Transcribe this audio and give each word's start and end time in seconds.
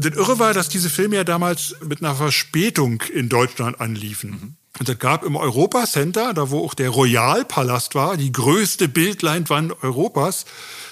Das 0.00 0.14
Irre 0.14 0.38
war, 0.38 0.54
dass 0.54 0.68
diese 0.68 0.90
Filme 0.90 1.16
ja 1.16 1.24
damals 1.24 1.74
mit 1.84 2.02
einer 2.02 2.14
Verspätung 2.14 3.02
in 3.12 3.28
Deutschland 3.28 3.80
anliefen. 3.80 4.56
Und 4.78 4.88
es 4.88 4.98
gab 4.98 5.24
im 5.24 5.34
Europa 5.34 5.86
Center, 5.86 6.32
da 6.34 6.50
wo 6.50 6.64
auch 6.64 6.74
der 6.74 6.90
Royalpalast 6.90 7.96
war, 7.96 8.16
die 8.16 8.30
größte 8.30 8.86
Bildleinwand 8.88 9.82
Europas, 9.82 10.44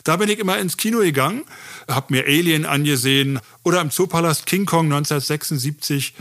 da 0.02 0.16
bin 0.16 0.28
ich 0.28 0.40
immer 0.40 0.58
ins 0.58 0.76
Kino 0.76 0.98
gegangen, 1.00 1.44
hab 1.88 2.10
mir 2.10 2.24
Alien 2.26 2.64
angesehen 2.66 3.38
oder 3.62 3.80
im 3.80 3.90
Zoopalast 3.90 4.46
King 4.46 4.66
Kong 4.66 4.86
1976. 4.86 6.14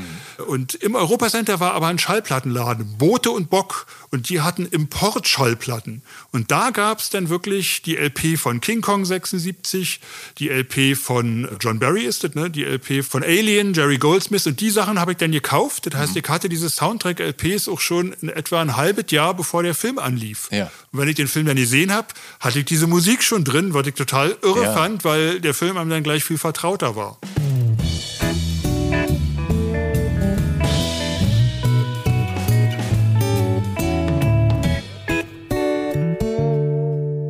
Und 0.47 0.75
im 0.75 0.95
Europa 0.95 1.29
Center 1.29 1.59
war 1.59 1.73
aber 1.73 1.87
ein 1.87 1.99
Schallplattenladen, 1.99 2.97
Boote 2.97 3.31
und 3.31 3.49
Bock. 3.49 3.87
Und 4.11 4.29
die 4.29 4.41
hatten 4.41 4.65
Importschallplatten. 4.65 6.01
Und 6.31 6.51
da 6.51 6.69
gab's 6.69 7.09
dann 7.09 7.29
wirklich 7.29 7.81
die 7.81 7.95
LP 7.97 8.37
von 8.37 8.61
King 8.61 8.81
Kong 8.81 9.05
76, 9.05 9.99
die 10.37 10.49
LP 10.49 10.95
von 10.97 11.47
John 11.59 11.79
Barry 11.79 12.03
ist 12.03 12.23
es, 12.23 12.35
ne? 12.35 12.49
die 12.49 12.63
LP 12.63 13.03
von 13.03 13.23
Alien, 13.23 13.73
Jerry 13.73 13.97
Goldsmith. 13.97 14.45
Und 14.47 14.61
die 14.61 14.69
Sachen 14.69 14.99
habe 14.99 15.11
ich 15.13 15.17
dann 15.17 15.31
gekauft. 15.31 15.87
Das 15.87 15.95
heißt, 15.95 16.15
ich 16.15 16.27
hatte 16.29 16.47
diese 16.49 16.69
Soundtrack-LPs 16.69 17.67
auch 17.67 17.79
schon 17.79 18.13
in 18.21 18.29
etwa 18.29 18.61
ein 18.61 18.75
halbes 18.77 19.11
Jahr, 19.11 19.33
bevor 19.33 19.63
der 19.63 19.75
Film 19.75 19.99
anlief. 19.99 20.47
Ja. 20.51 20.71
Und 20.91 20.99
wenn 20.99 21.07
ich 21.09 21.15
den 21.15 21.27
Film 21.27 21.45
dann 21.47 21.57
gesehen 21.57 21.91
habe, 21.91 22.07
hatte 22.39 22.59
ich 22.59 22.65
diese 22.65 22.87
Musik 22.87 23.23
schon 23.23 23.43
drin, 23.43 23.73
was 23.73 23.87
ich 23.87 23.95
total 23.95 24.37
irre 24.43 24.63
Ja. 24.63 24.73
fand, 24.73 25.03
weil 25.03 25.41
der 25.41 25.53
Film 25.55 25.77
einem 25.77 25.89
dann 25.89 26.03
gleich 26.03 26.23
viel 26.23 26.37
vertrauter 26.37 26.95
war. 26.95 27.17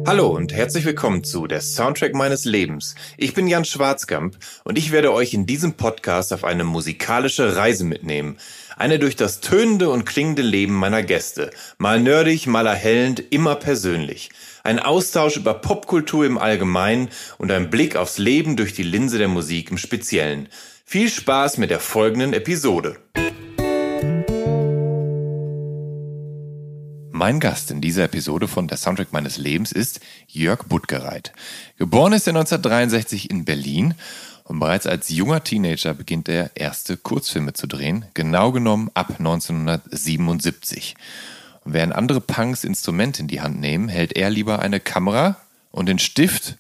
Hallo 0.08 0.30
und 0.30 0.54
herzlich 0.54 0.86
willkommen 0.86 1.24
zu 1.24 1.48
der 1.48 1.62
Soundtrack 1.62 2.14
meines 2.14 2.46
Lebens. 2.46 2.96
Ich 3.18 3.34
bin 3.34 3.48
Jan 3.48 3.66
Schwarzkamp 3.66 4.38
und 4.64 4.78
ich 4.78 4.92
werde 4.92 5.12
euch 5.12 5.34
in 5.34 5.46
diesem 5.46 5.74
Podcast 5.74 6.32
auf 6.32 6.44
eine 6.44 6.64
musikalische 6.64 7.56
Reise 7.56 7.84
mitnehmen. 7.84 8.38
Eine 8.78 9.00
durch 9.00 9.16
das 9.16 9.40
tönende 9.40 9.90
und 9.90 10.06
klingende 10.06 10.42
Leben 10.42 10.74
meiner 10.74 11.02
Gäste. 11.02 11.52
Mal 11.80 12.00
nerdig, 12.00 12.46
mal 12.46 12.68
erhellend, 12.68 13.24
immer 13.32 13.56
persönlich. 13.56 14.30
Ein 14.66 14.80
Austausch 14.80 15.38
über 15.38 15.54
Popkultur 15.54 16.26
im 16.26 16.40
Allgemeinen 16.40 17.10
und 17.38 17.52
ein 17.52 17.70
Blick 17.70 17.96
aufs 17.96 18.18
Leben 18.18 18.56
durch 18.56 18.74
die 18.74 18.82
Linse 18.82 19.20
der 19.20 19.28
Musik 19.28 19.70
im 19.70 19.78
Speziellen. 19.78 20.50
Viel 20.84 21.08
Spaß 21.08 21.60
mit 21.60 21.70
der 21.70 21.80
folgenden 21.80 22.34
Episode. 22.34 22.98
Mein 27.12 27.40
Gast 27.40 27.70
in 27.70 27.80
dieser 27.80 28.06
Episode 28.06 28.48
von 28.48 28.68
Der 28.68 28.78
Soundtrack 28.78 29.14
meines 29.14 29.38
Lebens 29.38 29.72
ist 29.72 30.00
Jörg 30.26 30.64
Buttgereit. 30.64 31.34
Geboren 31.78 32.14
ist 32.14 32.26
er 32.26 32.32
1963 32.32 33.30
in 33.30 33.46
Berlin 33.46 33.94
und 34.46 34.58
bereits 34.58 34.88
als 34.88 35.10
junger 35.10 35.44
Teenager 35.44 35.94
beginnt 35.94 36.28
er 36.28 36.50
erste 36.56 36.98
Kurzfilme 36.98 37.54
zu 37.54 37.68
drehen, 37.68 38.06
genau 38.16 38.52
genommen 38.52 38.90
ab 38.96 39.14
1977. 39.20 40.96
Und 41.66 41.74
während 41.74 41.94
andere 41.94 42.22
Punks 42.22 42.64
Instrumente 42.64 43.22
in 43.22 43.28
die 43.28 43.42
Hand 43.42 43.60
nehmen, 43.60 43.90
hält 43.90 44.16
er 44.16 44.30
lieber 44.30 44.60
eine 44.60 44.80
Kamera 44.80 45.38
und 45.72 45.88
den 45.88 46.00
Stift, 46.00 46.58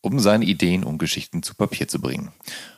um 0.00 0.18
seine 0.18 0.44
Ideen 0.44 0.84
und 0.84 0.98
Geschichten 0.98 1.42
zu 1.42 1.54
Papier 1.54 1.88
zu 1.88 2.00
bringen. 2.00 2.32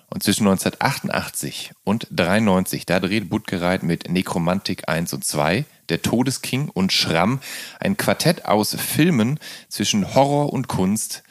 Und 0.08 0.22
zwischen 0.22 0.46
1988 0.46 1.72
und 1.82 2.06
93, 2.10 2.86
da 2.86 3.00
dreht 3.00 3.28
Buttgereit 3.28 3.82
mit 3.82 4.08
Nekromantik 4.08 4.88
1 4.88 5.12
und 5.14 5.24
2, 5.24 5.64
Der 5.88 6.02
Todesking 6.02 6.68
und 6.68 6.92
Schramm 6.92 7.40
ein 7.80 7.96
Quartett 7.96 8.44
aus 8.44 8.74
Filmen 8.74 9.40
zwischen 9.68 10.14
Horror 10.14 10.52
und 10.52 10.68
Kunst, 10.68 11.24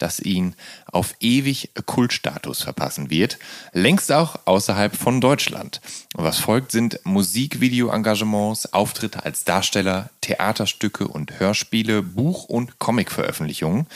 das 0.00 0.20
ihn 0.20 0.54
auf 0.90 1.14
ewig 1.20 1.70
Kultstatus 1.86 2.62
verpassen 2.62 3.10
wird, 3.10 3.38
längst 3.72 4.10
auch 4.12 4.40
außerhalb 4.44 4.96
von 4.96 5.20
Deutschland. 5.20 5.80
Und 6.16 6.24
was 6.24 6.38
folgt 6.38 6.72
sind 6.72 7.00
Musikvideo-Engagements, 7.04 8.72
Auftritte 8.72 9.24
als 9.24 9.44
Darsteller, 9.44 10.10
Theaterstücke 10.20 11.06
und 11.06 11.38
Hörspiele, 11.38 12.02
Buch- 12.02 12.44
und 12.44 12.78
Comicveröffentlichungen. 12.78 13.86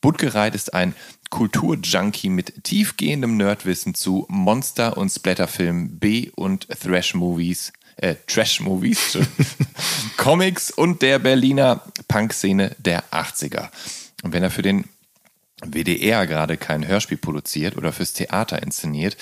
Buttgereit 0.00 0.54
ist 0.54 0.74
ein 0.74 0.94
Kulturjunkie 1.30 2.30
mit 2.30 2.64
tiefgehendem 2.64 3.36
Nerdwissen 3.36 3.94
zu 3.94 4.26
Monster- 4.28 4.96
und 4.96 5.10
Splatterfilmen, 5.10 5.98
B- 5.98 6.30
und 6.34 6.68
Thrash-Movies, 6.68 7.72
äh, 7.96 8.14
Trash-Movies, 8.26 9.18
Comics 10.16 10.70
und 10.70 11.02
der 11.02 11.18
Berliner 11.18 11.82
Punkszene 12.06 12.74
der 12.78 13.04
80er. 13.10 13.68
Und 14.22 14.32
wenn 14.32 14.42
er 14.42 14.50
für 14.50 14.62
den 14.62 14.84
WDR 15.64 16.26
gerade 16.26 16.56
kein 16.56 16.86
Hörspiel 16.86 17.18
produziert 17.18 17.76
oder 17.76 17.92
fürs 17.92 18.12
Theater 18.12 18.62
inszeniert, 18.62 19.16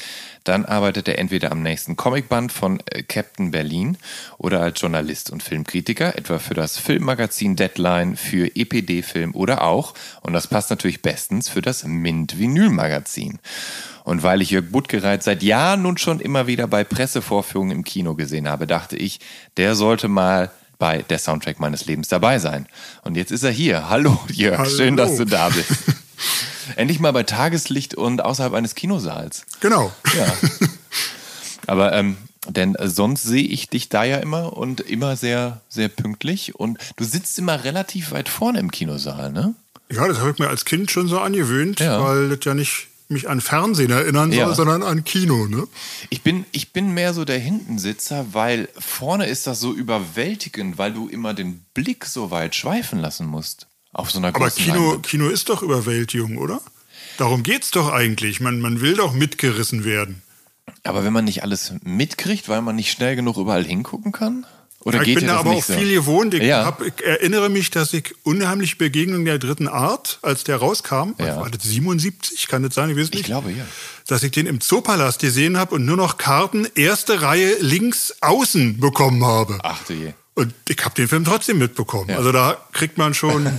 dann 0.44 0.64
arbeitet 0.64 1.08
er 1.08 1.18
entweder 1.18 1.50
am 1.50 1.62
nächsten 1.62 1.96
Comicband 1.96 2.52
von 2.52 2.80
äh, 2.86 3.02
Captain 3.02 3.50
Berlin 3.50 3.96
oder 4.36 4.60
als 4.60 4.80
Journalist 4.80 5.30
und 5.30 5.42
Filmkritiker, 5.42 6.16
etwa 6.16 6.38
für 6.38 6.54
das 6.54 6.78
Filmmagazin 6.78 7.56
Deadline, 7.56 8.16
für 8.16 8.54
EPD 8.54 9.02
Film 9.02 9.34
oder 9.34 9.62
auch, 9.62 9.94
und 10.20 10.34
das 10.34 10.46
passt 10.46 10.70
natürlich 10.70 11.02
bestens, 11.02 11.48
für 11.48 11.62
das 11.62 11.84
Mint 11.84 12.38
Vinyl 12.38 12.70
Magazin. 12.70 13.38
Und 14.04 14.22
weil 14.22 14.40
ich 14.40 14.50
Jörg 14.50 14.70
Buttgereit 14.70 15.22
seit 15.22 15.42
Jahren 15.42 15.82
nun 15.82 15.98
schon 15.98 16.20
immer 16.20 16.46
wieder 16.46 16.68
bei 16.68 16.84
Pressevorführungen 16.84 17.78
im 17.78 17.84
Kino 17.84 18.14
gesehen 18.14 18.48
habe, 18.48 18.66
dachte 18.66 18.96
ich, 18.96 19.18
der 19.56 19.74
sollte 19.74 20.06
mal 20.06 20.50
bei 20.78 21.02
der 21.02 21.18
Soundtrack 21.18 21.58
meines 21.58 21.86
Lebens 21.86 22.08
dabei 22.08 22.38
sein. 22.38 22.66
Und 23.02 23.16
jetzt 23.16 23.32
ist 23.32 23.42
er 23.42 23.50
hier. 23.50 23.88
Hallo 23.88 24.20
Jörg, 24.28 24.58
Hallo. 24.58 24.70
schön, 24.70 24.96
dass 24.96 25.16
du 25.16 25.24
da 25.24 25.48
bist. 25.48 25.72
Endlich 26.76 27.00
mal 27.00 27.12
bei 27.12 27.22
Tageslicht 27.22 27.94
und 27.94 28.24
außerhalb 28.24 28.52
eines 28.54 28.74
Kinosaals. 28.74 29.44
Genau. 29.60 29.92
Ja. 30.16 30.34
Aber 31.66 31.92
ähm, 31.94 32.16
denn 32.48 32.76
sonst 32.84 33.24
sehe 33.24 33.42
ich 33.46 33.68
dich 33.68 33.88
da 33.88 34.04
ja 34.04 34.18
immer 34.18 34.56
und 34.56 34.80
immer 34.80 35.16
sehr, 35.16 35.60
sehr 35.68 35.88
pünktlich. 35.88 36.54
Und 36.54 36.78
du 36.96 37.04
sitzt 37.04 37.38
immer 37.38 37.64
relativ 37.64 38.12
weit 38.12 38.28
vorne 38.28 38.60
im 38.60 38.70
Kinosaal, 38.70 39.32
ne? 39.32 39.54
Ja, 39.90 40.06
das 40.08 40.18
habe 40.18 40.30
ich 40.30 40.38
mir 40.38 40.48
als 40.48 40.64
Kind 40.64 40.90
schon 40.90 41.08
so 41.08 41.18
angewöhnt, 41.20 41.80
Ja. 41.80 42.02
weil 42.02 42.28
das 42.28 42.44
ja 42.44 42.54
nicht 42.54 42.88
mich 43.08 43.28
an 43.28 43.40
Fernsehen 43.40 43.90
erinnern 43.92 44.30
soll, 44.32 44.38
Ja. 44.40 44.54
sondern 44.54 44.82
an 44.82 45.04
Kino. 45.04 45.46
Ne? 45.46 45.66
Ich 46.10 46.22
bin, 46.22 46.44
ich 46.50 46.72
bin 46.72 46.92
mehr 46.92 47.14
so 47.14 47.24
der 47.24 47.38
Hintensitzer, 47.38 48.26
weil 48.32 48.68
vorne 48.78 49.26
ist 49.26 49.46
das 49.46 49.60
so 49.60 49.72
überwältigend, 49.72 50.76
weil 50.78 50.92
du 50.92 51.08
immer 51.08 51.32
den 51.34 51.64
Blick 51.72 52.04
so 52.04 52.32
weit 52.32 52.56
schweifen 52.56 52.98
lassen 53.00 53.26
musst. 53.26 53.68
Auf 53.96 54.10
so 54.10 54.18
einer 54.18 54.28
Aber 54.28 54.40
großen 54.40 54.62
Kino, 54.62 54.76
Leinwand. 54.88 55.06
Kino 55.06 55.28
ist 55.28 55.48
doch 55.48 55.62
Überwältigung, 55.62 56.36
oder? 56.36 56.60
Darum 57.16 57.42
geht's 57.42 57.70
doch 57.70 57.90
eigentlich. 57.90 58.40
Man, 58.40 58.60
man 58.60 58.82
will 58.82 58.94
doch 58.94 59.14
mitgerissen 59.14 59.84
werden. 59.84 60.20
Aber 60.84 61.02
wenn 61.02 61.12
man 61.14 61.24
nicht 61.24 61.42
alles 61.42 61.72
mitkriegt, 61.82 62.48
weil 62.50 62.60
man 62.60 62.76
nicht 62.76 62.90
schnell 62.92 63.16
genug 63.16 63.38
überall 63.38 63.64
hingucken 63.64 64.12
kann? 64.12 64.44
Oder 64.80 64.98
ich 65.00 65.06
geht 65.06 65.14
bin 65.20 65.26
da 65.28 65.38
aber 65.38 65.52
auch 65.52 65.62
so? 65.64 65.72
viel 65.72 65.92
gewohnt. 65.94 66.34
Ich, 66.34 66.42
Ja. 66.42 66.64
hab, 66.66 66.82
ich 66.82 67.02
erinnere 67.04 67.48
mich, 67.48 67.70
dass 67.70 67.92
ich 67.94 68.14
unheimliche 68.22 68.76
Begegnung 68.76 69.24
der 69.24 69.38
dritten 69.38 69.66
Art, 69.66 70.18
als 70.22 70.44
der 70.44 70.58
rauskam, 70.58 71.14
Ja. 71.18 71.38
war 71.40 71.48
das 71.50 71.62
77, 71.62 72.46
kann 72.48 72.62
das 72.62 72.74
sein, 72.74 72.90
ich 72.90 72.96
weiß 72.96 73.10
nicht. 73.10 73.20
Ich 73.20 73.24
glaube, 73.26 73.50
ja. 73.50 73.64
Dass 74.06 74.22
ich 74.22 74.30
den 74.30 74.46
im 74.46 74.60
Zoopalast 74.60 75.20
gesehen 75.20 75.56
habe 75.56 75.74
und 75.74 75.86
nur 75.86 75.96
noch 75.96 76.18
Karten 76.18 76.68
erste 76.74 77.22
Reihe 77.22 77.56
links 77.60 78.14
außen 78.20 78.78
bekommen 78.78 79.24
habe. 79.24 79.58
Ach 79.62 79.82
du 79.84 79.94
je. 79.94 80.12
Und 80.36 80.52
ich 80.68 80.84
habe 80.84 80.94
den 80.94 81.08
Film 81.08 81.24
trotzdem 81.24 81.56
mitbekommen. 81.56 82.10
Ja. 82.10 82.18
Also 82.18 82.30
da 82.30 82.58
kriegt 82.72 82.98
man 82.98 83.14
schon, 83.14 83.58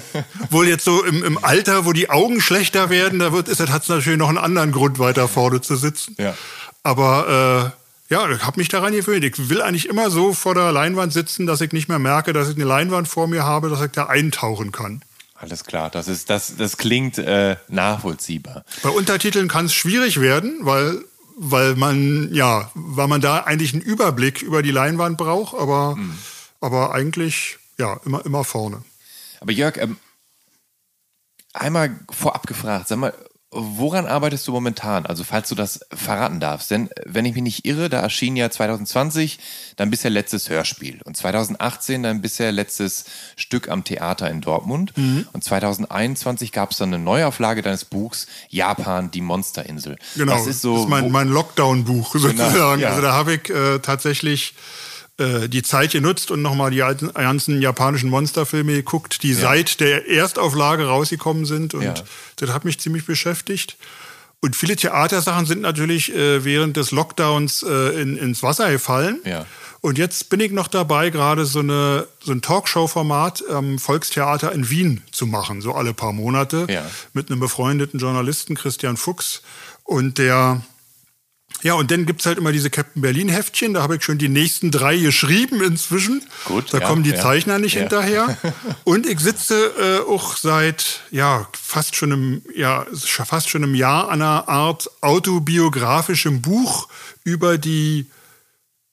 wohl 0.51 0.67
jetzt 0.67 0.85
so 0.85 1.03
im, 1.03 1.23
im 1.23 1.43
Alter, 1.43 1.85
wo 1.85 1.91
die 1.91 2.11
Augen 2.11 2.39
schlechter 2.39 2.91
werden, 2.91 3.17
da 3.17 3.33
wird, 3.33 3.49
hat 3.49 3.81
es 3.81 3.89
natürlich 3.89 4.19
noch 4.19 4.29
einen 4.29 4.37
anderen 4.37 4.71
Grund, 4.71 4.99
weiter 4.99 5.27
vorne 5.27 5.59
zu 5.59 5.75
sitzen. 5.75 6.15
Ja. 6.19 6.35
Aber 6.83 7.73
äh, 8.09 8.13
ja, 8.13 8.29
ich 8.29 8.43
habe 8.43 8.59
mich 8.59 8.69
daran 8.69 8.93
gewöhnt. 8.93 9.25
Ich 9.25 9.49
will 9.49 9.63
eigentlich 9.63 9.89
immer 9.89 10.11
so 10.11 10.33
vor 10.33 10.53
der 10.53 10.71
Leinwand 10.71 11.13
sitzen, 11.13 11.47
dass 11.47 11.61
ich 11.61 11.71
nicht 11.71 11.89
mehr 11.89 11.97
merke, 11.97 12.31
dass 12.31 12.47
ich 12.47 12.55
eine 12.55 12.65
Leinwand 12.65 13.07
vor 13.07 13.27
mir 13.27 13.43
habe, 13.43 13.69
dass 13.69 13.81
ich 13.81 13.91
da 13.91 14.05
eintauchen 14.05 14.71
kann. 14.71 15.01
Alles 15.33 15.63
klar, 15.63 15.89
das 15.89 16.07
ist 16.07 16.29
das, 16.29 16.57
das 16.57 16.77
klingt 16.77 17.17
äh, 17.17 17.55
nachvollziehbar. 17.69 18.63
Bei 18.83 18.89
Untertiteln 18.89 19.47
kann 19.47 19.65
es 19.65 19.73
schwierig 19.73 20.21
werden, 20.21 20.59
weil 20.61 21.03
weil 21.39 21.75
man 21.75 22.33
ja, 22.33 22.71
weil 22.73 23.07
man 23.07 23.21
da 23.21 23.39
eigentlich 23.39 23.73
einen 23.73 23.83
Überblick 23.83 24.41
über 24.41 24.63
die 24.63 24.71
Leinwand 24.71 25.17
braucht, 25.17 25.55
aber 25.55 25.95
mhm 25.95 26.13
aber 26.61 26.93
eigentlich 26.93 27.57
ja 27.77 27.99
immer, 28.05 28.25
immer 28.25 28.43
vorne. 28.43 28.83
Aber 29.39 29.51
Jörg, 29.51 29.77
ähm, 29.77 29.97
einmal 31.53 31.99
vorab 32.09 32.47
gefragt, 32.47 32.87
sag 32.87 32.97
mal, 32.97 33.13
woran 33.49 34.05
arbeitest 34.05 34.45
du 34.47 34.51
momentan? 34.51 35.05
Also 35.05 35.23
falls 35.23 35.47
du 35.47 35.55
das 35.55 35.79
verraten 35.93 36.41
darfst. 36.41 36.69
Denn 36.69 36.89
wenn 37.05 37.23
ich 37.23 37.33
mich 37.33 37.43
nicht 37.43 37.65
irre, 37.65 37.89
da 37.89 38.01
erschien 38.01 38.35
ja 38.35 38.49
2020 38.49 39.39
dein 39.77 39.89
bisher 39.89 40.11
letztes 40.11 40.49
Hörspiel 40.49 40.99
und 41.05 41.15
2018 41.15 42.03
dein 42.03 42.21
bisher 42.21 42.51
letztes 42.51 43.05
Stück 43.37 43.69
am 43.69 43.85
Theater 43.85 44.29
in 44.29 44.41
Dortmund 44.41 44.95
mhm. 44.97 45.27
und 45.31 45.43
2021 45.43 46.51
gab 46.51 46.71
es 46.71 46.77
dann 46.77 46.93
eine 46.93 47.01
Neuauflage 47.01 47.61
deines 47.61 47.85
Buchs 47.85 48.27
Japan, 48.49 49.11
die 49.11 49.21
Monsterinsel. 49.21 49.97
Genau, 50.15 50.33
das 50.33 50.47
ist, 50.47 50.61
so, 50.61 50.73
das 50.73 50.83
ist 50.83 50.89
mein, 50.89 51.09
mein 51.09 51.29
Lockdown-Buch 51.29 52.11
genau, 52.13 52.27
sozusagen. 52.27 52.53
Genau, 52.53 52.75
ja. 52.75 52.89
Also 52.89 53.01
da 53.01 53.13
habe 53.13 53.35
ich 53.35 53.49
äh, 53.49 53.79
tatsächlich 53.79 54.51
äh, 54.51 54.86
die 55.19 55.63
Zeit 55.63 55.93
genutzt 55.93 56.29
und 56.29 56.43
nochmal 56.43 56.69
die 56.69 56.77
ganzen 56.77 57.59
japanischen 57.59 58.09
Monsterfilme 58.09 58.73
geguckt, 58.73 59.23
die 59.23 59.31
ja. 59.31 59.39
seit 59.39 59.79
der 59.79 60.07
Erstauflage 60.07 60.85
rausgekommen 60.85 61.45
sind. 61.45 61.73
Und 61.73 61.83
ja. 61.83 61.93
das 62.35 62.51
hat 62.51 62.65
mich 62.65 62.79
ziemlich 62.79 63.05
beschäftigt. 63.05 63.77
Und 64.39 64.55
viele 64.55 64.75
Theatersachen 64.75 65.47
sind 65.47 65.61
natürlich 65.61 66.13
äh, 66.13 66.45
während 66.45 66.77
des 66.77 66.91
Lockdowns 66.91 67.63
äh, 67.63 67.99
in, 67.99 68.17
ins 68.17 68.43
Wasser 68.43 68.69
gefallen. 68.69 69.19
Ja. 69.25 69.47
Und 69.81 69.97
jetzt 69.97 70.29
bin 70.29 70.39
ich 70.39 70.51
noch 70.51 70.67
dabei, 70.67 71.09
gerade 71.09 71.45
so, 71.45 71.59
eine, 71.59 72.07
so 72.19 72.31
ein 72.31 72.41
Talkshow-Format 72.41 73.43
am 73.49 73.79
Volkstheater 73.79 74.51
in 74.51 74.69
Wien 74.69 75.01
zu 75.11 75.25
machen, 75.25 75.61
so 75.61 75.73
alle 75.73 75.93
paar 75.93 76.13
Monate, 76.13 76.67
mit 77.13 77.29
einem 77.29 77.39
befreundeten 77.39 77.99
Journalisten, 77.99 78.55
Christian 78.55 78.97
Fuchs. 78.97 79.41
Und 79.83 80.17
der 80.17 80.61
ja, 81.63 81.73
und 81.73 81.89
dann 81.89 82.05
gibt 82.05 82.19
es 82.21 82.25
halt 82.25 82.37
immer 82.37 82.51
diese 82.51 82.69
Captain 82.69 83.01
Berlin-Heftchen. 83.01 83.73
Da 83.73 83.81
habe 83.81 83.95
ich 83.95 84.03
schon 84.03 84.17
die 84.17 84.29
nächsten 84.29 84.69
drei 84.69 84.97
geschrieben 84.97 85.61
inzwischen. 85.61 86.23
Gut. 86.45 86.71
Da 86.71 86.79
ja, 86.79 86.87
kommen 86.87 87.03
die 87.03 87.11
ja. 87.11 87.21
Zeichner 87.21 87.57
nicht 87.57 87.75
ja. 87.75 87.81
hinterher. 87.81 88.37
Und 88.83 89.07
ich 89.07 89.19
sitze 89.19 89.73
äh, 89.79 90.09
auch 90.09 90.37
seit 90.37 91.01
ja, 91.09 91.47
fast, 91.59 91.95
schon 91.95 92.11
im, 92.11 92.41
ja, 92.55 92.85
fast 92.93 93.49
schon 93.49 93.63
im 93.63 93.73
Jahr 93.73 94.09
an 94.09 94.21
einer 94.21 94.47
Art 94.47 94.89
autobiografischem 95.01 96.41
Buch 96.41 96.87
über 97.23 97.57
die, 97.57 98.05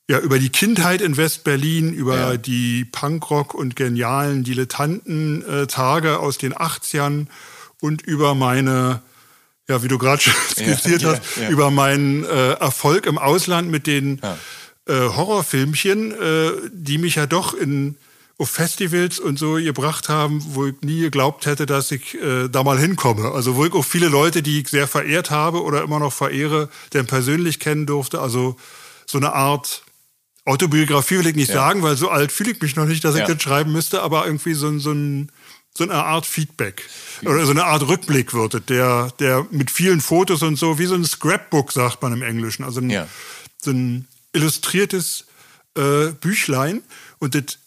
ja, 0.08 0.18
über 0.18 0.38
die 0.38 0.50
Kindheit 0.50 1.02
in 1.02 1.18
West-Berlin, 1.18 1.92
über 1.92 2.38
die 2.38 2.86
Punkrock- 2.86 3.54
und 3.54 3.76
genialen 3.76 4.42
Dilettanten-Tage 4.42 6.08
äh, 6.08 6.16
aus 6.16 6.38
den 6.38 6.54
80ern 6.54 7.26
und 7.80 8.00
über 8.02 8.34
meine 8.34 9.02
ja, 9.68 9.82
wie 9.82 9.88
du 9.88 9.98
gerade 9.98 10.22
schon 10.22 10.34
skizziert 10.50 11.02
ja, 11.02 11.12
hast, 11.12 11.36
ja, 11.36 11.44
ja. 11.44 11.48
über 11.50 11.70
meinen 11.70 12.24
äh, 12.24 12.52
Erfolg 12.52 13.06
im 13.06 13.18
Ausland 13.18 13.70
mit 13.70 13.86
den 13.86 14.20
äh, 14.22 14.92
Horrorfilmchen, 14.92 16.12
äh, 16.12 16.50
die 16.72 16.98
mich 16.98 17.16
ja 17.16 17.26
doch 17.26 17.54
in 17.54 17.96
auf 18.36 18.50
Festivals 18.50 19.20
und 19.20 19.38
so 19.38 19.54
gebracht 19.54 20.08
haben, 20.08 20.44
wo 20.54 20.66
ich 20.66 20.74
nie 20.82 21.00
geglaubt 21.00 21.46
hätte, 21.46 21.66
dass 21.66 21.92
ich 21.92 22.20
äh, 22.20 22.48
da 22.48 22.64
mal 22.64 22.78
hinkomme. 22.78 23.30
Also 23.30 23.54
wo 23.54 23.64
ich 23.64 23.72
auch 23.72 23.84
viele 23.84 24.08
Leute, 24.08 24.42
die 24.42 24.60
ich 24.60 24.68
sehr 24.68 24.88
verehrt 24.88 25.30
habe 25.30 25.62
oder 25.62 25.82
immer 25.82 26.00
noch 26.00 26.12
verehre, 26.12 26.68
denn 26.92 27.06
persönlich 27.06 27.60
kennen 27.60 27.86
durfte. 27.86 28.20
Also 28.20 28.56
so 29.06 29.18
eine 29.18 29.34
Art 29.34 29.84
Autobiografie 30.46 31.18
will 31.18 31.28
ich 31.28 31.36
nicht 31.36 31.50
sagen, 31.50 31.82
weil 31.82 31.96
so 31.96 32.10
alt 32.10 32.32
fühle 32.32 32.50
ich 32.50 32.60
mich 32.60 32.76
noch 32.76 32.84
nicht, 32.84 33.04
dass 33.04 33.14
ich 33.14 33.24
das 33.24 33.40
schreiben 33.40 33.72
müsste, 33.72 34.02
aber 34.02 34.26
irgendwie 34.26 34.52
so, 34.52 34.78
so 34.78 34.92
ein 34.92 35.30
so 35.76 35.84
eine 35.84 35.94
Art 35.94 36.24
Feedback 36.24 36.88
oder 37.22 37.44
so 37.44 37.50
eine 37.50 37.64
Art 37.64 37.86
Rückblick 37.86 38.32
wird, 38.32 38.68
der, 38.68 39.12
der 39.18 39.46
mit 39.50 39.70
vielen 39.70 40.00
Fotos 40.00 40.42
und 40.42 40.56
so, 40.56 40.78
wie 40.78 40.86
so 40.86 40.94
ein 40.94 41.04
Scrapbook, 41.04 41.72
sagt 41.72 42.00
man 42.00 42.12
im 42.12 42.22
Englischen. 42.22 42.64
Also 42.64 42.80
ein, 42.80 42.90
ja. 42.90 43.08
so 43.60 43.72
ein 43.72 44.06
illustriertes 44.32 45.24
äh, 45.76 46.12
Büchlein. 46.20 46.82
Und 47.18 47.34
das 47.34 47.58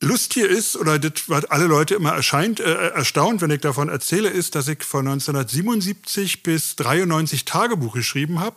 Lustige 0.00 0.46
ist, 0.46 0.76
oder 0.76 0.98
das, 0.98 1.28
was 1.28 1.44
alle 1.46 1.66
Leute 1.66 1.94
immer 1.94 2.12
erscheint, 2.12 2.58
äh, 2.58 2.88
erstaunt, 2.88 3.40
wenn 3.40 3.50
ich 3.50 3.60
davon 3.60 3.88
erzähle, 3.88 4.28
ist, 4.30 4.56
dass 4.56 4.66
ich 4.66 4.82
von 4.82 5.06
1977 5.06 6.42
bis 6.42 6.76
93 6.76 7.44
Tagebuch 7.44 7.94
geschrieben 7.94 8.40
habe 8.40 8.56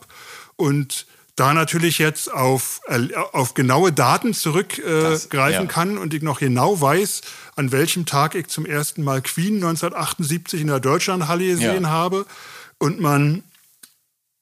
und 0.56 1.06
da 1.38 1.54
natürlich 1.54 1.98
jetzt 1.98 2.32
auf, 2.32 2.80
äh, 2.86 3.14
auf 3.32 3.54
genaue 3.54 3.92
Daten 3.92 4.34
zurückgreifen 4.34 5.30
äh, 5.30 5.50
ja. 5.50 5.66
kann 5.66 5.98
und 5.98 6.12
ich 6.14 6.22
noch 6.22 6.40
genau 6.40 6.80
weiß, 6.80 7.20
an 7.56 7.72
welchem 7.72 8.06
Tag 8.06 8.34
ich 8.34 8.48
zum 8.48 8.66
ersten 8.66 9.04
Mal 9.04 9.22
Queen 9.22 9.56
1978 9.56 10.60
in 10.60 10.66
der 10.66 10.80
Deutschlandhalle 10.80 11.46
gesehen 11.46 11.84
ja. 11.84 11.90
habe. 11.90 12.26
Und 12.78 13.00
man, 13.00 13.42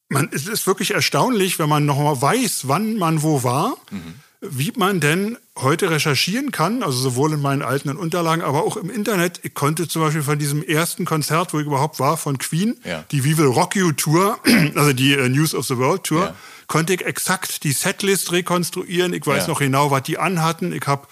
man, 0.08 0.28
es 0.32 0.46
ist 0.46 0.66
wirklich 0.66 0.92
erstaunlich, 0.92 1.58
wenn 1.58 1.68
man 1.68 1.84
noch 1.84 1.98
mal 1.98 2.20
weiß, 2.20 2.68
wann 2.68 2.96
man 2.96 3.22
wo 3.22 3.42
war, 3.42 3.76
mhm. 3.90 4.20
Wie 4.50 4.72
man 4.76 5.00
denn 5.00 5.38
heute 5.56 5.90
recherchieren 5.90 6.52
kann, 6.52 6.82
also 6.82 6.98
sowohl 6.98 7.32
in 7.32 7.40
meinen 7.40 7.62
alten 7.62 7.90
Unterlagen, 7.96 8.42
aber 8.42 8.64
auch 8.64 8.76
im 8.76 8.90
Internet. 8.90 9.40
Ich 9.42 9.54
konnte 9.54 9.88
zum 9.88 10.02
Beispiel 10.02 10.22
von 10.22 10.38
diesem 10.38 10.62
ersten 10.62 11.04
Konzert, 11.04 11.54
wo 11.54 11.60
ich 11.60 11.66
überhaupt 11.66 11.98
war, 11.98 12.16
von 12.16 12.38
Queen, 12.38 12.76
ja. 12.84 13.04
die 13.10 13.24
We 13.24 13.38
Will 13.38 13.46
Rock 13.46 13.76
You 13.76 13.92
Tour, 13.92 14.38
also 14.74 14.92
die 14.92 15.16
uh, 15.16 15.28
News 15.28 15.54
of 15.54 15.66
the 15.66 15.78
World 15.78 16.04
Tour, 16.04 16.34
konnte 16.66 16.94
ich 16.94 17.04
exakt 17.04 17.64
die 17.64 17.72
Setlist 17.72 18.32
rekonstruieren. 18.32 19.12
Ich 19.12 19.26
weiß 19.26 19.44
ja. 19.44 19.48
noch 19.48 19.60
genau, 19.60 19.90
was 19.90 20.02
die 20.02 20.18
anhatten. 20.18 20.72
Ich 20.72 20.86
habe 20.86 21.06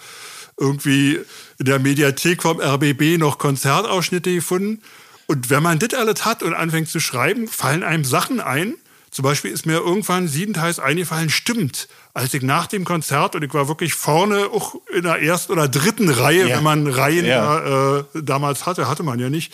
irgendwie 0.57 1.19
in 1.57 1.65
der 1.65 1.79
Mediathek 1.79 2.41
vom 2.41 2.59
RBB 2.59 3.17
noch 3.17 3.37
Konzertausschnitte 3.37 4.33
gefunden. 4.33 4.81
Und 5.27 5.49
wenn 5.49 5.63
man 5.63 5.79
das 5.79 5.93
alles 5.93 6.25
hat 6.25 6.43
und 6.43 6.53
anfängt 6.53 6.89
zu 6.89 6.99
schreiben, 6.99 7.47
fallen 7.47 7.83
einem 7.83 8.05
Sachen 8.05 8.39
ein. 8.39 8.75
Zum 9.09 9.23
Beispiel 9.23 9.51
ist 9.51 9.65
mir 9.65 9.77
irgendwann 9.77 10.27
siebenteils 10.27 10.77
eingefallen, 10.77 11.29
stimmt, 11.29 11.87
als 12.15 12.33
ich 12.33 12.41
nach 12.41 12.65
dem 12.67 12.85
Konzert, 12.85 13.35
und 13.35 13.43
ich 13.43 13.53
war 13.53 13.67
wirklich 13.67 13.93
vorne, 13.93 14.47
auch 14.51 14.75
in 14.95 15.03
der 15.03 15.21
ersten 15.21 15.51
oder 15.51 15.67
dritten 15.67 16.09
Reihe, 16.09 16.47
ja. 16.47 16.57
wenn 16.57 16.63
man 16.63 16.87
Reihen 16.87 17.25
ja. 17.25 17.59
da, 17.59 17.99
äh, 17.99 18.03
damals 18.23 18.65
hatte, 18.65 18.87
hatte 18.87 19.03
man 19.03 19.19
ja 19.19 19.29
nicht, 19.29 19.53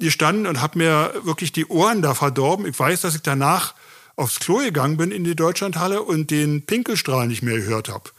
gestanden 0.00 0.48
und 0.48 0.60
habe 0.60 0.78
mir 0.78 1.14
wirklich 1.22 1.52
die 1.52 1.64
Ohren 1.66 2.02
da 2.02 2.14
verdorben. 2.14 2.66
Ich 2.66 2.76
weiß, 2.76 3.02
dass 3.02 3.14
ich 3.14 3.22
danach 3.22 3.74
aufs 4.16 4.40
Klo 4.40 4.58
gegangen 4.58 4.96
bin 4.96 5.12
in 5.12 5.22
die 5.22 5.36
Deutschlandhalle 5.36 6.02
und 6.02 6.32
den 6.32 6.66
Pinkelstrahl 6.66 7.28
nicht 7.28 7.42
mehr 7.42 7.56
gehört 7.56 7.88
habe. 7.88 8.10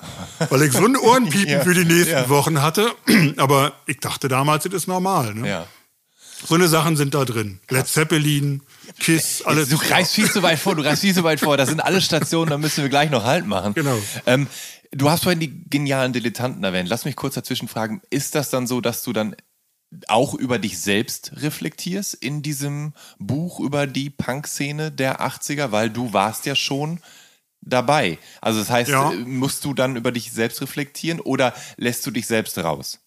Weil 0.49 0.61
ich 0.63 0.71
so 0.71 0.85
ein 0.85 0.95
Ohrenpiepen 1.03 1.51
ja, 1.51 1.59
für 1.59 1.73
die 1.73 1.83
nächsten 1.83 2.13
ja. 2.13 2.29
Wochen 2.29 2.61
hatte. 2.61 2.89
Aber 3.37 3.73
ich 3.85 3.99
dachte 3.99 4.29
damals, 4.29 4.63
das 4.63 4.73
ist 4.73 4.87
normal. 4.87 5.35
Ne? 5.35 5.49
Ja. 5.49 5.67
So 6.45 6.55
eine 6.55 6.67
Sachen 6.67 6.97
sind 6.97 7.13
da 7.13 7.25
drin. 7.25 7.59
Led 7.69 7.87
Zeppelin, 7.87 8.61
Kiss, 8.99 9.41
alles. 9.43 9.69
Du 9.69 9.77
greifst 9.77 10.13
viel 10.13 10.29
zu 10.29 10.43
weit 10.43 10.59
vor, 10.59 10.75
du 10.75 10.83
greifst 10.83 11.01
viel 11.01 11.13
zu 11.13 11.23
weit 11.23 11.39
vor. 11.39 11.57
Das 11.57 11.69
sind 11.69 11.79
alle 11.79 12.01
Stationen, 12.01 12.49
da 12.49 12.57
müssen 12.57 12.81
wir 12.81 12.89
gleich 12.89 13.09
noch 13.09 13.23
Halt 13.23 13.45
machen. 13.47 13.73
Genau. 13.73 13.97
Ähm, 14.25 14.47
du 14.91 15.09
hast 15.09 15.23
vorhin 15.23 15.39
die 15.39 15.69
genialen 15.69 16.13
Dilettanten 16.13 16.63
erwähnt. 16.63 16.89
Lass 16.89 17.05
mich 17.05 17.15
kurz 17.15 17.35
dazwischen 17.35 17.67
fragen. 17.67 18.01
Ist 18.09 18.35
das 18.35 18.49
dann 18.49 18.67
so, 18.67 18.81
dass 18.81 19.03
du 19.03 19.13
dann 19.13 19.35
auch 20.07 20.33
über 20.33 20.59
dich 20.59 20.79
selbst 20.79 21.31
reflektierst 21.35 22.15
in 22.15 22.41
diesem 22.41 22.93
Buch 23.19 23.59
über 23.59 23.87
die 23.87 24.09
Punk-Szene 24.09 24.91
der 24.91 25.21
80er, 25.21 25.71
weil 25.71 25.89
du 25.89 26.13
warst 26.13 26.45
ja 26.45 26.55
schon 26.55 26.99
dabei. 27.61 28.17
Also 28.41 28.59
das 28.59 28.69
heißt, 28.69 28.89
ja. 28.89 29.11
musst 29.25 29.65
du 29.65 29.73
dann 29.73 29.95
über 29.95 30.11
dich 30.11 30.31
selbst 30.31 30.61
reflektieren 30.61 31.19
oder 31.19 31.53
lässt 31.77 32.05
du 32.05 32.11
dich 32.11 32.27
selbst 32.27 32.57
raus? 32.57 32.99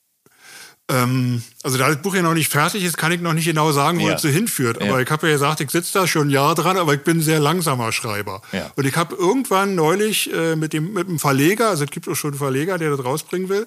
Ähm, 0.88 1.42
also 1.64 1.78
da 1.78 1.88
das 1.88 2.00
Buch 2.00 2.14
ja 2.14 2.22
noch 2.22 2.34
nicht 2.34 2.50
fertig 2.50 2.84
ist, 2.84 2.96
kann 2.96 3.10
ich 3.10 3.20
noch 3.20 3.32
nicht 3.32 3.46
genau 3.46 3.72
sagen, 3.72 3.98
wo 3.98 4.08
ja. 4.08 4.14
es 4.14 4.22
so 4.22 4.28
hinführt. 4.28 4.76
Aber 4.80 4.92
ja. 4.92 5.00
ich 5.00 5.10
habe 5.10 5.26
ja 5.26 5.32
gesagt, 5.32 5.60
ich 5.60 5.70
sitze 5.70 5.92
da 5.98 6.06
schon 6.06 6.28
ein 6.28 6.30
Jahr 6.30 6.54
dran, 6.54 6.76
aber 6.76 6.94
ich 6.94 7.02
bin 7.02 7.18
ein 7.18 7.22
sehr 7.22 7.40
langsamer 7.40 7.90
Schreiber. 7.90 8.40
Ja. 8.52 8.70
Und 8.76 8.86
ich 8.86 8.96
habe 8.96 9.16
irgendwann 9.16 9.74
neulich 9.74 10.32
äh, 10.32 10.54
mit, 10.54 10.72
dem, 10.72 10.92
mit 10.92 11.08
dem 11.08 11.18
Verleger, 11.18 11.70
also 11.70 11.84
es 11.84 11.90
gibt 11.90 12.08
auch 12.08 12.14
schon 12.14 12.30
einen 12.30 12.38
Verleger, 12.38 12.78
der 12.78 12.90
das 12.90 13.04
rausbringen 13.04 13.48
will, 13.48 13.66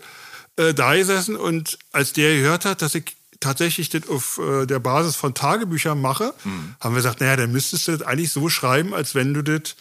äh, 0.55 0.73
da 0.73 0.95
gesessen 0.95 1.35
und 1.35 1.77
als 1.91 2.13
der 2.13 2.35
gehört 2.35 2.63
hat, 2.63 2.81
dass 2.81 2.95
ich 2.95 3.15
tatsächlich 3.41 3.89
das 3.89 4.07
auf 4.07 4.37
äh, 4.37 4.65
der 4.65 4.79
Basis 4.79 5.15
von 5.15 5.33
Tagebüchern 5.33 5.99
mache, 5.99 6.33
mhm. 6.43 6.75
haben 6.79 6.93
wir 6.93 7.01
gesagt, 7.01 7.19
naja, 7.19 7.35
dann 7.35 7.51
müsstest 7.51 7.87
du 7.87 7.93
das 7.93 8.01
eigentlich 8.01 8.31
so 8.31 8.49
schreiben, 8.49 8.93
als 8.93 9.15
wenn 9.15 9.33
du 9.33 9.41
das 9.41 9.75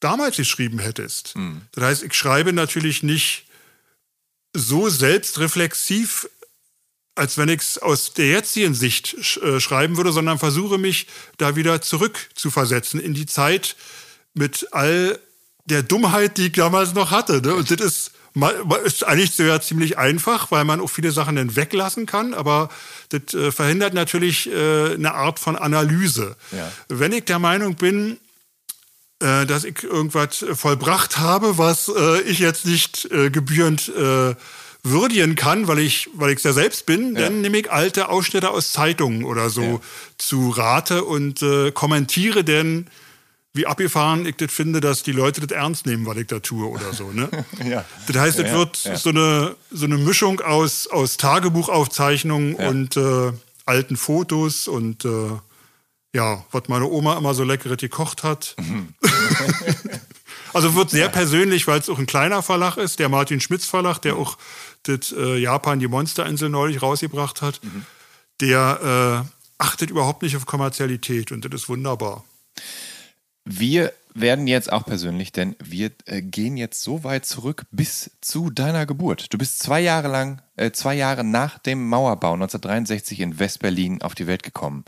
damals 0.00 0.36
geschrieben 0.36 0.78
hättest. 0.78 1.36
Mhm. 1.36 1.62
Das 1.72 1.84
heißt, 1.84 2.02
ich 2.02 2.14
schreibe 2.14 2.52
natürlich 2.52 3.02
nicht 3.02 3.46
so 4.52 4.88
selbstreflexiv, 4.88 6.28
als 7.14 7.38
wenn 7.38 7.48
ich 7.48 7.60
es 7.60 7.78
aus 7.78 8.12
der 8.12 8.26
jetzigen 8.26 8.74
Sicht 8.74 9.16
sch 9.20 9.38
äh, 9.38 9.60
schreiben 9.60 9.96
würde, 9.96 10.12
sondern 10.12 10.38
versuche 10.38 10.78
mich 10.78 11.06
da 11.38 11.56
wieder 11.56 11.80
zurück 11.80 12.18
zu 12.34 12.50
versetzen 12.50 13.00
in 13.00 13.14
die 13.14 13.26
Zeit 13.26 13.76
mit 14.34 14.68
all 14.72 15.18
der 15.66 15.82
Dummheit, 15.82 16.36
die 16.36 16.46
ich 16.46 16.52
damals 16.52 16.94
noch 16.94 17.10
hatte. 17.10 17.40
Ne? 17.40 17.54
Und 17.54 17.70
das 17.70 17.80
ist 17.80 18.10
ist 18.84 19.04
eigentlich 19.04 19.30
sehr 19.30 19.60
ziemlich 19.60 19.96
einfach, 19.96 20.50
weil 20.50 20.64
man 20.64 20.80
auch 20.80 20.90
viele 20.90 21.12
Sachen 21.12 21.36
dann 21.36 21.54
weglassen 21.54 22.04
kann, 22.04 22.34
aber 22.34 22.68
das 23.10 23.32
äh, 23.32 23.52
verhindert 23.52 23.94
natürlich 23.94 24.50
äh, 24.50 24.94
eine 24.94 25.14
Art 25.14 25.38
von 25.38 25.54
Analyse. 25.54 26.34
Ja. 26.50 26.72
Wenn 26.88 27.12
ich 27.12 27.26
der 27.26 27.38
Meinung 27.38 27.76
bin, 27.76 28.18
äh, 29.20 29.46
dass 29.46 29.62
ich 29.62 29.84
irgendwas 29.84 30.44
vollbracht 30.54 31.18
habe, 31.18 31.58
was 31.58 31.88
äh, 31.88 32.22
ich 32.22 32.40
jetzt 32.40 32.66
nicht 32.66 33.08
äh, 33.12 33.30
gebührend 33.30 33.92
würdigen 34.84 35.34
kann, 35.34 35.66
weil 35.66 35.80
ich 35.80 36.10
weil 36.14 36.30
ich 36.30 36.38
es 36.38 36.44
ja 36.44 36.52
selbst 36.52 36.86
bin, 36.86 37.16
ja. 37.16 37.22
dann 37.22 37.40
nehme 37.40 37.58
ich 37.58 37.72
alte 37.72 38.08
Ausschnitte 38.08 38.50
aus 38.50 38.70
Zeitungen 38.72 39.24
oder 39.24 39.50
so 39.50 39.62
ja. 39.62 39.80
zu 40.18 40.50
Rate 40.50 41.04
und 41.04 41.42
äh, 41.42 41.72
kommentiere 41.72 42.44
denn 42.44 42.86
wie 43.54 43.66
abgefahren 43.66 44.26
ich 44.26 44.36
das 44.36 44.52
finde, 44.52 44.80
dass 44.80 45.04
die 45.04 45.12
Leute 45.12 45.40
das 45.40 45.56
ernst 45.56 45.86
nehmen, 45.86 46.06
was 46.06 46.16
ich 46.16 46.26
da 46.26 46.40
tue 46.40 46.68
oder 46.68 46.92
so. 46.92 47.12
Ne? 47.12 47.28
ja. 47.64 47.84
Das 48.08 48.16
heißt, 48.16 48.38
es 48.40 48.52
wird 48.52 48.76
so, 48.76 49.10
eine, 49.10 49.54
so 49.70 49.84
eine 49.84 49.96
Mischung 49.96 50.40
aus, 50.40 50.88
aus 50.88 51.16
Tagebuchaufzeichnungen 51.16 52.56
und 52.56 52.96
äh, 52.96 53.32
alten 53.64 53.96
Fotos 53.96 54.66
und 54.66 55.04
äh, 55.04 55.30
ja, 56.14 56.44
was 56.50 56.64
meine 56.68 56.86
Oma 56.86 57.16
immer 57.16 57.32
so 57.34 57.44
leckere 57.44 57.76
gekocht 57.76 58.24
hat. 58.24 58.56
Mhm. 58.58 58.88
also 60.52 60.74
wird 60.74 60.90
sehr 60.90 61.08
persönlich, 61.08 61.68
weil 61.68 61.78
es 61.78 61.88
auch 61.88 61.98
ein 61.98 62.06
kleiner 62.06 62.42
Verlag 62.42 62.76
ist, 62.76 62.98
der 62.98 63.08
Martin 63.08 63.40
Schmitz 63.40 63.66
Verlag, 63.66 63.98
der 64.00 64.14
mhm. 64.14 64.20
auch 64.20 64.36
das 64.84 65.12
äh, 65.12 65.36
Japan 65.36 65.80
die 65.80 65.88
Monsterinsel 65.88 66.48
neulich 66.48 66.82
rausgebracht 66.82 67.42
hat. 67.42 67.60
Mhm. 67.62 67.86
Der 68.40 69.24
äh, 69.24 69.34
achtet 69.58 69.90
überhaupt 69.90 70.22
nicht 70.22 70.36
auf 70.36 70.46
Kommerzialität 70.46 71.32
und 71.32 71.44
das 71.44 71.62
ist 71.62 71.68
wunderbar. 71.68 72.24
Wir 73.44 73.92
werden 74.14 74.46
jetzt 74.46 74.72
auch 74.72 74.86
persönlich, 74.86 75.32
denn 75.32 75.56
wir 75.62 75.90
äh, 76.06 76.22
gehen 76.22 76.56
jetzt 76.56 76.82
so 76.82 77.04
weit 77.04 77.26
zurück 77.26 77.64
bis 77.72 78.12
zu 78.20 78.50
deiner 78.50 78.86
Geburt. 78.86 79.32
Du 79.32 79.38
bist 79.38 79.58
zwei 79.58 79.80
Jahre 79.80 80.08
lang, 80.08 80.40
äh, 80.56 80.70
zwei 80.70 80.94
Jahre 80.94 81.24
nach 81.24 81.58
dem 81.58 81.88
Mauerbau 81.88 82.34
1963 82.34 83.20
in 83.20 83.38
Westberlin 83.38 84.02
auf 84.02 84.14
die 84.14 84.26
Welt 84.26 84.44
gekommen. 84.44 84.84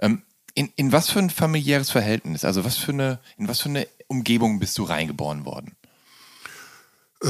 Ähm, 0.00 0.22
in, 0.54 0.70
in 0.76 0.92
was 0.92 1.08
für 1.08 1.20
ein 1.20 1.30
familiäres 1.30 1.90
Verhältnis, 1.90 2.44
also 2.44 2.64
was 2.64 2.76
für 2.76 2.92
eine, 2.92 3.18
in 3.38 3.48
was 3.48 3.60
für 3.60 3.70
eine 3.70 3.86
Umgebung 4.08 4.58
bist 4.58 4.76
du 4.78 4.84
reingeboren 4.84 5.44
worden? 5.46 5.76
Äh, 7.22 7.28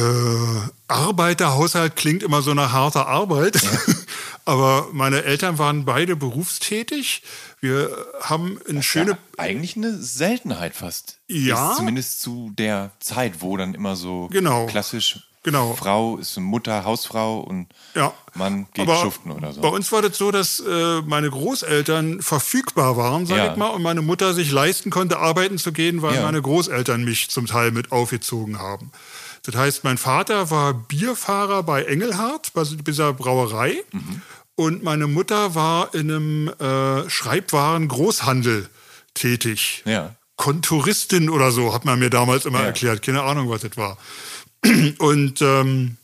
Arbeiterhaushalt 0.89 1.97
klingt 1.97 2.23
immer 2.23 2.43
so 2.43 2.55
nach 2.55 2.73
harter 2.73 3.07
Arbeit. 3.07 3.61
Ja. 3.63 3.95
Aber 4.45 4.89
meine 4.93 5.25
Eltern 5.25 5.59
waren 5.59 5.85
beide 5.85 6.17
berufstätig. 6.17 7.23
Wir 7.61 7.91
haben 8.21 8.59
eine 8.69 8.83
schöne. 8.83 9.13
Ja 9.13 9.19
eigentlich 9.37 9.77
eine 9.77 9.97
Seltenheit 9.97 10.75
fast. 10.75 11.19
Ja. 11.29 11.71
Ist 11.71 11.79
zumindest 11.79 12.21
zu 12.21 12.53
der 12.59 12.91
Zeit, 13.01 13.41
wo 13.41 13.57
dann 13.57 13.75
immer 13.75 13.97
so 13.97 14.29
genau. 14.31 14.67
klassisch 14.67 15.21
Genau. 15.43 15.75
Frau 15.75 16.19
ist 16.19 16.39
Mutter, 16.39 16.85
Hausfrau 16.85 17.41
und 17.41 17.69
ja. 17.95 18.13
Mann 18.35 18.67
geht 18.75 18.87
Aber 18.87 19.01
schuften 19.01 19.33
oder 19.33 19.55
so. 19.55 19.63
Bei 19.63 19.69
uns 19.69 19.91
war 19.91 20.03
das 20.03 20.19
so, 20.19 20.31
dass 20.31 20.61
äh, 20.61 21.01
meine 21.01 21.31
Großeltern 21.31 22.21
verfügbar 22.21 22.99
waren, 22.99 23.25
sag 23.25 23.39
ja. 23.39 23.51
ich 23.51 23.57
mal, 23.57 23.69
und 23.69 23.83
meine 23.83 24.03
Mutter 24.03 24.35
sich 24.35 24.51
leisten 24.51 24.91
konnte, 24.91 25.19
arbeiten 25.19 25.57
zu 25.57 25.73
gehen, 25.73 26.03
weil 26.03 26.17
ja. 26.17 26.23
meine 26.23 26.43
Großeltern 26.43 27.05
mich 27.05 27.31
zum 27.31 27.47
Teil 27.47 27.71
mit 27.71 27.91
aufgezogen 27.91 28.59
haben. 28.59 28.93
Das 29.45 29.55
heißt, 29.55 29.85
mein 29.85 29.99
Vater 29.99 30.51
war 30.51 30.75
Bierfahrer 30.75 31.63
bei 31.63 31.85
Engelhardt, 31.85 32.53
bei 32.53 32.65
dieser 32.65 33.13
Brauerei. 33.13 33.83
Mhm. 33.93 34.23
Und 34.55 34.83
meine 34.83 35.07
Mutter 35.07 35.55
war 35.55 35.95
in 35.95 36.11
einem 36.11 36.49
äh, 36.49 37.09
Schreibwaren-Großhandel 37.09 38.69
tätig. 39.15 39.83
Ja. 39.87 40.15
Konturistin 40.37 41.31
oder 41.31 41.51
so, 41.51 41.75
hat 41.75 41.85
man 41.85 41.99
mir 41.99 42.11
damals 42.11 42.45
immer 42.45 42.61
ja. 42.61 42.67
erklärt. 42.67 43.03
Keine 43.03 43.23
Ahnung, 43.23 43.49
was 43.49 43.63
das 43.63 43.77
war. 43.77 43.97
Und 44.99 45.41
ähm, 45.41 45.97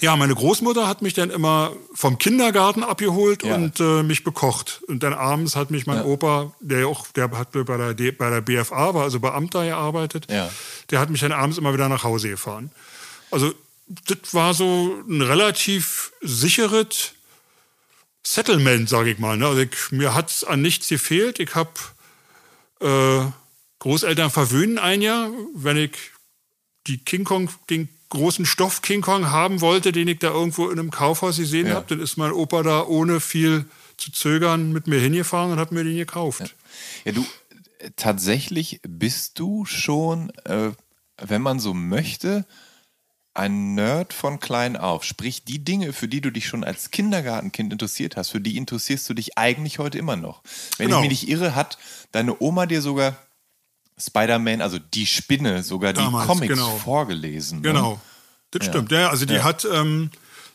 ja, 0.00 0.16
meine 0.16 0.34
Großmutter 0.34 0.88
hat 0.88 1.02
mich 1.02 1.14
dann 1.14 1.30
immer 1.30 1.72
vom 1.94 2.18
Kindergarten 2.18 2.82
abgeholt 2.82 3.44
ja. 3.44 3.54
und 3.54 3.80
äh, 3.80 4.02
mich 4.02 4.24
bekocht. 4.24 4.82
Und 4.88 5.02
dann 5.02 5.12
abends 5.12 5.56
hat 5.56 5.70
mich 5.70 5.86
mein 5.86 5.98
ja. 5.98 6.04
Opa, 6.04 6.52
der 6.60 6.86
auch, 6.86 7.06
der 7.08 7.30
hat 7.30 7.52
bei 7.52 7.92
der, 7.92 8.12
bei 8.12 8.30
der 8.30 8.40
BFA, 8.40 8.94
war 8.94 9.02
also 9.02 9.20
Beamter 9.20 9.64
gearbeitet, 9.64 10.26
ja. 10.30 10.50
der 10.90 11.00
hat 11.00 11.10
mich 11.10 11.20
dann 11.20 11.32
abends 11.32 11.58
immer 11.58 11.72
wieder 11.74 11.88
nach 11.88 12.04
Hause 12.04 12.30
gefahren. 12.30 12.70
Also 13.30 13.52
das 14.06 14.32
war 14.32 14.54
so 14.54 15.02
ein 15.08 15.20
relativ 15.20 16.12
sicheres 16.20 17.12
Settlement, 18.22 18.88
sage 18.88 19.10
ich 19.10 19.18
mal. 19.18 19.36
Ne? 19.36 19.46
Also 19.46 19.62
ich, 19.62 19.90
mir 19.90 20.14
hat 20.14 20.30
es 20.30 20.44
an 20.44 20.62
nichts 20.62 20.88
gefehlt. 20.88 21.40
Ich 21.40 21.54
habe 21.54 21.70
äh, 22.80 23.30
Großeltern 23.80 24.30
verwöhnen 24.30 24.78
ein 24.78 25.02
Jahr, 25.02 25.30
wenn 25.54 25.76
ich 25.76 25.92
die 26.86 26.98
King 26.98 27.24
Kong, 27.24 27.50
den 27.68 27.88
großen 28.10 28.44
Stoff 28.44 28.82
King 28.82 29.00
Kong 29.00 29.30
haben 29.30 29.60
wollte, 29.60 29.92
den 29.92 30.08
ich 30.08 30.18
da 30.18 30.30
irgendwo 30.30 30.68
in 30.68 30.78
einem 30.78 30.90
Kaufhaus 30.90 31.38
gesehen 31.38 31.68
ja. 31.68 31.74
habe, 31.74 31.86
dann 31.88 32.00
ist 32.00 32.16
mein 32.16 32.32
Opa 32.32 32.62
da 32.62 32.86
ohne 32.86 33.20
viel 33.20 33.64
zu 33.96 34.12
zögern 34.12 34.72
mit 34.72 34.86
mir 34.86 35.00
hingefahren 35.00 35.52
und 35.52 35.58
hat 35.58 35.72
mir 35.72 35.84
den 35.84 35.96
gekauft. 35.96 36.40
Ja, 36.40 36.46
ja 37.06 37.12
du, 37.12 37.26
tatsächlich 37.96 38.80
bist 38.86 39.38
du 39.38 39.64
schon, 39.64 40.30
äh, 40.44 40.70
wenn 41.22 41.42
man 41.42 41.60
so 41.60 41.72
möchte, 41.74 42.44
ein 43.32 43.74
Nerd 43.74 44.12
von 44.12 44.40
klein 44.40 44.76
auf. 44.76 45.04
Sprich, 45.04 45.44
die 45.44 45.64
Dinge, 45.64 45.92
für 45.92 46.08
die 46.08 46.20
du 46.20 46.30
dich 46.30 46.46
schon 46.46 46.64
als 46.64 46.90
Kindergartenkind 46.90 47.72
interessiert 47.72 48.16
hast, 48.16 48.30
für 48.30 48.40
die 48.40 48.56
interessierst 48.56 49.08
du 49.08 49.14
dich 49.14 49.38
eigentlich 49.38 49.78
heute 49.78 49.98
immer 49.98 50.16
noch. 50.16 50.42
Wenn 50.76 50.88
genau. 50.88 50.98
ich 51.02 51.08
mich 51.08 51.22
nicht 51.22 51.30
irre, 51.30 51.54
hat 51.54 51.78
deine 52.12 52.40
Oma 52.42 52.66
dir 52.66 52.82
sogar 52.82 53.16
Spider-Man, 54.00 54.60
also 54.60 54.78
die 54.78 55.06
Spinne, 55.06 55.62
sogar 55.62 55.92
Damals, 55.92 56.24
die 56.24 56.32
Comics 56.32 56.54
genau. 56.54 56.76
vorgelesen. 56.78 57.60
Ne? 57.60 57.68
Genau, 57.68 58.00
das 58.50 58.66
ja. 58.66 58.72
stimmt. 58.72 58.92
Ja, 58.92 59.10
also 59.10 59.26
die 59.26 59.34
ja. 59.34 59.44
hat, 59.44 59.66
ähm, 59.70 60.10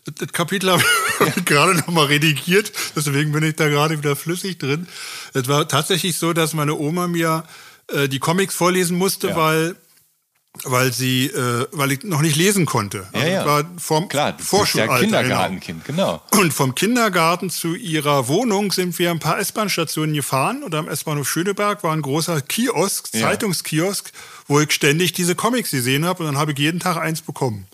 das, 0.06 0.16
das, 0.16 0.34
Kapitel 0.34 0.72
habe 0.72 0.84
ich 1.20 1.36
ja. 1.36 1.42
gerade 1.44 1.76
nochmal 1.76 2.08
redigiert, 2.08 2.72
deswegen 2.96 3.32
bin 3.32 3.44
ich 3.44 3.56
da 3.56 3.70
gerade 3.70 3.98
wieder 3.98 4.16
flüssig 4.16 4.58
drin. 4.58 4.88
Es 5.34 5.48
war 5.48 5.68
tatsächlich 5.68 6.18
so, 6.18 6.34
dass 6.34 6.54
meine 6.54 6.76
Oma 6.76 7.08
mir 7.08 7.44
äh, 7.88 8.08
die 8.08 8.20
Comics 8.20 8.56
vorlesen 8.56 8.98
musste, 8.98 9.36
weil 9.36 9.76
weil 10.64 10.94
sie, 10.94 11.28
äh, 11.28 11.68
weil 11.72 11.92
ich 11.92 12.04
noch 12.04 12.22
nicht 12.22 12.36
lesen 12.36 12.66
konnte. 12.66 13.08
Also 13.14 13.28
ja, 13.28 13.34
ja. 13.34 13.46
war 13.46 13.64
vom 13.78 14.08
Klar, 14.08 14.34
du 14.34 14.44
Vorschulalter, 14.44 14.94
ja 14.94 15.00
Kindergartenkind, 15.02 15.86
genau. 15.86 16.22
Und 16.32 16.54
vom 16.54 16.76
Kindergarten 16.76 17.50
zu 17.50 17.76
ihrer 17.76 18.28
Wohnung 18.28 18.72
sind 18.72 18.98
wir 18.98 19.12
ein 19.12 19.20
paar 19.20 19.40
S-Bahn-Stationen 19.40 20.14
gefahren 20.14 20.64
und 20.64 20.74
am 20.76 20.88
S-Bahnhof 20.88 21.30
Schöneberg 21.30 21.84
war 21.84 21.94
ein 21.94 22.02
großer 22.02 22.42
Kiosk, 22.42 23.10
ja. 23.14 23.22
Zeitungskiosk, 23.22 24.12
wo 24.48 24.60
ich 24.60 24.72
ständig 24.72 25.14
diese 25.14 25.36
Comics 25.36 25.72
gesehen 25.72 26.06
habe 26.06 26.24
und 26.24 26.28
dann 26.28 26.38
habe 26.38 26.54
ich 26.54 26.60
jeden 26.60 26.80
Tag 26.80 26.98
eins 26.98 27.22
bekommen. 27.22 27.68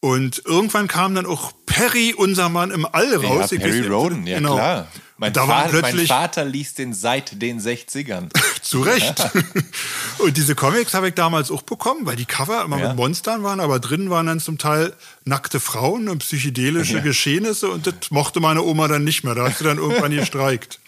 Und 0.00 0.42
irgendwann 0.44 0.86
kam 0.86 1.14
dann 1.14 1.24
auch 1.24 1.52
Perry, 1.64 2.14
unser 2.14 2.50
Mann 2.50 2.70
im 2.70 2.84
All 2.84 3.16
raus. 3.16 3.50
Ja, 3.50 3.58
Perry 3.58 3.86
Roden, 3.86 4.26
ja 4.26 4.36
genau. 4.36 4.56
klar. 4.56 4.88
Mein, 5.16 5.32
da 5.32 5.46
Vater, 5.46 5.80
mein 5.80 6.06
Vater 6.06 6.44
liest 6.44 6.78
den 6.78 6.92
seit 6.92 7.40
den 7.40 7.60
60ern. 7.60 8.30
Zu 8.62 8.80
Recht. 8.80 9.30
und 10.18 10.36
diese 10.36 10.56
Comics 10.56 10.94
habe 10.94 11.08
ich 11.08 11.14
damals 11.14 11.52
auch 11.52 11.62
bekommen, 11.62 12.04
weil 12.04 12.16
die 12.16 12.24
Cover 12.24 12.64
immer 12.64 12.78
ja. 12.78 12.88
mit 12.88 12.96
Monstern 12.96 13.44
waren, 13.44 13.60
aber 13.60 13.78
drin 13.78 14.10
waren 14.10 14.26
dann 14.26 14.40
zum 14.40 14.58
Teil 14.58 14.92
nackte 15.24 15.60
Frauen 15.60 16.08
und 16.08 16.18
psychedelische 16.18 16.96
ja. 16.96 17.02
Geschehnisse 17.02 17.68
und 17.68 17.86
das 17.86 18.10
mochte 18.10 18.40
meine 18.40 18.62
Oma 18.62 18.88
dann 18.88 19.04
nicht 19.04 19.22
mehr. 19.22 19.34
Da 19.36 19.44
hat 19.44 19.58
sie 19.58 19.64
dann 19.64 19.78
irgendwann 19.78 20.10
gestreikt. 20.16 20.80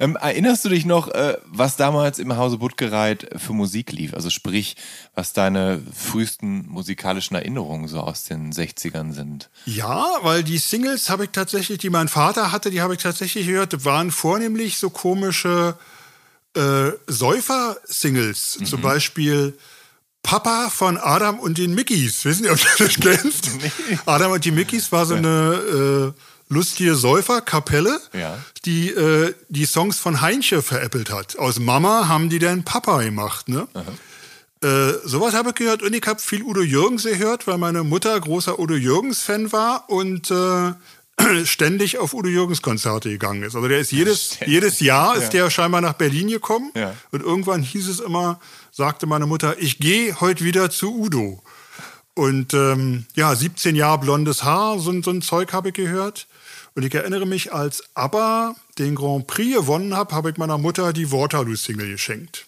Ähm, 0.00 0.16
erinnerst 0.16 0.64
du 0.64 0.68
dich 0.68 0.84
noch, 0.84 1.08
äh, 1.08 1.36
was 1.44 1.76
damals 1.76 2.18
im 2.18 2.36
Hause 2.36 2.58
Buttgereit 2.58 3.28
für 3.36 3.52
Musik 3.52 3.92
lief? 3.92 4.14
Also 4.14 4.30
sprich, 4.30 4.76
was 5.14 5.32
deine 5.32 5.82
frühesten 5.94 6.66
musikalischen 6.68 7.36
Erinnerungen 7.36 7.88
so 7.88 8.00
aus 8.00 8.24
den 8.24 8.52
60ern 8.52 9.12
sind? 9.12 9.50
Ja, 9.64 10.06
weil 10.22 10.42
die 10.42 10.58
Singles 10.58 11.10
habe 11.10 11.24
ich 11.24 11.30
tatsächlich, 11.30 11.78
die 11.78 11.90
mein 11.90 12.08
Vater 12.08 12.52
hatte, 12.52 12.70
die 12.70 12.80
habe 12.80 12.94
ich 12.94 13.02
tatsächlich 13.02 13.46
gehört, 13.46 13.84
waren 13.84 14.10
vornehmlich 14.10 14.78
so 14.78 14.90
komische 14.90 15.76
äh, 16.54 16.90
Säufer-Singles. 17.06 18.60
Mhm. 18.60 18.66
Zum 18.66 18.80
Beispiel 18.80 19.58
Papa 20.22 20.70
von 20.70 20.96
Adam 20.96 21.38
und 21.38 21.58
den 21.58 21.74
Mickeys. 21.74 22.24
Wissen 22.24 22.44
Sie, 22.44 22.50
ob 22.50 22.58
du 22.58 22.84
das 22.84 22.94
kennst? 22.96 23.50
Nee. 23.62 23.98
Adam 24.06 24.32
und 24.32 24.44
die 24.44 24.50
Mickeys 24.50 24.90
war 24.92 25.06
so 25.06 25.14
eine... 25.14 26.14
Äh, 26.14 26.20
lustige 26.48 26.94
Säuferkapelle, 26.94 28.00
ja. 28.12 28.38
die 28.64 28.90
äh, 28.90 29.34
die 29.48 29.66
Songs 29.66 29.98
von 29.98 30.20
Heinche 30.20 30.62
veräppelt 30.62 31.10
hat. 31.10 31.38
Aus 31.38 31.58
Mama 31.58 32.08
haben 32.08 32.30
die 32.30 32.38
dann 32.38 32.64
Papa 32.64 33.02
gemacht. 33.02 33.48
Ne? 33.48 33.66
Äh, 34.62 34.92
sowas 35.04 35.34
habe 35.34 35.50
ich 35.50 35.54
gehört 35.56 35.82
und 35.82 35.94
ich 35.94 36.06
habe 36.06 36.20
viel 36.20 36.42
Udo 36.42 36.62
Jürgens 36.62 37.04
gehört, 37.04 37.46
weil 37.46 37.58
meine 37.58 37.82
Mutter 37.82 38.18
großer 38.18 38.58
Udo 38.58 38.74
Jürgens-Fan 38.74 39.52
war 39.52 39.90
und 39.90 40.30
äh, 40.30 40.72
ständig 41.44 41.98
auf 41.98 42.14
Udo 42.14 42.28
Jürgens 42.28 42.62
Konzerte 42.62 43.10
gegangen 43.10 43.42
ist. 43.42 43.54
Also 43.54 43.68
der 43.68 43.80
ist 43.80 43.92
jedes, 43.92 44.38
jedes 44.46 44.80
Jahr 44.80 45.16
ist 45.16 45.34
ja. 45.34 45.42
der 45.42 45.50
scheinbar 45.50 45.80
nach 45.80 45.94
Berlin 45.94 46.28
gekommen 46.28 46.70
ja. 46.74 46.94
und 47.10 47.22
irgendwann 47.22 47.62
hieß 47.62 47.88
es 47.88 48.00
immer, 48.00 48.40
sagte 48.70 49.06
meine 49.06 49.26
Mutter, 49.26 49.56
ich 49.58 49.78
gehe 49.78 50.20
heute 50.20 50.44
wieder 50.44 50.70
zu 50.70 50.94
Udo. 50.94 51.42
Und 52.14 52.54
ähm, 52.54 53.04
ja, 53.14 53.34
17 53.34 53.76
Jahre 53.76 53.98
blondes 53.98 54.42
Haar, 54.42 54.78
so, 54.78 55.02
so 55.02 55.10
ein 55.10 55.20
Zeug 55.20 55.52
habe 55.52 55.68
ich 55.68 55.74
gehört. 55.74 56.26
Und 56.76 56.82
ich 56.84 56.94
erinnere 56.94 57.26
mich, 57.26 57.54
als 57.54 57.82
ABBA 57.94 58.54
den 58.78 58.94
Grand 58.94 59.26
Prix 59.26 59.56
gewonnen 59.56 59.96
habe, 59.96 60.14
habe 60.14 60.30
ich 60.30 60.36
meiner 60.36 60.58
Mutter 60.58 60.92
die 60.92 61.10
Waterloo-Single 61.10 61.88
geschenkt. 61.88 62.46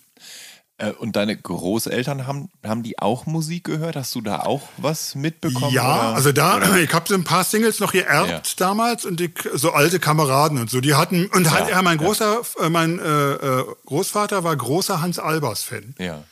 Äh, 0.76 0.90
und 0.92 1.16
deine 1.16 1.34
Großeltern 1.34 2.26
haben, 2.26 2.50
haben 2.62 2.82
die 2.82 2.98
auch 2.98 3.24
Musik 3.24 3.64
gehört? 3.64 3.96
Hast 3.96 4.14
du 4.14 4.20
da 4.20 4.40
auch 4.40 4.68
was 4.76 5.14
mitbekommen? 5.14 5.72
Ja, 5.72 6.10
oder? 6.10 6.14
also 6.14 6.32
da, 6.32 6.58
Oder? 6.58 6.76
ich 6.76 6.92
habe 6.92 7.08
so 7.08 7.14
ein 7.14 7.24
paar 7.24 7.42
Singles 7.42 7.80
noch 7.80 7.92
geerbt 7.92 8.28
Ja. 8.30 8.42
damals 8.58 9.06
und 9.06 9.18
die, 9.18 9.32
so 9.54 9.72
alte 9.72 9.98
Kameraden 9.98 10.58
und 10.58 10.68
so. 10.70 10.82
Die 10.82 10.94
hatten, 10.94 11.26
und 11.28 11.50
halt, 11.50 11.70
Ja, 11.70 11.76
ja, 11.76 11.82
mein 11.82 11.98
ja. 11.98 12.04
großer, 12.04 12.42
äh, 12.60 12.68
mein 12.68 12.98
äh, 12.98 13.32
äh, 13.32 13.64
Großvater 13.86 14.44
war 14.44 14.54
großer 14.54 15.00
Hans 15.00 15.18
Albers-Fan. 15.18 15.94
Ja. 15.98 16.22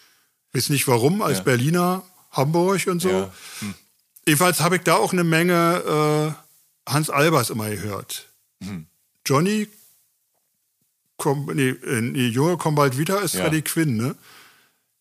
Weiß 0.53 0.69
nicht 0.69 0.87
warum, 0.87 1.23
als 1.23 1.38
Ja. 1.38 1.45
Berliner, 1.45 2.03
Hamburg 2.31 2.87
und 2.88 3.00
so. 3.00 3.09
Ja. 3.09 3.31
Jedenfalls 4.26 4.61
habe 4.61 4.76
ich 4.76 4.83
da 4.83 4.97
auch 4.97 5.12
eine 5.15 5.25
Menge 5.25 6.35
äh, 6.37 6.46
Hans 6.88 7.11
Albers 7.11 7.50
immer 7.50 7.69
gehört. 7.69 8.28
Hm. 8.62 8.87
Johnny, 9.26 9.69
komm, 11.16 11.50
nee, 11.55 11.71
äh, 11.71 12.00
nee, 12.00 12.28
Junge, 12.28 12.57
komm 12.57 12.75
bald 12.75 12.99
wieder, 12.99 13.23
ist 13.23 13.35
Ja. 13.35 13.43
Freddie 13.43 13.62
Quinn, 13.62 13.97
ne? 13.97 14.14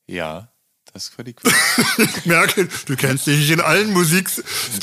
Ja, 0.07 0.47
das 0.93 1.17
war 1.17 1.25
die 1.25 1.35
Ich 1.97 2.25
merke, 2.25 2.67
du 2.85 2.95
kennst 2.95 3.27
dich 3.27 3.37
nicht 3.39 3.51
in 3.51 3.59
allen 3.61 3.91
Musik. 3.91 4.29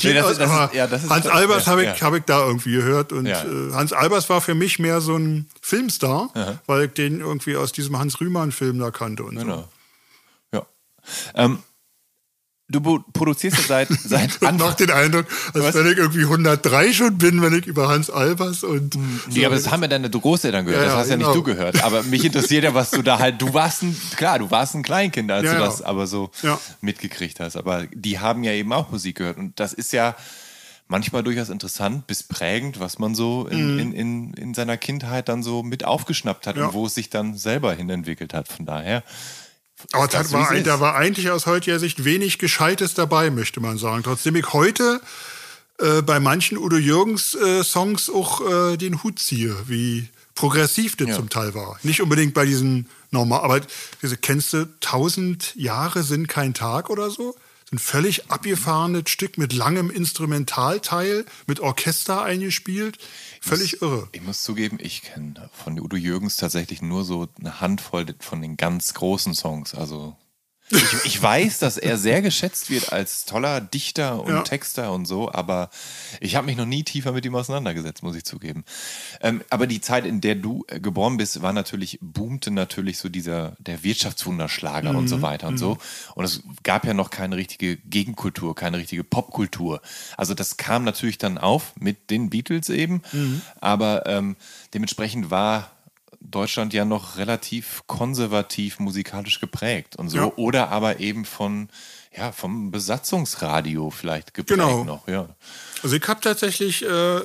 Nee, 0.03 0.13
das 0.13 0.31
ist- 0.31 0.39
das 0.39 0.49
ist- 0.69 0.73
ja, 0.75 0.87
das 0.87 1.03
ist- 1.03 1.09
Hans 1.09 1.27
Albers 1.27 1.65
ja, 1.65 1.71
habe 1.71 1.81
ich, 1.83 1.99
ja. 1.99 2.01
hab 2.01 2.13
ich 2.13 2.23
da 2.23 2.45
irgendwie 2.45 2.73
gehört. 2.73 3.11
Und 3.11 3.25
Ja. 3.25 3.43
äh, 3.43 3.73
Hans 3.73 3.93
Albers 3.93 4.29
war 4.29 4.39
für 4.41 4.53
mich 4.55 4.79
mehr 4.79 5.01
so 5.01 5.17
ein 5.17 5.49
Filmstar, 5.61 6.59
weil 6.67 6.85
ich 6.85 6.93
den 6.93 7.19
irgendwie 7.19 7.55
aus 7.55 7.71
diesem 7.71 7.97
Hans 7.97 8.19
Rühmann-Film 8.21 8.77
da 8.79 8.91
kannte 8.91 9.23
und 9.23 9.35
so. 9.39 9.41
Genau. 9.45 9.67
Ja. 10.53 10.65
Ähm, 11.35 11.63
du 12.69 13.03
produzierst 13.13 13.57
ja 13.57 13.63
seit, 13.63 13.87
seit 14.03 14.41
Und 14.41 14.57
noch 14.57 14.71
Anfang. 14.71 14.87
den 14.87 14.91
Eindruck, 14.91 15.25
als 15.53 15.63
Was? 15.63 15.75
wenn 15.75 15.91
ich 15.91 15.97
irgendwie 15.97 16.23
103 16.23 16.93
schon 16.93 17.17
bin, 17.17 17.41
wenn 17.41 17.53
ich 17.53 17.65
über 17.65 17.87
Hans 17.89 18.09
Albers 18.09 18.63
und. 18.63 18.97
Nee, 19.31 19.45
aber 19.45 19.55
das 19.55 19.71
haben 19.71 19.81
ja 19.81 19.87
deine 19.87 20.09
Großeltern 20.09 20.65
gehört. 20.65 20.83
Ja, 20.83 20.89
das 20.89 20.97
hast 20.99 21.09
ja 21.09 21.17
nicht 21.17 21.25
genau. 21.25 21.35
du 21.35 21.43
gehört. 21.43 21.83
Aber 21.83 22.03
mich 22.03 22.25
interessiert 22.25 22.63
ja, 22.63 22.73
was 22.73 22.91
du 22.91 23.01
da 23.01 23.19
halt. 23.19 23.41
Du 23.41 23.53
warst 23.53 23.83
ein, 23.83 23.95
klar, 24.15 24.39
du 24.39 24.49
warst 24.51 24.75
ein 24.75 24.83
Kleinkind, 24.83 25.31
als 25.31 25.45
Ja, 25.45 25.53
du 25.53 25.59
das 25.59 25.81
aber 25.81 26.07
so 26.07 26.31
mitgekriegt 26.81 27.39
hast. 27.39 27.57
Aber 27.57 27.85
die 27.93 28.19
haben 28.19 28.43
ja 28.43 28.51
eben 28.53 28.71
auch 28.73 28.89
Musik 28.91 29.17
gehört. 29.17 29.37
Und 29.37 29.59
das 29.59 29.73
ist 29.73 29.93
ja 29.93 30.15
manchmal 30.87 31.23
durchaus 31.23 31.49
interessant 31.49 32.07
bis 32.07 32.23
prägend, 32.23 32.79
was 32.79 32.99
man 32.99 33.15
so 33.15 33.47
in, 33.47 33.79
in, 33.79 33.93
in, 33.93 34.33
in 34.33 34.53
seiner 34.53 34.77
Kindheit 34.77 35.29
dann 35.29 35.41
so 35.41 35.63
mit 35.63 35.85
aufgeschnappt 35.85 36.45
hat 36.47 36.55
Mhm. 36.55 36.65
Und 36.65 36.73
wo 36.73 36.85
es 36.85 36.93
sich 36.95 37.09
dann 37.09 37.35
selber 37.35 37.73
hinentwickelt 37.73 38.33
hat. 38.33 38.47
Von 38.47 38.65
daher. 38.65 39.03
Aber 39.91 40.07
das 40.07 40.31
war, 40.31 40.49
ein- 40.49 40.63
da 40.63 40.79
war 40.79 40.95
eigentlich 40.95 41.29
aus 41.29 41.45
heutiger 41.45 41.79
Sicht 41.79 42.03
wenig 42.05 42.39
Gescheites 42.39 42.93
dabei, 42.93 43.29
möchte 43.29 43.59
man 43.59 43.77
sagen. 43.77 44.03
Trotzdem 44.03 44.35
ich 44.35 44.53
heute 44.53 45.01
äh, 45.79 46.01
bei 46.01 46.19
manchen 46.19 46.57
Udo 46.57 46.77
Jürgens 46.77 47.35
äh, 47.35 47.63
Songs 47.63 48.09
auch 48.09 48.41
äh, 48.73 48.77
den 48.77 49.03
Hut 49.03 49.19
ziehe, 49.19 49.55
wie 49.67 50.07
progressiv 50.35 50.95
das 50.95 51.09
Ja. 51.09 51.15
zum 51.15 51.29
Teil 51.29 51.53
war. 51.53 51.77
Nicht 51.83 52.01
unbedingt 52.01 52.33
bei 52.33 52.45
diesen 52.45 52.87
normal, 53.11 53.41
aber 53.41 53.61
diese 54.01 54.17
kennst 54.17 54.53
du, 54.53 54.67
tausend 54.79 55.53
Jahre 55.55 56.03
sind 56.03 56.27
kein 56.27 56.53
Tag 56.53 56.89
oder 56.89 57.09
so? 57.11 57.35
Ein 57.73 57.79
völlig 57.79 58.29
abgefahrenes 58.29 59.09
Stück 59.09 59.39
mit 59.39 59.51
langem 59.51 59.89
Instrumentalteil, 59.89 61.25
mit 61.47 61.59
Orchester 61.59 62.21
eingespielt. 62.21 62.99
Völlig 63.41 63.81
irre. 63.81 64.07
Ich 64.11 64.21
muss 64.21 64.43
zugeben, 64.43 64.77
ich 64.79 65.01
kenne 65.01 65.49
von 65.51 65.79
Udo 65.79 65.97
Jürgens 65.97 66.37
tatsächlich 66.37 66.83
nur 66.83 67.03
so 67.03 67.27
eine 67.39 67.61
Handvoll 67.61 68.05
von 68.19 68.43
den 68.43 68.57
ganz 68.57 68.93
großen 68.93 69.33
Songs. 69.33 69.73
Also 69.73 70.15
ich, 70.73 71.05
ich 71.05 71.21
weiß, 71.21 71.59
dass 71.59 71.77
er 71.77 71.97
sehr 71.97 72.21
geschätzt 72.21 72.69
wird 72.69 72.91
als 72.91 73.25
toller 73.25 73.61
Dichter 73.61 74.21
und 74.21 74.33
Ja. 74.33 74.41
Texter 74.41 74.91
und 74.91 75.05
so, 75.05 75.31
aber 75.31 75.69
ich 76.19 76.35
habe 76.35 76.45
mich 76.47 76.57
noch 76.57 76.65
nie 76.65 76.83
tiefer 76.83 77.11
mit 77.11 77.25
ihm 77.25 77.35
auseinandergesetzt, 77.35 78.03
muss 78.03 78.15
ich 78.15 78.23
zugeben. 78.23 78.63
Ähm, 79.21 79.43
aber 79.49 79.67
die 79.67 79.81
Zeit, 79.81 80.05
in 80.05 80.21
der 80.21 80.35
du 80.35 80.65
äh, 80.67 80.79
geboren 80.79 81.17
bist, 81.17 81.41
war 81.41 81.53
natürlich, 81.53 81.99
boomte 82.01 82.51
natürlich 82.51 82.97
so 82.97 83.09
dieser, 83.09 83.55
der 83.59 83.83
Wirtschaftswunderschlager 83.83 84.95
und 84.95 85.03
Mhm. 85.03 85.07
so 85.07 85.21
weiter 85.21 85.47
und 85.47 85.57
so. 85.57 85.77
Und 86.15 86.25
es 86.25 86.41
gab 86.63 86.85
ja 86.85 86.93
noch 86.93 87.09
keine 87.09 87.35
richtige 87.35 87.77
Gegenkultur, 87.77 88.55
keine 88.55 88.77
richtige 88.77 89.03
Popkultur. 89.03 89.81
Also 90.17 90.33
das 90.33 90.57
kam 90.57 90.83
natürlich 90.83 91.17
dann 91.17 91.37
auf 91.37 91.73
mit 91.77 92.09
den 92.09 92.29
Beatles 92.29 92.69
eben, 92.69 93.01
Mhm. 93.11 93.41
aber 93.59 94.05
ähm, 94.07 94.35
dementsprechend 94.73 95.29
war 95.29 95.69
Deutschland 96.29 96.73
ja 96.73 96.83
noch 96.85 97.17
relativ 97.17 97.83
konservativ 97.87 98.79
musikalisch 98.79 99.39
geprägt 99.39 99.95
und 99.97 100.09
so. 100.09 100.17
Ja. 100.17 100.31
Oder 100.35 100.69
aber 100.69 100.99
eben 100.99 101.25
von, 101.25 101.69
ja, 102.15 102.31
vom 102.31 102.71
Besatzungsradio 102.71 103.89
vielleicht 103.91 104.33
geprägt 104.33 104.59
Genau. 104.59 104.83
noch, 104.83 105.07
ja. 105.07 105.27
Also 105.83 105.95
ich 105.95 106.07
habe 106.07 106.21
tatsächlich 106.21 106.83
äh, 106.83 107.21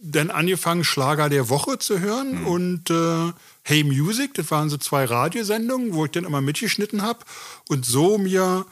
dann 0.00 0.30
angefangen, 0.30 0.84
Schlager 0.84 1.28
der 1.28 1.48
Woche 1.48 1.78
zu 1.78 1.98
hören 2.00 2.44
und 2.44 2.90
äh, 2.90 3.32
Hey 3.62 3.82
Music, 3.82 4.34
das 4.34 4.50
waren 4.50 4.68
so 4.70 4.76
zwei 4.76 5.04
Radiosendungen, 5.04 5.94
wo 5.94 6.04
ich 6.04 6.12
dann 6.12 6.24
immer 6.24 6.40
mitgeschnitten 6.40 7.02
habe 7.02 7.20
und 7.68 7.84
so 7.84 8.16
mir 8.18 8.64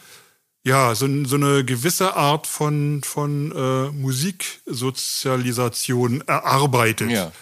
ja 0.62 0.94
so, 0.94 1.06
so 1.24 1.36
eine 1.36 1.64
gewisse 1.64 2.14
Art 2.16 2.46
von, 2.46 3.02
von 3.04 3.52
äh, 3.52 3.90
Musiksozialisation 3.92 6.22
erarbeitet. 6.26 7.10
Ja. 7.10 7.32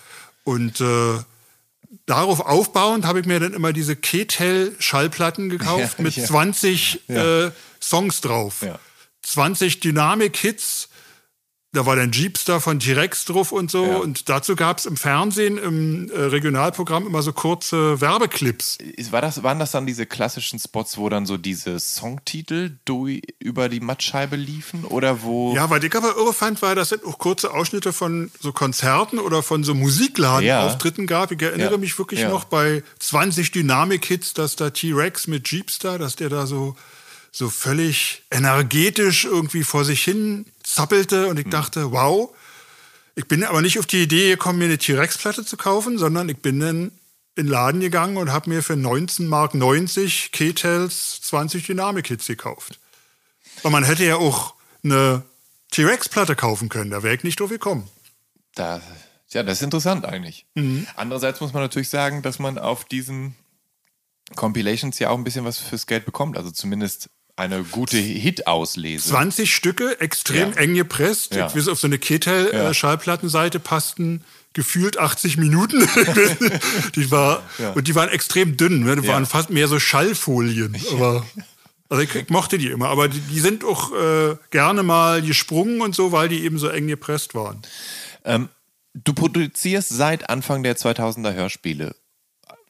Und 0.44 0.80
äh, 0.80 1.18
darauf 2.06 2.40
aufbauend 2.40 3.04
habe 3.04 3.20
ich 3.20 3.26
mir 3.26 3.40
dann 3.40 3.52
immer 3.54 3.72
diese 3.72 3.96
Ketel-Schallplatten 3.96 5.48
gekauft 5.48 5.96
Ja, 5.98 6.02
mit 6.04 6.16
ja. 6.16 6.24
20 6.24 7.00
Ja. 7.08 7.46
äh, 7.46 7.50
Songs 7.82 8.20
drauf. 8.20 8.62
Ja. 8.62 8.78
20 9.22 9.80
Dynamik-Hits. 9.80 10.88
Da 11.74 11.84
war 11.86 11.96
dann 11.96 12.12
Jeepster 12.12 12.60
von 12.60 12.78
T-Rex 12.80 13.24
drauf 13.26 13.52
und 13.52 13.70
so. 13.70 13.84
Ja. 13.84 13.96
Und 13.96 14.28
dazu 14.28 14.54
gab 14.56 14.78
es 14.78 14.86
im 14.86 14.96
Fernsehen, 14.96 15.58
im 15.58 16.08
äh, 16.10 16.18
Regionalprogramm 16.18 17.06
immer 17.06 17.20
so 17.20 17.32
kurze 17.32 18.00
Werbeclips. 18.00 18.78
War 19.10 19.20
das, 19.20 19.42
waren 19.42 19.58
das 19.58 19.72
dann 19.72 19.84
diese 19.86 20.06
klassischen 20.06 20.58
Spots, 20.58 20.96
wo 20.96 21.08
dann 21.08 21.26
so 21.26 21.36
diese 21.36 21.78
Songtitel 21.80 22.78
du, 22.84 23.08
über 23.40 23.68
die 23.68 23.80
Mattscheibe 23.80 24.36
liefen? 24.36 24.84
Oder 24.84 25.22
wo. 25.22 25.54
Ja, 25.54 25.68
was 25.68 25.82
ich 25.82 25.94
aber 25.94 26.16
irre 26.16 26.32
fand, 26.32 26.62
war, 26.62 26.74
dass 26.74 26.92
es 26.92 27.04
auch 27.04 27.18
kurze 27.18 27.52
Ausschnitte 27.52 27.92
von 27.92 28.30
so 28.40 28.52
Konzerten 28.52 29.18
oder 29.18 29.42
von 29.42 29.64
so 29.64 29.74
Musikladenauftritten 29.74 31.06
gab. 31.06 31.32
Ich 31.32 31.42
erinnere 31.42 31.72
Ja. 31.72 31.76
mich 31.78 31.98
wirklich 31.98 32.20
Ja. 32.20 32.28
noch 32.28 32.44
bei 32.44 32.82
20 33.00 33.50
Dynamik-Hits, 33.50 34.34
dass 34.34 34.56
da 34.56 34.70
T-Rex 34.70 35.26
mit 35.26 35.48
Jeepster, 35.50 35.98
dass 35.98 36.16
der 36.16 36.28
da 36.28 36.46
so, 36.46 36.76
so 37.34 37.50
völlig 37.50 38.22
energetisch 38.30 39.24
irgendwie 39.24 39.64
vor 39.64 39.84
sich 39.84 40.04
hin 40.04 40.46
zappelte. 40.62 41.24
Hm. 41.24 41.30
Und 41.30 41.38
ich 41.40 41.48
dachte, 41.48 41.90
wow. 41.90 42.30
Ich 43.16 43.26
bin 43.26 43.42
aber 43.44 43.60
nicht 43.60 43.78
auf 43.78 43.86
die 43.86 44.02
Idee 44.02 44.30
gekommen, 44.30 44.60
mir 44.60 44.66
eine 44.66 44.78
T-Rex-Platte 44.78 45.44
zu 45.44 45.56
kaufen, 45.56 45.98
sondern 45.98 46.28
ich 46.28 46.38
bin 46.38 46.60
dann 46.60 46.92
in 47.36 47.46
den 47.46 47.48
Laden 47.48 47.80
gegangen 47.80 48.16
und 48.16 48.32
habe 48.32 48.50
mir 48.50 48.62
für 48.62 48.76
19 48.76 49.26
Mark 49.26 49.54
90 49.54 50.30
K-Tels 50.30 51.20
20 51.22 51.66
Dynamik-Hits 51.66 52.26
gekauft. 52.26 52.78
Aber 53.60 53.70
man 53.70 53.84
hätte 53.84 54.04
ja 54.04 54.16
auch 54.16 54.54
eine 54.84 55.22
T-Rex-Platte 55.72 56.36
kaufen 56.36 56.68
können, 56.68 56.90
da 56.90 57.02
wäre 57.02 57.16
ich 57.16 57.24
nicht 57.24 57.40
drauf 57.40 57.50
gekommen. 57.50 57.88
Da, 58.54 58.80
ja, 59.30 59.42
das 59.42 59.58
ist 59.58 59.62
interessant 59.62 60.04
eigentlich. 60.04 60.46
Mhm. 60.54 60.86
Andererseits 60.94 61.40
muss 61.40 61.52
man 61.52 61.62
natürlich 61.62 61.88
sagen, 61.88 62.22
dass 62.22 62.38
man 62.38 62.58
auf 62.58 62.84
diesen 62.84 63.34
Compilations 64.36 64.98
ja 64.98 65.10
auch 65.10 65.18
ein 65.18 65.24
bisschen 65.24 65.44
was 65.44 65.58
fürs 65.58 65.86
Geld 65.86 66.04
bekommt. 66.04 66.36
Also 66.36 66.50
zumindest 66.50 67.10
eine 67.36 67.62
gute 67.64 67.96
Hit-Auslese. 67.96 69.08
20 69.08 69.54
Stücke, 69.54 70.00
extrem 70.00 70.52
Ja. 70.52 70.56
eng 70.58 70.74
gepresst. 70.74 71.34
Ja. 71.34 71.48
Bis 71.48 71.68
auf 71.68 71.78
so 71.80 71.86
eine. 71.86 71.98
Ketel-Schallplattenseite 71.98 73.58
passten 73.60 74.22
gefühlt 74.52 74.98
80 74.98 75.36
Minuten. 75.36 75.80
die 76.94 77.10
war, 77.10 77.42
Ja. 77.58 77.72
Und 77.72 77.88
die 77.88 77.94
waren 77.94 78.08
extrem 78.08 78.56
dünn. 78.56 78.84
Ne? 78.84 78.96
Die 78.96 79.08
waren 79.08 79.26
fast 79.26 79.50
mehr 79.50 79.66
so 79.68 79.80
Schallfolien. 79.80 80.76
Aber, 80.92 81.26
also 81.88 82.02
ich, 82.02 82.14
ich 82.14 82.28
mochte 82.30 82.56
die 82.56 82.68
immer. 82.68 82.88
Aber 82.88 83.08
die, 83.08 83.18
die 83.18 83.40
sind 83.40 83.64
auch 83.64 83.92
äh, 83.92 84.36
gerne 84.50 84.84
mal 84.84 85.20
gesprungen 85.22 85.80
und 85.80 85.94
so, 85.94 86.12
weil 86.12 86.28
die 86.28 86.44
eben 86.44 86.58
so 86.58 86.68
eng 86.68 86.86
gepresst 86.86 87.34
waren. 87.34 87.62
Ähm, 88.24 88.48
du 88.94 89.12
produzierst 89.12 89.88
seit 89.88 90.30
Anfang 90.30 90.62
der 90.62 90.76
2000er 90.76 91.34
Hörspiele. 91.34 91.96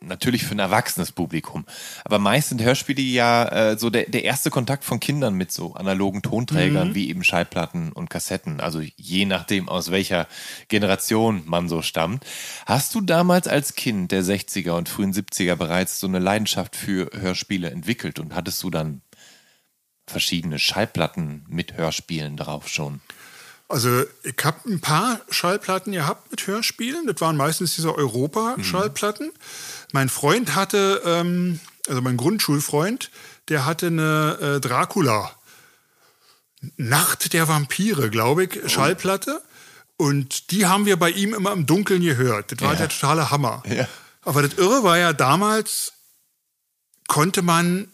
Natürlich 0.07 0.45
für 0.45 0.55
ein 0.55 0.59
erwachsenes 0.59 1.13
Publikum. 1.13 1.65
Aber 2.05 2.19
meist 2.19 2.51
sind 2.51 2.63
Hörspiele 2.63 3.03
ja 3.03 3.45
äh, 3.73 3.79
so 3.79 3.91
der, 3.91 4.05
der 4.09 4.25
erste 4.25 4.51
Kontakt 4.51 4.85
von 4.85 5.01
Kindern 5.01 5.35
mit 5.35 5.53
so 5.53 5.75
analogen 5.75 6.23
Tonträgern 6.23 6.95
wie 6.95 7.09
eben 7.09 7.25
Schallplatten 7.25 7.93
und 7.93 8.11
Kassetten. 8.11 8.61
Also 8.61 8.83
je 8.97 9.25
nachdem, 9.27 9.69
aus 9.69 9.91
welcher 9.91 10.27
Generation 10.69 11.43
man 11.47 11.69
so 11.69 11.83
stammt. 11.83 12.25
Hast 12.67 12.95
du 12.95 13.01
damals 13.01 13.49
als 13.49 13.75
Kind 13.75 14.13
der 14.13 14.23
60er 14.23 14.73
und 14.73 14.89
frühen 14.89 15.13
70er 15.13 15.57
bereits 15.57 16.01
so 16.01 16.07
eine 16.07 16.19
Leidenschaft 16.19 16.77
für 16.77 17.11
Hörspiele 17.13 17.71
entwickelt 17.71 18.19
und 18.19 18.35
hattest 18.35 18.63
du 18.63 18.71
dann 18.71 19.03
verschiedene 20.07 20.59
Schallplatten 20.59 21.45
mit 21.49 21.75
Hörspielen 21.77 22.37
drauf 22.37 22.69
schon? 22.69 23.01
Also 23.69 24.05
ich 24.23 24.37
habe 24.45 24.69
ein 24.69 24.81
paar 24.81 25.21
Schallplatten 25.31 25.93
gehabt 25.93 26.31
mit 26.31 26.47
Hörspielen. 26.47 27.07
Das 27.07 27.21
waren 27.21 27.37
meistens 27.37 27.75
diese 27.75 27.95
Europa-Schallplatten. 27.95 29.33
Mein 29.95 30.09
Freund 30.09 30.57
hatte, 30.57 31.03
ähm, 31.07 31.61
also 31.89 32.03
mein 32.03 32.17
Grundschulfreund, 32.17 33.13
der 33.49 33.65
hatte 33.65 33.87
eine 33.87 34.57
äh, 34.57 34.61
Dracula. 34.61 35.31
Nacht 36.77 37.33
der 37.33 37.47
Vampire, 37.47 38.11
glaube 38.11 38.45
ich, 38.47 38.73
Schallplatte. 38.73 39.41
Und 39.97 40.51
die 40.51 40.67
haben 40.67 40.85
wir 40.85 40.97
bei 40.97 41.11
ihm 41.11 41.33
immer 41.33 41.53
im 41.53 41.65
Dunkeln 41.67 42.03
gehört. 42.03 42.51
Das 42.51 42.61
war 42.61 42.73
Ja. 42.73 42.79
der 42.81 42.89
totale 42.89 43.31
Hammer. 43.31 43.63
Ja. 43.69 43.87
Aber 44.23 44.43
das 44.43 44.55
Irre 44.55 44.83
war 44.83 44.99
ja 44.99 45.13
damals 45.13 45.93
konnte 47.07 47.43
man 47.43 47.87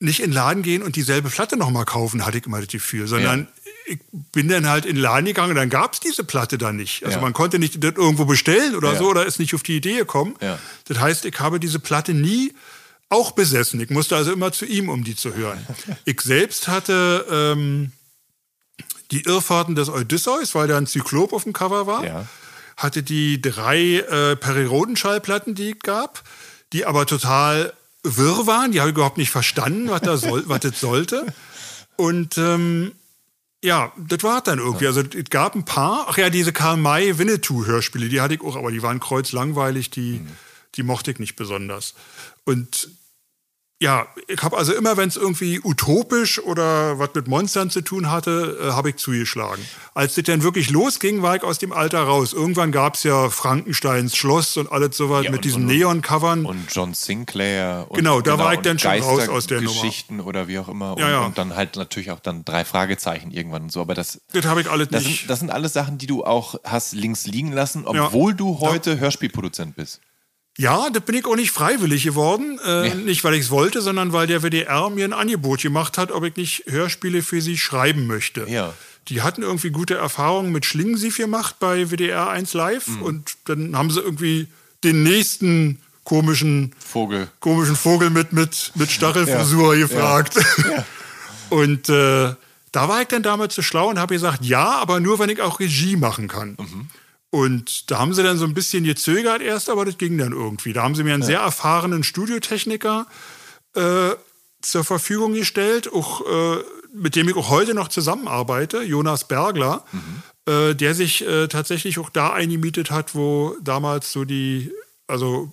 nicht 0.00 0.20
in 0.20 0.26
den 0.30 0.34
Laden 0.34 0.62
gehen 0.62 0.82
und 0.82 0.96
dieselbe 0.96 1.30
Platte 1.30 1.56
nochmal 1.56 1.86
kaufen, 1.86 2.26
hatte 2.26 2.36
ich 2.36 2.44
immer 2.44 2.58
das 2.60 2.68
Gefühl, 2.68 3.06
sondern 3.06 3.48
ja. 3.64 3.65
Ich 3.86 4.00
bin 4.32 4.48
dann 4.48 4.68
halt 4.68 4.84
in 4.84 4.96
den 4.96 5.02
Laden 5.02 5.26
gegangen 5.26 5.50
und 5.50 5.56
dann 5.56 5.70
gab 5.70 5.94
es 5.94 6.00
diese 6.00 6.24
Platte 6.24 6.58
da 6.58 6.72
nicht. 6.72 7.04
Also 7.04 7.18
ja. 7.18 7.22
man 7.22 7.32
konnte 7.32 7.58
nicht 7.58 7.82
das 7.82 7.94
irgendwo 7.94 8.24
bestellen 8.24 8.74
oder 8.74 8.92
ja. 8.92 8.98
so 8.98 9.08
oder 9.08 9.24
ist 9.24 9.38
nicht 9.38 9.54
auf 9.54 9.62
die 9.62 9.76
Idee 9.76 9.98
gekommen. 9.98 10.34
Das 10.86 10.98
heißt, 10.98 11.24
ich 11.24 11.38
habe 11.38 11.60
diese 11.60 11.78
Platte 11.78 12.12
nie 12.12 12.52
auch 13.08 13.32
besessen. 13.32 13.80
Ich 13.80 13.90
musste 13.90 14.16
also 14.16 14.32
immer 14.32 14.52
zu 14.52 14.66
ihm, 14.66 14.88
um 14.88 15.04
die 15.04 15.14
zu 15.14 15.34
hören. 15.34 15.64
ich 16.04 16.20
selbst 16.20 16.66
hatte 16.66 17.24
ähm, 17.30 17.92
die 19.12 19.22
Irrfahrten 19.22 19.76
des 19.76 19.88
Odysseus, 19.88 20.54
weil 20.54 20.66
da 20.66 20.76
ein 20.76 20.86
Zyklop 20.86 21.32
auf 21.32 21.44
dem 21.44 21.52
Cover 21.52 21.86
war. 21.86 22.26
Hatte 22.76 23.02
die 23.02 23.40
drei 23.40 24.00
äh, 24.00 24.36
Perirodenschallplatten, 24.36 25.54
die 25.54 25.70
es 25.70 25.78
gab, 25.78 26.24
die 26.72 26.84
aber 26.84 27.06
total 27.06 27.72
wirr 28.02 28.46
waren. 28.46 28.72
Die 28.72 28.80
habe 28.80 28.90
ich 28.90 28.96
überhaupt 28.96 29.16
nicht 29.16 29.30
verstanden, 29.30 29.88
was, 29.88 30.02
da 30.02 30.16
soll, 30.16 30.42
was 30.46 30.60
das 30.60 30.80
sollte. 30.80 31.32
Und 31.96 32.36
ähm, 32.36 32.92
ja, 33.62 33.92
das 33.96 34.22
war 34.22 34.42
dann 34.42 34.58
irgendwie. 34.58 34.86
Also 34.86 35.00
es 35.00 35.30
gab 35.30 35.54
ein 35.54 35.64
paar, 35.64 36.06
ach 36.08 36.18
ja, 36.18 36.30
diese 36.30 36.52
Karl 36.52 36.76
May 36.76 37.18
Winnetou-Hörspiele, 37.18 38.08
die 38.08 38.20
hatte 38.20 38.34
ich 38.34 38.40
auch, 38.42 38.56
aber 38.56 38.70
die 38.70 38.82
waren 38.82 39.00
kreuzlangweilig, 39.00 39.90
die, 39.90 40.20
mhm. 40.20 40.28
die 40.74 40.82
mochte 40.82 41.10
ich 41.10 41.18
nicht 41.18 41.36
besonders. 41.36 41.94
Und 42.44 42.90
ja, 43.78 44.06
ich 44.26 44.42
habe 44.42 44.56
also 44.56 44.72
immer, 44.72 44.96
wenn 44.96 45.08
es 45.08 45.16
irgendwie 45.16 45.60
utopisch 45.62 46.42
oder 46.42 46.98
was 46.98 47.10
mit 47.14 47.28
Monstern 47.28 47.68
zu 47.68 47.82
tun 47.82 48.10
hatte, 48.10 48.58
äh, 48.58 48.72
habe 48.72 48.88
ich 48.88 48.96
zugeschlagen. 48.96 49.62
Als 49.92 50.16
es 50.16 50.24
dann 50.24 50.42
wirklich 50.42 50.70
losging, 50.70 51.20
war 51.20 51.36
ich 51.36 51.42
aus 51.42 51.58
dem 51.58 51.72
Alter 51.72 52.02
raus. 52.04 52.32
Irgendwann 52.32 52.72
gab 52.72 52.94
es 52.94 53.02
ja 53.02 53.28
Frankensteins 53.28 54.16
Schloss 54.16 54.56
und 54.56 54.72
alles 54.72 54.96
sowas 54.96 55.26
ja, 55.26 55.30
mit 55.30 55.44
diesen 55.44 55.66
Neon-Covern. 55.66 56.46
Und 56.46 56.74
John 56.74 56.94
Sinclair. 56.94 57.84
Und, 57.90 57.98
genau, 57.98 58.22
da 58.22 58.32
genau, 58.32 58.44
war 58.44 58.54
ich 58.54 58.60
dann 58.60 58.78
schon 58.78 58.92
raus 58.92 59.28
aus 59.28 59.46
der 59.46 59.60
Geschichten 59.60 60.16
Nummer. 60.16 60.28
oder 60.30 60.48
wie 60.48 60.58
auch 60.58 60.68
immer. 60.68 60.92
Und, 60.92 61.00
ja, 61.00 61.10
ja. 61.10 61.26
und, 61.26 61.36
dann 61.36 61.54
halt 61.54 61.76
natürlich 61.76 62.10
auch 62.10 62.20
dann 62.20 62.46
drei 62.46 62.64
Fragezeichen 62.64 63.30
irgendwann 63.30 63.64
und 63.64 63.72
so. 63.72 63.82
Aber 63.82 63.92
das, 63.92 64.22
das 64.32 64.46
habe 64.46 64.62
ich 64.62 64.70
alles 64.70 64.88
das 64.88 65.04
nicht. 65.04 65.18
Sind, 65.18 65.30
das 65.30 65.40
sind 65.40 65.50
alles 65.50 65.74
Sachen, 65.74 65.98
die 65.98 66.06
du 66.06 66.24
auch 66.24 66.54
hast 66.64 66.94
links 66.94 67.26
liegen 67.26 67.52
lassen, 67.52 67.84
obwohl 67.86 68.32
du 68.32 68.60
heute 68.60 68.98
Hörspielproduzent 68.98 69.76
bist. 69.76 70.00
Ja, 70.58 70.88
da 70.90 71.00
bin 71.00 71.14
ich 71.14 71.26
auch 71.26 71.36
nicht 71.36 71.50
freiwillig 71.50 72.04
geworden. 72.04 72.58
Äh, 72.64 72.88
ja. 72.88 72.94
Nicht, 72.94 73.24
weil 73.24 73.34
ich 73.34 73.42
es 73.42 73.50
wollte, 73.50 73.82
sondern 73.82 74.12
weil 74.12 74.26
der 74.26 74.42
WDR 74.42 74.88
mir 74.88 75.04
ein 75.04 75.12
Angebot 75.12 75.60
gemacht 75.60 75.98
hat, 75.98 76.10
ob 76.10 76.24
ich 76.24 76.36
nicht 76.36 76.64
Hörspiele 76.66 77.22
für 77.22 77.42
sie 77.42 77.58
schreiben 77.58 78.06
möchte. 78.06 78.46
Ja. 78.48 78.72
Die 79.08 79.22
hatten 79.22 79.42
irgendwie 79.42 79.70
gute 79.70 79.94
Erfahrungen 79.94 80.52
mit 80.52 80.64
Schlingensief 80.64 81.18
gemacht 81.18 81.56
bei 81.60 81.90
WDR 81.90 82.30
1 82.30 82.54
Live 82.54 82.88
mhm. 82.88 83.02
und 83.02 83.36
dann 83.44 83.76
haben 83.76 83.90
sie 83.90 84.00
irgendwie 84.00 84.48
den 84.82 85.02
nächsten 85.02 85.78
komischen 86.04 86.74
Vogel, 86.78 87.28
komischen 87.40 87.76
Vogel 87.76 88.10
mit, 88.10 88.32
mit, 88.32 88.72
mit 88.74 88.90
Stachelfrisur 88.90 89.74
ja. 89.76 89.86
gefragt. 89.86 90.34
Ja. 90.68 90.84
und 91.50 91.88
äh, 91.88 92.34
da 92.72 92.88
war 92.88 93.02
ich 93.02 93.08
dann 93.08 93.22
damals 93.22 93.54
so 93.54 93.62
schlau 93.62 93.88
und 93.88 93.98
habe 93.98 94.14
gesagt, 94.14 94.44
ja, 94.44 94.72
aber 94.72 95.00
nur, 95.00 95.18
wenn 95.18 95.30
ich 95.30 95.40
auch 95.40 95.60
Regie 95.60 95.96
machen 95.96 96.28
kann. 96.28 96.56
Mhm. 96.58 96.88
Und 97.36 97.90
da 97.90 97.98
haben 97.98 98.14
sie 98.14 98.22
dann 98.22 98.38
so 98.38 98.46
ein 98.46 98.54
bisschen 98.54 98.84
gezögert 98.84 99.42
erst, 99.42 99.68
aber 99.68 99.84
das 99.84 99.98
ging 99.98 100.16
dann 100.16 100.32
irgendwie. 100.32 100.72
Da 100.72 100.82
haben 100.82 100.94
sie 100.94 101.04
mir 101.04 101.12
einen 101.12 101.20
ja. 101.20 101.26
sehr 101.26 101.40
erfahrenen 101.40 102.02
Studiotechniker 102.02 103.06
äh, 103.74 104.12
zur 104.62 104.84
Verfügung 104.84 105.34
gestellt, 105.34 105.92
auch, 105.92 106.22
äh, 106.22 106.62
mit 106.94 107.14
dem 107.14 107.28
ich 107.28 107.36
auch 107.36 107.50
heute 107.50 107.74
noch 107.74 107.88
zusammenarbeite, 107.88 108.82
Jonas 108.84 109.28
Bergler, 109.28 109.84
mhm. 109.92 110.22
äh, 110.50 110.74
der 110.74 110.94
sich 110.94 111.26
äh, 111.26 111.48
tatsächlich 111.48 111.98
auch 111.98 112.08
da 112.08 112.32
eingemietet 112.32 112.90
hat, 112.90 113.14
wo 113.14 113.54
damals 113.60 114.12
so 114.12 114.24
die, 114.24 114.72
also 115.06 115.52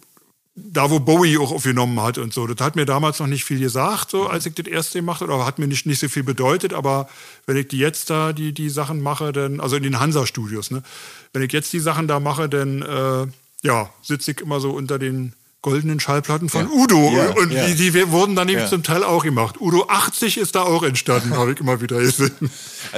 da, 0.55 0.91
wo 0.91 0.99
Bowie 0.99 1.37
auch 1.37 1.51
aufgenommen 1.51 1.99
hat 2.01 2.17
und 2.17 2.33
so. 2.33 2.45
Das 2.45 2.63
hat 2.63 2.75
mir 2.75 2.85
damals 2.85 3.19
noch 3.19 3.27
nicht 3.27 3.43
viel 3.43 3.59
gesagt, 3.59 4.11
so 4.11 4.27
als 4.27 4.45
ich 4.45 4.53
das 4.53 4.67
erste 4.67 4.99
gemacht 4.99 5.21
habe, 5.21 5.33
oder 5.33 5.45
hat 5.45 5.57
mir 5.57 5.67
nicht, 5.67 5.85
nicht 5.85 5.99
so 5.99 6.07
viel 6.07 6.23
bedeutet, 6.23 6.73
aber 6.73 7.09
wenn 7.47 7.57
ich 7.57 7.69
die 7.69 7.79
jetzt 7.79 8.09
da, 8.09 8.33
die, 8.33 8.53
die 8.53 8.69
Sachen 8.69 9.01
mache, 9.01 9.31
dann, 9.31 9.59
also 9.59 9.75
in 9.75 9.83
den 9.83 9.99
Hansa-Studios, 9.99 10.69
ne? 10.69 10.83
Wenn 11.31 11.41
ich 11.41 11.51
jetzt 11.51 11.73
die 11.73 11.79
Sachen 11.79 12.07
da 12.07 12.19
mache, 12.19 12.47
dann, 12.49 12.83
äh, 12.83 13.27
ja, 13.67 13.89
sitze 14.03 14.31
ich 14.31 14.41
immer 14.41 14.59
so 14.59 14.71
unter 14.71 14.99
den 14.99 15.33
goldenen 15.63 15.99
Schallplatten 15.99 16.49
von 16.49 16.67
ja. 16.67 16.71
Udo. 16.71 17.11
Ja, 17.15 17.29
und 17.31 17.51
ja. 17.51 17.65
Die, 17.65 17.73
die 17.75 18.11
wurden 18.11 18.35
dann 18.35 18.49
eben 18.49 18.67
zum 18.67 18.83
Teil 18.83 19.03
auch 19.03 19.23
gemacht. 19.23 19.59
Udo 19.59 19.87
80 19.87 20.37
ist 20.37 20.53
da 20.53 20.61
auch 20.61 20.83
entstanden, 20.83 21.33
habe 21.37 21.53
ich 21.53 21.59
immer 21.59 21.81
wieder 21.81 21.99
gesehen. 21.99 22.51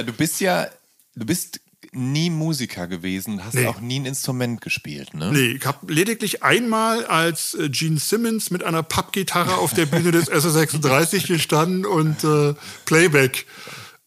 Du 0.04 0.12
bist 0.12 0.40
ja, 0.40 0.66
du 1.14 1.24
bist 1.24 1.60
nie 1.96 2.30
Musiker 2.30 2.86
gewesen, 2.86 3.44
hast 3.44 3.54
nee. 3.54 3.66
auch 3.66 3.80
nie 3.80 4.00
ein 4.00 4.06
Instrument 4.06 4.60
gespielt, 4.60 5.14
ne? 5.14 5.32
Nee, 5.32 5.56
ich 5.56 5.64
habe 5.64 5.92
lediglich 5.92 6.42
einmal 6.42 7.06
als 7.06 7.54
äh, 7.54 7.68
Gene 7.70 7.98
Simmons 7.98 8.50
mit 8.50 8.62
einer 8.62 8.82
Pappgitarre 8.82 9.56
auf 9.56 9.72
der 9.72 9.86
Bühne 9.86 10.12
des 10.12 10.30
SS36 10.30 11.26
gestanden 11.28 11.86
und 11.86 12.22
äh, 12.22 12.54
Playback 12.84 13.46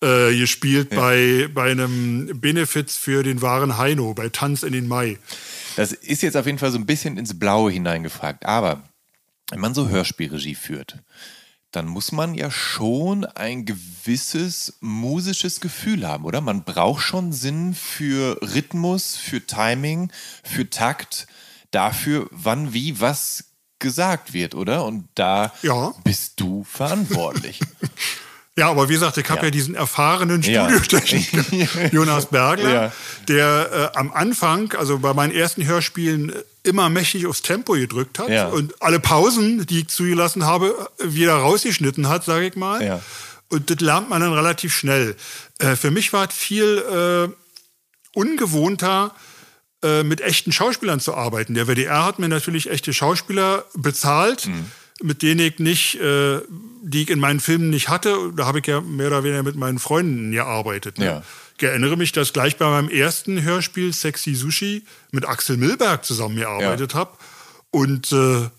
äh, 0.02 0.38
gespielt 0.38 0.91
ja. 0.91 0.99
bei, 0.99 1.49
bei 1.54 1.71
einem 1.71 2.39
Benefiz 2.39 2.95
für 2.95 3.23
den 3.23 3.41
wahren 3.41 3.78
Heino, 3.78 4.13
bei 4.13 4.30
Tanz 4.30 4.63
in 4.63 4.73
den 4.73 4.88
Mai. 4.88 5.17
Das 5.75 5.91
ist 5.91 6.21
jetzt 6.21 6.38
auf 6.38 6.45
jeden 6.45 6.60
Fall 6.60 6.71
so 6.71 6.78
ein 6.78 6.86
bisschen 6.86 7.17
ins 7.17 7.38
Blaue 7.38 7.71
hineingefragt, 7.71 8.45
aber 8.45 8.84
wenn 9.49 9.60
man 9.60 9.73
so 9.73 9.89
Hörspielregie 9.89 10.56
führt, 10.56 10.99
dann 11.71 11.86
muss 11.86 12.12
man 12.12 12.34
ja 12.34 12.49
schon 12.49 13.25
ein 13.25 13.65
gewisses 13.65 14.77
musisches 14.79 15.62
Gefühl 15.62 16.08
haben, 16.08 16.25
oder? 16.25 16.41
Man 16.41 16.63
braucht 16.63 17.03
schon 17.03 17.32
Sinn 17.32 17.75
für 17.75 18.39
Rhythmus, 18.41 19.15
für 19.15 19.45
Timing, 19.45 20.12
für 20.43 20.69
Takt, 20.69 21.27
dafür, 21.71 22.27
wann, 22.32 22.73
wie, 22.73 22.99
was 22.99 23.45
gesagt 23.77 24.34
wird, 24.34 24.55
oder? 24.55 24.86
Und 24.86 25.08
da 25.15 25.53
ja. 25.62 25.93
bist 26.03 26.39
du 26.39 26.63
verantwortlich. 26.63 27.60
Ja, 28.59 28.69
aber 28.69 28.89
wie 28.89 28.93
gesagt, 28.93 29.15
ich 29.17 29.29
habe 29.29 29.39
ja. 29.39 29.45
ja. 29.45 29.51
diesen 29.51 29.73
erfahrenen 29.73 30.43
Studiotechniker. 30.43 31.91
Jonas 31.93 32.25
Bergler, 32.25 32.91
der 33.29 33.91
äh, 33.93 33.97
am 33.97 34.11
Anfang, 34.11 34.73
also 34.73 34.99
bei 34.99 35.13
meinen 35.13 35.33
ersten 35.33 35.65
Hörspielen, 35.65 36.33
immer 36.63 36.89
mächtig 36.89 37.25
aufs 37.25 37.41
Tempo 37.41 37.73
gedrückt 37.73 38.19
hat 38.19 38.51
und 38.51 38.81
alle 38.81 38.99
Pausen, 38.99 39.65
die 39.65 39.79
ich 39.79 39.87
zugelassen 39.87 40.45
habe, 40.45 40.89
wieder 41.01 41.35
rausgeschnitten 41.35 42.09
hat, 42.09 42.25
sage 42.25 42.47
ich 42.47 42.57
mal. 42.57 43.01
Und 43.47 43.69
das 43.69 43.79
lernt 43.79 44.09
man 44.09 44.21
dann 44.21 44.33
relativ 44.33 44.75
schnell. 44.75 45.15
Äh, 45.59 45.77
für 45.77 45.89
mich 45.89 46.11
war 46.11 46.27
es 46.27 46.35
viel 46.35 47.31
äh, 47.33 47.33
ungewohnter, 48.13 49.15
äh, 49.81 50.03
mit 50.03 50.19
echten 50.19 50.51
Schauspielern 50.51 50.99
zu 50.99 51.15
arbeiten. 51.15 51.53
Der 51.53 51.67
WDR 51.67 52.03
hat 52.03 52.19
mir 52.19 52.27
natürlich 52.27 52.69
echte 52.69 52.93
Schauspieler 52.93 53.63
bezahlt. 53.73 54.47
Mhm 54.47 54.65
mit 55.01 55.21
denen 55.21 55.39
ich 55.39 55.59
nicht, 55.59 55.95
äh, 55.95 56.41
die 56.81 57.03
ich 57.03 57.09
in 57.09 57.19
meinen 57.19 57.39
Filmen 57.39 57.69
nicht 57.69 57.89
hatte. 57.89 58.31
Da 58.35 58.45
habe 58.45 58.59
ich 58.59 58.67
ja 58.67 58.81
mehr 58.81 59.07
oder 59.07 59.23
weniger 59.23 59.43
mit 59.43 59.55
meinen 59.55 59.79
Freunden 59.79 60.31
gearbeitet. 60.31 60.97
Ne? 60.97 61.05
Ja. 61.05 61.23
Ich 61.57 61.63
erinnere 61.63 61.97
mich, 61.97 62.12
dass 62.12 62.33
gleich 62.33 62.57
bei 62.57 62.69
meinem 62.69 62.89
ersten 62.89 63.41
Hörspiel 63.41 63.93
Sexy 63.93 64.35
Sushi 64.35 64.83
mit 65.12 65.27
Axel 65.27 65.57
Milberg 65.57 66.05
zusammengearbeitet 66.05 66.93
ja. 66.93 66.99
habe. 66.99 67.12
Und 67.71 68.12
äh, 68.12 68.49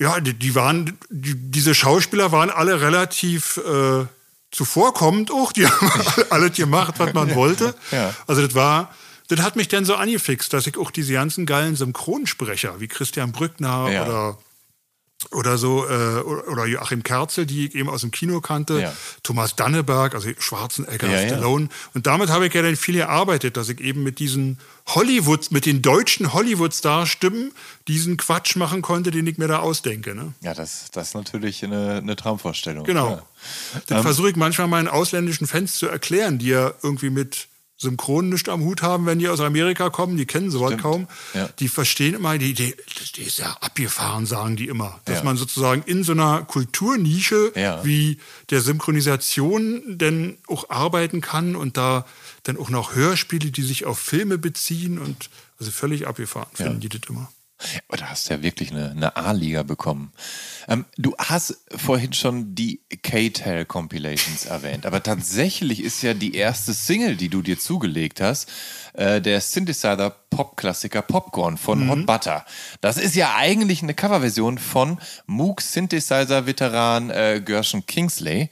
ja, 0.00 0.20
die, 0.20 0.34
die 0.34 0.54
waren, 0.54 0.98
die, 1.08 1.34
diese 1.34 1.74
Schauspieler 1.74 2.32
waren 2.32 2.50
alle 2.50 2.80
relativ 2.80 3.58
äh, 3.58 4.04
zuvorkommend 4.50 5.30
auch. 5.30 5.52
Die 5.52 5.66
haben 5.68 6.24
alles 6.30 6.52
gemacht, 6.52 6.94
was 6.98 7.12
man 7.12 7.34
wollte. 7.34 7.74
Ja. 7.90 8.14
Also 8.26 8.42
das 8.42 8.54
war, 8.54 8.94
das 9.28 9.40
hat 9.40 9.56
mich 9.56 9.68
dann 9.68 9.84
so 9.84 9.94
angefixt, 9.94 10.52
dass 10.52 10.66
ich 10.66 10.76
auch 10.76 10.90
diese 10.90 11.14
ganzen 11.14 11.46
geilen 11.46 11.76
Synchronsprecher 11.76 12.80
wie 12.80 12.88
Christian 12.88 13.32
Brückner 13.32 13.90
ja. 13.90 14.04
oder 14.04 14.38
oder 15.32 15.58
so, 15.58 15.86
äh, 15.86 16.20
oder 16.20 16.66
Joachim 16.66 17.02
Kerzel, 17.02 17.46
die 17.46 17.66
ich 17.66 17.74
eben 17.74 17.88
aus 17.88 18.02
dem 18.02 18.10
Kino 18.10 18.40
kannte, 18.40 18.80
ja. 18.80 18.92
Thomas 19.22 19.56
Danneberg, 19.56 20.14
also 20.14 20.28
Schwarzenegger, 20.38 21.08
ja, 21.08 21.26
Stallone. 21.26 21.64
Ja. 21.64 21.70
Und 21.94 22.06
damit 22.06 22.30
habe 22.30 22.46
ich 22.46 22.54
ja 22.54 22.62
dann 22.62 22.76
viel 22.76 22.96
gearbeitet, 22.96 23.56
dass 23.56 23.68
ich 23.68 23.80
eben 23.80 24.02
mit 24.02 24.18
diesen 24.18 24.58
Hollywood, 24.86 25.50
mit 25.50 25.66
den 25.66 25.82
deutschen 25.82 26.32
Hollywood-Star-Stimmen 26.32 27.52
diesen 27.88 28.16
Quatsch 28.16 28.56
machen 28.56 28.82
konnte, 28.82 29.10
den 29.10 29.26
ich 29.26 29.38
mir 29.38 29.48
da 29.48 29.60
ausdenke. 29.60 30.14
Ne? 30.14 30.34
Ja, 30.40 30.54
das, 30.54 30.90
das 30.92 31.08
ist 31.08 31.14
natürlich 31.14 31.64
eine, 31.64 31.96
eine 31.96 32.16
Traumvorstellung. 32.16 32.84
Genau. 32.84 33.22
Das 33.86 33.98
ähm, 33.98 34.02
versuche 34.02 34.30
ich 34.30 34.36
manchmal 34.36 34.68
meinen 34.68 34.88
ausländischen 34.88 35.46
Fans 35.46 35.76
zu 35.76 35.86
erklären, 35.86 36.38
die 36.38 36.48
ja 36.48 36.72
irgendwie 36.82 37.10
mit 37.10 37.48
synchron 37.76 38.28
nicht 38.28 38.48
am 38.48 38.62
Hut 38.62 38.82
haben, 38.82 39.06
wenn 39.06 39.18
die 39.18 39.28
aus 39.28 39.40
Amerika 39.40 39.90
kommen. 39.90 40.16
Die 40.16 40.26
kennen 40.26 40.50
sowas 40.50 40.76
kaum. 40.80 41.08
Ja. 41.34 41.48
Die 41.58 41.68
verstehen 41.68 42.14
immer, 42.14 42.38
die, 42.38 42.54
die, 42.54 42.74
die 43.16 43.22
ist 43.22 43.38
ja 43.38 43.56
abgefahren, 43.60 44.26
sagen 44.26 44.56
die 44.56 44.68
immer. 44.68 45.00
Dass 45.04 45.18
ja. 45.18 45.24
man 45.24 45.36
sozusagen 45.36 45.82
in 45.82 46.04
so 46.04 46.12
einer 46.12 46.42
Kulturnische 46.42 47.52
ja. 47.56 47.84
wie 47.84 48.18
der 48.50 48.60
Synchronisation 48.60 49.98
denn 49.98 50.38
auch 50.46 50.70
arbeiten 50.70 51.20
kann 51.20 51.56
und 51.56 51.76
da 51.76 52.06
dann 52.44 52.58
auch 52.58 52.70
noch 52.70 52.94
Hörspiele, 52.94 53.50
die 53.50 53.62
sich 53.62 53.84
auf 53.86 53.98
Filme 53.98 54.38
beziehen 54.38 54.98
und 54.98 55.30
also 55.58 55.70
völlig 55.70 56.06
abgefahren 56.06 56.48
finden 56.54 56.80
die 56.80 56.88
das 56.88 57.02
immer. 57.08 57.30
Aber 57.88 57.96
da 57.96 58.10
hast 58.10 58.28
du 58.28 58.34
ja 58.34 58.42
wirklich 58.42 58.70
eine, 58.70 58.90
eine 58.90 59.16
A-Liga 59.16 59.62
bekommen. 59.62 60.12
Ähm, 60.68 60.84
du 60.96 61.14
hast 61.18 61.64
vorhin 61.74 62.12
schon 62.12 62.54
die 62.54 62.80
K-Tel 63.02 63.64
Compilations 63.64 64.46
erwähnt, 64.46 64.86
aber 64.86 65.02
tatsächlich 65.02 65.82
ist 65.82 66.02
ja 66.02 66.14
die 66.14 66.34
erste 66.34 66.72
Single, 66.72 67.16
die 67.16 67.28
du 67.28 67.42
dir 67.42 67.58
zugelegt 67.58 68.20
hast, 68.20 68.50
äh, 68.94 69.20
der 69.20 69.40
Synthesizer-Pop-Klassiker 69.40 71.02
Popcorn 71.02 71.56
von 71.56 71.88
Hot 71.88 72.06
Butter. 72.06 72.44
Das 72.80 72.96
ist 72.96 73.14
ja 73.14 73.34
eigentlich 73.36 73.82
eine 73.82 73.94
Coverversion 73.94 74.58
von 74.58 74.98
Moog 75.26 75.60
Synthesizer-Veteran 75.60 77.10
äh, 77.10 77.42
Gershon 77.44 77.86
Kingsley. 77.86 78.50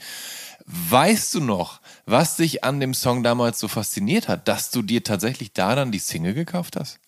Weißt 0.66 1.35
du 1.35 1.40
noch, 1.40 1.81
was 2.07 2.37
dich 2.37 2.64
an 2.64 2.81
dem 2.81 2.94
Song 2.94 3.22
damals 3.22 3.59
so 3.59 3.68
fasziniert 3.68 4.29
hat, 4.29 4.48
dass 4.48 4.70
du 4.70 4.83
dir 4.83 5.03
tatsächlich 5.03 5.53
da 5.53 5.75
dann 5.75 5.92
die 5.92 5.98
Single 5.98 6.35
gekauft 6.35 6.77
hast? 6.77 6.98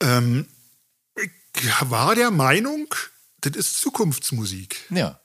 Ähm, 0.00 0.46
war 1.88 2.14
der 2.14 2.30
Meinung, 2.30 2.86
das 3.40 3.56
ist 3.56 3.80
Zukunftsmusik. 3.80 4.76
Ja. 4.90 5.18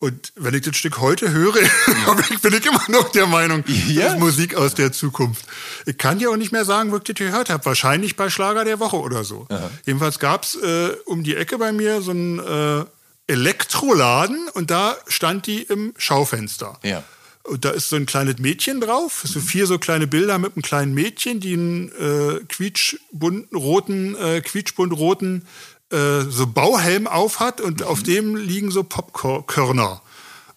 Und 0.00 0.32
wenn 0.36 0.52
ich 0.54 0.62
das 0.62 0.76
Stück 0.76 0.98
heute 0.98 1.30
höre, 1.30 1.52
bin 2.42 2.52
ich 2.52 2.66
immer 2.66 2.82
noch 2.88 3.10
der 3.12 3.26
Meinung, 3.26 3.64
Ja. 3.66 4.04
das 4.04 4.14
ist 4.14 4.18
Musik 4.20 4.54
aus 4.54 4.74
der 4.74 4.92
Zukunft. 4.92 5.46
Ich 5.86 5.96
kann 5.96 6.18
dir 6.18 6.30
auch 6.30 6.36
nicht 6.36 6.52
mehr 6.52 6.64
sagen, 6.66 6.92
wo 6.92 6.96
ich 6.98 7.04
das 7.04 7.14
gehört 7.16 7.48
habe. 7.48 7.64
Wahrscheinlich 7.64 8.14
bei 8.16 8.28
Schlager 8.28 8.64
der 8.66 8.80
Woche 8.80 8.96
oder 8.98 9.24
so. 9.24 9.46
Jedenfalls 9.86 10.18
gab 10.18 10.42
es 10.44 10.56
äh, 10.56 10.94
um 11.06 11.22
die 11.24 11.36
Ecke 11.36 11.56
bei 11.56 11.72
mir 11.72 12.02
so 12.02 12.10
einen 12.10 12.38
äh, 12.38 12.84
Elektroladen 13.32 14.48
und 14.52 14.70
da 14.70 14.96
stand 15.06 15.46
die 15.46 15.62
im 15.62 15.94
Schaufenster. 15.96 16.78
Ja. 16.82 17.02
Und 17.44 17.66
da 17.66 17.70
ist 17.70 17.90
so 17.90 17.96
ein 17.96 18.06
kleines 18.06 18.38
Mädchen 18.38 18.80
drauf, 18.80 19.22
so 19.24 19.38
vier 19.38 19.66
so 19.66 19.78
kleine 19.78 20.06
Bilder 20.06 20.38
mit 20.38 20.56
einem 20.56 20.62
kleinen 20.62 20.94
Mädchen, 20.94 21.40
die 21.40 21.52
einen 21.52 21.92
äh, 21.92 22.40
quietschbunten 22.48 23.56
roten, 23.56 24.16
äh, 24.16 24.40
quietschbunt 24.40 24.94
roten 24.94 25.46
äh, 25.90 26.22
so 26.22 26.46
Bauhelm 26.46 27.06
auf 27.06 27.40
hat 27.40 27.60
und 27.60 27.82
auf 27.82 28.02
dem 28.02 28.34
liegen 28.34 28.70
so 28.70 28.82
Popkörner. 28.82 30.00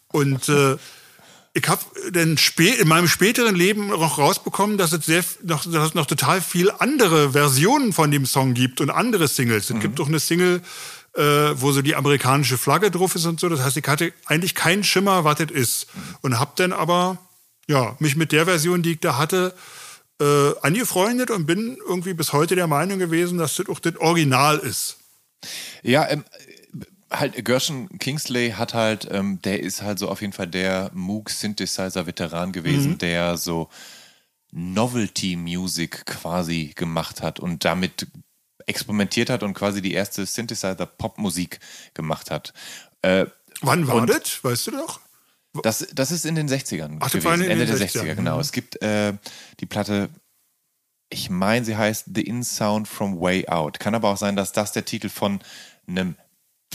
Und 0.07 0.47
äh, 0.47 0.77
ich 1.53 1.67
habe 1.67 1.81
dann 2.11 2.37
spä 2.37 2.69
in 2.69 2.87
meinem 2.87 3.07
späteren 3.07 3.55
Leben 3.55 3.87
noch 3.87 4.17
rausbekommen, 4.17 4.77
dass 4.77 4.93
es, 4.93 5.05
sehr, 5.05 5.23
noch, 5.43 5.69
dass 5.69 5.89
es 5.89 5.93
noch 5.93 6.05
total 6.05 6.39
viel 6.39 6.71
andere 6.71 7.31
Versionen 7.31 7.93
von 7.93 8.11
dem 8.11 8.25
Song 8.25 8.53
gibt 8.53 8.79
und 8.79 8.89
andere 8.89 9.27
Singles. 9.27 9.69
Es 9.69 9.79
gibt 9.79 9.99
auch 9.99 10.07
eine 10.07 10.19
Single, 10.19 10.61
äh, 11.17 11.59
wo 11.59 11.71
so 11.71 11.81
die 11.81 11.95
amerikanische 11.95 12.57
Flagge 12.57 12.91
drauf 12.91 13.15
ist 13.15 13.25
und 13.25 13.39
so. 13.39 13.49
Das 13.49 13.61
heißt, 13.61 13.77
ich 13.77 13.87
hatte 13.87 14.13
eigentlich 14.25 14.55
keinen 14.55 14.83
Schimmer, 14.83 15.23
was 15.23 15.37
das 15.39 15.51
ist. 15.51 15.87
Und 16.21 16.39
habe 16.39 16.51
dann 16.55 16.73
aber 16.73 17.17
ja, 17.67 17.95
mich 17.99 18.15
mit 18.15 18.31
der 18.31 18.45
Version, 18.45 18.81
die 18.81 18.93
ich 18.93 18.99
da 18.99 19.17
hatte, 19.17 19.53
äh, 20.21 20.51
angefreundet 20.61 21.29
und 21.31 21.45
bin 21.45 21.77
irgendwie 21.87 22.13
bis 22.13 22.33
heute 22.33 22.55
der 22.55 22.67
Meinung 22.67 22.99
gewesen, 22.99 23.37
dass 23.37 23.55
das 23.55 23.69
auch 23.69 23.79
das 23.79 23.97
Original 23.97 24.57
ist. 24.57 24.97
Ja, 25.83 26.09
ähm, 26.09 26.23
halt 27.11 27.43
Gershon 27.45 27.99
Kingsley 27.99 28.51
hat 28.51 28.73
halt, 28.73 29.07
ähm, 29.11 29.41
der 29.43 29.61
ist 29.61 29.81
halt 29.81 29.99
so 29.99 30.09
auf 30.09 30.21
jeden 30.21 30.33
Fall 30.33 30.47
der 30.47 30.91
Moog 30.93 31.29
Synthesizer 31.29 32.07
Veteran 32.07 32.51
gewesen, 32.51 32.97
der 32.97 33.37
so 33.37 33.69
Novelty 34.51 35.35
Music 35.35 36.05
quasi 36.05 36.73
gemacht 36.75 37.21
hat 37.21 37.39
und 37.39 37.65
damit 37.65 38.07
experimentiert 38.67 39.29
hat 39.31 39.41
und 39.43 39.53
quasi 39.55 39.81
die 39.81 39.93
erste 39.93 40.25
Synthesizer 40.25 40.85
Popmusik 40.85 41.59
gemacht 41.95 42.29
hat. 42.29 42.53
Äh, 43.01 43.25
Wann 43.61 43.87
war 43.87 44.05
das? 44.05 44.43
Weißt 44.43 44.67
du 44.67 44.71
doch? 44.71 44.99
das, 45.63 45.87
das 45.93 46.11
ist 46.11 46.25
in 46.25 46.35
den 46.35 46.47
60ern 46.47 46.97
Ach, 46.99 47.09
gewesen, 47.11 47.33
in 47.33 47.39
den 47.39 47.51
Ende 47.51 47.65
der 47.65 47.77
60ern, 47.77 48.01
60er, 48.03 48.15
genau. 48.15 48.35
mhm. 48.35 48.41
Es 48.41 48.51
gibt 48.51 48.79
äh, 48.83 49.13
die 49.59 49.65
Platte, 49.65 50.09
ich 51.09 51.29
meine, 51.29 51.65
sie 51.65 51.75
heißt 51.75 52.05
The 52.13 52.21
In 52.21 52.43
Sound 52.43 52.87
from 52.87 53.19
Way 53.19 53.47
Out. 53.47 53.79
Kann 53.79 53.95
aber 53.95 54.09
auch 54.09 54.17
sein, 54.17 54.35
dass 54.35 54.51
das 54.51 54.71
der 54.73 54.85
Titel 54.85 55.09
von 55.09 55.39
einem 55.87 56.15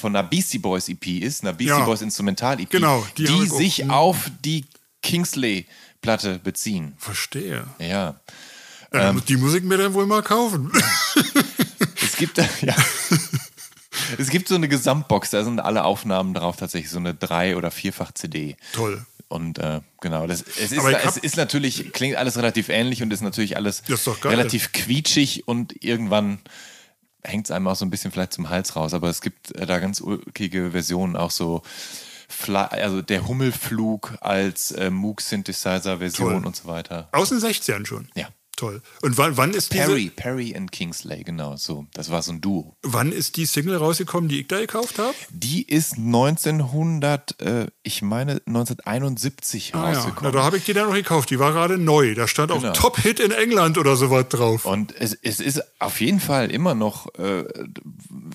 von 0.01 0.17
einer 0.17 0.27
Beastie 0.27 0.59
Boys 0.59 0.89
EP 0.89 1.07
ist, 1.07 1.43
einer 1.43 1.53
Beastie 1.53 1.79
Ja. 1.79 1.85
Boys 1.85 2.01
Instrumental 2.01 2.59
EP, 2.59 2.71
Genau, 2.71 3.07
die 3.19 3.25
die, 3.25 3.47
sich 3.47 3.85
Mhm. 3.85 3.91
auf 3.91 4.31
die 4.43 4.65
Kingsley 5.03 5.67
Platte 6.01 6.39
beziehen. 6.39 6.95
Verstehe. 6.99 7.67
Ja. 7.79 8.19
Ja, 8.93 9.13
die 9.13 9.37
muss 9.37 9.55
ich 9.55 9.63
mir 9.63 9.79
dann 9.79 9.95
wohl 9.95 10.07
mal 10.07 10.23
kaufen. 10.23 10.73
Es 12.13 12.19
gibt 12.19 12.39
ja. 12.63 12.75
Es 14.19 14.29
gibt 14.29 14.49
so 14.49 14.55
eine 14.55 14.69
Gesamtbox, 14.69 15.31
da 15.31 15.45
sind 15.45 15.61
alle 15.61 15.85
Aufnahmen 15.85 16.35
drauf, 16.35 16.57
tatsächlich 16.57 16.91
so 16.91 16.99
eine 16.99 17.15
drei- 17.15 17.57
oder 17.57 17.71
vierfach 17.71 18.13
CD. 18.13 18.57
Toll. 18.73 19.05
Und 19.29 19.59
äh, 19.59 19.81
genau, 20.01 20.27
das, 20.27 20.43
es, 20.43 20.73
ist, 20.73 20.85
es 20.85 21.17
ist 21.17 21.37
natürlich, 21.37 21.93
klingt 21.93 22.17
alles 22.17 22.37
relativ 22.37 22.69
ähnlich 22.69 23.03
und 23.03 23.11
ist 23.13 23.23
natürlich 23.23 23.57
alles 23.57 23.83
ist 23.87 24.25
relativ 24.25 24.73
quietschig 24.73 25.49
und 25.49 25.83
irgendwann 25.83 26.39
hängt 27.23 27.47
es 27.47 27.51
einem 27.51 27.67
auch 27.67 27.77
so 27.77 27.87
ein 27.87 27.91
bisschen 27.91 28.11
vielleicht 28.11 28.35
zum 28.35 28.51
Hals 28.51 28.77
raus. 28.77 28.93
Aber 28.93 29.09
es 29.09 29.23
gibt 29.23 29.55
äh, 29.55 29.65
da 29.65 29.79
ganz 29.79 30.01
ulkige 30.01 30.73
Versionen, 30.73 31.17
auch 31.17 31.31
so 31.31 31.63
Fly, 32.29 32.57
also 32.57 33.01
der 33.01 33.27
Hummelflug 33.27 34.15
als 34.21 34.73
äh, 34.73 34.91
Moog 34.91 35.21
Synthesizer 35.21 35.99
Version 35.99 36.33
Toll. 36.33 36.47
und 36.47 36.57
so 36.57 36.67
weiter. 36.67 37.09
Aus 37.13 37.31
den 37.31 37.39
60ern 37.39 37.87
schon. 37.87 38.09
Ja. 38.15 38.29
Toll. 38.63 38.81
Und 39.03 39.19
wann, 39.19 39.37
wann 39.37 39.51
ist 39.55 39.73
diese, 39.73 39.87
Perry, 39.87 40.09
Perry 40.15 40.55
and 40.57 40.71
Kingsley, 40.71 41.25
genau, 41.25 41.57
so. 41.57 41.87
Das 41.95 42.13
war 42.13 42.23
so 42.23 42.31
ein 42.31 42.41
Duo. 42.41 42.77
wann 42.83 43.11
ist 43.11 43.37
die 43.37 43.45
Single 43.45 43.75
rausgekommen, 43.77 44.29
die 44.29 44.43
ich 44.43 44.47
da 44.47 44.61
gekauft 44.61 45.01
habe? 45.01 45.15
Die 45.31 45.63
ist 45.67 45.99
1900, 45.99 47.41
äh, 47.41 47.67
ich 47.83 48.03
meine 48.03 48.41
1971 48.47 49.75
Ah, 49.75 49.79
ja. 49.79 49.83
Na, 49.91 49.99
rausgekommen. 49.99 50.33
da 50.33 50.45
habe 50.45 50.59
ich 50.59 50.65
die 50.65 50.75
dann 50.75 50.87
noch 50.87 50.95
gekauft. 50.95 51.31
Die 51.31 51.41
war 51.41 51.53
gerade 51.53 51.77
neu. 51.77 52.15
Da 52.15 52.29
stand 52.29 52.53
auch 52.53 52.61
Genau. 52.61 52.73
Top-Hit 52.73 53.19
in 53.19 53.33
England 53.33 53.79
oder 53.79 53.97
sowas 53.97 54.27
drauf. 54.29 54.65
Und 54.65 54.95
es, 55.01 55.13
es 55.15 55.41
ist 55.41 55.61
auf 55.81 56.01
jeden 56.01 56.21
Fall 56.21 56.49
immer 56.53 56.77
noch 56.77 57.13
äh, 57.19 57.45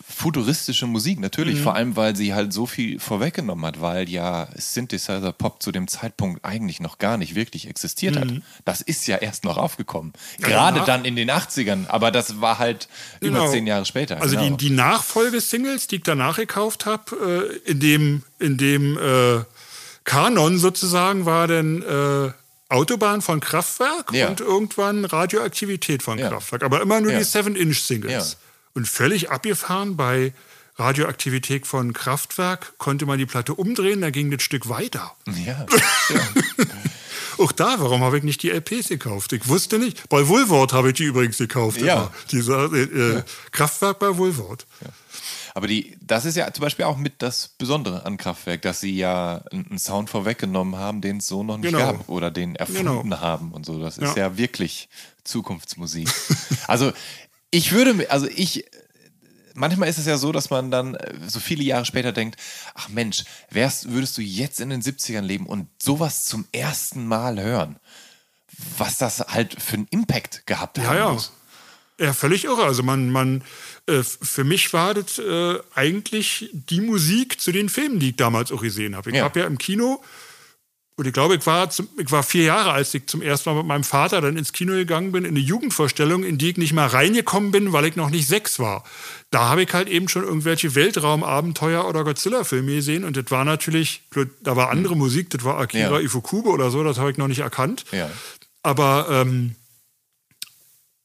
futuristische 0.06 0.88
Musik, 0.88 1.20
natürlich, 1.20 1.62
vor 1.62 1.76
allem, 1.76 1.96
weil 1.96 2.16
sie 2.16 2.34
halt 2.34 2.52
so 2.54 2.66
viel 2.66 3.00
vorweggenommen 3.00 3.66
hat, 3.66 3.82
weil 3.82 4.10
ja 4.10 4.50
Synthesizer 4.56 5.32
Pop 5.32 5.62
zu 5.64 5.72
dem 5.72 5.88
Zeitpunkt 5.88 6.44
eigentlich 6.44 6.80
noch 6.80 6.98
gar 6.98 7.18
nicht 7.18 7.36
wirklich 7.36 7.68
existiert 7.70 8.18
hat. 8.18 8.28
Das 8.66 8.82
ist 8.82 9.08
ja 9.08 9.18
erst 9.18 9.44
noch 9.44 9.58
aufgekommen. 9.58 10.14
Gerade 10.40 10.82
dann 10.86 11.06
in 11.06 11.16
den 11.16 11.30
80ern, 11.32 11.88
aber 11.88 12.12
das 12.12 12.40
war 12.42 12.60
halt 12.60 12.88
über 13.20 13.40
Genau. 13.40 13.52
zehn 13.52 13.68
Jahre 13.68 13.86
später. 13.86 14.22
Also 14.22 14.36
genau. 14.38 14.56
die, 14.56 14.68
die 14.68 14.70
Nachfolgesingles, 14.76 15.88
die 15.88 15.98
ich 15.98 16.04
danach 16.04 16.38
gekauft 16.38 16.86
habe, 16.86 17.52
äh, 17.66 17.70
in 17.72 17.80
dem, 17.80 18.24
in 18.40 18.58
dem 18.58 18.98
äh, 18.98 19.44
Kanon 20.04 20.58
sozusagen 20.58 21.26
war 21.26 21.48
dann 21.48 21.82
äh, 21.82 22.32
Autobahn 22.74 23.22
von 23.22 23.40
Kraftwerk 23.40 24.12
Ja. 24.14 24.28
und 24.28 24.42
irgendwann 24.42 25.06
Radioaktivität 25.06 26.04
von 26.04 26.18
Ja. 26.18 26.30
Kraftwerk. 26.30 26.64
Aber 26.64 26.82
immer 26.82 27.00
nur 27.02 27.12
Ja. 27.12 27.20
die 27.20 27.26
7-Inch-Singles. 27.26 28.12
Ja. 28.34 28.38
Und 28.74 28.88
völlig 28.88 29.32
abgefahren 29.32 29.98
bei 29.98 30.34
Radioaktivität 30.78 31.66
von 31.68 31.94
Kraftwerk 31.94 32.78
konnte 32.78 33.06
man 33.06 33.18
die 33.18 33.26
Platte 33.26 33.54
umdrehen, 33.56 34.02
da 34.02 34.10
ging 34.12 34.30
das 34.32 34.42
Stück 34.44 34.70
weiter. 34.70 35.16
ja. 35.46 35.66
Auch 37.40 37.52
da, 37.52 37.76
warum 37.80 38.02
habe 38.02 38.18
ich 38.18 38.24
nicht 38.24 38.42
die 38.42 38.50
LPs 38.50 38.88
gekauft? 38.90 39.32
Ich 39.32 39.48
wusste 39.48 39.78
nicht. 39.78 40.10
Bei 40.10 40.28
Woolworth 40.28 40.74
habe 40.74 40.88
ich 40.90 40.96
die 40.96 41.04
übrigens 41.04 41.38
gekauft. 41.38 41.80
Ja. 41.80 41.94
immer. 41.96 42.12
Diese 42.32 42.54
äh, 42.74 43.18
äh, 43.18 43.24
Kraftwerk 43.52 44.00
bei 44.00 44.18
Woolworth. 44.18 44.66
Aber 45.54 45.68
die, 45.68 45.96
das 46.02 46.26
ist 46.26 46.36
ja 46.36 46.52
zum 46.52 46.64
Beispiel 46.64 46.86
auch 46.86 46.98
mit 46.98 47.22
das 47.22 47.50
Besondere 47.60 48.06
an 48.08 48.18
Kraftwerk, 48.18 48.64
dass 48.64 48.80
sie 48.80 48.96
ja 48.96 49.44
einen 49.52 49.78
Sound 49.78 50.10
vorweggenommen 50.10 50.78
haben, 50.80 51.02
den 51.02 51.18
es 51.18 51.28
so 51.28 51.44
noch 51.44 51.58
nicht 51.58 51.72
Genau. 51.72 51.94
gab 51.94 52.10
oder 52.10 52.32
den 52.32 52.56
erfunden 52.56 53.04
Genau. 53.12 53.20
haben 53.22 53.52
und 53.52 53.68
so. 53.68 53.80
Das 53.80 54.00
ist 54.00 54.16
Ja. 54.16 54.30
ja, 54.30 54.38
wirklich 54.38 54.90
Zukunftsmusik. 55.24 56.10
also 56.68 56.92
ich 57.52 57.72
würde, 57.72 57.94
mir- 57.94 58.10
also 58.12 58.28
ich, 58.28 58.66
manchmal 59.58 59.90
ist 59.90 59.98
es 59.98 60.06
ja 60.06 60.18
so, 60.18 60.32
dass 60.32 60.50
man 60.50 60.72
dann 60.72 60.96
äh, 60.96 61.14
so 61.28 61.40
viele 61.40 61.64
Jahre 61.64 61.86
später 61.86 62.12
denkt, 62.14 62.40
ach 62.76 62.88
Mensch, 62.90 63.24
wärst, 63.50 63.92
würdest 63.92 64.18
du 64.18 64.22
jetzt 64.22 64.62
in 64.62 64.70
den 64.70 64.82
70ern 64.82 65.22
leben 65.22 65.46
und 65.46 65.68
sowas 65.82 66.26
zum 66.26 66.46
ersten 66.52 67.06
Mal 67.08 67.42
hören, 67.42 67.76
was 68.78 68.98
das 68.98 69.20
halt 69.20 69.62
für 69.62 69.76
einen 69.76 69.88
Impact 69.90 70.46
gehabt 70.48 70.78
Ja, 70.78 70.86
haben 70.86 70.98
ja. 70.98 71.12
muss. 71.14 71.32
Ja, 72.00 72.14
völlig 72.14 72.44
irre. 72.46 72.64
Also 72.64 72.84
man, 72.84 73.10
man, 73.10 73.44
äh, 73.88 74.04
für 74.04 74.44
mich 74.44 74.72
war 74.72 74.94
das 74.94 75.18
äh, 75.18 75.56
eigentlich 75.74 76.50
die 76.54 76.80
Musik 76.82 77.42
zu 77.42 77.52
den 77.52 77.70
Filmen, 77.70 78.00
die 78.00 78.10
ich 78.10 78.16
damals 78.16 78.52
auch 78.52 78.62
gesehen 78.62 78.96
habe. 78.96 79.10
Ich 79.10 79.16
Ja. 79.16 79.24
habe 79.24 79.40
ja 79.40 79.48
im 79.48 79.58
Kino, 79.58 80.04
und 80.98 81.06
ich 81.06 81.14
glaube, 81.14 81.36
ich 81.36 81.46
war, 81.46 81.70
zum, 81.70 81.88
ich 82.00 82.12
war 82.12 82.24
vier 82.24 82.46
Jahre, 82.46 82.72
als 82.72 82.92
ich 82.96 83.06
zum 83.06 83.22
ersten 83.22 83.52
Mal 83.52 83.58
mit 83.58 83.68
meinem 83.68 83.84
Vater 83.84 84.20
dann 84.20 84.36
ins 84.36 84.52
Kino 84.52 84.74
gegangen 84.74 85.12
bin, 85.12 85.26
in 85.26 85.30
eine 85.30 85.40
Jugendvorstellung, 85.40 86.24
in 86.24 86.40
die 86.40 86.50
ich 86.50 86.58
nicht 86.58 86.74
mal 86.74 86.88
reingekommen 86.88 87.52
bin, 87.52 87.72
weil 87.72 87.86
ich 87.86 87.96
noch 87.96 88.10
nicht 88.10 88.28
sechs 88.28 88.58
war. 88.58 88.84
Da 89.30 89.48
habe 89.48 89.62
ich 89.62 89.72
halt 89.72 89.90
eben 89.90 90.10
schon 90.10 90.24
irgendwelche 90.24 90.74
Weltraumabenteuer 90.74 91.88
oder 91.88 92.04
Godzilla-Filme 92.04 92.74
gesehen 92.74 93.04
und 93.04 93.16
das 93.16 93.30
war 93.30 93.46
natürlich, 93.46 94.02
da 94.42 94.56
war 94.56 94.72
andere 94.72 94.98
Musik, 94.98 95.30
das 95.30 95.44
war 95.44 95.60
Akira 95.60 96.00
Ja. 96.00 96.00
Ifukube 96.00 96.50
oder 96.50 96.72
so, 96.72 96.84
das 96.84 96.98
habe 96.98 97.12
ich 97.12 97.18
noch 97.18 97.28
nicht 97.28 97.42
erkannt. 97.42 97.86
Ja. 97.92 98.10
Aber 98.64 99.08
ähm, 99.12 99.56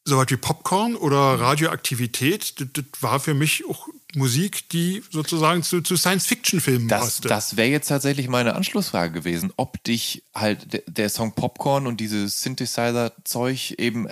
sowas 0.04 0.26
wie 0.30 0.36
Popcorn 0.36 0.96
oder 0.96 1.16
Radioaktivität, 1.40 2.60
das, 2.60 2.68
das 2.72 2.84
war 3.02 3.20
für 3.20 3.34
mich 3.34 3.64
auch 3.68 3.88
Musik, 4.14 4.68
die 4.70 5.02
sozusagen 5.10 5.62
zu, 5.62 5.80
zu 5.80 5.96
Science-Fiction-Filmen 5.96 6.88
passte. 6.88 7.28
das 7.28 7.56
wäre 7.56 7.68
jetzt 7.70 7.88
tatsächlich 7.88 8.28
meine 8.28 8.54
Anschlussfrage 8.54 9.12
gewesen, 9.12 9.52
ob 9.56 9.82
dich 9.84 10.22
halt 10.34 10.72
der, 10.72 10.82
der 10.86 11.08
Song 11.08 11.32
Popcorn 11.34 11.86
und 11.86 11.98
dieses 12.00 12.42
Synthesizer-Zeug 12.42 13.72
eben 13.78 14.08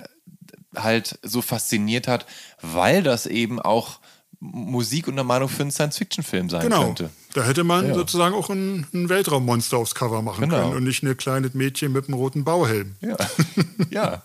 halt 0.75 1.19
so 1.21 1.41
fasziniert 1.41 2.07
hat, 2.07 2.25
weil 2.61 3.03
das 3.03 3.25
eben 3.25 3.59
auch 3.59 3.99
Musik 4.39 5.07
und 5.07 5.13
eine 5.13 5.23
Meinung 5.23 5.49
für 5.49 5.61
einen 5.61 5.71
Science-Fiction-Film 5.71 6.49
sein 6.49 6.61
Genau. 6.63 6.85
könnte. 6.85 7.09
Da 7.33 7.43
hätte 7.43 7.63
man 7.63 7.89
Ja. 7.89 7.93
sozusagen 7.93 8.33
auch 8.33 8.49
ein, 8.49 8.87
ein 8.93 9.07
Weltraummonster 9.07 9.77
aufs 9.77 9.93
Cover 9.93 10.23
machen 10.23 10.41
Genau. 10.49 10.61
können 10.63 10.77
und 10.77 10.83
nicht 10.85 11.03
ein 11.03 11.15
kleines 11.15 11.53
Mädchen 11.53 11.91
mit 11.91 12.05
einem 12.07 12.15
roten 12.15 12.43
Bauhelm. 12.43 12.95
Ja. 13.01 13.17
ja. 13.91 14.23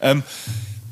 Ähm, 0.00 0.22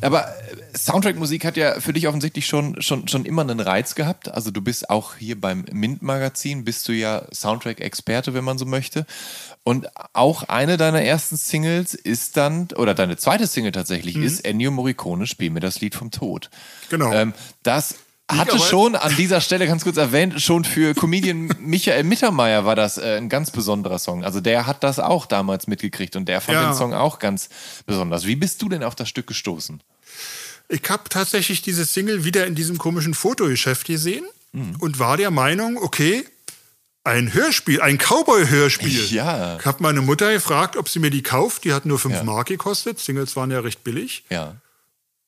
aber 0.00 0.29
äh, 0.29 0.76
Soundtrack-Musik 0.76 1.44
hat 1.44 1.57
ja 1.57 1.81
für 1.81 1.92
dich 1.92 2.09
offensichtlich 2.09 2.46
schon, 2.46 2.81
schon, 2.81 3.09
schon 3.09 3.24
immer 3.24 3.42
einen 3.42 3.61
Reiz 3.61 3.94
gehabt. 3.94 4.29
Also 4.29 4.50
du 4.50 4.62
bist 4.62 4.90
auch 4.90 5.16
hier 5.16 5.40
beim 5.40 5.64
Mint-Magazin, 5.70 6.64
bist 6.64 6.88
du 6.88 6.92
ja 6.92 7.26
Soundtrack-Experte, 7.33 8.35
wenn 8.35 8.44
man 8.44 8.59
so 8.59 8.66
möchte. 8.66 9.07
Und 9.62 9.88
auch 10.14 10.44
eine 10.44 10.76
deiner 10.76 11.03
ersten 11.03 11.37
Singles 11.37 11.94
ist 11.94 12.37
dann, 12.37 12.68
oder 12.76 12.94
deine 12.94 13.16
zweite 13.16 13.46
Single 13.46 13.72
tatsächlich, 13.72 14.16
ist 14.16 14.44
Ennio 14.44 14.70
Morricone, 14.70 15.26
Spiel 15.26 15.50
mir 15.50 15.61
das 15.61 15.81
Lied 15.81 15.94
vom 15.94 16.11
Tod. 16.11 16.50
Genau. 16.88 17.12
Ähm, 17.12 17.35
das 17.62 17.96
hatte 18.38 18.58
schon 18.58 18.94
an 18.96 19.14
dieser 19.16 19.40
Stelle 19.40 19.66
ganz 19.66 19.84
kurz 19.84 19.96
erwähnt, 19.96 20.40
schon 20.40 20.64
für 20.64 20.94
Comedian 20.94 21.48
Michael 21.60 22.04
Mittermeier 22.04 22.64
war 22.64 22.76
das 22.76 22.98
äh, 22.98 23.16
ein 23.16 23.28
ganz 23.28 23.50
besonderer 23.50 23.98
Song. 23.98 24.24
Also 24.24 24.40
der 24.40 24.66
hat 24.66 24.82
das 24.84 24.98
auch 24.98 25.26
damals 25.26 25.66
mitgekriegt 25.66 26.16
und 26.16 26.26
der 26.28 26.40
fand 26.40 26.56
Ja. 26.56 26.70
den 26.70 26.76
Song 26.76 26.94
auch 26.94 27.18
ganz 27.18 27.48
besonders. 27.86 28.26
Wie 28.26 28.36
bist 28.36 28.62
du 28.62 28.68
denn 28.68 28.82
auf 28.82 28.94
das 28.94 29.08
Stück 29.08 29.26
gestoßen? 29.26 29.82
Ich 30.68 30.82
habe 30.88 31.04
tatsächlich 31.08 31.62
diese 31.62 31.84
Single 31.84 32.24
wieder 32.24 32.46
in 32.46 32.54
diesem 32.54 32.78
komischen 32.78 33.14
Fotogeschäft 33.14 33.86
gesehen 33.86 34.24
Mhm. 34.52 34.76
und 34.80 34.98
war 34.98 35.16
der 35.16 35.30
Meinung, 35.30 35.76
okay, 35.76 36.24
ein 37.04 37.32
Hörspiel, 37.32 37.80
ein 37.80 37.98
Cowboy-Hörspiel. 37.98 39.06
Ja. 39.12 39.56
Ich 39.58 39.64
habe 39.64 39.82
meine 39.82 40.00
Mutter 40.02 40.32
gefragt, 40.32 40.76
ob 40.76 40.88
sie 40.88 40.98
mir 40.98 41.10
die 41.10 41.22
kauft. 41.22 41.64
Die 41.64 41.72
hat 41.72 41.86
nur 41.86 41.98
5 41.98 42.16
Ja. 42.16 42.22
Mark 42.24 42.48
gekostet. 42.48 42.98
Singles 43.00 43.36
waren 43.36 43.50
ja 43.50 43.60
recht 43.60 43.84
billig. 43.84 44.24
Ja. 44.28 44.56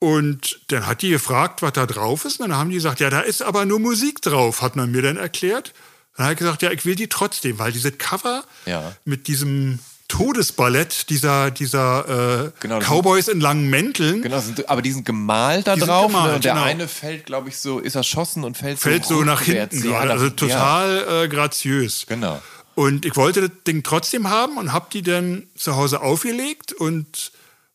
Und 0.02 0.58
dann 0.66 0.88
hat 0.88 1.02
die 1.02 1.10
gefragt, 1.10 1.62
was 1.62 1.74
da 1.74 1.86
drauf 1.86 2.24
ist. 2.24 2.40
Und 2.40 2.48
dann 2.48 2.58
haben 2.58 2.70
die 2.70 2.74
gesagt, 2.74 2.98
ja, 2.98 3.08
da 3.08 3.20
ist 3.20 3.40
aber 3.40 3.66
nur 3.66 3.78
Musik 3.78 4.20
drauf, 4.20 4.60
hat 4.60 4.74
man 4.74 4.90
mir 4.90 5.00
dann 5.00 5.16
erklärt. 5.16 5.72
Dann 6.16 6.24
habe 6.24 6.32
ich 6.32 6.40
gesagt, 6.40 6.60
ja, 6.62 6.72
ich 6.72 6.84
will 6.84 6.96
die 6.96 7.06
trotzdem, 7.08 7.60
weil 7.60 7.70
diese 7.70 7.92
Cover 7.92 8.42
Ja. 8.66 8.96
mit 9.04 9.28
diesem 9.28 9.78
Todesballett 10.08 11.08
dieser, 11.08 11.52
dieser 11.52 12.46
äh, 12.46 12.50
Genau, 12.60 12.80
Cowboys 12.80 13.28
in 13.28 13.40
langen 13.40 13.70
Mänteln 13.70 14.22
Genau, 14.22 14.40
sind, 14.40 14.68
aber 14.68 14.82
die 14.82 14.90
sind 14.92 15.06
gemalt 15.06 15.66
da 15.68 15.74
Die 15.74 15.80
sind 15.80 15.88
drauf. 15.88 16.08
gemalt, 16.08 16.28
ne? 16.30 16.34
Und 16.34 16.44
der 16.44 16.52
genau. 16.54 16.64
eine 16.66 16.88
fällt, 16.88 17.24
glaube 17.26 17.48
ich, 17.48 17.58
so, 17.58 17.78
ist 17.78 17.94
erschossen 17.94 18.42
und 18.44 18.56
fällt, 18.58 18.78
fällt 18.80 19.04
so 19.04 19.22
nach 19.22 19.40
rückwärts. 19.42 19.74
hinten 19.76 19.88
Ja, 19.90 19.98
gerade. 20.00 20.12
Also 20.12 20.24
Ja, 20.26 20.30
total 20.32 21.24
äh, 21.24 21.28
graziös. 21.28 22.06
genau. 22.08 22.42
Und 22.74 23.04
ich 23.06 23.14
wollte 23.16 23.42
das 23.42 23.50
Ding 23.66 23.82
trotzdem 23.84 24.28
haben 24.28 24.56
und 24.58 24.72
habe 24.72 24.86
die 24.92 25.02
dann 25.02 25.44
zu 25.56 25.76
Hause 25.76 26.00
aufgelegt 26.00 26.72
und 26.72 27.30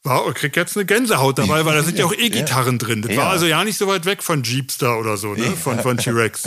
war, 0.07 0.27
ich 0.27 0.33
krieg 0.35 0.55
jetzt 0.55 0.75
eine 0.75 0.85
Gänsehaut 0.85 1.37
dabei, 1.37 1.65
weil 1.65 1.75
da 1.75 1.83
sind 1.83 1.97
ja 1.99 2.05
auch 2.05 2.13
E-Gitarren 2.17 2.79
drin. 2.79 3.01
Das 3.01 3.15
war 3.15 3.29
also 3.29 3.45
ja 3.45 3.63
nicht 3.63 3.77
so 3.77 3.87
weit 3.87 4.05
weg 4.05 4.23
von 4.23 4.43
Jeepster 4.43 4.97
oder 4.99 5.17
so, 5.17 5.33
ne? 5.35 5.55
von, 5.55 5.79
von 5.79 5.97
T-Rex. 5.97 6.43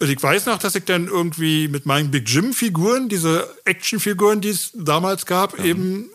Und 0.00 0.10
ich 0.10 0.20
weiß 0.22 0.46
noch, 0.46 0.58
dass 0.58 0.74
ich 0.74 0.84
dann 0.84 1.06
irgendwie 1.06 1.68
mit 1.68 1.86
meinen 1.86 2.10
Big 2.10 2.28
Jim-Figuren, 2.28 3.08
diese 3.08 3.48
Actionfiguren, 3.64 4.40
die 4.40 4.48
es 4.50 4.70
damals 4.74 5.26
gab, 5.26 5.58
Mhm. 5.58 5.64
eben 5.64 6.10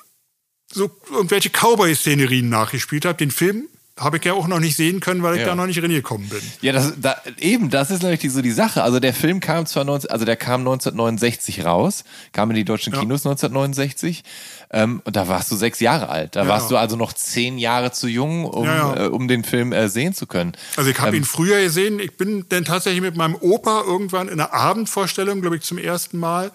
so 0.72 0.92
irgendwelche 1.12 1.50
Cowboy-Szenerien 1.50 2.50
nachgespielt 2.50 3.06
habe. 3.06 3.18
Den 3.18 3.32
Film 3.32 3.68
habe 4.00 4.18
ich 4.18 4.26
ja 4.26 4.34
auch 4.34 4.48
noch 4.48 4.60
nicht 4.60 4.76
sehen 4.76 5.00
können, 5.00 5.24
weil 5.24 5.36
ich 5.36 5.42
Ja. 5.42 5.48
da 5.48 5.56
noch 5.56 5.66
nicht 5.66 5.82
reingekommen 5.82 6.30
bin. 6.30 6.40
Ja, 6.62 6.72
das, 6.74 6.94
da, 7.02 7.16
eben, 7.40 7.70
das 7.70 7.90
ist 7.92 8.04
nämlich 8.04 8.20
die, 8.20 8.30
so 8.30 8.42
die 8.42 8.52
Sache. 8.52 8.84
Also 8.84 9.00
der 9.00 9.14
Film 9.14 9.40
kam 9.40 9.66
zwar 9.66 9.84
19, 9.84 10.10
also 10.12 10.24
der 10.26 10.36
kam 10.36 10.62
1969 10.62 11.66
raus, 11.66 12.04
kam 12.32 12.50
in 12.52 12.56
die 12.56 12.66
deutschen 12.66 12.94
Ja. 12.94 13.00
Kinos 13.00 13.26
1969 13.26 14.24
ähm, 14.72 15.02
und 15.06 15.16
da 15.16 15.28
warst 15.28 15.52
du 15.52 15.56
sechs 15.56 15.80
Jahre 15.80 16.10
alt. 16.10 16.36
Da 16.36 16.44
Ja. 16.44 16.48
warst 16.50 16.70
du 16.72 16.78
also 16.78 16.96
noch 16.96 17.14
zehn 17.14 17.58
Jahre 17.58 17.92
zu 17.92 18.08
jung, 18.08 18.46
um. 18.46 18.68
Äh, 18.68 19.08
um 19.08 19.28
den 19.28 19.44
Film 19.44 19.72
äh, 19.74 19.90
sehen 19.90 20.14
zu 20.14 20.28
können. 20.28 20.54
Also 20.76 20.90
ich 20.90 21.00
habe 21.00 21.10
Ähm, 21.10 21.16
ihn 21.16 21.24
früher 21.24 21.62
gesehen. 21.62 22.00
Ich 22.00 22.18
bin 22.18 22.46
dann 22.50 22.66
tatsächlich 22.66 23.02
mit 23.02 23.16
meinem 23.16 23.36
Opa 23.36 23.84
irgendwann 23.86 24.28
in 24.28 24.40
einer 24.40 24.54
Abendvorstellung, 24.54 25.42
glaube 25.42 25.56
ich, 25.58 25.64
zum 25.64 25.78
ersten 25.78 26.18
Mal. 26.20 26.52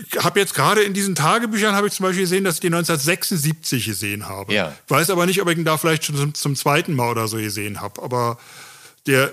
Ich 0.00 0.24
habe 0.24 0.40
jetzt 0.40 0.54
gerade 0.54 0.82
in 0.82 0.94
diesen 0.94 1.14
Tagebüchern 1.14 1.74
habe 1.74 1.86
ich 1.86 1.92
zum 1.92 2.04
Beispiel 2.04 2.22
gesehen, 2.22 2.44
dass 2.44 2.54
ich 2.54 2.60
den 2.60 2.74
1976 2.74 3.84
gesehen 3.84 4.28
habe. 4.28 4.52
Ja. 4.52 4.74
Ich 4.84 4.90
weiß 4.90 5.10
aber 5.10 5.26
nicht, 5.26 5.42
ob 5.42 5.48
ich 5.50 5.58
ihn 5.58 5.64
da 5.64 5.76
vielleicht 5.76 6.04
schon 6.04 6.16
zum, 6.16 6.34
zum 6.34 6.56
zweiten 6.56 6.94
Mal 6.94 7.10
oder 7.10 7.28
so 7.28 7.36
gesehen 7.36 7.80
habe. 7.80 8.02
Aber 8.02 8.38
der 9.06 9.32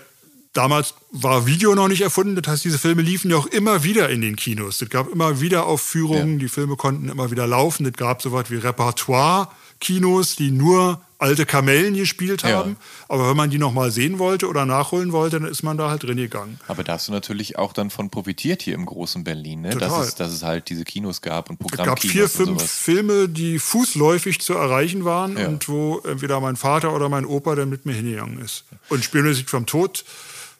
damals 0.53 0.95
war 1.11 1.45
Video 1.45 1.75
noch 1.75 1.87
nicht 1.87 2.01
erfunden. 2.01 2.35
Das 2.35 2.51
heißt, 2.51 2.65
diese 2.65 2.79
Filme 2.79 3.01
liefen 3.01 3.31
ja 3.31 3.37
auch 3.37 3.45
immer 3.47 3.83
wieder 3.83 4.09
in 4.09 4.21
den 4.21 4.35
Kinos. 4.35 4.81
Es 4.81 4.89
gab 4.89 5.09
immer 5.09 5.41
wieder 5.41 5.65
Aufführungen. 5.65 6.39
Die 6.39 6.49
Filme 6.49 6.75
konnten 6.75 7.09
immer 7.09 7.31
wieder 7.31 7.47
laufen. 7.47 7.85
Es 7.85 7.93
gab 7.93 8.21
so 8.21 8.31
was 8.31 8.49
wie 8.51 8.57
Repertoire-Kinos, 8.57 10.35
die 10.35 10.51
nur 10.51 11.01
alte 11.19 11.45
Kamellen 11.45 11.93
gespielt 11.93 12.41
Ja. 12.43 12.57
haben. 12.59 12.77
Aber 13.07 13.29
wenn 13.29 13.37
man 13.37 13.49
die 13.49 13.57
noch 13.57 13.73
mal 13.73 13.91
sehen 13.91 14.17
wollte 14.19 14.47
oder 14.47 14.65
nachholen 14.65 15.11
wollte, 15.11 15.39
dann 15.39 15.49
ist 15.49 15.61
man 15.63 15.77
da 15.77 15.89
halt 15.89 16.03
drin 16.03 16.17
gegangen. 16.17 16.59
Aber 16.67 16.83
da 16.83 16.93
hast 16.93 17.07
du 17.07 17.11
natürlich 17.11 17.57
auch 17.59 17.73
dann 17.73 17.89
von 17.89 18.09
profitiert 18.09 18.61
hier 18.61 18.73
im 18.73 18.85
großen 18.85 19.23
Berlin, 19.23 19.61
ne? 19.61 19.71
Total. 19.71 19.89
Dass, 19.89 20.07
es, 20.07 20.15
dass 20.15 20.31
es 20.31 20.43
halt 20.43 20.69
diese 20.69 20.85
Kinos 20.85 21.21
gab 21.21 21.49
und 21.49 21.59
Es 21.61 21.67
Programmkinos 21.67 22.01
gab 22.03 22.11
vier, 22.11 22.29
fünf 22.29 22.59
sowas. 22.61 22.71
Filme, 22.71 23.29
die 23.29 23.59
fußläufig 23.59 24.39
zu 24.39 24.53
erreichen 24.53 25.05
waren 25.05 25.37
Ja. 25.37 25.47
und 25.47 25.67
wo 25.69 25.99
entweder 25.99 26.39
mein 26.39 26.55
Vater 26.55 26.95
oder 26.95 27.09
mein 27.09 27.25
Opa 27.25 27.53
dann 27.55 27.69
mit 27.69 27.85
mir 27.85 27.93
hingegangen 27.93 28.39
ist. 28.39 28.63
Und 28.87 29.03
Spielmusik 29.03 29.49
vom 29.49 29.65
Tod 29.65 30.05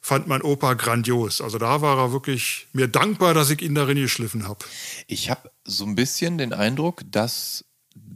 fand 0.02 0.28
mein 0.28 0.42
Opa 0.42 0.74
grandios. 0.74 1.40
Also 1.42 1.58
da 1.58 1.82
war 1.82 1.98
er 1.98 2.12
wirklich 2.12 2.68
mir 2.74 2.88
dankbar, 2.88 3.34
dass 3.34 3.50
ich 3.50 3.62
ihn 3.62 3.76
darin 3.76 3.98
geschliffen 3.98 4.48
habe. 4.48 4.66
Ich 5.08 5.30
habe 5.30 5.50
so 5.66 5.86
ein 5.86 5.96
bisschen 5.96 6.38
den 6.38 6.52
Eindruck, 6.54 7.04
dass 7.12 7.64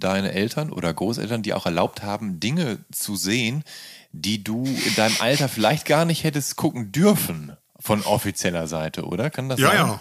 deine 0.03 0.33
Eltern 0.33 0.71
oder 0.71 0.93
Großeltern 0.93 1.41
dir 1.43 1.57
auch 1.57 1.65
erlaubt 1.65 2.03
haben, 2.03 2.39
Dinge 2.39 2.79
zu 2.91 3.15
sehen, 3.15 3.63
die 4.11 4.43
du 4.43 4.65
in 4.65 4.95
deinem 4.95 5.15
Alter 5.19 5.49
vielleicht 5.49 5.85
gar 5.85 6.05
nicht 6.05 6.23
hättest 6.23 6.55
gucken 6.55 6.91
dürfen 6.91 7.55
von 7.79 8.01
offizieller 8.03 8.67
Seite, 8.67 9.03
oder? 9.05 9.29
Kann 9.29 9.49
das 9.49 9.59
Ja, 9.59 9.67
sein? 9.69 9.77
ja. 9.77 9.99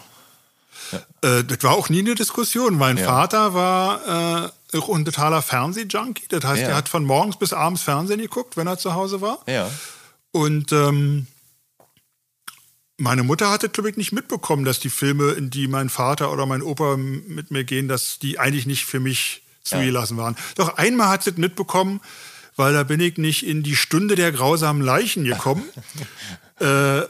Äh, 1.38 1.44
das 1.44 1.62
war 1.62 1.72
auch 1.72 1.88
nie 1.88 2.00
eine 2.00 2.14
Diskussion. 2.14 2.76
Mein 2.76 2.96
Ja. 2.98 3.04
Vater 3.06 3.54
war 3.54 4.44
äh, 4.74 4.76
auch 4.78 4.88
ein 4.94 5.04
totaler 5.04 5.40
Fernsehjunkie. 5.42 6.26
Das 6.28 6.44
heißt, 6.44 6.62
Ja. 6.62 6.68
er 6.70 6.76
hat 6.76 6.88
von 6.88 7.04
morgens 7.04 7.38
bis 7.38 7.52
abends 7.52 7.82
Fernsehen 7.82 8.20
geguckt, 8.20 8.56
wenn 8.56 8.66
er 8.66 8.78
zu 8.78 8.94
Hause 8.94 9.20
war. 9.20 9.38
Ja. 9.46 9.70
Und 10.32 10.72
ähm, 10.72 11.26
meine 12.98 13.22
Mutter 13.22 13.50
hatte, 13.50 13.68
glaube 13.68 13.90
ich, 13.90 13.96
nicht 13.96 14.12
mitbekommen, 14.12 14.64
dass 14.64 14.78
die 14.80 14.90
Filme, 14.90 15.32
in 15.32 15.50
die 15.50 15.66
mein 15.66 15.88
Vater 15.88 16.30
oder 16.32 16.46
mein 16.46 16.62
Opa 16.62 16.96
mit 16.96 17.50
mir 17.50 17.64
gehen, 17.64 17.88
dass 17.88 18.18
die 18.18 18.38
eigentlich 18.38 18.66
nicht 18.66 18.84
für 18.84 19.00
mich 19.00 19.42
zugelassen 19.64 20.16
waren. 20.16 20.36
Doch 20.56 20.76
einmal 20.76 21.08
hat 21.08 21.22
sie 21.22 21.30
es 21.30 21.36
mitbekommen, 21.36 22.00
weil 22.56 22.72
da 22.72 22.82
bin 22.82 23.00
ich 23.00 23.16
nicht 23.18 23.46
in 23.46 23.62
die 23.62 23.76
Stunde 23.76 24.14
der 24.14 24.32
grausamen 24.32 24.82
Leichen 24.82 25.24
gekommen. 25.24 25.64
äh, 26.60 27.02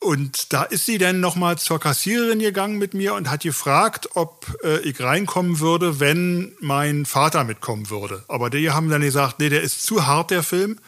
und 0.00 0.52
da 0.52 0.64
ist 0.64 0.84
sie 0.84 0.98
dann 0.98 1.20
nochmal 1.20 1.56
zur 1.56 1.80
Kassiererin 1.80 2.38
gegangen 2.38 2.76
mit 2.76 2.92
mir 2.92 3.14
und 3.14 3.30
hat 3.30 3.42
gefragt, 3.42 4.08
ob 4.14 4.46
äh, 4.62 4.80
ich 4.80 5.00
reinkommen 5.00 5.60
würde, 5.60 5.98
wenn 5.98 6.52
mein 6.60 7.06
Vater 7.06 7.44
mitkommen 7.44 7.88
würde. 7.88 8.22
Aber 8.28 8.50
die 8.50 8.70
haben 8.70 8.90
dann 8.90 9.00
gesagt, 9.00 9.38
nee, 9.38 9.48
der 9.48 9.62
ist 9.62 9.82
zu 9.86 10.06
hart, 10.06 10.30
der 10.30 10.42
Film. 10.42 10.78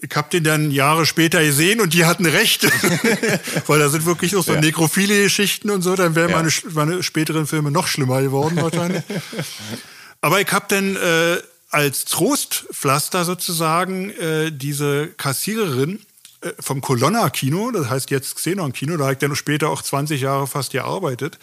Ich 0.00 0.14
habe 0.16 0.28
den 0.30 0.42
dann 0.44 0.70
Jahre 0.70 1.04
später 1.06 1.42
gesehen 1.42 1.80
und 1.80 1.92
die 1.94 2.04
hatten 2.06 2.24
recht. 2.26 2.64
Weil 3.66 3.78
da 3.78 3.88
sind 3.90 4.04
wirklich 4.06 4.34
auch 4.36 4.42
so 4.44 4.54
Ja. 4.54 4.60
nekrophile 4.60 5.22
Geschichten 5.22 5.70
und 5.70 5.80
so. 5.82 5.94
Dann 5.96 6.14
wären 6.14 6.30
Ja. 6.30 6.36
meine, 6.38 6.50
meine 6.72 7.02
späteren 7.02 7.46
Filme 7.46 7.70
noch 7.70 7.86
schlimmer 7.86 8.20
geworden 8.22 8.56
wahrscheinlich. 8.60 9.02
Aber 10.20 10.40
ich 10.40 10.50
habe 10.52 10.66
dann 10.68 10.96
äh, 10.96 11.36
als 11.70 12.04
Trostpflaster 12.06 13.24
sozusagen 13.24 14.10
äh, 14.10 14.50
diese 14.52 15.08
Kassiererin 15.08 16.00
äh, 16.40 16.50
vom 16.60 16.80
Colonna-Kino, 16.80 17.70
das 17.70 17.88
heißt 17.90 18.10
jetzt 18.10 18.36
Xenon-Kino, 18.36 18.96
da 18.96 19.04
habe 19.04 19.12
ich 19.14 19.18
dann 19.18 19.34
später 19.36 19.68
auch 19.70 19.82
20 19.82 20.20
Jahre 20.20 20.46
fast 20.46 20.72
gearbeitet, 20.72 21.38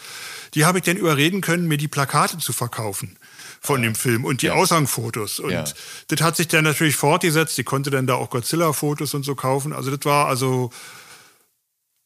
die 0.54 0.64
habe 0.64 0.78
ich 0.78 0.84
dann 0.84 0.96
überreden 0.96 1.40
können, 1.40 1.66
mir 1.68 1.78
die 1.78 1.88
Plakate 1.88 2.38
zu 2.38 2.52
verkaufen 2.52 3.16
von 3.60 3.80
dem 3.80 3.94
Film 3.94 4.24
und 4.24 4.42
die 4.42 4.46
Ja. 4.46 4.54
Aushangfotos. 4.54 5.40
Und 5.40 5.50
Ja. 5.52 5.64
das 6.08 6.20
hat 6.20 6.36
sich 6.36 6.48
dann 6.48 6.64
natürlich 6.64 6.96
fortgesetzt. 6.96 7.56
Die 7.56 7.64
konnte 7.64 7.90
dann 7.90 8.06
da 8.06 8.14
auch 8.14 8.28
Godzilla-Fotos 8.30 9.14
und 9.14 9.24
so 9.24 9.34
kaufen. 9.34 9.72
Also 9.72 9.90
das 9.90 10.04
war 10.04 10.26
also 10.26 10.70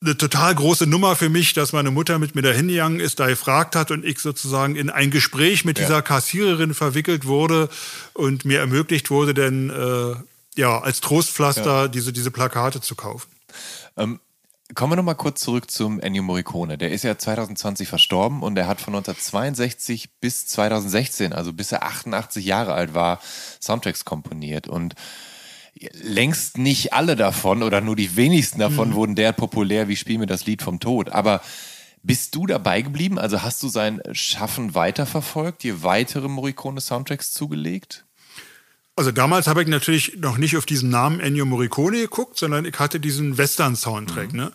eine 0.00 0.16
total 0.16 0.54
große 0.54 0.86
Nummer 0.86 1.16
für 1.16 1.28
mich, 1.28 1.54
dass 1.54 1.72
meine 1.72 1.90
Mutter 1.90 2.18
mit 2.18 2.34
mir 2.34 2.42
da 2.42 2.50
hingegangen 2.50 3.00
ist, 3.00 3.18
da 3.18 3.26
gefragt 3.26 3.74
hat 3.74 3.90
und 3.90 4.04
ich 4.04 4.20
sozusagen 4.20 4.76
in 4.76 4.90
ein 4.90 5.10
Gespräch 5.10 5.64
mit 5.64 5.78
Ja. 5.78 5.86
dieser 5.86 6.02
Kassiererin 6.02 6.72
verwickelt 6.74 7.26
wurde 7.26 7.68
und 8.14 8.44
mir 8.44 8.60
ermöglicht 8.60 9.10
wurde, 9.10 9.34
dann 9.34 9.70
äh, 9.70 10.60
ja 10.60 10.78
als 10.80 11.00
Trostpflaster 11.00 11.88
diese, 11.88 12.12
diese 12.12 12.30
Plakate 12.30 12.80
zu 12.80 12.94
kaufen. 12.94 13.28
Ähm, 13.96 14.20
kommen 14.74 14.92
wir 14.92 14.96
nochmal 14.96 15.16
kurz 15.16 15.40
zurück 15.40 15.68
zum 15.70 15.98
Ennio 15.98 16.22
Morricone. 16.22 16.78
Der 16.78 16.92
ist 16.92 17.02
ja 17.02 17.18
2020 17.18 17.88
verstorben 17.88 18.42
und 18.42 18.56
er 18.56 18.68
hat 18.68 18.80
von 18.80 18.94
1962 18.94 20.10
bis 20.20 20.46
2016, 20.46 21.32
also 21.32 21.52
bis 21.52 21.72
er 21.72 21.82
88 21.82 22.44
Jahre 22.44 22.74
alt 22.74 22.94
war, 22.94 23.20
Soundtracks 23.60 24.04
komponiert. 24.04 24.68
Und 24.68 24.94
längst 25.92 26.58
nicht 26.58 26.92
alle 26.92 27.16
davon 27.16 27.62
oder 27.62 27.80
nur 27.80 27.96
die 27.96 28.16
wenigsten 28.16 28.58
davon 28.58 28.94
wurden 28.94 29.14
derart 29.14 29.36
populär 29.36 29.88
wie 29.88 29.96
Spiel 29.96 30.18
mir 30.18 30.26
das 30.26 30.46
Lied 30.46 30.62
vom 30.62 30.80
Tod. 30.80 31.10
Aber 31.10 31.40
bist 32.02 32.34
du 32.34 32.46
dabei 32.46 32.82
geblieben? 32.82 33.18
Also 33.18 33.42
hast 33.42 33.62
du 33.62 33.68
sein 33.68 34.00
Schaffen 34.12 34.74
weiterverfolgt, 34.74 35.62
dir 35.62 35.82
weitere 35.82 36.28
Morricone-Soundtracks 36.28 37.32
zugelegt? 37.32 38.04
Also 38.96 39.12
damals 39.12 39.46
habe 39.46 39.62
ich 39.62 39.68
natürlich 39.68 40.16
noch 40.18 40.38
nicht 40.38 40.56
auf 40.56 40.66
diesen 40.66 40.90
Namen 40.90 41.20
Ennio 41.20 41.44
Morricone 41.44 41.98
geguckt, 41.98 42.36
sondern 42.36 42.64
ich 42.64 42.78
hatte 42.78 42.98
diesen 42.98 43.38
Western-Soundtrack. 43.38 44.32
Mhm. 44.32 44.38
Ne? 44.38 44.52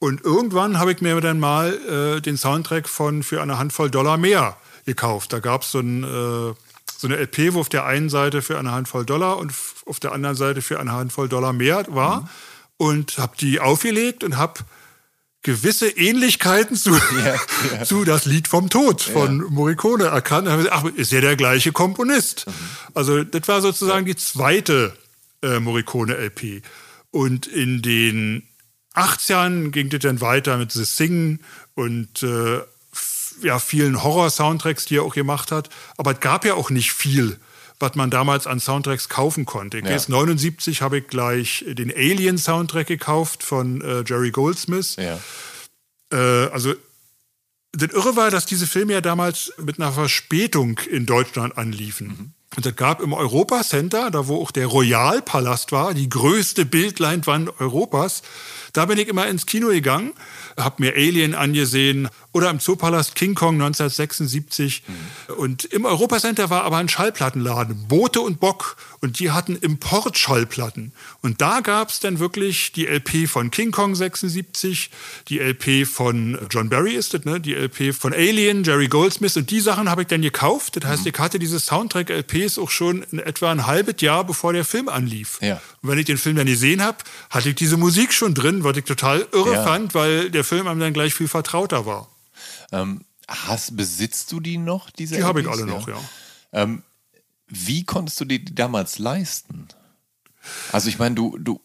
Und 0.00 0.22
irgendwann 0.24 0.78
habe 0.78 0.92
ich 0.92 1.00
mir 1.00 1.20
dann 1.20 1.38
mal 1.38 1.72
äh, 1.72 2.20
den 2.20 2.36
Soundtrack 2.36 2.88
von 2.88 3.22
Für 3.22 3.40
eine 3.40 3.58
Handvoll 3.58 3.90
Dollar 3.90 4.16
mehr 4.16 4.56
gekauft. 4.84 5.32
Da 5.32 5.38
gab 5.38 5.64
so 5.64 5.78
es 5.78 5.84
ein, 5.84 6.04
äh, 6.04 6.54
so 6.96 7.06
eine 7.06 7.16
LP, 7.16 7.54
wo 7.54 7.60
auf 7.60 7.68
der 7.68 7.86
einen 7.86 8.10
Seite 8.10 8.42
für 8.42 8.58
eine 8.58 8.72
Handvoll 8.72 9.06
Dollar 9.06 9.38
und 9.38 9.52
auf 9.86 10.00
der 10.00 10.12
anderen 10.12 10.36
Seite 10.36 10.62
für 10.62 10.80
eine 10.80 10.92
Handvoll 10.92 11.28
Dollar 11.28 11.52
mehr 11.52 11.84
war. 11.88 12.22
Mhm. 12.22 12.28
Und 12.76 13.18
habe 13.18 13.36
die 13.38 13.60
aufgelegt 13.60 14.24
und 14.24 14.36
habe 14.36 14.60
gewisse 15.42 15.88
Ähnlichkeiten 15.88 16.76
zu, 16.76 16.94
ja, 17.24 17.36
ja. 17.72 17.84
zu 17.84 18.04
das 18.04 18.24
Lied 18.24 18.48
vom 18.48 18.68
Tod 18.68 19.02
von 19.02 19.38
ja. 19.38 19.46
Morricone 19.48 20.04
erkannt. 20.04 20.48
Gesagt, 20.48 20.72
ach, 20.72 20.84
ist 20.84 21.12
ja 21.12 21.20
der 21.20 21.36
gleiche 21.36 21.70
Komponist. 21.70 22.46
Mhm. 22.46 22.52
Also 22.94 23.22
das 23.22 23.46
war 23.46 23.60
sozusagen 23.60 24.06
die 24.06 24.16
zweite 24.16 24.96
äh, 25.42 25.60
Morricone-LP. 25.60 26.62
Und 27.10 27.46
in 27.46 27.80
den 27.80 28.42
80ern 28.94 29.70
ging 29.70 29.88
das 29.88 30.00
dann 30.00 30.20
weiter 30.20 30.56
mit 30.56 30.72
The 30.72 30.84
Sing 30.84 31.40
und 31.74 32.22
äh, 32.22 32.60
ja, 33.42 33.58
vielen 33.58 34.02
Horror-Soundtracks, 34.02 34.86
die 34.86 34.96
er 34.96 35.02
auch 35.02 35.14
gemacht 35.14 35.52
hat. 35.52 35.68
Aber 35.96 36.12
es 36.12 36.20
gab 36.20 36.44
ja 36.44 36.54
auch 36.54 36.70
nicht 36.70 36.92
viel 36.92 37.38
was 37.84 37.94
man 37.94 38.10
damals 38.10 38.46
an 38.46 38.60
Soundtracks 38.60 39.08
kaufen 39.08 39.44
konnte. 39.44 39.78
Ja. 39.78 39.90
Jetzt 39.90 40.08
79 40.08 40.80
habe 40.80 40.98
ich 40.98 41.06
gleich 41.06 41.64
den 41.68 41.90
Alien-Soundtrack 41.90 42.86
gekauft 42.86 43.42
von 43.42 43.82
äh, 43.82 44.02
Jerry 44.06 44.30
Goldsmith. 44.30 44.96
Ja. 44.96 45.20
Äh, 46.10 46.48
also 46.50 46.74
das 47.72 47.90
Irre 47.92 48.16
war, 48.16 48.30
dass 48.30 48.46
diese 48.46 48.66
Filme 48.66 48.94
ja 48.94 49.00
damals 49.00 49.52
mit 49.58 49.78
einer 49.78 49.92
Verspätung 49.92 50.80
in 50.90 51.06
Deutschland 51.06 51.58
anliefen. 51.58 52.06
Mhm. 52.06 52.32
Und 52.56 52.66
es 52.66 52.76
gab 52.76 53.02
im 53.02 53.12
Europa 53.12 53.62
Center, 53.64 54.10
da 54.10 54.28
wo 54.28 54.40
auch 54.40 54.52
der 54.52 54.66
Royalpalast 54.66 55.72
war, 55.72 55.92
die 55.92 56.08
größte 56.08 56.64
Bildleinwand 56.64 57.60
Europas, 57.60 58.22
da 58.74 58.86
bin 58.86 58.98
ich 58.98 59.08
immer 59.08 59.26
ins 59.28 59.46
Kino 59.46 59.68
gegangen, 59.68 60.12
habe 60.58 60.82
mir 60.82 60.94
Alien 60.94 61.34
angesehen 61.34 62.08
oder 62.32 62.50
im 62.50 62.58
Zoopalast 62.58 63.14
King 63.14 63.36
Kong 63.36 63.54
1976. 63.54 64.82
Mhm. 64.86 65.34
Und 65.36 65.64
im 65.66 65.84
Europacenter 65.84 66.50
war 66.50 66.64
aber 66.64 66.78
ein 66.78 66.88
Schallplattenladen, 66.88 67.86
Boote 67.86 68.20
und 68.20 68.40
Bock. 68.40 68.76
Und 69.00 69.20
die 69.20 69.30
hatten 69.30 69.54
Importschallplatten. 69.54 70.92
Und 71.20 71.40
da 71.40 71.60
gab 71.60 71.90
es 71.90 72.00
dann 72.00 72.18
wirklich 72.18 72.72
die 72.72 72.86
LP 72.86 73.28
von 73.28 73.50
King 73.50 73.70
Kong 73.70 73.94
76, 73.94 74.90
die 75.28 75.38
LP 75.38 75.86
von 75.86 76.38
John 76.50 76.70
Barry 76.70 76.94
ist 76.94 77.14
das, 77.14 77.24
ne? 77.24 77.38
die 77.38 77.54
LP 77.54 77.94
von 77.94 78.12
Alien, 78.12 78.64
Jerry 78.64 78.88
Goldsmith. 78.88 79.36
Und 79.36 79.50
die 79.50 79.60
Sachen 79.60 79.88
habe 79.88 80.02
ich 80.02 80.08
dann 80.08 80.22
gekauft. 80.22 80.76
Das 80.76 80.84
heißt, 80.84 81.04
mhm. 81.04 81.12
ich 81.14 81.18
hatte 81.20 81.38
diese 81.38 81.60
Soundtrack-LPs 81.60 82.58
auch 82.58 82.70
schon 82.70 83.04
in 83.12 83.20
etwa 83.20 83.52
ein 83.52 83.66
halbes 83.66 84.00
Jahr, 84.00 84.24
bevor 84.24 84.52
der 84.52 84.64
Film 84.64 84.88
anlief. 84.88 85.38
Ja. 85.40 85.60
Und 85.84 85.90
wenn 85.90 85.98
ich 85.98 86.06
den 86.06 86.16
Film 86.16 86.36
dann 86.36 86.46
gesehen 86.46 86.82
habe, 86.82 86.96
hatte 87.28 87.50
ich 87.50 87.56
diese 87.56 87.76
Musik 87.76 88.14
schon 88.14 88.32
drin, 88.32 88.64
was 88.64 88.74
ich 88.78 88.84
total 88.84 89.28
irre 89.32 89.52
ja. 89.52 89.64
fand, 89.64 89.92
weil 89.92 90.30
der 90.30 90.42
Film 90.42 90.66
einem 90.66 90.80
dann 90.80 90.94
gleich 90.94 91.12
viel 91.12 91.28
vertrauter 91.28 91.84
war. 91.84 92.08
Ähm, 92.72 93.04
hast, 93.28 93.76
besitzt 93.76 94.32
du 94.32 94.40
die 94.40 94.56
noch, 94.56 94.88
diese 94.88 95.16
Die 95.16 95.24
habe 95.24 95.42
ich 95.42 95.48
alle 95.48 95.66
noch, 95.66 95.86
ja. 95.86 96.00
Ähm, 96.52 96.82
wie 97.48 97.84
konntest 97.84 98.18
du 98.18 98.24
die 98.24 98.42
damals 98.46 98.98
leisten? 98.98 99.68
Also 100.72 100.88
ich 100.88 100.98
meine, 100.98 101.16
du, 101.16 101.36
du 101.38 101.60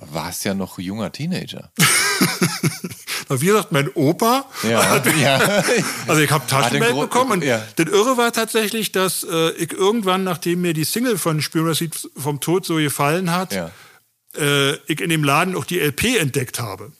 warst 0.00 0.44
ja 0.44 0.54
noch 0.54 0.78
junger 0.78 1.12
Teenager. 1.12 1.70
Wie 3.28 3.46
gesagt, 3.46 3.72
mein 3.72 3.90
Opa 3.94 4.44
ja, 4.62 4.88
hatte, 4.88 5.10
ja. 5.20 5.64
also 6.06 6.20
ich 6.20 6.30
habe 6.30 6.46
Taschengeld 6.46 6.98
bekommen. 6.98 7.32
Und 7.32 7.44
ja. 7.44 7.62
das 7.74 7.86
Irre 7.86 8.16
war 8.16 8.32
tatsächlich, 8.32 8.92
dass 8.92 9.24
äh, 9.24 9.50
ich 9.52 9.72
irgendwann, 9.72 10.22
nachdem 10.22 10.60
mir 10.60 10.74
die 10.74 10.84
Single 10.84 11.18
von 11.18 11.42
Spüren 11.42 11.74
vom 12.16 12.40
Tod 12.40 12.64
so 12.64 12.76
gefallen 12.76 13.32
hat, 13.32 13.52
äh, 14.36 14.74
ich 14.86 15.00
in 15.00 15.10
dem 15.10 15.24
Laden 15.24 15.56
auch 15.56 15.64
die 15.64 15.80
LP 15.80 16.18
entdeckt 16.18 16.60
habe. 16.60 16.92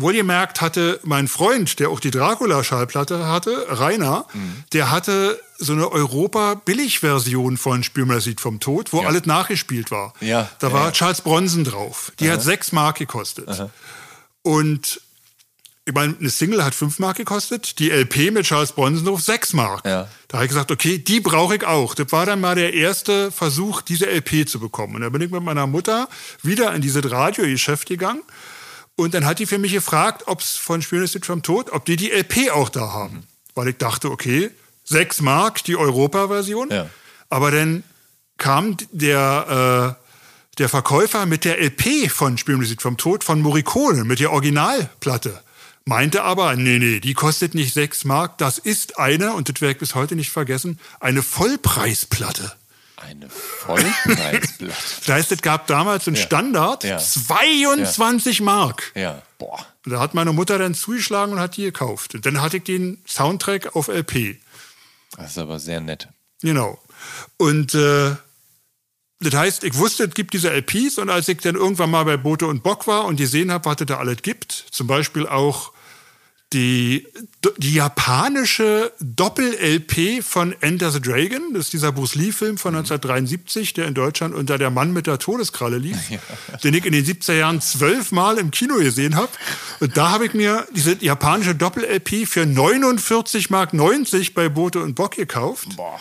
Wohlgemerkt 0.00 0.60
hatte 0.60 1.00
mein 1.04 1.28
Freund, 1.28 1.78
der 1.78 1.90
auch 1.90 2.00
die 2.00 2.10
Dracula-Schallplatte 2.10 3.26
hatte, 3.26 3.66
Rainer, 3.68 4.26
mhm. 4.32 4.64
der 4.72 4.90
hatte 4.90 5.40
so 5.58 5.72
eine 5.72 5.90
Europa-Billig-Version 5.90 7.56
von 7.56 7.82
Spürmer 7.82 8.20
sieht 8.20 8.40
vom 8.40 8.60
Tod, 8.60 8.92
wo 8.92 9.02
ja. 9.02 9.08
alles 9.08 9.26
nachgespielt 9.26 9.90
war. 9.90 10.12
Ja. 10.20 10.50
Da 10.58 10.72
war 10.72 10.86
ja. 10.86 10.92
Charles 10.92 11.20
Bronson 11.20 11.64
drauf. 11.64 12.12
Die 12.18 12.26
Aha. 12.26 12.34
hat 12.34 12.42
sechs 12.42 12.72
Mark 12.72 12.98
gekostet. 12.98 13.48
Aha. 13.48 13.70
Und 14.42 15.00
ich 15.86 15.92
meine, 15.92 16.14
eine 16.18 16.30
Single 16.30 16.64
hat 16.64 16.74
fünf 16.74 16.98
Mark 16.98 17.18
gekostet, 17.18 17.78
die 17.78 17.90
LP 17.90 18.32
mit 18.32 18.46
Charles 18.46 18.72
Bronson 18.72 19.04
drauf 19.04 19.20
sechs 19.20 19.52
Mark. 19.52 19.84
Ja. 19.84 20.08
Da 20.28 20.38
habe 20.38 20.46
ich 20.46 20.48
gesagt, 20.48 20.70
okay, 20.70 20.98
die 20.98 21.20
brauche 21.20 21.56
ich 21.56 21.66
auch. 21.66 21.94
Das 21.94 22.10
war 22.10 22.24
dann 22.24 22.40
mal 22.40 22.54
der 22.54 22.72
erste 22.72 23.30
Versuch, 23.30 23.82
diese 23.82 24.06
LP 24.06 24.48
zu 24.48 24.58
bekommen. 24.58 24.96
Und 24.96 25.02
da 25.02 25.10
bin 25.10 25.20
ich 25.20 25.30
mit 25.30 25.42
meiner 25.42 25.66
Mutter 25.66 26.08
wieder 26.42 26.74
in 26.74 26.80
dieses 26.80 27.10
Radiogeschäft 27.10 27.86
gegangen 27.86 28.22
und 28.96 29.14
dann 29.14 29.24
hat 29.24 29.38
die 29.38 29.46
für 29.46 29.58
mich 29.58 29.72
gefragt, 29.72 30.24
ob 30.26 30.40
es 30.40 30.56
von 30.56 30.82
Schönes 30.82 31.18
vom 31.22 31.42
Tod, 31.42 31.70
ob 31.72 31.84
die 31.84 31.96
die 31.96 32.10
LP 32.10 32.50
auch 32.52 32.68
da 32.68 32.92
haben. 32.92 33.26
Weil 33.54 33.68
ich 33.68 33.76
dachte, 33.76 34.10
okay, 34.10 34.50
6 34.84 35.20
Mark, 35.22 35.64
die 35.64 35.76
Europa-Version. 35.76 36.70
Ja. 36.70 36.88
Aber 37.30 37.50
dann 37.50 37.82
kam 38.36 38.76
der, 38.92 39.96
äh, 39.98 40.58
der 40.58 40.68
Verkäufer 40.68 41.26
mit 41.26 41.44
der 41.44 41.60
LP 41.60 42.08
von 42.08 42.38
Spielmusik 42.38 42.82
vom 42.82 42.96
Tod 42.96 43.24
von 43.24 43.40
Morricone, 43.40 44.04
mit 44.04 44.20
der 44.20 44.32
Originalplatte. 44.32 45.40
Meinte 45.86 46.22
aber, 46.22 46.56
nee, 46.56 46.78
nee, 46.78 47.00
die 47.00 47.14
kostet 47.14 47.54
nicht 47.54 47.74
6 47.74 48.04
Mark, 48.04 48.38
das 48.38 48.58
ist 48.58 48.98
eine, 48.98 49.34
und 49.34 49.48
das 49.48 49.60
werde 49.60 49.72
ich 49.72 49.78
bis 49.78 49.94
heute 49.94 50.16
nicht 50.16 50.30
vergessen, 50.30 50.78
eine 51.00 51.22
Vollpreisplatte. 51.22 52.52
Eine 53.06 53.28
Vollpreisblatt. 53.28 54.70
das 55.00 55.08
heißt, 55.08 55.32
es 55.32 55.42
gab 55.42 55.66
damals 55.66 56.06
einen 56.06 56.16
ja. 56.16 56.22
Standard, 56.22 56.84
ja. 56.84 56.98
22 56.98 58.38
ja. 58.38 58.44
Mark. 58.44 58.92
Ja, 58.94 59.22
boah. 59.38 59.66
Und 59.84 59.92
da 59.92 60.00
hat 60.00 60.14
meine 60.14 60.32
Mutter 60.32 60.58
dann 60.58 60.74
zugeschlagen 60.74 61.34
und 61.34 61.40
hat 61.40 61.56
die 61.56 61.64
gekauft. 61.64 62.14
Und 62.14 62.24
dann 62.24 62.40
hatte 62.40 62.58
ich 62.58 62.64
den 62.64 63.02
Soundtrack 63.06 63.76
auf 63.76 63.88
LP. 63.88 64.38
Das 65.16 65.32
ist 65.32 65.38
aber 65.38 65.58
sehr 65.58 65.80
nett. 65.80 66.08
Genau. 66.40 66.80
Und 67.36 67.74
äh, 67.74 68.16
das 69.20 69.34
heißt, 69.34 69.64
ich 69.64 69.76
wusste, 69.76 70.04
es 70.04 70.14
gibt 70.14 70.32
diese 70.32 70.50
LPs 70.50 70.98
und 70.98 71.10
als 71.10 71.28
ich 71.28 71.38
dann 71.38 71.54
irgendwann 71.54 71.90
mal 71.90 72.04
bei 72.04 72.16
Bote 72.16 72.46
und 72.46 72.62
Bock 72.62 72.86
war 72.86 73.04
und 73.04 73.16
gesehen 73.16 73.52
habe, 73.52 73.64
was 73.66 73.80
es 73.80 73.86
da 73.86 73.98
alles 73.98 74.22
gibt, 74.22 74.52
zum 74.52 74.86
Beispiel 74.86 75.26
auch 75.26 75.73
die, 76.52 77.08
die 77.58 77.74
japanische 77.74 78.92
Doppel-LP 79.00 80.22
von 80.22 80.54
Enter 80.60 80.92
the 80.92 81.00
Dragon, 81.00 81.52
das 81.52 81.64
ist 81.64 81.72
dieser 81.72 81.90
Bruce 81.90 82.14
Lee-Film 82.14 82.58
von 82.58 82.76
1973, 82.76 83.72
der 83.72 83.86
in 83.86 83.94
Deutschland 83.94 84.34
unter 84.34 84.56
Der 84.56 84.70
Mann 84.70 84.92
mit 84.92 85.08
der 85.08 85.18
Todeskralle 85.18 85.78
lief, 85.78 86.10
ja. 86.10 86.18
den 86.62 86.74
ich 86.74 86.84
in 86.84 86.92
den 86.92 87.04
70er 87.04 87.34
Jahren 87.34 87.60
zwölfmal 87.60 88.38
im 88.38 88.52
Kino 88.52 88.76
gesehen 88.76 89.16
habe. 89.16 89.30
Und 89.80 89.96
da 89.96 90.10
habe 90.10 90.26
ich 90.26 90.34
mir 90.34 90.66
diese 90.72 90.96
japanische 91.02 91.56
Doppel-LP 91.56 92.26
für 92.28 92.46
49 92.46 93.50
Mark 93.50 93.74
90 93.74 94.34
bei 94.34 94.48
Bote 94.48 94.80
und 94.80 94.94
Bock 94.94 95.16
gekauft. 95.16 95.76
Boah. 95.76 95.98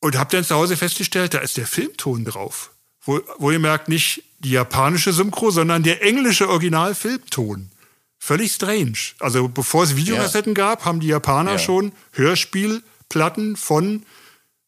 Und 0.00 0.16
habe 0.16 0.30
dann 0.34 0.44
zu 0.44 0.54
Hause 0.54 0.76
festgestellt, 0.76 1.34
da 1.34 1.38
ist 1.38 1.56
der 1.56 1.66
Filmton 1.66 2.24
drauf. 2.24 2.72
Wo, 3.02 3.20
wo 3.38 3.50
ihr 3.50 3.58
merkt, 3.58 3.88
nicht 3.88 4.24
die 4.40 4.50
japanische 4.50 5.12
Synchro, 5.12 5.50
sondern 5.50 5.82
der 5.82 6.02
englische 6.02 6.48
Original-Filmton. 6.48 7.70
Völlig 8.18 8.52
strange. 8.52 8.98
Also 9.20 9.48
bevor 9.48 9.84
es 9.84 9.96
Videokassetten 9.96 10.54
ja. 10.54 10.68
gab, 10.68 10.84
haben 10.84 11.00
die 11.00 11.06
Japaner 11.08 11.52
ja. 11.52 11.58
schon 11.58 11.92
Hörspielplatten 12.12 13.56
von 13.56 14.04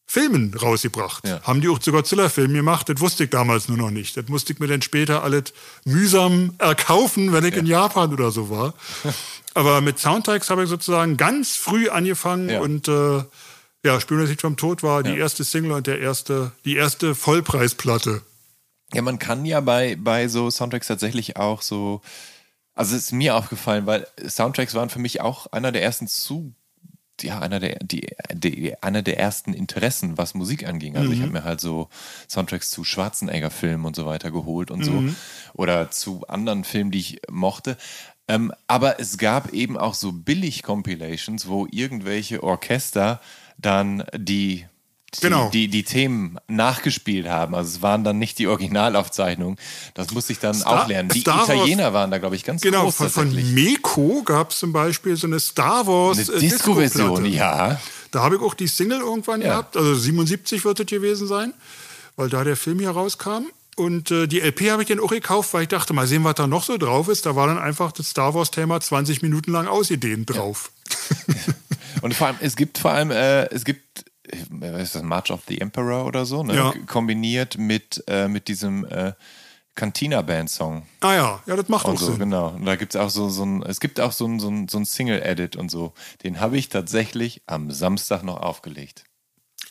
Filmen 0.06 0.52
rausgebracht. 0.54 1.24
Ja. 1.24 1.40
Haben 1.42 1.60
die 1.60 1.68
auch 1.68 1.78
zu 1.78 1.92
Godzilla-Filmen 1.92 2.54
gemacht. 2.54 2.88
Das 2.88 3.00
wusste 3.00 3.24
ich 3.24 3.30
damals 3.30 3.68
nur 3.68 3.78
noch 3.78 3.92
nicht. 3.92 4.16
Das 4.16 4.26
musste 4.26 4.52
ich 4.52 4.58
mir 4.58 4.66
dann 4.66 4.82
später 4.82 5.22
alles 5.22 5.52
mühsam 5.84 6.54
erkaufen, 6.58 7.32
wenn 7.32 7.44
ich 7.44 7.54
in 7.56 7.64
Japan 7.66 8.12
oder 8.12 8.32
so 8.32 8.50
war. 8.50 8.74
Aber 9.54 9.80
mit 9.80 10.00
Soundtracks 10.00 10.50
habe 10.50 10.64
ich 10.64 10.68
sozusagen 10.68 11.16
ganz 11.16 11.54
früh 11.54 11.88
angefangen 11.88 12.60
und 12.60 12.88
äh, 12.88 13.22
ja, 13.84 14.00
Spüren 14.00 14.26
Lied 14.26 14.40
vom 14.40 14.56
Tod 14.56 14.82
war 14.82 15.02
die 15.02 15.16
erste 15.16 15.44
Single 15.44 15.72
und 15.72 15.86
der 15.86 16.00
erste, 16.00 16.52
die 16.64 16.76
erste 16.76 17.14
Vollpreisplatte. 17.14 18.22
Ja, 18.92 19.02
man 19.02 19.18
kann 19.20 19.44
ja 19.44 19.60
bei, 19.60 19.96
bei 19.96 20.26
so 20.26 20.50
Soundtracks 20.50 20.88
tatsächlich 20.88 21.36
auch 21.36 21.62
so 21.62 22.02
also 22.80 22.96
es 22.96 23.02
ist 23.02 23.12
mir 23.12 23.36
aufgefallen, 23.36 23.84
weil 23.84 24.06
Soundtracks 24.26 24.74
waren 24.74 24.88
für 24.88 25.00
mich 25.00 25.20
auch 25.20 25.48
einer 25.52 25.70
der 25.70 25.82
ersten 25.82 26.06
zu 26.06 26.54
ja, 27.20 27.38
einer 27.38 27.60
der, 27.60 27.78
die, 27.82 28.08
die, 28.32 28.74
einer 28.82 29.02
der 29.02 29.18
ersten 29.18 29.52
Interessen, 29.52 30.16
was 30.16 30.32
Musik 30.32 30.66
anging. 30.66 30.96
Also 30.96 31.08
mhm. 31.08 31.14
ich 31.14 31.20
habe 31.20 31.32
mir 31.32 31.44
halt 31.44 31.60
so 31.60 31.90
Soundtracks 32.26 32.70
zu 32.70 32.82
Schwarzenegger-Filmen 32.82 33.84
und 33.84 33.94
so 33.94 34.06
weiter 34.06 34.30
geholt 34.30 34.70
und 34.70 34.78
mhm. 34.78 35.10
so. 35.10 35.14
Oder 35.52 35.90
zu 35.90 36.26
anderen 36.28 36.64
Filmen, 36.64 36.90
die 36.90 37.00
ich 37.00 37.20
mochte. 37.30 37.76
Ähm, 38.28 38.50
aber 38.66 38.98
es 38.98 39.18
gab 39.18 39.52
eben 39.52 39.76
auch 39.76 39.92
so 39.92 40.12
Billig-Compilations, 40.12 41.48
wo 41.48 41.66
irgendwelche 41.70 42.42
Orchester 42.42 43.20
dann 43.58 44.04
die 44.16 44.64
die, 45.14 45.20
genau. 45.20 45.50
die, 45.50 45.68
die 45.68 45.82
Themen 45.82 46.38
nachgespielt 46.46 47.28
haben. 47.28 47.54
Also 47.54 47.76
es 47.76 47.82
waren 47.82 48.04
dann 48.04 48.18
nicht 48.18 48.38
die 48.38 48.46
Originalaufzeichnungen. 48.46 49.56
Das 49.94 50.12
musste 50.12 50.32
ich 50.32 50.38
dann 50.38 50.54
Star, 50.54 50.84
auch 50.84 50.88
lernen. 50.88 51.08
Die 51.08 51.20
Star 51.20 51.44
Italiener 51.44 51.84
Wars, 51.84 51.94
waren 51.94 52.10
da, 52.10 52.18
glaube 52.18 52.36
ich, 52.36 52.44
ganz 52.44 52.62
genau, 52.62 52.84
groß. 52.84 52.98
Genau, 52.98 53.10
von, 53.10 53.30
von 53.32 53.54
Meko 53.54 54.22
gab 54.22 54.50
es 54.50 54.60
zum 54.60 54.72
Beispiel 54.72 55.16
so 55.16 55.26
eine 55.26 55.40
Star 55.40 55.86
Wars 55.86 56.28
eine 56.28 56.38
äh, 56.38 56.40
Disco-Version, 56.40 57.26
ja. 57.26 57.80
Da 58.12 58.22
habe 58.22 58.36
ich 58.36 58.42
auch 58.42 58.54
die 58.54 58.68
Single 58.68 59.00
irgendwann 59.00 59.40
ja. 59.40 59.48
gehabt. 59.48 59.76
Also 59.76 59.94
77 59.94 60.64
wird 60.64 60.80
es 60.80 60.86
gewesen 60.86 61.26
sein. 61.26 61.54
weil 62.16 62.28
da 62.28 62.44
der 62.44 62.56
Film 62.56 62.78
hier 62.78 62.90
rauskam. 62.90 63.46
Und 63.76 64.10
äh, 64.10 64.26
die 64.26 64.40
LP 64.40 64.70
habe 64.70 64.82
ich 64.82 64.88
dann 64.88 65.00
auch 65.00 65.10
gekauft, 65.10 65.54
weil 65.54 65.62
ich 65.62 65.68
dachte, 65.68 65.94
mal 65.94 66.06
sehen, 66.06 66.22
was 66.24 66.34
da 66.34 66.46
noch 66.46 66.64
so 66.64 66.76
drauf 66.76 67.08
ist. 67.08 67.24
Da 67.24 67.34
war 67.34 67.46
dann 67.46 67.58
einfach 67.58 67.92
das 67.92 68.10
Star 68.10 68.34
Wars-Thema 68.34 68.80
20 68.80 69.22
Minuten 69.22 69.52
lang 69.52 69.66
ausgedehnt 69.66 70.28
drauf. 70.34 70.70
Ja. 71.26 71.34
Und 72.02 72.14
vor 72.14 72.28
allem, 72.28 72.36
es 72.40 72.56
gibt 72.56 72.78
vor 72.78 72.92
allem, 72.92 73.10
äh, 73.10 73.46
es 73.46 73.64
gibt, 73.64 74.04
was 74.50 74.82
ist 74.82 74.94
das, 74.94 75.02
March 75.02 75.30
of 75.30 75.40
the 75.48 75.60
Emperor 75.60 76.06
oder 76.06 76.24
so, 76.24 76.42
ne? 76.42 76.54
Ja. 76.54 76.74
kombiniert 76.86 77.58
mit, 77.58 78.02
äh, 78.06 78.28
mit 78.28 78.48
diesem 78.48 78.84
äh, 78.86 79.12
Cantina-Band-Song. 79.74 80.86
Ah 81.00 81.14
ja, 81.14 81.42
ja, 81.46 81.56
das 81.56 81.68
macht 81.68 81.86
Und 81.86 81.94
auch 81.94 81.98
so, 81.98 82.06
Sinn. 82.06 82.18
genau. 82.18 82.48
Und 82.48 82.66
da 82.66 82.76
gibt 82.76 82.94
es 82.94 83.00
auch 83.00 83.10
so, 83.10 83.28
so 83.28 83.44
ein, 83.44 83.62
es 83.62 83.80
gibt 83.80 84.00
auch 84.00 84.12
so 84.12 84.26
ein, 84.26 84.38
so 84.40 84.48
ein, 84.48 84.68
so 84.68 84.78
ein 84.78 84.84
Single-Edit 84.84 85.56
und 85.56 85.70
so. 85.70 85.94
Den 86.22 86.40
habe 86.40 86.58
ich 86.58 86.68
tatsächlich 86.68 87.42
am 87.46 87.70
Samstag 87.70 88.22
noch 88.22 88.38
aufgelegt. 88.38 89.04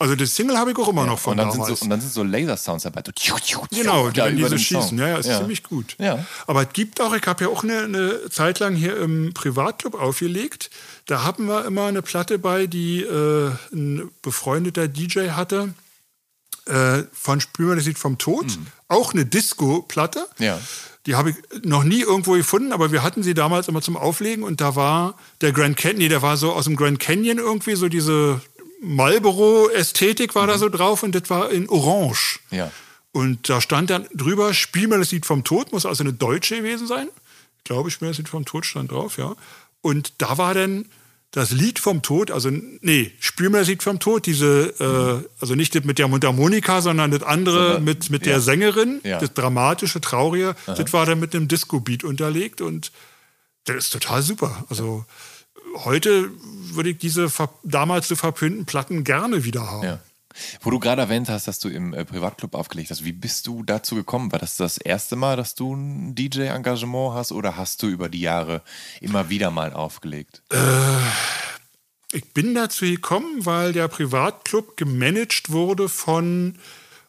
Also 0.02 0.16
das 0.16 0.34
Single 0.34 0.58
habe 0.58 0.72
ich 0.72 0.78
auch 0.78 0.88
immer 0.88 1.06
noch 1.06 1.20
von 1.20 1.32
und, 1.32 1.38
dann 1.40 1.52
sind 1.52 1.62
damals. 1.62 1.80
so, 1.80 1.84
und 1.84 1.90
dann 1.90 2.00
sind 2.00 2.14
so 2.14 2.24
Laser-Sounds 2.24 2.84
dabei. 2.84 3.02
So 3.06 3.12
tschu, 3.12 3.36
tschu, 3.36 3.66
tschu, 3.68 3.82
Genau, 3.82 4.10
die, 4.10 4.20
da 4.20 4.26
wenn 4.28 4.36
die 4.38 4.42
über 4.42 4.50
so 4.50 4.58
schießen. 4.58 4.98
Ja, 4.98 5.10
ja, 5.10 5.18
ist 5.18 5.28
ziemlich 5.28 5.62
gut. 5.62 5.98
Ja. 6.00 6.26
Aber 6.48 6.64
es 6.64 6.70
gibt 6.72 7.02
auch, 7.02 7.14
ich 7.14 7.28
habe 7.28 7.44
ja 7.44 7.50
auch 7.50 7.64
eine, 7.64 7.80
eine 7.84 8.30
Zeit 8.30 8.60
lang 8.60 8.76
hier 8.76 8.96
im 8.98 9.34
Privatclub 9.34 9.96
aufgelegt. 9.96 10.70
Da 11.10 11.24
hatten 11.24 11.48
wir 11.48 11.66
immer 11.66 11.88
eine 11.88 12.04
Platte 12.04 12.38
bei, 12.38 12.68
die 12.68 13.02
äh, 13.02 13.50
ein 13.74 14.12
befreundeter 14.22 14.88
DJ 14.88 15.30
hatte. 15.32 15.74
Äh, 16.68 17.02
von 17.12 17.42
Spümer, 17.42 17.76
das 17.76 17.86
sieht 17.86 17.98
vom 17.98 18.20
Tod. 18.20 18.46
Auch 18.88 19.14
eine 19.14 19.26
Disco-Platte. 19.26 20.28
Mhm. 20.38 20.46
Ja. 20.46 20.60
Die 21.08 21.16
habe 21.16 21.32
ich 21.32 21.36
noch 21.64 21.84
nie 21.84 22.02
irgendwo 22.02 22.34
gefunden, 22.34 22.72
aber 22.72 22.92
wir 22.92 23.02
hatten 23.02 23.24
sie 23.24 23.34
damals 23.34 23.68
immer 23.68 23.82
zum 23.82 23.98
Auflegen 23.98 24.44
und 24.44 24.62
da 24.62 24.76
war 24.76 25.18
der 25.42 25.52
Grand 25.52 25.78
Canyon, 25.78 25.98
nee, 25.98 26.10
der 26.10 26.22
war 26.22 26.38
so 26.38 26.54
aus 26.54 26.66
dem 26.66 26.76
Grand 26.76 27.00
Canyon 27.00 27.40
irgendwie, 27.40 27.74
so 27.74 27.90
diese 27.90 28.40
Marlboro-Ästhetik 28.80 30.36
war 30.36 30.46
da 30.46 30.60
so 30.60 30.70
drauf 30.70 31.02
und 31.02 31.16
das 31.16 31.28
war 31.32 31.50
in 31.50 31.68
Orange. 31.70 32.40
Mhm. 32.52 32.58
Ja. 32.58 32.72
Und 33.14 33.50
da 33.50 33.62
stand 33.62 33.90
dann 33.90 34.06
drüber, 34.14 34.54
Spiel 34.54 34.88
mir 34.88 35.00
das 35.00 35.12
Lied 35.12 35.26
vom 35.26 35.44
Tod, 35.44 35.72
muss 35.72 35.88
also 35.88 36.04
eine 36.04 36.14
Deutsche 36.14 36.58
gewesen 36.58 36.86
sein. 36.86 37.08
Ich 37.58 37.64
glaube, 37.64 37.90
Spiel 37.90 38.06
mir 38.06 38.12
das 38.12 38.20
Lied 38.20 38.30
vom 38.30 38.46
Tod 38.46 38.68
stand 38.68 38.92
drauf, 38.92 39.18
ja. 39.18 39.36
Und 39.82 40.14
da 40.20 40.38
war 40.38 40.54
dann 40.54 40.86
das 41.32 41.52
Lied 41.52 41.78
vom 41.78 42.02
Tod, 42.02 42.32
also 42.32 42.50
nee, 42.50 43.12
Spiel 43.20 43.50
mir 43.50 43.60
das 43.60 43.68
Lied 43.68 43.84
vom 43.84 44.00
Tod, 44.00 44.26
diese, 44.26 44.74
äh, 44.80 45.28
also 45.40 45.54
nicht 45.56 45.86
mit 45.86 46.00
der 46.00 46.08
Mundharmonika, 46.08 46.82
sondern 46.82 47.12
das 47.12 47.22
andere 47.24 47.64
Sondern- 47.64 47.84
mit, 47.84 48.10
mit 48.10 48.26
ja. 48.26 48.34
der 48.34 48.42
Sängerin, 48.42 49.00
Ja. 49.04 49.20
das 49.20 49.34
dramatische, 49.36 50.02
traurige, 50.02 50.56
das 50.66 50.92
war 50.92 51.06
dann 51.06 51.20
mit 51.20 51.36
einem 51.36 51.48
Disco-Beat 51.48 52.04
unterlegt 52.04 52.62
und 52.62 52.92
das 53.66 53.76
ist 53.78 53.90
total 53.92 54.24
super. 54.24 54.66
Also 54.70 55.06
heute 55.84 56.32
würde 56.74 56.90
ich 56.90 56.98
diese 56.98 57.32
damals 57.64 58.08
so 58.08 58.16
verpönten 58.16 58.66
Platten 58.66 59.04
gerne 59.04 59.44
wieder 59.44 59.68
haben. 59.70 60.00
Wo 60.62 60.70
du 60.70 60.80
gerade 60.80 61.02
erwähnt 61.02 61.30
hast, 61.30 61.48
dass 61.48 61.60
du 61.60 61.70
im 61.70 61.94
äh, 61.94 62.06
Privatclub 62.06 62.56
aufgelegt 62.56 62.92
hast, 62.92 63.06
wie 63.06 63.12
bist 63.12 63.48
du 63.48 63.64
dazu 63.64 63.96
gekommen? 63.96 64.32
War 64.32 64.40
das 64.40 64.58
das 64.58 64.78
erste 64.78 65.16
Mal, 65.16 65.38
dass 65.38 65.56
du 65.56 65.76
ein 65.76 66.16
DJ-Engagement 66.16 67.14
hast 67.14 67.32
oder 67.32 67.58
hast 67.58 67.84
du 67.84 67.88
über 67.88 68.10
die 68.10 68.22
Jahre 68.22 68.62
immer 69.02 69.30
wieder 69.30 69.52
mal 69.52 69.74
aufgelegt? 69.74 70.42
Ich 72.12 72.34
bin 72.34 72.56
dazu 72.56 72.86
gekommen, 72.86 73.46
weil 73.46 73.74
der 73.74 73.88
Privatclub 73.88 74.78
gemanagt 74.78 75.52
wurde 75.52 75.90
von 75.90 76.56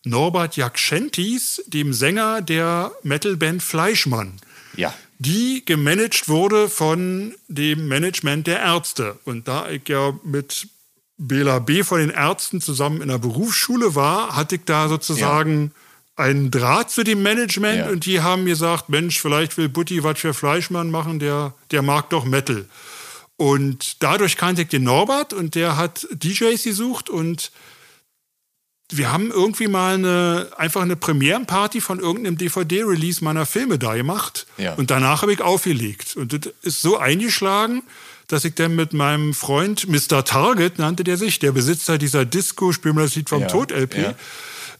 Norbert 0.04 0.56
Jakschentis, 0.56 1.62
dem 1.66 1.92
Sänger 1.92 2.42
der 2.42 2.92
Metalband 3.02 3.62
Fleischmann. 3.62 4.40
Ja. 4.76 4.94
Die 5.18 5.62
gemanagt 5.64 6.28
wurde 6.28 6.68
von 6.68 7.34
dem 7.48 7.88
Management 7.88 8.46
der 8.46 8.60
Ärzte. 8.60 9.18
Und 9.24 9.48
da 9.48 9.68
ich 9.68 9.88
ja 9.88 10.18
mit 10.22 10.68
Bela 11.22 11.58
B. 11.58 11.82
von 11.84 11.98
den 12.00 12.10
Ärzten 12.10 12.60
zusammen 12.62 13.02
in 13.02 13.08
der 13.08 13.18
Berufsschule 13.18 13.94
war, 13.94 14.34
hatte 14.36 14.54
ich 14.56 14.62
da 14.64 14.88
sozusagen 14.88 15.72
einen 16.16 16.50
Draht 16.50 16.90
zu 16.90 17.04
dem 17.04 17.22
Management 17.22 17.78
Ja. 17.78 17.88
und 17.90 18.06
die 18.06 18.20
haben 18.20 18.46
gesagt, 18.46 18.88
Mensch, 18.88 19.20
vielleicht 19.20 19.56
will 19.58 19.68
Butti 19.68 20.02
was 20.02 20.18
für 20.18 20.32
Fleischmann 20.34 20.90
machen, 20.90 21.18
der, 21.18 21.54
der 21.70 21.82
mag 21.82 22.08
doch 22.10 22.24
Metal. 22.24 22.64
Und 23.36 24.02
dadurch 24.02 24.36
kannte 24.36 24.62
ich 24.62 24.68
den 24.68 24.84
Norbert 24.84 25.32
und 25.32 25.54
der 25.54 25.76
hat 25.76 26.06
DJs 26.12 26.62
gesucht 26.62 27.08
und 27.10 27.52
wir 28.92 29.12
haben 29.12 29.30
irgendwie 29.30 29.68
mal 29.68 29.94
eine, 29.94 30.48
einfach 30.56 30.82
eine 30.82 30.96
Premierenparty 30.96 31.80
von 31.80 32.00
irgendeinem 32.00 32.36
DVD-Release 32.38 33.22
meiner 33.22 33.46
Filme 33.46 33.78
da 33.78 33.94
gemacht. 33.94 34.46
Ja. 34.58 34.74
Und 34.74 34.90
danach 34.90 35.22
habe 35.22 35.32
ich 35.32 35.42
aufgelegt. 35.42 36.16
Und 36.16 36.32
das 36.32 36.52
ist 36.62 36.82
so 36.82 36.98
eingeschlagen, 36.98 37.82
dass 38.30 38.44
ich 38.44 38.54
dann 38.54 38.76
mit 38.76 38.92
meinem 38.92 39.34
Freund 39.34 39.88
Mr. 39.88 40.24
Target, 40.24 40.78
nannte 40.78 41.04
der 41.04 41.16
sich, 41.16 41.38
der 41.40 41.52
Besitzer 41.52 41.98
dieser 41.98 42.24
Disco, 42.24 42.72
Spiel 42.72 42.92
mir 42.92 43.02
das 43.02 43.16
Lied 43.16 43.28
vom 43.28 43.42
Ja, 43.42 43.48
Tod-LP, 43.48 44.14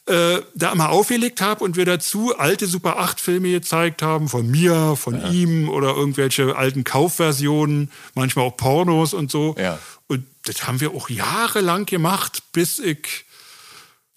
ja. 0.07 0.35
äh, 0.37 0.43
da 0.55 0.75
mal 0.75 0.87
aufgelegt 0.87 1.41
habe 1.41 1.65
und 1.65 1.77
wir 1.77 1.85
dazu 1.85 2.37
alte 2.39 2.67
Super 2.67 3.01
8-Filme 3.01 3.51
gezeigt 3.51 4.03
haben, 4.03 4.29
von 4.29 4.49
mir, 4.49 4.95
von 4.97 5.33
ihm 5.33 5.69
oder 5.69 5.97
irgendwelche 5.97 6.55
alten 6.57 6.85
Kaufversionen, 6.85 7.91
manchmal 8.15 8.47
auch 8.47 8.57
Pornos 8.57 9.15
und 9.15 9.31
so. 9.31 9.57
Ja. 9.59 9.79
Und 10.07 10.25
das 10.45 10.67
haben 10.67 10.81
wir 10.81 10.95
auch 10.95 11.11
jahrelang 11.11 11.87
gemacht, 11.87 12.43
bis 12.53 12.79
ich 12.79 13.25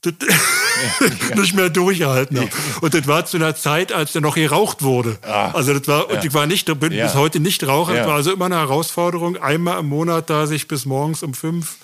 nicht 1.35 1.53
mehr 1.55 1.69
durchgehalten 1.69 2.39
habe. 2.39 2.49
Und 2.81 2.93
das 2.93 3.07
war 3.07 3.25
zu 3.25 3.37
einer 3.37 3.55
Zeit, 3.55 3.91
als 3.91 4.11
da 4.13 4.19
noch 4.21 4.35
geraucht 4.35 4.81
wurde. 4.83 5.17
Also 5.21 5.73
das 5.77 5.87
war, 5.87 6.09
und 6.09 6.15
Ja. 6.15 6.23
ich 6.23 6.33
war 6.33 6.45
nicht, 6.45 6.65
bin 6.79 6.91
Ja. 6.91 7.05
bis 7.05 7.15
heute 7.15 7.39
nicht 7.39 7.65
Raucher. 7.65 7.93
Ja. 7.93 7.99
Das 7.99 8.07
war 8.07 8.15
also 8.15 8.31
immer 8.33 8.45
eine 8.45 8.57
Herausforderung, 8.57 9.37
einmal 9.37 9.79
im 9.79 9.87
Monat 9.87 10.29
da 10.29 10.45
sich 10.47 10.67
bis 10.67 10.85
morgens 10.85 11.23
um 11.23 11.33
fünf 11.33 11.77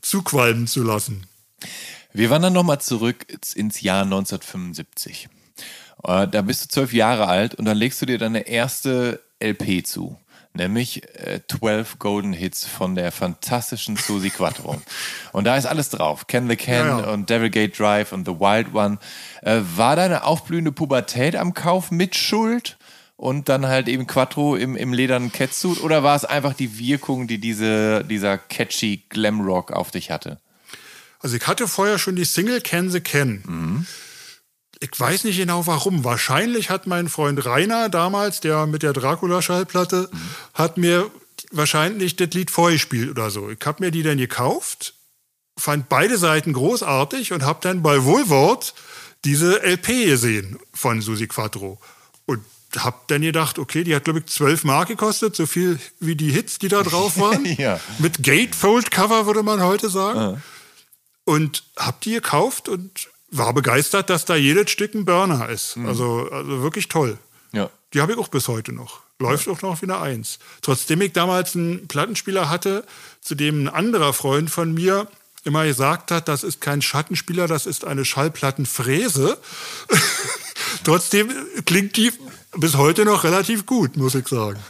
zuqualmen 0.00 0.66
zu 0.66 0.82
lassen. 0.82 1.26
Wir 2.12 2.28
wandern 2.30 2.52
nochmal 2.52 2.80
zurück 2.80 3.24
ins- 3.28 3.54
ins 3.54 3.80
Jahr 3.80 4.02
1975. 4.04 5.28
Äh, 6.04 6.26
Da 6.28 6.42
bist 6.42 6.64
du 6.64 6.68
zwölf 6.68 6.92
Jahre 6.92 7.26
alt 7.28 7.54
und 7.54 7.64
dann 7.64 7.76
legst 7.76 8.02
du 8.02 8.06
dir 8.06 8.18
deine 8.18 8.46
erste 8.48 9.20
LP 9.40 9.82
zu. 9.86 10.18
Nämlich 10.54 11.02
äh, 11.18 11.40
12 11.48 11.98
Golden 11.98 12.32
Hits 12.34 12.66
von 12.66 12.94
der 12.94 13.10
fantastischen 13.10 13.96
Susi 13.96 14.28
Quattro. 14.30 14.80
Und 15.32 15.44
da 15.44 15.56
ist 15.56 15.64
alles 15.64 15.88
drauf. 15.88 16.26
Can 16.26 16.48
the 16.48 16.56
Can 16.56 16.86
Ja, 16.86 17.00
ja. 17.00 17.10
und 17.10 17.30
Devil 17.30 17.48
Gate 17.48 17.78
Drive 17.78 18.12
und 18.12 18.26
The 18.26 18.32
Wild 18.32 18.74
One. 18.74 18.98
Äh, 19.40 19.60
war 19.76 19.96
deine 19.96 20.24
aufblühende 20.24 20.70
Pubertät 20.72 21.36
am 21.36 21.54
Kauf 21.54 21.90
mit 21.90 22.16
Schuld? 22.16 22.76
Und 23.16 23.48
dann 23.48 23.66
halt 23.66 23.88
eben 23.88 24.06
Quattro 24.06 24.56
im, 24.56 24.76
im 24.76 24.92
ledernen 24.92 25.30
Catsuit? 25.30 25.80
Oder 25.80 26.02
war 26.02 26.16
es 26.16 26.24
einfach 26.24 26.54
die 26.54 26.78
Wirkung, 26.78 27.28
die 27.28 27.38
diese, 27.38 28.04
dieser 28.04 28.36
catchy 28.36 29.04
Glamrock 29.08 29.70
auf 29.70 29.90
dich 29.90 30.10
hatte? 30.10 30.38
Also 31.20 31.36
ich 31.36 31.46
hatte 31.46 31.68
vorher 31.68 31.98
schon 31.98 32.16
die 32.16 32.24
Single 32.24 32.60
Can 32.60 32.90
the 32.90 33.00
Can. 33.00 33.86
Ich 34.82 34.98
weiß 34.98 35.22
nicht 35.22 35.36
genau 35.36 35.68
warum. 35.68 36.02
Wahrscheinlich 36.02 36.68
hat 36.68 36.88
mein 36.88 37.08
Freund 37.08 37.46
Rainer 37.46 37.88
damals, 37.88 38.40
der 38.40 38.66
mit 38.66 38.82
der 38.82 38.92
Dracula-Schallplatte, 38.92 40.10
hat 40.54 40.76
mir 40.76 41.08
wahrscheinlich 41.52 42.16
das 42.16 42.30
Lied 42.30 42.50
vorgespielt 42.50 43.08
oder 43.10 43.30
so. 43.30 43.48
Ich 43.48 43.64
habe 43.64 43.84
mir 43.84 43.92
die 43.92 44.02
dann 44.02 44.18
gekauft, 44.18 44.94
fand 45.56 45.88
beide 45.88 46.18
Seiten 46.18 46.52
großartig 46.52 47.32
und 47.32 47.44
habe 47.44 47.60
dann 47.62 47.84
bei 47.84 48.02
Wohlwort 48.02 48.74
diese 49.24 49.62
LP 49.62 50.06
gesehen 50.06 50.58
von 50.74 51.00
Susi 51.00 51.28
Quattro. 51.28 51.80
Und 52.26 52.44
habe 52.76 52.96
dann 53.06 53.22
gedacht, 53.22 53.60
okay, 53.60 53.84
die 53.84 53.94
hat, 53.94 54.02
glaube 54.02 54.18
ich, 54.18 54.26
12 54.26 54.64
Mark 54.64 54.88
gekostet, 54.88 55.36
so 55.36 55.46
viel 55.46 55.78
wie 56.00 56.16
die 56.16 56.32
Hits, 56.32 56.58
die 56.58 56.68
da 56.68 56.82
drauf 56.82 57.18
waren. 57.18 57.44
Ja. 57.56 57.78
Mit 58.00 58.24
Gatefold-Cover, 58.24 59.26
würde 59.26 59.44
man 59.44 59.62
heute 59.62 59.90
sagen. 59.90 60.42
Und 61.24 61.62
hab 61.76 62.00
die 62.00 62.14
gekauft 62.14 62.68
und 62.68 63.11
war 63.32 63.52
begeistert, 63.54 64.10
dass 64.10 64.24
da 64.24 64.36
jedes 64.36 64.70
Stück 64.70 64.94
ein 64.94 65.04
Burner 65.04 65.48
ist. 65.48 65.76
Also, 65.78 66.28
also 66.30 66.62
wirklich 66.62 66.88
toll. 66.88 67.18
Ja. 67.52 67.70
Die 67.92 68.00
habe 68.00 68.12
ich 68.12 68.18
auch 68.18 68.28
bis 68.28 68.48
heute 68.48 68.72
noch. 68.72 69.00
Läuft 69.18 69.48
auch 69.48 69.62
noch 69.62 69.80
wie 69.82 69.86
eine 69.86 69.98
Eins. 69.98 70.38
Trotzdem 70.60 71.00
ich 71.00 71.12
damals 71.12 71.56
einen 71.56 71.88
Plattenspieler 71.88 72.50
hatte, 72.50 72.84
zu 73.20 73.34
dem 73.34 73.64
ein 73.64 73.68
anderer 73.68 74.12
Freund 74.12 74.50
von 74.50 74.72
mir 74.72 75.08
immer 75.44 75.64
gesagt 75.64 76.10
hat, 76.10 76.28
das 76.28 76.44
ist 76.44 76.60
kein 76.60 76.82
Schattenspieler, 76.82 77.48
das 77.48 77.66
ist 77.66 77.84
eine 77.84 78.04
Schallplattenfräse. 78.04 79.38
Trotzdem 80.84 81.30
klingt 81.64 81.96
die 81.96 82.12
bis 82.56 82.76
heute 82.76 83.04
noch 83.04 83.24
relativ 83.24 83.66
gut, 83.66 83.96
muss 83.96 84.14
ich 84.14 84.28
sagen. 84.28 84.60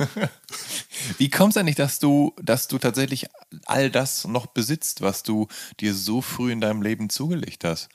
Wie 1.18 1.30
kommt 1.30 1.52
es 1.52 1.56
eigentlich, 1.56 1.76
dass 1.76 1.98
du, 1.98 2.34
dass 2.40 2.68
du 2.68 2.78
tatsächlich 2.78 3.26
all 3.66 3.90
das 3.90 4.26
noch 4.26 4.46
besitzt, 4.46 5.02
was 5.02 5.22
du 5.22 5.48
dir 5.80 5.94
so 5.94 6.22
früh 6.22 6.52
in 6.52 6.60
deinem 6.60 6.82
Leben 6.82 7.10
zugelegt 7.10 7.64
hast? 7.64 7.88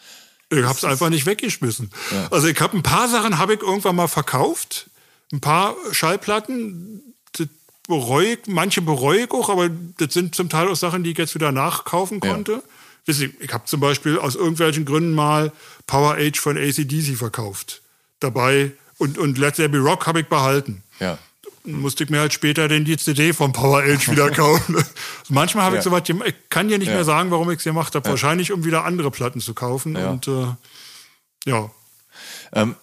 Ich 0.49 0.63
habe 0.63 0.77
es 0.77 0.83
einfach 0.85 1.09
nicht 1.09 1.25
weggeschmissen. 1.25 1.91
Also 2.31 2.47
ich 2.47 2.59
habe 2.61 2.77
ein 2.77 2.83
paar 2.83 3.07
Sachen 3.09 3.37
habe 3.37 3.55
ich 3.55 3.61
irgendwann 3.61 3.95
mal 3.95 4.07
verkauft, 4.07 4.89
ein 5.33 5.41
paar 5.41 5.75
Schallplatten. 5.91 7.01
Das 7.33 7.47
bereue 7.87 8.33
ich, 8.33 8.39
manche 8.47 8.81
bereue 8.81 9.25
ich 9.25 9.31
auch, 9.31 9.49
aber 9.49 9.69
das 9.97 10.13
sind 10.13 10.35
zum 10.35 10.49
Teil 10.49 10.67
auch 10.69 10.75
Sachen, 10.75 11.03
die 11.03 11.11
ich 11.11 11.17
jetzt 11.17 11.35
wieder 11.35 11.51
nachkaufen 11.51 12.19
konnte. 12.19 12.63
Wisst 13.05 13.21
ihr, 13.21 13.31
Ich 13.39 13.53
habe 13.53 13.65
zum 13.65 13.79
Beispiel 13.79 14.19
aus 14.19 14.35
irgendwelchen 14.35 14.85
Gründen 14.85 15.13
mal 15.13 15.51
Power 15.85 16.15
Age 16.15 16.39
von 16.39 16.57
ACDC 16.57 17.17
verkauft. 17.17 17.81
Dabei 18.19 18.71
und, 18.97 19.17
und 19.17 19.37
Let 19.37 19.55
There 19.55 19.69
Be 19.69 19.79
Rock 19.79 20.07
habe 20.07 20.21
ich 20.21 20.27
behalten. 20.27 20.83
Ja. 20.99 21.17
Musste 21.67 22.03
ich 22.05 22.09
mir 22.09 22.19
halt 22.19 22.33
später 22.33 22.67
dann 22.67 22.85
die 22.85 22.97
CD 22.97 23.33
von 23.33 23.51
Power 23.51 23.81
Age 23.81 24.09
wieder 24.09 24.31
kaufen. 24.31 24.75
Also 24.77 24.89
manchmal 25.29 25.65
habe 25.65 25.75
ich 25.75 25.79
Ja. 25.83 25.89
sowas, 25.91 26.03
gem- 26.03 26.23
ich 26.25 26.35
kann 26.49 26.67
dir 26.69 26.77
nicht 26.77 26.87
Ja. 26.87 26.95
mehr 26.95 27.03
sagen, 27.03 27.29
warum 27.31 27.49
ich 27.51 27.57
es 27.57 27.63
gemacht 27.63 27.93
habe. 27.95 28.07
Wahrscheinlich, 28.09 28.51
um 28.51 28.63
wieder 28.65 28.85
andere 28.85 29.11
Platten 29.11 29.41
zu 29.41 29.53
kaufen. 29.53 29.95
Ja. 29.95 30.09
Und 30.11 30.27
äh, 30.27 30.47
Ja. 31.45 31.69
Ähm, 32.53 32.75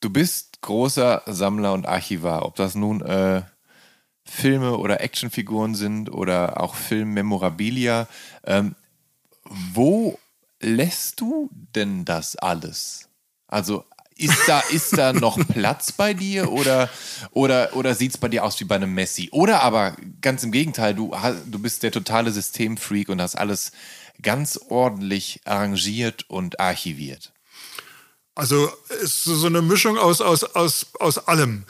du 0.00 0.10
bist 0.10 0.60
großer 0.62 1.22
Sammler 1.26 1.72
und 1.72 1.86
Archivar, 1.86 2.44
ob 2.44 2.56
das 2.56 2.74
nun 2.74 3.00
äh, 3.02 3.42
Filme 4.24 4.76
oder 4.78 5.00
Actionfiguren 5.00 5.74
sind 5.76 6.10
oder 6.10 6.60
auch 6.60 6.74
Filmmemorabilia. 6.74 8.08
Ähm, 8.44 8.74
wo 9.44 10.18
lässt 10.60 11.20
du 11.20 11.48
denn 11.74 12.04
das 12.04 12.34
alles? 12.36 13.08
Also 13.46 13.84
ist 14.18 14.38
da, 14.46 14.60
ist 14.60 14.96
da 14.96 15.12
noch 15.12 15.38
Platz 15.48 15.92
bei 15.92 16.14
dir 16.14 16.50
oder, 16.50 16.88
oder, 17.32 17.74
oder 17.74 17.94
sieht 17.94 18.12
es 18.12 18.18
bei 18.18 18.28
dir 18.28 18.44
aus 18.44 18.58
wie 18.60 18.64
bei 18.64 18.76
einem 18.76 18.94
Messi? 18.94 19.28
Oder 19.32 19.62
aber 19.62 19.96
ganz 20.22 20.42
im 20.42 20.52
Gegenteil, 20.52 20.94
du, 20.94 21.14
du 21.46 21.58
bist 21.58 21.82
der 21.82 21.92
totale 21.92 22.32
Systemfreak 22.32 23.08
und 23.08 23.20
hast 23.20 23.36
alles 23.36 23.72
ganz 24.22 24.58
ordentlich 24.68 25.40
arrangiert 25.44 26.24
und 26.28 26.58
archiviert. 26.60 27.32
Also 28.34 28.70
es 28.88 29.02
ist 29.02 29.24
so 29.24 29.46
eine 29.46 29.62
Mischung 29.62 29.98
aus, 29.98 30.20
aus, 30.20 30.44
aus, 30.44 30.86
aus 30.98 31.18
allem. 31.28 31.64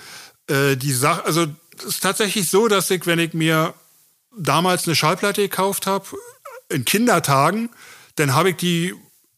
Äh, 0.49 0.77
die 0.77 0.93
Sache, 0.93 1.25
also 1.25 1.47
es 1.79 1.85
ist 1.85 2.03
tatsächlich 2.03 2.49
so, 2.49 2.69
dass 2.69 2.91
ich, 2.91 3.07
wenn 3.07 3.19
ich 3.19 3.35
mir 3.35 3.75
damals 4.37 4.87
eine 4.87 4.95
Schallplatte 4.95 5.43
gekauft 5.43 5.87
habe, 5.87 6.07
in 6.69 6.85
Kindertagen, 6.85 7.71
dann 8.17 8.35
habe 8.35 8.51
ich 8.51 8.57
die 8.57 8.95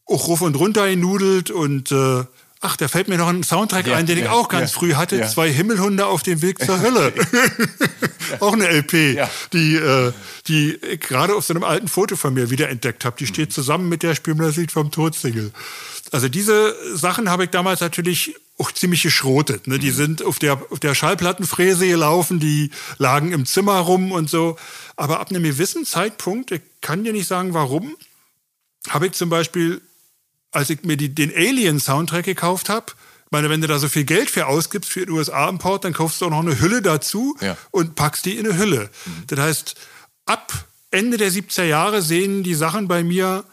auch 0.06 0.28
rauf 0.28 0.40
und 0.40 0.56
runter 0.56 0.88
genudelt 0.88 1.50
und 1.50 1.92
äh, 1.92 2.24
ach, 2.61 2.76
da 2.76 2.88
fällt 2.88 3.09
mir 3.09 3.18
noch 3.18 3.28
ein 3.28 3.42
Soundtrack 3.42 3.86
ja, 3.86 3.96
ein, 3.96 4.06
den 4.06 4.18
ja, 4.18 4.24
ich 4.24 4.30
auch 4.30 4.48
ganz 4.48 4.72
ja, 4.72 4.78
früh 4.78 4.94
hatte, 4.94 5.26
zwei 5.28 5.50
Himmelhunde 5.52 6.06
auf 6.06 6.22
dem 6.22 6.42
Weg 6.42 6.64
zur 6.64 6.80
Hölle. 6.80 7.12
auch 8.40 8.52
eine 8.52 8.68
LP, 8.68 9.18
die, 9.52 9.76
äh, 9.76 10.12
die 10.48 10.74
ich 10.74 11.00
gerade 11.00 11.34
auf 11.34 11.44
so 11.44 11.54
einem 11.54 11.64
alten 11.64 11.88
Foto 11.88 12.16
von 12.16 12.34
mir 12.34 12.50
wiederentdeckt 12.50 13.04
habe. 13.04 13.16
Die 13.18 13.24
mhm. 13.24 13.28
steht 13.28 13.52
zusammen 13.52 13.88
mit 13.88 14.02
der 14.02 14.14
Spielmusik 14.14 14.72
vom 14.72 14.90
Todsingle. 14.90 15.52
Also 16.11 16.28
diese 16.28 16.74
Sachen 16.96 17.30
habe 17.30 17.44
ich 17.44 17.50
damals 17.50 17.80
natürlich 17.80 18.34
auch 18.59 18.72
ziemlich 18.72 19.02
geschrotet. 19.02 19.66
Ne? 19.66 19.78
Die 19.78 19.90
mhm. 19.90 19.96
sind 19.96 20.22
auf 20.24 20.38
der, 20.38 20.61
auf 20.70 20.80
der 20.80 20.94
Schallplattenfräse 20.94 21.86
gelaufen, 21.86 22.40
die 22.40 22.70
lagen 22.98 23.32
im 23.32 23.46
Zimmer 23.46 23.78
rum 23.78 24.11
und 24.11 24.28
so. 24.28 24.56
Aber 24.96 25.20
ab 25.20 25.30
einem 25.30 25.44
gewissen 25.44 25.84
Zeitpunkt, 25.84 26.50
ich 26.50 26.62
kann 26.80 27.04
dir 27.04 27.12
nicht 27.12 27.28
sagen 27.28 27.54
warum, 27.54 27.96
habe 28.88 29.06
ich 29.06 29.12
zum 29.12 29.28
Beispiel, 29.30 29.80
als 30.53 30.70
ich 30.70 30.82
mir 30.82 30.96
die, 30.96 31.14
den 31.14 31.34
Alien-Soundtrack 31.34 32.24
gekauft 32.24 32.68
habe, 32.68 32.92
meine, 33.30 33.51
wenn 33.51 33.61
du 33.61 33.66
da 33.66 33.78
so 33.78 33.88
viel 33.88 34.05
Geld 34.05 34.30
für 34.30 34.46
ausgibst 34.46 34.90
für 34.90 35.05
den 35.05 35.11
USA-Import, 35.11 35.84
dann 35.84 35.92
kaufst 35.92 36.20
du 36.20 36.26
auch 36.26 36.30
noch 36.30 36.40
eine 36.40 36.61
Hülle 36.61 36.82
dazu 36.82 37.36
ja. 37.40 37.57
und 37.70 37.94
packst 37.94 38.24
die 38.24 38.36
in 38.36 38.46
eine 38.46 38.59
Hülle. 38.59 38.90
Mhm. 39.05 39.24
Das 39.26 39.38
heißt, 39.38 39.74
ab 40.26 40.53
Ende 40.90 41.16
der 41.16 41.30
70er 41.30 41.64
Jahre 41.64 42.01
sehen 42.01 42.42
die 42.42 42.55
Sachen 42.55 42.88
bei 42.88 43.05
mir, 43.05 43.44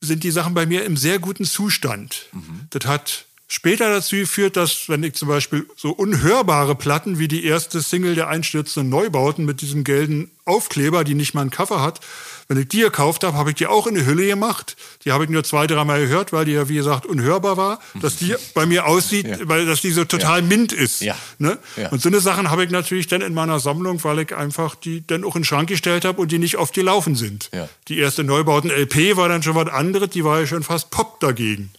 sind 0.00 0.24
die 0.24 0.30
Sachen 0.30 0.54
bei 0.54 0.66
mir 0.66 0.84
im 0.84 0.96
sehr 0.96 1.18
guten 1.18 1.44
Zustand. 1.44 2.26
Mhm. 2.32 2.68
Das 2.70 2.86
hat 2.86 3.26
später 3.46 3.90
dazu 3.90 4.16
geführt, 4.16 4.56
dass, 4.56 4.88
wenn 4.88 5.02
ich 5.02 5.14
zum 5.14 5.28
Beispiel 5.28 5.66
so 5.76 5.90
unhörbare 5.90 6.74
Platten 6.74 7.18
wie 7.18 7.28
die 7.28 7.44
erste 7.44 7.82
Single 7.82 8.14
der 8.14 8.28
einstürzenden 8.28 8.88
Neubauten 8.88 9.44
mit 9.44 9.60
diesem 9.60 9.84
gelben 9.84 10.30
Aufkleber, 10.46 11.04
die 11.04 11.14
nicht 11.14 11.34
mal 11.34 11.42
ein 11.42 11.50
Cover 11.50 11.82
hat, 11.82 12.00
wenn 12.48 12.58
ich 12.58 12.68
die 12.68 12.80
gekauft 12.80 13.24
habe, 13.24 13.36
habe 13.36 13.50
ich 13.50 13.56
die 13.56 13.66
auch 13.66 13.86
in 13.86 13.96
eine 13.96 14.06
Hülle 14.06 14.26
gemacht. 14.26 14.76
Die 15.04 15.12
habe 15.12 15.24
ich 15.24 15.30
nur 15.30 15.44
zwei, 15.44 15.66
dreimal 15.66 16.00
gehört, 16.00 16.32
weil 16.32 16.44
die 16.44 16.52
ja, 16.52 16.68
wie 16.68 16.74
gesagt, 16.74 17.06
unhörbar 17.06 17.56
war, 17.56 17.80
dass 18.00 18.16
die 18.16 18.34
bei 18.54 18.66
mir 18.66 18.86
aussieht, 18.86 19.26
ja. 19.26 19.38
weil 19.42 19.66
dass 19.66 19.80
die 19.80 19.90
so 19.90 20.04
total 20.04 20.40
ja. 20.40 20.46
mint 20.46 20.72
ist. 20.72 21.00
Ja. 21.00 21.16
Ne? 21.38 21.58
Und 21.90 22.02
so 22.02 22.08
eine 22.08 22.20
Sachen 22.20 22.50
habe 22.50 22.64
ich 22.64 22.70
natürlich 22.70 23.06
dann 23.06 23.22
in 23.22 23.34
meiner 23.34 23.60
Sammlung, 23.60 24.02
weil 24.04 24.20
ich 24.20 24.34
einfach 24.34 24.74
die 24.74 25.06
dann 25.06 25.24
auch 25.24 25.36
in 25.36 25.40
den 25.40 25.44
Schrank 25.46 25.68
gestellt 25.68 26.04
habe 26.04 26.20
und 26.20 26.32
die 26.32 26.38
nicht 26.38 26.56
oft 26.58 26.74
gelaufen 26.74 27.14
sind. 27.14 27.50
Die 27.88 27.98
erste 27.98 28.24
Neubauten-LP 28.24 29.16
war 29.16 29.28
dann 29.28 29.42
schon 29.42 29.54
was 29.54 29.68
anderes, 29.68 30.10
die 30.10 30.24
war 30.24 30.40
ja 30.40 30.46
schon 30.46 30.62
fast 30.62 30.90
Pop 30.90 31.20
dagegen. 31.20 31.70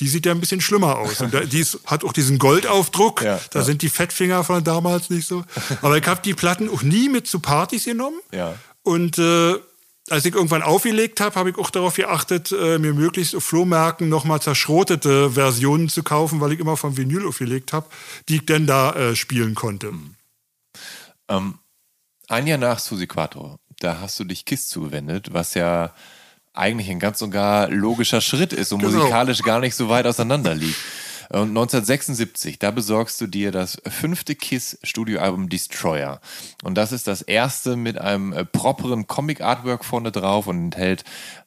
Die 0.00 0.08
sieht 0.08 0.26
ja 0.26 0.32
ein 0.32 0.40
bisschen 0.40 0.60
schlimmer 0.60 0.98
aus. 0.98 1.20
Und 1.20 1.52
die 1.52 1.60
ist, 1.60 1.78
hat 1.86 2.04
auch 2.04 2.12
diesen 2.12 2.38
Goldaufdruck. 2.38 3.20
Da 3.50 3.62
sind 3.62 3.82
die 3.82 3.88
Fettfinger 3.88 4.42
von 4.44 4.62
damals 4.64 5.10
nicht 5.10 5.26
so. 5.26 5.44
Aber 5.82 5.96
ich 5.96 6.06
habe 6.06 6.20
die 6.24 6.34
Platten 6.34 6.68
auch 6.68 6.82
nie 6.82 7.08
mit 7.08 7.26
zu 7.26 7.38
Partys 7.38 7.84
genommen. 7.84 8.18
Und 8.84 9.18
äh, 9.18 9.54
als 10.10 10.24
ich 10.26 10.34
irgendwann 10.34 10.62
aufgelegt 10.62 11.20
habe, 11.20 11.34
habe 11.34 11.50
ich 11.50 11.58
auch 11.58 11.70
darauf 11.70 11.96
geachtet, 11.96 12.52
äh, 12.52 12.78
mir 12.78 12.92
möglichst 12.92 13.34
auf 13.34 13.44
Flohmärkten 13.44 14.08
nochmal 14.08 14.40
zerschrotete 14.40 15.32
Versionen 15.32 15.88
zu 15.88 16.02
kaufen, 16.02 16.40
weil 16.40 16.52
ich 16.52 16.60
immer 16.60 16.76
vom 16.76 16.96
Vinyl 16.96 17.26
aufgelegt 17.26 17.72
habe, 17.72 17.88
die 18.28 18.36
ich 18.36 18.46
dann 18.46 18.66
da 18.66 18.92
äh, 18.92 19.16
spielen 19.16 19.54
konnte. 19.54 19.92
Mhm. 19.92 20.14
Ähm, 21.28 21.54
ein 22.28 22.46
Jahr 22.46 22.58
nach 22.58 22.78
Susi 22.78 23.06
Quattro, 23.06 23.58
da 23.80 24.00
hast 24.00 24.20
du 24.20 24.24
dich 24.24 24.44
KISS 24.44 24.68
zugewendet, 24.68 25.32
was 25.32 25.54
ja 25.54 25.94
eigentlich 26.52 26.90
ein 26.90 27.00
ganz 27.00 27.18
sogar 27.18 27.68
logischer 27.68 28.20
Schritt 28.20 28.52
ist 28.52 28.72
und 28.72 28.80
genau. 28.80 28.98
musikalisch 28.98 29.42
gar 29.42 29.60
nicht 29.60 29.74
so 29.74 29.88
weit 29.88 30.06
auseinander 30.06 30.54
liegt. 30.54 30.78
Und 31.34 31.48
1976, 31.48 32.60
da 32.60 32.70
besorgst 32.70 33.20
du 33.20 33.26
dir 33.26 33.50
das 33.50 33.82
fünfte 33.88 34.36
Kiss-Studioalbum 34.36 35.48
Destroyer. 35.48 36.20
Und 36.62 36.76
das 36.76 36.92
ist 36.92 37.08
das 37.08 37.22
erste 37.22 37.74
mit 37.74 37.98
einem 37.98 38.32
äh, 38.32 38.44
properen 38.44 39.08
Comic-Artwork 39.08 39.84
vorne 39.84 40.12
drauf 40.12 40.46
und 40.46 40.56
enthält 40.56 41.02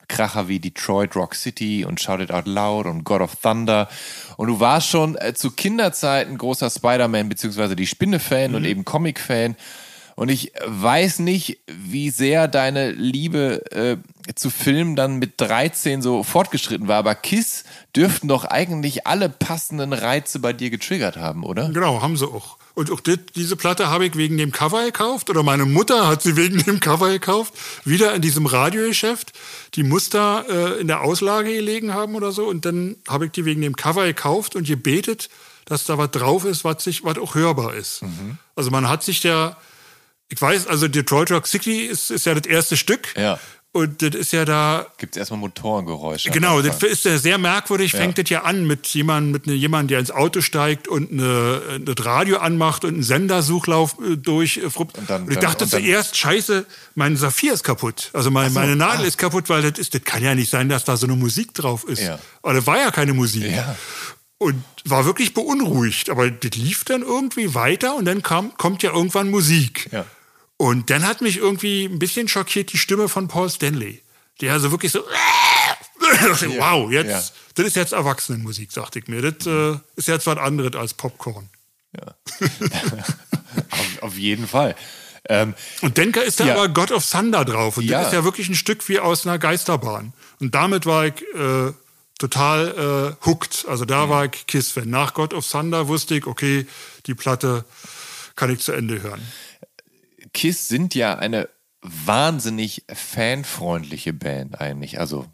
Kracher 0.09 0.49
wie 0.49 0.59
Detroit 0.59 1.15
Rock 1.15 1.35
City 1.35 1.85
und 1.85 2.01
Shout 2.01 2.21
It 2.21 2.31
Out 2.31 2.47
Loud 2.47 2.85
und 2.85 3.05
God 3.05 3.21
of 3.21 3.37
Thunder. 3.37 3.87
Und 4.35 4.47
du 4.49 4.59
warst 4.59 4.89
schon 4.89 5.15
äh, 5.15 5.33
zu 5.33 5.51
Kinderzeiten 5.51 6.37
großer 6.37 6.69
Spider-Man 6.69 7.29
bzw. 7.29 7.75
die 7.75 7.87
Spinne-Fan 7.87 8.51
mhm. 8.51 8.57
und 8.57 8.65
eben 8.65 8.83
Comic-Fan. 8.83 9.55
Und 10.17 10.29
ich 10.29 10.51
weiß 10.65 11.19
nicht, 11.19 11.59
wie 11.67 12.09
sehr 12.09 12.47
deine 12.47 12.89
Liebe 12.89 13.61
äh, 13.71 13.97
zu 14.33 14.49
Filmen 14.49 14.95
dann 14.95 15.17
mit 15.17 15.39
13 15.39 16.01
so 16.01 16.23
fortgeschritten 16.23 16.87
war, 16.87 16.97
aber 16.97 17.13
Kiss 17.13 17.65
dürften 17.95 18.27
doch 18.27 18.43
eigentlich 18.43 19.05
alle 19.05 19.29
passenden 19.29 19.93
Reize 19.93 20.39
bei 20.39 20.53
dir 20.53 20.71
getriggert 20.71 21.17
haben, 21.17 21.43
oder? 21.43 21.69
Genau, 21.69 22.01
haben 22.01 22.17
sie 22.17 22.27
auch. 22.27 22.57
Und 22.73 22.89
auch 22.89 22.99
die, 22.99 23.17
diese 23.35 23.55
Platte 23.55 23.91
habe 23.91 24.07
ich 24.07 24.15
wegen 24.15 24.39
dem 24.39 24.51
Cover 24.51 24.85
gekauft 24.85 25.29
oder 25.29 25.43
meine 25.43 25.65
Mutter 25.65 26.07
hat 26.07 26.23
sie 26.23 26.35
wegen 26.35 26.63
dem 26.63 26.79
Cover 26.79 27.09
gekauft. 27.09 27.53
Wieder 27.85 28.15
in 28.15 28.23
diesem 28.23 28.47
Radiogeschäft. 28.47 29.33
Die 29.75 29.83
Muster 29.83 30.45
äh, 30.49 30.81
in 30.81 30.87
der 30.87 31.01
Auslage 31.01 31.53
gelegen 31.53 31.93
haben 31.93 32.15
oder 32.15 32.31
so. 32.31 32.47
Und 32.47 32.65
dann 32.65 32.95
habe 33.07 33.27
ich 33.27 33.33
die 33.33 33.45
wegen 33.45 33.61
dem 33.61 33.75
Cover 33.75 34.05
gekauft 34.07 34.55
und 34.55 34.65
gebetet, 34.65 35.29
dass 35.65 35.85
da 35.85 35.99
was 35.99 36.09
drauf 36.09 36.43
ist, 36.43 36.63
was, 36.63 36.83
sich, 36.83 37.03
was 37.03 37.19
auch 37.19 37.35
hörbar 37.35 37.75
ist. 37.75 38.01
Mhm. 38.01 38.39
Also 38.55 38.71
man 38.71 38.89
hat 38.89 39.03
sich 39.03 39.21
der 39.21 39.57
ich 40.29 40.41
weiß, 40.41 40.67
also 40.67 40.87
Detroit 40.87 41.31
Rock 41.31 41.47
City 41.47 41.85
ist, 41.85 42.11
ist 42.11 42.25
ja 42.25 42.33
das 42.33 42.45
erste 42.45 42.77
Stück. 42.77 43.15
Ja. 43.15 43.39
Und 43.77 44.01
das 44.01 44.15
ist 44.15 44.33
ja 44.33 44.43
da. 44.43 44.87
Gibt 44.97 45.15
es 45.15 45.19
erstmal 45.19 45.39
Motorengeräusche. 45.39 46.31
Genau, 46.31 46.63
das 46.63 46.81
ist 46.81 47.05
ja 47.05 47.19
sehr 47.19 47.37
merkwürdig. 47.37 47.91
Ja. 47.91 47.99
Fängt 47.99 48.17
das 48.17 48.27
ja 48.29 48.41
an 48.41 48.65
mit 48.65 48.87
jemandem, 48.87 49.33
mit 49.33 49.45
ne, 49.45 49.53
jemandem, 49.53 49.89
der 49.89 49.99
ins 49.99 50.09
Auto 50.09 50.41
steigt 50.41 50.87
und 50.87 51.11
eine, 51.11 51.79
das 51.81 52.03
Radio 52.03 52.37
anmacht 52.37 52.85
und 52.85 52.95
einen 52.95 53.03
Sendersuchlauf 53.03 53.97
äh, 53.99 54.15
durch. 54.17 54.57
Äh, 54.57 54.69
und, 54.73 54.91
dann, 55.07 55.23
und 55.25 55.31
ich 55.31 55.37
dachte 55.37 55.65
und 55.65 55.69
zuerst, 55.69 56.17
scheiße, 56.17 56.65
mein 56.95 57.17
Saphir 57.17 57.53
ist 57.53 57.63
kaputt. 57.63 58.09
Also 58.13 58.31
mein, 58.31 58.51
so, 58.51 58.59
meine 58.59 58.75
Nadel 58.75 59.05
ah. 59.05 59.07
ist 59.07 59.19
kaputt, 59.19 59.47
weil 59.47 59.61
das 59.61 59.77
ist, 59.77 59.93
das 59.93 60.03
kann 60.03 60.23
ja 60.23 60.33
nicht 60.33 60.49
sein, 60.49 60.69
dass 60.69 60.83
da 60.83 60.97
so 60.97 61.05
eine 61.05 61.15
Musik 61.15 61.53
drauf 61.53 61.83
ist. 61.83 62.01
Ja. 62.01 62.17
Aber 62.41 62.55
da 62.55 62.65
war 62.65 62.79
ja 62.79 62.89
keine 62.89 63.13
Musik. 63.13 63.51
Ja. 63.51 63.75
Und 64.39 64.63
war 64.85 65.05
wirklich 65.05 65.35
beunruhigt. 65.35 66.09
Aber 66.09 66.31
das 66.31 66.51
lief 66.55 66.83
dann 66.83 67.03
irgendwie 67.03 67.53
weiter 67.53 67.95
und 67.95 68.05
dann 68.05 68.23
kam, 68.23 68.57
kommt 68.57 68.81
ja 68.81 68.91
irgendwann 68.91 69.29
Musik. 69.29 69.89
Ja. 69.91 70.05
Und 70.57 70.89
dann 70.89 71.07
hat 71.07 71.21
mich 71.21 71.37
irgendwie 71.37 71.85
ein 71.85 71.99
bisschen 71.99 72.27
schockiert 72.27 72.73
die 72.73 72.77
Stimme 72.77 73.09
von 73.09 73.27
Paul 73.27 73.49
Stanley. 73.49 74.01
Der 74.41 74.53
also 74.53 74.71
wirklich 74.71 74.91
so, 74.91 74.99
wow, 75.99 76.91
jetzt, 76.91 77.09
ja. 77.09 77.23
das 77.55 77.67
ist 77.67 77.75
jetzt 77.75 77.93
Erwachsenenmusik, 77.93 78.71
sagte 78.71 78.99
ich 78.99 79.07
mir. 79.07 79.21
Das 79.21 79.45
äh, 79.47 79.79
ist 79.95 80.07
jetzt 80.07 80.27
was 80.27 80.37
anderes 80.37 80.75
als 80.75 80.93
Popcorn. 80.93 81.49
Ja. 81.95 82.15
auf, 83.71 84.03
auf, 84.03 84.17
jeden 84.17 84.47
Fall. 84.47 84.75
Ähm, 85.29 85.55
und 85.81 85.97
dann 85.97 86.11
ist 86.11 86.39
da 86.39 86.45
ja. 86.45 86.55
aber 86.55 86.69
God 86.69 86.91
of 86.91 87.09
Thunder 87.09 87.45
drauf. 87.45 87.77
Und 87.77 87.85
ja. 87.85 87.99
das 87.99 88.07
ist 88.07 88.13
ja 88.13 88.23
wirklich 88.23 88.49
ein 88.49 88.55
Stück 88.55 88.87
wie 88.89 88.99
aus 88.99 89.25
einer 89.25 89.39
Geisterbahn. 89.39 90.13
Und 90.39 90.55
damit 90.55 90.85
war 90.85 91.07
ich 91.07 91.21
äh, 91.35 91.71
total 92.19 93.15
äh, 93.21 93.25
hooked. 93.25 93.65
Also 93.67 93.85
da 93.85 94.05
mhm. 94.05 94.09
war 94.09 94.25
ich 94.25 94.47
Kiss-Fan. 94.47 94.89
Nach 94.89 95.13
God 95.13 95.33
of 95.33 95.49
Thunder 95.49 95.87
wusste 95.87 96.15
ich, 96.15 96.25
okay, 96.25 96.67
die 97.05 97.15
Platte 97.15 97.65
kann 98.35 98.51
ich 98.51 98.59
zu 98.59 98.71
Ende 98.71 99.01
hören. 99.01 99.21
Kiss 100.37 100.67
sind 100.67 100.93
ja 100.93 101.17
eine 101.17 101.49
wahnsinnig 101.81 102.83
fanfreundliche 102.93 104.13
Band 104.13 104.61
eigentlich. 104.61 104.99
Also 104.99 105.25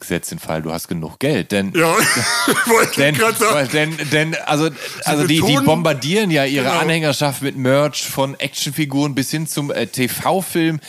gesetzt 0.00 0.30
den 0.30 0.38
Fall, 0.38 0.62
du 0.62 0.72
hast 0.72 0.88
genug 0.88 1.18
Geld, 1.18 1.52
denn 1.52 1.74
ja, 1.74 1.94
denn, 2.96 3.18
denn, 3.72 3.96
denn 4.10 4.34
also 4.46 4.70
also 5.04 5.26
die, 5.26 5.42
die 5.42 5.58
bombardieren 5.58 6.30
ja 6.30 6.46
ihre 6.46 6.64
genau. 6.64 6.78
Anhängerschaft 6.78 7.42
mit 7.42 7.56
Merch 7.56 8.06
von 8.06 8.34
Actionfiguren 8.34 9.14
bis 9.14 9.30
hin 9.30 9.46
zum 9.46 9.70
äh, 9.70 9.86
TV-Film 9.86 10.80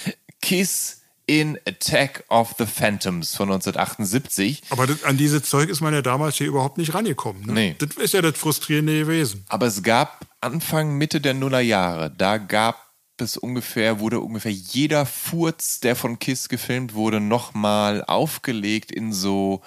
Kiss 0.41 1.01
in 1.25 1.59
Attack 1.67 2.23
of 2.29 2.55
the 2.57 2.65
Phantoms 2.65 3.35
von 3.35 3.49
1978. 3.49 4.63
Aber 4.69 4.87
das, 4.87 5.03
an 5.03 5.17
diese 5.17 5.41
Zeug 5.41 5.69
ist 5.69 5.81
man 5.81 5.93
ja 5.93 6.01
damals 6.01 6.37
hier 6.37 6.47
überhaupt 6.47 6.77
nicht 6.77 6.93
rangekommen. 6.93 7.45
Ne? 7.47 7.53
Nee. 7.53 7.75
Das 7.79 7.97
ist 7.97 8.13
ja 8.13 8.21
das 8.21 8.37
Frustrierende 8.37 8.97
gewesen. 8.97 9.45
Aber 9.49 9.65
es 9.65 9.83
gab 9.83 10.25
Anfang, 10.39 10.97
Mitte 10.97 11.19
der 11.19 11.33
Nullerjahre, 11.33 12.13
da 12.17 12.37
gab 12.37 12.86
es 13.21 13.37
ungefähr, 13.37 13.99
wurde 13.99 14.19
ungefähr 14.19 14.51
jeder 14.51 15.05
Furz, 15.05 15.79
der 15.79 15.95
von 15.95 16.19
Kiss 16.19 16.49
gefilmt 16.49 16.93
wurde, 16.93 17.19
nochmal 17.19 18.03
aufgelegt 18.05 18.91
in 18.91 19.13
so 19.13 19.61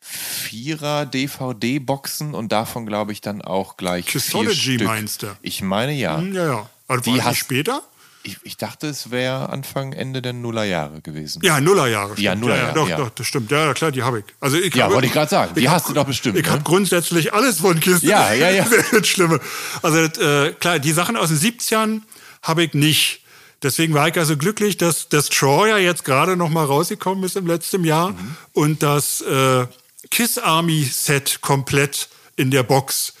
Vierer 0.00 1.04
DVD-Boxen 1.06 2.34
und 2.34 2.52
davon 2.52 2.86
glaube 2.86 3.12
ich 3.12 3.20
dann 3.20 3.42
auch 3.42 3.76
gleich 3.76 4.06
Kissology 4.06 4.78
meinst 4.82 5.22
du? 5.22 5.26
Ich 5.42 5.62
meine 5.62 5.92
ja. 5.92 6.16
Hm, 6.18 6.32
Ja, 6.34 6.44
ja. 6.46 6.70
Also 6.88 7.12
Die 7.12 7.22
hast- 7.22 7.36
später? 7.36 7.82
Ich, 8.22 8.36
ich 8.42 8.58
dachte, 8.58 8.86
es 8.86 9.10
wäre 9.10 9.48
Anfang, 9.48 9.94
Ende 9.94 10.20
der 10.20 10.34
Nullerjahre 10.34 11.00
gewesen. 11.00 11.40
Ja, 11.42 11.58
Nullerjahre. 11.58 12.20
Ja. 12.20 12.34
Nullerjahre, 12.34 12.66
Ja, 12.66 12.68
ja, 12.68 12.74
doch, 12.74 12.88
ja. 12.88 12.96
doch, 12.98 13.08
das 13.10 13.26
stimmt. 13.26 13.50
Ja, 13.50 13.72
klar, 13.72 13.92
die 13.92 14.02
habe 14.02 14.18
ich. 14.18 14.24
Also 14.40 14.58
ich 14.58 14.74
Ja, 14.74 14.84
habe, 14.84 14.94
wollte 14.96 15.06
ich 15.06 15.12
gerade 15.14 15.30
sagen. 15.30 15.54
Die 15.54 15.66
hab- 15.68 15.76
hast 15.76 15.88
du 15.88 15.94
doch 15.94 16.04
bestimmt, 16.04 16.36
Ich 16.36 16.44
ne? 16.44 16.52
habe 16.52 16.62
grundsätzlich 16.62 17.32
alles 17.32 17.60
von 17.60 17.80
Kiss. 17.80 18.02
Ja, 18.02 18.34
ja, 18.34 18.50
ja. 18.50 18.66
das 18.92 19.06
Schlimme. 19.08 19.40
Also 19.80 19.98
äh, 20.00 20.52
klar, 20.52 20.78
die 20.80 20.92
Sachen 20.92 21.16
aus 21.16 21.28
den 21.30 21.38
70ern 21.38 22.02
habe 22.42 22.64
ich 22.64 22.74
nicht. 22.74 23.20
Deswegen 23.62 23.92
war 23.92 24.08
ich 24.08 24.16
also 24.16 24.36
glücklich, 24.38 24.78
dass 24.78 25.08
Destroyer 25.10 25.78
jetzt 25.78 26.04
gerade 26.04 26.36
noch 26.36 26.48
mal 26.48 26.64
rausgekommen 26.64 27.24
ist 27.24 27.36
im 27.36 27.46
letzten 27.46 27.84
Jahr 27.84 28.12
Mhm. 28.12 28.36
und 28.54 28.82
das 28.82 29.20
äh, 29.20 29.66
Kiss 30.10 30.38
Army 30.38 30.82
Set 30.84 31.40
komplett 31.42 32.08
in 32.36 32.50
der 32.50 32.62
Box, 32.62 33.12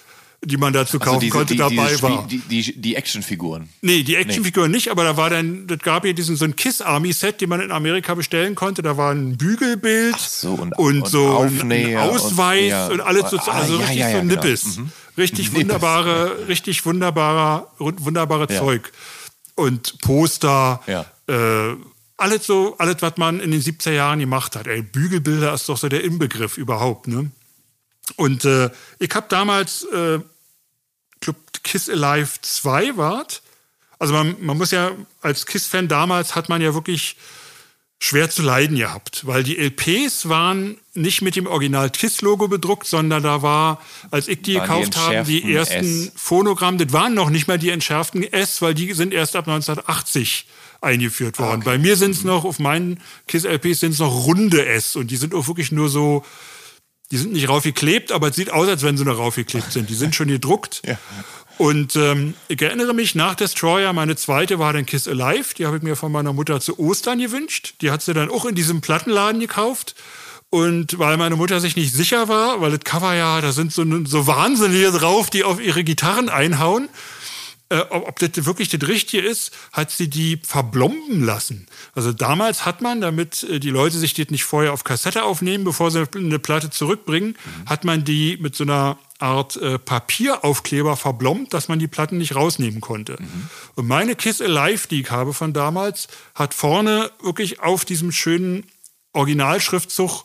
die 0.42 0.56
man 0.56 0.72
dazu 0.72 0.98
kaufen 0.98 1.16
Also 1.16 1.20
diese, 1.20 1.32
konnte, 1.36 1.52
die, 1.52 1.58
dabei 1.58 2.00
war. 2.00 2.26
Die, 2.26 2.38
die, 2.38 2.80
die 2.80 2.96
Actionfiguren. 2.96 3.68
Nee, 3.82 4.02
die 4.02 4.14
Actionfiguren 4.16 4.70
nicht, 4.70 4.88
aber 4.90 5.04
da 5.04 5.18
war 5.18 5.28
dann, 5.28 5.66
das 5.66 5.80
gab 5.80 6.06
ja 6.06 6.14
diesen 6.14 6.36
so 6.36 6.46
ein 6.46 6.56
Kiss 6.56 6.80
Army 6.80 7.12
Set, 7.12 7.42
den 7.42 7.50
man 7.50 7.60
in 7.60 7.70
Amerika 7.70 8.14
bestellen 8.14 8.54
konnte. 8.54 8.80
Da 8.80 8.96
war 8.96 9.12
ein 9.12 9.36
Bügelbild 9.36 10.18
so, 10.18 10.52
und- 10.54 10.72
und, 10.78 11.02
und 11.02 11.08
so 11.08 11.26
ein 11.40 11.58
Aufnäher 11.58 12.04
und- 12.10 12.16
Ausweis 12.18 12.70
ja. 12.70 12.86
und, 12.86 13.02
alles 13.02 13.28
so, 13.28 13.36
Ah, 13.40 13.50
also 13.52 13.74
ja, 13.74 13.78
richtig 13.80 13.98
ja, 13.98 14.12
so 14.12 14.18
genau. 14.20 14.34
Nippes. 14.34 14.76
Mhm. 14.78 14.92
Richtig 15.16 15.52
wunderbare, 15.54 16.48
richtig 16.48 16.84
wunderbarer, 16.86 17.70
wunderbare 17.78 18.46
Ja. 18.52 18.60
Zeug. 18.60 18.92
Und 19.54 19.98
Poster, 20.00 20.80
Ja. 20.86 21.06
äh, 21.28 21.76
alles 22.16 22.46
so, 22.46 22.76
alles, 22.78 22.96
was 23.00 23.16
man 23.16 23.40
in 23.40 23.50
den 23.50 23.60
70er 23.62 23.92
Jahren 23.92 24.18
gemacht 24.20 24.54
hat. 24.56 24.66
Ey, 24.66 24.82
Bügelbilder 24.82 25.54
ist 25.54 25.68
doch 25.68 25.78
so 25.78 25.88
der 25.88 26.04
Inbegriff 26.04 26.58
überhaupt, 26.58 27.08
ne? 27.08 27.30
Und 28.16 28.44
äh, 28.44 28.70
ich 28.98 29.10
habe 29.14 29.26
damals, 29.28 29.84
äh, 29.92 30.16
ich 30.16 30.22
glaub, 31.20 31.36
Kiss 31.62 31.88
Alive 31.88 32.30
2 32.42 32.96
wart. 32.96 33.42
Also 33.98 34.14
man, 34.14 34.36
man 34.40 34.56
muss 34.58 34.70
ja, 34.70 34.92
als 35.20 35.44
Kiss-Fan 35.46 35.88
damals 35.88 36.34
hat 36.34 36.48
man 36.48 36.60
ja 36.62 36.72
wirklich 36.74 37.16
schwer 38.02 38.30
zu 38.30 38.40
leiden 38.42 38.78
gehabt, 38.78 39.26
weil 39.26 39.42
die 39.42 39.58
LPs 39.58 40.28
waren 40.28 40.78
nicht 40.94 41.20
mit 41.20 41.36
dem 41.36 41.46
Original 41.46 41.90
Kiss-Logo 41.90 42.48
bedruckt, 42.48 42.86
sondern 42.86 43.22
da 43.22 43.42
war, 43.42 43.80
als 44.10 44.26
ich 44.26 44.40
die 44.40 44.54
gekauft 44.54 44.96
habe, 44.96 45.22
die 45.24 45.52
ersten 45.52 46.06
S. 46.06 46.12
Phonogramm, 46.16 46.78
das 46.78 46.92
waren 46.94 47.12
noch 47.12 47.28
nicht 47.28 47.46
mal 47.46 47.58
die 47.58 47.68
entschärften 47.68 48.22
S, 48.24 48.62
weil 48.62 48.72
die 48.74 48.94
sind 48.94 49.12
erst 49.12 49.36
ab 49.36 49.46
1980 49.46 50.46
eingeführt 50.80 51.38
Ah, 51.38 51.48
worden. 51.48 51.62
Bei 51.62 51.76
mir 51.76 51.94
sind 51.96 52.12
es 52.12 52.24
noch, 52.24 52.44
auf 52.46 52.58
meinen 52.58 53.00
Kiss-LPs 53.28 53.80
sind 53.80 53.92
es 53.92 53.98
noch 53.98 54.24
runde 54.26 54.64
S 54.64 54.96
und 54.96 55.10
die 55.10 55.16
sind 55.16 55.34
auch 55.34 55.46
wirklich 55.46 55.70
nur 55.70 55.90
so, 55.90 56.24
die 57.10 57.18
sind 57.18 57.32
nicht 57.34 57.50
raufgeklebt, 57.50 58.12
aber 58.12 58.28
es 58.28 58.36
sieht 58.36 58.50
aus, 58.50 58.66
als 58.66 58.82
wenn 58.82 58.96
sie 58.96 59.04
noch 59.04 59.18
raufgeklebt 59.18 59.70
sind. 59.72 59.90
Die 59.90 59.94
sind 59.94 60.14
schon 60.14 60.28
gedruckt. 60.38 60.80
Ja. 60.86 60.98
Und 61.60 61.94
ähm, 61.94 62.32
ich 62.48 62.62
erinnere 62.62 62.94
mich, 62.94 63.14
nach 63.14 63.34
Destroyer, 63.34 63.92
meine 63.92 64.16
zweite 64.16 64.58
war 64.58 64.72
dann 64.72 64.86
Kiss 64.86 65.06
Alive. 65.06 65.52
Die 65.58 65.66
habe 65.66 65.76
ich 65.76 65.82
mir 65.82 65.94
von 65.94 66.10
meiner 66.10 66.32
Mutter 66.32 66.58
zu 66.58 66.78
Ostern 66.78 67.18
gewünscht. 67.18 67.74
Die 67.82 67.90
hat 67.90 68.00
sie 68.00 68.14
dann 68.14 68.30
auch 68.30 68.46
in 68.46 68.54
diesem 68.54 68.80
Plattenladen 68.80 69.42
gekauft. 69.42 69.94
Und 70.48 70.98
weil 70.98 71.18
meine 71.18 71.36
Mutter 71.36 71.60
sich 71.60 71.76
nicht 71.76 71.92
sicher 71.92 72.28
war, 72.28 72.62
weil 72.62 72.70
das 72.70 72.80
Cover 72.80 73.14
ja, 73.14 73.42
da 73.42 73.52
sind 73.52 73.74
so, 73.74 73.84
so 74.06 74.26
Wahnsinnige 74.26 74.90
drauf, 74.90 75.28
die 75.28 75.44
auf 75.44 75.60
ihre 75.60 75.84
Gitarren 75.84 76.30
einhauen, 76.30 76.88
äh, 77.68 77.80
ob, 77.90 78.18
das 78.20 78.46
wirklich 78.46 78.70
das 78.70 78.88
Richtige 78.88 79.28
ist, 79.28 79.52
hat 79.74 79.90
sie 79.90 80.08
die 80.08 80.40
verblomben 80.42 81.22
lassen. 81.22 81.66
Also 81.94 82.14
damals 82.14 82.64
hat 82.64 82.80
man, 82.80 83.02
damit 83.02 83.42
äh, 83.42 83.60
die 83.60 83.68
Leute 83.68 83.98
sich 83.98 84.14
das 84.14 84.30
nicht 84.30 84.44
vorher 84.44 84.72
auf 84.72 84.82
Kassette 84.82 85.24
aufnehmen, 85.24 85.64
bevor 85.64 85.90
sie 85.90 86.06
eine 86.16 86.38
Platte 86.38 86.70
zurückbringen, 86.70 87.36
hat 87.66 87.84
man 87.84 88.02
die 88.02 88.38
mit 88.40 88.56
so 88.56 88.64
einer 88.64 88.96
Art 89.20 89.56
äh, 89.56 89.78
Papieraufkleber 89.78 90.96
verblombt, 90.96 91.52
dass 91.54 91.68
man 91.68 91.78
die 91.78 91.88
Platten 91.88 92.18
nicht 92.18 92.34
rausnehmen 92.34 92.80
konnte. 92.80 93.16
Und 93.74 93.86
meine 93.86 94.16
Kiss 94.16 94.40
Alive, 94.40 94.88
die 94.88 95.02
ich 95.02 95.10
habe 95.10 95.32
von 95.32 95.52
damals, 95.52 96.08
hat 96.34 96.54
vorne 96.54 97.10
wirklich 97.22 97.60
auf 97.60 97.84
diesem 97.84 98.12
schönen 98.12 98.64
Originalschriftzug 99.12 100.24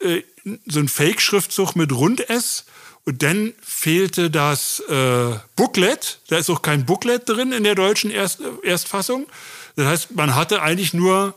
äh, 0.00 0.22
so 0.66 0.80
ein 0.80 0.88
Fake-Schriftzug 0.88 1.74
mit 1.76 1.92
Rund-S. 1.92 2.64
Und 3.06 3.22
dann 3.22 3.52
fehlte 3.62 4.30
das 4.30 4.80
äh, 4.88 5.38
Booklet. 5.56 6.20
Da 6.28 6.38
ist 6.38 6.48
auch 6.50 6.62
kein 6.62 6.86
Booklet 6.86 7.28
drin 7.28 7.52
in 7.52 7.64
der 7.64 7.74
deutschen 7.74 8.10
Erst 8.10 8.40
Erstfassung. 8.62 9.26
Das 9.76 9.86
heißt, 9.86 10.14
man 10.14 10.34
hatte 10.34 10.62
eigentlich 10.62 10.94
nur 10.94 11.34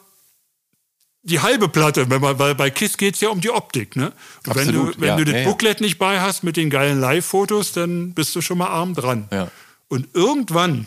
die 1.27 1.41
halbe 1.41 1.67
Platte, 1.67 2.09
wenn 2.09 2.21
man, 2.21 2.39
weil 2.39 2.55
bei 2.55 2.69
KISS 2.69 2.97
geht 2.97 3.15
es 3.15 3.21
ja 3.21 3.29
um 3.29 3.41
die 3.41 3.49
Optik. 3.49 3.95
Ne? 3.95 4.13
Und 4.45 4.55
wenn 4.55 4.71
du, 4.71 4.79
Absolut, 4.79 5.01
wenn 5.01 5.09
ja, 5.09 5.15
du 5.17 5.25
das 5.25 5.33
ja, 5.33 5.39
ja. 5.41 5.47
Booklet 5.47 5.81
nicht 5.81 5.97
bei 5.97 6.21
hast 6.21 6.43
mit 6.43 6.55
den 6.55 6.69
geilen 6.69 6.99
Live-Fotos, 7.01 7.73
dann 7.73 8.13
bist 8.13 8.33
du 8.35 8.41
schon 8.41 8.57
mal 8.57 8.67
arm 8.67 8.95
dran. 8.95 9.27
Ja. 9.31 9.51
Und 9.89 10.07
irgendwann 10.13 10.85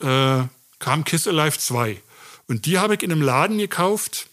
äh, 0.00 0.42
kam 0.78 1.04
Kiss 1.04 1.28
Alive 1.28 1.58
2. 1.58 2.00
Und 2.48 2.64
die 2.64 2.78
habe 2.78 2.94
ich 2.94 3.02
in 3.02 3.12
einem 3.12 3.20
Laden 3.20 3.58
gekauft. 3.58 4.28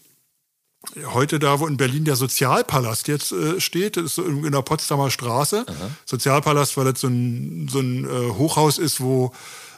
Heute 1.12 1.38
da, 1.38 1.60
wo 1.60 1.66
in 1.66 1.76
Berlin 1.76 2.04
der 2.06 2.16
Sozialpalast 2.16 3.06
jetzt 3.08 3.32
äh, 3.32 3.60
steht, 3.60 3.98
das 3.98 4.04
ist 4.04 4.14
so 4.16 4.24
in 4.24 4.50
der 4.50 4.62
Potsdamer 4.62 5.10
Straße. 5.10 5.66
Sozialpalast, 6.06 6.78
weil 6.78 6.86
das 6.86 7.00
so 7.00 7.08
ein, 7.08 7.68
so 7.70 7.80
ein 7.80 8.04
äh, 8.04 8.30
Hochhaus 8.30 8.78
ist, 8.78 9.00
wo 9.00 9.32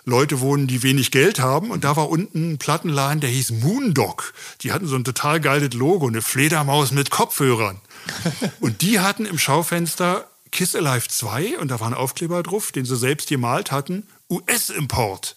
Leute 0.05 0.41
wohnen, 0.41 0.67
die 0.67 0.83
wenig 0.83 1.11
Geld 1.11 1.41
haben. 1.41 1.71
Und 1.71 1.85
da 1.85 1.97
war 1.97 2.11
unten 2.11 2.53
ein 2.53 2.59
Plattenladen, 2.59 3.21
der 3.21 3.31
hieß 3.31 3.53
Moondog. 3.53 4.35
Die 4.61 4.73
hatten 4.73 4.87
so 4.87 4.97
ein 4.97 5.05
total 5.05 5.41
geiles 5.41 5.73
Logo, 5.75 6.07
eine 6.07 6.23
Fledermaus 6.23 6.91
mit 6.91 7.11
Kopfhörern. 7.11 7.81
und 8.61 8.83
die 8.83 9.01
hatten 9.01 9.25
im 9.25 9.39
Schaufenster 9.39 10.29
Kiss 10.51 10.77
Alive 10.77 11.09
2 11.09 11.59
und 11.59 11.69
da 11.69 11.81
war 11.81 11.89
ein 11.89 11.95
Aufkleber 11.95 12.43
drauf, 12.43 12.71
den 12.71 12.85
sie 12.85 12.97
selbst 12.97 13.29
gemalt 13.29 13.73
hatten, 13.73 14.07
US-Import. 14.31 15.37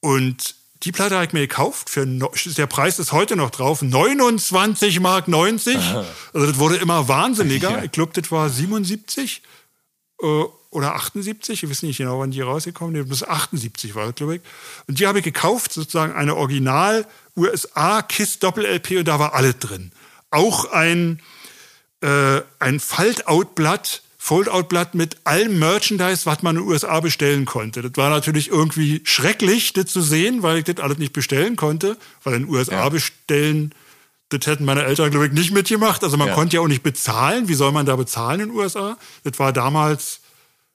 Und 0.00 0.54
die 0.84 0.92
Platte 0.92 1.16
habe 1.16 1.26
ich 1.26 1.32
mir 1.32 1.40
gekauft. 1.40 1.90
Für, 1.90 2.06
der 2.06 2.66
Preis 2.66 2.98
ist 2.98 3.12
heute 3.12 3.36
noch 3.36 3.50
drauf. 3.50 3.82
29 3.82 5.00
Mark 5.00 5.28
90. 5.28 5.76
Also 5.76 6.46
das 6.46 6.58
wurde 6.58 6.76
immer 6.76 7.08
wahnsinniger. 7.08 7.70
Ja. 7.78 7.82
Ich 7.84 7.92
glaube, 7.92 8.18
das 8.18 8.30
war 8.30 8.48
77 8.48 9.42
äh, 10.22 10.44
oder 10.70 10.94
78. 10.94 11.62
Ich 11.62 11.70
weiß 11.70 11.82
nicht 11.82 11.98
genau, 11.98 12.18
wann 12.20 12.30
die 12.30 12.40
rausgekommen 12.42 12.94
sind. 12.94 13.08
Bis 13.08 13.22
78 13.24 13.94
war 13.94 14.06
das, 14.06 14.14
glaube 14.16 14.36
ich. 14.36 14.42
Und 14.86 14.98
die 15.00 15.06
habe 15.06 15.18
ich 15.18 15.24
gekauft, 15.24 15.72
sozusagen 15.72 16.12
eine 16.12 16.36
Original 16.36 17.06
USA 17.36 18.02
Kiss 18.02 18.38
Doppel-LP 18.38 18.98
und 18.98 19.08
da 19.08 19.18
war 19.18 19.34
alles 19.34 19.58
drin. 19.58 19.92
Auch 20.30 20.70
ein 20.72 21.20
äh, 22.00 22.42
ein 22.60 22.78
Faltout-Blatt, 22.80 24.02
Foldout-Blatt 24.18 24.94
mit 24.94 25.16
allem 25.24 25.58
Merchandise, 25.58 26.26
was 26.26 26.42
man 26.42 26.56
in 26.56 26.62
den 26.62 26.68
USA 26.70 27.00
bestellen 27.00 27.44
konnte. 27.44 27.82
Das 27.82 27.92
war 27.96 28.10
natürlich 28.10 28.48
irgendwie 28.48 29.00
schrecklich, 29.04 29.72
das 29.72 29.86
zu 29.86 30.00
sehen, 30.00 30.42
weil 30.44 30.58
ich 30.58 30.64
das 30.64 30.78
alles 30.78 30.98
nicht 30.98 31.12
bestellen 31.12 31.56
konnte, 31.56 31.96
weil 32.22 32.34
in 32.34 32.42
den 32.44 32.54
USA 32.54 32.72
Ja. 32.84 32.88
bestellen, 32.88 33.72
das 34.28 34.46
hätten 34.46 34.64
meine 34.64 34.84
Eltern, 34.84 35.10
glaube 35.10 35.26
ich, 35.26 35.32
nicht 35.32 35.50
mitgemacht. 35.52 36.04
Also 36.04 36.16
man 36.16 36.28
Ja. 36.28 36.34
konnte 36.34 36.56
ja 36.56 36.60
auch 36.60 36.68
nicht 36.68 36.82
bezahlen. 36.84 37.48
Wie 37.48 37.54
soll 37.54 37.72
man 37.72 37.86
da 37.86 37.96
bezahlen 37.96 38.40
in 38.40 38.48
den 38.50 38.56
USA? 38.56 38.96
Das 39.24 39.38
war 39.38 39.52
damals 39.52 40.20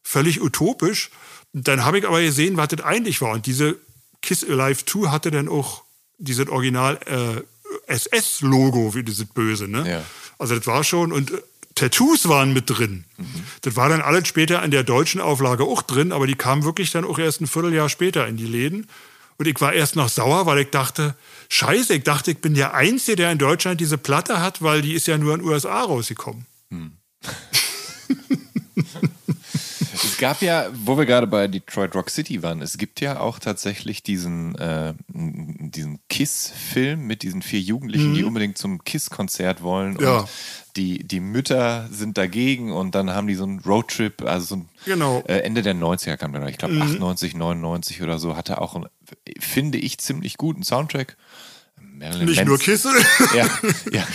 völlig 0.03 0.41
utopisch. 0.41 1.09
Dann 1.53 1.85
habe 1.85 1.99
ich 1.99 2.07
aber 2.07 2.21
gesehen, 2.21 2.57
was 2.57 2.69
das 2.69 2.81
eigentlich 2.81 3.21
war. 3.21 3.33
Und 3.33 3.45
diese 3.45 3.77
Kiss 4.21 4.43
Alive 4.43 4.85
2 4.85 5.09
hatte 5.09 5.31
dann 5.31 5.47
auch 5.47 5.83
dieses 6.17 6.47
Original 6.49 6.99
äh, 7.05 7.91
SS-Logo, 7.91 8.95
wie 8.95 9.03
dieses 9.03 9.25
Böse. 9.25 9.67
Ne? 9.67 9.89
Ja. 9.89 10.03
Also 10.37 10.55
das 10.55 10.67
war 10.67 10.83
schon, 10.83 11.11
und 11.11 11.31
äh, 11.31 11.41
Tattoos 11.75 12.27
waren 12.27 12.53
mit 12.53 12.69
drin. 12.69 13.05
Das 13.61 13.75
war 13.75 13.89
dann 13.89 14.01
alles 14.01 14.27
später 14.27 14.61
in 14.63 14.69
der 14.71 14.83
deutschen 14.83 15.19
Auflage 15.21 15.63
auch 15.63 15.81
drin, 15.81 16.11
aber 16.11 16.27
die 16.27 16.35
kamen 16.35 16.63
wirklich 16.63 16.91
dann 16.91 17.03
auch 17.03 17.17
erst 17.17 17.41
ein 17.41 17.47
Vierteljahr 17.47 17.89
später 17.89 18.27
in 18.27 18.37
die 18.37 18.45
Läden. 18.45 18.87
Und 19.37 19.47
ich 19.47 19.59
war 19.59 19.73
erst 19.73 19.95
noch 19.95 20.09
sauer, 20.09 20.45
weil 20.45 20.59
ich 20.59 20.69
dachte, 20.69 21.15
scheiße, 21.49 21.95
ich 21.95 22.03
dachte, 22.03 22.29
ich 22.31 22.37
bin 22.37 22.53
der 22.53 22.75
Einzige, 22.75 23.15
der 23.15 23.31
in 23.31 23.39
Deutschland 23.39 23.81
diese 23.81 23.97
Platte 23.97 24.39
hat, 24.39 24.61
weil 24.61 24.83
die 24.83 24.93
ist 24.93 25.07
ja 25.07 25.17
nur 25.17 25.33
in 25.33 25.39
den 25.39 25.49
USA 25.49 25.81
rausgekommen. 25.81 26.45
Es 30.03 30.17
gab 30.17 30.41
ja, 30.41 30.67
wo 30.73 30.97
wir 30.97 31.05
gerade 31.05 31.27
bei 31.27 31.47
Detroit 31.47 31.95
Rock 31.95 32.09
City 32.09 32.43
waren, 32.43 32.61
es 32.61 32.77
gibt 32.77 32.99
ja 33.01 33.19
auch 33.19 33.39
tatsächlich 33.39 34.03
diesen, 34.03 34.55
äh, 34.55 34.93
diesen 35.07 35.99
Kiss-Film 36.09 37.07
mit 37.07 37.23
diesen 37.23 37.41
vier 37.41 37.59
Jugendlichen, 37.61 38.13
die 38.13 38.23
unbedingt 38.23 38.57
zum 38.57 38.83
Kiss-Konzert 38.83 39.61
wollen. 39.61 39.93
Mhm. 39.93 39.99
Ja. 40.03 40.17
Und 40.19 40.29
die, 40.75 40.99
die 41.07 41.19
Mütter 41.19 41.87
sind 41.91 42.17
dagegen 42.17 42.71
und 42.71 42.95
dann 42.95 43.11
haben 43.11 43.27
die 43.27 43.35
so 43.35 43.43
einen 43.43 43.59
Roadtrip, 43.59 44.23
also 44.23 44.45
so 44.45 44.55
ein 44.57 44.69
Genau. 44.85 45.19
Mhm. 45.19 45.25
äh, 45.29 45.39
Ende 45.39 45.61
der 45.61 45.75
90er 45.75 46.17
kam 46.17 46.33
der, 46.33 46.45
ich 46.47 46.57
glaube 46.57 46.75
98, 46.81 47.35
99 47.35 48.01
oder 48.01 48.17
so, 48.19 48.35
hatte 48.35 48.59
auch, 48.59 48.75
einen, 48.75 48.87
finde 49.39 49.77
ich, 49.77 49.97
ziemlich 49.99 50.37
guten 50.37 50.63
Soundtrack. 50.63 51.15
Marilyn 51.79 52.25
Nicht 52.25 52.37
Manson- 52.37 52.47
nur 52.47 52.57
Kiss. 52.59 52.87
ja, 53.35 53.47
ja. 53.91 54.07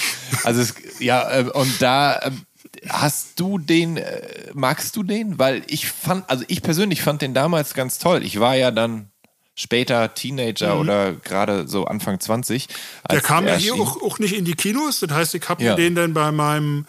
Also 0.45 0.61
es, 0.61 0.75
ja, 0.99 1.31
äh, 1.31 1.45
und 1.45 1.81
da 1.81 2.21
ähm, 2.23 2.43
hast 2.89 3.39
du 3.41 3.59
den, 3.59 3.97
äh, 3.97 4.51
magst 4.55 4.95
du 4.97 5.03
den? 5.03 5.39
Weil 5.39 5.63
ich 5.69 5.89
fand, 5.89 6.29
also 6.29 6.45
ich 6.49 6.63
persönlich 6.63 7.03
fand 7.03 7.23
den 7.23 7.35
damals 7.35 7.75
ganz 7.75 7.99
toll. 7.99 8.23
Ich 8.25 8.39
war 8.41 8.55
ja 8.57 8.71
dann 8.71 9.11
später 9.55 10.15
Teenager 10.15 10.79
oder 10.79 11.13
gerade 11.15 11.67
so 11.67 11.85
Anfang 11.87 12.21
20. 12.21 12.69
Mhm. 12.69 12.73
Der 13.11 13.21
kam 13.21 13.45
ja 13.47 13.53
er 13.53 13.59
hier 13.59 13.75
auch, 13.75 14.01
auch 14.03 14.19
nicht 14.21 14.35
in 14.37 14.45
die 14.45 14.55
Kinos. 14.55 15.01
Das 15.01 15.11
heißt, 15.11 15.35
ich 15.35 15.49
habe 15.49 15.63
Ja. 15.65 15.73
mir 15.73 15.77
den 15.77 15.95
dann 15.95 16.15
bei 16.15 16.31
meinem 16.33 16.87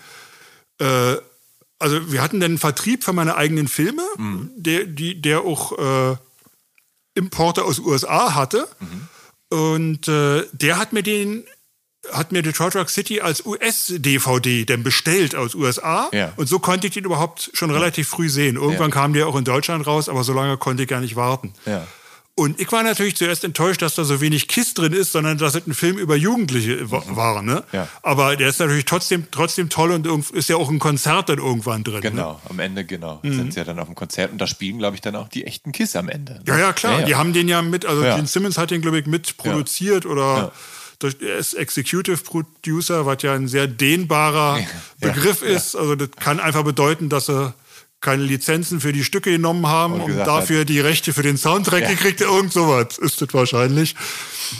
äh, 0.80 1.16
also 1.82 2.12
wir 2.12 2.22
hatten 2.22 2.42
dann 2.42 2.52
einen 2.52 2.58
Vertrieb 2.58 3.06
für 3.06 3.14
meine 3.14 3.36
eigenen 3.38 3.68
Filme, 3.70 4.04
Mhm. 4.18 4.52
der, 4.58 4.84
die, 4.86 5.22
der 5.22 5.42
auch 5.42 5.78
äh, 6.12 6.16
Importe 7.16 7.64
aus 7.64 7.80
USA 7.80 8.36
hatte. 8.36 8.68
Mhm. 8.80 9.58
Und 9.58 10.08
äh, 10.10 10.44
der 10.52 10.78
hat 10.78 10.94
mir 10.94 11.04
den 11.04 11.44
hat 12.14 12.32
mir 12.32 12.42
Detroit 12.42 12.76
Rock 12.76 12.90
City 12.90 13.22
als 13.22 13.46
US-DVD 13.46 14.66
denn 14.66 14.84
bestellt 14.84 15.36
aus 15.36 15.56
USA. 15.56 16.10
Ja. 16.14 16.32
Und 16.38 16.48
so 16.48 16.60
konnte 16.60 16.88
ich 16.88 16.94
den 16.94 17.04
überhaupt 17.06 17.52
schon 17.54 17.72
relativ 17.72 18.08
früh 18.08 18.30
sehen. 18.30 18.56
Irgendwann 18.56 18.90
Ja. 18.90 18.94
kam 18.96 19.14
der 19.14 19.28
auch 19.28 19.36
in 19.36 19.44
Deutschland 19.46 19.86
raus, 19.86 20.10
aber 20.10 20.24
so 20.24 20.34
lange 20.34 20.58
konnte 20.58 20.84
ich 20.84 20.90
gar 20.90 21.02
nicht 21.02 21.16
warten. 21.16 21.54
Ja. 21.66 21.86
Und 22.36 22.58
ich 22.62 22.72
war 22.72 22.84
natürlich 22.84 23.18
zuerst 23.18 23.44
enttäuscht, 23.44 23.82
dass 23.82 23.96
da 23.96 24.06
so 24.06 24.22
wenig 24.22 24.48
Kiss 24.48 24.74
drin 24.74 24.94
ist, 24.94 25.12
sondern 25.12 25.38
dass 25.38 25.56
es 25.56 25.68
ein 25.68 25.74
Film 25.74 25.98
über 25.98 26.16
Jugendliche 26.16 26.90
wa- 26.90 27.04
war. 27.10 27.42
Ne? 27.42 27.56
Mhm. 27.56 27.62
Ja. 27.78 27.88
Aber 28.02 28.38
der 28.38 28.48
ist 28.48 28.62
natürlich 28.62 28.86
trotzdem, 28.86 29.28
trotzdem 29.30 29.68
toll 29.68 29.92
und 29.92 30.08
ist 30.32 30.48
ja 30.48 30.56
auch 30.56 30.70
ein 30.70 30.80
Konzert 30.80 31.28
dann 31.28 31.40
irgendwann 31.40 31.84
drin. 31.84 31.96
Ne? 31.96 32.02
Genau, 32.12 32.40
am 32.50 32.60
Ende, 32.60 32.86
genau. 32.86 33.20
Mhm. 33.24 33.34
Sind 33.36 33.54
sie 33.54 33.60
ja 33.60 33.66
dann 33.66 33.78
auf 33.78 33.88
dem 33.88 33.96
Konzert 33.96 34.32
und 34.32 34.38
da 34.38 34.48
spielen, 34.48 34.78
glaube 34.78 34.96
ich, 34.96 35.02
dann 35.02 35.18
auch 35.18 35.28
die 35.28 35.46
echten 35.46 35.74
Kiss 35.74 35.98
am 35.98 36.08
Ende. 36.08 36.36
ne? 36.36 36.42
Ja, 36.48 36.58
ja, 36.58 36.72
klar. 36.72 37.02
Die 37.02 37.16
haben 37.16 37.34
den 37.34 37.50
ja 37.50 37.62
mit, 37.62 37.86
also 37.86 38.06
Ja. 38.06 38.16
Gene 38.16 38.28
Simmons 38.28 38.58
hat 38.58 38.72
den, 38.72 38.82
glaube 38.82 39.00
ich, 39.00 39.06
mit 39.06 39.36
produziert 39.36 40.06
oder 40.06 40.54
durch, 41.00 41.16
er 41.22 41.38
ist 41.38 41.54
Executive 41.54 42.18
Producer, 42.18 43.06
was 43.06 43.24
ja 43.24 43.34
ein 43.34 43.48
sehr 43.48 43.68
dehnbarer 43.68 44.60
Begriff 45.00 45.42
ist. 45.42 45.76
Also 45.76 45.96
das 45.96 46.10
kann 46.20 46.40
einfach 46.40 46.64
bedeuten, 46.64 47.10
dass 47.10 47.28
sie 47.28 47.54
keine 48.02 48.24
Lizenzen 48.24 48.80
für 48.80 48.94
die 48.94 49.04
Stücke 49.04 49.32
genommen 49.32 49.68
haben 49.68 49.94
Und 49.96 50.12
und 50.12 50.18
dafür 50.18 50.64
die 50.66 50.80
Rechte 50.80 51.12
für 51.14 51.24
den 51.24 51.38
Soundtrack 51.38 51.88
gekriegt. 51.88 52.22
Irgend 52.22 52.54
sowas 52.54 52.98
ist 52.98 53.22
das 53.22 53.34
wahrscheinlich. 53.34 53.96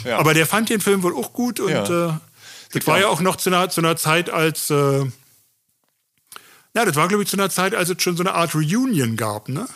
Ja. 0.04 0.18
Aber 0.18 0.34
der 0.34 0.46
fand 0.46 0.68
den 0.68 0.80
Film 0.80 1.02
wohl 1.02 1.14
auch 1.14 1.32
gut 1.32 1.60
und 1.60 1.70
Ja. 1.70 2.08
äh, 2.08 2.12
das 2.72 2.86
war 2.86 3.00
ja 3.00 3.08
auch 3.08 3.20
noch 3.20 3.36
zu 3.36 3.50
einer, 3.50 3.68
zu 3.68 3.80
einer 3.80 3.96
Zeit, 3.96 4.30
als 4.30 4.70
äh, 4.70 5.04
ja, 6.74 6.84
das 6.84 6.94
war, 6.96 7.08
glaube 7.08 7.24
ich, 7.24 7.28
zu 7.28 7.36
einer 7.36 7.50
Zeit, 7.50 7.74
als 7.74 7.88
es 7.88 8.00
schon 8.02 8.16
so 8.16 8.22
eine 8.22 8.34
Art 8.34 8.54
Reunion 8.54 9.16
gab, 9.16 9.48
ne? 9.48 9.66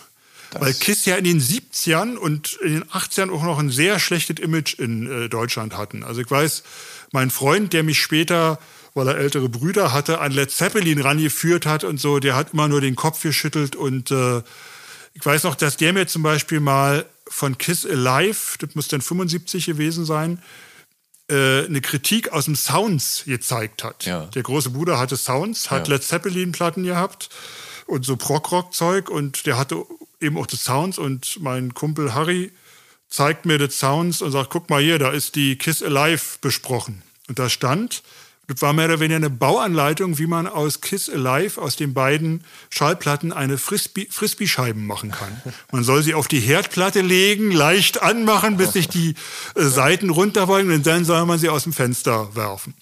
Weil 0.61 0.75
Kiss 0.75 1.05
ja 1.05 1.17
in 1.17 1.25
den 1.25 1.41
70ern 1.41 2.17
und 2.17 2.59
in 2.63 2.75
den 2.75 2.85
80ern 2.85 3.31
auch 3.31 3.43
noch 3.43 3.59
ein 3.59 3.71
sehr 3.71 3.99
schlechtes 3.99 4.39
Image 4.41 4.75
in 4.79 5.25
äh, 5.25 5.29
Deutschland 5.29 5.77
hatten. 5.77 6.03
Also 6.03 6.21
ich 6.21 6.31
weiß, 6.31 6.63
mein 7.13 7.31
Freund, 7.31 7.73
der 7.73 7.83
mich 7.83 8.01
später, 8.01 8.59
weil 8.95 9.09
er 9.09 9.17
ältere 9.17 9.49
Brüder 9.49 9.93
hatte, 9.93 10.21
an 10.21 10.33
Led 10.33 10.51
Zeppelin 10.51 11.01
rangeführt 11.01 11.67
hat 11.67 11.85
und 11.85 12.01
so, 12.01 12.19
der 12.19 12.37
hat 12.37 12.53
immer 12.53 12.69
nur 12.69 12.81
den 12.81 12.97
Kopf 12.97 13.23
geschüttelt 13.23 13.77
und 13.77 14.11
äh, 14.11 14.43
ich 15.15 15.25
weiß 15.25 15.45
noch, 15.45 15.55
dass 15.55 15.77
der 15.77 15.93
mir 15.93 16.07
zum 16.07 16.23
Beispiel 16.23 16.61
mal 16.61 17.07
von 17.29 17.57
Kiss 17.57 17.87
Alive, 17.87 18.59
das 18.59 18.75
muss 18.75 18.89
dann 18.89 19.01
75 19.01 19.67
gewesen 19.67 20.05
sein, 20.05 20.43
äh, 21.31 21.65
eine 21.65 21.81
Kritik 21.81 22.33
aus 22.33 22.45
dem 22.47 22.57
Sounds 22.57 23.23
gezeigt 23.25 23.83
hat. 23.85 24.05
Ja. 24.05 24.27
Der 24.27 24.43
große 24.43 24.71
Bruder 24.71 24.99
hatte 24.99 25.17
Sounds, 25.17 25.71
hat 25.71 25.89
Ja. 25.89 25.95
Led 25.95 26.03
Zeppelin-Platten 26.03 26.85
gehabt 26.85 27.31
und 27.87 28.05
so 28.05 28.17
Prog-Rock-Zeug 28.17 29.09
und 29.09 29.47
der 29.47 29.57
hatte 29.57 29.85
eben 30.21 30.37
auch 30.39 30.47
das 30.47 30.65
Sounds 30.65 30.99
und 30.99 31.39
mein 31.41 31.75
Kumpel 31.75 32.15
Harry 32.15 32.53
zeigt 33.09 33.47
mir 33.47 33.59
das 33.59 33.79
Sounds 33.79 34.23
und 34.23 34.33
sagt, 34.33 34.51
guck 34.51 34.71
mal 34.71 34.83
hier, 34.83 34.99
da 34.99 35.11
ist 35.11 35.35
die 35.37 35.57
Kiss 35.57 35.83
Alive 35.83 36.39
besprochen. 36.41 37.03
Und 37.29 37.39
da 37.39 37.49
stand, 37.49 38.03
das 38.49 38.61
war 38.61 38.73
mehr 38.73 38.87
oder 38.87 39.01
weniger 39.01 39.17
eine 39.17 39.31
Bauanleitung, 39.31 40.19
wie 40.19 40.27
man 40.27 40.47
aus 40.47 40.81
Kiss 40.81 41.09
Alive, 41.09 41.61
aus 41.63 41.77
den 41.77 41.95
beiden 41.95 42.45
Schallplatten, 42.71 43.33
eine 43.33 43.57
Frisbee- 43.57 44.09
Frisbee-Scheiben 44.11 44.87
machen 44.87 45.11
kann. 45.13 45.41
Man 45.73 45.85
soll 45.85 46.03
sie 46.03 46.13
auf 46.15 46.29
die 46.29 46.41
Herdplatte 46.41 47.01
legen, 47.01 47.51
leicht 47.53 48.03
anmachen, 48.03 48.57
bis 48.59 48.73
sich 48.75 48.89
die 48.89 49.15
äh, 49.55 49.63
Seiten 49.63 50.11
runterbeugen 50.11 50.73
und 50.73 50.87
dann 50.87 51.05
soll 51.05 51.25
man 51.25 51.39
sie 51.39 51.49
aus 51.49 51.63
dem 51.63 51.73
Fenster 51.73 52.35
werfen. 52.37 52.75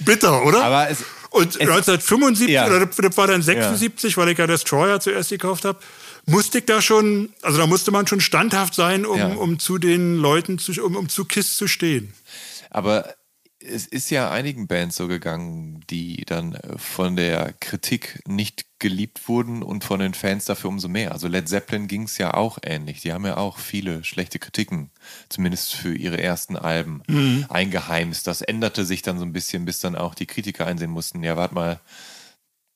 Bitter, 0.00 0.44
oder? 0.44 0.64
Aber 0.64 0.90
es- 0.90 1.04
und 1.30 1.54
es- 1.56 1.60
1975, 1.60 2.50
Ja. 2.50 2.66
oder 2.66 2.84
das 2.84 2.96
das 2.96 3.16
war 3.16 3.26
dann 3.26 3.40
76, 3.40 4.16
weil 4.16 4.28
ich 4.30 4.38
ja 4.38 4.46
Destroyer 4.46 5.00
zuerst 5.00 5.30
gekauft 5.30 5.64
habe, 5.64 5.78
musste 6.26 6.58
ich 6.58 6.66
da 6.66 6.80
schon, 6.82 7.30
also 7.42 7.58
da 7.58 7.66
musste 7.66 7.90
man 7.90 8.06
schon 8.06 8.20
standhaft 8.20 8.74
sein, 8.74 9.04
um, 9.06 9.18
Ja. 9.18 9.26
um 9.28 9.58
zu 9.58 9.78
den 9.78 10.16
Leuten, 10.16 10.58
zu, 10.58 10.72
um, 10.84 10.96
um 10.96 11.08
zu 11.08 11.24
KISS 11.24 11.56
zu 11.56 11.66
stehen. 11.68 12.12
Aber 12.70 13.14
es 13.64 13.86
ist 13.86 14.10
ja 14.10 14.28
einigen 14.30 14.66
Bands 14.66 14.96
so 14.96 15.06
gegangen, 15.06 15.84
die 15.88 16.24
dann 16.26 16.54
äh, 16.54 16.78
von 16.78 17.14
der 17.14 17.52
Kritik 17.60 18.20
nicht 18.26 18.66
geliebt 18.80 19.28
wurden 19.28 19.62
und 19.62 19.84
von 19.84 20.00
den 20.00 20.14
Fans 20.14 20.46
dafür 20.46 20.68
umso 20.70 20.88
mehr. 20.88 21.12
Also 21.12 21.28
Led 21.28 21.48
Zeppelin 21.48 21.86
ging 21.86 22.02
es 22.02 22.18
ja 22.18 22.34
auch 22.34 22.58
ähnlich. 22.64 23.02
Die 23.02 23.12
haben 23.12 23.24
ja 23.24 23.36
auch 23.36 23.58
viele 23.58 24.02
schlechte 24.02 24.40
Kritiken, 24.40 24.90
zumindest 25.28 25.74
für 25.74 25.94
ihre 25.94 26.20
ersten 26.20 26.56
Alben, 26.56 27.02
Mhm. 27.06 27.46
eingeheimst. 27.48 28.26
Das 28.26 28.42
änderte 28.42 28.84
sich 28.84 29.02
dann 29.02 29.18
so 29.20 29.24
ein 29.24 29.32
bisschen, 29.32 29.64
bis 29.64 29.78
dann 29.78 29.94
auch 29.94 30.16
die 30.16 30.26
Kritiker 30.26 30.66
einsehen 30.66 30.90
mussten, 30.90 31.22
ja, 31.22 31.36
warte 31.36 31.54
mal, 31.54 31.78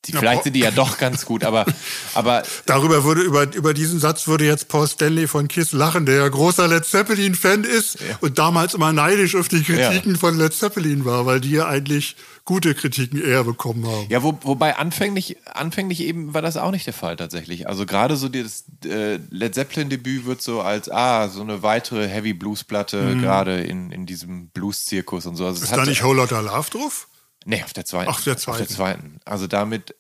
die, 0.07 0.13
vielleicht 0.13 0.45
sind 0.45 0.55
die 0.55 0.61
ja 0.61 0.71
doch 0.71 0.99
ganz 0.99 1.25
gut, 1.25 1.45
aber, 1.45 1.67
aber 2.15 2.43
Darüber 2.67 3.05
würde, 3.05 3.23
über, 3.23 3.53
über 3.55 3.75
diesen 3.75 3.99
Satz 3.99 4.27
würde 4.27 4.45
jetzt 4.45 4.69
Paul 4.69 4.87
Stanley 4.87 5.27
von 5.29 5.49
KISS 5.49 5.73
lachen, 5.73 6.07
der 6.07 6.17
ja 6.17 6.29
großer 6.29 6.69
Led 6.69 6.85
Zeppelin-Fan 6.85 7.65
ist 7.65 7.99
und 8.21 8.39
damals 8.39 8.75
immer 8.75 8.93
neidisch 8.93 9.35
auf 9.35 9.49
die 9.49 9.63
Kritiken 9.63 10.17
von 10.17 10.39
Led 10.39 10.55
Zeppelin 10.55 11.05
war, 11.05 11.27
weil 11.27 11.41
die 11.41 11.51
ja 11.51 11.67
eigentlich 11.67 12.17
gute 12.45 12.75
Kritiken 12.77 13.21
eher 13.21 13.43
bekommen 13.43 13.85
haben. 13.87 14.07
Ja, 14.09 14.23
wo, 14.23 14.39
wobei 14.43 14.77
anfänglich, 14.77 15.37
anfänglich 15.53 16.01
eben 16.01 16.33
war 16.33 16.43
das 16.43 16.57
auch 16.57 16.71
nicht 16.71 16.87
der 16.87 16.95
Fall 16.95 17.17
tatsächlich. 17.17 17.69
Also 17.69 17.87
gerade 17.87 18.17
so 18.17 18.29
das 18.29 18.65
äh, 18.85 19.19
Led 19.31 19.55
Zeppelin-Debüt 19.55 20.27
wird 20.27 20.43
so 20.43 20.61
als, 20.61 20.89
ah, 20.89 21.29
so 21.29 21.41
eine 21.41 21.65
weitere 21.65 22.07
Heavy 22.07 22.35
Blues-Platte, 22.35 23.17
gerade 23.21 23.63
in, 23.63 23.91
in 23.91 24.07
diesem 24.07 24.49
Blues-Zirkus 24.51 25.27
und 25.27 25.35
so. 25.35 25.45
Also 25.45 25.57
Mhm. 25.59 25.65
Ist 25.65 25.77
da 25.77 25.85
nicht 25.85 26.05
Whole 26.05 26.17
Lotta 26.21 26.41
Love 26.41 26.71
drauf? 26.71 27.09
Nee, 27.47 27.63
auf 27.63 27.73
der 27.73 27.85
zweiten. 27.85 28.11
Ach, 28.11 28.17
auf 28.19 28.25
der 28.25 28.35
Auf 28.35 28.45
der 28.45 28.55
zweiten. 28.57 28.75
zweiten. 28.75 29.21
Also 29.25 29.47
damit, 29.47 29.95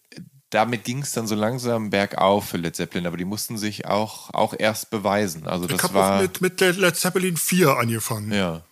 damit 0.51 0.85
ging 0.85 1.01
es 1.03 1.13
dann 1.13 1.27
so 1.27 1.35
langsam 1.35 1.91
bergauf 1.91 2.49
für 2.49 2.57
Led 2.57 2.77
Zeppelin, 2.77 3.07
aber 3.07 3.17
die 3.17 3.25
mussten 3.25 3.57
sich 3.57 3.87
auch, 3.87 4.35
auch 4.35 4.53
erst 4.59 4.91
beweisen. 4.91 5.47
Also 5.47 5.65
Ich 5.67 5.73
das 5.73 5.83
habe 5.85 5.95
war. 5.95 6.17
auch 6.19 6.23
mit, 6.23 6.41
mit 6.41 6.61
Led 6.61 6.97
Zeppelin 6.97 7.37
4 7.37 7.77
angefangen. 7.79 8.33
Ja. 8.33 8.63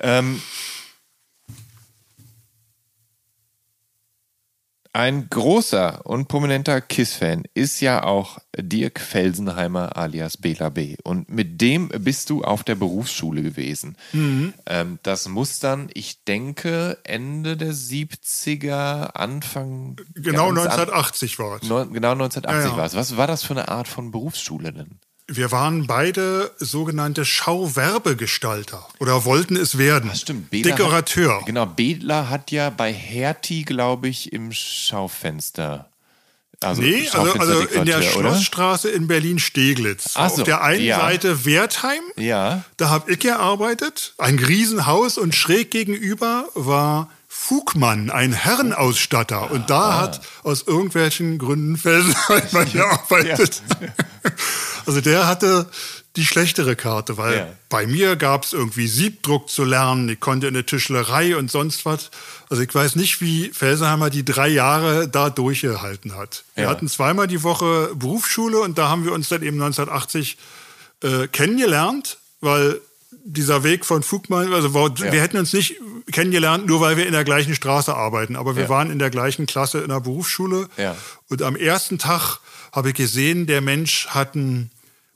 Ähm, 0.00 0.42
ein 4.92 5.28
großer 5.30 6.04
und 6.04 6.26
prominenter 6.26 6.80
KISS-Fan 6.80 7.44
ist 7.54 7.80
ja 7.80 8.02
auch 8.02 8.38
Dirk 8.58 8.98
Felsenheimer 9.00 9.96
alias 9.96 10.36
Bela 10.36 10.68
B. 10.68 10.96
Und 11.04 11.28
mit 11.30 11.60
dem 11.60 11.88
bist 11.88 12.28
du 12.30 12.42
auf 12.42 12.64
der 12.64 12.74
Berufsschule 12.74 13.42
gewesen. 13.42 13.96
Mhm. 14.12 14.52
Ähm, 14.66 14.98
das 15.04 15.28
muss 15.28 15.60
dann, 15.60 15.90
ich 15.94 16.24
denke, 16.24 16.98
Ende 17.04 17.56
der 17.56 17.72
70er, 17.72 19.14
Anfang. 19.14 19.96
Genau 20.14 20.48
ganz 20.52 20.66
an- 20.66 20.80
1980 20.80 21.38
war 21.38 21.62
es. 21.62 21.68
Neun- 21.68 21.92
genau 21.92 22.12
1980 22.12 22.64
Ja, 22.64 22.70
ja. 22.72 22.76
war 22.76 22.86
es. 22.86 22.94
Was 22.96 23.16
war 23.16 23.26
das 23.26 23.44
für 23.44 23.54
eine 23.54 23.68
Art 23.68 23.88
von 23.88 24.10
Berufsschule 24.10 24.72
denn? 24.72 24.98
Wir 25.32 25.52
waren 25.52 25.86
beide 25.86 26.50
sogenannte 26.58 27.24
Schauwerbegestalter 27.24 28.84
oder 28.98 29.24
wollten 29.24 29.54
es 29.54 29.78
werden. 29.78 30.10
Das 30.10 30.22
stimmt. 30.22 30.50
Bela 30.50 30.74
Dekorateur. 30.74 31.38
Hat, 31.38 31.46
genau, 31.46 31.66
Bedler 31.66 32.28
hat 32.28 32.50
ja 32.50 32.68
bei 32.70 32.92
Hertie, 32.92 33.64
glaube 33.64 34.08
ich, 34.08 34.32
im 34.32 34.50
Schaufenster. 34.50 35.88
Also 36.60 36.82
Nee, 36.82 37.08
also, 37.12 37.32
also 37.38 37.60
in 37.60 37.84
der 37.84 38.02
Schaufensterdekorateur, 38.02 38.18
oder? 38.18 38.30
Schlossstraße 38.30 38.90
in 38.90 39.06
Berlin-Steglitz. 39.06 40.14
So, 40.14 40.18
Auf 40.18 40.42
der 40.42 40.62
einen 40.62 40.82
ja. 40.82 40.98
Seite 40.98 41.44
Wertheim, 41.44 42.02
Ja. 42.16 42.64
da 42.76 42.88
habe 42.88 43.12
ich 43.12 43.20
gearbeitet, 43.20 44.14
ein 44.18 44.36
Riesenhaus 44.36 45.16
und 45.16 45.32
schräg 45.36 45.70
gegenüber 45.70 46.48
war 46.54 47.08
Fugmann, 47.28 48.10
ein 48.10 48.32
Herrenausstatter. 48.32 49.52
Und 49.52 49.70
da 49.70 49.96
hat 50.00 50.22
aus 50.42 50.62
irgendwelchen 50.62 51.38
Gründen 51.38 51.76
Felsenheimer 51.76 52.64
gearbeitet. 52.64 53.62
Also 54.90 55.00
der 55.00 55.28
hatte 55.28 55.66
die 56.16 56.26
schlechtere 56.26 56.74
Karte, 56.74 57.16
weil 57.16 57.36
Ja. 57.36 57.48
bei 57.68 57.86
mir 57.86 58.16
gab 58.16 58.44
es 58.44 58.52
irgendwie 58.52 58.88
Siebdruck 58.88 59.48
zu 59.48 59.62
lernen, 59.64 60.08
ich 60.08 60.18
konnte 60.18 60.48
in 60.48 60.54
der 60.54 60.66
Tischlerei 60.66 61.36
und 61.36 61.48
sonst 61.48 61.84
was. 61.86 62.10
Also 62.48 62.60
ich 62.64 62.74
weiß 62.74 62.96
nicht, 62.96 63.20
wie 63.20 63.50
Felsenheimer 63.54 64.10
die 64.10 64.24
drei 64.24 64.48
Jahre 64.48 65.06
da 65.06 65.30
durchgehalten 65.30 66.16
hat. 66.16 66.42
Wir 66.56 66.64
Ja. 66.64 66.70
hatten 66.70 66.88
zweimal 66.88 67.28
die 67.28 67.44
Woche 67.44 67.92
Berufsschule 67.94 68.58
und 68.58 68.78
da 68.78 68.88
haben 68.88 69.04
wir 69.04 69.12
uns 69.12 69.28
dann 69.28 69.44
eben 69.44 69.58
1980 69.62 70.36
äh, 71.04 71.28
kennengelernt, 71.28 72.18
weil 72.40 72.80
dieser 73.24 73.62
Weg 73.62 73.86
von 73.86 74.02
Fugmann, 74.02 74.52
also 74.52 74.74
war, 74.74 74.88
Ja. 74.98 75.12
wir 75.12 75.20
hätten 75.22 75.36
uns 75.38 75.52
nicht 75.52 75.76
kennengelernt, 76.10 76.66
nur 76.66 76.80
weil 76.80 76.96
wir 76.96 77.06
in 77.06 77.12
der 77.12 77.22
gleichen 77.24 77.54
Straße 77.54 77.94
arbeiten, 77.94 78.34
aber 78.34 78.56
wir 78.56 78.68
waren 78.68 78.90
in 78.90 78.98
der 78.98 79.10
gleichen 79.10 79.46
Klasse 79.46 79.78
in 79.82 79.88
der 79.90 80.00
Berufsschule. 80.00 80.68
Und 81.28 81.42
am 81.42 81.54
ersten 81.54 81.98
Tag 81.98 82.38
habe 82.72 82.88
ich 82.88 82.94
gesehen, 82.96 83.46
der 83.46 83.60
Mensch 83.60 84.08
hat 84.08 84.34
einen 84.34 84.70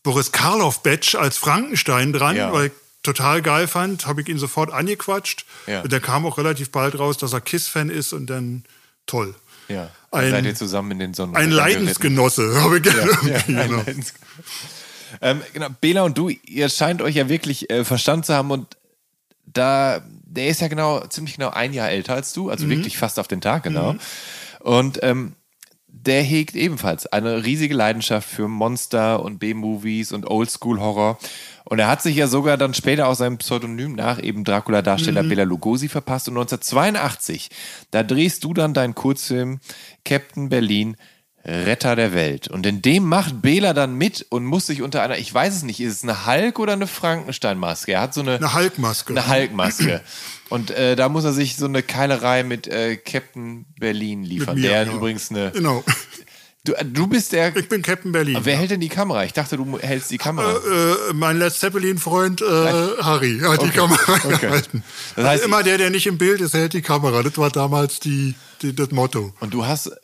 Boris 0.05 0.31
Karloff-Badge 0.31 1.19
als 1.19 1.37
Frankenstein 1.39 2.13
dran, 2.13 2.37
Ja. 2.37 2.53
weil 2.53 2.67
ich 2.67 2.73
total 3.03 3.43
geil 3.43 3.67
fand, 3.67 4.07
habe 4.07 4.21
ich 4.23 4.29
ihn 4.29 4.39
sofort 4.39 4.73
angequatscht. 4.73 5.45
Ja. 5.67 5.81
Und 5.81 5.93
da 5.93 5.99
kam 5.99 6.25
auch 6.25 6.39
relativ 6.39 6.71
bald 6.71 6.97
raus, 6.99 7.17
dass 7.19 7.33
er 7.33 7.41
KISS-Fan 7.41 7.91
ist 7.91 8.13
und 8.13 8.27
dann 8.29 8.65
toll. 9.07 9.35
Ja. 9.69 9.91
Ein- 10.13 10.31
seid 10.31 10.45
ihr 10.45 10.55
zusammen 10.55 10.93
in 10.93 10.99
den 11.01 11.15
Sonnen. 11.15 11.35
Ein 11.35 11.51
Leidensgenosse, 11.51 12.63
habe 12.63 12.79
ich. 12.79 12.85
Ja, 12.87 12.93
ein 13.37 13.45
genau. 13.47 13.79
Leidens- 13.83 14.15
ähm, 15.21 15.43
genau, 15.53 15.69
Bela 15.81 16.03
und 16.03 16.17
du, 16.19 16.29
ihr 16.29 16.69
scheint 16.69 17.01
euch 17.03 17.15
ja 17.17 17.29
wirklich 17.29 17.71
äh, 17.71 17.85
verstanden 17.85 18.25
zu 18.25 18.35
haben 18.35 18.51
und 18.51 18.77
da, 19.47 20.03
der 20.25 20.49
ist 20.49 20.61
ja 20.61 20.69
genau, 20.69 21.01
ziemlich 21.07 21.37
genau 21.37 21.51
ein 21.51 21.73
Jahr 21.73 21.89
älter 21.91 22.15
als 22.15 22.33
du, 22.33 22.45
Mhm. 22.45 22.51
also 22.51 22.69
wirklich 22.69 22.99
fast 22.99 23.19
auf 23.19 23.29
den 23.29 23.41
Tag 23.41 23.63
genau. 23.63 23.95
Und 24.61 24.99
ähm, 25.03 25.35
der 26.03 26.23
hegt 26.23 26.57
ebenfalls 26.57 27.07
eine 27.07 27.45
riesige 27.45 27.75
Leidenschaft 27.75 28.29
für 28.29 28.49
Monster 28.49 29.23
und 29.23 29.39
B-Movies 29.39 30.13
und 30.13 30.27
Oldschool-Horror. 30.27 31.19
Und 31.65 31.79
er 31.79 31.89
hat 31.89 32.03
sich 32.03 32.17
ja 32.17 32.27
sogar 32.27 32.57
dann 32.59 32.75
später 32.75 33.07
aus 33.07 33.19
seinem 33.19 33.39
Pseudonym 33.39 33.95
nach 33.95 34.23
eben 34.23 34.45
Dracula-Darsteller 34.45 35.23
Mhm. 35.23 35.29
Bela 35.29 35.45
Lugosi 35.45 35.89
verpasst. 35.89 36.29
Und 36.29 36.35
1982, 36.35 37.49
da 37.91 38.03
drehst 38.03 38.45
du 38.45 38.53
dann 38.53 38.75
deinen 38.75 38.95
Kurzfilm 38.95 39.61
Captain 40.05 40.49
Berlin, 40.49 40.97
Retter 41.45 41.95
der 41.95 42.15
Welt. 42.15 42.49
Und 42.49 42.65
in 42.65 42.81
dem 42.81 43.05
macht 43.05 43.43
Bela 43.43 43.75
dann 43.75 43.97
mit 43.97 44.25
und 44.31 44.45
muss 44.45 44.67
sich 44.67 44.81
unter 44.83 45.03
einer, 45.03 45.19
ich 45.19 45.33
weiß 45.33 45.55
es 45.55 45.63
nicht, 45.63 45.81
ist 45.81 45.93
es 45.97 46.03
eine 46.03 46.27
Hulk 46.27 46.59
oder 46.59 46.73
eine 46.73 46.87
Frankenstein-Maske? 46.87 47.93
Er 47.93 48.01
hat 48.01 48.15
so 48.15 48.23
eine, 48.23 48.37
Eine 48.37 48.55
Hulkmaske. 48.55 49.13
eine 49.13 49.29
Hulk-Maske. 49.29 50.01
Und 50.49 50.71
äh, 50.71 50.97
da 50.97 51.09
muss 51.09 51.25
er 51.25 51.33
sich 51.33 51.57
so 51.57 51.67
eine 51.67 51.83
Keilerei 51.83 52.45
mit 52.45 52.67
äh, 52.67 52.97
Captain 52.97 53.67
Berlin 53.79 54.23
liefern, 54.25 54.57
mir, 54.57 54.69
der 54.71 54.87
ja. 54.87 54.93
übrigens 54.93 55.31
eine. 55.31 55.51
Genau. 55.51 55.85
Du, 56.65 56.73
äh, 56.73 56.85
du 56.85 57.07
bist 57.07 57.33
der. 57.33 57.55
Ich 57.57 57.69
bin 57.69 57.83
Captain 57.83 58.13
Berlin. 58.13 58.39
Wer 58.43 58.57
hält 58.57 58.71
denn 58.71 58.81
die 58.81 58.89
Kamera? 58.89 59.25
Ich 59.25 59.35
dachte, 59.35 59.59
du 59.59 59.79
hältst 59.79 60.11
die 60.11 60.19
Kamera. 60.19 60.51
Äh, 60.55 61.13
mein 61.13 61.39
Led 61.39 61.53
Zeppelin-Freund 61.53 62.41
äh, 62.41 62.45
Harry 63.03 63.39
hat 63.43 63.63
die 63.63 63.69
Kamera 63.71 64.17
gehalten. 64.41 64.83
Das 65.15 65.27
heißt, 65.27 65.45
immer 65.45 65.63
der, 65.63 65.77
der 65.77 65.91
nicht 65.91 66.07
im 66.07 66.17
Bild 66.17 66.41
ist, 66.41 66.55
hält 66.55 66.73
die 66.73 66.81
Kamera. 66.83 67.23
Das 67.23 67.37
war 67.37 67.51
damals 67.51 68.01
die, 68.01 68.35
die, 68.63 68.75
das 68.75 68.91
Motto. 68.93 69.35
Und 69.41 69.53
du 69.53 69.67
hast, 69.67 69.89
äh, 69.89 69.97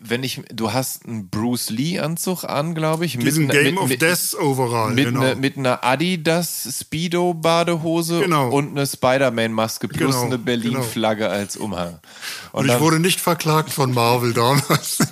wenn 0.00 0.22
ich, 0.22 0.42
du 0.52 0.72
hast 0.72 1.06
einen 1.06 1.30
Bruce 1.30 1.70
Lee-Anzug 1.70 2.44
an, 2.44 2.74
glaube 2.74 3.06
ich. 3.06 3.16
Diesen 3.18 3.46
mit, 3.46 3.54
einer- 3.56 3.62
Game 3.64 3.74
mit, 3.74 3.82
of 3.82 3.88
mit, 3.88 4.02
Death 4.02 4.34
Overall. 4.38 4.92
Mit, 4.92 5.06
genau. 5.06 5.20
ne, 5.20 5.34
mit 5.36 5.56
einer 5.56 5.82
Adidas 5.82 6.68
Speedo-Badehose 6.80 8.20
Genau. 8.20 8.50
und 8.50 8.70
eine 8.72 8.86
Spider-Man-Maske 8.86 9.88
plus 9.88 10.14
Genau, 10.14 10.26
eine 10.26 10.38
Berlin-Flagge 10.38 11.28
als 11.28 11.56
Umhang. 11.56 11.98
und 12.52 12.66
ich 12.66 12.70
dann- 12.72 12.80
wurde 12.80 13.00
nicht 13.00 13.20
verklagt 13.20 13.70
von 13.70 13.92
Marvel 13.94 14.32
damals. 14.34 14.98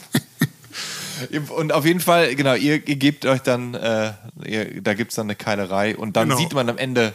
Und 1.55 1.73
auf 1.73 1.85
jeden 1.85 2.01
Fall, 2.01 2.35
genau, 2.35 2.55
ihr, 2.55 2.77
ihr 2.89 2.97
gebt 2.97 3.27
euch 3.27 3.41
dann, 3.43 3.75
äh, 3.75 4.13
ihr, 4.47 4.81
da 4.81 4.95
gibt 4.95 5.11
es 5.13 5.17
dann 5.17 5.27
eine 5.27 5.35
Keilerei 5.37 5.95
und 5.95 6.17
dann 6.17 6.29
Genau. 6.31 6.41
sieht 6.41 6.55
man 6.55 6.67
am 6.71 6.79
Ende 6.79 7.15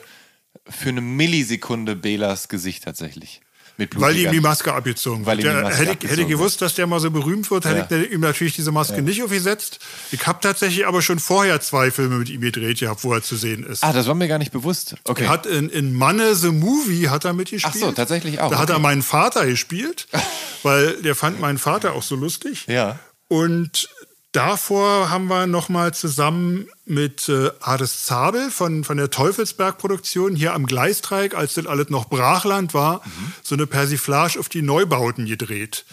für 0.69 0.89
eine 0.89 1.01
Millisekunde 1.01 1.95
Belas 1.95 2.47
Gesicht 2.47 2.83
tatsächlich. 2.83 3.41
Mit 3.78 3.99
Weil 3.99 4.15
ihm 4.15 4.32
die. 4.32 4.39
Maske 4.39 4.73
abgezogen 4.73 5.26
Weil 5.26 5.38
wird. 5.43 5.53
Maske 5.53 5.67
hätte, 5.69 5.84
ich- 5.84 5.89
abgezogen 5.89 6.09
hätte 6.09 6.21
ich 6.21 6.28
gewusst, 6.30 6.61
dass 6.61 6.76
der 6.76 6.88
mal 6.88 6.99
so 7.01 7.11
berühmt 7.11 7.51
wird, 7.51 7.65
hätte 7.65 7.95
Ja. 7.95 8.01
ich 8.01 8.11
ihm 8.11 8.21
natürlich 8.21 8.55
diese 8.55 8.71
Maske 8.71 9.01
nicht 9.01 9.21
aufgesetzt. 9.21 9.80
Ich 10.11 10.26
habe 10.28 10.39
tatsächlich 10.41 10.88
aber 10.88 11.01
schon 11.01 11.19
vorher 11.19 11.59
zwei 11.59 11.91
Filme 11.91 12.15
mit 12.17 12.30
ihm 12.30 12.39
gedreht 12.41 12.80
gehabt, 12.80 13.03
wo 13.03 13.13
er 13.13 13.21
zu 13.21 13.36
sehen 13.36 13.63
ist. 13.65 13.84
Ah, 13.84 13.91
das 13.91 14.07
war 14.07 14.15
mir 14.15 14.28
gar 14.30 14.38
nicht 14.38 14.51
bewusst. 14.53 14.95
Okay. 15.03 15.23
Er 15.26 15.30
hat 15.30 15.45
in, 15.45 15.69
in 15.69 15.93
Manne 15.93 16.36
the 16.36 16.51
Movie 16.51 17.09
hat 17.09 17.26
er 17.26 17.34
mitgespielt. 17.34 17.73
Ach 17.76 17.80
so, 17.80 17.91
tatsächlich 17.91 18.39
auch, 18.39 18.49
Da 18.51 18.59
hat 18.59 18.69
er 18.69 18.76
okay. 18.76 18.84
meinen 18.84 19.01
Vater 19.01 19.45
gespielt, 19.45 20.07
weil 20.63 21.01
der 21.01 21.15
fand 21.15 21.39
meinen 21.41 21.57
Vater 21.57 21.93
auch 21.93 22.03
so 22.03 22.15
lustig. 22.15 22.65
Ja. 22.67 22.99
Und 23.28 23.89
davor 24.36 25.09
haben 25.09 25.27
wir 25.27 25.47
noch 25.47 25.69
mal 25.69 25.93
zusammen 25.93 26.67
mit 26.86 27.29
äh, 27.29 27.51
Hades 27.61 28.05
Zabel 28.05 28.51
von, 28.51 28.83
von 28.83 28.97
der 28.97 29.09
Teufelsberg-Produktion 29.09 30.36
hier 30.36 30.53
am 30.53 30.65
Gleisdreieck, 30.65 31.36
als 31.36 31.53
das 31.53 31.65
alles 31.65 31.89
noch 31.89 32.09
Brachland 32.09 32.73
war, 32.73 33.01
so 33.43 33.55
eine 33.55 33.67
Persiflage 33.67 34.39
auf 34.39 34.49
die 34.49 34.61
Neubauten 34.61 35.25
gedreht. 35.25 35.86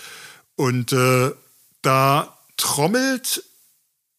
Und 0.56 0.92
äh, 0.92 1.30
da 1.82 2.36
trommelt 2.56 3.44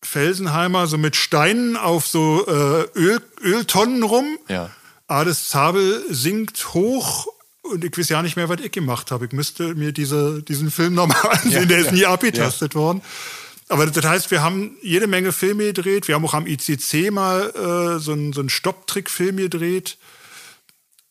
Felsenheimer 0.02 0.88
so 0.88 0.98
mit 0.98 1.16
Steinen 1.16 1.78
auf 1.78 2.08
so 2.08 2.46
äh, 2.48 2.88
Öl, 2.98 3.22
Öltonnen 3.42 4.04
rum. 4.04 4.38
Ja. 4.48 4.70
Ades 5.08 5.50
Zabel 5.50 6.04
singt 6.10 6.74
hoch 6.74 7.28
und 7.62 7.84
ich 7.86 7.98
weiß 7.98 8.10
ja 8.10 8.22
nicht 8.22 8.36
mehr, 8.36 8.50
was 8.50 8.60
ich 8.62 8.72
gemacht 8.72 9.12
habe. 9.12 9.26
Ich 9.26 9.32
müsste 9.32 9.76
mir 9.76 9.92
diese, 9.94 10.44
diesen 10.44 10.72
Film 10.72 10.96
nochmal 10.96 11.18
ansehen, 11.32 11.52
Ja, 11.52 11.66
der 11.66 11.78
ist 11.80 11.86
ja. 11.88 11.92
nie 11.92 12.06
abgetastet 12.06 12.76
worden. 12.76 13.02
Aber 13.70 13.86
das 13.86 14.06
heißt, 14.06 14.32
wir 14.32 14.42
haben 14.44 14.78
jede 14.82 15.08
Menge 15.08 15.32
Filme 15.32 15.66
gedreht. 15.66 16.08
Wir 16.08 16.16
haben 16.16 16.26
auch 16.26 16.34
am 16.34 16.48
ICC 16.48 17.12
mal 17.12 17.50
äh, 17.50 18.00
so 18.00 18.12
einen, 18.12 18.34
so 18.34 18.42
einen 18.42 18.50
Stopptrick-Film 18.50 19.38
gedreht. 19.38 19.98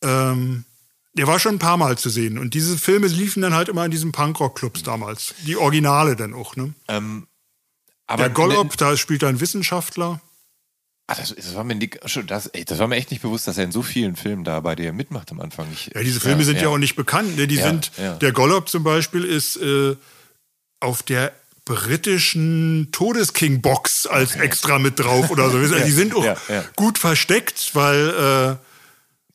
Ähm, 0.01 0.65
der 1.13 1.27
war 1.27 1.39
schon 1.39 1.55
ein 1.55 1.59
paar 1.59 1.77
Mal 1.77 1.97
zu 1.97 2.09
sehen. 2.09 2.37
Und 2.37 2.53
diese 2.53 2.77
Filme 2.77 3.07
liefen 3.07 3.41
dann 3.41 3.53
halt 3.53 3.69
immer 3.69 3.85
in 3.85 3.91
diesen 3.91 4.11
Punkrock-Clubs 4.11 4.83
damals. 4.83 5.35
Die 5.45 5.57
Originale 5.57 6.15
dann 6.15 6.33
auch. 6.33 6.55
Ne? 6.55 6.73
Aber 6.87 8.23
Der 8.23 8.29
Gollop, 8.29 8.77
da 8.77 8.97
spielt 8.97 9.23
ein 9.23 9.39
Wissenschaftler. 9.39 10.21
Ah, 11.07 11.15
das, 11.15 11.35
das, 11.35 11.53
war 11.53 11.63
mir 11.63 11.75
nicht, 11.75 11.99
das, 12.27 12.47
ey, 12.47 12.63
das 12.63 12.79
war 12.79 12.87
mir 12.87 12.95
echt 12.95 13.11
nicht 13.11 13.21
bewusst, 13.21 13.47
dass 13.47 13.57
er 13.57 13.65
in 13.65 13.71
so 13.71 13.81
vielen 13.81 14.15
Filmen 14.15 14.43
da 14.43 14.59
bei 14.61 14.75
dir 14.75 14.93
mitmacht 14.93 15.31
am 15.31 15.41
Anfang. 15.41 15.67
Ich, 15.71 15.91
Ja, 15.93 16.01
diese 16.01 16.21
Filme 16.21 16.45
sind 16.45 16.61
ja, 16.61 16.69
auch 16.69 16.77
nicht 16.77 16.95
bekannt. 16.95 17.35
Ne? 17.35 17.45
Die 17.45 17.55
Ja, 17.55 17.67
sind, 17.67 17.91
ja. 17.97 18.15
der 18.15 18.31
Gollop 18.31 18.69
zum 18.69 18.83
Beispiel 18.83 19.25
ist 19.25 19.57
äh, 19.57 19.97
auf 20.79 21.03
der 21.03 21.33
britischen 21.65 22.89
Todesking-Box 22.91 24.07
als 24.07 24.35
extra 24.35 24.79
mit 24.79 24.99
drauf 24.99 25.29
oder 25.29 25.49
so. 25.49 25.57
Also 25.57 25.75
die 25.85 25.91
sind 25.91 26.15
auch 26.15 26.25
ja, 26.25 26.35
ja. 26.49 26.63
gut 26.75 26.97
versteckt, 26.97 27.71
weil, 27.73 28.09
äh, 28.09 28.55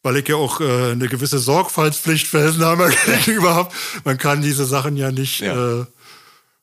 weil 0.03 0.17
ich 0.19 0.29
ja 0.29 0.37
auch 0.37 0.61
äh, 0.61 0.93
eine 0.93 1.09
gewisse 1.09 1.39
Sorgfaltspflicht 1.39 2.27
für 2.27 2.43
Hessenheimer 2.43 2.91
gegenüber 2.91 3.55
habe. 3.55 3.75
Man 4.05 4.19
kann 4.19 4.43
diese 4.43 4.65
Sachen 4.65 4.97
ja 4.97 5.11
nicht. 5.11 5.41
Ja. 5.41 5.81
Äh, 5.81 5.85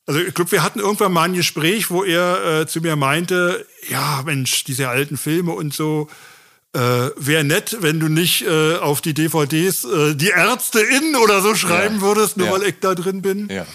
also 0.08 0.20
ich 0.20 0.36
glaube, 0.36 0.52
wir 0.52 0.62
hatten 0.62 0.80
irgendwann 0.80 1.12
mal 1.14 1.24
ein 1.24 1.34
Gespräch, 1.34 1.90
wo 1.90 2.04
er 2.04 2.62
äh, 2.62 2.68
zu 2.68 2.80
mir 2.82 2.96
meinte, 2.96 3.66
ja, 3.90 4.22
Mensch, 4.24 4.64
diese 4.64 4.88
alten 4.88 5.18
Filme 5.18 5.52
und 5.54 5.74
so, 5.74 6.10
äh, 6.74 7.10
wäre 7.18 7.44
nett, 7.44 7.78
wenn 7.80 8.00
du 8.00 8.08
nicht 8.08 8.44
äh, 8.46 8.76
auf 8.76 9.02
die 9.02 9.16
DVDs 9.16 9.84
äh, 9.86 10.14
die 10.14 10.28
Ärzte 10.28 10.82
in 10.82 11.16
oder 11.16 11.42
so 11.42 11.56
schreiben 11.56 11.96
Ja. 11.96 12.02
würdest, 12.02 12.38
nur 12.38 12.48
Ja. 12.48 12.54
weil 12.54 12.64
ich 12.64 12.76
da 12.82 12.94
drin 12.94 13.24
bin. 13.24 13.50
Ja. 13.50 13.66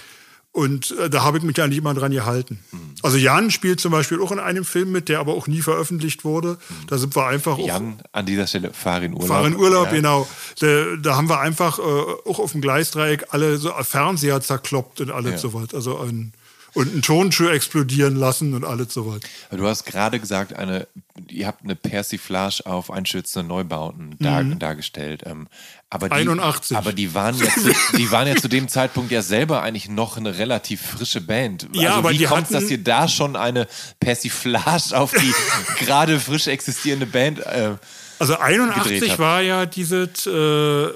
Und 0.53 0.97
äh, 0.99 1.09
da 1.09 1.23
habe 1.23 1.39
ich 1.39 1.45
mich 1.45 1.63
eigentlich 1.63 1.79
immer 1.79 1.95
dran 1.95 2.11
gehalten. 2.11 2.59
Mhm. 2.73 2.95
Also 3.03 3.17
Jan 3.17 3.53
spielt 3.53 3.79
zum 3.79 3.93
Beispiel 3.93 4.21
auch 4.21 4.33
in 4.33 4.41
einem 4.41 4.65
Film 4.65 4.91
mit, 4.91 5.09
der 5.09 5.21
aber 5.21 5.35
auch 5.35 5.47
nie 5.47 5.63
veröffentlicht 5.63 6.25
wurde. 6.25 6.59
Da 6.89 6.99
sind 6.99 7.15
wir 7.15 7.27
einfach 7.27 7.57
auch 7.57 7.67
Jan, 7.67 8.03
an 8.11 8.27
dieser 8.27 8.49
Stelle, 8.49 8.73
fahr 8.73 9.01
in 9.03 9.13
Urlaub. 9.15 9.29
fahren 9.29 9.57
Urlaub, 9.57 9.87
ja. 9.87 9.93
genau. 9.93 10.29
Da, 10.59 10.97
da 11.01 11.17
haben 11.17 11.29
wir 11.29 11.39
einfach 11.39 11.79
äh, 11.79 11.83
auch 11.83 12.41
auf 12.41 12.51
dem 12.51 12.61
Gleisdreieck 12.63 13.27
alle 13.31 13.59
so 13.59 13.71
Fernseher 13.83 14.41
zerkloppt 14.41 15.01
und 15.01 15.13
alles 15.13 15.33
Ja. 15.33 15.39
so 15.39 15.55
was. 15.55 15.73
Also 15.73 15.99
ein, 15.99 16.33
und 16.75 16.93
einen 16.93 17.03
Tonschuh 17.03 17.49
explodieren 17.49 18.17
lassen 18.17 18.55
und 18.55 18.65
alles 18.65 18.95
so 18.95 19.07
was. 19.07 19.21
Du 19.51 19.67
hast 19.67 19.85
gerade 19.85 20.21
gesagt, 20.21 20.55
eine, 20.55 20.87
ihr 21.29 21.47
habt 21.47 21.65
eine 21.65 21.77
Persiflage 21.77 22.65
auf 22.67 22.91
einstürzende 22.91 23.49
Neubauten 23.49 24.17
dar, 24.19 24.45
dargestellt. 24.45 25.23
Ähm, 25.27 25.49
aber 25.93 26.09
die, 26.09 26.15
81. 26.15 26.77
Aber 26.77 26.93
die 26.93 27.15
waren, 27.15 27.37
ja 27.37 27.49
zu, 27.49 27.73
die 27.97 28.11
waren 28.13 28.29
ja 28.29 28.37
zu 28.37 28.49
dem 28.49 28.69
Zeitpunkt 28.69 29.11
ja 29.11 29.23
selber 29.23 29.63
eigentlich 29.63 29.89
noch 29.89 30.17
eine 30.17 30.39
relativ 30.39 30.81
frische 30.81 31.21
Band. 31.21 31.69
Ja, 31.73 31.89
also 31.89 31.99
aber 31.99 32.11
wie 32.11 32.19
die 32.19 32.25
kommt 32.25 32.45
es, 32.45 32.51
dass 32.51 32.71
ihr 32.71 32.83
da 32.83 33.09
schon 33.09 33.35
eine 33.35 33.67
Persiflage 33.99 34.97
auf 34.97 35.13
die 35.13 35.35
gerade 35.85 36.21
frisch 36.21 36.47
existierende 36.47 37.07
Band 37.07 37.41
äh, 37.41 37.75
Also 38.21 38.35
gedreht 38.35 38.61
81 38.61 39.11
habt? 39.11 39.19
war 39.19 39.41
ja 39.41 39.67
dieses, 39.67 40.27
äh, 40.27 40.89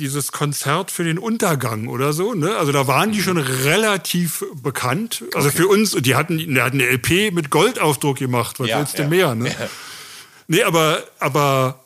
dieses 0.00 0.32
Konzert 0.32 0.90
für 0.90 1.04
den 1.04 1.18
Untergang 1.18 1.86
oder 1.88 2.12
so. 2.12 2.34
Ne? 2.34 2.56
Also 2.56 2.72
da 2.72 2.86
waren 2.86 3.10
Mhm. 3.10 3.14
die 3.14 3.22
schon 3.22 3.36
relativ 3.38 4.44
bekannt. 4.62 5.22
Also 5.34 5.50
für 5.50 5.68
uns, 5.68 5.92
die 5.92 6.14
hatten, 6.16 6.38
die 6.38 6.60
hatten 6.60 6.80
eine 6.80 6.90
LP 6.90 7.30
mit 7.32 7.50
Goldaufdruck 7.50 8.18
gemacht. 8.18 8.58
Was 8.58 8.68
Ja, 8.68 8.78
willst 8.78 8.98
du 8.98 9.02
ja. 9.02 9.08
mehr? 9.08 9.34
Ne? 9.34 9.48
Ja. 9.50 9.68
Nee, 10.48 10.62
aber, 10.64 11.04
aber 11.20 11.84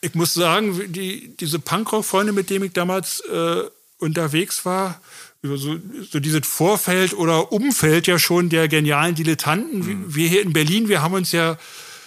ich 0.00 0.14
muss 0.14 0.32
sagen, 0.32 0.80
die, 0.92 1.36
diese 1.38 1.58
Punkrock-Freunde, 1.58 2.32
mit 2.32 2.48
denen 2.50 2.64
ich 2.66 2.72
damals 2.72 3.20
äh, 3.20 3.62
unterwegs 3.98 4.64
war, 4.64 5.00
so, 5.42 5.76
so 6.10 6.18
dieses 6.20 6.46
Vorfeld 6.46 7.14
oder 7.14 7.52
Umfeld 7.52 8.06
ja 8.06 8.18
schon 8.18 8.48
der 8.48 8.68
genialen 8.68 9.14
Dilettanten. 9.14 9.78
Mhm. 9.80 10.14
Wir 10.14 10.28
hier 10.28 10.42
in 10.42 10.52
Berlin, 10.52 10.88
wir 10.88 11.02
haben 11.02 11.14
uns 11.14 11.32
ja, 11.32 11.58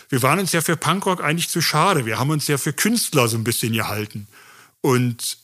wir 0.10 0.22
waren 0.22 0.40
uns 0.40 0.52
ja 0.52 0.62
für 0.62 0.76
Punkrock 0.76 1.24
eigentlich 1.24 1.48
zu 1.50 1.62
schade. 1.62 2.06
Wir 2.06 2.20
haben 2.20 2.30
uns 2.30 2.48
ja 2.48 2.58
für 2.58 2.74
Künstler 2.74 3.28
so 3.30 3.38
ein 3.38 3.44
bisschen 3.46 3.72
gehalten. 3.74 4.28
Und 4.82 5.38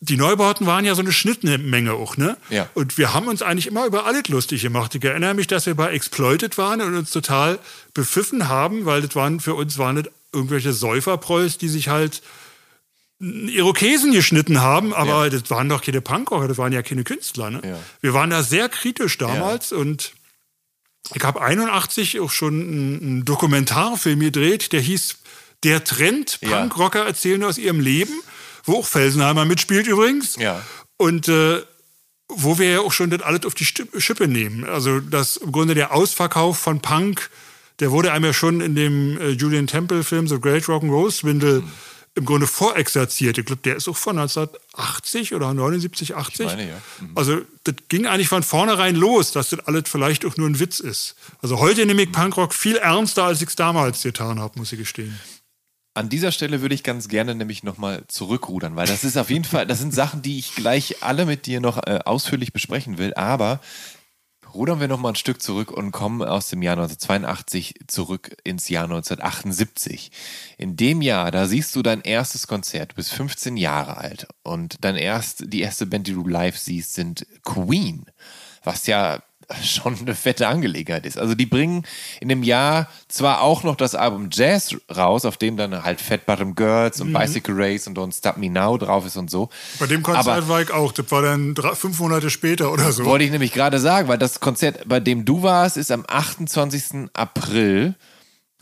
die 0.00 0.16
Neubauten 0.16 0.66
waren 0.66 0.84
ja 0.84 0.94
so 0.94 1.00
eine 1.00 1.12
Schnittmenge 1.12 1.94
auch, 1.94 2.16
ne? 2.16 2.36
Ja. 2.50 2.68
Und 2.74 2.98
wir 2.98 3.14
haben 3.14 3.26
uns 3.26 3.42
eigentlich 3.42 3.66
immer 3.66 3.86
über 3.86 4.06
alles 4.06 4.28
lustig 4.28 4.62
gemacht. 4.62 4.94
Ich 4.94 5.02
erinnere 5.02 5.34
mich, 5.34 5.46
dass 5.46 5.66
wir 5.66 5.74
bei 5.74 5.92
Exploited 5.92 6.58
waren 6.58 6.80
und 6.82 6.94
uns 6.94 7.10
total 7.10 7.58
bepfiffen 7.94 8.48
haben, 8.48 8.84
weil 8.84 9.02
das 9.02 9.14
waren 9.14 9.40
für 9.40 9.54
uns 9.54 9.78
waren 9.78 9.96
das 9.96 10.12
irgendwelche 10.32 10.72
Säuferprolls, 10.72 11.58
die 11.58 11.68
sich 11.68 11.88
halt 11.88 12.22
Irokesen 13.20 14.12
geschnitten 14.12 14.60
haben, 14.60 14.92
aber 14.92 15.30
das 15.30 15.48
waren 15.48 15.68
doch 15.68 15.80
keine 15.80 16.00
Punkrocker, 16.00 16.48
das 16.48 16.58
waren 16.58 16.72
ja 16.72 16.82
keine 16.82 17.04
Künstler. 17.04 17.50
Ne? 17.50 17.60
Ja. 17.64 17.78
Wir 18.00 18.12
waren 18.12 18.30
da 18.30 18.42
sehr 18.42 18.68
kritisch 18.68 19.16
damals 19.18 19.72
und 19.72 20.12
ich 21.14 21.22
habe 21.22 21.40
81 21.40 22.20
auch 22.20 22.30
schon 22.30 22.60
einen, 22.60 23.24
Dokumentarfilm 23.24 24.20
gedreht, 24.20 24.72
der 24.72 24.80
hieß 24.80 25.16
Der 25.62 25.84
Trend, 25.84 26.38
Ja. 26.42 26.60
Punkrocker 26.60 27.06
erzählen 27.06 27.42
aus 27.44 27.56
ihrem 27.56 27.80
Leben, 27.80 28.12
wo 28.64 28.78
auch 28.78 28.86
Felsenheimer 28.86 29.44
mitspielt 29.44 29.86
übrigens. 29.86 30.36
Ja. 30.36 30.62
Und 30.96 31.28
äh, 31.28 31.62
wo 32.28 32.58
wir 32.58 32.70
ja 32.70 32.80
auch 32.80 32.92
schon 32.92 33.10
das 33.10 33.22
alles 33.22 33.44
auf 33.44 33.54
die 33.54 33.64
Schippe 33.64 34.28
nehmen. 34.28 34.64
Also 34.64 35.00
das 35.00 35.36
im 35.36 35.52
Grunde 35.52 35.74
der 35.74 35.92
Ausverkauf 35.92 36.58
von 36.58 36.80
Punk, 36.80 37.30
der 37.80 37.90
wurde 37.90 38.12
einem 38.12 38.26
ja 38.26 38.32
schon 38.32 38.60
in 38.60 38.74
dem 38.74 39.18
äh, 39.20 39.30
Julian 39.30 39.66
Temple-Film 39.66 40.28
The 40.28 40.40
Great 40.40 40.64
Rock'n'Roll 40.64 41.10
Swindle 41.10 41.62
im 42.16 42.24
Grunde 42.24 42.46
vorexerziert. 42.46 43.38
Ich 43.38 43.46
glaube, 43.46 43.62
der 43.62 43.76
ist 43.76 43.88
auch 43.88 43.96
von 43.96 44.18
1980 44.18 45.34
oder 45.34 45.52
79, 45.52 46.14
80. 46.14 46.40
Ich 46.40 46.46
meine, 46.46 46.68
ja. 46.68 46.82
Mhm. 47.00 47.10
Also 47.16 47.40
das 47.64 47.74
ging 47.88 48.06
eigentlich 48.06 48.28
von 48.28 48.44
vornherein 48.44 48.94
los, 48.94 49.32
dass 49.32 49.50
das 49.50 49.60
alles 49.66 49.84
vielleicht 49.86 50.24
auch 50.24 50.36
nur 50.36 50.48
ein 50.48 50.60
Witz 50.60 50.78
ist. 50.78 51.16
Also 51.42 51.58
heute 51.58 51.84
nehme 51.86 52.02
ich 52.02 52.12
Punkrock 52.12 52.54
viel 52.54 52.76
ernster, 52.76 53.24
als 53.24 53.42
ich 53.42 53.48
es 53.48 53.56
damals 53.56 54.02
getan 54.02 54.38
habe, 54.38 54.58
muss 54.58 54.72
ich 54.72 54.78
gestehen. 54.78 55.18
An 55.96 56.08
dieser 56.08 56.32
Stelle 56.32 56.60
würde 56.60 56.74
ich 56.74 56.82
ganz 56.82 57.06
gerne 57.06 57.36
nämlich 57.36 57.62
nochmal 57.62 58.02
zurückrudern, 58.08 58.74
weil 58.74 58.88
das 58.88 59.04
ist 59.04 59.16
auf 59.16 59.30
jeden 59.30 59.44
Fall, 59.44 59.64
das 59.64 59.78
sind 59.78 59.94
Sachen, 59.94 60.22
die 60.22 60.40
ich 60.40 60.56
gleich 60.56 61.04
alle 61.04 61.24
mit 61.24 61.46
dir 61.46 61.60
noch 61.60 61.78
äh, 61.86 62.00
ausführlich 62.04 62.52
besprechen 62.52 62.98
will, 62.98 63.14
aber 63.14 63.60
rudern 64.54 64.80
wir 64.80 64.88
nochmal 64.88 65.12
ein 65.12 65.16
Stück 65.16 65.40
zurück 65.40 65.70
und 65.70 65.92
kommen 65.92 66.22
aus 66.22 66.48
dem 66.48 66.62
Jahr 66.62 66.74
1982 66.74 67.74
zurück 67.86 68.36
ins 68.42 68.68
Jahr 68.68 68.84
1978. 68.84 70.10
In 70.58 70.76
dem 70.76 71.00
Jahr, 71.00 71.30
da 71.30 71.46
siehst 71.46 71.74
du 71.76 71.82
dein 71.82 72.00
erstes 72.00 72.48
Konzert, 72.48 72.92
du 72.92 72.96
bist 72.96 73.12
15 73.12 73.56
Jahre 73.56 73.96
alt 73.96 74.26
und 74.42 74.78
dein 74.80 74.96
erst, 74.96 75.52
die 75.52 75.60
erste 75.60 75.86
Band, 75.86 76.08
die 76.08 76.14
du 76.14 76.26
live 76.26 76.58
siehst, 76.58 76.94
sind 76.94 77.26
Queen, 77.44 78.06
was 78.64 78.88
ja 78.88 79.22
schon 79.62 79.98
eine 79.98 80.14
fette 80.14 80.48
Angelegenheit 80.48 81.06
ist. 81.06 81.18
Also 81.18 81.34
die 81.34 81.46
bringen 81.46 81.84
in 82.20 82.28
dem 82.28 82.42
Jahr 82.42 82.88
zwar 83.08 83.42
auch 83.42 83.62
noch 83.62 83.76
das 83.76 83.94
Album 83.94 84.28
Jazz 84.32 84.76
raus, 84.94 85.24
auf 85.24 85.36
dem 85.36 85.56
dann 85.56 85.84
halt 85.84 86.00
Fat 86.00 86.26
Bottom 86.26 86.54
Girls 86.54 87.00
und 87.00 87.10
mhm. 87.10 87.14
Bicycle 87.14 87.54
Race 87.56 87.86
und 87.86 87.96
Don't 87.98 88.16
Stop 88.16 88.36
Me 88.36 88.50
Now 88.50 88.78
drauf 88.78 89.06
ist 89.06 89.16
und 89.16 89.30
so. 89.30 89.48
Bei 89.78 89.86
dem 89.86 90.02
Konzert 90.02 90.48
war 90.48 90.62
ich 90.62 90.70
auch. 90.70 90.92
Das 90.92 91.10
war 91.10 91.22
dann 91.22 91.54
drei, 91.54 91.74
fünf 91.74 91.98
Monate 92.00 92.30
später 92.30 92.72
oder 92.72 92.92
so. 92.92 93.04
Wollte 93.04 93.24
ich 93.24 93.30
nämlich 93.30 93.52
gerade 93.52 93.78
sagen, 93.80 94.08
weil 94.08 94.18
das 94.18 94.40
Konzert, 94.40 94.88
bei 94.88 95.00
dem 95.00 95.24
du 95.24 95.42
warst, 95.42 95.76
ist 95.76 95.90
am 95.90 96.04
28. 96.06 97.10
April 97.12 97.94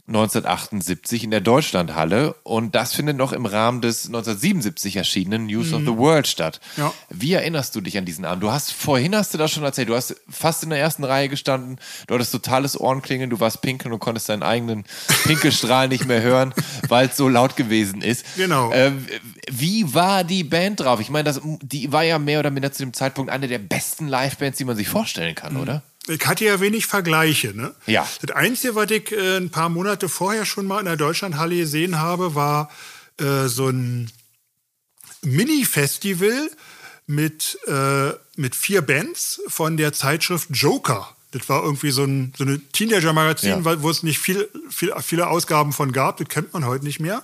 1978 0.09 1.23
in 1.23 1.31
der 1.31 1.41
Deutschlandhalle 1.41 2.35
und 2.43 2.75
das 2.75 2.93
findet 2.93 3.17
noch 3.17 3.33
im 3.33 3.47
Rahmen 3.47 3.81
des 3.81 4.07
1977 4.07 4.97
erschienenen 4.97 5.47
News 5.47 5.69
mhm. 5.69 5.75
of 5.75 5.81
the 5.83 5.97
World 5.97 6.27
statt. 6.27 6.61
Ja. 6.77 6.93
Wie 7.09 7.33
erinnerst 7.35 7.77
du 7.77 7.81
dich 7.81 7.97
an 7.97 8.05
diesen 8.05 8.25
Abend? 8.25 8.43
Du 8.43 8.51
hast 8.51 8.73
vorhin 8.73 9.15
hast 9.15 9.33
du 9.33 9.39
das 9.39 9.53
schon 9.53 9.63
erzählt, 9.63 9.89
du 9.89 9.95
hast 9.95 10.17
fast 10.29 10.65
in 10.65 10.71
der 10.71 10.81
ersten 10.81 11.05
Reihe 11.05 11.29
gestanden, 11.29 11.79
du 12.09 12.15
hattest 12.15 12.33
totales 12.33 12.79
Ohrenklingeln, 12.79 13.31
du 13.31 13.39
warst 13.39 13.63
pinkeln 13.63 13.95
und 13.95 14.01
konntest 14.01 14.29
deinen 14.29 14.43
eigenen 14.43 14.85
Pinkelstrahl 15.25 15.87
nicht 15.87 16.07
mehr 16.07 16.21
hören, 16.21 16.53
weil 16.89 17.07
es 17.07 17.17
so 17.17 17.29
laut 17.29 17.55
gewesen 17.55 18.03
ist. 18.03 18.27
Genau. 18.37 18.73
Äh, 18.73 18.91
wie 19.53 19.95
war 19.95 20.25
die 20.25 20.43
Band 20.43 20.81
drauf? 20.81 20.99
Ich 20.99 21.11
meine, 21.11 21.33
die 21.63 21.93
war 21.93 22.03
ja 22.03 22.19
mehr 22.19 22.41
oder 22.41 22.51
minder 22.51 22.73
zu 22.73 22.83
dem 22.83 22.93
Zeitpunkt 22.93 23.31
eine 23.31 23.47
der 23.47 23.61
besten 23.61 24.09
Livebands, 24.09 24.59
die 24.59 24.65
man 24.65 24.77
sich 24.77 24.89
vorstellen 24.89 25.37
kann, 25.37 25.55
mhm. 25.55 25.61
oder? 25.61 25.83
Ich 26.09 26.27
hatte 26.27 26.45
ja 26.45 26.61
wenig 26.61 26.87
Vergleiche. 26.87 27.55
Ne? 27.55 27.75
Ja. 27.87 28.09
Das 28.23 28.35
Einzige, 28.35 28.75
was 28.75 28.91
ich 28.91 29.13
äh, 29.13 29.37
ein 29.37 29.51
paar 29.51 29.69
Monate 29.69 30.09
vorher 30.09 30.45
schon 30.45 30.67
mal 30.67 30.81
in 30.81 30.87
der 30.87 30.97
Deutschlandhalle 30.97 31.57
gesehen 31.57 32.01
habe, 32.01 32.35
war 32.35 32.71
äh, 33.19 33.47
so 33.47 33.69
ein 33.69 34.11
Mini-Festival 35.23 36.51
mit, 37.07 37.59
äh, 37.67 38.11
mit 38.37 38.57
vier 38.57 38.83
Bands 38.83 39.41
von 39.47 39.77
der 39.77 39.93
Zeitschrift 39.93 40.49
Joker. 40.51 41.17
Das 41.31 41.49
war 41.49 41.63
irgendwie 41.63 41.93
so 41.93 42.05
ein 42.05 42.35
so 42.37 42.45
eine 42.45 42.59
Teenager-Magazin, 42.59 43.65
ja. 43.65 43.83
wo 43.83 43.89
es 43.89 44.03
nicht 44.03 44.19
viel, 44.19 44.49
viel, 44.69 44.93
viele 45.03 45.29
Ausgaben 45.29 45.73
von 45.73 45.93
gab. 45.93 46.19
Das 46.19 46.29
kennt 46.29 46.53
man 46.53 46.67
heute 46.67 46.85
nicht 46.85 47.01
mehr. 47.01 47.23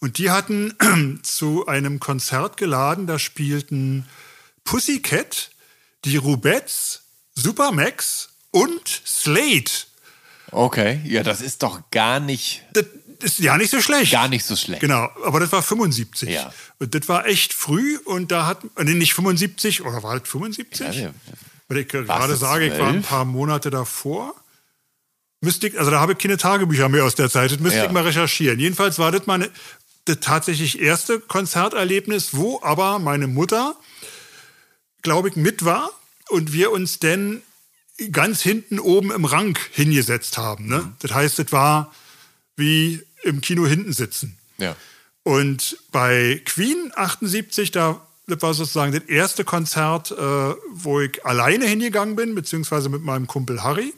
Und 0.00 0.18
die 0.18 0.30
hatten 0.30 0.74
zu 1.22 1.66
einem 1.66 2.00
Konzert 2.00 2.56
geladen. 2.56 3.06
Da 3.06 3.18
spielten 3.18 4.06
Pussycat, 4.64 5.50
die 6.04 6.16
Rubettes, 6.16 7.03
Supermax 7.34 8.30
und 8.50 9.02
Slate. 9.04 9.86
Okay, 10.50 11.00
ja, 11.04 11.22
das 11.22 11.40
ist 11.40 11.62
doch 11.62 11.82
gar 11.90 12.20
nicht. 12.20 12.62
Das 12.72 12.84
ist 13.20 13.38
ja 13.38 13.56
nicht 13.56 13.70
so 13.70 13.80
schlecht. 13.80 14.12
Gar 14.12 14.28
nicht 14.28 14.44
so 14.44 14.54
schlecht. 14.54 14.80
Genau, 14.80 15.08
aber 15.24 15.40
das 15.40 15.50
war 15.50 15.62
75. 15.62 16.28
Ja. 16.28 16.52
Und 16.78 16.94
das 16.94 17.08
war 17.08 17.26
echt 17.26 17.52
früh 17.52 17.98
und 18.04 18.30
da 18.30 18.46
hat, 18.46 18.62
nee, 18.78 18.94
nicht 18.94 19.14
75, 19.14 19.84
oder 19.84 20.02
war 20.02 20.18
das 20.18 20.28
75? 20.28 20.96
Ja, 20.96 21.10
Weil 21.68 21.78
ich 21.78 21.88
gerade 21.88 22.36
sage, 22.36 22.66
12? 22.66 22.72
ich 22.72 22.80
war 22.80 22.88
ein 22.88 23.02
paar 23.02 23.24
Monate 23.24 23.70
davor. 23.70 24.34
Müsste 25.40 25.68
ich, 25.68 25.78
also 25.78 25.90
da 25.90 26.00
habe 26.00 26.12
ich 26.12 26.18
keine 26.18 26.36
Tagebücher 26.36 26.88
mehr 26.88 27.04
aus 27.04 27.14
der 27.14 27.28
Zeit, 27.28 27.50
das 27.50 27.58
müsste 27.58 27.78
ja. 27.78 27.84
ich 27.86 27.90
mal 27.90 28.04
recherchieren. 28.04 28.58
Jedenfalls 28.58 28.98
war 28.98 29.12
das 29.12 29.26
meine 29.26 29.50
das 30.06 30.20
tatsächlich 30.20 30.80
erste 30.80 31.18
Konzerterlebnis, 31.18 32.30
wo 32.32 32.60
aber 32.62 32.98
meine 32.98 33.26
Mutter, 33.26 33.74
glaube 35.02 35.30
ich, 35.30 35.36
mit 35.36 35.64
war 35.64 35.90
und 36.28 36.52
wir 36.52 36.72
uns 36.72 36.98
denn 36.98 37.42
ganz 38.10 38.42
hinten 38.42 38.78
oben 38.78 39.12
im 39.12 39.24
Rang 39.24 39.58
hingesetzt 39.72 40.38
haben. 40.38 40.66
Ne? 40.66 40.78
Mhm. 40.78 40.92
Das 41.00 41.12
heißt, 41.12 41.38
es 41.38 41.52
war 41.52 41.92
wie 42.56 43.02
im 43.22 43.40
Kino 43.40 43.66
hinten 43.66 43.92
sitzen. 43.92 44.36
Ja. 44.58 44.76
Und 45.22 45.78
bei 45.90 46.42
Queen 46.44 46.92
78, 46.94 47.70
da 47.70 48.00
das 48.26 48.40
war 48.40 48.54
sozusagen 48.54 48.92
das 48.92 49.02
erste 49.02 49.44
Konzert, 49.44 50.10
äh, 50.10 50.14
wo 50.72 51.00
ich 51.00 51.24
alleine 51.26 51.66
hingegangen 51.66 52.16
bin, 52.16 52.34
beziehungsweise 52.34 52.88
mit 52.88 53.02
meinem 53.02 53.26
Kumpel 53.26 53.62
Harry, 53.62 53.92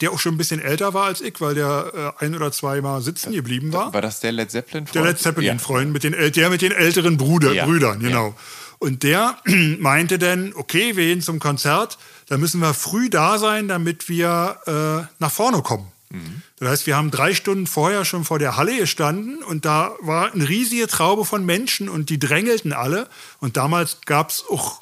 der 0.00 0.10
auch 0.10 0.18
schon 0.18 0.34
ein 0.34 0.38
bisschen 0.38 0.60
älter 0.60 0.94
war 0.94 1.04
als 1.04 1.20
ich, 1.20 1.40
weil 1.40 1.54
der 1.54 2.14
äh, 2.18 2.24
ein 2.24 2.34
oder 2.34 2.50
zweimal 2.50 3.02
sitzen 3.02 3.32
geblieben 3.32 3.72
war. 3.72 3.92
War 3.94 4.02
das 4.02 4.18
der 4.18 4.32
Led 4.32 4.50
Zeppelin-Freund? 4.50 4.94
Der 4.96 5.02
Led 5.04 5.20
Zeppelin-Freund, 5.20 5.86
ja. 5.86 5.92
mit 5.92 6.02
den, 6.02 6.32
der 6.32 6.50
mit 6.50 6.62
den 6.62 6.72
älteren 6.72 7.16
Bruder, 7.16 7.52
ja. 7.52 7.66
Brüdern, 7.66 8.00
genau. 8.00 8.28
Ja. 8.28 8.34
Und 8.78 9.02
der 9.02 9.38
meinte 9.78 10.18
dann, 10.18 10.52
okay, 10.54 10.96
wir 10.96 11.04
gehen 11.06 11.22
zum 11.22 11.38
Konzert, 11.38 11.98
da 12.28 12.38
müssen 12.38 12.60
wir 12.60 12.74
früh 12.74 13.10
da 13.10 13.38
sein, 13.38 13.68
damit 13.68 14.08
wir 14.08 14.58
äh, 14.66 15.14
nach 15.18 15.32
vorne 15.32 15.62
kommen. 15.62 15.90
Mhm. 16.10 16.42
Das 16.58 16.68
heißt, 16.68 16.86
wir 16.86 16.96
haben 16.96 17.10
drei 17.10 17.34
Stunden 17.34 17.66
vorher 17.66 18.04
schon 18.04 18.24
vor 18.24 18.38
der 18.38 18.56
Halle 18.56 18.76
gestanden 18.76 19.42
und 19.42 19.64
da 19.64 19.94
war 20.00 20.32
eine 20.32 20.48
riesige 20.48 20.86
Traube 20.86 21.24
von 21.24 21.44
Menschen 21.44 21.88
und 21.88 22.10
die 22.10 22.18
drängelten 22.18 22.72
alle. 22.72 23.08
Und 23.40 23.56
damals 23.56 23.98
gab 24.06 24.30
es 24.30 24.44
auch 24.48 24.80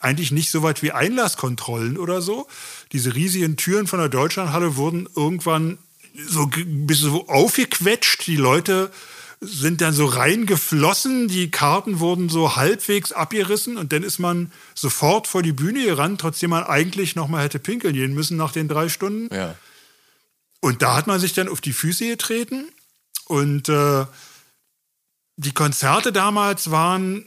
eigentlich 0.00 0.32
nicht 0.32 0.50
so 0.50 0.62
weit 0.62 0.82
wie 0.82 0.92
Einlasskontrollen 0.92 1.98
oder 1.98 2.22
so. 2.22 2.48
Diese 2.92 3.14
riesigen 3.14 3.56
Türen 3.56 3.86
von 3.86 3.98
der 3.98 4.08
Deutschlandhalle 4.08 4.76
wurden 4.76 5.08
irgendwann 5.14 5.78
so 6.26 6.50
ein 6.56 6.86
bisschen 6.86 7.10
so 7.10 7.28
aufgequetscht. 7.28 8.26
Die 8.26 8.36
Leute 8.36 8.90
sind 9.40 9.80
dann 9.80 9.94
so 9.94 10.04
reingeflossen, 10.04 11.26
die 11.28 11.50
Karten 11.50 11.98
wurden 11.98 12.28
so 12.28 12.56
halbwegs 12.56 13.12
abgerissen 13.12 13.78
und 13.78 13.92
dann 13.92 14.02
ist 14.02 14.18
man 14.18 14.52
sofort 14.74 15.26
vor 15.26 15.42
die 15.42 15.52
Bühne 15.52 15.84
gerannt, 15.84 16.20
trotzdem 16.20 16.50
man 16.50 16.64
eigentlich 16.64 17.16
noch 17.16 17.28
mal 17.28 17.42
hätte 17.42 17.58
pinkeln 17.58 17.94
gehen 17.94 18.12
müssen 18.12 18.36
nach 18.36 18.52
den 18.52 18.68
drei 18.68 18.90
Stunden. 18.90 19.34
Ja. 19.34 19.54
Und 20.60 20.82
da 20.82 20.94
hat 20.94 21.06
man 21.06 21.18
sich 21.18 21.32
dann 21.32 21.48
auf 21.48 21.62
die 21.62 21.72
Füße 21.72 22.06
getreten 22.06 22.68
und 23.26 23.70
äh, 23.70 24.04
die 25.36 25.52
Konzerte 25.52 26.12
damals 26.12 26.70
waren, 26.70 27.26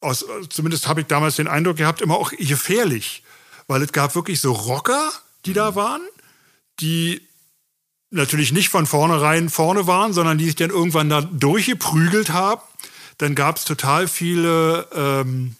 aus, 0.00 0.24
zumindest 0.48 0.88
habe 0.88 1.02
ich 1.02 1.08
damals 1.08 1.36
den 1.36 1.46
Eindruck 1.46 1.76
gehabt, 1.76 2.00
immer 2.00 2.16
auch 2.16 2.30
gefährlich, 2.30 3.22
weil 3.66 3.82
es 3.82 3.92
gab 3.92 4.14
wirklich 4.14 4.40
so 4.40 4.52
Rocker, 4.52 5.12
die 5.44 5.50
mhm. 5.50 5.54
da 5.54 5.74
waren, 5.74 6.00
die 6.80 7.28
natürlich 8.12 8.52
nicht 8.52 8.68
von 8.68 8.86
vornherein 8.86 9.48
vorne 9.48 9.86
waren, 9.86 10.12
sondern 10.12 10.38
die 10.38 10.44
sich 10.46 10.54
dann 10.54 10.70
irgendwann 10.70 11.08
da 11.08 11.22
durchgeprügelt 11.22 12.32
haben. 12.32 12.60
Dann 13.18 13.34
gab 13.34 13.56
es 13.56 13.64
total 13.64 14.06
viele 14.06 14.86
ähm, 14.94 15.56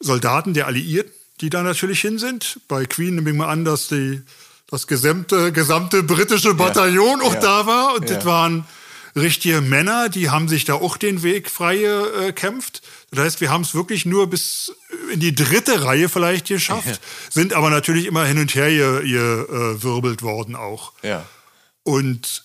Soldaten 0.00 0.54
der 0.54 0.66
Alliierten, 0.66 1.12
die 1.40 1.50
da 1.50 1.62
natürlich 1.62 2.00
hin 2.00 2.18
sind. 2.18 2.60
Bei 2.68 2.84
Queen 2.84 3.14
nehme 3.14 3.30
ich 3.30 3.36
mal 3.36 3.48
an, 3.48 3.64
dass 3.64 3.88
die, 3.88 4.22
das 4.68 4.86
gesamte, 4.86 5.52
gesamte 5.52 6.02
britische 6.02 6.54
Bataillon 6.54 7.20
ja. 7.20 7.26
auch 7.26 7.34
ja. 7.34 7.40
da 7.40 7.66
war. 7.66 7.94
Und 7.94 8.08
ja. 8.08 8.16
das 8.16 8.24
waren 8.24 8.66
richtige 9.16 9.60
Männer, 9.60 10.08
die 10.08 10.30
haben 10.30 10.48
sich 10.48 10.64
da 10.64 10.74
auch 10.74 10.96
den 10.96 11.22
Weg 11.22 11.50
frei 11.50 11.84
äh, 11.84 12.26
gekämpft. 12.26 12.82
Das 13.10 13.24
heißt, 13.24 13.40
wir 13.40 13.50
haben 13.50 13.62
es 13.62 13.74
wirklich 13.74 14.06
nur 14.06 14.28
bis 14.28 14.72
in 15.12 15.18
die 15.18 15.34
dritte 15.34 15.82
Reihe 15.82 16.08
vielleicht 16.08 16.46
geschafft, 16.46 16.86
ja. 16.86 16.96
sind 17.28 17.52
aber 17.54 17.70
natürlich 17.70 18.06
immer 18.06 18.24
hin 18.24 18.38
und 18.38 18.54
her 18.54 18.70
gewirbelt 18.70 20.22
worden 20.22 20.54
auch. 20.54 20.92
Ja. 21.02 21.26
Und 21.82 22.44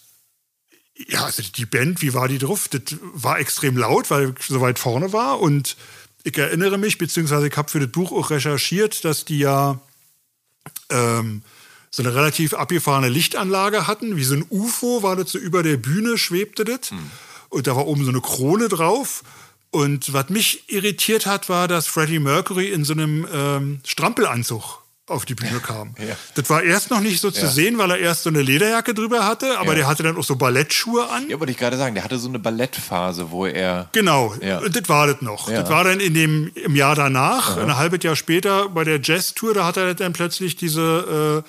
ja, 0.96 1.26
also 1.26 1.44
die 1.44 1.66
Band, 1.66 2.02
wie 2.02 2.14
war 2.14 2.28
die 2.28 2.38
drauf? 2.38 2.68
Das 2.70 2.82
war 3.02 3.40
extrem 3.40 3.78
laut, 3.78 4.10
weil 4.10 4.34
ich 4.38 4.46
so 4.46 4.62
weit 4.62 4.80
vorne 4.80 5.14
war. 5.14 5.40
Und 5.40 5.76
ich 6.24 6.38
erinnere 6.38 6.78
mich, 6.78 6.98
beziehungsweise 6.98 7.48
ich 7.48 7.58
habe 7.58 7.70
für 7.70 7.80
das 7.80 7.92
Buch 7.92 8.12
auch 8.12 8.32
recherchiert, 8.32 9.06
dass 9.06 9.26
die 9.26 9.40
ja 9.40 9.80
ähm, 10.90 11.44
so 11.92 12.02
eine 12.02 12.16
relativ 12.16 12.54
abgefahrene 12.54 13.10
Lichtanlage 13.10 13.88
hatten. 13.88 14.18
Wie 14.18 14.24
so 14.24 14.36
ein 14.36 14.46
UFO 14.50 15.04
war 15.04 15.16
das 15.16 15.32
so 15.32 15.38
über 15.38 15.64
der 15.64 15.78
Bühne, 15.78 16.18
schwebte 16.18 16.66
das. 16.66 16.92
Hm. 16.92 17.12
Und 17.50 17.68
da 17.68 17.76
war 17.76 17.88
oben 17.88 18.04
so 18.04 18.10
eine 18.10 18.22
Krone 18.22 18.70
drauf. 18.70 19.24
Und 19.76 20.14
was 20.14 20.30
mich 20.30 20.72
irritiert 20.72 21.26
hat, 21.26 21.50
war, 21.50 21.68
dass 21.68 21.86
Freddie 21.86 22.20
Mercury 22.20 22.70
in 22.70 22.86
so 22.86 22.94
einem 22.94 23.28
ähm, 23.30 23.82
Strampelanzug 23.86 24.84
auf 25.06 25.26
die 25.26 25.36
Bühne 25.36 25.60
kam. 25.64 25.96
Ja. 26.00 26.16
Das 26.36 26.50
war 26.50 26.64
erst 26.64 26.92
noch 26.92 27.02
nicht 27.02 27.20
so 27.20 27.30
zu 27.30 27.42
ja. 27.42 27.52
sehen, 27.52 27.78
weil 27.78 27.92
er 27.92 27.98
erst 27.98 28.24
so 28.24 28.30
eine 28.30 28.42
Lederjacke 28.42 28.94
drüber 28.94 29.26
hatte, 29.26 29.60
aber 29.60 29.72
ja. 29.72 29.80
der 29.80 29.88
hatte 29.88 30.04
dann 30.04 30.16
auch 30.16 30.24
so 30.24 30.38
Ballettschuhe 30.38 31.10
an. 31.10 31.28
Ja, 31.28 31.42
wollte 31.42 31.52
ich 31.52 31.58
gerade 31.58 31.76
sagen, 31.76 31.94
der 31.94 32.06
hatte 32.06 32.18
so 32.18 32.30
eine 32.30 32.40
Ballettphase, 32.40 33.32
wo 33.32 33.48
er. 33.48 33.90
Genau, 33.92 34.34
das 34.40 34.88
war 34.88 35.08
das 35.08 35.22
noch. 35.22 35.50
Das 35.50 35.70
war 35.70 35.84
dann 35.84 36.00
in 36.00 36.14
dem, 36.14 36.54
im 36.56 36.78
Jahr 36.78 36.96
danach, 36.96 37.58
ein 37.58 37.76
halbes 37.76 38.02
Jahr 38.02 38.16
später 38.16 38.70
bei 38.70 38.86
der 38.86 39.02
Jazz-Tour, 39.04 39.56
da 39.56 39.66
hat 39.66 39.76
er 39.76 39.94
dann 39.94 40.14
plötzlich 40.14 40.56
diese 40.56 41.44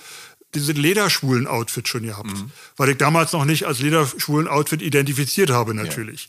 diese 0.54 0.72
lederschwulen 0.72 1.46
Outfit 1.46 1.86
schon 1.86 2.04
gehabt. 2.04 2.32
Mhm. 2.32 2.50
Weil 2.76 2.88
ich 2.88 2.96
damals 2.96 3.32
noch 3.32 3.44
nicht 3.44 3.66
als 3.66 3.80
lederschwulen 3.80 4.48
Outfit 4.48 4.80
identifiziert 4.80 5.50
habe, 5.50 5.74
natürlich. 5.74 6.28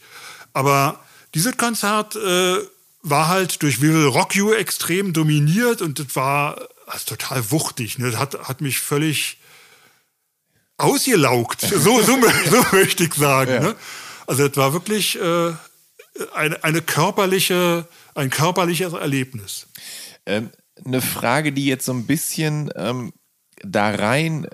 Aber 0.52 1.00
dieses 1.34 1.58
Konzert 1.58 2.16
äh, 2.16 2.58
war 3.02 3.28
halt 3.28 3.62
durch 3.62 3.82
We 3.82 3.94
Will 3.94 4.08
Rock 4.08 4.36
You 4.36 4.54
extrem 4.54 5.14
dominiert 5.14 5.82
und 5.82 6.00
das 6.00 6.16
war 6.16 6.68
also 6.88 7.06
total 7.06 7.52
wuchtig. 7.52 7.98
Ne? 8.00 8.12
Das 8.12 8.20
hat, 8.20 8.48
hat 8.48 8.62
mich 8.62 8.80
völlig 8.80 9.38
ausgelaugt. 10.78 11.62
So, 11.70 12.02
so, 12.02 12.02
so 12.02 12.66
möchte 12.72 13.04
ich 13.04 13.14
sagen. 13.14 13.52
Ja. 13.52 13.60
Ne? 13.60 13.76
Also 14.26 14.48
das 14.48 14.58
war 14.58 14.74
wirklich 14.74 15.20
äh, 15.20 15.54
eine, 16.34 16.64
eine 16.64 16.82
körperliche, 16.82 17.88
ein 18.16 18.30
körperliches 18.30 18.94
Erlebnis. 18.94 19.68
Ähm, 20.26 20.52
eine 20.86 21.02
Frage, 21.02 21.52
die 21.54 21.66
jetzt 21.66 21.86
so 21.86 21.94
ein 21.94 22.06
bisschen 22.06 22.72
ähm, 22.76 23.14
da 23.64 23.90
rein 23.90 24.48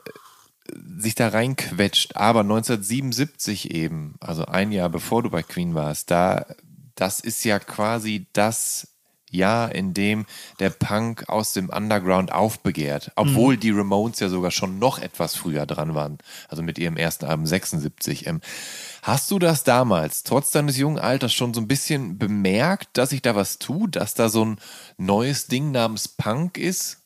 sich 0.97 1.15
da 1.15 1.29
reinquetscht, 1.29 2.15
aber 2.15 2.41
1977 2.41 3.71
eben, 3.71 4.15
also 4.19 4.45
ein 4.45 4.71
Jahr 4.71 4.89
bevor 4.89 5.23
du 5.23 5.29
bei 5.29 5.43
Queen 5.43 5.75
warst, 5.75 6.11
da 6.11 6.45
das 6.95 7.19
ist 7.19 7.43
ja 7.43 7.59
quasi 7.59 8.27
das 8.33 8.87
Jahr, 9.33 9.73
in 9.73 9.93
dem 9.93 10.25
der 10.59 10.69
Punk 10.69 11.27
aus 11.27 11.53
dem 11.53 11.69
Underground 11.69 12.31
aufbegehrt, 12.31 13.11
obwohl 13.15 13.55
mhm. 13.55 13.59
die 13.59 13.71
Ramones 13.71 14.19
ja 14.19 14.29
sogar 14.29 14.51
schon 14.51 14.79
noch 14.79 14.99
etwas 14.99 15.35
früher 15.35 15.65
dran 15.65 15.95
waren, 15.95 16.19
also 16.47 16.61
mit 16.61 16.77
ihrem 16.77 16.97
ersten 16.97 17.25
Album 17.25 17.45
76. 17.45 18.27
Ähm, 18.27 18.41
hast 19.01 19.31
du 19.31 19.39
das 19.39 19.63
damals, 19.63 20.23
trotz 20.23 20.51
deines 20.51 20.77
jungen 20.77 20.99
Alters, 20.99 21.33
schon 21.33 21.53
so 21.53 21.61
ein 21.61 21.67
bisschen 21.67 22.17
bemerkt, 22.17 22.89
dass 22.93 23.09
sich 23.09 23.21
da 23.21 23.35
was 23.35 23.59
tut, 23.59 23.95
dass 23.95 24.13
da 24.13 24.29
so 24.29 24.45
ein 24.45 24.59
neues 24.97 25.47
Ding 25.47 25.71
namens 25.71 26.07
Punk 26.07 26.57
ist? 26.57 27.02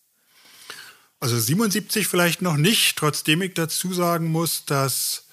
Also 1.20 1.40
77 1.40 2.08
vielleicht 2.08 2.42
noch 2.42 2.58
nicht, 2.58 2.98
trotzdem 2.98 3.42
ich 3.42 3.54
dazu 3.54 3.94
sagen 3.94 4.32
muss, 4.32 4.66
dass 4.66 5.26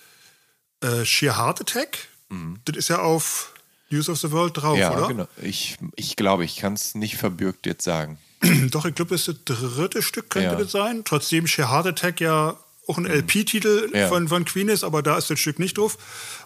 äh, 0.80 1.04
Sheer 1.04 1.36
Heart 1.36 1.60
Attack, 1.62 2.08
mhm. 2.30 2.60
das 2.64 2.76
ist 2.76 2.88
ja 2.88 3.00
auf 3.00 3.52
News 3.90 4.08
of 4.08 4.18
the 4.18 4.30
World 4.30 4.56
drauf, 4.56 4.78
ja, 4.78 4.96
oder? 4.96 5.08
Genau. 5.08 5.28
Ich, 5.42 5.76
ich 5.94 6.16
glaube, 6.16 6.44
ich 6.44 6.56
kann 6.56 6.74
es 6.74 6.94
nicht 6.94 7.16
verbürgt 7.16 7.66
jetzt 7.66 7.84
sagen. 7.84 8.18
Doch, 8.70 8.84
ich 8.84 8.94
glaube, 8.94 9.10
das 9.10 9.28
ist 9.28 9.40
das 9.44 9.58
dritte 9.60 10.02
Stück, 10.02 10.30
könnte 10.30 10.50
ja. 10.50 10.56
das 10.56 10.72
sein. 10.72 11.02
Trotzdem 11.04 11.46
Sheer 11.46 11.70
Heart 11.70 11.86
Attack 11.86 12.20
ja 12.20 12.56
auch 12.86 12.98
ein 12.98 13.04
mhm. 13.04 13.10
LP-Titel 13.10 13.90
ja. 13.94 14.08
von, 14.08 14.28
von 14.28 14.44
Queen 14.44 14.68
ist, 14.68 14.84
aber 14.84 15.02
da 15.02 15.16
ist 15.16 15.30
das 15.30 15.38
Stück 15.38 15.58
nicht 15.58 15.78
drauf. 15.78 15.98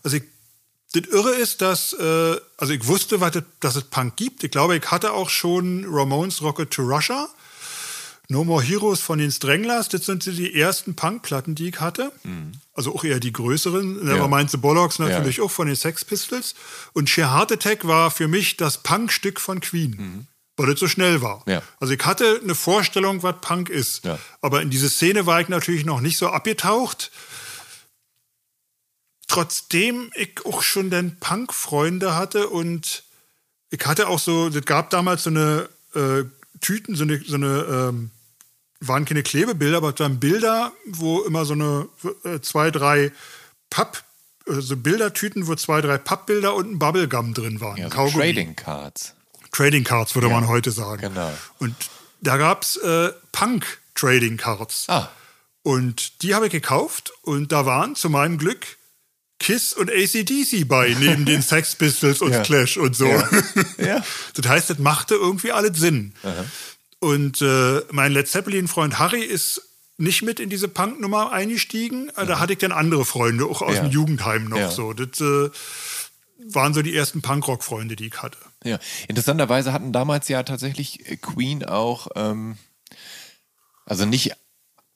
Also 0.02 0.18
ich, 0.18 0.24
das 0.92 1.02
Irre 1.12 1.34
ist, 1.34 1.60
dass, 1.60 1.92
äh, 1.92 2.36
also 2.56 2.72
ich 2.72 2.86
wusste, 2.86 3.20
was 3.20 3.32
das, 3.32 3.44
dass 3.60 3.76
es 3.76 3.84
Punk 3.84 4.16
gibt. 4.16 4.44
Ich 4.44 4.50
glaube, 4.50 4.76
ich 4.76 4.90
hatte 4.90 5.12
auch 5.12 5.30
schon 5.30 5.84
Ramones 5.88 6.42
Rocket 6.42 6.70
to 6.70 6.82
Russia. 6.82 7.28
No 8.30 8.44
More 8.44 8.62
Heroes 8.62 9.00
von 9.00 9.18
den 9.18 9.30
Stranglers, 9.30 9.88
das 9.88 10.04
sind 10.04 10.26
die 10.26 10.54
ersten 10.54 10.94
Punk-Platten, 10.94 11.54
die 11.54 11.70
ich 11.70 11.80
hatte. 11.80 12.12
Mhm. 12.24 12.52
Also 12.74 12.94
auch 12.94 13.02
eher 13.02 13.20
die 13.20 13.32
größeren. 13.32 14.04
Nevermind 14.04 14.50
ja. 14.50 14.52
the 14.52 14.56
Bollocks 14.58 14.98
natürlich 14.98 15.38
ja. 15.38 15.44
auch 15.44 15.50
von 15.50 15.66
den 15.66 15.76
Sex 15.76 16.04
Pistols. 16.04 16.54
Und 16.92 17.08
Sheer 17.08 17.32
Heart 17.32 17.52
Attack 17.52 17.86
war 17.86 18.10
für 18.10 18.28
mich 18.28 18.58
das 18.58 18.82
Punk-Stück 18.82 19.40
von 19.40 19.60
Queen. 19.60 19.90
Mhm. 19.98 20.26
Weil 20.58 20.72
es 20.72 20.80
so 20.80 20.88
schnell 20.88 21.22
war. 21.22 21.42
Ja. 21.46 21.62
Also 21.80 21.94
ich 21.94 22.04
hatte 22.04 22.40
eine 22.42 22.54
Vorstellung, 22.54 23.22
was 23.22 23.36
Punk 23.40 23.70
ist. 23.70 24.02
Aber 24.42 24.60
in 24.60 24.68
diese 24.68 24.90
Szene 24.90 25.24
war 25.24 25.40
ich 25.40 25.48
natürlich 25.48 25.86
noch 25.86 26.00
nicht 26.00 26.18
so 26.18 26.28
abgetaucht. 26.28 27.10
Trotzdem 29.26 30.10
ich 30.14 30.44
auch 30.44 30.62
schon 30.62 30.90
den 30.90 31.16
Punk-Freunde 31.18 32.14
hatte 32.14 32.48
und 32.48 33.04
ich 33.70 33.86
hatte 33.86 34.08
auch 34.08 34.18
so, 34.18 34.48
es 34.48 34.64
gab 34.64 34.90
damals 34.90 35.22
so 35.22 35.30
eine 35.30 35.68
äh, 35.94 36.24
Tüten, 36.60 36.96
so 36.96 37.04
eine, 37.04 37.22
so 37.24 37.36
eine 37.36 37.90
ähm, 37.90 38.10
waren 38.80 39.04
keine 39.04 39.22
Klebebilder, 39.22 39.78
aber 39.78 39.92
es 39.94 40.00
waren 40.00 40.20
Bilder, 40.20 40.72
wo 40.86 41.22
immer 41.22 41.44
so 41.44 41.54
eine 41.54 41.88
äh, 42.24 42.40
zwei, 42.40 42.70
drei 42.70 43.12
Papp, 43.70 44.02
also 44.46 44.76
Bildertüten, 44.76 45.46
wo 45.46 45.54
zwei, 45.54 45.80
drei 45.80 45.98
Pappbilder 45.98 46.54
und 46.54 46.70
ein 46.72 46.78
Bubblegum 46.78 47.34
drin 47.34 47.60
waren. 47.60 47.76
Ja, 47.76 47.90
so 47.90 48.08
Trading 48.08 48.56
Cards. 48.56 49.14
Trading 49.52 49.84
Cards, 49.84 50.14
würde 50.14 50.28
ja, 50.28 50.34
man 50.34 50.48
heute 50.48 50.70
sagen. 50.70 51.00
Genau. 51.00 51.32
Und 51.58 51.74
da 52.20 52.36
gab 52.36 52.62
es 52.62 52.76
äh, 52.76 53.10
Punk 53.32 53.78
Trading 53.94 54.36
Cards. 54.36 54.84
Ah. 54.88 55.10
Und 55.62 56.22
die 56.22 56.34
habe 56.34 56.46
ich 56.46 56.52
gekauft 56.52 57.12
und 57.22 57.52
da 57.52 57.66
waren 57.66 57.94
zu 57.94 58.08
meinem 58.08 58.38
Glück 58.38 58.78
Kiss 59.38 59.72
und 59.72 59.90
ACDC 59.90 60.66
bei, 60.66 60.94
neben 60.98 61.24
den 61.24 61.42
Sex 61.42 61.76
Pistols 61.76 62.20
und 62.22 62.32
ja. 62.32 62.42
Clash 62.42 62.76
und 62.76 62.96
so. 62.96 63.06
Ja. 63.06 63.28
ja. 63.78 64.04
Das 64.34 64.46
heißt, 64.46 64.70
das 64.70 64.78
machte 64.78 65.14
irgendwie 65.14 65.52
alles 65.52 65.78
Sinn. 65.78 66.14
Aha. 66.22 66.44
Und 67.00 67.40
äh, 67.42 67.82
mein 67.90 68.12
Led 68.12 68.28
Zeppelin-Freund 68.28 68.98
Harry 68.98 69.22
ist 69.22 69.62
nicht 69.98 70.22
mit 70.22 70.40
in 70.40 70.48
diese 70.48 70.68
Punk-Nummer 70.68 71.32
eingestiegen. 71.32 72.10
Äh, 72.16 72.26
da 72.26 72.38
hatte 72.38 72.52
ich 72.52 72.58
dann 72.58 72.72
andere 72.72 73.04
Freunde, 73.04 73.46
auch 73.46 73.62
aus 73.62 73.76
ja. 73.76 73.82
dem 73.82 73.90
Jugendheim 73.90 74.44
noch 74.44 74.58
ja. 74.58 74.70
so. 74.70 74.92
Das 74.92 75.20
äh, 75.20 75.50
waren 76.52 76.74
so 76.74 76.82
die 76.82 76.94
ersten 76.94 77.22
Punkrock-Freunde, 77.22 77.96
die 77.96 78.06
ich 78.06 78.22
hatte. 78.22 78.38
Ja, 78.64 78.78
interessanterweise 79.08 79.72
hatten 79.72 79.92
damals 79.92 80.28
ja 80.28 80.42
tatsächlich 80.42 81.04
Queen 81.20 81.64
auch, 81.64 82.08
ähm, 82.16 82.56
also 83.84 84.04
nicht 84.04 84.32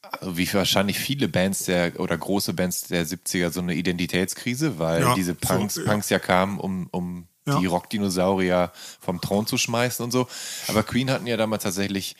also 0.03 0.37
wie 0.37 0.53
wahrscheinlich 0.53 0.99
viele 0.99 1.29
Bands 1.29 1.65
der 1.65 1.99
oder 1.99 2.16
große 2.19 2.53
Bands 2.53 2.83
der 2.83 3.07
70er 3.07 3.51
so 3.51 3.61
eine 3.61 3.74
Identitätskrise, 3.74 4.79
weil 4.79 5.03
ja, 5.03 5.15
diese 5.15 5.35
Punks, 5.35 5.74
so, 5.74 5.83
ja. 5.83 5.91
Punks 5.91 6.11
ja 6.11 6.19
kamen, 6.19 6.59
um, 6.59 6.89
um 6.91 7.29
ja. 7.47 7.59
die 7.59 7.66
Rockdinosaurier 7.66 8.73
vom 9.01 9.20
Thron 9.20 9.47
zu 9.47 9.59
schmeißen 9.59 10.05
und 10.05 10.10
so. 10.10 10.28
Aber 10.69 10.82
Queen 10.82 11.10
hatten 11.10 11.27
ja 11.27 11.36
damals 11.36 11.62
tatsächlich 11.62 12.16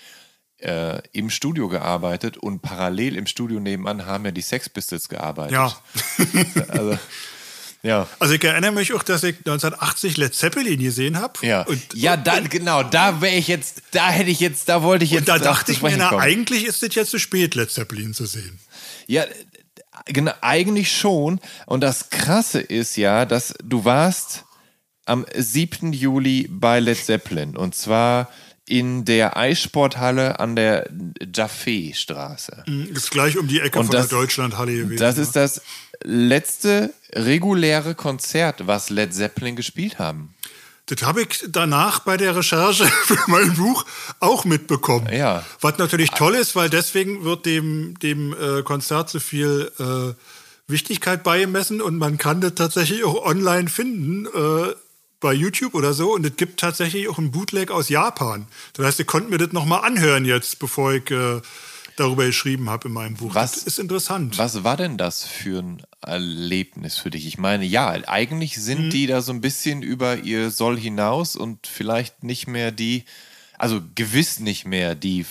äh, 0.59 1.03
im 1.13 1.31
Studio 1.31 1.69
gearbeitet 1.69 2.37
und 2.37 2.63
parallel 2.63 3.17
im 3.17 3.27
Studio 3.27 3.61
nebenan 3.61 4.07
haben 4.07 4.25
ja 4.25 4.31
die 4.31 4.43
Sex 4.43 4.69
Pistols 4.69 5.09
gearbeitet. 5.09 5.53
Ja. 5.53 5.77
also, 6.69 6.99
ja. 7.83 8.09
Also 8.21 8.35
ich 8.35 8.45
erinnere 8.45 8.73
mich 8.73 8.93
auch, 8.95 9.03
dass 9.03 9.25
ich 9.25 9.39
1980 9.39 10.17
Led 10.17 10.35
Zeppelin 10.35 10.79
gesehen 10.79 11.21
habe. 11.21 11.45
Ja, 11.45 11.63
und, 11.63 11.81
ja 11.95 12.17
da, 12.17 12.39
genau, 12.41 12.85
da 12.85 13.21
wäre 13.21 13.35
ich 13.35 13.49
jetzt, 13.49 13.83
da 13.91 14.09
hätte 14.09 14.31
ich 14.31 14.41
jetzt, 14.41 14.69
da 14.69 14.83
wollte 14.83 15.05
ich 15.05 15.11
jetzt. 15.11 15.23
Und 15.23 15.29
da 15.29 15.39
dachte 15.39 15.73
ich 15.73 15.83
mir, 15.83 15.97
na, 15.97 16.17
eigentlich 16.17 16.65
ist 16.65 16.83
es 16.83 16.95
jetzt 16.95 17.11
zu 17.11 17.19
spät, 17.19 17.55
Led 17.55 17.71
Zeppelin 17.71 18.15
zu 18.15 18.27
sehen. 18.27 18.61
Ja, 19.09 19.25
genau, 20.07 20.33
eigentlich 20.41 20.97
schon. 20.97 21.41
Und 21.67 21.81
das 21.81 22.11
Krasse 22.11 22.61
ist 22.61 22.97
ja, 22.97 23.25
dass 23.25 23.55
du 23.65 23.85
warst 23.85 24.45
am 25.05 25.27
7. 25.35 25.93
Juli 25.93 26.49
bei 26.51 26.81
Led 26.81 26.99
Zeppelin. 26.99 27.57
Und 27.57 27.75
zwar 27.75 28.29
in 28.67 29.05
der 29.05 29.37
Eissporthalle 29.37 30.39
an 30.41 30.57
der 30.57 30.89
Jaffe-Straße. 31.35 32.65
Mhm, 32.67 32.89
ist 32.95 33.11
gleich 33.11 33.37
um 33.37 33.49
die 33.49 33.61
Ecke 33.61 33.79
und 33.79 33.87
von 33.87 33.97
das, 33.97 34.09
der 34.09 34.19
Deutschlandhalle 34.19 34.73
gewesen. 34.75 34.97
Das 34.99 35.19
ist 35.19 35.37
das 35.37 35.63
letzte 36.03 36.95
reguläre 37.13 37.95
Konzert, 37.95 38.67
was 38.67 38.91
Led 38.91 39.13
Zeppelin 39.13 39.57
gespielt 39.57 39.99
haben. 39.99 40.35
Das 40.87 41.03
habe 41.03 41.23
ich 41.23 41.45
danach 41.49 42.01
bei 42.01 42.17
der 42.17 42.37
Recherche 42.37 42.87
für 43.05 43.19
mein 43.27 43.55
Buch 43.55 43.85
auch 44.21 44.45
mitbekommen. 44.45 45.09
Ja. 45.13 45.45
Was 45.61 45.79
natürlich 45.79 46.11
toll 46.11 46.35
ist, 46.35 46.57
weil 46.57 46.71
deswegen 46.71 47.25
wird 47.25 47.47
dem, 47.47 47.99
dem 48.01 48.35
äh, 48.35 48.63
Konzert 48.63 49.11
so 49.11 49.21
viel 49.21 49.71
äh, 49.79 50.15
Wichtigkeit 50.71 51.23
beigemessen 51.23 51.81
und 51.81 51.99
man 51.99 52.19
kann 52.19 52.41
das 52.41 52.55
tatsächlich 52.55 53.05
auch 53.05 53.25
online 53.25 53.69
finden. 53.69 54.27
Äh, 54.27 54.75
bei 55.23 55.33
YouTube 55.33 55.75
oder 55.75 55.95
so 55.95 56.13
und 56.13 56.27
es 56.27 56.37
gibt 56.37 56.61
tatsächlich 56.61 57.09
auch 57.09 57.17
ein 57.17 57.31
Bootleg 57.31 57.71
aus 57.71 57.89
Japan. 57.89 58.47
Das 58.75 58.85
heißt, 58.85 58.99
ihr 58.99 59.05
konnten 59.07 59.31
mir 59.31 59.39
das 59.39 59.53
nochmal 59.53 59.85
anhören 59.85 60.27
jetzt, 60.27 60.59
bevor 60.59 60.93
ich 60.93 61.11
äh, 61.11 61.41
darüber 61.97 62.27
geschrieben 62.27 62.69
habe 62.69 62.89
in 62.89 62.95
meinem 62.95 63.15
Buch. 63.15 63.35
Was 63.35 63.53
das 63.53 63.63
ist 63.65 63.79
interessant. 63.79 64.37
Was 64.37 64.65
war 64.65 64.77
denn 64.77 64.99
das 64.99 65.25
für 65.25 65.61
ein 65.61 65.83
Erlebnis 66.03 66.99
für 66.99 67.11
dich? 67.11 67.27
Ich 67.27 67.39
meine, 67.39 67.65
ja, 67.65 67.89
eigentlich 67.89 68.57
sind 68.61 68.87
mhm. 68.87 68.91
die 68.91 69.07
da 69.07 69.23
so 69.23 69.33
ein 69.33 69.41
bisschen 69.41 69.83
über 69.83 70.19
ihr 70.19 70.51
Soll 70.51 70.79
hinaus 70.79 71.37
und 71.37 71.67
vielleicht 71.67 72.25
nicht 72.25 72.47
mehr 72.47 72.73
die, 72.73 73.05
also 73.59 73.81
gewiss 73.95 74.41
nicht 74.41 74.67
mehr 74.67 74.95
die. 74.95 75.25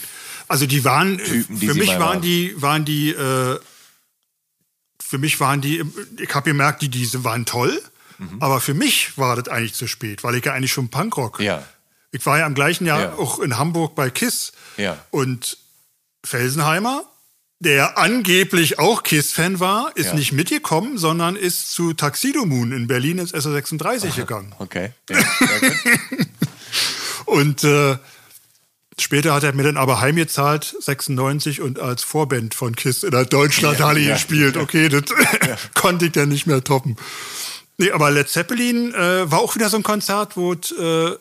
Also 0.47 0.65
die 0.65 0.83
waren, 0.83 1.17
Typen, 1.17 1.59
die 1.59 1.67
für 1.67 1.75
mich 1.75 1.99
waren 1.99 2.21
die, 2.21 2.53
waren 2.61 2.85
die, 2.85 3.09
äh, 3.09 3.59
für 5.01 5.17
mich 5.17 5.39
waren 5.39 5.61
die, 5.61 5.83
ich 6.19 6.33
habe 6.33 6.49
gemerkt, 6.49 6.81
die 6.81 6.89
diese 6.89 7.23
waren 7.23 7.45
toll. 7.45 7.81
Mhm. 8.21 8.37
Aber 8.39 8.61
für 8.61 8.75
mich 8.75 9.17
war 9.17 9.35
das 9.35 9.47
eigentlich 9.47 9.73
zu 9.73 9.87
spät, 9.87 10.23
weil 10.23 10.35
ich 10.35 10.45
ja 10.45 10.53
eigentlich 10.53 10.71
schon 10.71 10.89
Punkrock. 10.89 11.39
Ja. 11.39 11.63
Ich 12.11 12.25
war 12.25 12.37
ja 12.37 12.45
im 12.45 12.53
gleichen 12.53 12.85
Jahr 12.85 13.01
ja. 13.01 13.13
auch 13.13 13.39
in 13.39 13.57
Hamburg 13.57 13.95
bei 13.95 14.09
KISS. 14.09 14.53
Ja. 14.77 14.97
Und 15.09 15.57
Felsenheimer, 16.23 17.03
der 17.59 17.97
angeblich 17.97 18.77
auch 18.77 19.01
KISS-Fan 19.01 19.59
war, 19.59 19.91
ist 19.95 20.07
ja. 20.07 20.13
nicht 20.13 20.33
mitgekommen, 20.33 20.97
sondern 20.97 21.35
ist 21.35 21.71
zu 21.71 21.93
Taxido 21.93 22.45
Moon 22.45 22.71
in 22.71 22.87
Berlin 22.87 23.17
ins 23.17 23.33
SO36 23.33 24.09
Aha. 24.09 24.15
gegangen. 24.15 24.53
Okay. 24.59 24.91
Ja, 25.09 25.17
und 27.25 27.63
äh, 27.63 27.97
später 28.99 29.33
hat 29.33 29.43
er 29.43 29.53
mir 29.53 29.63
dann 29.63 29.77
aber 29.77 29.99
heimgezahlt, 29.99 30.75
96, 30.79 31.61
und 31.61 31.79
als 31.79 32.03
Vorband 32.03 32.53
von 32.53 32.75
KISS 32.75 33.03
in 33.03 33.11
der 33.11 33.25
Deutschlandhalle 33.25 33.99
ja, 33.99 34.13
gespielt. 34.13 34.57
Okay, 34.61 34.89
das 34.89 35.05
konnte 35.73 36.05
ich 36.05 36.11
dann 36.11 36.29
nicht 36.29 36.45
mehr 36.45 36.63
toppen. 36.63 36.97
Nee, 37.81 37.91
aber 37.91 38.11
Led 38.11 38.29
Zeppelin 38.29 38.93
äh, 38.93 39.31
war 39.31 39.39
auch 39.39 39.55
wieder 39.55 39.67
so 39.69 39.77
ein 39.77 39.81
Konzert, 39.81 40.37
wo 40.37 40.53
es 40.53 40.71
äh, 40.71 41.17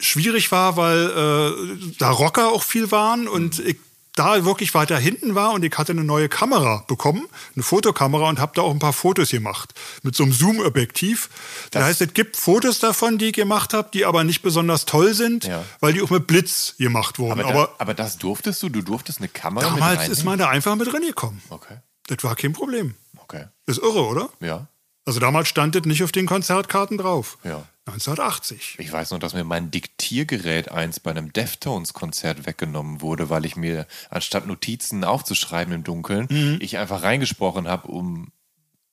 schwierig 0.00 0.50
war, 0.50 0.76
weil 0.76 1.06
äh, 1.06 1.92
da 2.00 2.10
Rocker 2.10 2.48
auch 2.48 2.64
viel 2.64 2.90
waren 2.90 3.28
und 3.28 3.60
mhm. 3.60 3.66
ich 3.68 3.76
da 4.16 4.44
wirklich 4.44 4.74
weiter 4.74 4.98
hinten 4.98 5.36
war 5.36 5.52
und 5.52 5.64
ich 5.64 5.78
hatte 5.78 5.92
eine 5.92 6.02
neue 6.02 6.28
Kamera 6.28 6.84
bekommen, 6.88 7.28
eine 7.54 7.62
Fotokamera 7.62 8.28
und 8.28 8.40
habe 8.40 8.52
da 8.56 8.62
auch 8.62 8.72
ein 8.72 8.80
paar 8.80 8.92
Fotos 8.92 9.30
gemacht 9.30 9.72
mit 10.02 10.16
so 10.16 10.24
einem 10.24 10.32
Zoom-Objektiv. 10.32 11.30
Das, 11.70 11.84
heißt, 11.84 12.00
es 12.00 12.12
gibt 12.12 12.36
Fotos 12.36 12.80
davon, 12.80 13.18
die 13.18 13.26
ich 13.26 13.32
gemacht 13.32 13.72
habe, 13.72 13.90
die 13.92 14.04
aber 14.04 14.24
nicht 14.24 14.42
besonders 14.42 14.86
toll 14.86 15.14
sind, 15.14 15.44
ja. 15.44 15.64
weil 15.78 15.92
die 15.92 16.02
auch 16.02 16.10
mit 16.10 16.26
Blitz 16.26 16.74
gemacht 16.76 17.20
wurden. 17.20 17.40
Aber, 17.40 17.48
aber, 17.48 17.66
da, 17.66 17.74
aber, 17.78 17.94
das 17.94 18.18
durftest 18.18 18.60
du? 18.64 18.68
Du 18.68 18.82
durftest 18.82 19.18
eine 19.18 19.28
Kamera 19.28 19.64
Damals 19.64 20.02
mit 20.02 20.10
ist 20.10 20.24
man 20.24 20.40
da 20.40 20.48
einfach 20.48 20.74
mit 20.74 20.92
reingekommen. 20.92 21.40
Okay. 21.50 21.78
Das 22.08 22.18
war 22.24 22.34
kein 22.34 22.52
Problem. 22.52 22.94
Okay. 23.16 23.46
Ist 23.66 23.78
irre, 23.78 24.06
oder? 24.06 24.28
Ja. 24.40 24.68
Also 25.04 25.20
damals 25.20 25.48
stand 25.48 25.74
das 25.74 25.84
nicht 25.84 26.02
auf 26.02 26.12
den 26.12 26.26
Konzertkarten 26.26 26.98
drauf. 26.98 27.38
Ja. 27.44 27.66
1980. 27.86 28.76
Ich 28.78 28.90
weiß 28.90 29.10
noch, 29.10 29.18
dass 29.18 29.34
mir 29.34 29.44
mein 29.44 29.70
Diktiergerät 29.70 30.70
eins 30.70 31.00
bei 31.00 31.10
einem 31.10 31.34
Deftones-Konzert 31.34 32.46
weggenommen 32.46 33.02
wurde, 33.02 33.28
weil 33.28 33.44
ich 33.44 33.56
mir 33.56 33.86
anstatt 34.08 34.46
Notizen 34.46 35.04
aufzuschreiben 35.04 35.74
im 35.74 35.84
Dunkeln, 35.84 36.26
mhm. 36.30 36.58
ich 36.62 36.78
einfach 36.78 37.02
reingesprochen 37.02 37.68
habe, 37.68 37.88
um 37.88 38.32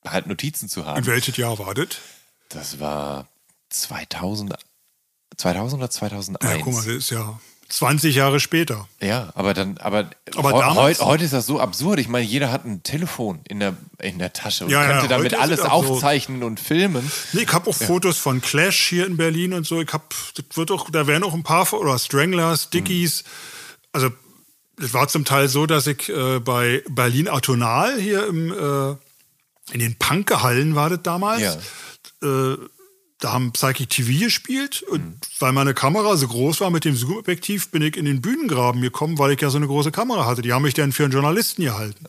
halt 0.05 0.27
Notizen 0.27 0.67
zu 0.67 0.85
haben. 0.85 0.99
In 0.99 1.05
welches 1.05 1.37
Jahr 1.37 1.57
war 1.57 1.73
das? 1.73 1.87
Das 2.49 2.81
war 2.81 3.29
2000, 3.69 4.55
2000 5.37 5.81
oder 5.81 5.89
2001. 5.89 6.57
Ja, 6.57 6.61
guck 6.61 6.73
mal, 6.73 6.79
das 6.79 6.87
ist 6.87 7.09
ja 7.11 7.39
20 7.71 8.15
Jahre 8.15 8.39
später. 8.39 8.87
Ja, 9.01 9.31
aber 9.33 9.53
dann, 9.53 9.77
aber, 9.77 10.09
aber 10.35 10.53
he 10.53 10.59
damals, 10.59 10.99
heu, 10.99 11.05
heute 11.05 11.23
ist 11.23 11.33
das 11.33 11.45
so 11.45 11.59
absurd. 11.59 11.99
Ich 11.99 12.09
meine, 12.09 12.25
jeder 12.25 12.51
hat 12.51 12.65
ein 12.65 12.83
Telefon 12.83 13.39
in 13.47 13.59
der, 13.59 13.75
in 13.99 14.19
der 14.19 14.33
Tasche 14.33 14.65
und 14.65 14.71
ja, 14.71 14.85
könnte 14.85 15.03
ja, 15.03 15.07
damit 15.07 15.33
alles 15.33 15.61
aufzeichnen 15.61 16.43
und 16.43 16.59
filmen. 16.59 17.09
Nee, 17.31 17.43
ich 17.43 17.53
habe 17.53 17.69
auch 17.69 17.79
ja. 17.79 17.87
Fotos 17.87 18.17
von 18.17 18.41
Clash 18.41 18.89
hier 18.89 19.05
in 19.05 19.15
Berlin 19.15 19.53
und 19.53 19.65
so. 19.65 19.81
Ich 19.81 19.93
habe, 19.93 20.03
das 20.35 20.57
wird 20.57 20.69
auch, 20.71 20.89
da 20.89 21.07
werden 21.07 21.23
auch 21.23 21.33
ein 21.33 21.43
paar 21.43 21.71
oder 21.73 21.97
Stranglers, 21.97 22.69
Dickies. 22.69 23.23
Mhm. 23.23 23.29
Also 23.93 24.09
es 24.81 24.93
war 24.93 25.07
zum 25.07 25.23
Teil 25.23 25.47
so, 25.47 25.65
dass 25.65 25.87
ich 25.87 26.09
äh, 26.09 26.39
bei 26.39 26.83
Berlin 26.89 27.29
Atonal 27.29 27.99
hier 27.99 28.27
im 28.27 28.51
äh, 28.51 28.95
in 29.71 29.79
den 29.79 29.95
Punkgehallen 29.95 30.75
war 30.75 30.89
das 30.89 30.99
damals. 31.03 31.41
Ja. 31.41 31.55
Äh, 32.23 32.57
da 33.21 33.31
haben 33.31 33.51
Psychic 33.51 33.89
TV 33.89 34.25
gespielt 34.25 34.83
und 34.83 35.01
mhm. 35.01 35.15
weil 35.39 35.51
meine 35.53 35.73
Kamera 35.73 36.17
so 36.17 36.27
groß 36.27 36.59
war 36.59 36.69
mit 36.71 36.83
dem 36.83 36.95
Zoom-Objektiv, 36.95 37.69
bin 37.69 37.81
ich 37.81 37.95
in 37.95 38.05
den 38.05 38.19
Bühnengraben 38.21 38.81
gekommen, 38.81 39.17
weil 39.19 39.31
ich 39.31 39.41
ja 39.41 39.49
so 39.49 39.57
eine 39.57 39.67
große 39.67 39.91
Kamera 39.91 40.25
hatte. 40.25 40.41
Die 40.41 40.51
haben 40.51 40.63
mich 40.63 40.73
dann 40.73 40.91
für 40.91 41.03
einen 41.03 41.13
Journalisten 41.13 41.63
gehalten. 41.63 42.05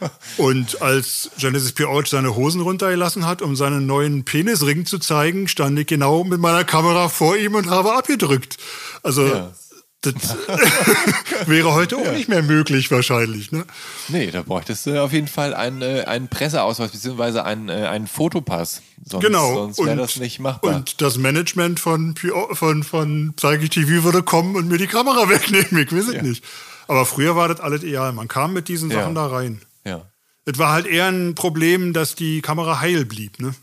und 0.36 0.80
als 0.80 1.30
Genesis 1.38 1.72
P. 1.72 1.84
Ouch 1.84 2.06
seine 2.06 2.36
Hosen 2.36 2.60
runtergelassen 2.60 3.26
hat, 3.26 3.42
um 3.42 3.56
seinen 3.56 3.86
neuen 3.86 4.24
Penisring 4.24 4.86
zu 4.86 4.98
zeigen, 4.98 5.48
stand 5.48 5.78
ich 5.78 5.88
genau 5.88 6.22
mit 6.24 6.40
meiner 6.40 6.64
Kamera 6.64 7.08
vor 7.08 7.36
ihm 7.36 7.56
und 7.56 7.68
habe 7.68 7.94
abgedrückt. 7.94 8.56
Also 9.02 9.26
ja. 9.26 9.52
Das 10.00 10.14
wäre 11.46 11.74
heute 11.74 11.96
auch 11.96 12.04
ja. 12.04 12.12
nicht 12.12 12.28
mehr 12.28 12.42
möglich 12.42 12.88
wahrscheinlich. 12.92 13.50
Ne? 13.50 13.64
Nee, 14.06 14.30
da 14.30 14.42
bräuchtest 14.42 14.86
du 14.86 15.02
auf 15.02 15.12
jeden 15.12 15.26
Fall 15.26 15.54
einen, 15.54 15.82
äh, 15.82 16.04
einen 16.06 16.28
Presseausweis 16.28 16.92
bzw. 16.92 17.40
einen, 17.40 17.68
äh, 17.68 17.86
einen 17.86 18.06
Fotopass. 18.06 18.82
Sonst, 19.04 19.24
genau. 19.24 19.54
Sonst 19.54 19.84
wäre 19.84 19.96
das 19.96 20.16
nicht 20.16 20.38
machbar. 20.38 20.76
Und 20.76 21.00
das 21.00 21.18
Management 21.18 21.80
von, 21.80 22.14
von, 22.52 22.84
von 22.84 23.34
Psychic 23.34 23.72
TV 23.72 24.04
würde 24.04 24.22
kommen 24.22 24.54
und 24.54 24.68
mir 24.68 24.78
die 24.78 24.86
Kamera 24.86 25.28
wegnehmen. 25.28 25.84
Ich 25.84 25.92
weiß 25.92 26.08
es 26.08 26.14
ja. 26.14 26.22
nicht. 26.22 26.44
Aber 26.86 27.04
früher 27.04 27.34
war 27.34 27.48
das 27.48 27.60
alles 27.60 27.82
egal. 27.82 28.12
Man 28.12 28.28
kam 28.28 28.52
mit 28.52 28.68
diesen 28.68 28.90
Sachen 28.90 29.16
ja. 29.16 29.26
da 29.26 29.26
rein. 29.26 29.62
Ja. 29.84 30.06
Es 30.44 30.58
war 30.58 30.72
halt 30.72 30.86
eher 30.86 31.08
ein 31.08 31.34
Problem, 31.34 31.92
dass 31.92 32.14
die 32.14 32.40
Kamera 32.40 32.80
heil 32.80 33.04
blieb, 33.04 33.40
ne? 33.40 33.54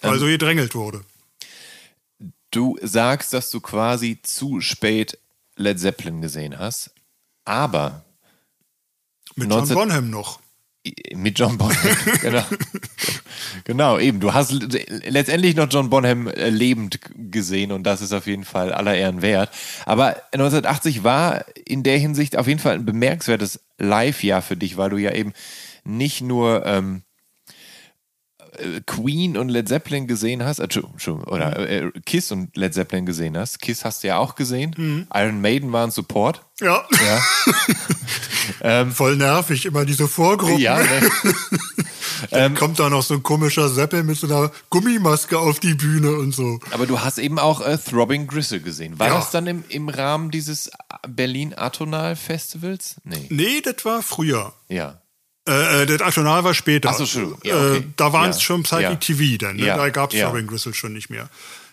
Weil 0.00 0.14
ähm, 0.14 0.18
so 0.20 0.26
gedrängelt 0.26 0.74
wurde. 0.74 1.02
Du 2.50 2.76
sagst, 2.82 3.32
dass 3.32 3.50
du 3.50 3.60
quasi 3.60 4.18
zu 4.22 4.60
spät 4.60 5.18
Led 5.56 5.78
Zeppelin 5.78 6.20
gesehen 6.20 6.58
hast, 6.58 6.90
aber 7.44 8.04
mit 9.36 9.48
19... 9.48 9.76
John 9.76 9.88
Bonham 9.88 10.10
noch. 10.10 10.40
Mit 11.14 11.38
John 11.38 11.58
Bonham, 11.58 11.96
genau. 12.22 12.44
genau, 13.64 13.98
eben. 13.98 14.18
Du 14.18 14.32
hast 14.32 14.50
letztendlich 14.52 15.54
noch 15.54 15.68
John 15.70 15.90
Bonham 15.90 16.26
äh, 16.26 16.48
lebend 16.48 17.00
gesehen 17.30 17.70
und 17.70 17.82
das 17.84 18.00
ist 18.00 18.14
auf 18.14 18.26
jeden 18.26 18.44
Fall 18.44 18.72
aller 18.72 18.94
Ehren 18.94 19.20
wert. 19.20 19.50
Aber 19.84 20.16
1980 20.32 21.04
war 21.04 21.44
in 21.66 21.82
der 21.82 21.98
Hinsicht 21.98 22.36
auf 22.36 22.48
jeden 22.48 22.60
Fall 22.60 22.76
ein 22.76 22.86
bemerkenswertes 22.86 23.60
Live-Jahr 23.78 24.40
für 24.40 24.56
dich, 24.56 24.78
weil 24.78 24.90
du 24.90 24.96
ja 24.96 25.12
eben 25.12 25.34
nicht 25.84 26.22
nur 26.22 26.64
ähm, 26.64 27.02
äh, 27.02 27.09
Queen 28.86 29.36
und 29.36 29.48
Led 29.48 29.68
Zeppelin 29.68 30.06
gesehen 30.06 30.44
hast, 30.44 30.58
äh, 30.58 30.68
oder 31.26 31.58
äh, 31.68 31.90
Kiss 32.04 32.32
und 32.32 32.56
Led 32.56 32.74
Zeppelin 32.74 33.06
gesehen 33.06 33.36
hast. 33.36 33.60
Kiss 33.60 33.84
hast 33.84 34.02
du 34.02 34.08
ja 34.08 34.18
auch 34.18 34.34
gesehen. 34.34 34.74
Mhm. 34.76 35.06
Iron 35.14 35.40
Maiden 35.40 35.72
war 35.72 35.84
ein 35.84 35.90
Support. 35.90 36.42
Ja. 36.60 36.84
ja. 36.92 37.22
ähm, 38.82 38.92
Voll 38.92 39.16
nervig, 39.16 39.66
immer 39.66 39.84
diese 39.84 40.08
Vorgruppen. 40.08 40.58
Ja, 40.58 40.78
ne? 40.78 40.84
Dann 42.30 42.52
ähm, 42.52 42.54
kommt 42.54 42.78
da 42.78 42.90
noch 42.90 43.02
so 43.02 43.14
ein 43.14 43.22
komischer 43.22 43.68
Seppel 43.68 44.02
mit 44.02 44.18
so 44.18 44.26
einer 44.26 44.50
Gummimaske 44.68 45.38
auf 45.38 45.58
die 45.58 45.74
Bühne 45.74 46.12
und 46.12 46.34
so. 46.34 46.60
Aber 46.70 46.86
du 46.86 47.00
hast 47.00 47.18
eben 47.18 47.38
auch 47.38 47.60
äh, 47.60 47.78
Throbbing 47.78 48.26
Gristle 48.26 48.60
gesehen. 48.60 48.98
War 48.98 49.08
ja. 49.08 49.14
das 49.14 49.30
dann 49.30 49.46
im, 49.46 49.64
im 49.68 49.88
Rahmen 49.88 50.30
dieses 50.30 50.70
Berlin 51.08 51.54
Atonal 51.56 52.16
Festivals? 52.16 52.96
Nee. 53.04 53.26
Nee, 53.30 53.60
das 53.62 53.84
war 53.84 54.02
früher. 54.02 54.52
Ja. 54.68 55.00
Äh, 55.48 55.82
äh, 55.82 55.86
das 55.86 56.02
Atonal 56.02 56.44
war 56.44 56.54
später. 56.54 56.90
Ach 56.90 56.96
so, 56.96 57.06
schön. 57.06 57.34
Ja, 57.42 57.56
okay. 57.56 57.78
äh, 57.78 57.82
da 57.96 58.12
waren 58.12 58.30
es 58.30 58.36
ja. 58.36 58.42
schon 58.42 58.62
Psychic 58.62 58.82
ja. 58.82 58.94
TV 58.96 59.38
dann. 59.38 59.56
Ne? 59.56 59.66
Da 59.66 59.88
gab 59.90 60.12
es 60.12 60.22
Robin 60.22 60.46
Gristle 60.46 60.74
schon 60.74 60.92
nicht 60.92 61.10
mehr. 61.10 61.28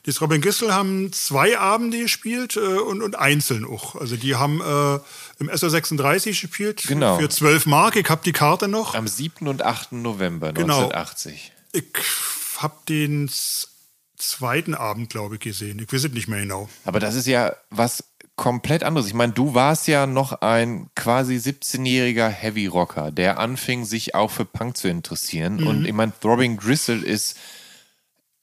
Die 0.06 0.11
Robin 0.11 0.39
Gristle 0.39 0.73
haben 0.73 1.11
zwei 1.11 1.60
Abende 1.60 1.99
gespielt 1.99 2.56
äh, 2.56 2.60
und, 2.60 3.02
und 3.02 3.18
einzeln 3.18 3.65
auch. 3.65 3.95
Also 3.95 4.15
die 4.15 4.35
haben 4.35 4.61
äh, 4.61 4.99
im 5.39 5.49
SO36 5.49 6.41
gespielt 6.41 6.84
genau. 6.88 7.19
für 7.19 7.27
12 7.27 7.65
Mark. 7.65 7.98
Ich 7.98 8.10
habe 8.10 8.22
die 8.23 8.31
Karte 8.31 8.69
noch. 8.69 8.95
Am 8.95 9.06
7. 9.06 9.48
und 9.49 9.64
8. 9.64 9.91
November 9.91 10.53
genau. 10.53 10.85
1980. 10.85 11.52
Ich 11.73 11.84
habe 12.57 12.76
den 12.88 13.30
zweiten 14.15 14.76
Abend, 14.76 15.10
glaube 15.10 15.35
ich, 15.35 15.41
gesehen. 15.41 15.77
Ich 15.80 15.91
weiß 15.91 16.06
es 16.06 16.11
nicht 16.14 16.30
mehr 16.30 16.39
genau. 16.39 16.69
Aber 16.85 17.02
das 17.02 17.15
ist 17.15 17.27
ja 17.27 17.53
was 17.69 18.06
komplett 18.38 18.84
anderes. 18.84 19.07
Ich 19.07 19.14
meine, 19.14 19.34
du 19.34 19.53
warst 19.53 19.88
ja 19.88 20.07
noch 20.07 20.41
ein 20.41 20.89
quasi 20.95 21.35
17-jähriger 21.35 22.30
Heavy 22.30 22.68
Rocker, 22.68 23.11
der 23.11 23.39
anfing, 23.39 23.84
sich 23.84 24.15
auch 24.15 24.31
für 24.31 24.45
Punk 24.45 24.77
zu 24.77 24.88
interessieren. 24.88 25.57
Mhm. 25.57 25.68
Und 25.68 25.85
ich 25.85 25.93
meine, 25.93 26.14
Throbbing 26.22 26.55
Gristle 26.55 27.03
ist 27.03 27.35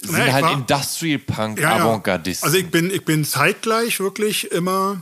sind 0.03 0.19
naja, 0.19 0.33
halt 0.33 0.45
war, 0.45 0.53
Industrial 0.53 1.19
Punk 1.19 1.61
ja, 1.61 1.77
Avantgardisten. 1.77 2.47
Also 2.47 2.59
ich 2.59 2.71
bin, 2.71 2.91
ich 2.91 3.05
bin 3.05 3.25
zeitgleich 3.25 4.01
wirklich 4.01 4.51
immer. 4.53 5.01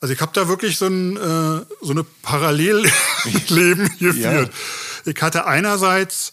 Also 0.00 0.14
ich 0.14 0.20
habe 0.20 0.32
da 0.34 0.48
wirklich 0.48 0.76
so 0.76 0.86
ein 0.86 1.16
äh, 1.16 1.64
so 1.80 1.92
eine 1.92 2.04
Parallelleben 2.22 2.90
geführt. 4.00 4.16
Ja. 4.16 5.12
Ich 5.12 5.22
hatte 5.22 5.46
einerseits 5.46 6.32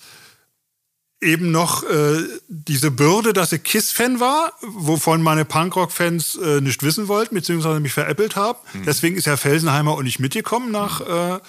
eben 1.22 1.52
noch 1.52 1.84
äh, 1.84 2.24
diese 2.48 2.92
Bürde, 2.92 3.34
dass 3.34 3.52
ich 3.52 3.64
KISS-Fan 3.64 4.20
war, 4.20 4.54
wovon 4.62 5.22
meine 5.22 5.46
Punkrock-Fans 5.46 6.36
äh, 6.36 6.62
nicht 6.62 6.84
wissen 6.84 7.08
wollten, 7.08 7.36
beziehungsweise 7.36 7.80
mich 7.80 7.94
veräppelt 7.94 8.36
haben. 8.36 8.60
Mhm. 8.74 8.84
Deswegen 8.86 9.16
ist 9.16 9.26
Herr 9.26 9.38
Felsenheimer 9.38 9.92
auch 9.92 10.04
nicht 10.04 10.20
mitgekommen 10.20 10.72
nach, 10.72 11.02
äh, 11.02 11.40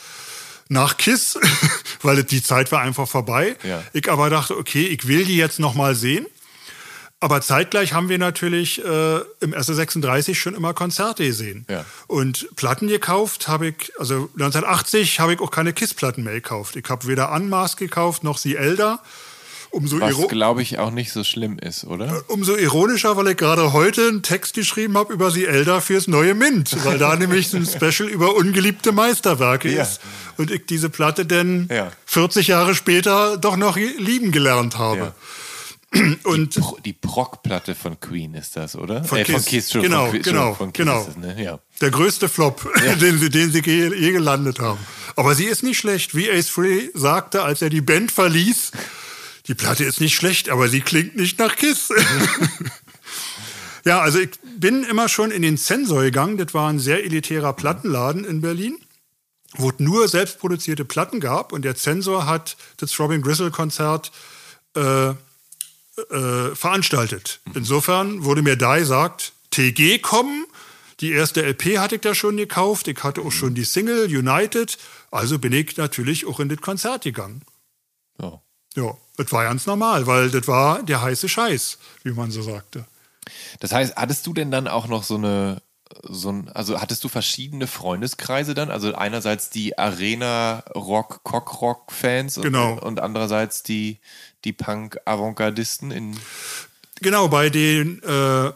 nach 0.69 0.97
KISS, 0.97 1.39
weil 2.03 2.23
die 2.23 2.43
Zeit 2.43 2.73
war 2.73 2.81
einfach 2.81 3.09
vorbei. 3.09 3.57
Ja. 3.65 3.83
Ich 3.93 4.11
aber 4.11 4.31
dachte, 4.31 4.57
okay, 4.57 4.87
ich 4.87 5.09
will 5.09 5.25
die 5.25 5.37
jetzt 5.37 5.59
noch 5.59 5.75
mal 5.75 5.95
sehen. 5.95 6.27
Aber 7.19 7.41
zeitgleich 7.41 7.95
haben 7.95 8.11
wir 8.11 8.19
natürlich 8.19 8.85
äh, 8.85 9.17
im 9.41 9.55
SR36 9.55 10.35
schon 10.35 10.55
immer 10.55 10.75
Konzerte 10.75 11.25
gesehen. 11.25 11.65
Ja. 11.69 11.87
Und 12.07 12.55
Platten 12.57 12.89
gekauft 12.89 13.49
habe 13.49 13.69
ich, 13.69 13.93
also 13.99 14.29
1980 14.35 15.19
habe 15.19 15.33
ich 15.33 15.41
auch 15.41 15.51
keine 15.51 15.73
KISS-Platten 15.73 16.23
mehr 16.23 16.35
gekauft. 16.35 16.77
Ich 16.77 16.85
habe 16.91 17.07
weder 17.07 17.33
Unmask 17.33 17.79
gekauft 17.79 18.23
noch 18.23 18.37
Sie 18.37 18.57
Elder. 18.57 19.01
Umso 19.77 20.01
Was, 20.01 20.29
glaube 20.29 20.63
ich, 20.63 20.79
auch 20.79 20.91
nicht 20.91 21.13
so 21.13 21.23
schlimm 21.23 21.59
ist, 21.59 21.85
oder? 21.85 22.07
Äh, 22.07 22.33
umso 22.33 22.57
ironischer, 22.57 23.19
weil 23.19 23.29
ich 23.29 23.37
gerade 23.37 23.75
heute 23.75 24.09
einen 24.09 24.23
Text 24.23 24.55
geschrieben 24.55 24.97
habe 24.97 25.13
über 25.13 25.31
sie 25.31 25.45
Elder 25.45 25.83
fürs 25.83 26.07
neue 26.07 26.35
Mint, 26.35 26.75
weil 26.87 26.97
da 26.97 27.15
nämlich 27.19 27.53
ein 27.53 27.67
Special 27.67 28.09
über 28.09 28.37
ungeliebte 28.37 28.93
Meisterwerke 28.93 29.71
ja. 29.71 29.83
ist 29.83 30.01
und 30.39 30.51
ich 30.51 30.65
diese 30.65 30.89
Platte 30.89 31.27
denn 31.27 31.69
ja. 31.71 31.93
40 32.07 32.47
Jahre 32.47 32.75
später 32.75 33.37
doch 33.37 33.59
noch 33.59 33.77
lieben 33.77 34.33
gelernt 34.33 34.79
habe. 34.79 35.13
Ja. 35.93 36.03
Und 36.25 36.57
die, 36.57 36.61
Pro 36.61 36.79
die 36.85 36.93
Proc-Platte 36.93 37.75
von 37.77 38.01
Queen 38.01 38.35
ist 38.35 38.57
das, 38.57 38.75
oder? 38.75 39.05
Von, 39.05 39.19
äh, 39.19 39.25
Kiss. 39.25 39.35
von 39.35 39.45
Kiss. 39.45 39.71
Schon, 39.71 39.83
genau, 39.83 40.07
von, 40.07 40.21
genau, 40.21 40.55
von 40.55 40.73
Kiss 40.73 40.85
genau. 40.85 41.05
Das, 41.05 41.17
ne? 41.17 41.43
ja. 41.43 41.61
Der 41.81 41.91
größte 41.91 42.29
Flop, 42.29 42.69
den 43.01 43.19
sie, 43.19 43.31
den 43.31 43.53
sie 43.53 43.63
je, 43.65 43.95
je 43.95 44.13
gelandet 44.13 44.59
haben. 44.59 44.81
Aber 45.15 45.35
sie 45.35 45.45
ist 45.45 45.63
nicht 45.63 45.79
schlecht, 45.79 46.15
wie 46.15 46.29
Ace 46.29 46.49
Free 46.49 46.89
sagte, 46.93 47.43
als 47.43 47.63
er 47.63 47.71
die 47.71 47.81
Band 47.81 48.11
verließ 48.11 48.73
die 49.49 49.55
Platte 49.55 49.85
ist 49.85 50.01
nicht 50.01 50.15
schlecht, 50.15 50.49
aber 50.49 50.69
sie 50.69 50.81
klingt 50.81 51.17
nicht 51.17 51.39
nach 51.39 51.57
Kiss. 51.57 51.89
ja, 53.85 54.01
also 54.01 54.19
ich 54.19 54.31
bin 54.59 54.83
immer 54.85 55.09
schon 55.09 55.31
in 55.31 55.43
den 55.43 55.57
Sensor 55.57 56.03
gegangen. 56.03 56.37
Das 56.37 56.53
war 56.55 56.69
ein 56.69 56.79
sehr 56.79 57.05
elitärer 57.05 57.53
Plattenladen 57.53 58.25
in 58.25 58.41
Berlin, 58.41 58.79
wo 59.57 59.71
es 59.71 59.79
nur 59.79 60.09
selbstproduzierte 60.09 60.85
Platten 60.85 61.21
gab. 61.21 61.53
Und 61.53 61.63
der 61.65 61.77
Zensor 61.77 62.27
hat 62.27 62.57
das 62.79 62.99
Robin 62.99 63.23
Gristle 63.23 63.51
Konzert 63.51 64.11
äh, 64.75 65.11
äh, 65.11 65.15
veranstaltet. 66.55 67.41
Insofern 67.55 68.25
wurde 68.25 68.43
mir 68.43 68.57
da 68.57 68.79
gesagt, 68.79 69.33
TG 69.51 69.99
kommen, 70.01 70.47
Die 71.01 71.13
erste 71.13 71.43
LP 71.43 71.79
hatte 71.79 71.97
ich 71.97 72.01
da 72.01 72.15
schon 72.15 72.39
gekauft. 72.39 72.89
Ich 72.89 73.03
hatte 73.03 73.21
auch 73.21 73.33
schon 73.33 73.55
die 73.55 73.65
Single 73.65 74.07
United. 74.07 74.79
Also 75.11 75.39
bin 75.39 75.53
ich 75.53 75.77
natürlich 75.77 76.27
auch 76.27 76.41
in 76.41 76.49
das 76.49 76.61
Konzert 76.61 77.05
gegangen. 77.05 77.43
Ja. 78.21 78.41
Ja, 78.77 78.97
das 79.17 79.33
war 79.33 79.45
ganz 79.45 79.67
normal, 79.67 80.07
weil 80.07 80.31
das 80.31 80.47
war 80.47 80.83
der 80.83 81.03
heiße 81.03 81.29
Scheiß, 81.29 81.79
wie 82.05 82.13
man 82.13 82.31
so 82.31 82.43
sagte. 82.43 82.85
Das 83.61 83.73
heißt, 83.73 83.97
hattest 83.97 84.27
du 84.27 84.33
denn 84.35 84.51
dann 84.51 84.69
auch 84.69 84.87
noch 84.87 85.03
so 85.03 85.17
eine, 85.17 85.63
so 86.03 86.31
ein, 86.31 86.49
also 86.53 86.81
hattest 86.81 87.03
du 87.05 87.09
verschiedene 87.09 87.67
Freundeskreise 87.67 88.55
dann? 88.55 88.71
Also 88.71 88.95
einerseits 88.95 89.51
die 89.51 89.79
Arena-Rock, 89.79 91.21
Cock-Rock-Fans 91.25 92.37
Genau. 92.37 92.73
und, 92.73 92.79
und 92.81 93.01
andererseits 93.01 93.63
die, 93.63 93.99
die 94.45 94.53
Punk-Avantgardisten 94.53 95.91
in. 95.91 96.17
Genau, 97.01 97.29
bei 97.29 97.51
den, 97.51 98.03
äh, 98.03 98.53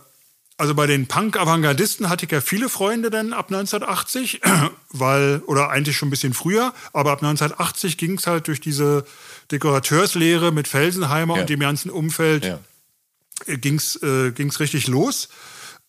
also 0.57 0.75
bei 0.75 0.87
den 0.87 1.07
Punk-Avantgardisten 1.09 2.09
hatte 2.09 2.27
ich 2.27 2.33
ja 2.33 2.41
viele 2.41 2.69
Freunde 2.69 3.11
dann 3.11 3.33
ab 3.33 3.47
1980, 3.51 4.41
weil, 4.91 5.43
oder 5.47 5.71
eigentlich 5.71 5.97
schon 5.97 6.09
ein 6.09 6.11
bisschen 6.11 6.35
früher, 6.35 6.73
aber 6.93 7.13
ab 7.13 7.23
1980 7.23 7.97
ging 7.99 8.19
es 8.19 8.27
halt 8.27 8.47
durch 8.49 8.61
diese 8.61 9.05
Dekorateurslehre 9.53 10.53
mit 10.53 10.69
Felsenheimer 10.69 11.37
Ja. 11.37 11.41
und 11.43 11.51
dem 11.51 11.61
ganzen 11.61 11.91
Umfeld, 11.91 12.45
Ja. 12.45 12.59
ging 13.57 13.77
es 13.77 13.97
äh, 14.03 14.33
ging's 14.33 14.61
richtig 14.61 14.87
los. 14.87 15.29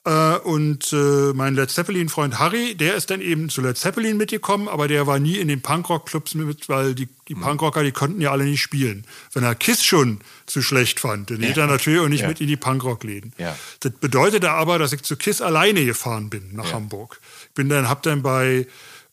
Äh, 0.03 0.37
und 0.37 0.91
äh, 0.93 1.31
mein 1.35 1.53
Led 1.53 1.69
Zeppelin-Freund 1.69 2.39
Harry, 2.39 2.73
der 2.73 2.95
ist 2.95 3.11
dann 3.11 3.21
eben 3.21 3.49
zu 3.49 3.61
Led 3.61 3.77
Zeppelin 3.77 4.17
mitgekommen, 4.17 4.67
aber 4.67 4.87
der 4.87 5.05
war 5.05 5.19
nie 5.19 5.37
in 5.37 5.47
den 5.47 5.61
Punkrock-Clubs 5.61 6.33
mit, 6.33 6.67
weil 6.69 6.95
die, 6.95 7.07
die 7.27 7.35
Hm. 7.35 7.41
Punkrocker, 7.41 7.83
die 7.83 7.91
konnten 7.91 8.19
ja 8.19 8.31
alle 8.31 8.45
nicht 8.45 8.61
spielen. 8.63 9.05
Wenn 9.33 9.43
er 9.43 9.53
Kiss 9.53 9.83
schon 9.83 10.21
zu 10.47 10.63
schlecht 10.63 10.99
fand, 10.99 11.29
dann 11.29 11.37
geht 11.41 11.55
er 11.57 11.67
natürlich 11.67 11.99
auch 11.99 12.07
nicht 12.07 12.21
Ja. 12.21 12.29
mit 12.29 12.41
in 12.41 12.47
die 12.47 12.57
Punkrock-Läden. 12.57 13.33
Ja. 13.37 13.55
Das 13.81 13.91
bedeutete 13.91 14.49
aber, 14.49 14.79
dass 14.79 14.91
ich 14.91 15.03
zu 15.03 15.15
Kiss 15.17 15.39
alleine 15.39 15.85
gefahren 15.85 16.31
bin 16.31 16.55
nach 16.55 16.73
Hamburg. 16.73 17.19
Ich 17.49 17.53
bin 17.53 17.69
dann, 17.69 17.87
hab 17.87 18.01
dann 18.01 18.23
bei 18.23 18.65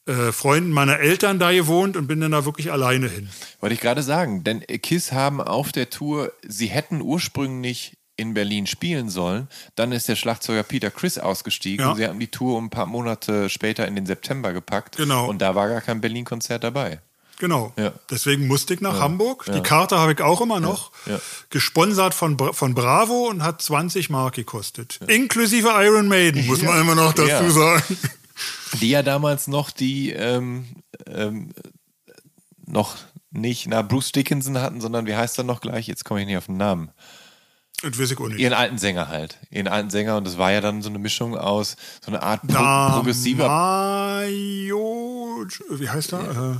äh, 0.08 0.32
Freunden 0.32 0.70
meiner 0.70 0.98
Eltern 0.98 1.38
da 1.38 1.52
gewohnt 1.52 1.96
und 1.96 2.06
bin 2.06 2.20
dann 2.20 2.32
da 2.32 2.44
wirklich 2.44 2.72
alleine 2.72 3.08
hin. 3.08 3.28
Wollte 3.60 3.74
ich 3.74 3.80
gerade 3.80 4.02
sagen, 4.02 4.42
denn 4.42 4.60
KISS 4.60 5.12
haben 5.12 5.40
auf 5.40 5.70
der 5.70 5.90
Tour, 5.90 6.32
sie 6.46 6.68
hätten 6.68 7.02
ursprünglich 7.02 7.98
in 8.16 8.34
Berlin 8.34 8.66
spielen 8.66 9.10
sollen. 9.10 9.48
Dann 9.76 9.92
ist 9.92 10.08
der 10.08 10.16
Schlagzeuger 10.16 10.62
Peter 10.64 10.90
Chris 10.90 11.18
ausgestiegen. 11.18 11.86
Ja. 11.86 11.94
Sie 11.94 12.06
haben 12.06 12.18
die 12.18 12.28
Tour 12.28 12.60
ein 12.60 12.70
paar 12.70 12.86
Monate 12.86 13.48
später 13.48 13.86
in 13.86 13.94
den 13.94 14.06
September 14.06 14.52
gepackt. 14.52 14.96
Genau. 14.96 15.28
Und 15.28 15.40
da 15.40 15.54
war 15.54 15.68
gar 15.68 15.80
kein 15.80 16.00
Berlin-Konzert 16.00 16.64
dabei. 16.64 17.00
Genau. 17.38 17.72
Ja. 17.76 17.92
Deswegen 18.10 18.48
musste 18.48 18.74
ich 18.74 18.80
nach 18.80 18.98
Hamburg. 18.98 19.44
Ja. 19.46 19.54
Die 19.54 19.62
Karte 19.62 19.98
habe 19.98 20.12
ich 20.12 20.20
auch 20.20 20.40
immer 20.40 20.58
noch. 20.58 20.90
Gesponsert 21.50 22.14
von, 22.14 22.36
von 22.52 22.74
Bravo 22.74 23.28
und 23.28 23.44
hat 23.44 23.62
20 23.62 24.10
Mark 24.10 24.34
gekostet. 24.34 24.98
Inklusive 25.06 25.68
Iron 25.68 26.08
Maiden, 26.08 26.46
muss 26.46 26.62
man 26.62 26.80
immer 26.80 26.96
noch 26.96 27.12
dazu 27.12 27.50
sagen. 27.50 27.82
Die 28.80 28.90
ja 28.90 29.02
damals 29.02 29.48
noch 29.48 29.70
die, 29.70 30.10
ähm, 30.10 30.66
ähm, 31.06 31.52
noch 32.66 32.96
nicht, 33.30 33.66
na, 33.68 33.82
Bruce 33.82 34.12
Dickinson 34.12 34.58
hatten, 34.58 34.80
sondern 34.80 35.06
wie 35.06 35.16
heißt 35.16 35.38
er 35.38 35.44
noch 35.44 35.60
gleich? 35.60 35.86
Jetzt 35.86 36.04
komme 36.04 36.20
ich 36.20 36.26
nicht 36.26 36.36
auf 36.36 36.46
den 36.46 36.56
Namen. 36.56 36.90
Das 37.82 37.98
weiß 37.98 38.10
ich 38.10 38.18
auch 38.18 38.28
nicht. 38.28 38.40
Ihren 38.40 38.54
alten 38.54 38.78
Sänger 38.78 39.08
halt. 39.08 39.38
Ihren 39.50 39.68
alten 39.68 39.90
Sänger. 39.90 40.16
Und 40.16 40.26
das 40.26 40.36
war 40.36 40.50
ja 40.50 40.60
dann 40.60 40.82
so 40.82 40.88
eine 40.88 40.98
Mischung 40.98 41.36
aus, 41.36 41.76
so 42.04 42.10
eine 42.10 42.22
Art 42.22 42.42
pro 42.42 42.52
Da 42.52 42.90
progressiver 42.94 43.46
Mayo, 43.46 45.46
wie 45.70 45.88
heißt 45.88 46.12
er? 46.12 46.20
Äh, 46.20 46.56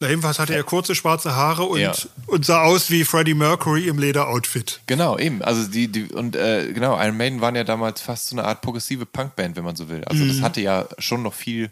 na, 0.00 0.08
jedenfalls 0.08 0.38
hatte 0.38 0.54
er 0.54 0.62
kurze 0.62 0.94
schwarze 0.94 1.34
Haare 1.34 1.64
und, 1.64 1.80
Ja. 1.80 1.92
und 2.26 2.44
sah 2.44 2.62
aus 2.62 2.90
wie 2.90 3.04
Freddie 3.04 3.34
Mercury 3.34 3.88
im 3.88 3.98
Lederoutfit. 3.98 4.80
Genau, 4.86 5.16
eben. 5.18 5.40
Also 5.42 5.66
die, 5.68 5.88
die 5.88 6.04
und 6.12 6.36
äh, 6.36 6.70
genau, 6.72 7.00
Iron 7.00 7.16
Maiden 7.16 7.40
waren 7.40 7.56
ja 7.56 7.64
damals 7.64 8.00
fast 8.02 8.28
so 8.28 8.36
eine 8.36 8.44
Art 8.44 8.60
progressive 8.60 9.06
Punkband, 9.06 9.56
wenn 9.56 9.64
man 9.64 9.74
so 9.76 9.88
will. 9.88 10.04
Also 10.04 10.26
das 10.26 10.42
hatte 10.42 10.60
ja 10.60 10.86
schon 10.98 11.22
noch 11.22 11.32
viel, 11.34 11.70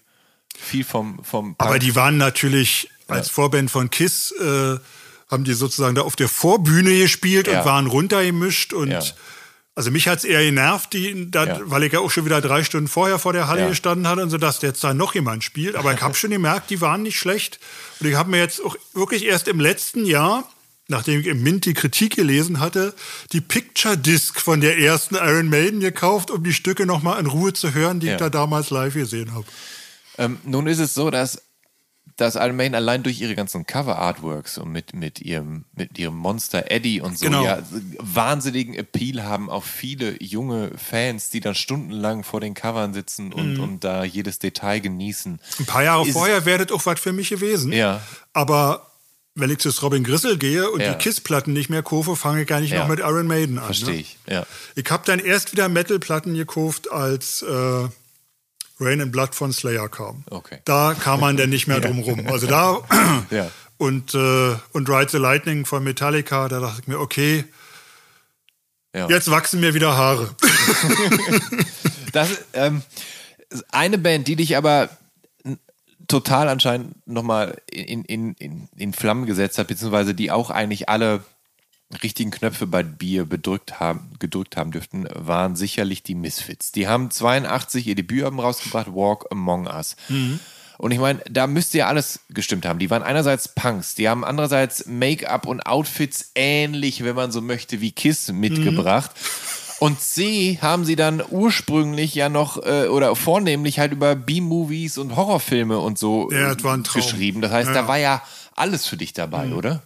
viel 0.59 0.85
vom, 0.85 1.23
vom 1.23 1.55
Punk. 1.55 1.61
Mhm. 1.61 1.67
Aber 1.67 1.79
die 1.79 1.95
waren 1.97 2.17
natürlich 2.17 2.89
als 3.09 3.29
Vorband 3.29 3.71
von 3.71 3.91
Kiss, 3.91 4.33
äh, 4.41 4.77
haben 5.31 5.45
die 5.45 5.53
sozusagen 5.53 5.95
da 5.95 6.03
auf 6.03 6.17
der 6.17 6.29
Vorbühne 6.29 6.97
gespielt 6.99 7.47
Ja. 7.47 7.61
und 7.61 7.67
waren 7.67 7.87
runtergemischt 7.87 8.73
und 8.73 8.91
Ja. 8.91 9.03
Also 9.77 9.91
mich 9.91 10.07
hat's 10.09 10.25
eher 10.25 10.43
genervt, 10.45 10.93
die, 10.93 11.31
da, 11.31 11.45
Ja. 11.47 11.61
weil 11.65 11.83
ich 11.85 11.93
ja 11.93 11.99
auch 12.01 12.11
schon 12.11 12.25
wieder 12.25 12.41
drei 12.41 12.63
Stunden 12.65 12.87
vorher 12.89 13.19
vor 13.19 13.33
der 13.33 13.49
Halle 13.49 13.63
Ja. 13.63 13.69
gestanden 13.69 14.07
hatte 14.07 14.23
und 14.23 14.31
so, 14.31 14.39
dass 14.39 14.63
jetzt 14.63 14.85
da 14.85 14.95
noch 14.95 15.15
jemand 15.15 15.43
spielt. 15.45 15.75
Aber 15.77 15.93
ich 15.93 16.01
habe 16.03 16.15
schon 16.15 16.31
gemerkt, 16.31 16.71
die 16.71 16.81
waren 16.81 17.03
nicht 17.03 17.19
schlecht. 17.19 17.59
Und 18.01 18.07
ich 18.09 18.15
habe 18.15 18.31
mir 18.31 18.39
jetzt 18.39 18.65
auch 18.65 18.77
wirklich 18.93 19.25
erst 19.25 19.49
im 19.49 19.59
letzten 19.61 20.05
Jahr, 20.07 20.49
nachdem 20.87 21.21
ich 21.21 21.27
im 21.27 21.43
Mint 21.43 21.65
die 21.65 21.75
Kritik 21.75 22.15
gelesen 22.17 22.61
hatte, 22.61 22.95
die 23.33 23.41
Picture 23.41 23.97
Disc 23.97 24.41
von 24.41 24.61
der 24.61 24.79
ersten 24.79 25.15
Iron 25.17 25.49
Maiden 25.49 25.81
gekauft, 25.81 26.31
um 26.31 26.45
die 26.45 26.53
Stücke 26.53 26.87
nochmal 26.87 27.19
in 27.19 27.27
Ruhe 27.27 27.53
zu 27.53 27.75
hören, 27.75 28.01
die 28.01 28.07
Ja. 28.09 28.13
ich 28.13 28.19
da 28.19 28.31
damals 28.31 28.71
live 28.71 28.95
gesehen 28.95 29.33
habe. 29.35 29.47
Ähm, 30.19 30.39
nun 30.45 30.67
ist 30.69 30.79
es 30.79 30.95
so, 30.95 31.11
dass, 31.11 31.41
dass 32.17 32.37
Iron 32.37 32.55
Maiden 32.57 32.75
allein 32.77 33.03
durch 33.03 33.21
ihre 33.21 33.35
ganzen 33.35 33.67
Cover-Artworks 33.67 34.59
und 34.59 34.71
mit, 34.71 34.95
mit, 34.95 35.21
ihrem, 35.21 35.65
mit 35.75 35.99
ihrem 35.99 36.15
Monster 36.17 36.71
Eddie 36.71 37.01
und 37.01 37.19
so 37.19 37.27
Genau. 37.27 37.45
ja 37.45 37.59
wahnsinnigen 37.99 38.75
Appeal 38.75 39.25
haben 39.25 39.51
auf 39.51 39.65
viele 39.65 40.23
junge 40.23 40.71
Fans, 40.77 41.31
die 41.31 41.41
dann 41.41 41.55
stundenlang 41.55 42.23
vor 42.23 42.41
den 42.41 42.55
Covern 42.55 42.95
sitzen 42.95 43.33
und, 43.33 43.59
und 43.59 43.83
da 43.85 44.05
jedes 44.05 44.39
Detail 44.39 44.79
genießen. 44.81 45.41
Ein 45.59 45.67
paar 45.67 45.83
Jahre 45.83 46.07
Ist- 46.07 46.13
vorher 46.13 46.45
wäre 46.45 46.65
das 46.67 46.77
auch 46.77 46.87
was 46.87 47.01
für 47.01 47.13
mich 47.13 47.31
gewesen. 47.31 47.73
Ja. 47.73 48.01
Aber 48.33 48.91
wenn 49.35 49.51
ich 49.51 49.59
zu 49.59 49.71
Robin 49.83 50.05
Grissel 50.05 50.39
gehe 50.39 50.71
und 50.71 50.81
Ja. 50.81 50.93
die 50.95 50.99
Kiss-Platten 51.03 51.53
nicht 51.53 51.69
mehr 51.69 51.83
kaufe, 51.83 52.15
fange 52.15 52.43
ich 52.43 52.47
gar 52.47 52.61
nicht 52.61 52.71
Ja. 52.73 52.81
noch 52.81 52.89
mit 52.89 53.01
Iron 53.01 53.27
Maiden 53.27 53.59
an. 53.59 53.65
Verstehe 53.65 53.95
ne? 53.95 54.01
ich, 54.01 54.17
ja. 54.29 54.47
Ich 54.77 54.89
habe 54.91 55.03
dann 55.05 55.19
erst 55.19 55.51
wieder 55.51 55.69
Metal-Platten 55.69 56.35
gekauft, 56.35 56.93
als 56.93 57.43
äh, 57.43 57.89
Rain 58.81 59.01
and 59.01 59.13
Blood 59.13 59.35
von 59.35 59.53
Slayer 59.53 59.89
kam. 59.89 60.25
Okay. 60.31 60.59
Da 60.65 60.95
kam 60.99 61.21
man 61.21 61.37
dann 61.37 61.51
nicht 61.51 61.67
mehr 61.67 61.81
drum 61.83 62.01
rum. 62.01 62.27
Also 62.27 62.47
da 62.47 62.79
Ja. 63.31 63.51
und, 63.79 64.15
äh, 64.15 64.55
und 64.73 64.89
Ride 64.89 65.11
the 65.11 65.19
Lightning 65.19 65.65
von 65.65 65.85
Metallica, 65.85 66.49
da 66.49 66.61
dachte 66.61 66.81
ich 66.83 66.89
mir, 66.89 66.99
okay, 66.99 67.45
Ja. 68.95 69.09
jetzt 69.09 69.31
wachsen 69.31 69.61
mir 69.61 69.75
wieder 69.75 69.97
Haare. 69.97 70.35
Das 72.13 72.29
ähm, 72.53 72.83
eine 73.73 73.99
Band, 73.99 74.29
die 74.29 74.37
dich 74.37 74.57
aber 74.57 74.89
total 76.07 76.49
anscheinend 76.49 77.05
nochmal 77.09 77.57
in, 77.71 78.05
in, 78.05 78.35
in, 78.35 78.69
in 78.77 78.93
Flammen 78.93 79.27
gesetzt 79.27 79.59
hat, 79.59 79.67
beziehungsweise 79.67 80.15
die 80.15 80.31
auch 80.31 80.51
eigentlich 80.51 80.89
alle 80.89 81.25
richtigen 82.03 82.31
Knöpfe 82.31 82.67
bei 82.67 82.83
Bier 82.83 83.25
bedrückt 83.25 83.81
haben, 83.81 84.11
gedrückt 84.19 84.57
haben 84.57 84.71
dürften, 84.71 85.07
waren 85.15 85.57
sicherlich 85.57 86.03
die 86.03 86.15
Misfits. 86.15 86.73
Die 86.73 86.89
haben 86.89 87.11
82 87.11 87.87
ihr 87.87 87.95
Debütalbum 87.95 88.41
rausgebracht, 88.41 88.89
Walk 88.89 89.27
Among 89.31 89.67
Us. 89.67 89.97
Und 90.77 90.91
ich 90.91 90.99
meine, 90.99 91.21
da 91.31 91.47
müsste 91.47 91.79
ja 91.79 91.87
alles 91.87 92.21
gestimmt 92.31 92.67
haben. 92.67 92.79
Die 92.79 92.91
waren 92.91 93.03
einerseits 93.03 93.49
Punks, 93.49 93.95
die 93.95 94.09
haben 94.09 94.25
andererseits 94.25 94.87
Make-up 94.87 95.47
und 95.47 95.61
Outfits 95.67 96.33
ähnlich, 96.35 97.05
wenn 97.05 97.15
man 97.15 97.31
so 97.31 97.41
möchte, 97.41 97.81
wie 97.81 97.93
Kiss 97.93 98.33
mitgebracht. 98.33 99.13
Und 99.81 100.01
C 100.01 100.59
haben 100.63 100.85
sie 100.85 100.97
dann 100.97 101.23
ursprünglich 101.29 102.15
ja 102.15 102.29
noch 102.29 102.65
äh, 102.65 102.87
oder 102.89 103.15
vornehmlich 103.17 103.79
halt 103.79 103.93
über 103.93 104.15
B-Movies 104.15 104.99
und 104.99 105.17
Horrorfilme 105.17 105.79
und 105.79 105.99
so 105.99 106.31
Ja, 106.33 106.55
das 106.55 106.93
geschrieben. 106.93 107.41
Das 107.41 107.53
heißt, 107.53 107.69
Ja, 107.69 107.75
da 107.75 107.89
war 107.89 107.99
ja 107.99 108.23
alles 108.55 108.87
für 108.87 108.97
dich 108.97 109.13
dabei, 109.13 109.53
oder? 109.53 109.83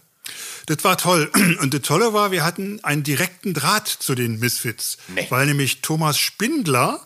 Das 0.69 0.83
war 0.83 0.97
toll. 0.97 1.31
Und 1.61 1.73
das 1.73 1.81
Tolle 1.81 2.13
war, 2.13 2.31
wir 2.31 2.43
hatten 2.43 2.79
einen 2.83 3.01
direkten 3.03 3.53
Draht 3.55 3.87
zu 3.87 4.13
den 4.13 4.37
Misfits. 4.39 4.97
Nee. 5.07 5.25
Weil 5.29 5.47
nämlich 5.47 5.81
Thomas 5.81 6.19
Spindler, 6.19 7.05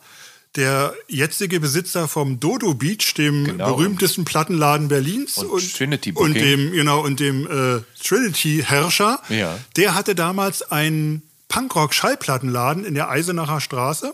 der 0.56 0.94
jetzige 1.08 1.60
Besitzer 1.62 2.08
vom 2.10 2.40
Dodo 2.42 2.74
Beach, 2.74 3.14
dem 3.16 3.46
Genau. 3.46 3.74
berühmtesten 3.76 4.26
Plattenladen 4.26 4.90
Berlins 4.90 5.38
Und 5.38 5.76
Trinity 5.76 6.12
und 6.12 6.34
dem 6.36 6.72
genau 6.74 7.02
und 7.04 7.20
dem 7.22 7.48
äh, 7.48 7.82
Trinity 8.04 8.64
Herrscher, 8.68 9.22
Ja. 9.30 9.58
der 9.78 9.96
hatte 9.96 10.14
damals 10.14 10.62
einen 10.72 11.24
Punkrock 11.48 11.94
Schallplattenladen 11.94 12.84
in 12.84 12.96
der 12.96 13.10
Eisenacher 13.10 13.62
Straße. 13.62 14.14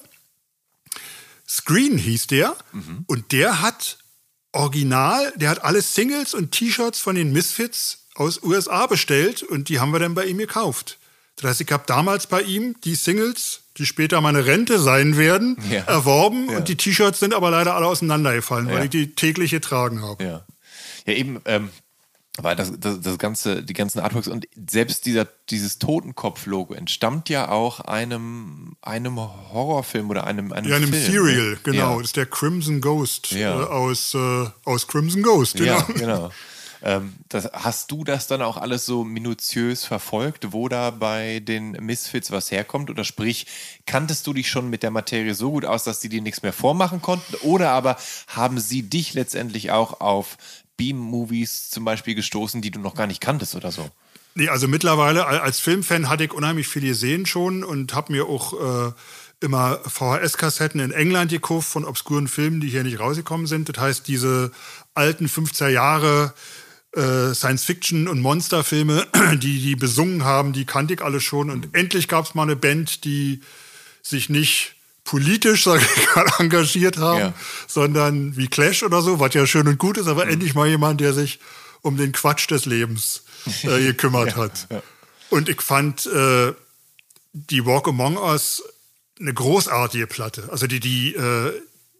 Screen 1.47 1.97
hieß 1.97 2.27
der 2.27 2.55
Mhm. 2.71 3.03
und 3.07 3.31
der 3.31 3.61
hat 3.61 3.97
original, 4.51 5.33
der 5.35 5.49
hat 5.49 5.63
alle 5.63 5.81
Singles 5.81 6.33
und 6.33 6.51
T-Shirts 6.51 6.99
von 6.99 7.15
den 7.15 7.31
Misfits 7.31 8.05
aus 8.19 8.43
USA 8.43 8.85
bestellt 8.85 9.41
und 9.43 9.69
die 9.69 9.79
haben 9.79 9.91
wir 9.91 9.99
dann 9.99 10.13
bei 10.13 10.25
ihm 10.25 10.37
gekauft. 10.37 10.97
Das 11.37 11.51
heißt, 11.51 11.61
ich 11.61 11.71
habe 11.71 11.83
damals 11.87 12.27
bei 12.27 12.41
ihm 12.41 12.75
die 12.83 12.95
Singles, 12.95 13.61
die 13.77 13.85
später 13.85 14.19
meine 14.19 14.45
Rente 14.45 14.77
sein 14.77 15.15
werden, 15.17 15.57
Ja. 15.71 15.83
erworben 15.83 16.49
Ja. 16.51 16.57
und 16.57 16.67
die 16.67 16.75
T-Shirts 16.75 17.19
sind 17.21 17.33
aber 17.33 17.49
leider 17.49 17.75
alle 17.75 17.87
auseinandergefallen, 17.87 18.67
Ja. 18.67 18.75
weil 18.75 18.83
ich 18.85 18.89
die 18.89 19.15
täglich 19.15 19.51
getragen 19.51 20.01
habe. 20.01 20.23
Ja. 20.23 20.45
Ja, 21.05 21.13
eben, 21.13 21.39
ähm, 21.45 21.69
weil 22.41 22.55
das, 22.57 22.71
das, 22.77 22.99
das 23.01 23.17
ganze, 23.17 23.63
die 23.63 23.73
ganzen 23.73 23.99
Artworks 23.99 24.27
und 24.27 24.47
selbst 24.69 25.05
dieser, 25.05 25.27
dieses 25.49 25.79
Totenkopf-Logo 25.79 26.73
entstammt 26.73 27.29
ja 27.29 27.49
auch 27.49 27.79
einem, 27.81 28.75
einem 28.81 29.17
Horrorfilm 29.17 30.09
oder 30.09 30.25
einem, 30.25 30.51
einem 30.53 30.69
Ja, 30.69 30.77
in 30.77 30.83
einem 30.83 30.93
Film. 30.93 31.11
Serial, 31.11 31.51
ne? 31.51 31.57
genau. 31.63 31.97
Das 31.99 32.07
ist 32.09 32.17
der 32.17 32.25
Crimson 32.25 32.81
Ghost 32.81 33.31
äh, 33.31 33.45
aus, 33.45 34.13
äh, 34.13 34.45
aus 34.65 34.87
Crimson 34.87 35.21
Ghost, 35.23 35.55
genau. 35.55 35.77
Ja, 35.77 35.87
genau. 35.95 36.31
Ähm, 36.81 37.13
das, 37.27 37.49
hast 37.51 37.91
du 37.91 38.03
das 38.03 38.27
dann 38.27 38.41
auch 38.41 38.57
alles 38.57 38.85
so 38.85 39.03
minutiös 39.03 39.85
verfolgt, 39.85 40.53
wo 40.53 40.69
da 40.69 40.91
bei 40.91 41.39
den 41.39 41.71
Misfits 41.71 42.31
was 42.31 42.51
herkommt? 42.51 42.89
Oder 42.89 43.03
sprich, 43.03 43.47
kanntest 43.85 44.25
du 44.27 44.33
dich 44.33 44.49
schon 44.49 44.69
mit 44.69 44.83
der 44.83 44.91
Materie 44.91 45.33
so 45.33 45.51
gut 45.51 45.65
aus, 45.65 45.83
dass 45.83 45.99
die 45.99 46.09
dir 46.09 46.21
nichts 46.21 46.41
mehr 46.41 46.53
vormachen 46.53 47.01
konnten? 47.01 47.35
Oder 47.41 47.71
aber 47.71 47.97
haben 48.27 48.59
sie 48.59 48.83
dich 48.83 49.13
letztendlich 49.13 49.71
auch 49.71 49.99
auf 49.99 50.37
Beam-Movies 50.77 51.69
zum 51.69 51.83
Beispiel 51.83 52.15
gestoßen, 52.15 52.61
die 52.61 52.71
du 52.71 52.79
noch 52.79 52.95
gar 52.95 53.07
nicht 53.07 53.21
kanntest 53.21 53.55
oder 53.55 53.71
so? 53.71 53.89
Nee, 54.35 54.47
also 54.47 54.67
mittlerweile 54.67 55.25
als 55.25 55.59
Filmfan 55.59 56.07
hatte 56.07 56.23
ich 56.23 56.33
unheimlich 56.33 56.67
viel 56.67 56.83
gesehen 56.83 57.25
schon 57.25 57.63
und 57.63 57.93
habe 57.93 58.13
mir 58.13 58.27
auch 58.27 58.53
äh, 58.89 58.93
immer 59.41 59.79
VHS-Kassetten 59.85 60.79
in 60.79 60.91
England 60.91 61.31
gekauft 61.31 61.67
von 61.67 61.83
obskuren 61.83 62.27
Filmen, 62.27 62.61
die 62.61 62.69
hier 62.69 62.83
nicht 62.83 62.99
rausgekommen 62.99 63.47
sind. 63.47 63.67
Das 63.69 63.81
heißt, 63.81 64.07
diese 64.07 64.51
alten 64.93 65.25
50er 65.25 65.67
Jahre 65.67 66.33
äh, 66.95 67.33
Science-Fiction- 67.33 68.07
und 68.07 68.19
Monsterfilme, 68.19 69.07
die 69.35 69.61
die 69.61 69.75
besungen 69.75 70.23
haben, 70.23 70.53
die 70.53 70.65
kannte 70.65 70.93
ich 70.95 71.01
alle 71.01 71.21
schon. 71.21 71.49
Und 71.49 71.75
endlich 71.75 72.07
gab 72.07 72.25
es 72.25 72.35
mal 72.35 72.43
eine 72.43 72.55
Band, 72.55 73.03
die 73.03 73.41
sich 74.01 74.29
nicht 74.29 74.75
politisch, 75.03 75.63
sage 75.65 75.85
ich 75.95 76.15
mal, 76.15 76.25
engagiert 76.39 76.97
haben, 76.97 77.19
ja. 77.19 77.33
sondern 77.67 78.37
wie 78.37 78.47
Clash 78.47 78.83
oder 78.83 79.01
so, 79.01 79.19
was 79.19 79.33
ja 79.33 79.45
schön 79.45 79.67
und 79.67 79.77
gut 79.77 79.97
ist, 79.97 80.07
aber 80.07 80.25
mhm. 80.25 80.31
endlich 80.31 80.55
mal 80.55 80.67
jemand, 80.67 81.01
der 81.01 81.13
sich 81.13 81.39
um 81.81 81.97
den 81.97 82.11
Quatsch 82.11 82.49
des 82.49 82.65
Lebens 82.65 83.23
äh, 83.63 83.81
gekümmert 83.87 84.31
ja, 84.31 84.35
hat. 84.37 84.67
Ja. 84.69 84.81
Und 85.29 85.47
ich 85.47 85.61
fand 85.61 86.05
äh, 86.07 86.53
die 87.33 87.65
Walk 87.65 87.87
Among 87.87 88.17
Us 88.17 88.63
eine 89.19 89.33
großartige 89.33 90.07
Platte. 90.07 90.49
Also 90.51 90.67
die, 90.67 90.79
die, 90.79 91.13
äh, 91.13 91.53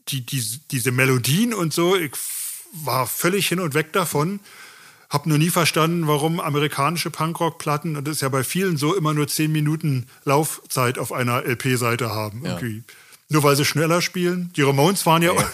die, 0.07 0.25
die, 0.25 0.43
diese 0.71 0.91
Melodien 0.91 1.53
und 1.53 1.73
so, 1.73 1.95
ich 1.95 2.11
war 2.71 3.07
völlig 3.07 3.47
hin 3.47 3.59
und 3.59 3.73
weg 3.73 3.93
davon. 3.93 4.39
Hab 5.09 5.25
nur 5.25 5.39
nie 5.39 5.49
verstanden, 5.49 6.07
warum 6.07 6.39
amerikanische 6.39 7.09
Punkrock-Platten, 7.09 7.97
und 7.97 8.07
das 8.07 8.17
ist 8.17 8.21
ja 8.21 8.29
bei 8.29 8.43
vielen 8.43 8.77
so, 8.77 8.95
immer 8.95 9.13
nur 9.13 9.27
zehn 9.27 9.51
Minuten 9.51 10.05
Laufzeit 10.23 10.99
auf 10.99 11.11
einer 11.11 11.43
LP-Seite 11.43 12.11
haben. 12.11 12.45
Ja. 12.45 12.59
Nur 13.29 13.43
weil 13.43 13.55
sie 13.55 13.65
schneller 13.65 14.01
spielen. 14.01 14.51
Die 14.55 14.63
Ramones 14.63 15.05
waren 15.05 15.21
ja. 15.21 15.33
ja. 15.33 15.51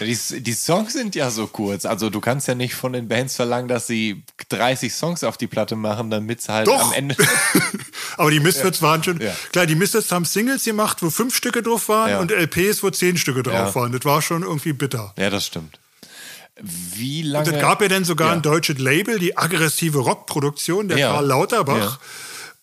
Die, 0.00 0.42
die, 0.42 0.52
Songs 0.52 0.94
sind 0.94 1.14
ja 1.14 1.30
so 1.30 1.46
kurz. 1.46 1.84
Also 1.84 2.10
du 2.10 2.20
kannst 2.20 2.48
ja 2.48 2.54
nicht 2.54 2.74
von 2.74 2.92
den 2.92 3.06
Bands 3.06 3.36
verlangen, 3.36 3.68
dass 3.68 3.86
sie 3.86 4.24
30 4.48 4.92
Songs 4.92 5.22
auf 5.22 5.36
die 5.36 5.46
Platte 5.46 5.76
machen, 5.76 6.10
damit 6.10 6.40
sie 6.40 6.52
halt 6.52 6.66
Doch. 6.66 6.86
am 6.86 6.92
Ende. 6.92 7.14
Aber 8.16 8.30
die 8.30 8.40
Misfits 8.40 8.80
ja. 8.80 8.88
waren 8.88 9.04
schon. 9.04 9.20
Ja. 9.20 9.36
Klar, 9.52 9.66
die 9.66 9.76
Misfits 9.76 10.10
haben 10.10 10.24
Singles 10.24 10.64
gemacht, 10.64 11.02
wo 11.02 11.10
fünf 11.10 11.36
Stücke 11.36 11.62
drauf 11.62 11.88
waren 11.88 12.18
und 12.18 12.32
LPs, 12.32 12.82
wo 12.82 12.90
zehn 12.90 13.16
Stücke 13.16 13.42
drauf 13.42 13.74
waren. 13.76 13.92
Das 13.92 14.04
war 14.04 14.22
schon 14.22 14.42
irgendwie 14.42 14.72
bitter. 14.72 15.14
Ja, 15.16 15.30
das 15.30 15.46
stimmt. 15.46 15.78
Wie 16.62 17.22
lange. 17.22 17.48
Und 17.48 17.54
es 17.54 17.60
gab 17.60 17.80
ja 17.82 17.88
dann 17.88 18.04
sogar 18.04 18.32
ein 18.32 18.42
deutsches 18.42 18.78
Label, 18.78 19.18
die 19.18 19.36
aggressive 19.36 19.98
Rockproduktion, 19.98 20.88
der 20.88 20.98
Karl 20.98 21.26
Lauterbach 21.26 21.98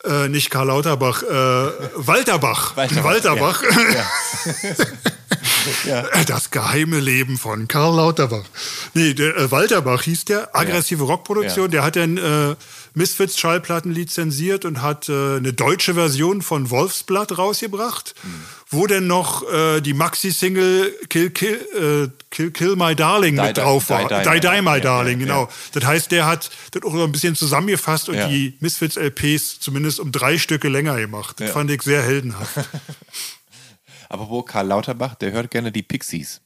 äh, 0.04 0.30
nicht 0.30 0.50
Karl 0.50 0.68
Lauterbach, 0.68 1.24
äh, 1.24 1.28
Walterbach. 1.96 2.76
Walterbach. 2.78 3.04
Walterbach. 3.04 3.64
Ja. 3.64 4.06
Ja. 5.86 6.06
Das 6.28 6.52
geheime 6.52 7.00
Leben 7.00 7.38
von 7.38 7.68
Karl 7.68 7.96
Lauterbach. 7.96 8.46
Nee, 8.94 9.14
der, 9.14 9.36
äh, 9.36 9.52
Walterbach 9.52 10.04
hieß 10.04 10.26
der, 10.26 10.56
aggressive 10.56 11.04
ja. 11.04 11.10
Rockproduktion. 11.10 11.72
Der 11.72 11.84
hat 11.84 11.96
dann 11.96 12.18
äh, 12.18 12.56
Misfits 12.98 13.40
Schallplatten 13.40 13.92
lizenziert 13.92 14.66
und 14.66 14.82
hat 14.82 15.08
äh, 15.08 15.38
eine 15.38 15.54
deutsche 15.54 15.94
Version 15.94 16.42
von 16.42 16.70
Wolfsblatt 16.72 17.38
rausgebracht, 17.38 18.16
mhm. 18.24 18.30
wo 18.70 18.88
denn 18.88 19.06
noch 19.06 19.48
äh, 19.50 19.82
die 19.82 19.94
Maxi-Single 19.94 20.94
Kill, 21.08 21.30
Kill, 21.30 21.56
äh, 21.76 22.10
Kill, 22.32 22.52
Kill 22.52 22.76
My 22.76 22.96
Darling 22.96 23.36
die, 23.36 23.42
mit 23.42 23.58
drauf 23.58 23.90
war. 23.90 24.08
Die, 24.08 24.30
die, 24.30 24.40
die, 24.40 24.48
die 24.48 24.62
My 24.62 24.82
Darling, 24.82 25.20
genau. 25.20 25.44
Ja. 25.44 25.50
Das 25.74 25.86
heißt, 25.86 26.12
der 26.12 26.26
hat 26.26 26.50
das 26.72 26.84
auch 26.84 26.94
ein 26.96 27.12
bisschen 27.12 27.36
zusammengefasst 27.36 28.10
und 28.10 28.16
ja. 28.16 28.28
die 28.28 28.58
Misfits 28.60 28.98
LPs 28.98 29.60
zumindest 29.60 30.00
um 30.00 30.12
drei 30.12 30.40
Stücke 30.40 30.68
länger 30.68 30.98
gemacht. 30.98 31.40
Das 31.40 31.52
fand 31.52 31.70
ich 31.70 31.84
sehr 31.84 32.02
heldenhaft. 32.02 32.58
Aber 34.10 34.30
wo 34.30 34.42
Karl 34.42 34.68
Lauterbach, 34.68 35.16
der 35.16 35.32
hört 35.32 35.52
gerne 35.52 35.72
die 35.72 35.84
Pixies. 35.84 36.42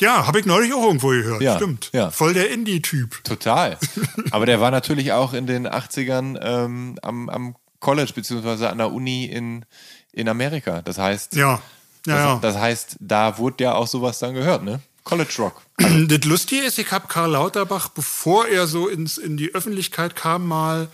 Ja, 0.00 0.26
habe 0.26 0.38
ich 0.38 0.46
neulich 0.46 0.72
auch 0.72 0.84
irgendwo 0.84 1.08
gehört. 1.08 1.42
Ja, 1.42 1.56
Stimmt. 1.56 1.90
Ja. 1.92 2.10
Voll 2.10 2.34
der 2.34 2.50
Indie-Typ. 2.50 3.24
Total. 3.24 3.76
Aber 4.30 4.46
der 4.46 4.60
war 4.60 4.70
natürlich 4.70 5.12
auch 5.12 5.32
in 5.32 5.46
den 5.46 5.66
80ern 5.66 6.38
ähm, 6.40 6.98
am, 7.02 7.28
am 7.28 7.56
College 7.80 8.12
beziehungsweise 8.14 8.70
an 8.70 8.78
der 8.78 8.92
Uni 8.92 9.24
in, 9.24 9.64
in 10.12 10.28
Amerika. 10.28 10.82
Das 10.82 10.98
heißt, 10.98 11.34
ja. 11.34 11.60
Ja, 12.06 12.14
das, 12.14 12.24
ja. 12.24 12.38
das 12.40 12.56
heißt, 12.56 12.96
da 13.00 13.38
wurde 13.38 13.64
ja 13.64 13.74
auch 13.74 13.88
sowas 13.88 14.18
dann 14.20 14.34
gehört, 14.34 14.62
ne? 14.62 14.80
College 15.04 15.34
Rock. 15.38 15.62
Also. 15.76 15.88
Das 16.06 16.24
Lustige 16.24 16.62
ist, 16.62 16.78
ich 16.78 16.92
habe 16.92 17.08
Karl 17.08 17.32
Lauterbach, 17.32 17.88
bevor 17.88 18.46
er 18.46 18.66
so 18.66 18.88
ins, 18.88 19.18
in 19.18 19.36
die 19.36 19.54
Öffentlichkeit 19.54 20.14
kam, 20.14 20.46
mal 20.46 20.88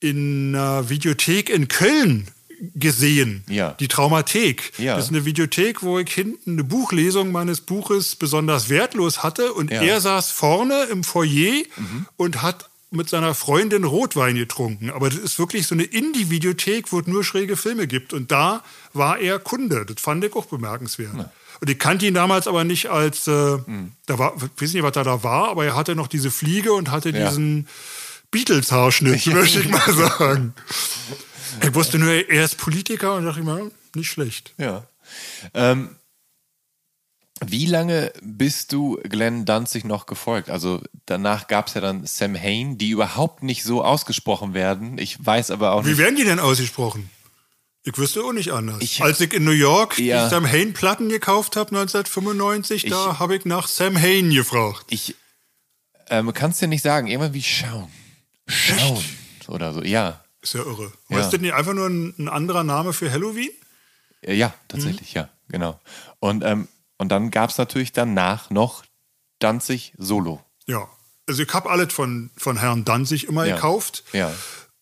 in 0.00 0.54
einer 0.54 0.88
Videothek 0.88 1.48
in 1.48 1.68
Köln 1.68 2.28
gesehen. 2.74 3.44
Ja. 3.48 3.72
Die 3.80 3.88
Traumathek. 3.88 4.72
Ja. 4.78 4.96
Das 4.96 5.06
ist 5.06 5.10
eine 5.10 5.24
Videothek, 5.24 5.82
wo 5.82 5.98
ich 5.98 6.12
hinten 6.12 6.52
eine 6.52 6.64
Buchlesung 6.64 7.32
meines 7.32 7.60
Buches 7.60 8.16
besonders 8.16 8.68
wertlos 8.68 9.22
hatte. 9.22 9.52
Und 9.52 9.70
ja. 9.70 9.82
er 9.82 10.00
saß 10.00 10.30
vorne 10.30 10.84
im 10.90 11.04
Foyer 11.04 11.62
mhm. 11.76 12.06
und 12.16 12.42
hat 12.42 12.68
mit 12.90 13.08
seiner 13.08 13.34
Freundin 13.34 13.84
Rotwein 13.84 14.36
getrunken. 14.36 14.90
Aber 14.90 15.10
das 15.10 15.18
ist 15.18 15.38
wirklich 15.38 15.66
so 15.66 15.74
eine 15.74 15.82
Indie-Videothek, 15.82 16.92
wo 16.92 17.00
es 17.00 17.06
nur 17.06 17.24
schräge 17.24 17.56
Filme 17.56 17.86
gibt. 17.86 18.12
Und 18.12 18.30
da 18.30 18.62
war 18.92 19.18
er 19.18 19.38
Kunde. 19.38 19.84
Das 19.84 20.00
fand 20.00 20.24
ich 20.24 20.34
auch 20.34 20.46
bemerkenswert. 20.46 21.14
Ja. 21.16 21.30
Und 21.60 21.70
ich 21.70 21.78
kannte 21.78 22.06
ihn 22.06 22.14
damals 22.14 22.46
aber 22.46 22.64
nicht 22.64 22.90
als, 22.90 23.26
äh, 23.26 23.56
mhm. 23.66 23.92
da 24.06 24.18
war, 24.18 24.34
ich 24.36 24.62
weiß 24.62 24.72
nicht, 24.74 24.82
was 24.82 24.92
da 24.92 25.04
da 25.04 25.22
war, 25.22 25.48
aber 25.48 25.64
er 25.64 25.76
hatte 25.76 25.94
noch 25.94 26.08
diese 26.08 26.30
Fliege 26.30 26.72
und 26.72 26.90
hatte 26.90 27.10
ja. 27.10 27.28
diesen 27.28 27.68
Beatles-Haarschnitt, 28.30 29.26
möchte 29.26 29.60
ich 29.60 29.68
mal 29.68 29.92
sagen. 30.18 30.54
Ich 31.62 31.74
wusste 31.74 31.98
nur, 31.98 32.10
er 32.10 32.44
ist 32.44 32.56
Politiker 32.56 33.14
und 33.14 33.24
dachte 33.24 33.40
ich 33.40 33.46
mal, 33.46 33.70
nicht 33.94 34.10
schlecht. 34.10 34.54
Ja. 34.58 34.86
Ähm, 35.52 35.96
wie 37.40 37.66
lange 37.66 38.12
bist 38.22 38.72
du 38.72 38.98
Glenn 39.02 39.44
Danzig 39.44 39.84
noch 39.84 40.06
gefolgt? 40.06 40.50
Also 40.50 40.80
danach 41.06 41.48
gab 41.48 41.66
es 41.68 41.74
ja 41.74 41.80
dann 41.80 42.06
Sam 42.06 42.36
Hain, 42.36 42.78
die 42.78 42.90
überhaupt 42.90 43.42
nicht 43.42 43.64
so 43.64 43.84
ausgesprochen 43.84 44.54
werden. 44.54 44.98
Ich 44.98 45.24
weiß 45.24 45.50
aber 45.50 45.72
auch 45.72 45.84
Wie 45.84 45.88
nicht. 45.88 45.98
Wie 45.98 46.02
werden 46.02 46.16
die 46.16 46.24
denn 46.24 46.38
ausgesprochen? 46.38 47.10
Ich 47.82 47.98
wüsste 47.98 48.22
auch 48.22 48.32
nicht 48.32 48.52
anders. 48.52 48.78
Ich, 48.80 49.02
Als 49.02 49.20
ich 49.20 49.34
in 49.34 49.44
New 49.44 49.50
York 49.50 49.98
ja, 49.98 50.24
die 50.24 50.30
Sam 50.30 50.50
Hain 50.50 50.72
Platten 50.72 51.10
gekauft 51.10 51.56
habe 51.56 51.76
1995, 51.76 52.84
ich, 52.84 52.90
da 52.90 53.18
habe 53.18 53.36
ich 53.36 53.44
nach 53.44 53.68
Sam 53.68 54.00
Hain 54.00 54.30
gefragt. 54.30 54.86
Ich 54.88 55.14
ähm, 56.08 56.32
kannst 56.32 56.62
dir 56.62 56.68
nicht 56.68 56.82
sagen, 56.82 57.08
immer 57.08 57.34
wie 57.34 57.42
schauen. 57.42 57.90
Schauen 58.46 58.96
Echt? 58.96 59.48
oder 59.48 59.74
so. 59.74 59.82
Ja. 59.82 60.23
Ist 60.44 60.52
ja 60.52 60.60
irre. 60.60 60.92
Ja. 61.08 61.20
Ist 61.20 61.30
das 61.30 61.40
nicht 61.40 61.54
einfach 61.54 61.72
nur 61.72 61.86
ein, 61.86 62.14
ein, 62.18 62.28
anderer 62.28 62.64
Name 62.64 62.92
für 62.92 63.10
Halloween? 63.10 63.50
Ja, 64.20 64.52
tatsächlich, 64.68 65.14
mhm. 65.14 65.20
ja, 65.20 65.28
genau. 65.48 65.80
Und, 66.20 66.44
ähm, 66.44 66.68
und 66.98 67.08
dann 67.08 67.30
gab 67.30 67.48
es 67.48 67.56
natürlich 67.56 67.92
danach 67.92 68.50
noch 68.50 68.84
Danzig 69.38 69.94
Solo. 69.96 70.44
Ja, 70.66 70.86
also 71.26 71.42
ich 71.42 71.52
habe 71.54 71.70
alles 71.70 71.94
von, 71.94 72.28
von 72.36 72.58
Herrn 72.58 72.84
Danzig 72.84 73.26
immer 73.26 73.46
ja. 73.46 73.54
gekauft. 73.54 74.04
Ja. 74.12 74.30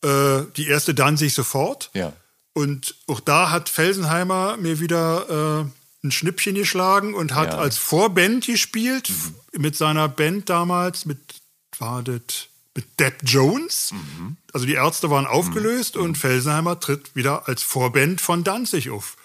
Äh, 0.03 0.47
die 0.57 0.67
erste 0.67 0.95
Danzig 0.95 1.33
sofort. 1.33 1.91
Ja. 1.95 2.13
Und 2.55 2.97
auch 3.07 3.21
da 3.21 3.53
hat 3.53 3.69
Felsenheimer 3.69 4.57
mir 4.57 4.81
wieder 4.81 5.63
äh, 5.63 6.05
ein 6.05 6.11
Schnippchen 6.11 6.57
geschlagen 6.57 7.15
und 7.15 7.37
hat 7.37 7.53
ja. 7.53 7.59
als 7.59 7.79
Vorband 7.79 8.47
gespielt 8.47 9.11
mhm. 9.11 9.63
mit 9.63 9.77
seiner 9.77 10.09
Band 10.09 10.51
damals, 10.51 11.07
mit, 11.07 11.21
war 11.79 12.03
das 12.03 12.49
mit 12.75 12.99
Depp 12.99 13.21
Jones. 13.23 13.93
Mhm. 13.93 14.39
Also 14.53 14.66
die 14.66 14.74
Ärzte 14.74 15.11
waren 15.11 15.27
aufgelöst 15.27 15.97
mhm. 15.97 16.03
und 16.03 16.19
Felsenheimer 16.19 16.79
tritt 16.79 17.16
wieder 17.16 17.49
als 17.49 17.62
Vorband 17.62 18.20
von 18.20 18.45
Danzig 18.45 18.91
auf. 18.91 19.16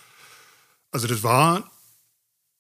Also 0.91 1.08
das 1.08 1.24
war 1.24 1.70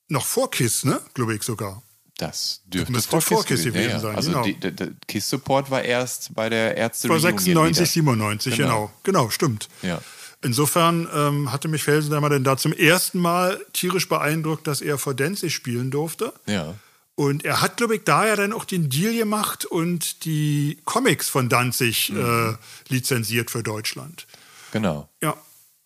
noch 0.09 0.25
vor 0.25 0.51
Kiss, 0.51 0.83
ne? 0.83 0.99
Glaube 1.13 1.35
ich 1.35 1.43
sogar. 1.43 1.81
Das 2.17 2.61
dürfte 2.65 2.93
das 2.93 3.05
vor, 3.05 3.21
vor 3.21 3.45
Kiss, 3.45 3.63
Kiss 3.63 3.65
gewesen 3.65 3.89
ja, 3.89 3.95
ja. 3.95 3.99
sein. 3.99 4.15
Also 4.15 4.31
genau. 4.31 4.71
der 4.71 4.89
Kiss-Support 5.07 5.69
war 5.69 5.83
erst 5.83 6.33
bei 6.33 6.49
der 6.49 6.75
Ärzte. 6.75 7.09
War 7.09 7.19
96, 7.19 7.89
97, 7.89 8.57
genau. 8.57 8.67
genau. 8.67 8.91
Genau, 9.03 9.29
stimmt. 9.29 9.69
Ja. 9.81 10.01
Insofern 10.43 11.07
ähm, 11.13 11.51
hatte 11.51 11.67
mich 11.67 11.83
Felsenheimer 11.83 12.29
denn 12.29 12.43
da 12.43 12.57
zum 12.57 12.73
ersten 12.73 13.19
Mal 13.19 13.59
tierisch 13.73 14.07
beeindruckt, 14.09 14.67
dass 14.67 14.81
er 14.81 14.97
vor 14.97 15.13
Danzig 15.13 15.53
spielen 15.53 15.89
durfte. 15.89 16.33
Ja. 16.45 16.75
Und 17.17 17.45
er 17.45 17.61
hat, 17.61 17.77
glaube 17.77 17.95
ich, 17.95 18.03
da 18.03 18.27
ja 18.27 18.35
dann 18.35 18.53
auch 18.53 18.63
den 18.63 18.91
Deal 18.91 19.11
gemacht 19.11 19.65
und 19.65 20.23
die 20.23 20.77
Comics 20.85 21.27
von 21.27 21.49
Danzig 21.49 22.11
mhm. 22.11 22.53
äh, 22.53 22.93
lizenziert 22.93 23.49
für 23.49 23.63
Deutschland. 23.63 24.27
Genau. 24.71 25.09
Ja. 25.19 25.35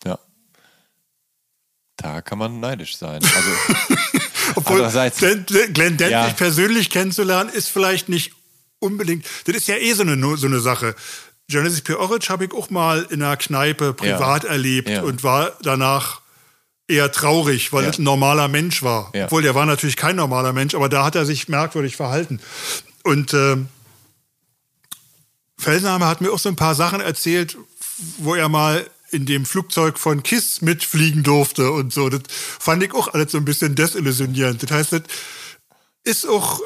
Ja. 0.04 0.18
Da 1.96 2.20
kann 2.20 2.36
man 2.36 2.60
neidisch 2.60 2.98
sein. 2.98 3.22
Also, 3.34 3.50
Obwohl, 4.56 5.10
Glenn, 5.16 5.46
Glenn 5.46 5.96
Danzig 5.96 6.10
ja. 6.10 6.32
persönlich 6.34 6.90
kennenzulernen, 6.90 7.48
ist 7.48 7.68
vielleicht 7.68 8.10
nicht 8.10 8.32
unbedingt. 8.78 9.24
Das 9.46 9.56
ist 9.56 9.68
ja 9.68 9.76
eh 9.76 9.94
so 9.94 10.02
eine, 10.02 10.36
so 10.36 10.46
eine 10.46 10.60
Sache. 10.60 10.94
Genesis 11.48 11.80
P. 11.80 11.94
Orridge 11.94 12.28
habe 12.28 12.44
ich 12.44 12.52
auch 12.52 12.68
mal 12.68 13.06
in 13.08 13.22
einer 13.22 13.38
Kneipe 13.38 13.94
privat 13.94 14.44
ja. 14.44 14.50
erlebt 14.50 14.90
ja. 14.90 15.02
und 15.02 15.22
war 15.22 15.52
danach 15.62 16.21
eher 16.92 17.10
traurig, 17.10 17.72
weil 17.72 17.84
ja. 17.84 17.90
es 17.90 17.98
ein 17.98 18.04
normaler 18.04 18.48
Mensch 18.48 18.82
war. 18.82 19.10
Ja. 19.14 19.24
Obwohl, 19.24 19.42
der 19.42 19.54
war 19.54 19.66
natürlich 19.66 19.96
kein 19.96 20.16
normaler 20.16 20.52
Mensch, 20.52 20.74
aber 20.74 20.88
da 20.88 21.04
hat 21.04 21.14
er 21.14 21.26
sich 21.26 21.48
merkwürdig 21.48 21.96
verhalten. 21.96 22.40
Und 23.02 23.32
äh, 23.34 23.56
Felsenhammer 25.58 26.08
hat 26.08 26.20
mir 26.20 26.32
auch 26.32 26.38
so 26.38 26.48
ein 26.48 26.56
paar 26.56 26.74
Sachen 26.74 27.00
erzählt, 27.00 27.56
wo 28.18 28.34
er 28.34 28.48
mal 28.48 28.86
in 29.10 29.26
dem 29.26 29.44
Flugzeug 29.44 29.98
von 29.98 30.22
KISS 30.22 30.62
mitfliegen 30.62 31.22
durfte 31.22 31.70
und 31.70 31.92
so. 31.92 32.08
Das 32.08 32.22
fand 32.28 32.82
ich 32.82 32.94
auch 32.94 33.12
alles 33.12 33.32
so 33.32 33.38
ein 33.38 33.44
bisschen 33.44 33.74
desillusionierend. 33.74 34.62
Das 34.62 34.70
heißt, 34.70 34.92
das 34.92 35.02
ist 36.04 36.26
auch 36.26 36.60
äh, 36.60 36.62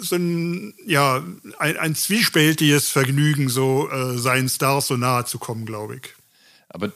so 0.00 0.16
ein, 0.16 0.74
ja, 0.84 1.22
ein, 1.58 1.76
ein 1.76 1.94
zwiespältiges 1.94 2.88
Vergnügen, 2.88 3.48
so 3.48 3.88
äh, 3.90 4.18
seinen 4.18 4.48
Stars 4.48 4.88
so 4.88 4.96
nahe 4.96 5.24
zu 5.24 5.38
kommen, 5.38 5.64
glaube 5.64 5.96
ich. 5.96 6.14
Aber 6.68 6.90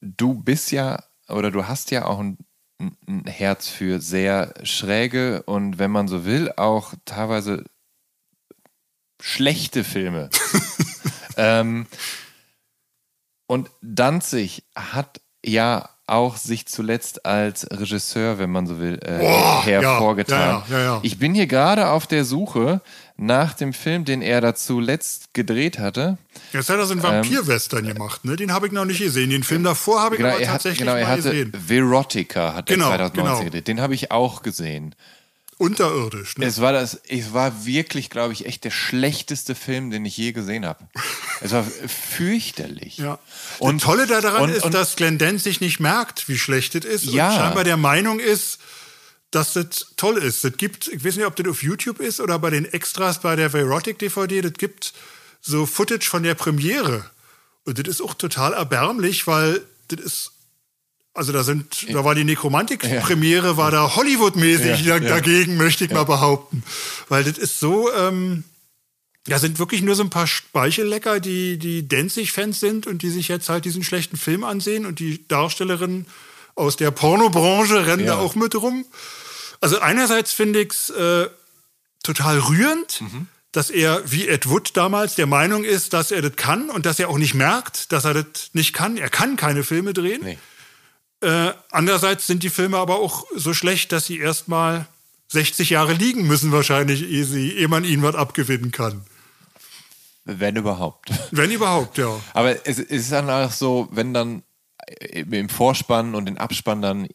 du 0.00 0.34
bist 0.34 0.70
ja, 0.70 1.02
oder 1.28 1.50
du 1.50 1.66
hast 1.66 1.90
ja 1.90 2.04
auch 2.04 2.18
ein, 2.18 2.38
ein 2.80 3.24
Herz 3.26 3.68
für 3.68 4.00
sehr 4.00 4.54
schräge 4.62 5.42
und, 5.44 5.78
wenn 5.78 5.90
man 5.90 6.08
so 6.08 6.24
will, 6.24 6.52
auch 6.56 6.94
teilweise 7.04 7.64
schlechte 9.20 9.84
Filme. 9.84 10.30
ähm, 11.36 11.86
und 13.46 13.70
Danzig 13.82 14.64
hat 14.74 15.20
ja 15.44 15.88
auch 16.06 16.36
sich 16.36 16.66
zuletzt 16.66 17.24
als 17.24 17.66
Regisseur, 17.70 18.38
wenn 18.38 18.50
man 18.50 18.66
so 18.66 18.78
will, 18.78 18.98
äh, 19.02 19.18
Boah, 19.20 19.64
hervorgetan. 19.64 20.62
ja, 20.68 20.78
ja, 20.78 20.84
ja. 20.84 21.00
Ich 21.02 21.18
bin 21.18 21.34
hier 21.34 21.46
gerade 21.46 21.88
auf 21.88 22.06
der 22.06 22.24
Suche 22.24 22.82
nach 23.16 23.54
dem 23.54 23.72
Film, 23.72 24.04
den 24.04 24.22
er 24.22 24.40
da 24.40 24.54
zuletzt 24.54 25.34
gedreht 25.34 25.78
hatte. 25.78 26.18
Jetzt 26.52 26.68
hat 26.68 26.78
er 26.78 26.86
so 26.86 26.92
einen 26.92 27.02
Vampir-Western 27.02 27.86
gemacht, 27.86 28.24
ne? 28.24 28.36
Den 28.36 28.52
habe 28.52 28.66
ich 28.66 28.72
noch 28.72 28.84
nicht 28.84 28.98
gesehen. 29.00 29.30
Den 29.30 29.44
Film 29.44 29.62
davor 29.62 30.02
habe 30.02 30.16
ich 30.16 30.18
Genau, 30.18 30.32
aber 30.32 30.40
er, 30.40 30.48
hat, 30.48 30.54
tatsächlich 30.54 30.80
genau, 30.80 30.94
er 30.94 31.04
mal 31.04 31.10
hatte 31.12 31.30
gesehen. 31.30 31.52
Verotica, 31.56 32.54
hat 32.54 32.66
Genau, 32.66 32.90
er 32.90 32.96
2019 32.96 33.14
genau. 33.24 33.44
gedreht. 33.44 33.68
Den 33.68 33.80
habe 33.80 33.94
ich 33.94 34.10
auch 34.10 34.42
gesehen. 34.42 34.94
Unterirdisch, 35.56 36.36
ne? 36.36 36.46
Es 36.46 36.60
war 36.60 36.72
das, 36.72 37.00
es 37.08 37.32
war 37.32 37.64
wirklich, 37.64 38.10
glaube 38.10 38.32
ich, 38.32 38.46
echt 38.46 38.64
der 38.64 38.72
schlechteste 38.72 39.54
Film, 39.54 39.90
den 39.90 40.04
ich 40.04 40.16
je 40.16 40.32
gesehen 40.32 40.66
habe. 40.66 40.80
Es 41.40 41.52
war 41.52 41.64
fürchterlich. 41.64 42.98
Ja. 42.98 43.20
Und 43.60 43.80
das 43.80 43.86
Tolle 43.86 44.06
daran 44.06 44.42
und, 44.42 44.50
ist, 44.50 44.64
und, 44.64 44.74
dass 44.74 44.96
Glenn 44.96 45.18
Dance 45.18 45.48
nicht 45.60 45.78
merkt, 45.78 46.28
wie 46.28 46.38
schlecht 46.38 46.74
es 46.74 46.84
ist. 46.84 47.04
Ja. 47.04 47.28
Und 47.28 47.36
scheinbar 47.36 47.64
der 47.64 47.76
Meinung 47.76 48.18
ist, 48.18 48.58
dass 49.34 49.52
das 49.54 49.86
toll 49.96 50.18
ist. 50.18 50.44
Das 50.44 50.56
gibt, 50.56 50.88
ich 50.88 51.04
weiß 51.04 51.16
nicht, 51.16 51.26
ob 51.26 51.36
das 51.36 51.46
auf 51.48 51.62
YouTube 51.62 52.00
ist 52.00 52.20
oder 52.20 52.38
bei 52.38 52.50
den 52.50 52.64
Extras 52.66 53.20
bei 53.20 53.36
der 53.36 53.52
Verotic 53.52 53.98
DVD, 53.98 54.40
das 54.42 54.52
gibt 54.54 54.92
so 55.40 55.66
Footage 55.66 56.08
von 56.08 56.22
der 56.22 56.34
Premiere. 56.34 57.04
Und 57.64 57.78
das 57.78 57.88
ist 57.88 58.00
auch 58.02 58.14
total 58.14 58.52
erbärmlich, 58.52 59.26
weil 59.26 59.62
das 59.88 60.00
ist, 60.00 60.30
also 61.14 61.32
da 61.32 61.44
sind, 61.44 61.86
da 61.92 62.04
war 62.04 62.14
die 62.14 62.24
Nekromantik-Premiere, 62.24 63.56
war 63.56 63.70
da 63.70 63.94
Hollywood-mäßig 63.96 64.84
Ja, 64.84 64.96
ja. 64.96 65.00
dagegen, 65.00 65.56
möchte 65.56 65.84
ich 65.84 65.90
mal 65.90 66.04
behaupten. 66.04 66.62
Weil 67.08 67.24
das 67.24 67.38
ist 67.38 67.60
so, 67.60 67.92
ähm, 67.92 68.44
da 69.26 69.38
sind 69.38 69.58
wirklich 69.58 69.80
nur 69.82 69.94
so 69.94 70.02
ein 70.02 70.10
paar 70.10 70.26
Speichellecker, 70.26 71.20
die, 71.20 71.56
die 71.58 71.86
Danzig-Fans 71.88 72.60
sind 72.60 72.86
und 72.86 73.02
die 73.02 73.10
sich 73.10 73.28
jetzt 73.28 73.48
halt 73.48 73.64
diesen 73.64 73.82
schlechten 73.82 74.16
Film 74.16 74.44
ansehen 74.44 74.84
und 74.86 74.98
die 74.98 75.26
Darstellerin 75.28 76.06
aus 76.56 76.76
der 76.76 76.90
Pornobranche 76.90 77.86
rennen 77.86 78.06
da 78.06 78.14
Ja. 78.14 78.18
auch 78.18 78.34
mit 78.34 78.54
rum. 78.54 78.84
Also 79.64 79.78
einerseits 79.80 80.32
finde 80.34 80.60
ich 80.60 80.72
es 80.72 80.90
äh, 80.90 81.26
total 82.02 82.38
rührend, 82.38 83.00
Mhm. 83.00 83.28
dass 83.52 83.70
er, 83.70 84.02
wie 84.12 84.28
Ed 84.28 84.46
Wood 84.50 84.76
damals, 84.76 85.14
der 85.14 85.24
Meinung 85.26 85.64
ist, 85.64 85.94
dass 85.94 86.10
er 86.10 86.20
das 86.20 86.36
kann 86.36 86.68
und 86.68 86.84
dass 86.84 86.98
er 86.98 87.08
auch 87.08 87.16
nicht 87.16 87.32
merkt, 87.32 87.90
dass 87.90 88.04
er 88.04 88.12
das 88.12 88.50
nicht 88.52 88.74
kann. 88.74 88.98
Er 88.98 89.08
kann 89.08 89.36
keine 89.36 89.64
Filme 89.64 89.94
drehen. 89.94 90.20
Nee. 90.22 90.38
Äh, 91.26 91.54
andererseits 91.70 92.26
sind 92.26 92.42
die 92.42 92.50
Filme 92.50 92.76
aber 92.76 92.96
auch 92.96 93.24
so 93.34 93.54
schlecht, 93.54 93.90
dass 93.92 94.04
sie 94.04 94.18
erstmal 94.18 94.86
60 95.28 95.70
Jahre 95.70 95.94
liegen 95.94 96.26
müssen 96.26 96.52
wahrscheinlich, 96.52 97.02
ehe, 97.02 97.24
sie, 97.24 97.52
ehe 97.52 97.68
man 97.68 97.84
ihnen 97.84 98.02
was 98.02 98.16
abgewinnen 98.16 98.70
kann. 98.70 99.06
wenn 100.24 100.56
überhaupt. 100.56 101.08
Wenn 101.30 101.50
überhaupt, 101.50 101.96
ja. 101.96 102.20
Aber 102.34 102.66
es, 102.66 102.78
ist 102.78 103.12
dann 103.12 103.30
auch 103.30 103.50
so, 103.50 103.88
wenn 103.92 104.12
dann 104.12 104.42
im 105.10 105.48
Vorspann 105.48 106.14
und 106.14 106.28
im 106.28 106.36
Abspann 106.36 106.82
dann 106.82 107.08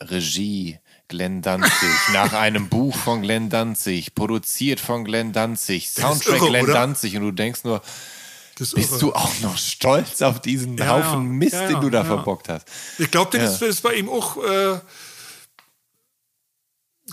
Regie 0.00 0.78
Glenn 1.14 1.42
Danzig, 1.42 1.72
nach 2.12 2.32
einem 2.32 2.68
Buch 2.68 2.96
von 2.96 3.22
Glenn 3.22 3.48
Danzig, 3.50 4.14
produziert 4.16 4.80
von 4.80 5.04
Glenn 5.04 5.32
Danzig, 5.32 5.90
Soundtrack 5.90 6.38
irre, 6.40 6.48
Glenn 6.48 6.64
oder? 6.64 6.72
Danzig 6.74 7.16
und 7.16 7.22
du 7.22 7.30
denkst 7.30 7.62
nur, 7.62 7.82
bist 8.58 8.76
irre. 8.76 8.98
du 8.98 9.14
auch 9.14 9.40
noch 9.40 9.56
stolz 9.56 10.22
auf 10.22 10.40
diesen 10.40 10.76
Ja, 10.76 10.88
Haufen 10.88 11.12
ja. 11.26 11.32
Mist, 11.38 11.52
Ja, 11.54 11.68
den 11.68 11.80
du 11.80 11.90
da 11.90 12.04
verbockt 12.04 12.48
hast? 12.48 12.66
Ich 12.98 13.10
glaube, 13.10 13.38
das, 13.38 13.62
ist- 13.62 13.82
bei 13.82 13.94
ihm 13.94 14.08
auch, 14.08 14.36
äh, 14.44 14.78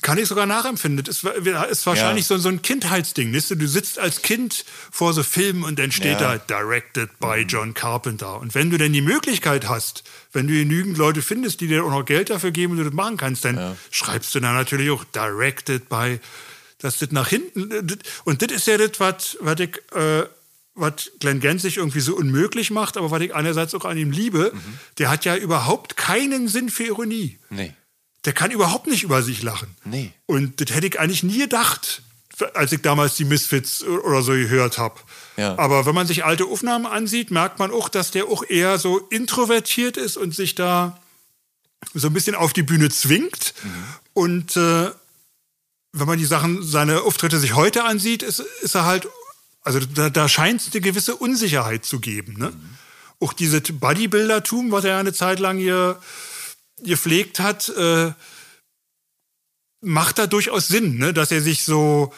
kann 0.02 0.18
ich 0.18 0.28
sogar 0.28 0.46
nachempfinden. 0.46 1.04
Das 1.04 1.18
ist, 1.18 1.24
wa- 1.26 1.64
ist 1.64 1.86
wahrscheinlich 1.86 2.26
so, 2.26 2.38
so 2.38 2.48
ein 2.50 2.62
Kindheitsding. 2.62 3.36
Weißt 3.36 3.52
du? 3.52 3.56
du 3.56 3.68
sitzt 3.68 4.00
als 4.00 4.22
Kind 4.22 4.64
vor 4.90 5.14
so 5.14 5.22
Filmen 5.22 5.64
und 5.64 5.78
dann 5.78 5.92
steht 5.92 6.22
da 6.22 6.38
Directed 6.38 7.20
by 7.20 7.42
John 7.48 7.74
Carpenter. 7.74 8.40
Und 8.40 8.56
wenn 8.56 8.70
du 8.72 8.78
denn 8.78 8.94
die 8.94 9.02
Möglichkeit 9.02 9.68
hast, 9.68 10.04
wenn 10.34 10.48
du 10.48 10.54
genügend 10.54 10.98
Leute 10.98 11.22
findest, 11.22 11.62
die 11.62 11.68
dir 11.68 11.84
auch 11.84 11.90
noch 11.92 12.06
Geld 12.06 12.30
dafür 12.30 12.52
geben 12.52 12.72
und 12.74 12.78
du 12.80 12.84
das 12.86 12.94
machen 12.94 13.18
kannst, 13.18 13.44
dann 13.46 13.76
schreibst 13.92 14.34
du 14.36 14.40
da 14.40 14.54
natürlich 14.54 14.90
auch 14.92 15.04
Directed 15.04 15.90
by, 15.90 16.20
dass 16.80 17.00
das 17.00 17.12
nach 17.12 17.28
hinten. 17.28 17.70
das- 17.88 17.98
Und 18.24 18.42
das 18.42 18.52
ist 18.52 18.68
ja 18.68 18.78
das, 18.78 19.00
was 19.00 19.38
was 19.42 19.60
ich. 19.60 19.78
Äh, 19.94 20.24
was 20.74 21.12
Glenn 21.20 21.42
Gensich 21.42 21.76
irgendwie 21.78 22.00
so 22.00 22.16
unmöglich 22.16 22.72
macht, 22.72 22.96
aber 22.96 23.12
was 23.12 23.22
ich 23.22 23.36
einerseits 23.36 23.76
auch 23.76 23.84
an 23.84 23.98
ihm 23.98 24.10
liebe, 24.12 24.54
der 25.00 25.10
hat 25.10 25.26
ja 25.26 25.36
überhaupt 25.36 25.98
keinen 25.98 26.48
Sinn 26.48 26.70
für 26.70 26.86
Ironie. 26.86 27.38
Nee. 27.50 27.74
Der 28.24 28.32
kann 28.32 28.52
überhaupt 28.52 28.88
nicht 28.88 29.04
über 29.04 29.22
sich 29.22 29.44
lachen. 29.44 29.76
Nee. 29.84 30.14
Und 30.28 30.62
das 30.62 30.74
hätte 30.74 30.88
ich 30.88 30.98
eigentlich 30.98 31.24
nie 31.24 31.40
gedacht, 31.40 32.02
als 32.54 32.72
ich 32.72 32.82
damals 32.82 33.16
die 33.16 33.26
Misfits 33.26 33.84
oder 33.84 34.22
so 34.22 34.32
gehört 34.32 34.78
habe. 34.78 34.96
Ja. 35.38 35.58
Aber 35.58 35.86
wenn 35.86 35.96
man 35.96 36.08
sich 36.08 36.26
alte 36.26 36.46
Aufnahmen 36.46 36.86
ansieht, 36.86 37.32
merkt 37.32 37.60
man 37.60 37.72
auch, 37.72 37.90
dass 37.90 38.12
der 38.12 38.26
auch 38.26 38.44
eher 38.48 38.78
so 38.78 39.00
introvertiert 39.00 39.98
ist 39.98 40.18
und 40.18 40.36
sich 40.36 40.56
da 40.56 41.00
so 41.94 42.08
ein 42.08 42.14
bisschen 42.14 42.36
auf 42.36 42.54
die 42.54 42.64
Bühne 42.64 42.90
zwingt. 42.90 43.54
Und 44.14 44.56
äh, 44.58 44.92
wenn 45.94 46.08
man 46.08 46.18
die 46.18 46.26
Sachen, 46.26 46.64
seine 46.64 47.02
Auftritte 47.02 47.40
sich 47.40 47.56
heute 47.56 47.84
ansieht, 47.84 48.24
ist, 48.24 48.40
ist 48.40 48.76
er 48.76 48.86
halt, 48.86 49.08
also 49.64 49.80
da, 49.80 50.10
da 50.10 50.30
scheint 50.30 50.62
es 50.62 50.72
eine 50.72 50.82
gewisse 50.82 51.16
Unsicherheit 51.16 51.86
zu 51.86 52.00
geben. 52.00 52.38
Ne? 52.38 52.54
Auch 53.20 53.34
dieses 53.34 53.64
Bodybuildertum, 53.72 54.72
was 54.72 54.86
er 54.86 54.98
eine 54.98 55.14
Zeit 55.14 55.40
lang 55.40 55.58
hier 55.58 56.00
gepflegt 56.84 57.40
hat, 57.40 57.70
äh, 57.70 58.12
macht 59.82 60.20
da 60.20 60.28
durchaus 60.28 60.68
Sinn, 60.68 60.98
ne? 60.98 61.14
dass 61.14 61.32
er 61.32 61.42
sich 61.42 61.64
so 61.64 62.14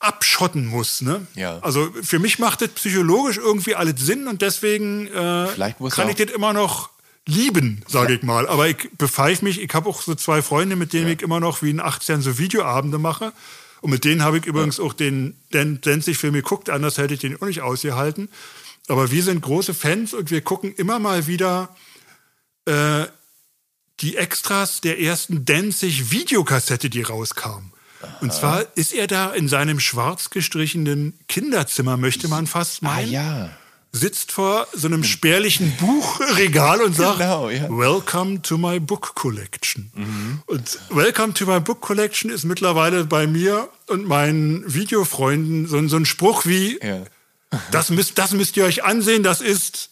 abschotten 0.00 0.66
muss. 0.66 1.00
Ne? 1.00 1.26
Ja. 1.34 1.58
Also 1.60 1.90
für 2.02 2.18
mich 2.18 2.38
macht 2.38 2.60
das 2.60 2.70
psychologisch 2.70 3.38
irgendwie 3.38 3.74
alles 3.74 4.00
Sinn 4.00 4.28
und 4.28 4.42
deswegen 4.42 5.06
äh, 5.06 5.46
kann 5.96 6.08
ich 6.10 6.16
das 6.16 6.30
immer 6.34 6.52
noch 6.52 6.90
lieben, 7.26 7.82
sage 7.88 8.14
ich 8.14 8.22
mal. 8.22 8.46
Aber 8.48 8.68
ich 8.68 8.90
bepfeife 8.98 9.44
mich, 9.44 9.60
ich 9.60 9.72
habe 9.72 9.88
auch 9.88 10.02
so 10.02 10.14
zwei 10.14 10.42
Freunde, 10.42 10.76
mit 10.76 10.92
denen 10.92 11.08
ich 11.08 11.22
immer 11.22 11.40
noch 11.40 11.62
wie 11.62 11.70
in 11.70 11.80
18 11.80 12.20
so 12.20 12.36
Videoabende 12.38 12.98
mache. 12.98 13.32
Und 13.80 13.90
mit 13.90 14.04
denen 14.04 14.22
habe 14.22 14.38
ich 14.38 14.46
übrigens 14.46 14.80
auch 14.80 14.92
den 14.94 15.36
Dan- 15.50 15.78
Danzig-Film 15.80 16.34
geguckt, 16.34 16.70
anders 16.70 16.96
hätte 16.98 17.14
ich 17.14 17.20
den 17.20 17.40
auch 17.40 17.46
nicht 17.46 17.60
ausgehalten. 17.62 18.28
Aber 18.88 19.10
wir 19.10 19.22
sind 19.22 19.40
große 19.40 19.72
Fans 19.74 20.12
und 20.12 20.30
wir 20.30 20.40
gucken 20.42 20.74
immer 20.74 20.98
mal 20.98 21.26
wieder 21.26 21.74
äh, 22.66 23.04
die 24.00 24.16
Extras 24.16 24.80
der 24.80 25.00
ersten 25.00 25.44
Danzig-Videokassette, 25.44 26.90
die 26.90 27.02
rauskam. 27.02 27.72
Und 28.20 28.32
zwar 28.32 28.64
ist 28.76 28.92
er 28.92 29.06
da 29.06 29.32
in 29.32 29.48
seinem 29.48 29.80
schwarz 29.80 30.30
gestrichenen 30.30 31.18
Kinderzimmer, 31.28 31.96
möchte 31.96 32.28
man 32.28 32.46
fast 32.46 32.82
Ah 32.82 32.86
meinen 32.86 33.10
ja. 33.10 33.50
sitzt 33.92 34.32
vor 34.32 34.66
so 34.72 34.86
einem 34.88 35.04
spärlichen 35.04 35.72
Buchregal 35.76 36.80
und 36.82 36.94
sagt, 36.96 37.18
Genau, 37.18 37.48
ja. 37.50 37.68
Welcome 37.70 38.42
to 38.42 38.58
my 38.58 38.80
book 38.80 39.14
collection. 39.14 39.90
Und 40.46 40.78
Welcome 40.90 41.34
to 41.34 41.46
my 41.46 41.60
book 41.60 41.80
collection 41.80 42.30
ist 42.30 42.44
mittlerweile 42.44 43.04
bei 43.04 43.26
mir 43.26 43.68
und 43.86 44.06
meinen 44.06 44.64
Videofreunden 44.72 45.66
so, 45.68 45.76
ein- 45.76 45.88
so 45.88 45.96
ein 45.96 46.06
Spruch 46.06 46.44
wie, 46.46 46.78
ja. 46.82 47.02
das 47.70 47.90
müsst, 47.90 48.18
das 48.18 48.32
müsst 48.32 48.56
ihr 48.56 48.64
euch 48.64 48.82
ansehen, 48.84 49.22
das 49.22 49.40
ist 49.40 49.90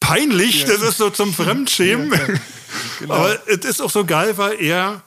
peinlich, 0.00 0.64
das 0.64 0.80
ist 0.82 0.98
so 0.98 1.10
zum 1.10 1.32
Fremdschämen. 1.32 2.40
Genau. 2.98 3.14
Aber 3.14 3.38
es 3.46 3.58
ist 3.64 3.80
auch 3.80 3.90
so 3.90 4.04
geil, 4.04 4.36
weil 4.38 4.60
er 4.60 5.02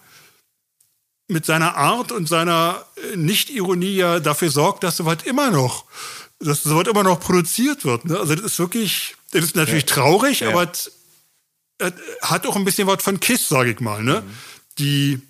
mit 1.29 1.45
seiner 1.45 1.75
Art 1.77 2.11
und 2.11 2.27
seiner 2.27 2.83
äh, 3.13 3.15
Nicht-Ironie 3.15 3.95
ja 3.95 4.19
dafür 4.19 4.49
sorgt, 4.51 4.83
dass 4.83 4.97
sowas 4.97 5.19
immer 5.25 5.51
noch, 5.51 5.85
dass 6.39 6.63
sowas 6.63 6.87
immer 6.87 7.03
noch 7.03 7.19
produziert 7.21 7.85
wird. 7.85 8.05
Ne? 8.05 8.19
Also 8.19 8.35
das 8.35 8.43
ist 8.45 8.59
wirklich, 8.59 9.15
das 9.31 9.43
ist 9.45 9.55
natürlich 9.55 9.85
traurig, 9.85 10.41
Ja. 10.41 10.49
aber 10.49 10.69
es, 10.71 10.91
es 11.77 11.93
hat 12.21 12.45
auch 12.47 12.55
ein 12.57 12.65
bisschen 12.65 12.87
was 12.87 13.01
von 13.03 13.19
Kiss, 13.19 13.47
sage 13.47 13.71
ich 13.71 13.79
mal. 13.79 14.03
Ne? 14.03 14.23
Die 14.79 15.21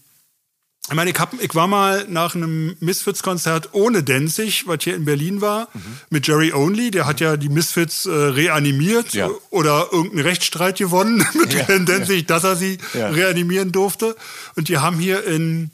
ich 0.87 0.95
meine, 0.95 1.11
ich, 1.11 1.19
hab, 1.19 1.39
ich 1.39 1.53
war 1.53 1.67
mal 1.67 2.07
nach 2.09 2.33
einem 2.33 2.75
Misfits-Konzert 2.79 3.69
ohne 3.73 4.01
Denzig, 4.01 4.65
was 4.65 4.83
hier 4.83 4.95
in 4.95 5.05
Berlin 5.05 5.39
war, 5.39 5.67
mit 6.09 6.25
Jerry 6.27 6.51
Only. 6.51 6.89
Der 6.89 7.05
hat 7.05 7.19
ja 7.19 7.37
die 7.37 7.49
Misfits 7.49 8.07
äh, 8.07 8.09
reanimiert 8.09 9.13
Ja. 9.13 9.29
oder 9.51 9.89
irgendeinen 9.91 10.25
Rechtsstreit 10.25 10.79
gewonnen 10.79 11.23
mit 11.39 11.53
Ja. 11.53 11.65
Glenn 11.65 11.85
Denzig, 11.85 12.25
dass 12.25 12.43
er 12.43 12.55
sie 12.55 12.79
Ja. 12.95 13.09
reanimieren 13.09 13.71
durfte. 13.71 14.15
Und 14.55 14.67
die 14.67 14.79
haben 14.79 14.97
hier 14.97 15.23
in, 15.25 15.69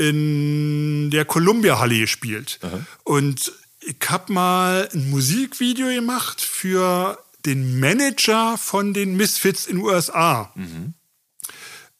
in 0.00 1.10
der 1.10 1.26
Columbia-Halle 1.26 1.98
gespielt. 1.98 2.58
Und 3.04 3.52
ich 3.80 3.98
habe 4.08 4.32
mal 4.32 4.88
ein 4.92 5.10
Musikvideo 5.10 5.88
gemacht 5.88 6.40
für 6.40 7.18
den 7.44 7.78
Manager 7.80 8.56
von 8.58 8.94
den 8.94 9.16
Misfits 9.16 9.66
in 9.66 9.76
den 9.76 9.84
USA. 9.84 10.52
Mhm. 10.54 10.94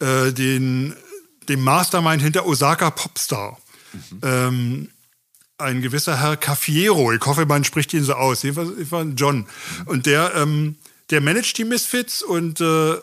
Äh, 0.01 0.33
den, 0.33 0.95
dem 1.49 1.63
Mastermind 1.63 2.23
hinter 2.23 2.47
Osaka 2.47 2.91
Popstar. 2.91 3.59
Mhm. 3.93 4.21
Ähm, 4.23 4.91
ein 5.59 5.83
gewisser 5.83 6.19
Herr 6.19 6.39
Caffiero, 6.39 7.13
ich 7.13 7.21
hoffe, 7.27 7.45
man 7.45 7.65
spricht 7.65 7.93
ihn 7.93 8.03
so 8.03 8.15
aus, 8.15 8.43
jedenfalls 8.43 8.91
war 8.91 9.05
John. 9.05 9.39
Mhm. 9.39 9.47
Und 9.87 10.07
der, 10.07 10.35
ähm, 10.35 10.77
der 11.11 11.21
managt 11.21 11.59
die 11.59 11.65
Misfits 11.65 12.23
und 12.23 12.61
äh, 12.61 12.97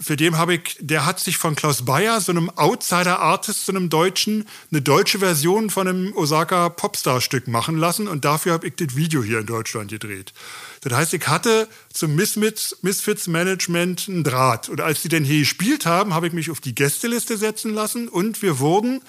für 0.00 0.16
den 0.16 0.36
habe 0.36 0.54
ich, 0.54 0.76
der 0.80 1.06
hat 1.06 1.20
sich 1.20 1.38
von 1.38 1.54
Klaus 1.54 1.84
Bayer, 1.84 2.20
so 2.20 2.32
einem 2.32 2.50
Outsider-Artist, 2.50 3.66
so 3.66 3.72
einem 3.72 3.90
Deutschen, 3.90 4.46
eine 4.70 4.82
deutsche 4.82 5.20
Version 5.20 5.70
von 5.70 5.86
einem 5.86 6.12
Osaka 6.16 6.68
Popstar-Stück 6.68 7.46
machen 7.46 7.76
lassen 7.76 8.08
und 8.08 8.24
dafür 8.24 8.54
habe 8.54 8.66
ich 8.66 8.74
das 8.76 8.96
Video 8.96 9.22
hier 9.22 9.38
in 9.38 9.46
Deutschland 9.46 9.90
gedreht. 9.90 10.32
Das 10.80 10.92
heißt, 10.92 11.14
ich 11.14 11.28
hatte 11.28 11.68
zum 11.92 12.16
Misfits, 12.16 12.78
Misfits 12.82 13.28
Management 13.28 14.06
einen 14.08 14.24
Draht. 14.24 14.68
Und 14.68 14.80
als 14.80 15.02
die 15.02 15.08
denn 15.08 15.24
hier 15.24 15.38
gespielt 15.38 15.86
haben, 15.86 16.12
habe 16.12 16.26
ich 16.26 16.32
mich 16.32 16.50
auf 16.50 16.60
die 16.60 16.74
Gästeliste 16.74 17.36
setzen 17.36 17.72
lassen 17.72 18.08
und 18.08 18.42
wir 18.42 18.58
wurden 18.58 19.00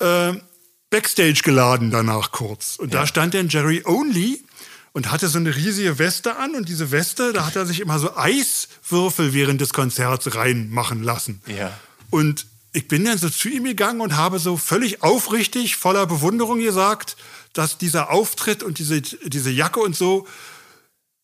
äh, 0.00 0.34
Backstage 0.90 1.42
geladen 1.44 1.92
danach 1.92 2.32
kurz. 2.32 2.76
Und 2.76 2.92
ja. 2.92 3.00
da 3.00 3.06
stand 3.06 3.34
dann 3.34 3.48
Jerry 3.48 3.82
Only 3.86 4.42
und 4.92 5.10
hatte 5.10 5.28
so 5.28 5.38
eine 5.38 5.54
riesige 5.54 5.98
Weste 5.98 6.36
an 6.36 6.54
und 6.54 6.68
diese 6.68 6.90
Weste, 6.90 7.32
da 7.32 7.46
hat 7.46 7.56
er 7.56 7.66
sich 7.66 7.80
immer 7.80 7.98
so 7.98 8.16
Eiswürfel 8.16 9.32
während 9.32 9.60
des 9.60 9.72
Konzerts 9.72 10.34
reinmachen 10.34 11.02
lassen. 11.02 11.42
Ja. 11.46 11.78
Und 12.10 12.46
ich 12.72 12.88
bin 12.88 13.04
dann 13.04 13.18
so 13.18 13.28
zu 13.28 13.48
ihm 13.48 13.64
gegangen 13.64 14.00
und 14.00 14.16
habe 14.16 14.38
so 14.38 14.56
völlig 14.56 15.02
aufrichtig, 15.02 15.76
voller 15.76 16.06
Bewunderung 16.06 16.60
gesagt, 16.60 17.16
dass 17.52 17.78
dieser 17.78 18.10
Auftritt 18.10 18.62
und 18.62 18.78
diese, 18.78 19.00
diese 19.00 19.50
Jacke 19.50 19.80
und 19.80 19.96
so 19.96 20.26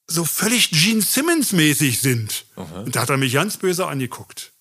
so 0.09 0.25
völlig 0.25 0.71
Gene 0.71 1.03
Simmons 1.03 1.53
mäßig 1.53 2.01
sind. 2.01 2.47
Aha. 2.57 2.81
Und 2.83 2.95
da 2.95 3.03
hat 3.03 3.11
er 3.11 3.17
mich 3.17 3.33
ganz 3.33 3.57
böse 3.57 3.87
angeguckt. 3.87 4.53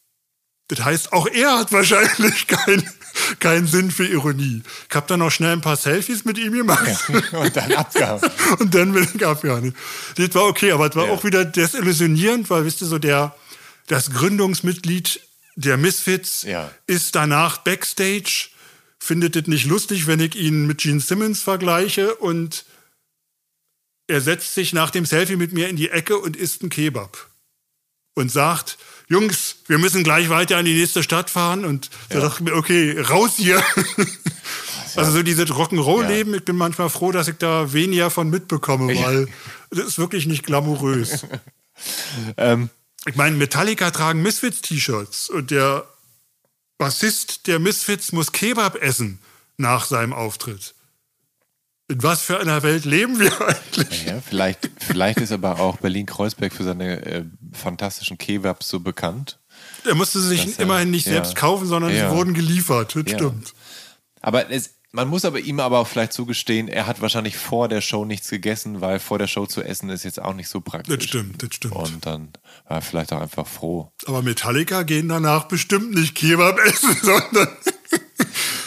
Das 0.68 0.84
heißt, 0.84 1.14
auch 1.14 1.28
er 1.28 1.60
hat 1.60 1.72
wahrscheinlich 1.72 2.48
keinen 3.40 3.66
kein 3.66 3.68
Sinn 3.68 3.92
für 3.92 4.06
Ironie. 4.06 4.62
Ich 4.90 4.96
habe 4.96 5.08
dann 5.08 5.20
noch 5.20 5.32
schnell 5.32 5.54
ein 5.54 5.62
paar 5.62 5.78
Selfies 5.78 6.26
mit 6.26 6.38
ihm 6.38 6.54
gemacht. 6.54 6.88
Ja, 7.32 7.40
und 7.40 7.56
dann 7.56 7.72
abgehauen. 7.74 8.22
und 8.60 8.76
dann 8.76 8.94
bin 8.94 9.08
ich 9.14 9.26
abgehauen. 9.26 9.76
Das 10.16 10.34
war 10.36 10.44
okay, 10.44 10.72
aber 10.72 10.90
es 10.90 10.96
war 10.96 11.08
ja. 11.08 11.12
auch 11.12 11.24
wieder 11.24 11.46
desillusionierend, 11.46 12.50
weil, 12.50 12.66
wisst 12.66 12.82
ihr, 12.82 12.88
so 12.88 13.00
der, 13.00 13.36
das 13.88 14.12
Gründungsmitglied 14.12 15.22
der 15.56 15.78
Misfits 15.78 16.44
ja. 16.44 16.72
ist 16.88 17.16
danach 17.16 17.60
Backstage, 17.60 18.50
findet 19.00 19.36
es 19.36 19.48
nicht 19.48 19.66
lustig, 19.66 20.08
wenn 20.08 20.20
ich 20.20 20.36
ihn 20.36 20.66
mit 20.68 20.80
Gene 20.80 21.00
Simmons 21.00 21.42
vergleiche 21.42 22.16
und 22.16 22.66
er 24.08 24.22
setzt 24.22 24.54
sich 24.54 24.74
nach 24.74 24.92
dem 24.92 25.06
Selfie 25.06 25.36
mit 25.36 25.54
mir 25.54 25.70
in 25.70 25.78
die 25.78 25.90
Ecke 25.90 26.18
und 26.18 26.36
isst 26.36 26.62
einen 26.62 26.70
Kebab 26.70 27.30
und 28.14 28.32
sagt, 28.32 28.78
Jungs, 29.08 29.58
wir 29.68 29.78
müssen 29.78 30.04
gleich 30.04 30.30
weiter 30.30 30.58
an 30.58 30.66
die 30.66 30.74
nächste 30.74 31.04
Stadt 31.04 31.30
fahren. 31.30 31.66
Und 31.66 31.90
da 32.10 32.20
dachte 32.20 32.44
ich 32.44 32.50
mir, 32.50 32.56
okay, 32.56 33.00
raus 33.00 33.34
hier. 33.38 33.64
also 34.96 35.12
so 35.12 35.24
dieses 35.24 35.50
Rock'n'Roll-Leben, 35.50 36.32
ja. 36.32 36.38
ich 36.38 36.46
bin 36.46 36.56
manchmal 36.56 36.90
froh, 36.90 37.12
dass 37.12 37.28
ich 37.28 37.38
da 37.38 37.74
weniger 37.74 38.10
von 38.10 38.30
mitbekomme, 38.30 38.96
weil 38.96 39.28
das 39.70 39.86
ist 39.86 40.00
wirklich 40.00 40.26
nicht 40.26 40.44
glamourös. 40.44 41.26
ähm. 42.38 42.70
Ich 43.08 43.16
meine, 43.16 43.36
Metallica 43.36 43.92
tragen 43.92 44.24
Misfits-T-Shirts 44.24 45.30
und 45.30 45.52
der 45.52 45.86
Bassist 46.80 47.48
der 47.48 47.60
Misfits 47.60 48.12
muss 48.12 48.32
Kebab 48.32 48.82
essen 48.82 49.20
nach 49.58 49.86
seinem 49.86 50.12
Auftritt. 50.12 50.75
In 51.88 52.02
was 52.02 52.22
für 52.22 52.40
einer 52.40 52.64
Welt 52.64 52.86
leben 52.86 53.20
wir 53.20 53.32
eigentlich? 53.48 54.06
Ja, 54.06 54.20
vielleicht, 54.20 54.70
vielleicht 54.80 55.20
ist 55.20 55.32
aber 55.32 55.60
auch 55.60 55.78
Berlin-Kreuzberg 55.78 56.52
für 56.52 56.64
seine 56.64 57.06
äh, 57.06 57.26
fantastischen 57.54 58.18
Kebabs 58.18 58.68
so 58.70 58.80
bekannt. 58.80 59.40
Er 59.86 59.96
musste 59.96 60.20
sie 60.20 60.30
sich 60.30 60.60
immerhin 60.60 60.90
nicht 60.90 61.06
ja, 61.06 61.14
selbst 61.14 61.36
kaufen, 61.36 61.68
sondern 61.68 61.94
ja. 61.94 62.10
sie 62.10 62.16
wurden 62.16 62.34
geliefert. 62.34 62.96
Das 62.96 63.12
stimmt. 63.12 63.54
Aber 64.20 64.50
es, 64.50 64.72
man 64.96 65.08
muss 65.08 65.26
aber 65.26 65.40
ihm 65.40 65.60
aber 65.60 65.80
auch 65.80 65.88
vielleicht 65.88 66.14
zugestehen, 66.14 66.68
er 66.68 66.88
hat 66.88 67.02
wahrscheinlich 67.02 67.38
vor 67.38 67.68
der 67.68 67.82
Show 67.82 68.06
nichts 68.06 68.30
gegessen, 68.30 68.82
weil 68.82 69.00
vor 69.00 69.20
der 69.20 69.28
Show 69.28 69.46
zu 69.46 69.62
essen 69.62 69.90
ist 69.90 70.06
jetzt 70.06 70.20
auch 70.22 70.34
nicht 70.34 70.48
so 70.48 70.62
praktisch. 70.62 70.96
Das 70.96 71.06
stimmt, 71.06 71.44
das 71.44 71.54
stimmt. 71.54 71.76
Und 71.76 72.06
dann 72.06 72.30
war 72.68 72.78
er 72.78 72.82
vielleicht 72.82 73.14
auch 73.14 73.22
einfach 73.22 73.46
froh. 73.46 73.92
Aber 74.06 74.24
Metallica 74.24 74.84
gehen 74.84 75.10
danach 75.10 75.44
bestimmt 75.50 75.94
nicht 75.94 76.16
Kebab 76.16 76.58
essen, 76.60 76.98
sondern 77.02 77.50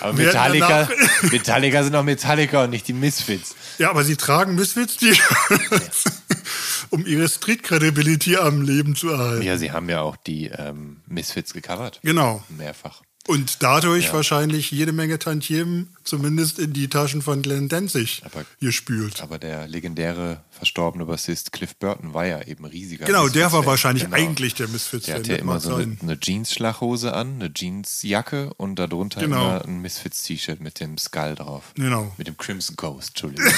aber 0.01 0.13
Metallica, 0.13 0.89
Metallica 1.31 1.83
sind 1.83 1.95
auch 1.95 2.03
Metallica 2.03 2.65
und 2.65 2.71
nicht 2.71 2.89
die 2.89 2.93
Misfits. 2.93 3.55
Ja, 3.79 3.91
aber 3.91 4.05
sie 4.05 4.17
tragen 4.17 4.55
Misfits, 4.55 4.97
die 4.97 5.13
um 6.91 7.07
ihre 7.07 7.29
Street-Credibility 7.29 8.37
am 8.37 8.63
Leben 8.63 8.97
zu 8.97 9.11
erhalten. 9.11 9.43
Ja, 9.43 9.57
sie 9.57 9.73
haben 9.73 9.89
ja 9.89 10.01
auch 10.01 10.17
die 10.17 10.47
ähm, 10.47 10.99
Misfits 11.07 11.53
gecovert. 11.53 12.01
Genau. 12.03 12.43
Mehrfach. 12.49 13.03
Und 13.29 13.63
dadurch 13.63 14.07
ja. 14.07 14.13
wahrscheinlich 14.15 14.71
jede 14.71 14.93
Menge 14.93 15.19
Tantiemen 15.19 15.95
zumindest 16.03 16.59
in 16.59 16.73
die 16.73 16.89
Taschen 16.89 17.21
von 17.21 17.43
Glenn 17.43 17.69
Danzig 17.69 18.23
aber, 18.25 18.47
gespült. 18.59 19.23
Aber 19.23 19.39
der 19.39 19.69
legendäre 19.69 20.41
verstorbene 20.51 21.05
Bassist 21.05 21.53
Cliff 21.53 21.77
Burton 21.77 22.15
war 22.15 22.25
ja 22.25 22.41
eben 22.47 22.65
riesiger. 22.65 23.05
Genau, 23.05 23.29
der 23.29 23.53
war 23.53 23.67
wahrscheinlich 23.67 24.05
genau. 24.05 24.17
eigentlich 24.17 24.55
der 24.55 24.69
Misfits. 24.69 25.05
Der 25.05 25.17
hatte 25.17 25.33
ja 25.33 25.39
immer 25.41 25.61
so 25.61 25.75
eine, 25.75 25.99
eine 26.01 26.19
Jeans-Schlachhose 26.19 27.13
an, 27.13 27.35
eine 27.35 27.53
Jeans-Jacke 27.53 28.55
und 28.55 28.77
darunter 28.79 29.21
genau. 29.21 29.37
immer 29.37 29.63
ein 29.63 29.83
Misfits-T-Shirt 29.83 30.61
mit 30.61 30.81
dem 30.81 30.97
Skull 30.97 31.35
drauf. 31.35 31.73
Genau. 31.75 32.11
Mit 32.17 32.29
dem 32.29 32.39
Crimson 32.39 32.77
Ghost, 32.77 33.11
Entschuldigung. 33.11 33.53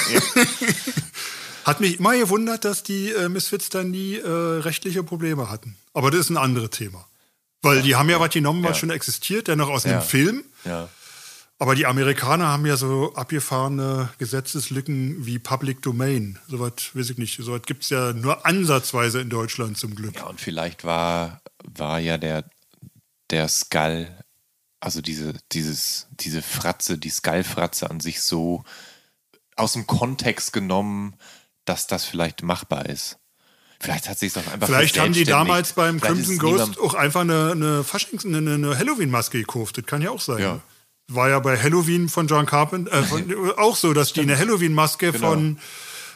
Hat 1.63 1.79
mich 1.79 1.97
immer 1.97 2.17
gewundert, 2.17 2.65
dass 2.65 2.83
die 2.83 3.11
äh, 3.11 3.29
Misfits 3.29 3.69
dann 3.69 3.91
nie 3.91 4.15
äh, 4.15 4.27
rechtliche 4.27 5.01
Probleme 5.01 5.49
hatten. 5.49 5.77
Aber 5.93 6.11
das 6.11 6.21
ist 6.21 6.29
ein 6.29 6.35
anderes 6.37 6.71
Thema. 6.71 7.07
Weil 7.61 7.81
die 7.81 7.95
haben 7.95 8.09
ja 8.09 8.19
was 8.19 8.31
genommen, 8.31 8.63
was 8.63 8.77
schon 8.77 8.89
existiert, 8.89 9.47
der 9.47 9.55
noch 9.55 9.69
aus 9.69 9.83
dem 9.83 10.01
Film. 10.01 10.43
Ja. 10.65 10.89
Aber 11.61 11.75
die 11.75 11.85
Amerikaner 11.85 12.47
haben 12.47 12.65
ja 12.65 12.75
so 12.75 13.13
abgefahrene 13.13 14.09
Gesetzeslücken 14.17 15.27
wie 15.27 15.37
Public 15.37 15.83
Domain. 15.83 16.39
Soweit 16.47 16.89
weiß 16.95 17.11
ich 17.11 17.19
nicht. 17.19 17.37
Soweit 17.39 17.67
gibt 17.67 17.83
es 17.83 17.91
ja 17.91 18.13
nur 18.13 18.47
ansatzweise 18.47 19.21
in 19.21 19.29
Deutschland 19.29 19.77
zum 19.77 19.93
Glück. 19.93 20.15
Ja, 20.15 20.25
und 20.25 20.41
vielleicht 20.41 20.85
war, 20.85 21.39
war 21.63 21.99
ja 21.99 22.17
der, 22.17 22.45
der 23.29 23.47
Skull, 23.47 24.07
also 24.79 25.01
diese, 25.01 25.35
dieses, 25.51 26.07
diese 26.09 26.41
Fratze, 26.41 26.97
die 26.97 27.11
Skullfratze 27.11 27.91
an 27.91 27.99
sich 27.99 28.21
so 28.21 28.63
aus 29.55 29.73
dem 29.73 29.85
Kontext 29.85 30.53
genommen, 30.53 31.15
dass 31.65 31.85
das 31.85 32.05
vielleicht 32.05 32.41
machbar 32.41 32.87
ist. 32.87 33.19
Vielleicht 33.81 34.07
hat 34.07 34.19
sich 34.19 34.37
auch 34.37 34.45
einfach. 34.47 34.67
Vielleicht 34.67 34.99
haben 34.99 35.11
die 35.11 35.23
damals 35.23 35.73
beim 35.73 35.99
Crimson 35.99 36.37
Ghost 36.37 36.79
auch 36.79 36.93
einfach 36.93 37.21
eine, 37.21 37.51
eine, 37.51 37.83
eine, 37.83 38.53
eine 38.53 38.77
Halloween-Maske 38.77 39.39
gekauft. 39.39 39.77
Das 39.79 39.85
kann 39.87 40.03
ja 40.03 40.11
auch 40.11 40.21
sein. 40.21 40.39
Ja. 40.39 40.59
War 41.07 41.29
ja 41.29 41.39
bei 41.39 41.57
Halloween 41.57 42.07
von 42.07 42.27
John 42.27 42.45
Carpenter 42.45 42.91
äh, 42.93 43.03
von, 43.03 43.51
auch 43.57 43.75
so, 43.75 43.93
dass 43.93 44.13
die 44.13 44.21
eine 44.21 44.37
Halloween-Maske 44.37 45.11
genau. 45.11 45.31
von, 45.31 45.59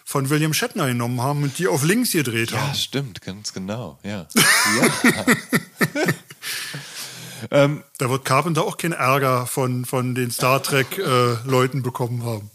von 0.04 0.30
William 0.30 0.54
Shatner 0.54 0.86
genommen 0.86 1.22
haben 1.22 1.42
und 1.42 1.58
die 1.58 1.68
auf 1.68 1.84
links 1.84 2.12
gedreht 2.12 2.52
ja, 2.52 2.60
haben. 2.60 2.68
Ja, 2.68 2.76
stimmt, 2.76 3.22
ganz 3.22 3.52
genau. 3.52 3.98
Ja. 4.04 4.28
ja. 4.36 5.26
ähm, 7.64 7.84
da 7.98 8.12
wird 8.12 8.26
Carpenter 8.26 8.64
auch 8.64 8.78
keinen 8.78 8.94
Ärger 8.94 9.48
von, 9.48 9.86
von 9.86 10.14
den 10.14 10.30
Star 10.30 10.62
Trek-Leuten 10.62 11.80
äh, 11.80 11.82
bekommen 11.82 12.24
haben. 12.24 12.52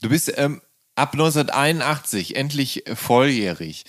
Du 0.00 0.08
bist 0.08 0.32
ähm, 0.34 0.62
ab 0.94 1.12
1981 1.12 2.36
endlich 2.36 2.84
volljährig 2.94 3.84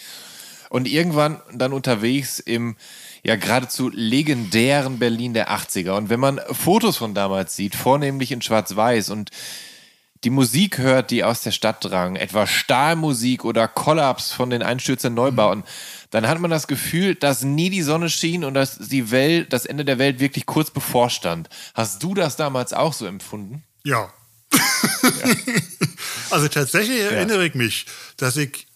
und 0.72 0.88
irgendwann 0.88 1.42
dann 1.54 1.74
unterwegs 1.74 2.40
im 2.40 2.78
ja 3.24 3.36
geradezu 3.36 3.90
legendären 3.94 5.00
Berlin 5.00 5.34
der 5.34 5.52
80er. 5.52 5.92
Und 5.92 6.10
wenn 6.10 6.22
man 6.22 6.40
Fotos 6.50 6.96
von 6.96 7.14
damals 7.14 7.58
sieht, 7.58 7.76
vornehmlich 7.76 8.32
in 8.32 8.42
Schwarz-Weiß 8.42 9.10
und 9.10 9.32
die 10.24 10.30
Musik 10.30 10.78
hört, 10.78 11.12
die 11.12 11.26
aus 11.26 11.42
der 11.42 11.52
Stadt 11.52 11.84
drang, 11.84 12.16
etwa 12.16 12.48
Stahlmusik 12.48 13.44
oder 13.44 13.68
Kollaps 13.68 14.32
von 14.32 14.50
den 14.50 14.64
Einstürzern 14.64 15.14
Neubauten, 15.14 15.60
mhm. 15.60 15.66
dann 16.12 16.28
hat 16.30 16.40
man 16.40 16.50
das 16.52 16.68
Gefühl, 16.68 17.16
dass 17.16 17.44
nie 17.44 17.70
die 17.70 17.82
Sonne 17.82 18.10
schien 18.10 18.46
und 18.46 18.54
dass 18.54 18.78
die 18.80 19.12
Welt, 19.12 19.52
das 19.52 19.66
Ende 19.66 19.84
der 19.84 20.00
Welt 20.00 20.22
wirklich 20.22 20.46
kurz 20.46 20.72
bevorstand. 20.72 21.50
Hast 21.74 22.02
du 22.02 22.14
das 22.14 22.38
damals 22.38 22.72
auch 22.72 22.94
so 22.94 23.06
empfunden? 23.06 23.64
Ja. 23.84 24.14
ja. 24.54 25.36
also 26.30 26.48
tatsächlich 26.48 27.02
erinnere 27.02 27.40
ja. 27.40 27.48
ich 27.48 27.56
mich, 27.56 27.88
dass 28.16 28.38
ich 28.38 28.71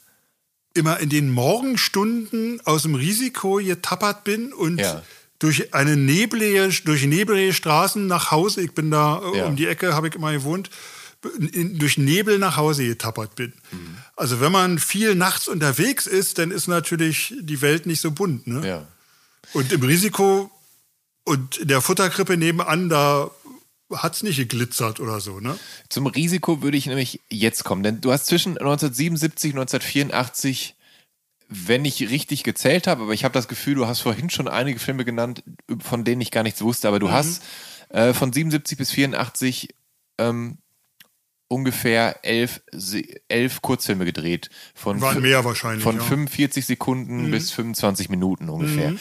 immer 0.75 0.99
in 0.99 1.09
den 1.09 1.31
Morgenstunden 1.31 2.61
aus 2.65 2.83
dem 2.83 2.95
Risiko 2.95 3.55
getappert 3.55 4.23
bin 4.23 4.53
und 4.53 4.79
ja. 4.79 5.01
durch 5.39 5.73
eine 5.73 5.95
neblige, 5.95 6.69
durch 6.83 7.05
neblige 7.05 7.53
Straßen 7.53 8.05
nach 8.05 8.31
Hause, 8.31 8.61
ich 8.61 8.73
bin 8.73 8.91
da 8.91 9.21
äh, 9.33 9.37
ja. 9.37 9.45
um 9.45 9.55
die 9.55 9.67
Ecke, 9.67 9.93
habe 9.93 10.09
ich 10.09 10.15
immer 10.15 10.31
gewohnt, 10.33 10.69
in, 11.53 11.79
durch 11.79 11.97
Nebel 11.97 12.37
nach 12.37 12.57
Hause 12.57 12.85
getappert 12.85 13.35
bin. 13.35 13.53
Mhm. 13.71 13.97
Also 14.15 14.41
wenn 14.41 14.51
man 14.51 14.77
viel 14.77 15.15
nachts 15.15 15.47
unterwegs 15.47 16.07
ist, 16.07 16.37
dann 16.37 16.51
ist 16.51 16.67
natürlich 16.67 17.33
die 17.39 17.61
Welt 17.61 17.85
nicht 17.85 18.01
so 18.01 18.11
bunt. 18.11 18.45
Ne? 18.45 18.67
Ja. 18.67 18.87
Und 19.53 19.71
im 19.71 19.81
Risiko 19.81 20.51
und 21.23 21.57
in 21.57 21.67
der 21.67 21.81
Futterkrippe 21.81 22.37
nebenan, 22.37 22.89
da 22.89 23.31
hat 23.93 24.15
es 24.15 24.23
nicht 24.23 24.37
geglitzert 24.37 24.99
oder 24.99 25.19
so, 25.19 25.39
ne? 25.39 25.57
Zum 25.89 26.07
Risiko 26.07 26.61
würde 26.61 26.77
ich 26.77 26.87
nämlich 26.87 27.21
jetzt 27.29 27.63
kommen, 27.63 27.83
denn 27.83 28.01
du 28.01 28.11
hast 28.11 28.25
zwischen 28.25 28.57
1977 28.57 29.53
und 29.53 29.59
1984, 29.59 30.75
wenn 31.49 31.85
ich 31.85 32.09
richtig 32.09 32.43
gezählt 32.43 32.87
habe, 32.87 33.03
aber 33.03 33.13
ich 33.13 33.23
habe 33.23 33.33
das 33.33 33.47
Gefühl, 33.47 33.75
du 33.75 33.85
hast 33.85 34.01
vorhin 34.01 34.29
schon 34.29 34.47
einige 34.47 34.79
Filme 34.79 35.05
genannt, 35.05 35.43
von 35.79 36.03
denen 36.03 36.21
ich 36.21 36.31
gar 36.31 36.43
nichts 36.43 36.61
wusste, 36.61 36.87
aber 36.87 36.99
du 36.99 37.07
mhm. 37.07 37.11
hast 37.11 37.43
äh, 37.89 38.13
von 38.13 38.33
77 38.33 38.77
bis 38.77 38.91
84 38.91 39.69
ähm, 40.17 40.57
ungefähr 41.47 42.19
elf, 42.23 42.61
elf 43.27 43.61
Kurzfilme 43.61 44.05
gedreht. 44.05 44.49
Von 44.73 44.99
Waren 45.01 45.21
mehr 45.21 45.45
wahrscheinlich. 45.45 45.83
Von 45.83 45.97
ja. 45.97 46.03
45 46.03 46.65
Sekunden 46.65 47.27
mhm. 47.27 47.31
bis 47.31 47.51
25 47.51 48.09
Minuten 48.09 48.49
ungefähr. 48.49 48.91
Mhm. 48.91 48.99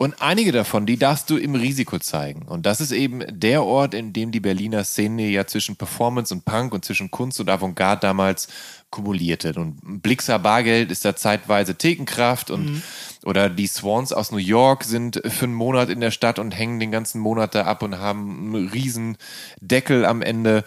Und 0.00 0.22
einige 0.22 0.50
davon, 0.50 0.86
die 0.86 0.96
darfst 0.96 1.28
du 1.28 1.36
im 1.36 1.54
Risiko 1.54 1.98
zeigen. 1.98 2.48
Und 2.48 2.64
das 2.64 2.80
ist 2.80 2.90
eben 2.90 3.22
der 3.28 3.64
Ort, 3.64 3.92
in 3.92 4.14
dem 4.14 4.32
die 4.32 4.40
Berliner 4.40 4.82
Szene 4.82 5.28
ja 5.28 5.46
zwischen 5.46 5.76
Performance 5.76 6.32
und 6.32 6.46
Punk 6.46 6.72
und 6.72 6.86
zwischen 6.86 7.10
Kunst 7.10 7.38
und 7.38 7.50
Avantgarde 7.50 8.00
damals 8.00 8.48
kumulierte. 8.88 9.52
Und 9.56 10.00
Blixer 10.00 10.38
Bargeld 10.38 10.90
ist 10.90 11.04
da 11.04 11.16
zeitweise 11.16 11.74
Thekenkraft 11.74 12.50
und 12.50 12.64
mhm. 12.64 12.82
oder 13.24 13.50
die 13.50 13.66
Swans 13.66 14.14
aus 14.14 14.32
New 14.32 14.38
York 14.38 14.84
sind 14.84 15.20
für 15.22 15.44
einen 15.44 15.52
Monat 15.52 15.90
in 15.90 16.00
der 16.00 16.12
Stadt 16.12 16.38
und 16.38 16.52
hängen 16.52 16.80
den 16.80 16.92
ganzen 16.92 17.20
Monat 17.20 17.54
da 17.54 17.64
ab 17.64 17.82
und 17.82 17.98
haben 17.98 18.54
einen 18.54 18.68
riesen 18.68 19.18
Deckel 19.60 20.06
am 20.06 20.22
Ende. 20.22 20.64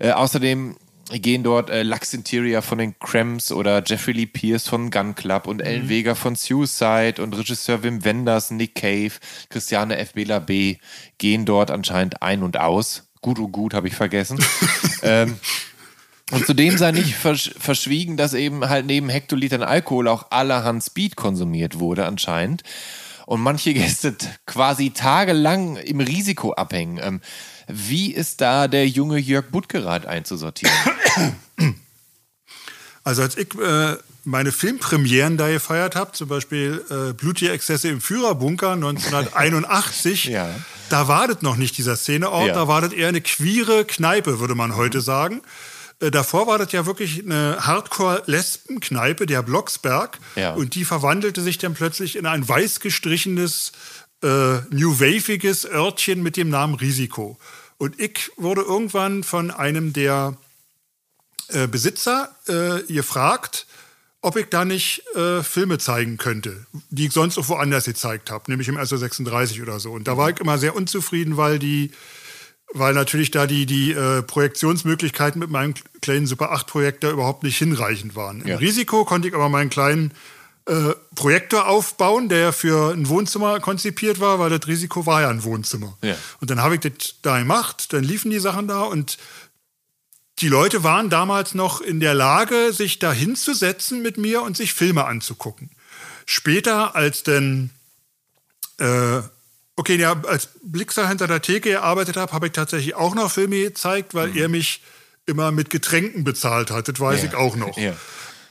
Äh, 0.00 0.10
außerdem 0.10 0.74
gehen 1.10 1.42
dort 1.42 1.70
äh, 1.70 1.82
Lux 1.82 2.14
Interior 2.14 2.62
von 2.62 2.78
den 2.78 2.98
Cramps 2.98 3.52
oder 3.52 3.82
Jeffrey 3.84 4.14
Lee 4.14 4.26
Pierce 4.26 4.68
von 4.68 4.90
Gun 4.90 5.14
Club 5.14 5.46
und 5.46 5.60
Ellen 5.60 5.84
mhm. 5.84 5.88
Vega 5.88 6.14
von 6.14 6.36
Suicide 6.36 7.22
und 7.22 7.36
Regisseur 7.36 7.82
Wim 7.82 8.04
Wenders, 8.04 8.50
Nick 8.50 8.76
Cave, 8.76 9.12
Christiane 9.48 9.98
F. 9.98 10.14
Bela 10.14 10.38
B. 10.38 10.76
gehen 11.18 11.44
dort 11.44 11.70
anscheinend 11.70 12.22
ein 12.22 12.42
und 12.42 12.58
aus. 12.58 13.08
Gut 13.20 13.38
und 13.38 13.52
gut, 13.52 13.74
habe 13.74 13.88
ich 13.88 13.94
vergessen. 13.94 14.38
ähm, 15.02 15.38
und 16.30 16.46
zudem 16.46 16.78
sei 16.78 16.92
nicht 16.92 17.14
versch 17.14 17.50
verschwiegen, 17.58 18.16
dass 18.16 18.32
eben 18.32 18.68
halt 18.68 18.86
neben 18.86 19.08
Hektolitern 19.08 19.62
Alkohol 19.62 20.08
auch 20.08 20.30
allerhand 20.30 20.82
Speed 20.82 21.14
konsumiert 21.14 21.78
wurde 21.78 22.06
anscheinend. 22.06 22.62
Und 23.26 23.40
manche 23.40 23.74
Gäste 23.74 24.16
quasi 24.46 24.90
tagelang 24.90 25.76
im 25.76 26.00
Risiko 26.00 26.52
abhängen. 26.52 27.00
Ähm, 27.02 27.20
wie 27.68 28.12
ist 28.12 28.40
da 28.40 28.68
der 28.68 28.88
junge 28.88 29.18
Jörg 29.18 29.46
Buttgerad 29.50 30.06
einzusortieren? 30.06 30.74
Also 33.04 33.22
als 33.22 33.36
ich 33.36 33.54
äh, 33.58 33.96
meine 34.24 34.52
Filmpremieren 34.52 35.36
da 35.36 35.48
gefeiert 35.48 35.96
habe, 35.96 36.12
zum 36.12 36.28
Beispiel 36.28 36.84
äh, 36.90 37.12
Blutige 37.12 37.50
Exzesse 37.50 37.88
im 37.88 38.00
Führerbunker 38.00 38.70
1981, 38.72 40.26
ja. 40.26 40.48
da 40.88 41.08
war 41.08 41.28
das 41.28 41.42
noch 41.42 41.56
nicht 41.56 41.76
dieser 41.78 41.96
Szeneort, 41.96 42.48
ja. 42.48 42.54
da 42.54 42.68
war 42.68 42.80
das 42.80 42.92
eher 42.92 43.08
eine 43.08 43.20
queere 43.20 43.84
Kneipe, 43.84 44.38
würde 44.38 44.54
man 44.54 44.76
heute 44.76 45.00
sagen. 45.00 45.42
Äh, 46.02 46.10
davor 46.10 46.46
war 46.46 46.58
das 46.58 46.72
ja 46.72 46.86
wirklich 46.86 47.24
eine 47.24 47.58
Hardcore-Lesbenkneipe, 47.60 49.26
der 49.26 49.42
Blocksberg. 49.42 50.18
Ja. 50.36 50.54
Und 50.54 50.74
die 50.74 50.84
verwandelte 50.84 51.40
sich 51.40 51.58
dann 51.58 51.74
plötzlich 51.74 52.16
in 52.16 52.26
ein 52.26 52.46
weiß 52.48 52.80
gestrichenes 52.80 53.72
äh, 54.22 54.60
New 54.70 55.00
Waveiges 55.00 55.64
Örtchen 55.66 56.22
mit 56.22 56.36
dem 56.36 56.48
Namen 56.48 56.74
Risiko. 56.74 57.38
Und 57.78 58.00
ich 58.00 58.30
wurde 58.36 58.62
irgendwann 58.62 59.24
von 59.24 59.50
einem 59.50 59.92
der 59.92 60.36
äh, 61.48 61.66
Besitzer 61.66 62.34
äh, 62.46 62.82
gefragt, 62.92 63.66
ob 64.20 64.36
ich 64.36 64.46
da 64.46 64.64
nicht 64.64 65.02
äh, 65.16 65.42
Filme 65.42 65.78
zeigen 65.78 66.16
könnte, 66.16 66.64
die 66.90 67.06
ich 67.06 67.12
sonst 67.12 67.38
auch 67.38 67.48
woanders 67.48 67.84
gezeigt 67.84 68.30
habe, 68.30 68.50
nämlich 68.50 68.68
im 68.68 68.82
SO 68.84 68.96
36 68.96 69.60
oder 69.60 69.80
so. 69.80 69.90
Und 69.90 70.06
da 70.06 70.16
war 70.16 70.30
ich 70.30 70.38
immer 70.38 70.58
sehr 70.58 70.76
unzufrieden, 70.76 71.36
weil 71.36 71.58
die, 71.58 71.90
weil 72.72 72.94
natürlich 72.94 73.32
da 73.32 73.48
die, 73.48 73.66
die 73.66 73.92
äh, 73.92 74.22
Projektionsmöglichkeiten 74.22 75.40
mit 75.40 75.50
meinem 75.50 75.74
kleinen 76.00 76.28
Super 76.28 76.52
8 76.52 76.68
Projektor 76.68 77.10
überhaupt 77.10 77.42
nicht 77.42 77.58
hinreichend 77.58 78.14
waren. 78.14 78.46
Ja. 78.46 78.54
Im 78.54 78.58
Risiko 78.58 79.04
konnte 79.04 79.26
ich 79.26 79.34
aber 79.34 79.48
meinen 79.48 79.70
kleinen 79.70 80.12
äh, 80.66 80.94
Projektor 81.14 81.66
aufbauen, 81.66 82.28
der 82.28 82.52
für 82.52 82.92
ein 82.92 83.08
Wohnzimmer 83.08 83.58
konzipiert 83.60 84.20
war, 84.20 84.38
weil 84.38 84.50
das 84.50 84.68
Risiko 84.68 85.06
war 85.06 85.22
ja 85.22 85.28
ein 85.28 85.42
Wohnzimmer. 85.42 85.96
Ja. 86.02 86.14
Und 86.40 86.50
dann 86.50 86.62
habe 86.62 86.74
ich 86.76 86.80
das 86.80 87.16
da 87.22 87.38
gemacht, 87.38 87.92
dann 87.92 88.04
liefen 88.04 88.30
die 88.30 88.38
Sachen 88.38 88.68
da 88.68 88.82
und 88.82 89.18
die 90.38 90.48
Leute 90.48 90.82
waren 90.82 91.10
damals 91.10 91.54
noch 91.54 91.80
in 91.80 92.00
der 92.00 92.14
Lage, 92.14 92.72
sich 92.72 92.98
da 92.98 93.12
hinzusetzen 93.12 94.02
mit 94.02 94.18
mir 94.18 94.42
und 94.42 94.56
sich 94.56 94.72
Filme 94.72 95.04
anzugucken. 95.04 95.70
Später, 96.26 96.96
als 96.96 97.22
denn, 97.22 97.70
äh, 98.78 99.20
okay, 99.76 99.96
ja, 99.96 100.20
als 100.26 100.48
Blixer 100.62 101.08
hinter 101.08 101.26
der 101.26 101.42
Theke 101.42 101.70
gearbeitet 101.70 102.16
habe, 102.16 102.32
habe 102.32 102.46
ich 102.46 102.52
tatsächlich 102.52 102.94
auch 102.94 103.14
noch 103.14 103.30
Filme 103.30 103.60
gezeigt, 103.62 104.14
weil 104.14 104.28
mhm. 104.28 104.36
er 104.36 104.48
mich 104.48 104.82
immer 105.26 105.52
mit 105.52 105.70
Getränken 105.70 106.24
bezahlt 106.24 106.70
hat. 106.70 106.88
Das 106.88 106.98
weiß 106.98 107.22
ja. 107.22 107.28
ich 107.28 107.34
auch 107.34 107.56
noch. 107.56 107.76
Ja. 107.76 107.94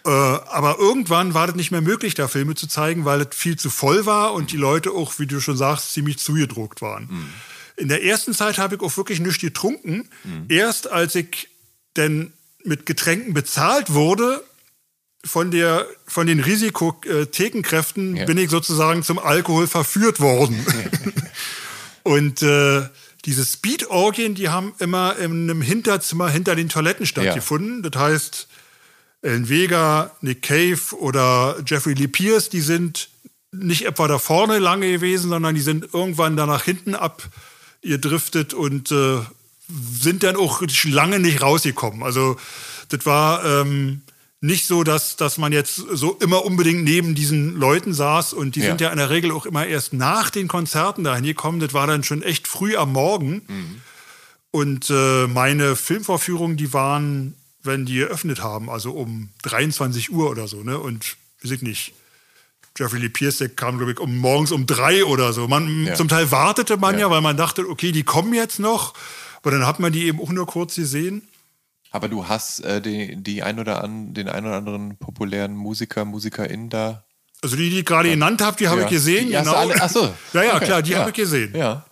Äh, 0.06 0.10
aber 0.10 0.80
irgendwann 0.80 1.34
war 1.34 1.48
das 1.48 1.56
nicht 1.56 1.72
mehr 1.72 1.82
möglich, 1.82 2.15
da 2.15 2.28
Filme 2.28 2.56
zu 2.56 2.68
zeigen, 2.68 3.06
weil 3.06 3.22
es 3.22 3.36
viel 3.36 3.57
zu 3.57 3.69
voll 3.69 4.06
war 4.06 4.34
und 4.34 4.52
die 4.52 4.57
Leute 4.57 4.91
auch, 4.91 5.19
wie 5.19 5.28
du 5.28 5.40
schon 5.40 5.57
sagst, 5.57 5.94
ziemlich 5.94 6.18
zugedruckt 6.18 6.82
waren. 6.82 7.07
Mhm. 7.10 7.30
In 7.78 7.88
der 7.88 8.03
ersten 8.03 8.34
Zeit 8.34 8.57
habe 8.57 8.76
ich 8.76 8.82
auch 8.82 8.95
wirklich 8.98 9.19
nichts 9.19 9.40
getrunken. 9.40 10.10
Mhm. 10.23 10.45
Erst 10.49 10.91
als 10.91 11.15
ich 11.15 11.49
denn 11.98 12.34
mit 12.64 12.86
Getränken 12.86 13.34
bezahlt 13.34 13.94
wurde, 13.94 14.44
von, 15.23 15.52
der, 15.52 15.88
von 16.07 16.26
den 16.28 16.40
Risikothekenkräften 16.40 18.15
ja. 18.15 18.26
bin 18.26 18.38
ich 18.38 18.49
sozusagen 18.49 19.03
zum 19.03 19.19
Alkohol 19.19 19.68
verführt 19.68 20.19
worden. 20.19 20.65
und 22.03 22.41
äh, 22.41 22.88
diese 23.26 23.45
Speed-Orgien, 23.45 24.34
die 24.34 24.49
haben 24.49 24.73
immer 24.80 25.18
in 25.18 25.49
einem 25.49 25.61
Hinterzimmer 25.61 26.30
hinter 26.30 26.56
den 26.56 26.69
Toiletten 26.69 27.06
stattgefunden. 27.06 27.84
Ja. 27.84 27.90
Das 27.90 28.02
heißt, 28.02 28.48
Ellen 29.22 29.49
Vega, 29.49 30.11
Nick 30.22 30.41
Cave 30.41 30.95
oder 30.99 31.57
Jeffrey 31.65 31.93
Lee 31.93 32.07
Pierce, 32.07 32.49
die 32.49 32.61
sind 32.61 33.10
nicht 33.52 33.85
etwa 33.85 34.07
da 34.07 34.18
vorne 34.18 34.60
lange 34.60 34.91
gewesen, 34.91 35.30
sondern 35.30 35.56
die 35.56 35.61
sind 35.61 35.93
irgendwann 35.93 36.38
da 36.38 36.45
nach 36.45 36.64
hinten 36.64 36.95
abgedriftet 36.95 38.53
und 38.53 38.91
äh, 38.91 39.19
sind 39.68 40.23
dann 40.23 40.38
auch 40.38 40.61
lange 40.85 41.19
nicht 41.19 41.41
rausgekommen. 41.41 42.03
Also 42.03 42.38
das 42.89 43.06
war 43.06 43.45
ähm, 43.45 44.02
nicht 44.39 44.65
so, 44.65 44.84
dass, 44.84 45.18
dass 45.18 45.38
man 45.38 45.53
jetzt 45.53 45.76
so 45.76 46.18
immer 46.19 46.43
unbedingt 46.43 46.84
neben 46.84 47.14
diesen 47.14 47.56
Leuten 47.56 47.93
saß 47.93 48.34
und 48.34 48.56
die 48.56 48.61
ja. 48.61 48.68
sind 48.68 48.81
ja 48.81 48.89
in 48.89 48.98
der 48.98 49.11
Regel 49.11 49.31
auch 49.31 49.45
immer 49.45 49.68
erst 49.68 49.93
nach 49.93 50.30
den 50.30 50.48
Konzerten 50.48 51.03
dahin 51.03 51.23
gekommen. 51.23 51.60
Das 51.60 51.73
war 51.73 51.85
dann 51.85 52.03
schon 52.03 52.23
echt 52.23 52.48
früh 52.48 52.76
am 52.76 52.91
Morgen. 52.91 53.43
Mhm. 53.48 53.81
Und 54.49 54.89
äh, 54.89 55.27
meine 55.27 55.76
Filmvorführungen, 55.76 56.57
die 56.57 56.73
waren 56.73 57.35
wenn 57.64 57.86
die 57.86 58.00
eröffnet 58.00 58.42
haben, 58.42 58.70
also 58.70 58.92
um 58.92 59.30
23 59.44 60.12
Uhr 60.12 60.30
oder 60.30 60.48
so, 60.48 60.64
ne? 60.64 60.80
Und 60.80 61.18
weiß 61.44 61.52
ich 61.52 61.62
nicht. 61.62 61.94
Jeffrey 62.78 63.00
Lee 63.00 63.10
Pierce, 63.10 63.40
der 63.40 63.50
kam, 63.50 63.78
glaube 63.78 63.92
ich, 63.92 64.00
um 64.00 64.18
morgens 64.18 64.52
um 64.52 64.66
drei 64.66 65.04
oder 65.04 65.34
so. 65.34 65.48
Man, 65.48 65.86
ja. 65.86 65.96
Zum 65.96 66.08
Teil 66.08 66.32
wartete 66.32 66.78
man 66.78 66.96
ja. 66.96 67.02
ja, 67.02 67.10
weil 67.10 67.22
man 67.22 67.36
dachte, 67.36 67.68
okay, 67.68 67.92
die 67.92 68.04
kommen 68.04 68.34
jetzt 68.34 68.60
noch. 68.60 68.94
Aber 69.42 69.52
dann 69.52 69.68
hat 69.68 69.80
man 69.80 69.92
die 69.92 70.06
eben 70.06 70.22
auch 70.22 70.30
nur 70.30 70.46
kurz 70.46 70.76
gesehen. 70.76 71.28
Aber 71.92 72.08
du 72.08 72.28
hast 72.30 72.62
äh, 72.62 72.82
die, 72.82 73.22
die 73.22 73.44
ein 73.44 73.60
oder 73.60 73.84
an, 73.84 74.14
den 74.14 74.30
ein 74.30 74.46
oder 74.46 74.56
anderen 74.56 74.98
populären 74.98 75.54
Musiker, 75.54 76.06
Musikerin 76.06 76.70
da. 76.70 77.04
Also 77.42 77.58
die, 77.58 77.70
die 77.70 77.80
ich 77.80 77.86
gerade 77.86 78.10
genannt 78.10 78.42
habe, 78.42 78.56
die 78.56 78.70
habe 78.70 78.82
ja. 78.82 78.86
ich 78.86 78.92
gesehen. 78.92 79.28
Die 79.28 79.34
genau. 79.34 79.54
Alle, 79.54 79.76
ach 79.82 79.90
so. 79.90 80.14
ja, 80.34 80.44
ja, 80.44 80.56
okay. 80.56 80.66
klar, 80.66 80.82
die 80.82 80.96
habe 80.96 81.10
ich 81.10 81.16
gesehen. 81.16 81.54
Ja. 81.56 81.86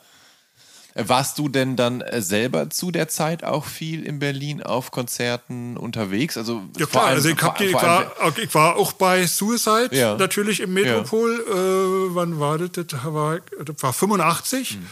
Warst 1.08 1.38
du 1.40 1.50
denn 1.50 1.76
dann 1.76 2.02
äh, 2.02 2.22
selber 2.22 2.70
zu 2.70 2.92
der 2.92 3.08
Zeit 3.08 3.44
auch 3.44 3.66
viel 3.66 4.04
in 4.04 4.20
Berlin 4.20 4.62
auf 4.64 4.92
Konzerten 4.92 5.78
unterwegs? 5.78 6.38
Also 6.38 6.64
ja 6.78 6.86
klar, 6.86 7.06
allem, 7.06 7.16
also 7.16 7.30
ich, 7.30 7.40
vor, 7.40 7.56
die, 7.60 7.66
ich, 7.66 7.74
war, 7.74 8.38
ich, 8.38 8.56
war, 8.56 8.76
auch 8.76 8.94
bei 8.94 9.26
Suicide 9.28 9.90
ja. 9.92 10.16
natürlich 10.16 10.60
im 10.60 10.74
Metropol. 10.74 11.44
Ja. 11.48 11.54
Äh, 11.54 12.16
wann 12.16 12.40
war 12.40 12.58
das? 12.58 12.72
Das 12.72 13.04
war, 13.06 13.40
das 13.64 13.84
war 13.84 13.94
85. 13.94 14.72
Hm. 14.72 14.88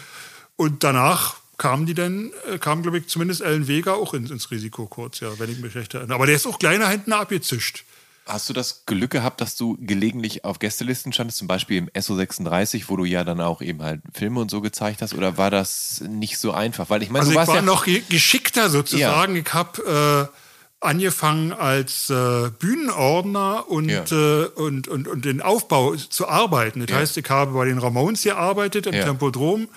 Und 0.55 0.83
danach 0.83 1.35
kamen 1.57 1.85
die 1.85 1.93
dann, 1.93 2.31
äh, 2.51 2.57
kam 2.57 2.83
glaube 2.83 2.99
ich 2.99 3.07
zumindest 3.07 3.41
Ellen 3.41 3.67
Vega 3.67 3.93
auch 3.93 4.13
ins, 4.13 4.31
ins 4.31 4.51
Risiko 4.51 4.85
kurz, 4.85 5.19
ja, 5.19 5.27
wenn 5.39 5.51
ich 5.51 5.59
mich 5.59 5.75
recht 5.75 5.93
erinnere. 5.93 6.15
Aber 6.15 6.25
der 6.25 6.35
ist 6.35 6.45
auch 6.45 6.59
kleiner 6.59 6.87
hinten 6.87 7.13
abgezischt. 7.13 7.83
Hast 8.27 8.49
du 8.49 8.53
das 8.53 8.85
Glück 8.85 9.11
gehabt, 9.11 9.41
dass 9.41 9.55
du 9.55 9.77
gelegentlich 9.79 10.43
auf 10.43 10.59
Gästelisten 10.59 11.13
standest, 11.13 11.37
zum 11.37 11.47
Beispiel 11.47 11.77
im 11.77 11.89
SO36, 11.89 12.85
wo 12.87 12.97
du 12.97 13.05
ja 13.05 13.23
dann 13.23 13.41
auch 13.41 13.61
eben 13.61 13.81
halt 13.81 14.01
Filme 14.13 14.39
und 14.39 14.51
so 14.51 14.61
gezeigt 14.61 15.01
hast, 15.01 15.13
oder 15.13 15.37
war 15.37 15.49
das 15.49 16.03
nicht 16.07 16.37
so 16.37 16.51
einfach? 16.51 16.89
Weil 16.89 17.03
ich 17.03 17.09
meine, 17.09 17.21
also 17.21 17.31
du 17.31 17.37
warst 17.37 17.49
ich 17.49 17.55
war 17.55 17.61
ja 17.61 17.65
noch 17.65 17.85
geschickter 18.09 18.69
sozusagen. 18.69 19.35
Ja. 19.35 19.41
Ich 19.41 19.53
habe 19.53 20.29
äh, 20.31 20.37
angefangen 20.79 21.53
als 21.53 22.09
äh, 22.09 22.49
Bühnenordner 22.59 23.69
und, 23.69 23.89
ja. 23.89 24.03
äh, 24.11 24.45
und, 24.45 24.87
und, 24.87 25.07
und 25.07 25.25
den 25.25 25.41
Aufbau 25.41 25.95
zu 25.95 26.27
arbeiten. 26.27 26.81
Das 26.81 26.89
ja. 26.89 26.97
heißt, 26.97 27.17
ich 27.17 27.29
habe 27.29 27.53
bei 27.53 27.65
den 27.65 27.79
Ramones 27.79 28.23
gearbeitet 28.23 28.85
im 28.87 28.93
Tempodrom. 28.93 29.67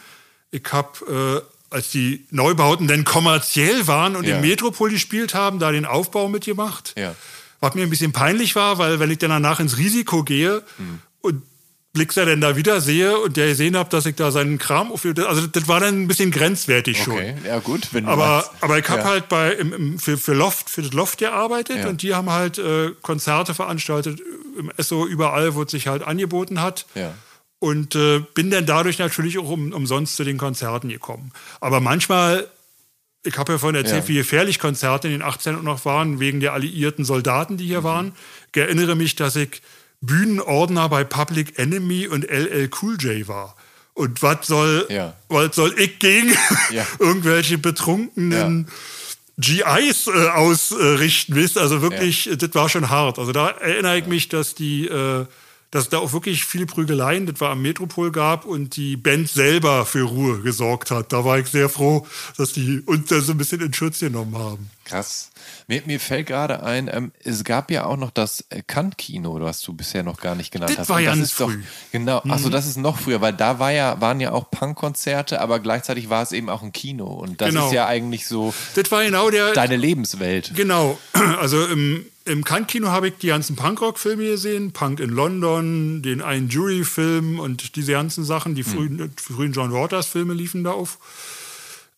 Ich 0.51 0.64
habe 0.72 1.43
äh, 1.43 1.74
als 1.74 1.90
die 1.90 2.27
Neubauten 2.31 2.89
dann 2.89 3.05
kommerziell 3.05 3.86
waren 3.86 4.16
und 4.16 4.24
im 4.24 4.40
Metropol 4.40 4.90
gespielt 4.90 5.35
haben, 5.35 5.59
da 5.60 5.70
den 5.70 5.86
Aufbau 5.86 6.28
mitgemacht. 6.28 6.94
Ja. 6.98 7.14
Was 7.60 7.74
mir 7.74 7.82
ein 7.82 7.90
bisschen 7.90 8.12
peinlich 8.12 8.56
war, 8.56 8.78
weil 8.78 9.00
wenn 9.00 9.10
ich 9.10 9.18
dann 9.18 9.30
danach 9.30 9.60
ins 9.60 9.76
Risiko 9.76 10.24
gehe 10.24 10.62
mhm. 10.78 11.00
und 11.20 11.42
Blixer 11.92 12.24
denn 12.24 12.40
da 12.40 12.54
wieder 12.56 12.80
sehe 12.80 13.18
und 13.18 13.36
der 13.36 13.48
gesehen 13.48 13.76
habe, 13.76 13.90
dass 13.90 14.06
ich 14.06 14.14
da 14.14 14.30
seinen 14.30 14.58
Kram 14.58 14.92
aufhöre. 14.92 15.28
Also 15.28 15.46
das 15.48 15.66
war 15.66 15.80
dann 15.80 16.02
ein 16.02 16.06
bisschen 16.06 16.30
grenzwertig 16.30 17.02
schon. 17.02 17.14
Okay, 17.14 17.34
ja 17.44 17.58
gut. 17.58 17.88
Wenn 17.92 18.04
du 18.04 18.10
aber, 18.12 18.26
meinst. 18.28 18.50
aber 18.60 18.78
ich 18.78 18.88
habe 18.88 19.00
Ja. 19.00 19.06
halt 19.08 19.28
bei 19.28 19.52
im, 19.54 19.72
im, 19.72 19.98
für, 19.98 20.16
für 20.16 20.32
Loft, 20.32 20.70
für 20.70 20.82
das 20.82 20.92
Loft 20.92 21.18
gearbeitet 21.18 21.78
Ja. 21.78 21.88
und 21.88 22.02
die 22.02 22.14
haben 22.14 22.30
halt 22.30 22.58
äh, 22.58 22.92
Konzerte 23.02 23.54
veranstaltet 23.54 24.20
im 24.56 24.70
Esso 24.76 25.04
überall, 25.04 25.56
wo 25.56 25.62
es 25.64 25.72
sich 25.72 25.88
halt 25.88 26.02
angeboten 26.04 26.62
hat. 26.62 26.86
Ja. 26.94 27.12
Und 27.58 27.94
äh, 27.96 28.20
bin 28.34 28.50
dann 28.50 28.66
dadurch 28.66 28.98
natürlich 29.00 29.36
auch 29.38 29.48
um, 29.50 29.72
umsonst 29.72 30.14
zu 30.16 30.22
den 30.22 30.38
Konzerten 30.38 30.88
gekommen. 30.90 31.32
Aber 31.60 31.80
manchmal, 31.80 32.46
ich 33.24 33.36
habe 33.36 33.52
ja 33.52 33.59
vorhin 33.59 33.76
erzählt, 33.76 34.05
Ja. 34.05 34.09
wie 34.09 34.14
gefährlich 34.14 34.59
Konzerte 34.59 35.09
in 35.09 35.12
den 35.14 35.22
18 35.22 35.62
noch 35.62 35.84
waren, 35.84 36.20
wegen 36.20 36.40
der 36.40 36.52
alliierten 36.55 37.05
Soldaten, 37.05 37.56
die 37.56 37.66
hier 37.66 37.84
waren. 37.84 38.12
Ich 38.52 38.60
erinnere 38.60 38.97
mich, 38.97 39.16
dass 39.16 39.36
ich 39.36 39.60
Bühnenordner 40.01 40.88
bei 40.88 41.05
Public 41.05 41.59
Enemy 41.59 42.06
und 42.09 42.24
LL 42.30 42.70
Cool 42.80 42.97
J 42.98 43.28
war. 43.28 43.55
Und 43.92 44.22
was 44.22 44.47
soll, 44.47 44.86
Ja. 44.88 45.14
was 45.28 45.55
soll 45.55 45.74
ich 45.78 45.98
gegen 45.98 46.32
Ja. 46.70 46.86
irgendwelche 46.98 47.59
betrunkenen 47.59 48.68
GIs 49.36 50.06
äh, 50.06 50.28
ausrichten, 50.28 51.34
wisst? 51.34 51.59
Also 51.59 51.82
wirklich, 51.82 52.30
das 52.38 52.55
war 52.55 52.68
schon 52.68 52.88
hart. 52.88 53.18
Also 53.18 53.32
da 53.32 53.48
erinnere 53.51 53.98
ich 53.98 54.06
mich, 54.06 54.28
dass 54.28 54.55
die, 54.55 54.86
äh, 54.86 55.26
dass 55.70 55.88
da 55.88 55.98
auch 55.98 56.12
wirklich 56.12 56.44
viele 56.44 56.66
Prügeleien, 56.66 57.26
das 57.26 57.40
war 57.40 57.51
am 57.51 57.62
Metropol 57.62 58.10
gab 58.10 58.44
und 58.44 58.76
die 58.76 58.97
Band 58.97 59.28
selber 59.28 59.86
für 59.86 60.02
Ruhe 60.02 60.40
gesorgt 60.40 60.90
hat. 60.90 61.12
Da 61.12 61.24
war 61.24 61.38
ich 61.38 61.47
sehr 61.47 61.68
froh, 61.68 62.06
dass 62.36 62.52
die 62.52 62.80
uns 62.80 63.09
da 63.09 63.20
so 63.20 63.32
ein 63.32 63.38
bisschen 63.38 63.60
in 63.60 63.72
Schutz 63.72 64.01
genommen 64.01 64.36
haben. 64.36 64.70
Krass. 64.84 65.30
Mir, 65.68 65.82
mir 65.86 66.01
fällt 66.01 66.27
gerade 66.27 66.62
ein, 66.62 66.89
ähm, 66.93 67.12
es 67.22 67.44
gab 67.44 67.70
ja 67.70 67.85
auch 67.86 67.97
noch 67.97 68.10
das 68.10 68.44
äh, 68.51 68.62
Kant-Kino, 68.66 69.39
was 69.40 69.60
du 69.62 69.72
bisher 69.72 70.02
noch 70.02 70.20
gar 70.20 70.35
nicht 70.35 70.51
genannt 70.52 70.70
Das 70.72 70.78
hast. 70.81 70.89
war 70.89 70.98
Und 70.98 71.05
ganz 71.05 71.20
ist 71.20 71.40
doch, 71.40 71.48
früh. 71.51 71.56
Mhm. 71.59 71.64
genau, 71.93 72.18
also 72.28 72.48
das 72.48 72.66
ist 72.66 72.77
noch 72.77 72.98
früher, 72.98 73.20
weil 73.20 73.32
da 73.32 73.59
war 73.59 73.70
ja, 73.72 74.01
waren 74.01 74.20
ja 74.20 74.32
auch 74.32 74.51
Punkkonzerte, 74.51 75.40
aber 75.40 75.60
gleichzeitig 75.60 76.10
war 76.10 76.22
es 76.22 76.32
eben 76.32 76.48
auch 76.51 76.62
ein 76.62 76.72
Kino. 76.72 77.06
Und 77.06 77.40
das 77.40 77.51
Genau. 77.51 77.66
ist 77.66 77.72
ja 77.72 77.86
eigentlich 77.86 78.27
so 78.27 78.52
Das 78.74 78.90
war 78.90 79.02
genau 79.05 79.31
der, 79.31 79.52
deine 79.52 79.77
Lebenswelt. 79.77 80.52
Genau, 80.55 80.98
also 81.40 81.64
im, 81.66 82.05
im 82.24 82.44
Kant-Kino 82.44 82.89
habe 82.89 83.09
ich 83.09 83.14
die 83.18 83.27
ganzen 83.28 83.56
Punkrock-Filme 83.56 84.24
gesehen, 84.24 84.72
Punk 84.72 85.01
in 85.01 85.10
London, 85.10 86.02
den 86.02 86.22
einen 86.22 86.48
Jury-Film 86.48 87.39
und 87.40 87.77
diese 87.77 87.93
ganzen 87.93 88.24
Sachen, 88.24 88.55
die 88.55 88.62
frühen, 88.62 89.12
frühen 89.16 89.52
John 89.52 89.72
Waters-Filme 89.72 90.35
liefen 90.35 90.64
da 90.64 90.72
auf. 90.72 90.98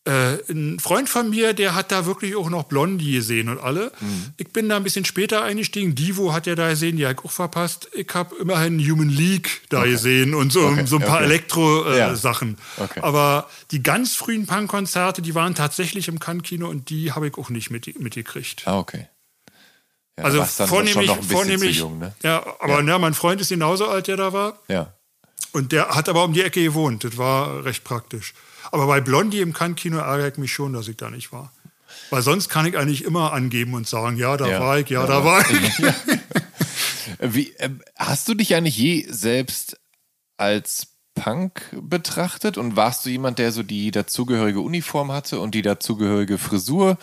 Äh, 0.05 0.39
ein 0.51 0.81
Freund 0.81 1.09
von 1.09 1.31
mir, 1.31 1.53
der 1.53 1.77
hat 1.77 1.93
da 1.93 2.07
wirklich 2.07 2.35
auch 2.35 2.51
noch 2.51 2.65
Blondie 2.65 3.13
gesehen 3.13 3.49
und 3.49 3.61
alle. 3.61 3.93
Ich 4.37 4.49
bin 4.49 4.69
da 4.69 4.77
ein 4.77 4.83
bisschen 4.83 5.05
später 5.05 5.45
eingestiegen. 5.45 5.95
Divo 5.95 6.33
hat 6.33 6.49
ja 6.49 6.57
da 6.57 6.71
gesehen, 6.71 6.97
die 6.97 7.07
habe 7.07 7.15
ich 7.15 7.25
auch 7.25 7.31
verpasst. 7.31 7.89
Ich 7.93 8.13
habe 8.13 8.35
immerhin 8.35 8.81
Human 8.81 9.09
League 9.09 9.63
da 9.69 9.85
gesehen 9.85 10.35
und 10.35 10.53
so, 10.53 10.67
Okay, 10.67 10.87
so 10.87 10.97
ein 10.97 11.03
paar 11.03 11.19
okay. 11.19 11.27
Elektro-Sachen. 11.27 12.59
Ja. 12.79 12.85
Okay. 12.85 13.01
Aber 13.01 13.49
die 13.71 13.81
ganz 13.81 14.17
frühen 14.17 14.47
Punk-Konzerte, 14.47 15.23
die 15.23 15.37
waren 15.37 15.55
tatsächlich 15.55 16.09
im 16.09 16.19
Kant-Kino 16.19 16.69
und 16.69 16.91
die 16.91 17.13
habe 17.13 17.29
ich 17.29 17.39
auch 17.39 17.49
nicht 17.51 17.71
mit, 17.71 18.01
mitgekriegt. 18.01 18.63
Ah, 18.67 18.79
okay. 18.79 19.07
Ja, 20.19 20.25
Also 20.25 20.45
vornehmlich, 20.45 21.13
vornehmlich, 21.29 21.79
jung, 21.79 22.01
ne? 22.01 22.13
ja, 22.25 22.45
aber 22.59 22.83
ja. 22.83 22.99
mein 22.99 23.15
Freund 23.15 23.41
ist 23.41 23.51
genauso 23.51 23.87
alt, 23.87 24.09
der 24.09 24.17
da 24.17 24.33
war. 24.33 24.59
Ja. 24.67 24.93
Und 25.53 25.71
der 25.71 25.91
hat 25.91 26.09
aber 26.09 26.25
um 26.25 26.33
die 26.33 26.43
Ecke 26.43 26.63
gewohnt. 26.63 27.05
Das 27.05 27.19
war 27.19 27.65
recht 27.65 27.85
praktisch. 27.85 28.35
Aber 28.73 28.87
bei 28.89 29.01
Blondie 29.01 29.41
im 29.41 29.53
Kant-Kino 29.53 29.99
ärgere 29.99 30.29
ich 30.29 30.37
mich 30.39 30.53
schon, 30.53 30.73
dass 30.73 30.89
ich 30.89 30.97
da 30.97 31.09
nicht 31.11 31.31
war. 31.33 31.53
Weil 32.11 32.23
sonst 32.23 32.49
kann 32.49 32.67
ich 32.67 32.77
eigentlich 32.77 33.05
immer 33.05 33.33
angeben 33.33 33.75
und 33.75 33.87
sagen, 33.87 34.17
ja, 34.17 34.37
da 34.37 34.49
Ja. 34.49 34.61
war 34.61 34.79
ich, 34.79 34.89
ja, 34.89 35.03
Ja, 35.03 35.07
da 35.07 35.19
ja. 35.21 35.25
war 35.25 35.45
ich. 35.51 35.83
Wie, 37.21 37.53
ähm, 37.59 37.81
hast 37.97 38.29
du 38.29 38.35
dich 38.35 38.55
eigentlich 38.55 38.77
je 38.77 39.07
selbst 39.09 39.79
als 40.37 40.89
Punk 41.15 41.63
betrachtet 41.83 42.57
und 42.57 42.75
warst 42.77 43.05
du 43.05 43.11
jemand, 43.11 43.39
der 43.39 43.53
so 43.53 43.63
die 43.63 43.91
dazugehörige 43.91 44.61
Uniform 44.61 45.13
hatte 45.13 45.39
und 45.41 45.55
die 45.55 45.63
dazugehörige 45.63 46.39
Frisur? 46.39 46.97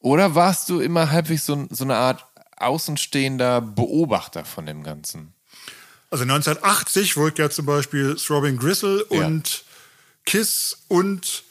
Oder 0.00 0.34
warst 0.34 0.68
du 0.70 0.80
immer 0.80 1.10
halbwegs 1.10 1.46
so, 1.46 1.66
so 1.70 1.84
eine 1.84 1.96
Art 1.96 2.26
außenstehender 2.56 3.60
Beobachter 3.60 4.44
von 4.44 4.66
dem 4.66 4.82
Ganzen? 4.82 5.34
Also 6.10 6.22
1980, 6.22 7.16
wo 7.16 7.28
ich 7.28 7.36
ja 7.38 7.50
zum 7.50 7.66
Beispiel 7.66 8.14
Throbbing 8.16 8.56
Gristle 8.56 9.04
Ja. 9.10 9.26
und 9.26 9.63
Kiss 10.26 10.78
und 10.88 11.44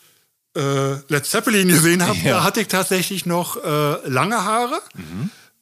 äh, 0.55 0.93
Led 1.07 1.25
Zeppelin 1.25 1.67
gesehen 1.67 2.05
habe, 2.05 2.17
Ja. 2.19 2.35
da 2.37 2.43
hatte 2.43 2.61
ich 2.61 2.67
tatsächlich 2.67 3.25
noch 3.25 3.57
äh, 3.63 4.07
lange 4.07 4.43
Haare. 4.43 4.79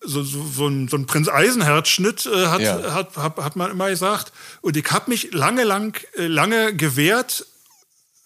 So, 0.03 0.23
so, 0.23 0.43
so, 0.47 0.67
ein, 0.67 0.87
so 0.87 0.97
ein 0.97 1.05
Prinz 1.05 1.29
Eisenherz-Schnitt 1.29 2.25
äh, 2.25 2.47
hat, 2.47 2.61
Ja. 2.61 2.93
hat, 2.93 3.15
hat, 3.17 3.37
hat 3.37 3.55
man 3.55 3.71
immer 3.71 3.89
gesagt. 3.89 4.31
Und 4.61 4.75
ich 4.75 4.89
habe 4.91 5.09
mich 5.11 5.31
lange, 5.33 5.63
lang, 5.63 5.95
äh, 6.17 6.25
lange 6.27 6.75
gewehrt. 6.75 7.45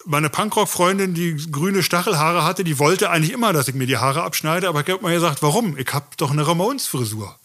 Meine 0.06 0.30
Punkrock-Freundin, 0.30 1.14
die 1.14 1.36
grüne 1.50 1.82
Stachelhaare 1.82 2.44
hatte, 2.44 2.64
die 2.64 2.78
wollte 2.78 3.10
eigentlich 3.10 3.32
immer, 3.32 3.52
dass 3.52 3.68
ich 3.68 3.74
mir 3.74 3.86
die 3.86 3.98
Haare 3.98 4.22
abschneide. 4.22 4.68
Aber 4.68 4.80
ich 4.80 4.88
habe 4.88 5.04
mir 5.06 5.12
gesagt, 5.14 5.42
warum? 5.42 5.76
Ich 5.76 5.92
habe 5.92 6.06
doch 6.16 6.30
eine 6.30 6.46
Ramones-Frisur. 6.46 7.36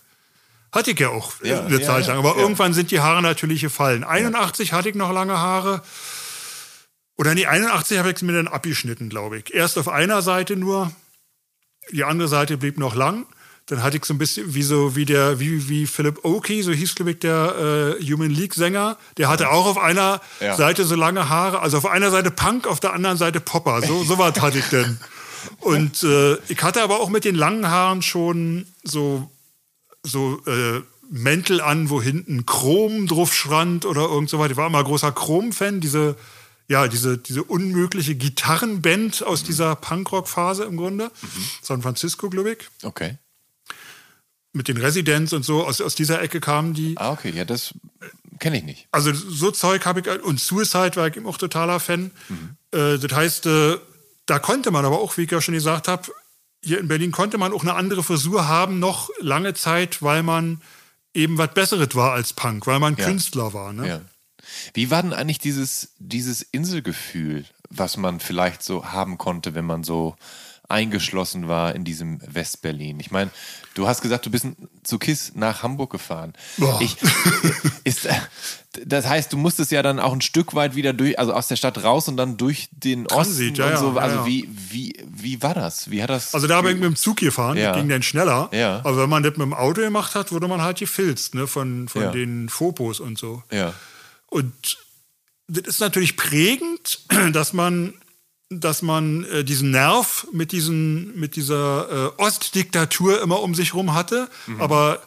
Hatte 0.72 0.92
ich 0.92 1.00
ja 1.00 1.10
auch 1.10 1.34
Ja, 1.44 1.66
eine 1.66 1.80
ja, 1.82 1.86
Zeit 1.86 2.08
lang. 2.08 2.18
Aber 2.20 2.38
irgendwann 2.38 2.74
sind 2.74 2.92
die 2.92 3.02
Haare 3.02 3.22
natürlich 3.22 3.62
gefallen. 3.62 4.04
81 4.06 4.72
hatte 4.74 4.88
ich 4.90 4.96
noch 4.96 5.12
lange 5.12 5.38
Haare. 5.38 5.82
Oder 7.18 7.36
nee, 7.36 7.46
81 7.46 7.98
habe 8.00 8.10
ich 8.10 8.16
es 8.16 8.22
mir 8.22 8.34
dann 8.34 8.48
abgeschnitten, 8.48 9.10
glaube 9.10 9.38
ich. 9.40 9.54
Erst 9.54 9.78
auf 9.78 9.88
einer 9.90 10.22
Seite 10.22 10.56
nur. 10.56 10.92
Die 11.92 12.04
andere 12.04 12.28
Seite 12.28 12.58
blieb 12.58 12.78
noch 12.78 12.96
lang. 12.96 13.26
Dann 13.68 13.84
hatte 13.84 13.98
ich 13.98 14.06
so 14.06 14.14
ein 14.14 14.18
bisschen 14.18 14.54
wie 14.54 14.64
so 14.64 14.96
wie 14.96 15.06
der 15.06 15.40
wie 15.40 15.70
wie 15.70 15.86
Philip 15.88 16.26
Oakey, 16.26 16.62
so 16.64 16.72
hieß 16.72 16.96
glaube 16.96 17.12
ich 17.12 17.20
der 17.20 17.98
äh, 18.00 18.04
Human 18.04 18.30
League 18.32 18.54
Sänger. 18.54 18.98
Der 19.18 19.30
hatte 19.30 19.50
auch 19.50 19.66
auf 19.66 19.78
einer 19.78 20.20
Ja. 20.40 20.56
Seite 20.56 20.84
so 20.84 20.96
lange 20.96 21.30
Haare, 21.30 21.60
also 21.62 21.78
auf 21.78 21.86
einer 21.86 22.12
Seite 22.12 22.32
Punk, 22.32 22.66
auf 22.68 22.80
der 22.80 22.94
anderen 22.94 23.18
Seite 23.18 23.40
Popper. 23.40 23.82
So 23.82 24.04
so 24.04 24.18
was 24.18 24.40
hatte 24.42 24.58
ich 24.60 24.66
denn. 24.70 25.00
Und 25.60 26.04
äh, 26.04 26.36
ich 26.50 26.62
hatte 26.64 26.82
aber 26.82 27.00
auch 27.00 27.10
mit 27.10 27.24
den 27.24 27.36
langen 27.36 27.68
Haaren 27.70 28.02
schon 28.02 28.66
so 28.84 29.30
so 30.04 30.42
äh, 30.48 30.82
Mäntel 31.10 31.62
an, 31.62 31.90
wo 31.90 32.02
hinten 32.02 32.46
Chrom 32.46 33.06
drauf 33.08 33.34
stand 33.34 33.86
oder 33.86 34.02
irgend 34.02 34.30
so 34.30 34.40
weiter. 34.40 34.52
Ich 34.52 34.58
war 34.58 34.68
immer 34.68 34.84
großer 34.84 35.12
Chrom-Fan, 35.12 35.82
diese, 35.82 36.16
ja, 36.68 36.88
diese, 36.88 37.18
diese 37.18 37.44
unmögliche 37.44 38.16
Gitarrenband 38.16 39.24
aus 39.24 39.44
dieser 39.44 39.76
Punkrock-Phase 39.76 40.64
im 40.64 40.78
Grunde. 40.78 41.12
San 41.62 41.82
Francisco, 41.82 42.30
glaube 42.30 42.54
ich. 42.54 42.58
Okay. 42.84 43.18
Mit 44.54 44.68
den 44.68 44.78
Residents 44.78 45.34
und 45.34 45.44
so, 45.44 45.66
aus, 45.66 45.80
aus 45.82 45.96
dieser 45.96 46.22
Ecke 46.22 46.40
kamen 46.42 46.74
die. 46.74 46.96
Ah, 46.98 47.12
okay. 47.12 47.32
Ja, 47.34 47.46
das 47.46 47.74
kenne 48.40 48.58
ich 48.58 48.64
nicht. 48.64 48.88
Also 48.92 49.14
so 49.14 49.52
Zeug 49.52 49.86
habe 49.86 50.02
ich, 50.02 50.24
und 50.24 50.40
Suicide 50.40 50.96
war 50.96 51.08
ich 51.08 51.16
eben 51.16 51.26
auch 51.28 51.38
totaler 51.38 51.80
Fan. 51.80 52.12
Äh, 52.72 52.98
das 52.98 53.12
heißt, 53.14 53.46
äh, 53.46 53.78
da 54.26 54.40
konnte 54.40 54.72
man 54.72 54.86
aber 54.86 55.00
auch, 55.00 55.18
wie 55.18 55.24
ich 55.24 55.32
ja 55.32 55.42
schon 55.42 55.54
gesagt 55.54 55.88
habe, 55.88 56.12
hier 56.64 56.80
in 56.80 56.88
Berlin 56.88 57.12
konnte 57.12 57.38
man 57.38 57.54
auch 57.54 57.64
eine 57.64 57.74
andere 57.74 58.04
Frisur 58.04 58.48
haben, 58.48 58.80
noch 58.80 59.10
lange 59.20 59.54
Zeit, 59.54 60.02
weil 60.02 60.22
man 60.22 60.62
eben 61.14 61.38
was 61.38 61.54
Besseres 61.54 61.96
war 61.96 62.14
als 62.14 62.34
Punk, 62.34 62.68
weil 62.68 62.80
man 62.80 62.96
Ja. 62.98 63.06
Künstler 63.06 63.54
war. 63.54 63.74
Ne? 63.74 63.88
Ja. 63.88 64.02
Wie 64.74 64.90
war 64.92 65.02
denn 65.04 65.14
eigentlich 65.14 65.40
dieses, 65.40 65.94
dieses 66.00 66.42
Inselgefühl, 66.42 67.46
was 67.70 67.98
man 67.98 68.20
vielleicht 68.20 68.64
so 68.64 68.86
haben 68.92 69.18
konnte, 69.18 69.56
wenn 69.56 69.66
man 69.66 69.84
so 69.84 70.16
eingeschlossen 70.68 71.48
war 71.50 71.76
in 71.76 71.84
diesem 71.84 72.20
Westberlin? 72.26 73.00
Ich 73.00 73.12
meine, 73.12 73.30
du 73.74 73.88
hast 73.88 74.02
gesagt, 74.02 74.26
du 74.26 74.30
bist 74.32 74.46
zu 74.84 75.00
KISS 75.00 75.34
nach 75.36 75.64
Hamburg 75.64 75.92
gefahren. 75.92 76.34
Ich, 76.80 76.96
ist, 77.84 78.06
äh, 78.06 78.14
das 78.86 79.06
heißt, 79.08 79.34
du 79.34 79.38
musstest 79.38 79.72
ja 79.72 79.84
dann 79.84 80.00
auch 80.00 80.14
ein 80.14 80.22
Stück 80.22 80.56
weit 80.56 80.76
wieder 80.76 80.94
durch, 80.94 81.20
also 81.20 81.34
aus 81.34 81.48
der 81.50 81.58
Stadt 81.58 81.84
raus 81.84 82.08
und 82.08 82.16
dann 82.16 82.38
durch 82.38 82.70
den 82.72 83.06
Transit, 83.06 83.52
Osten 83.52 83.56
ja, 83.56 83.66
und 83.72 83.78
so. 83.80 83.88
ja, 83.90 83.96
ja, 83.96 84.02
Also 84.02 84.16
ja. 84.20 84.26
wie, 84.26 84.50
wie, 84.50 84.96
wie 85.06 85.42
war 85.42 85.54
das? 85.54 85.92
Wie 85.92 86.02
hat 86.02 86.10
das? 86.10 86.34
Also 86.34 86.48
da 86.48 86.62
bin 86.62 86.72
ich 86.72 86.78
mit 86.78 86.86
dem 86.88 86.96
Zug 86.96 87.18
gefahren, 87.18 87.58
Ja. 87.58 87.76
ging 87.76 87.90
dann 87.90 88.02
schneller. 88.02 88.50
Ja. 88.54 88.78
Aber 88.86 88.98
wenn 88.98 89.10
man 89.10 89.24
das 89.24 89.32
mit 89.34 89.42
dem 89.42 89.54
Auto 89.54 89.82
gemacht 89.82 90.16
hat, 90.16 90.32
wurde 90.32 90.48
man 90.48 90.62
halt 90.62 90.80
gefilzt 90.80 91.36
ne, 91.36 91.48
von, 91.48 91.90
von 91.90 92.12
den 92.14 92.48
Fopos 92.50 93.00
und 93.02 93.18
so. 93.18 93.44
ja. 93.52 93.74
Und 94.32 94.78
das 95.48 95.68
ist 95.68 95.80
natürlich 95.82 96.18
prägend, 96.18 97.02
dass 97.34 97.54
man, 97.54 97.94
dass 98.50 98.82
man 98.82 99.26
äh, 99.26 99.44
diesen 99.44 99.70
Nerv 99.70 100.26
mit, 100.32 100.52
diesen, 100.54 101.20
mit 101.20 101.36
dieser 101.36 102.14
äh, 102.18 102.22
Ostdiktatur 102.22 103.22
immer 103.22 103.42
um 103.42 103.54
sich 103.54 103.76
rum 103.76 103.94
hatte. 103.94 104.30
Aber 104.58 105.04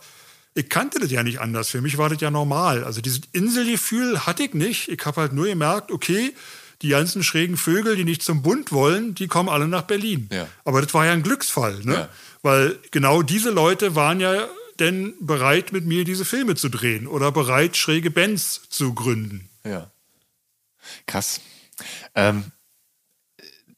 ich 0.54 0.68
kannte 0.68 1.00
das 1.00 1.10
ja 1.10 1.22
nicht 1.22 1.40
anders. 1.40 1.70
Für 1.70 1.80
mich 1.80 1.98
war 1.98 2.10
das 2.10 2.20
ja 2.20 2.30
normal. 2.30 2.84
Also 2.84 3.00
dieses 3.00 3.22
Inselgefühl 3.32 4.26
hatte 4.26 4.44
ich 4.44 4.54
nicht. 4.54 4.88
Ich 4.88 5.04
habe 5.04 5.22
halt 5.22 5.32
nur 5.32 5.46
gemerkt, 5.46 5.90
okay, 5.90 6.32
die 6.82 6.90
ganzen 6.90 7.24
schrägen 7.24 7.56
Vögel, 7.56 7.96
die 7.96 8.04
nicht 8.04 8.22
zum 8.22 8.42
Bund 8.42 8.70
wollen, 8.70 9.14
die 9.14 9.26
kommen 9.26 9.48
alle 9.48 9.66
nach 9.66 9.82
Berlin. 9.82 10.28
Ja. 10.30 10.46
Aber 10.64 10.82
das 10.82 10.92
war 10.92 11.06
ja 11.06 11.12
ein 11.12 11.22
Glücksfall, 11.22 11.80
ne? 11.82 11.94
Ja. 11.94 12.08
Weil 12.42 12.78
genau 12.90 13.22
diese 13.22 13.50
Leute 13.50 13.94
waren 13.94 14.20
ja 14.20 14.46
denn 14.80 15.14
bereit, 15.20 15.72
mit 15.72 15.84
mir 15.84 16.04
diese 16.04 16.24
Filme 16.24 16.54
zu 16.54 16.68
drehen 16.68 17.06
oder 17.06 17.32
bereit, 17.32 17.76
schräge 17.76 18.10
Bands 18.10 18.62
zu 18.68 18.94
gründen. 18.94 19.48
Ja. 19.64 19.90
Krass. 21.06 21.40
Ähm, 22.14 22.52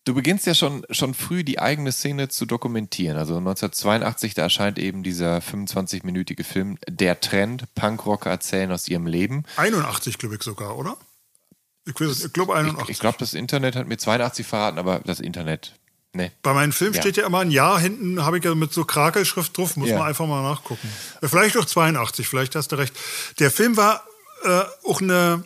Du 0.06 0.14
beginnst 0.14 0.47
ja 0.47 0.55
schon, 0.55 0.86
schon 0.90 1.14
früh 1.14 1.43
die 1.43 1.59
eigene 1.59 1.90
Szene 1.90 2.28
zu 2.28 2.47
dokumentieren. 2.47 3.18
Also 3.18 3.39
1982, 3.39 4.35
da 4.35 4.43
erscheint 4.43 4.78
eben 4.78 5.02
dieser 5.02 5.39
25-minütige 5.39 6.44
Film 6.44 6.78
Der 6.89 7.18
Trend, 7.18 7.64
Punkrocker 7.74 8.31
erzählen 8.31 8.70
aus 8.70 8.86
ihrem 8.86 9.09
Leben. 9.09 9.43
81, 9.56 10.18
glaube 10.18 10.36
ich 10.36 10.44
sogar, 10.44 10.78
oder? 10.78 10.97
Ich, 11.86 12.01
ich 12.01 12.32
glaube 12.32 12.55
81. 12.55 12.85
Ich, 12.85 12.90
ich 12.90 13.01
glaube, 13.01 13.18
das 13.18 13.35
Internet 13.35 13.74
hat 13.74 13.89
mir 13.89 13.98
82 13.98 14.47
verraten, 14.47 14.78
aber 14.78 15.01
das 15.01 15.18
Internet, 15.18 15.74
nee. 16.16 16.32
Bei 16.43 16.52
meinem 16.52 16.72
Film 16.72 16.93
Ja. 16.94 17.01
steht 17.02 17.16
ja 17.16 17.26
immer 17.26 17.40
ein 17.40 17.51
Jahr 17.51 17.78
hinten, 17.78 18.24
habe 18.24 18.38
ich 18.38 18.44
ja 18.44 18.55
mit 18.55 18.72
so 18.72 18.84
Krakelschrift 18.84 19.56
drauf, 19.56 19.76
muss 19.76 19.88
Ja. 19.90 19.98
man 19.98 20.09
einfach 20.09 20.26
mal 20.26 20.43
nachgucken. 20.43 20.88
Äh, 21.22 21.28
Vielleicht 21.28 21.56
auch 21.56 21.64
82, 21.64 22.26
vielleicht 22.28 22.55
hast 22.56 22.72
du 22.72 22.76
recht. 22.76 22.94
Der 23.38 23.51
Film 23.51 23.76
war 23.76 24.05
äh, 24.44 24.62
auch 24.84 25.01
eine, 25.01 25.44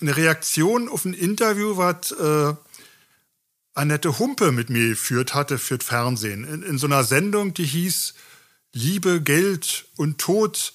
eine 0.00 0.16
Reaktion 0.16 0.88
auf 0.88 1.04
ein 1.04 1.14
Interview, 1.14 1.76
was 1.76 2.12
äh, 2.12 2.54
Annette 3.74 4.18
Humpe 4.18 4.50
mit 4.52 4.70
mir 4.70 4.88
geführt 4.90 5.34
hatte 5.34 5.58
für 5.58 5.78
das 5.78 5.86
Fernsehen. 5.86 6.44
In, 6.44 6.62
in 6.62 6.78
so 6.78 6.86
einer 6.86 7.04
Sendung, 7.04 7.54
die 7.54 7.64
hieß 7.66 8.14
Liebe, 8.72 9.20
Geld 9.20 9.86
und 9.96 10.18
Tod. 10.18 10.72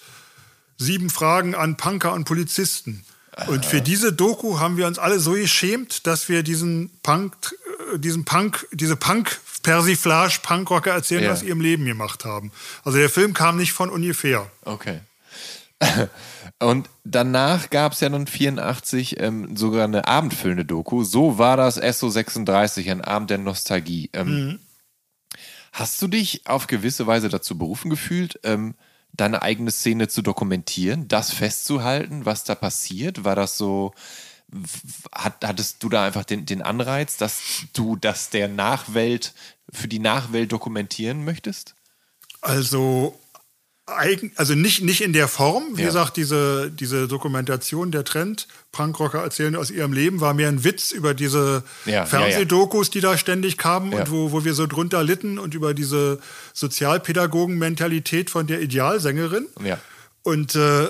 Sieben 0.78 1.10
Fragen 1.10 1.54
an 1.56 1.78
Punker 1.78 2.14
und 2.14 2.26
Polizisten. 2.26 3.06
Und 3.48 3.66
für 3.66 3.82
diese 3.82 4.14
Doku 4.14 4.60
haben 4.60 4.78
wir 4.78 4.86
uns 4.88 5.00
alle 5.00 5.20
so 5.20 5.32
geschämt, 5.34 6.06
dass 6.08 6.30
wir 6.30 6.44
diesen 6.44 6.92
Punk, 7.02 7.34
äh, 7.94 8.00
diesen 8.00 8.26
Punk, 8.26 8.68
diese 8.72 8.96
Punk-Persiflage 8.96 10.40
Punkrocker 10.44 10.92
erzählen 10.92 11.24
Ja. 11.24 11.32
aus 11.32 11.42
ihrem 11.44 11.62
Leben 11.62 11.86
gemacht 11.86 12.26
haben. 12.26 12.52
Also 12.84 12.98
der 13.00 13.10
Film 13.10 13.34
kam 13.34 13.58
nicht 13.58 13.74
von 13.74 13.90
ungefähr. 13.90 14.50
Okay. 14.64 15.00
Und 16.60 16.90
danach 17.04 17.70
gab 17.70 17.94
es 17.94 18.00
ja 18.00 18.10
dann 18.10 18.28
84 18.28 19.20
ähm, 19.20 19.58
sogar 19.58 19.84
eine 19.84 20.08
abendfüllende 20.08 20.66
Doku. 20.66 21.04
So 21.04 21.38
war 21.38 21.58
das 21.58 21.82
SO36, 21.82 22.90
ein 22.92 23.02
Abend 23.02 23.30
der 23.30 23.38
Nostalgie. 23.40 24.10
Ähm, 24.14 24.60
Hast 25.74 26.00
du 26.04 26.08
dich 26.08 26.46
auf 26.46 26.68
gewisse 26.68 27.08
Weise 27.08 27.30
dazu 27.30 27.58
berufen 27.58 27.90
gefühlt, 27.90 28.40
ähm, 28.44 28.76
deine 29.14 29.42
eigene 29.42 29.72
Szene 29.72 30.08
zu 30.08 30.22
dokumentieren, 30.22 31.08
das 31.08 31.32
festzuhalten, 31.32 32.26
was 32.26 32.44
da 32.44 32.56
passiert? 32.56 33.24
War 33.24 33.36
das 33.36 33.58
so, 33.58 33.94
hat, 35.12 35.46
hattest 35.46 35.84
du 35.84 35.90
da 35.90 36.06
einfach 36.06 36.26
den, 36.26 36.46
den 36.46 36.62
Anreiz, 36.62 37.18
dass 37.18 37.42
du 37.74 37.96
das 37.96 38.30
der 38.30 38.48
Nachwelt, 38.48 39.34
für 39.72 39.88
die 39.88 40.00
Nachwelt 40.00 40.52
dokumentieren 40.52 41.24
möchtest? 41.24 41.76
Also, 42.42 43.18
eigen, 43.86 44.32
also 44.38 44.56
nicht, 44.56 44.82
nicht 44.82 45.02
in 45.02 45.12
der 45.12 45.28
Form. 45.28 45.64
Wie 45.76 45.82
Ja. 45.82 45.88
gesagt, 45.88 46.16
diese, 46.16 46.72
diese 46.72 47.08
Dokumentation, 47.10 47.92
der 47.92 48.06
Trend, 48.06 48.48
Punkrocker 48.72 49.22
erzählen 49.22 49.56
aus 49.58 49.72
ihrem 49.72 49.92
Leben, 49.92 50.22
war 50.22 50.34
mehr 50.34 50.48
ein 50.48 50.64
Witz 50.64 50.92
über 50.92 51.14
diese 51.14 51.64
Ja, 51.86 52.06
Fernsehdokus, 52.06 52.90
die 52.92 53.02
da 53.02 53.18
ständig 53.18 53.58
kamen 53.58 53.92
Ja. 53.92 54.00
und 54.00 54.12
wo, 54.12 54.32
wo 54.32 54.46
wir 54.46 54.54
so 54.54 54.68
drunter 54.68 55.04
litten 55.04 55.38
und 55.38 55.54
über 55.54 55.74
diese 55.74 56.20
Sozialpädagogen-Mentalität 56.54 58.30
von 58.30 58.48
der 58.48 58.62
Idealsängerin. 58.62 59.48
Ja. 59.64 59.80
Und 60.24 60.56
äh, 60.56 60.86
äh, 60.86 60.90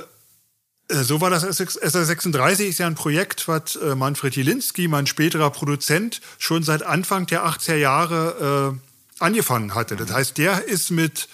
so 0.90 1.22
war 1.22 1.30
das 1.30 1.44
SR36 1.46 2.62
ist 2.66 2.78
ja 2.80 2.88
ein 2.88 2.96
Projekt, 2.96 3.48
was 3.48 3.76
äh, 3.76 3.96
Manfred 3.96 4.36
Jelinski, 4.36 4.88
mein 4.88 5.08
späterer 5.08 5.50
Produzent, 5.50 6.22
schon 6.38 6.64
seit 6.64 6.84
Anfang 6.84 7.26
der 7.26 7.46
80er 7.46 7.76
Jahre 7.76 8.76
äh, 9.20 9.24
angefangen 9.24 9.74
hatte. 9.76 9.96
Das 9.96 10.12
heißt, 10.12 10.38
der 10.38 10.66
ist 10.68 10.92
mit 10.92 11.28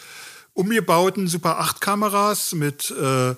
umgebauten 0.60 1.28
Super 1.28 1.60
8 1.60 1.80
Kameras, 1.80 2.52
mit 2.52 2.92
äh, 2.92 3.34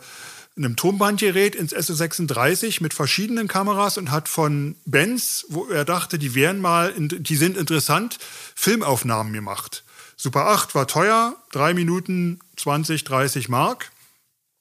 einem 0.58 0.76
Tonbandgerät 0.76 1.54
ins 1.56 1.74
SO36 1.74 2.82
mit 2.82 2.96
verschiedenen 2.96 3.48
Kameras 3.48 4.00
und 4.00 4.10
hat 4.10 4.28
von 4.28 4.76
Benz, 4.86 5.46
wo 5.50 5.68
er 5.68 5.86
dachte, 5.86 6.18
die 6.18 6.34
wären 6.34 6.60
mal, 6.60 6.94
die 6.98 7.36
sind 7.36 7.58
interessant, 7.58 8.18
Filmaufnahmen 8.56 9.34
gemacht. 9.34 9.84
Super 10.18 10.48
8 10.48 10.74
war 10.74 10.88
teuer, 10.88 11.36
drei 11.52 11.76
Minuten 11.76 12.40
20, 12.58 13.04
30 13.04 13.50
Mark. 13.50 13.92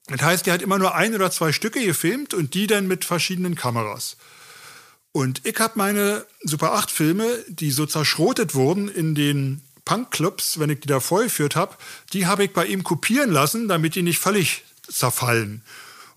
Das 0.08 0.20
heißt, 0.20 0.46
er 0.46 0.54
hat 0.54 0.62
immer 0.62 0.78
nur 0.78 0.94
ein 0.94 1.14
oder 1.14 1.30
zwei 1.30 1.52
Stücke 1.52 1.82
gefilmt 1.82 2.34
und 2.34 2.52
die 2.52 2.66
dann 2.66 2.86
mit 2.86 3.06
verschiedenen 3.06 3.54
Kameras. 3.54 4.18
Und 5.12 5.46
ich 5.46 5.58
habe 5.58 5.74
meine 5.76 6.26
Super 6.42 6.74
8 6.74 6.90
Filme, 6.90 7.26
die 7.48 7.70
so 7.70 7.86
zerschrotet 7.86 8.54
wurden 8.54 8.88
in 8.88 9.14
den 9.14 9.62
Punkclubs, 9.90 10.60
wenn 10.60 10.70
ich 10.70 10.78
die 10.78 10.86
da 10.86 11.00
vorgeführt 11.00 11.56
habe, 11.56 11.74
die 12.12 12.26
habe 12.26 12.44
ich 12.44 12.52
bei 12.52 12.64
ihm 12.64 12.84
kopieren 12.84 13.32
lassen, 13.32 13.66
damit 13.66 13.96
die 13.96 14.02
nicht 14.02 14.20
völlig 14.20 14.62
zerfallen. 14.88 15.62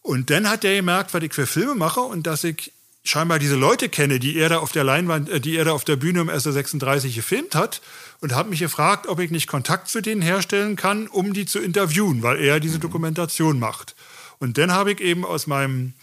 Und 0.03 0.29
dann 0.29 0.47
hat 0.47 0.63
er 0.63 0.75
gemerkt, 0.75 1.15
was 1.15 1.23
ich 1.23 1.33
für 1.33 1.47
Filme 1.47 1.73
mache 1.73 2.01
und 2.01 2.27
dass 2.27 2.43
ich 2.43 2.71
scheinbar 3.03 3.39
diese 3.39 3.55
Leute 3.55 3.89
kenne, 3.89 4.19
die 4.19 4.37
er 4.37 4.49
da 4.49 4.59
auf 4.59 4.73
der 4.73 4.83
Leinwand, 4.83 5.27
äh, 5.27 5.41
die 5.41 5.55
er 5.57 5.65
da 5.65 5.71
auf 5.71 5.85
der 5.85 5.95
Bühne 5.95 6.21
im 6.21 6.29
SR36 6.29 7.15
gefilmt 7.15 7.55
hat 7.55 7.81
und 8.21 8.35
hat 8.35 8.47
mich 8.47 8.59
gefragt, 8.59 9.07
ob 9.07 9.19
ich 9.19 9.31
nicht 9.31 9.47
Kontakt 9.47 9.89
zu 9.89 10.01
denen 10.01 10.21
herstellen 10.21 10.75
kann, 10.75 11.07
um 11.07 11.33
die 11.33 11.47
zu 11.47 11.59
interviewen, 11.59 12.21
weil 12.21 12.39
er 12.39 12.59
diese 12.59 12.77
Dokumentation 12.77 13.57
macht. 13.57 13.95
Und 14.37 14.59
dann 14.59 14.71
habe 14.71 14.91
ich 14.91 15.01
eben 15.01 15.25
aus 15.25 15.47
meinem 15.47 15.93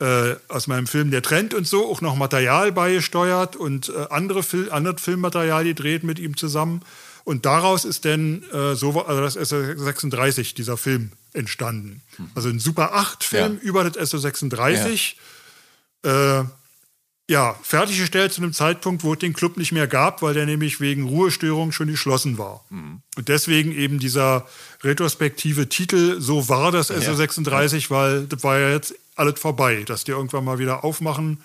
äh, 0.00 0.34
aus 0.48 0.66
meinem 0.66 0.86
Film 0.86 1.10
Der 1.10 1.22
Trend 1.22 1.54
und 1.54 1.66
so 1.66 1.90
auch 1.90 2.00
noch 2.00 2.16
Material 2.16 2.72
beigesteuert 2.72 3.54
und 3.56 3.90
äh, 3.90 4.06
andere 4.10 4.42
Fil 4.42 4.70
anderes 4.70 5.00
Filmmaterial 5.02 5.64
gedreht 5.64 6.04
mit 6.04 6.18
ihm 6.18 6.36
zusammen. 6.36 6.82
Und 7.24 7.44
daraus 7.44 7.84
ist 7.84 8.04
dann 8.06 8.42
äh, 8.52 8.74
so, 8.74 9.04
also 9.04 9.20
das 9.20 9.36
SO36, 9.38 10.54
dieser 10.54 10.76
Film, 10.78 11.12
entstanden. 11.32 12.02
Also 12.34 12.48
ein 12.48 12.58
Super 12.58 12.94
8-Film 12.98 13.56
Ja. 13.56 13.60
über 13.62 13.84
das 13.88 14.12
SO36. 14.12 15.14
Äh, 16.04 16.44
ja, 17.28 17.54
fertiggestellt 17.62 18.32
zu 18.32 18.42
einem 18.42 18.52
Zeitpunkt, 18.52 19.04
wo 19.04 19.12
es 19.12 19.20
den 19.20 19.34
Club 19.34 19.56
nicht 19.56 19.70
mehr 19.70 19.86
gab, 19.86 20.20
weil 20.22 20.34
der 20.34 20.46
nämlich 20.46 20.80
wegen 20.80 21.06
Ruhestörung 21.06 21.70
schon 21.70 21.86
geschlossen 21.86 22.38
war. 22.38 22.64
Und 22.70 23.28
deswegen 23.28 23.70
eben 23.70 24.00
dieser 24.00 24.48
retrospektive 24.82 25.68
Titel, 25.68 26.20
so 26.20 26.48
war 26.48 26.72
das 26.72 26.90
SO36, 26.90 27.90
weil 27.90 28.26
das 28.26 28.42
war 28.42 28.58
ja 28.58 28.70
jetzt 28.70 28.94
alles 29.20 29.38
vorbei. 29.38 29.84
Dass 29.86 30.04
der 30.04 30.16
irgendwann 30.16 30.44
mal 30.44 30.58
wieder 30.58 30.82
aufmachen 30.82 31.42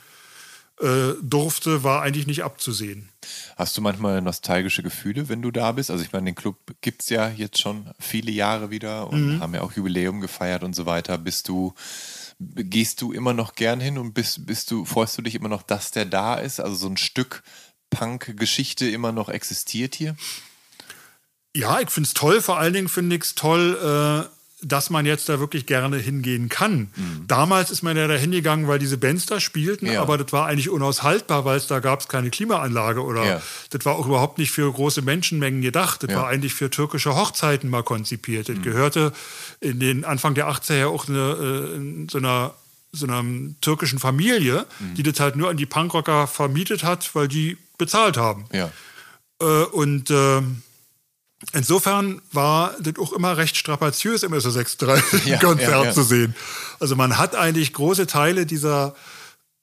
äh, 0.82 1.14
durfte, 1.22 1.84
war 1.84 2.02
eigentlich 2.02 2.28
nicht 2.28 2.44
abzusehen. 2.44 3.10
Hast 3.56 3.78
du 3.78 3.82
manchmal 3.82 4.22
nostalgische 4.22 4.84
Gefühle, 4.84 5.30
wenn 5.30 5.42
du 5.42 5.52
da 5.52 5.72
bist? 5.72 5.90
Also 5.90 6.04
ich 6.04 6.12
meine, 6.12 6.26
den 6.26 6.36
Club 6.36 6.58
gibt 6.82 7.04
es 7.04 7.10
ja 7.10 7.30
jetzt 7.30 7.60
schon 7.60 7.92
viele 8.00 8.32
Jahre 8.32 8.72
wieder 8.72 9.08
und 9.08 9.40
haben 9.40 9.54
ja 9.54 9.62
auch 9.62 9.72
Jubiläum 9.72 10.20
gefeiert 10.20 10.64
und 10.64 10.76
so 10.76 10.86
weiter. 10.86 11.18
Bist 11.18 11.48
du, 11.48 11.74
gehst 12.40 13.02
du 13.02 13.14
immer 13.14 13.34
noch 13.34 13.56
gern 13.56 13.80
hin 13.80 13.98
und 13.98 14.14
bist, 14.14 14.46
bist 14.46 14.70
du, 14.72 14.84
freust 14.84 15.18
du 15.18 15.22
dich 15.22 15.36
immer 15.36 15.50
noch, 15.50 15.64
dass 15.64 15.92
der 15.92 16.06
da 16.06 16.36
ist? 16.36 16.60
Also 16.60 16.76
so 16.76 16.88
ein 16.88 16.98
Stück 16.98 17.44
Punk-Geschichte 17.90 18.90
immer 18.90 19.12
noch 19.14 19.30
existiert 19.30 19.96
hier? 19.96 20.18
Ja, 21.56 21.80
ich 21.80 21.90
finde 21.90 22.08
es 22.08 22.14
toll. 22.14 22.42
Vor 22.42 22.58
allen 22.58 22.74
Dingen 22.74 22.90
finde 22.90 23.16
ich 23.16 23.22
es 23.22 23.36
toll, 23.36 23.78
äh, 23.82 24.35
dass 24.68 24.90
man 24.90 25.06
jetzt 25.06 25.30
da 25.30 25.40
wirklich 25.40 25.68
gerne 25.68 25.98
hingehen 25.98 26.50
kann. 26.50 26.90
Damals 27.28 27.70
ist 27.70 27.84
man 27.84 27.96
ja 27.96 28.08
da 28.08 28.16
hingegangen, 28.16 28.68
weil 28.68 28.80
diese 28.80 28.98
Bands 28.98 29.28
da 29.28 29.40
spielten, 29.40 29.86
Mhm. 29.86 29.92
Ja. 29.94 30.02
aber 30.02 30.18
das 30.18 30.34
war 30.34 30.48
eigentlich 30.48 30.70
unaushaltbar, 30.70 31.46
weil 31.46 31.58
es 31.58 31.68
da 31.68 31.80
gab 31.80 32.00
es 32.02 32.08
keine 32.08 32.32
Klimaanlage 32.32 33.04
oder 33.04 33.26
Ja. 33.26 33.42
das 33.70 33.86
war 33.86 33.96
auch 33.96 34.08
überhaupt 34.08 34.40
nicht 34.40 34.50
für 34.52 34.72
große 34.72 35.04
Menschenmengen 35.04 35.62
gedacht. 35.62 36.02
Das 36.02 36.10
Ja. 36.10 36.18
Mhm. 36.18 36.22
war 36.22 36.30
eigentlich 36.30 36.54
für 36.56 36.70
türkische 36.72 37.16
Hochzeiten 37.16 37.70
mal 37.70 37.84
konzipiert. 37.84 38.50
Das 38.50 38.60
gehörte 38.64 39.14
in 39.60 39.80
den 39.80 40.04
Anfang 40.04 40.34
der 40.34 40.48
80er 40.48 40.76
ja 40.78 40.88
auch 40.88 41.08
eine, 41.08 41.20
äh, 41.72 41.76
in 41.76 42.10
so 42.10 42.18
einer 42.18 42.56
so 42.92 43.06
einer 43.08 43.26
türkischen 43.60 44.00
Familie, 44.00 44.66
Mhm. 44.80 44.94
die 44.96 45.04
das 45.04 45.20
halt 45.20 45.36
nur 45.36 45.50
an 45.50 45.58
die 45.58 45.66
Punkrocker 45.66 46.28
vermietet 46.28 46.84
hat, 46.86 47.14
weil 47.14 47.28
die 47.28 47.58
bezahlt 47.78 48.16
haben. 48.16 48.46
Ja. 48.54 48.72
Äh, 49.42 49.46
und 49.66 50.10
ähm, 50.12 50.62
insofern 51.54 52.22
war 52.32 52.76
das 52.80 52.94
auch 53.00 53.14
immer 53.14 53.38
recht 53.38 53.58
strapaziös 53.58 54.24
im 54.24 54.34
SO36 54.34 55.26
Ja, 55.28 55.40
ja, 55.60 55.84
ja. 55.86 55.92
zu 55.92 56.04
sehen. 56.04 56.36
Also 56.80 56.96
man 56.96 57.18
hat 57.18 57.36
eigentlich 57.36 57.74
große 57.74 58.08
Teile 58.08 58.46
dieser 58.46 58.96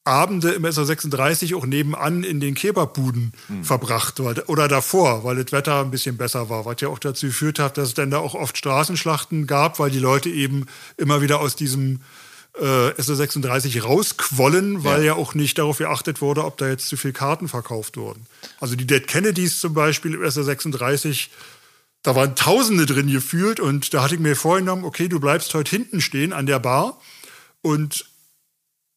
Abende 0.04 0.50
im 0.50 0.64
SO36 0.64 1.54
auch 1.54 1.64
nebenan 1.64 2.24
in 2.24 2.40
den 2.40 2.54
Kebabbuden 2.54 3.32
Hm. 3.46 3.62
verbracht 3.64 4.18
oder 4.18 4.66
davor, 4.66 5.22
weil 5.22 5.36
das 5.42 5.52
Wetter 5.52 5.80
ein 5.80 5.92
bisschen 5.92 6.16
besser 6.16 6.48
war, 6.48 6.64
was 6.64 6.80
ja 6.80 6.88
auch 6.88 6.98
dazu 6.98 7.26
geführt 7.26 7.60
hat, 7.60 7.78
dass 7.78 7.88
es 7.88 7.94
dann 7.94 8.10
da 8.10 8.18
auch 8.18 8.34
oft 8.34 8.58
Straßenschlachten 8.58 9.46
gab, 9.46 9.78
weil 9.78 9.90
die 9.92 10.00
Leute 10.00 10.28
eben 10.28 10.66
immer 10.96 11.22
wieder 11.22 11.38
aus 11.40 11.54
diesem 11.54 12.00
äh, 12.60 12.64
SO36 13.00 13.82
rausquollen, 13.82 14.82
weil 14.82 15.00
ja. 15.02 15.06
Ja. 15.06 15.14
auch 15.14 15.34
nicht 15.34 15.56
darauf 15.58 15.78
geachtet 15.78 16.20
wurde, 16.20 16.44
ob 16.44 16.58
da 16.58 16.68
jetzt 16.68 16.88
zu 16.88 16.96
viel 16.96 17.12
Karten 17.12 17.46
verkauft 17.48 17.96
wurden. 17.96 18.26
Also 18.60 18.74
die 18.74 18.86
Dead 18.86 19.06
Kennedys 19.06 19.60
zum 19.60 19.72
Beispiel 19.72 20.14
im 20.14 20.22
SO36, 20.22 21.28
da 22.02 22.16
waren 22.16 22.34
Tausende 22.34 22.86
drin 22.86 23.10
gefühlt 23.10 23.60
und 23.60 23.94
da 23.94 24.02
hatte 24.02 24.14
ich 24.14 24.20
mir 24.20 24.36
vorgenommen, 24.36 24.84
okay, 24.84 25.08
du 25.08 25.20
bleibst 25.20 25.54
heute 25.54 25.70
hinten 25.70 26.00
stehen 26.00 26.32
an 26.32 26.46
der 26.46 26.58
Bar 26.58 27.00
und 27.60 28.06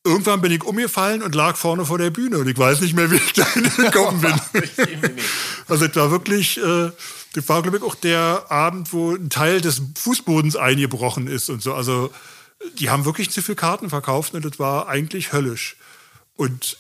irgendwann 0.04 0.42
bin 0.42 0.52
ich 0.52 0.64
umgefallen 0.64 1.22
und 1.22 1.36
lag 1.36 1.56
vorne 1.56 1.86
vor 1.86 1.98
der 1.98 2.10
Bühne 2.10 2.38
und 2.38 2.48
ich 2.48 2.58
weiß 2.58 2.82
nicht 2.82 2.96
mehr, 2.96 3.12
wie 3.12 3.16
ich 3.16 3.34
da 3.34 3.46
hingekommen 3.46 4.22
bin. 4.22 4.34
Also 5.68 5.86
es 5.86 5.96
war 5.96 6.12
wirklich, 6.12 6.60
äh, 6.60 6.92
das 7.34 7.50
war 7.50 7.64
glaube 7.64 7.78
ich 7.78 7.84
auch 7.84 7.96
der 7.96 8.46
Abend, 8.50 8.94
wo 8.94 9.16
ein 9.16 9.32
Teil 9.32 9.62
des 9.62 9.82
Fußbodens 9.96 10.56
eingebrochen 10.56 11.26
ist 11.26 11.50
und 11.50 11.64
so. 11.64 11.74
Also 11.74 12.12
die 12.78 12.92
haben 12.92 13.06
wirklich 13.06 13.32
zu 13.32 13.42
viel 13.42 13.56
Karten 13.56 13.90
verkauft 13.90 14.36
und 14.36 14.46
das 14.46 14.60
war 14.60 14.88
eigentlich 14.88 15.34
höllisch. 15.34 15.76
Und 16.36 16.78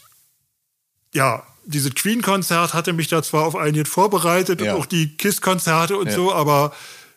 ja, 1.15 1.47
dieses 1.65 1.93
Queen-Konzert 1.95 2.73
hatte 2.73 2.93
mich 2.93 3.07
da 3.07 3.21
zwar 3.23 3.45
auf 3.45 3.55
einiges 3.55 3.89
vorbereitet 3.89 4.61
Ja. 4.61 4.73
und 4.75 4.81
auch 4.81 4.85
die 4.85 5.15
KISS-Konzerte 5.17 5.97
und 5.97 6.07
Ja. 6.07 6.15
so, 6.15 6.33
aber 6.33 6.73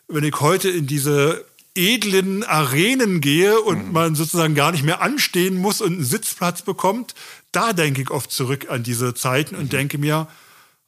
wenn 0.07 0.23
ich 0.23 0.39
heute 0.39 0.69
in 0.69 0.87
diese 0.87 1.45
edlen 1.75 2.43
Arenen 2.43 3.21
gehe 3.21 3.59
und 3.61 3.87
Mhm. 3.87 3.91
man 3.93 4.15
sozusagen 4.15 4.55
gar 4.55 4.71
nicht 4.71 4.83
mehr 4.83 5.01
anstehen 5.01 5.55
muss 5.55 5.81
und 5.81 5.93
einen 5.93 6.03
Sitzplatz 6.03 6.63
bekommt, 6.63 7.13
da 7.51 7.73
denke 7.73 8.01
ich 8.01 8.09
oft 8.11 8.31
zurück 8.31 8.67
an 8.69 8.83
diese 8.83 9.13
Zeiten 9.13 9.55
Mhm. 9.55 9.61
und 9.61 9.73
denke 9.73 9.97
mir, 9.97 10.27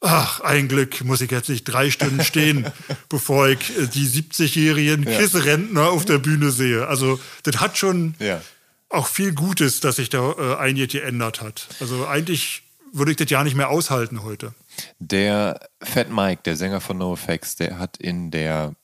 ach, 0.00 0.40
ein 0.40 0.66
Glück 0.66 1.04
muss 1.04 1.20
ich 1.20 1.30
jetzt 1.30 1.48
nicht 1.48 1.64
drei 1.64 1.90
Stunden 1.90 2.24
stehen, 2.24 2.66
bevor 3.08 3.48
ich 3.48 3.70
äh, 3.78 3.86
die 3.86 4.06
70-jährigen 4.06 5.04
Ja. 5.04 5.18
KISS-Rentner 5.18 5.90
auf 5.90 6.04
der 6.04 6.18
Bühne 6.18 6.50
sehe. 6.50 6.88
Also 6.88 7.20
das 7.44 7.60
hat 7.60 7.78
schon 7.78 8.14
Ja. 8.18 8.42
auch 8.88 9.06
viel 9.06 9.32
Gutes, 9.32 9.78
dass 9.80 9.96
sich 9.96 10.10
da 10.10 10.32
äh, 10.32 10.56
einiges 10.56 10.88
geändert 10.92 11.40
hat. 11.40 11.68
Also 11.78 12.06
eigentlich 12.08 12.62
würde 12.92 13.10
ich 13.10 13.16
das 13.16 13.30
ja 13.30 13.42
nicht 13.42 13.56
mehr 13.56 13.70
aushalten 13.70 14.22
heute. 14.22 14.54
Der 14.98 15.60
Fat 15.82 16.10
Mike, 16.10 16.42
der 16.44 16.56
Sänger 16.56 16.80
von 16.80 16.98
NoFX, 16.98 17.56
der 17.56 17.78
hat 17.78 17.96
in 17.96 18.30
der 18.30 18.74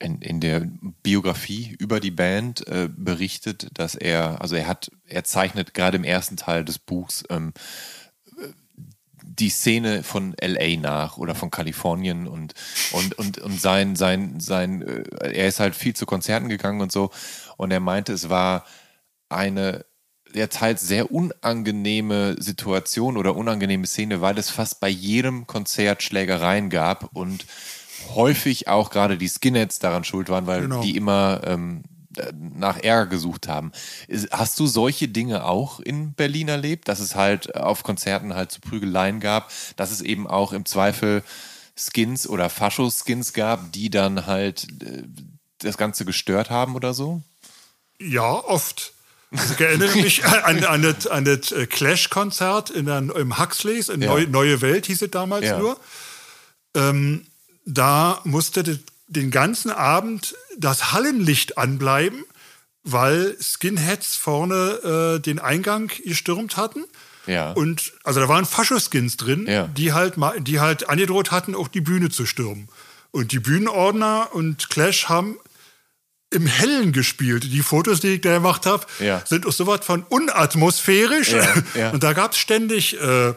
in, 0.00 0.20
in 0.20 0.40
der 0.40 0.68
Biografie 1.02 1.76
über 1.78 2.00
die 2.00 2.10
Band 2.10 2.66
äh, 2.66 2.88
berichtet, 2.94 3.68
dass 3.74 3.94
er, 3.94 4.40
also 4.42 4.56
er 4.56 4.66
hat, 4.66 4.90
er 5.06 5.24
zeichnet 5.24 5.72
gerade 5.72 5.96
im 5.96 6.04
ersten 6.04 6.36
Teil 6.36 6.64
des 6.64 6.78
Buchs 6.78 7.24
ähm, 7.30 7.54
die 9.22 9.48
Szene 9.48 10.02
von 10.02 10.34
LA 10.40 10.76
nach 10.78 11.16
oder 11.16 11.34
von 11.34 11.50
Kalifornien 11.50 12.26
und, 12.26 12.54
und, 12.92 13.18
und, 13.18 13.38
und 13.38 13.60
sein, 13.60 13.96
sein, 13.96 14.40
sein, 14.40 14.82
äh, 14.82 15.32
er 15.32 15.48
ist 15.48 15.60
halt 15.60 15.74
viel 15.74 15.94
zu 15.94 16.06
Konzerten 16.06 16.48
gegangen 16.48 16.80
und 16.80 16.92
so 16.92 17.10
und 17.56 17.70
er 17.70 17.80
meinte, 17.80 18.12
es 18.12 18.28
war 18.28 18.64
eine 19.28 19.86
ja 20.34 20.46
teils 20.48 20.82
sehr 20.82 21.10
unangenehme 21.12 22.36
Situation 22.40 23.16
oder 23.16 23.36
unangenehme 23.36 23.86
Szene, 23.86 24.20
weil 24.20 24.38
es 24.38 24.50
fast 24.50 24.80
bei 24.80 24.88
jedem 24.88 25.46
Konzert 25.46 26.02
Schlägereien 26.02 26.70
gab 26.70 27.14
und 27.16 27.46
häufig 28.14 28.68
auch 28.68 28.90
gerade 28.90 29.16
die 29.16 29.28
Skinheads 29.28 29.78
daran 29.78 30.04
schuld 30.04 30.28
waren, 30.28 30.46
weil 30.46 30.62
Genau. 30.62 30.82
die 30.82 30.96
immer 30.96 31.40
ähm, 31.44 31.82
nach 32.38 32.78
Ärger 32.78 33.06
gesucht 33.10 33.48
haben. 33.48 33.72
Hast 34.30 34.60
du 34.60 34.66
solche 34.66 35.08
Dinge 35.08 35.44
auch 35.44 35.80
in 35.80 36.12
Berlin 36.12 36.48
erlebt, 36.48 36.86
dass 36.88 37.00
es 37.00 37.16
halt 37.16 37.56
auf 37.56 37.82
Konzerten 37.82 38.34
halt 38.34 38.52
zu 38.52 38.60
Prügeleien 38.60 39.20
gab, 39.20 39.50
dass 39.76 39.90
es 39.90 40.00
eben 40.00 40.26
auch 40.26 40.52
im 40.52 40.64
Zweifel 40.64 41.22
Skins 41.76 42.28
oder 42.28 42.50
Fascho-Skins 42.50 43.32
gab, 43.32 43.72
die 43.72 43.90
dann 43.90 44.26
halt 44.26 44.66
äh, 44.82 45.02
das 45.58 45.76
Ganze 45.76 46.04
gestört 46.04 46.50
haben 46.50 46.76
oder 46.76 46.94
so? 46.94 47.22
Ja, 47.98 48.32
oft. 48.32 48.93
Ich 49.34 49.60
erinnere 49.60 49.96
mich 49.96 50.24
an, 50.26 50.64
an 50.64 50.82
das, 50.82 51.06
an 51.06 51.24
das 51.24 51.52
äh, 51.52 51.66
Clash-Konzert 51.66 52.70
im 52.70 53.38
Huxleys, 53.38 53.88
in 53.88 54.02
Ja. 54.02 54.08
Neu, 54.10 54.26
Neue 54.28 54.60
Welt 54.60 54.86
hieß 54.86 55.02
es 55.02 55.10
damals 55.10 55.46
Ja. 55.46 55.58
nur. 55.58 55.78
Ähm, 56.74 57.26
da 57.66 58.20
musste 58.24 58.62
das, 58.62 58.78
den 59.08 59.30
ganzen 59.30 59.70
Abend 59.70 60.34
das 60.58 60.92
Hallenlicht 60.92 61.58
anbleiben, 61.58 62.24
weil 62.82 63.36
Skinheads 63.40 64.16
vorne 64.16 65.16
äh, 65.16 65.20
den 65.20 65.38
Eingang 65.38 65.90
gestürmt 66.04 66.56
hatten. 66.56 66.84
Ja. 67.26 67.52
Und 67.52 67.92
also 68.04 68.20
da 68.20 68.28
waren 68.28 68.44
Faschoskins 68.44 69.16
drin, 69.16 69.46
Ja. 69.48 69.66
die 69.68 69.92
halt 69.94 70.14
die 70.40 70.60
halt 70.60 70.88
angedroht 70.90 71.30
hatten, 71.30 71.54
auch 71.54 71.68
die 71.68 71.80
Bühne 71.80 72.10
zu 72.10 72.26
stürmen. 72.26 72.68
Und 73.12 73.32
die 73.32 73.38
Bühnenordner 73.38 74.28
und 74.32 74.68
Clash 74.68 75.08
haben 75.08 75.38
im 76.34 76.46
Hellen 76.46 76.92
gespielt. 76.92 77.44
Die 77.44 77.62
Fotos, 77.62 78.00
die 78.00 78.14
ich 78.14 78.20
da 78.20 78.34
gemacht 78.34 78.66
habe, 78.66 78.86
Ja. 78.98 79.22
sind 79.26 79.46
auch 79.46 79.52
sowas 79.52 79.80
von 79.84 80.02
unatmosphärisch. 80.02 81.32
Ja, 81.32 81.54
ja. 81.74 81.90
Und 81.90 82.02
da 82.02 82.12
gab 82.12 82.32
es 82.32 82.38
ständig, 82.38 83.00
äh, 83.00 83.34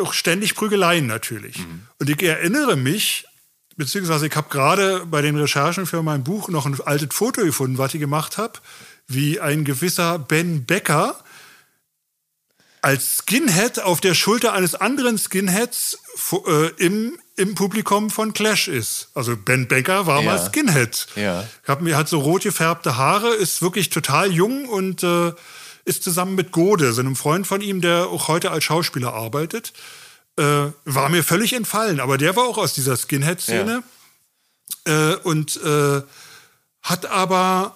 auch 0.00 0.12
ständig 0.12 0.54
Prügeleien 0.54 1.06
natürlich. 1.06 1.58
Mhm. 1.58 1.86
Und 1.98 2.10
ich 2.10 2.22
erinnere 2.22 2.76
mich, 2.76 3.24
beziehungsweise 3.76 4.26
ich 4.26 4.36
habe 4.36 4.48
gerade 4.50 5.04
bei 5.06 5.22
den 5.22 5.36
Recherchen 5.36 5.86
für 5.86 6.02
mein 6.02 6.24
Buch 6.24 6.48
noch 6.48 6.66
ein 6.66 6.78
altes 6.84 7.08
Foto 7.14 7.42
gefunden, 7.42 7.78
was 7.78 7.94
ich 7.94 8.00
gemacht 8.00 8.38
habe, 8.38 8.54
wie 9.06 9.40
ein 9.40 9.64
gewisser 9.64 10.18
Ben 10.18 10.64
Becker 10.64 11.18
als 12.82 13.18
Skinhead 13.18 13.80
auf 13.80 14.00
der 14.00 14.14
Schulter 14.14 14.52
eines 14.52 14.74
anderen 14.74 15.18
Skinheads 15.18 15.98
äh, 16.46 16.68
im, 16.76 17.18
im 17.36 17.54
Publikum 17.54 18.10
von 18.10 18.32
Clash 18.32 18.68
ist. 18.68 19.08
Also 19.14 19.36
Ben 19.36 19.68
Becker 19.68 20.06
war 20.06 20.22
mal 20.22 20.36
Ja. 20.36 20.46
Skinhead. 20.50 21.06
Ja. 21.16 21.44
Mir 21.80 21.96
hat 21.96 22.08
so 22.08 22.18
rot 22.18 22.42
gefärbte 22.42 22.96
Haare, 22.96 23.34
ist 23.34 23.60
wirklich 23.62 23.90
total 23.90 24.32
jung 24.32 24.66
und 24.66 25.02
äh, 25.02 25.32
ist 25.84 26.02
zusammen 26.02 26.34
mit 26.34 26.50
Gode, 26.50 26.92
so 26.92 27.00
einem 27.00 27.14
Freund 27.14 27.46
von 27.46 27.60
ihm, 27.60 27.80
der 27.80 28.08
auch 28.08 28.28
heute 28.28 28.50
als 28.50 28.64
Schauspieler 28.64 29.12
arbeitet. 29.12 29.72
Äh, 30.38 30.66
war 30.84 31.08
mir 31.08 31.22
völlig 31.22 31.52
entfallen, 31.52 32.00
aber 32.00 32.18
der 32.18 32.36
war 32.36 32.44
auch 32.44 32.58
aus 32.58 32.72
dieser 32.74 32.96
Skinhead-Szene 32.96 33.82
äh, 34.84 35.14
und 35.16 35.60
äh, 35.62 36.02
hat 36.82 37.06
aber 37.06 37.75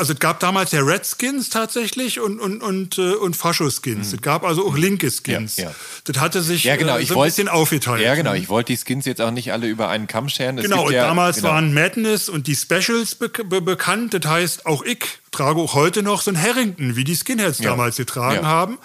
also 0.00 0.14
es 0.14 0.18
gab 0.18 0.40
damals 0.40 0.72
ja 0.72 0.80
Redskins 0.80 1.50
tatsächlich 1.50 2.18
und, 2.20 2.40
und, 2.40 2.62
und, 2.62 2.96
äh, 2.96 3.12
und 3.12 3.36
Faschoskins. 3.36 4.12
Es 4.14 4.22
gab 4.22 4.44
also 4.44 4.66
auch 4.66 4.76
linke 4.76 5.10
Skins. 5.10 5.58
Ja, 5.58 5.64
ja. 5.64 5.74
Das 6.04 6.18
hatte 6.18 6.40
sich 6.42 6.64
Ja, 6.64 6.76
genau. 6.76 6.96
äh, 6.96 7.04
so 7.04 7.12
ein 7.12 7.16
wollte 7.18 7.32
bisschen 7.32 7.48
aufgeteilt. 7.48 8.02
Ja, 8.02 8.14
genau. 8.14 8.32
Ich 8.32 8.48
wollte 8.48 8.72
die 8.72 8.78
Skins 8.82 9.04
jetzt 9.04 9.20
auch 9.20 9.30
nicht 9.30 9.52
alle 9.52 9.68
über 9.68 9.88
einen 9.88 10.06
Kamm 10.06 10.30
scheren. 10.30 10.56
Es 10.56 10.64
Genau, 10.64 10.86
und 10.86 10.94
ja, 10.94 11.06
damals 11.06 11.36
genau. 11.36 11.50
waren 11.50 11.74
Madness 11.74 12.28
und 12.30 12.46
die 12.46 12.56
Specials 12.56 13.14
be 13.14 13.28
be 13.28 13.60
bekannt. 13.60 14.14
Das 14.14 14.28
heißt, 14.28 14.66
auch 14.66 14.82
ich 14.82 15.04
trage 15.30 15.60
auch 15.60 15.74
heute 15.74 16.02
noch 16.02 16.22
so 16.22 16.30
ein 16.30 16.40
Harrington, 16.42 16.96
wie 16.96 17.04
die 17.04 17.14
Skinheads 17.14 17.58
damals 17.58 17.96
getragen 17.96 18.46
haben. 18.46 18.78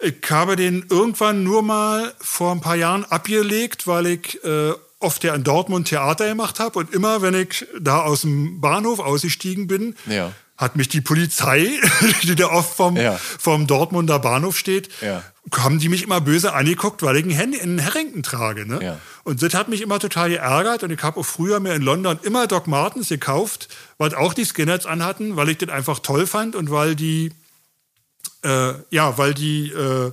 Ich 0.00 0.16
habe 0.30 0.56
den 0.56 0.86
irgendwann 0.88 1.44
nur 1.44 1.62
mal 1.62 2.14
vor 2.18 2.52
ein 2.52 2.60
paar 2.62 2.76
Jahren 2.76 3.04
abgelegt, 3.04 3.86
weil 3.86 4.06
ich 4.06 4.42
äh, 4.44 4.72
oft 5.00 5.22
ja 5.24 5.34
in 5.34 5.44
Dortmund 5.44 5.88
Theater 5.88 6.26
gemacht 6.28 6.60
habe. 6.60 6.78
Und 6.78 6.92
immer, 6.94 7.22
wenn 7.22 7.34
ich 7.34 7.66
da 7.78 8.00
aus 8.02 8.22
dem 8.22 8.60
Bahnhof 8.60 8.98
ausgestiegen 9.00 9.66
bin, 9.66 9.94
Ja. 10.06 10.32
Hat 10.56 10.76
mich 10.76 10.88
die 10.88 11.00
Polizei, 11.00 11.68
die 12.22 12.34
da 12.34 12.46
oft 12.48 12.74
vom, 12.76 12.96
Ja. 12.96 13.18
vom 13.38 13.66
Dortmunder 13.66 14.18
Bahnhof 14.18 14.56
steht, 14.56 14.88
Ja. 15.02 15.22
haben 15.54 15.78
die 15.78 15.88
mich 15.88 16.02
immer 16.02 16.20
böse 16.20 16.54
angeguckt, 16.54 17.02
weil 17.02 17.16
ich 17.16 17.24
einen, 17.38 17.60
einen 17.60 17.84
Harrington 17.84 18.22
trage. 18.22 18.66
Ne? 18.66 18.82
Ja. 18.82 18.98
Und 19.24 19.42
das 19.42 19.54
hat 19.54 19.68
mich 19.68 19.82
immer 19.82 19.98
total 20.00 20.30
geärgert. 20.30 20.82
Und 20.82 20.90
ich 20.90 21.02
habe 21.02 21.20
auch 21.20 21.26
früher 21.26 21.60
mir 21.60 21.74
in 21.74 21.82
London 21.82 22.18
immer 22.22 22.46
Doc 22.46 22.66
Martens 22.66 23.08
gekauft, 23.08 23.68
was 23.98 24.14
auch 24.14 24.32
die 24.34 24.44
Skinheads 24.46 24.86
anhatten, 24.86 25.36
weil 25.36 25.48
ich 25.50 25.58
das 25.58 25.68
einfach 25.68 25.98
toll 25.98 26.26
fand 26.26 26.56
und 26.56 26.70
weil 26.70 26.96
die, 26.96 27.32
äh, 28.42 28.72
ja, 28.90 29.18
weil 29.18 29.34
die, 29.34 29.70
äh, 29.70 30.12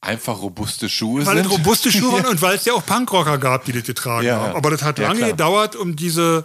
einfach 0.00 0.42
robuste 0.42 0.88
Schuhe 0.90 1.24
weil 1.24 1.36
sind. 1.38 1.46
robuste 1.50 1.90
Schuhe 1.90 2.12
waren 2.12 2.26
und 2.30 2.42
weil 2.42 2.56
es 2.56 2.64
ja 2.66 2.74
auch 2.74 2.84
Punkrocker 2.84 3.38
gab, 3.38 3.64
die 3.64 3.72
das 3.72 3.84
getragen 3.84 4.30
haben. 4.30 4.54
Aber 4.54 4.70
das 4.70 4.82
hat 4.82 4.98
lange 4.98 5.28
gedauert, 5.28 5.76
um 5.76 5.96
diese, 5.96 6.44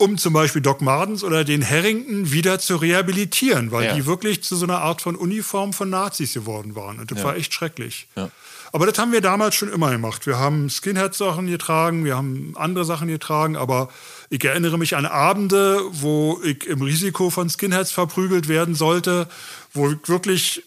um 0.00 0.16
zum 0.16 0.32
Beispiel 0.32 0.62
Doc 0.62 0.80
Martens 0.80 1.22
oder 1.22 1.44
den 1.44 1.68
Harrington 1.68 2.32
wieder 2.32 2.58
zu 2.58 2.76
rehabilitieren, 2.76 3.70
weil 3.70 3.84
Ja. 3.84 3.94
die 3.94 4.06
wirklich 4.06 4.42
zu 4.42 4.56
so 4.56 4.64
einer 4.64 4.78
Art 4.80 5.02
von 5.02 5.14
Uniform 5.14 5.72
von 5.74 5.90
Nazis 5.90 6.32
geworden 6.32 6.74
waren. 6.74 6.98
Und 6.98 7.10
das 7.10 7.22
war 7.22 7.36
echt 7.36 7.52
schrecklich. 7.52 8.08
Ja. 8.16 8.30
Aber 8.72 8.86
das 8.86 8.98
haben 8.98 9.12
wir 9.12 9.20
damals 9.20 9.56
schon 9.56 9.68
immer 9.70 9.90
gemacht. 9.90 10.26
Wir 10.26 10.38
haben 10.38 10.70
Skinhead-Sachen 10.70 11.48
getragen, 11.48 12.04
wir 12.04 12.16
haben 12.16 12.54
andere 12.56 12.84
Sachen 12.84 13.08
getragen, 13.08 13.56
aber 13.56 13.88
ich 14.30 14.42
erinnere 14.44 14.78
mich 14.78 14.96
an 14.96 15.04
Abende, 15.06 15.80
wo 15.90 16.40
ich 16.44 16.64
im 16.66 16.80
Risiko 16.80 17.30
von 17.30 17.50
Skinheads 17.50 17.90
verprügelt 17.90 18.48
werden 18.48 18.74
sollte, 18.74 19.28
wo 19.74 19.90
ich 19.90 19.98
wirklich 20.06 20.62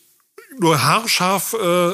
nur 0.60 0.84
haarscharf 0.84 1.53
äh, 1.53 1.91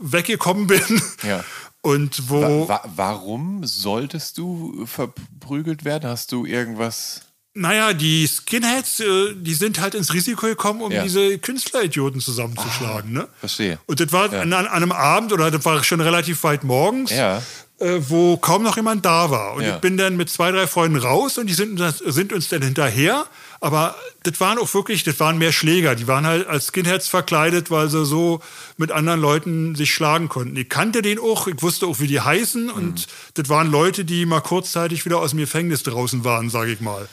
weggekommen 0.00 0.66
bin. 0.66 1.00
Ja. 1.22 1.44
Und 1.82 2.30
wo, 2.30 2.68
Wa 2.68 2.80
warum 2.94 3.64
solltest 3.66 4.38
du 4.38 4.86
verprügelt 4.86 5.84
werden? 5.84 6.08
Hast 6.08 6.32
du 6.32 6.46
irgendwas? 6.46 7.22
naja, 7.54 7.92
die 7.92 8.26
Skinheads, 8.26 9.00
äh, 9.00 9.34
die 9.34 9.52
sind 9.52 9.78
halt 9.78 9.94
ins 9.94 10.14
Risiko 10.14 10.46
gekommen, 10.46 10.80
um 10.80 10.90
Ja. 10.90 11.02
diese 11.02 11.36
Künstleridioten 11.38 12.18
zusammenzuschlagen. 12.18 13.12
ne? 13.12 13.28
Verstehe. 13.40 13.78
Und 13.84 14.00
das 14.00 14.10
war 14.10 14.32
an, 14.32 14.54
an 14.54 14.66
einem 14.68 14.90
Abend, 14.92 15.34
oder 15.34 15.50
das 15.50 15.62
war 15.66 15.84
schon 15.84 16.00
relativ 16.00 16.42
weit 16.44 16.64
morgens, 16.64 17.10
Ja. 17.10 17.42
äh, 17.78 17.98
wo 18.08 18.38
kaum 18.38 18.62
noch 18.62 18.76
jemand 18.76 19.04
da 19.04 19.30
war. 19.30 19.52
Und 19.54 19.64
Ja. 19.64 19.74
ich 19.74 19.80
bin 19.82 19.98
dann 19.98 20.16
mit 20.16 20.30
zwei, 20.30 20.50
drei 20.50 20.66
Freunden 20.66 20.96
raus 20.96 21.36
und 21.36 21.46
die 21.46 21.52
sind, 21.52 21.78
sind 22.06 22.32
uns 22.32 22.48
dann 22.48 22.62
hinterher. 22.62 23.26
Aber 23.62 23.94
das 24.24 24.40
waren 24.40 24.58
auch 24.58 24.74
wirklich, 24.74 25.04
das 25.04 25.20
waren 25.20 25.38
mehr 25.38 25.52
Schläger. 25.52 25.94
Die 25.94 26.08
waren 26.08 26.26
halt 26.26 26.48
als 26.48 26.66
Skinheads 26.66 27.06
verkleidet, 27.06 27.70
weil 27.70 27.88
sie 27.88 28.04
so 28.04 28.40
mit 28.76 28.90
anderen 28.90 29.20
Leuten 29.20 29.76
sich 29.76 29.94
schlagen 29.94 30.28
konnten. 30.28 30.56
Ich 30.56 30.68
kannte 30.68 31.00
den 31.00 31.20
auch, 31.20 31.46
ich 31.46 31.62
wusste 31.62 31.86
auch, 31.86 32.00
wie 32.00 32.08
die 32.08 32.20
heißen. 32.20 32.64
Mhm. 32.64 32.70
Und 32.72 33.06
das 33.34 33.48
waren 33.48 33.70
Leute, 33.70 34.04
die 34.04 34.26
mal 34.26 34.40
kurzzeitig 34.40 35.04
wieder 35.04 35.20
aus 35.20 35.30
dem 35.30 35.38
Gefängnis 35.38 35.84
draußen 35.84 36.24
waren, 36.24 36.50
sage 36.50 36.72
ich 36.72 36.80
mal. 36.80 37.08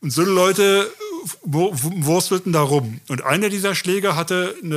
Und 0.00 0.10
so 0.10 0.22
Leute 0.22 0.92
wur- 1.44 1.70
wurstelten 1.72 2.52
da 2.52 2.62
rum. 2.62 3.00
Und 3.08 3.22
einer 3.22 3.48
dieser 3.48 3.76
Schläger 3.76 4.16
hatte 4.16 4.56
eine 4.64 4.76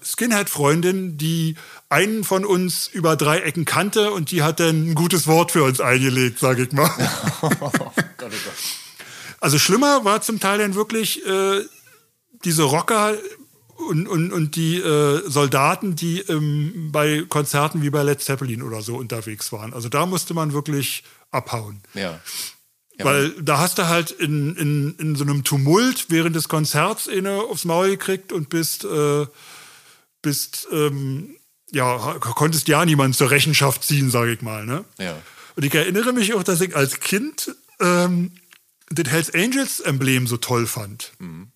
äh, 0.00 0.06
Skinhead-Freundin, 0.06 1.18
die 1.18 1.56
einen 1.88 2.22
von 2.22 2.44
uns 2.44 2.86
über 2.86 3.16
drei 3.16 3.40
Ecken 3.40 3.64
kannte 3.64 4.12
und 4.12 4.30
die 4.30 4.44
hat 4.44 4.60
dann 4.60 4.90
ein 4.90 4.94
gutes 4.94 5.26
Wort 5.26 5.50
für 5.50 5.64
uns 5.64 5.80
eingelegt, 5.80 6.38
sage 6.38 6.62
ich 6.62 6.70
mal. 6.72 6.88
Also 9.40 9.58
schlimmer 9.58 10.04
war 10.04 10.20
zum 10.20 10.40
Teil 10.40 10.58
dann 10.58 10.74
wirklich 10.74 11.24
äh, 11.26 11.62
diese 12.44 12.64
Rocker 12.64 13.14
und, 13.88 14.08
und, 14.08 14.32
und 14.32 14.56
die 14.56 14.78
äh, 14.78 15.22
Soldaten, 15.28 15.94
die 15.94 16.20
ähm, 16.20 16.90
bei 16.90 17.24
Konzerten 17.28 17.82
wie 17.82 17.90
bei 17.90 18.02
Led 18.02 18.20
Zeppelin 18.20 18.62
oder 18.62 18.82
so 18.82 18.96
unterwegs 18.96 19.52
waren. 19.52 19.72
Also 19.72 19.88
da 19.88 20.06
musste 20.06 20.34
man 20.34 20.52
wirklich 20.52 21.04
abhauen. 21.30 21.80
Ja. 21.94 22.18
ja 22.96 23.04
Weil 23.04 23.30
da 23.40 23.58
hast 23.58 23.78
du 23.78 23.86
halt 23.86 24.10
in, 24.10 24.56
in, 24.56 24.96
in 24.98 25.14
so 25.14 25.24
einem 25.24 25.44
Tumult 25.44 26.06
während 26.08 26.34
des 26.34 26.48
Konzerts 26.48 27.08
eine 27.08 27.42
aufs 27.42 27.64
Maul 27.64 27.90
gekriegt 27.90 28.32
und 28.32 28.48
bist, 28.48 28.84
äh, 28.84 29.26
bist 30.22 30.66
ähm, 30.72 31.36
ja, 31.70 32.16
konntest 32.18 32.66
ja 32.68 32.84
niemanden 32.84 33.12
zur 33.14 33.30
Rechenschaft 33.30 33.84
ziehen, 33.84 34.10
sage 34.10 34.32
ich 34.32 34.42
mal. 34.42 34.64
Ne? 34.66 34.84
Ja. 34.98 35.16
Und 35.54 35.64
ich 35.64 35.74
erinnere 35.74 36.12
mich 36.12 36.34
auch, 36.34 36.42
dass 36.42 36.60
ich 36.60 36.74
als 36.74 37.00
Kind 37.00 37.54
ähm, 37.80 38.32
das 38.90 39.08
Hells 39.12 39.34
Angels 39.34 39.80
Emblem 39.80 40.26
so 40.26 40.36
toll 40.36 40.66
fand. 40.66 41.12
Mhm. 41.18 41.48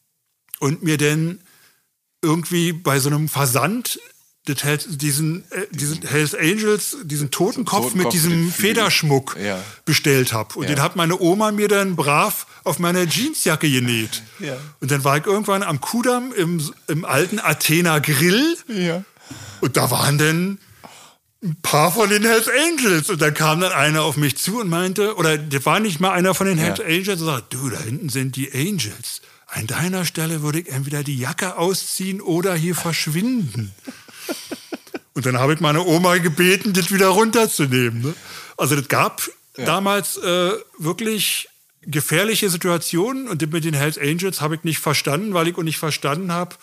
Und 0.59 0.83
mir 0.83 0.97
denn 0.99 1.41
irgendwie 2.23 2.73
bei 2.73 2.99
so 3.01 3.09
einem 3.09 3.29
Versand 3.29 3.99
das 4.47 4.65
Hells, 4.65 4.87
diesen, 4.99 5.45
äh, 5.53 5.67
diesen 5.71 6.03
Hells 6.03 6.35
Angels, 6.35 6.97
diesen 7.05 7.31
Totenkopf, 7.31 7.85
Totenkopf 7.85 8.05
mit 8.05 8.13
diesem 8.13 8.47
mit. 8.47 8.55
Federschmuck 8.55 9.37
Ja. 9.41 9.63
bestellt 9.85 10.33
habe. 10.33 10.57
Und 10.59 10.65
Ja. 10.65 10.75
den 10.75 10.83
hat 10.83 10.97
meine 10.97 11.21
Oma 11.21 11.53
mir 11.53 11.69
dann 11.69 11.95
brav 11.95 12.47
auf 12.65 12.81
meine 12.81 13.05
Jeansjacke 13.05 13.71
genäht. 13.71 14.23
Ja. 14.41 14.57
Und 14.81 14.91
dann 14.91 15.05
war 15.05 15.17
ich 15.19 15.27
irgendwann 15.27 15.63
am 15.63 15.81
Kudamm 15.81 16.33
im, 16.33 16.61
im 16.89 17.05
alten 17.05 17.39
Athena 17.39 18.01
Grill. 18.01 18.57
Ja. 18.67 19.05
Und 19.61 19.77
da 19.77 19.93
waren 19.93 20.19
dann 20.19 20.59
ein 21.43 21.57
paar 21.63 21.93
von 21.93 22.09
den 22.09 22.23
Hells 22.25 22.49
Angels. 22.49 23.11
Und 23.11 23.21
dann 23.21 23.35
kam 23.35 23.61
dann 23.61 23.73
einer 23.73 24.03
auf 24.03 24.17
mich 24.17 24.37
zu 24.37 24.61
und 24.61 24.69
meinte, 24.69 25.17
oder 25.17 25.39
das 25.39 25.67
war 25.67 25.81
nicht 25.81 25.99
mal 26.01 26.13
einer 26.13 26.35
von 26.35 26.47
den 26.47 26.59
Hells 26.59 26.79
Ja. 26.79 26.85
Angels, 26.85 27.21
und 27.21 27.27
sagte, 27.27 27.57
du, 27.57 27.69
da 27.71 27.81
hinten 27.81 28.09
sind 28.09 28.37
die 28.37 28.53
Angels. 28.53 29.23
An 29.49 29.67
deiner 29.67 30.05
Stelle 30.05 30.43
würde 30.43 30.61
ich 30.61 30.69
entweder 30.69 31.03
die 31.03 31.19
Jacke 31.19 31.59
ausziehen 31.59 32.21
oder 32.21 32.55
hier 32.55 32.75
verschwinden. 32.75 33.73
Und 35.15 35.27
dann 35.27 35.39
habe 35.39 35.53
ich 35.53 35.61
meine 35.61 35.85
Oma 35.85 36.17
gebeten, 36.19 36.73
das 36.73 36.91
wieder 36.91 37.09
runterzunehmen. 37.09 38.01
Ne? 38.01 38.15
Also 38.57 38.77
das 38.77 38.89
gab 38.89 39.21
damals 39.57 40.17
äh, 40.17 40.53
wirklich 40.79 41.49
gefährliche 41.83 42.49
Situationen 42.49 43.29
und 43.29 43.43
das 43.43 43.51
mit 43.51 43.65
den 43.65 43.75
Hells 43.75 43.99
Angels 43.99 44.41
habe 44.41 44.55
ich 44.55 44.65
nicht 44.65 44.79
verstanden, 44.79 45.35
weil 45.35 45.49
ich 45.49 45.59
auch 45.59 45.63
nicht 45.63 45.77
verstanden 45.79 46.33
habe, 46.33 46.57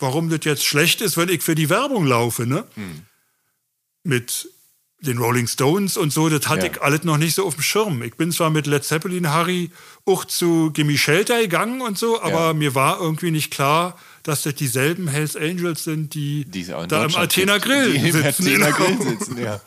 warum 0.00 0.30
das 0.30 0.40
jetzt 0.44 0.64
schlecht 0.64 1.00
ist, 1.00 1.16
wenn 1.16 1.28
ich 1.28 1.42
für 1.42 1.54
die 1.54 1.68
Werbung 1.70 2.06
laufe. 2.06 2.44
Ne? 2.46 2.64
Mit 4.02 4.48
den 5.02 5.16
Rolling 5.18 5.46
Stones 5.46 5.96
und 5.96 6.12
so, 6.12 6.28
das 6.28 6.48
hatte 6.48 6.66
Ja. 6.66 6.72
ich 6.72 6.82
alles 6.82 7.04
noch 7.04 7.16
nicht 7.16 7.34
so 7.34 7.46
auf 7.46 7.54
dem 7.54 7.62
Schirm. 7.62 8.02
Ich 8.02 8.16
bin 8.16 8.32
zwar 8.32 8.50
mit 8.50 8.66
Led 8.66 8.84
Zeppelin 8.84 9.30
Harry 9.30 9.70
auch 10.04 10.26
zu 10.26 10.70
Gimme 10.72 10.98
Shelter 10.98 11.40
gegangen 11.40 11.80
und 11.80 11.96
so, 11.96 12.20
aber 12.20 12.48
Ja. 12.48 12.52
mir 12.52 12.74
war 12.74 13.00
irgendwie 13.00 13.30
nicht 13.30 13.50
klar, 13.50 13.98
dass 14.24 14.42
das 14.42 14.54
dieselben 14.56 15.08
Hells 15.08 15.36
Angels 15.36 15.84
sind, 15.84 16.12
die, 16.12 16.44
Die 16.44 16.64
da 16.66 16.84
im 16.84 17.16
Athena. 17.16 17.56
Grill 17.58 17.92
Die 17.92 18.08
im 18.08 18.12
sitzen. 18.12 18.26
Athena 18.26 18.70
genau. 18.72 18.96
Grill 18.96 19.08
sitzen, 19.18 19.38
ja. 19.38 19.60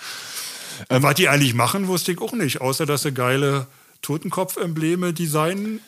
Was 0.89 1.15
die 1.15 1.29
eigentlich 1.29 1.55
machen, 1.55 1.87
wusste 1.87 2.11
ich 2.11 2.19
auch 2.21 2.33
nicht, 2.33 2.61
außer 2.61 2.85
dass 2.85 3.01
sie 3.03 3.11
geile 3.11 3.65
Totenkopf-Embleme 4.03 5.13
designen. 5.13 5.79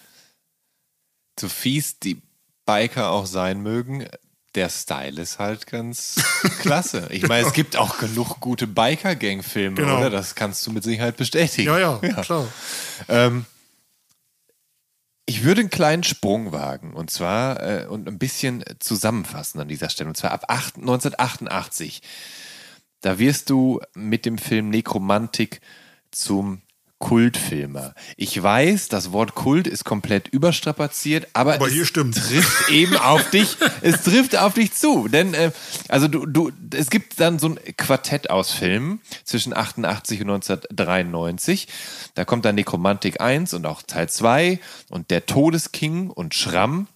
So 1.40 1.50
fies 1.50 2.00
die 2.00 2.22
Biker 2.66 3.12
auch 3.12 3.26
sein 3.28 3.62
mögen, 3.62 4.08
der 4.56 4.70
Style 4.70 5.22
ist 5.22 5.38
halt 5.40 5.68
ganz 5.68 6.16
klasse. 6.62 7.08
Ich 7.12 7.28
meine, 7.28 7.46
es 7.48 7.54
gibt 7.54 7.76
auch 7.78 7.98
genug 8.00 8.40
gute 8.40 8.68
Biker-Gang-Filme, 8.68 9.76
Genau. 9.76 9.98
oder? 10.00 10.10
Das 10.10 10.36
kannst 10.36 10.66
du 10.66 10.72
mit 10.72 10.84
Sicherheit 10.84 11.18
bestätigen. 11.18 11.68
Ja, 11.68 11.78
ja, 11.78 11.98
klar. 12.24 12.48
Ähm, 13.10 13.46
ich 15.26 15.44
würde 15.44 15.62
einen 15.62 15.70
kleinen 15.72 16.04
Sprung 16.04 16.52
wagen 16.52 16.94
und 16.94 17.10
zwar 17.10 17.62
äh, 17.64 17.86
und 17.88 18.08
ein 18.08 18.20
bisschen 18.20 18.64
zusammenfassen 18.80 19.60
an 19.60 19.68
dieser 19.68 19.90
Stelle. 19.90 20.10
Und 20.10 20.16
zwar 20.18 20.32
ab 20.32 20.46
acht- 20.50 20.78
1988. 20.78 22.02
Da 23.02 23.20
wirst 23.20 23.50
du 23.50 23.82
mit 23.94 24.26
dem 24.26 24.38
Film 24.38 24.70
Nekromantik 24.70 25.62
zum 26.12 26.62
Kultfilmer. 27.06 27.94
Ich 28.18 28.42
weiß, 28.42 28.88
das 28.88 29.12
Wort 29.12 29.36
Kult 29.36 29.68
ist 29.68 29.86
komplett 29.86 30.28
überstrapaziert, 30.30 31.28
aber, 31.34 31.54
Aber 31.54 31.68
es 31.68 31.94
trifft 31.94 32.70
eben 32.72 32.98
auf 32.98 33.30
dich. 33.30 33.58
Es 33.82 34.02
trifft 34.02 34.36
auf 34.36 34.56
dich 34.56 34.74
zu, 34.74 35.08
denn 35.08 35.36
äh, 35.36 35.52
also 35.88 36.08
du, 36.08 36.26
du, 36.26 36.52
es 36.72 36.90
gibt 36.90 37.20
dann 37.20 37.38
so 37.38 37.50
ein 37.50 37.60
Quartett 37.78 38.32
aus 38.32 38.52
Filmen 38.52 39.02
zwischen 39.24 39.56
88 39.56 40.22
und 40.22 40.32
1993. 40.32 41.68
Da 42.16 42.26
kommt 42.26 42.46
dann 42.46 42.56
Nekromantik 42.56 43.22
1 43.22 43.54
und 43.54 43.68
auch 43.68 43.84
Teil 43.84 44.10
2 44.10 44.60
und 44.90 45.12
Der 45.12 45.28
Todesking 45.28 46.10
und 46.10 46.34
Schramm. 46.34 46.88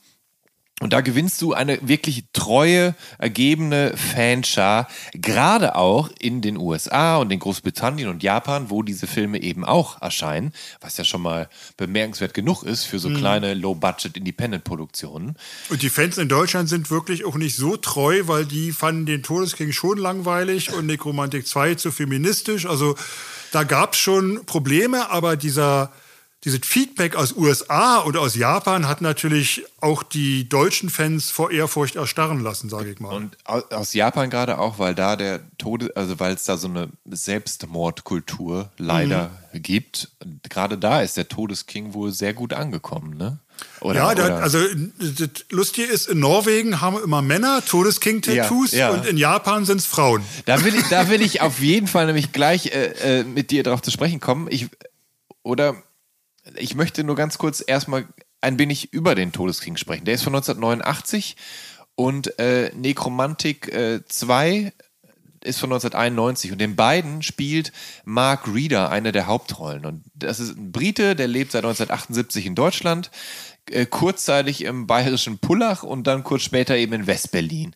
Und 0.80 0.94
da 0.94 1.02
gewinnst 1.02 1.42
du 1.42 1.54
eine 1.54 1.80
wirklich 1.82 2.26
treue, 2.32 2.96
ergebene 3.18 3.96
Fanschar, 3.98 4.88
gerade 5.14 5.76
auch 5.76 6.10
in 6.20 6.42
den 6.42 6.58
USA 6.58 7.18
und 7.18 7.32
in 7.32 7.40
Großbritannien 7.40 8.08
und 8.08 8.24
Japan, 8.24 8.70
wo 8.70 8.82
diese 8.82 9.06
Filme 9.06 9.42
eben 9.42 9.66
auch 9.66 10.02
erscheinen, 10.02 10.54
was 10.80 10.98
ja 10.98 11.04
schon 11.04 11.22
mal 11.22 11.50
bemerkenswert 11.76 12.34
genug 12.34 12.64
ist 12.64 12.86
für 12.86 13.00
so 13.00 13.10
kleine 13.10 13.54
Low-Budget-Independent-Produktionen. 13.56 15.36
Und 15.70 15.82
die 15.82 15.90
Fans 15.90 16.18
in 16.18 16.30
Deutschland 16.30 16.70
sind 16.70 16.90
wirklich 16.90 17.26
auch 17.26 17.36
nicht 17.36 17.56
so 17.56 17.76
treu, 17.76 18.22
weil 18.26 18.46
die 18.46 18.72
fanden 18.72 19.06
den 19.06 19.22
Todesking 19.22 19.74
schon 19.74 19.98
langweilig 19.98 20.74
und 20.74 20.86
Nekromantik 20.86 21.46
2 21.46 21.76
zu 21.76 21.92
feministisch. 21.92 22.66
Also 22.66 22.96
da 23.52 23.64
gab 23.64 23.94
es 23.94 24.00
schon 24.00 24.46
Probleme, 24.46 25.10
aber 25.12 25.36
dieser, 25.36 25.92
dieses 26.46 26.62
Feedback 26.64 27.16
aus 27.18 27.34
USA 27.36 27.98
und 27.98 28.16
aus 28.16 28.36
Japan 28.36 28.88
hat 28.88 29.02
natürlich 29.02 29.66
auch 29.82 30.04
die 30.04 30.48
deutschen 30.48 30.90
Fans 30.90 31.30
vor 31.32 31.52
Ehrfurcht 31.52 31.98
erstarren 31.98 32.40
lassen, 32.42 32.70
sage 32.70 32.92
ich 32.92 33.00
mal. 33.02 33.14
Und 33.14 33.38
au- 33.44 33.62
aus 33.76 33.94
Japan 33.94 34.30
gerade 34.30 34.58
auch, 34.58 34.80
weil 34.80 34.96
da 34.96 35.18
der 35.18 35.42
Tode, 35.58 35.92
also 35.96 36.18
weil 36.22 36.34
es 36.36 36.46
da 36.46 36.56
so 36.56 36.70
eine 36.70 36.88
Selbstmordkultur 37.64 38.70
leider 38.78 39.32
Mhm. 39.54 39.62
gibt. 39.62 40.10
Gerade 40.48 40.78
da 40.78 41.02
ist 41.02 41.18
der 41.18 41.28
Todesking 41.28 41.94
wohl 41.94 42.12
sehr 42.12 42.34
gut 42.34 42.54
angekommen, 42.54 43.18
ne? 43.18 43.40
Oder, 43.82 43.96
ja, 44.00 44.16
da, 44.16 44.26
oder- 44.26 44.38
also 44.42 44.60
das 45.00 45.30
Lustige 45.50 45.88
ist, 45.92 46.08
in 46.08 46.20
Norwegen 46.20 46.80
haben 46.80 46.98
immer 47.04 47.22
Männer 47.22 47.62
Todesking-Tattoos 47.66 48.72
Ja, 48.72 48.78
ja. 48.78 48.90
und 48.92 49.06
in 49.06 49.18
Japan 49.18 49.66
sind 49.66 49.80
es 49.80 49.86
Frauen. 49.86 50.24
Da 50.46 50.64
will 50.64 50.74
ich, 50.76 50.84
da 50.90 51.10
will 51.10 51.22
ich 51.22 51.42
auf 51.42 51.60
jeden 51.60 51.88
Fall 51.88 52.06
nämlich 52.06 52.32
gleich 52.32 52.68
äh, 52.68 53.20
äh, 53.20 53.24
mit 53.26 53.52
dir 53.52 53.64
darauf 53.64 53.82
zu 53.82 53.92
sprechen 53.92 54.22
kommen. 54.22 54.48
Ich, 54.50 54.68
oder 55.44 55.76
ich 56.56 56.76
möchte 56.76 57.04
nur 57.04 57.16
ganz 57.16 57.38
kurz 57.38 57.64
erstmal 57.66 58.08
ein 58.42 58.60
wenig 58.60 58.94
über 58.94 59.16
den 59.16 59.32
Todesking 59.32 59.78
sprechen. 59.78 60.06
Der 60.06 60.16
ist 60.16 60.24
von 60.24 60.34
1989 60.34 61.36
und 61.96 62.40
äh, 62.40 62.72
Nekromantik 62.76 63.74
äh, 63.74 64.02
2 64.06 64.72
ist 65.44 65.60
von 65.60 65.72
1991 65.72 66.52
und 66.52 66.62
in 66.62 66.76
beiden 66.76 67.22
spielt 67.22 67.72
Mark 68.04 68.54
Reeder 68.54 68.90
eine 68.90 69.12
der 69.12 69.28
Hauptrollen. 69.28 69.86
Und 69.86 70.04
das 70.14 70.40
ist 70.40 70.58
ein 70.58 70.72
Brite, 70.72 71.16
der 71.16 71.28
lebt 71.28 71.52
seit 71.52 71.64
1978 71.64 72.46
in 72.46 72.56
Deutschland, 72.56 73.10
äh, 73.70 73.86
kurzzeitig 73.86 74.64
im 74.64 74.88
bayerischen 74.88 75.38
Pullach 75.40 75.84
und 75.84 76.08
dann 76.08 76.24
kurz 76.24 76.44
später 76.44 76.76
eben 76.76 76.94
in 76.94 77.08
Westberlin. 77.08 77.74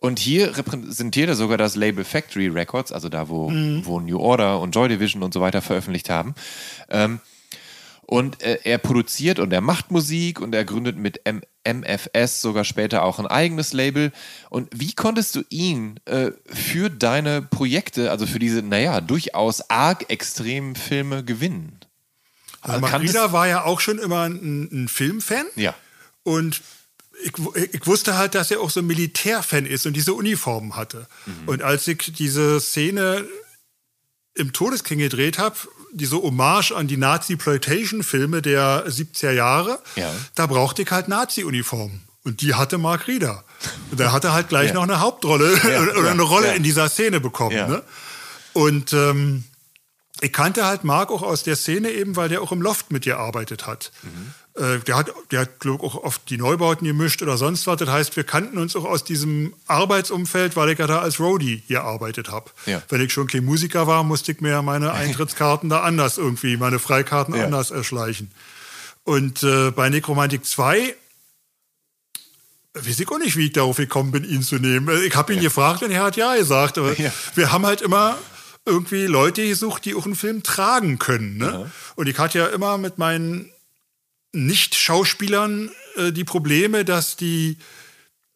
Und 0.00 0.20
hier 0.20 0.56
repräsentiert 0.56 1.28
er 1.28 1.34
sogar 1.34 1.58
das 1.58 1.74
Label 1.74 2.04
Factory 2.04 2.46
Records, 2.46 2.92
also 2.92 3.08
da, 3.08 3.28
wo, 3.28 3.50
wo 3.84 3.98
New 3.98 4.18
Order 4.18 4.60
und 4.60 4.72
Joy 4.72 4.88
Division 4.88 5.24
und 5.24 5.34
so 5.34 5.40
weiter 5.40 5.60
veröffentlicht 5.60 6.08
haben. 6.08 6.36
Ähm, 6.88 7.20
und 8.10 8.42
äh, 8.42 8.58
er 8.64 8.78
produziert 8.78 9.38
und 9.38 9.52
er 9.52 9.60
macht 9.60 9.90
Musik 9.90 10.40
und 10.40 10.54
er 10.54 10.64
gründet 10.64 10.96
mit 10.96 11.20
M 11.26 11.42
MFS 11.62 12.40
sogar 12.40 12.64
später 12.64 13.02
auch 13.02 13.18
ein 13.18 13.26
eigenes 13.26 13.74
Label. 13.74 14.12
Und 14.48 14.70
wie 14.74 14.94
konntest 14.94 15.36
du 15.36 15.42
ihn 15.50 16.00
äh, 16.06 16.30
für 16.46 16.88
deine 16.88 17.42
Projekte, 17.42 18.10
also 18.10 18.26
für 18.26 18.38
diese, 18.38 18.62
naja, 18.62 19.02
durchaus 19.02 19.68
arg 19.68 20.08
extremen 20.08 20.74
Filme 20.74 21.22
gewinnen? 21.22 21.80
Also 22.62 22.86
kanntest- 22.86 23.14
Rieder 23.14 23.32
war 23.34 23.46
ja 23.46 23.64
auch 23.64 23.80
schon 23.80 23.98
immer 23.98 24.22
ein, 24.22 24.70
ein 24.72 24.88
Filmfan. 24.88 25.44
Ja. 25.56 25.74
Und 26.22 26.62
ich, 27.22 27.32
ich 27.72 27.86
wusste 27.86 28.16
halt, 28.16 28.34
dass 28.34 28.50
er 28.50 28.62
auch 28.62 28.70
so 28.70 28.80
ein 28.80 28.86
Militärfan 28.86 29.66
ist 29.66 29.84
und 29.84 29.92
diese 29.92 30.14
Uniformen 30.14 30.76
hatte. 30.76 31.06
Mhm. 31.26 31.48
Und 31.48 31.62
als 31.62 31.86
ich 31.86 32.14
diese 32.16 32.58
Szene 32.58 33.26
im 34.32 34.54
Todesking 34.54 34.98
gedreht 34.98 35.38
habe, 35.38 35.56
diese 35.92 36.16
Hommage 36.16 36.72
an 36.72 36.86
die 36.88 36.96
Nazi-Ploitation-Filme 36.96 38.42
der 38.42 38.84
70er 38.86 39.30
Jahre, 39.32 39.78
Ja. 39.96 40.10
da 40.34 40.46
brauchte 40.46 40.82
ich 40.82 40.90
halt 40.90 41.08
Nazi-Uniformen. 41.08 42.02
Und 42.24 42.40
die 42.42 42.54
hatte 42.54 42.78
Mark 42.78 43.06
Rieder. 43.06 43.44
Und 43.90 43.98
er 44.00 44.12
halt 44.32 44.48
gleich 44.48 44.68
Ja. 44.68 44.74
noch 44.74 44.82
eine 44.82 45.00
Hauptrolle 45.00 45.52
oder 45.64 46.04
ja, 46.04 46.10
eine 46.10 46.22
Rolle 46.22 46.54
in 46.54 46.62
dieser 46.62 46.88
Szene 46.88 47.20
bekommen. 47.20 47.56
Ne? 47.56 47.82
Und 48.52 48.92
ähm, 48.92 49.44
ich 50.20 50.32
kannte 50.32 50.66
halt 50.66 50.84
Marc 50.84 51.10
auch 51.10 51.22
aus 51.22 51.42
der 51.44 51.56
Szene 51.56 51.90
eben, 51.90 52.16
weil 52.16 52.28
der 52.28 52.42
auch 52.42 52.52
im 52.52 52.60
Loft 52.60 52.90
mit 52.90 53.04
gearbeitet 53.04 53.66
hat. 53.66 53.92
Mhm. 54.02 54.34
Äh, 54.58 54.80
der 54.80 54.96
hat, 54.96 55.12
der 55.30 55.40
hat 55.40 55.60
glaub, 55.60 55.82
ich, 55.82 55.84
auch 55.84 55.94
oft 56.02 56.28
die 56.30 56.36
Neubauten 56.36 56.86
gemischt 56.86 57.22
oder 57.22 57.36
sonst 57.36 57.66
was. 57.66 57.76
Das 57.78 57.88
heißt, 57.88 58.16
wir 58.16 58.24
kannten 58.24 58.58
uns 58.58 58.74
auch 58.74 58.84
aus 58.84 59.04
diesem 59.04 59.54
Arbeitsumfeld, 59.66 60.56
weil 60.56 60.70
ich 60.70 60.78
ja 60.78 60.86
da 60.86 60.98
als 60.98 61.20
Roadie 61.20 61.62
gearbeitet 61.68 62.30
habe. 62.30 62.50
Ja. 62.66 62.82
Wenn 62.88 63.00
ich 63.00 63.12
schon 63.12 63.28
kein 63.28 63.44
Musiker 63.44 63.86
war, 63.86 64.02
musste 64.02 64.32
ich 64.32 64.40
mir 64.40 64.60
meine 64.62 64.92
Eintrittskarten 64.92 65.68
da 65.70 65.82
anders 65.82 66.18
irgendwie, 66.18 66.56
meine 66.56 66.78
Freikarten 66.78 67.34
Ja. 67.34 67.44
anders 67.44 67.70
erschleichen. 67.70 68.30
Und 69.04 69.42
äh, 69.42 69.70
bei 69.70 69.88
Necromantic 69.90 70.44
2 70.44 70.78
äh, 70.78 70.94
weiß 72.74 72.98
ich 73.00 73.08
auch 73.08 73.18
nicht, 73.18 73.36
wie 73.36 73.46
ich 73.46 73.52
darauf 73.52 73.76
gekommen 73.76 74.10
bin, 74.10 74.24
ihn 74.24 74.42
zu 74.42 74.56
nehmen. 74.56 74.88
Ich 75.04 75.14
habe 75.14 75.32
ihn 75.32 75.38
ja. 75.38 75.44
gefragt 75.44 75.82
und 75.82 75.92
er 75.92 76.02
hat 76.02 76.16
ja 76.16 76.34
gesagt. 76.34 76.78
Aber 76.78 76.94
wir 77.34 77.52
haben 77.52 77.64
halt 77.64 77.80
immer 77.80 78.18
irgendwie 78.66 79.06
Leute 79.06 79.46
gesucht, 79.46 79.84
die 79.84 79.94
auch 79.94 80.04
einen 80.04 80.16
Film 80.16 80.42
tragen 80.42 80.98
können. 80.98 81.38
Ne? 81.38 81.70
Und 81.94 82.08
ich 82.08 82.18
hatte 82.18 82.38
ja 82.38 82.46
immer 82.48 82.76
mit 82.76 82.98
meinen 82.98 83.50
Nicht-Schauspielern 84.32 85.70
äh, 85.96 86.12
die 86.12 86.24
Probleme, 86.24 86.84
dass 86.84 87.16
die, 87.16 87.58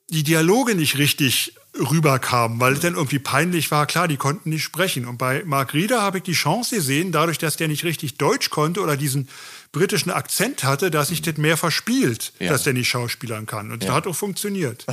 die 0.08 0.22
Dialoge 0.22 0.74
nicht 0.74 0.98
richtig 0.98 1.54
rüberkamen, 1.78 2.60
weil 2.60 2.74
es 2.74 2.80
dann 2.80 2.94
irgendwie 2.94 3.18
peinlich 3.18 3.70
war. 3.70 3.86
Klar, 3.86 4.06
die 4.06 4.18
konnten 4.18 4.50
nicht 4.50 4.62
sprechen. 4.62 5.06
Und 5.06 5.16
bei 5.16 5.42
Mark 5.44 5.72
Rieder 5.72 6.02
habe 6.02 6.18
ich 6.18 6.24
die 6.24 6.32
Chance 6.32 6.76
gesehen, 6.76 7.12
dadurch, 7.12 7.38
dass 7.38 7.56
der 7.56 7.68
nicht 7.68 7.84
richtig 7.84 8.18
Deutsch 8.18 8.50
konnte 8.50 8.80
oder 8.80 8.96
diesen 8.96 9.28
britischen 9.72 10.10
Akzent 10.10 10.64
hatte, 10.64 10.90
dass 10.90 11.08
sich 11.08 11.22
das 11.22 11.38
mehr 11.38 11.56
verspielt, 11.56 12.34
ja. 12.38 12.50
dass 12.50 12.64
der 12.64 12.74
nicht 12.74 12.88
schauspielern 12.88 13.46
kann. 13.46 13.72
Und 13.72 13.82
ja. 13.82 13.88
das 13.88 13.96
hat 13.96 14.06
auch 14.06 14.16
funktioniert. 14.16 14.86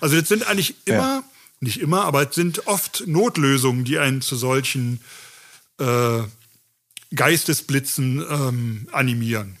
Also 0.00 0.18
das 0.18 0.28
sind 0.28 0.46
eigentlich 0.46 0.74
immer, 0.84 0.96
ja. 0.96 1.24
nicht 1.60 1.80
immer, 1.80 2.04
aber 2.04 2.28
es 2.28 2.34
sind 2.34 2.66
oft 2.66 3.04
Notlösungen, 3.06 3.84
die 3.84 3.98
einen 3.98 4.20
zu 4.20 4.36
solchen 4.36 5.00
äh, 5.78 6.22
Geistesblitzen 7.14 8.24
ähm, 8.28 8.88
animieren. 8.90 9.56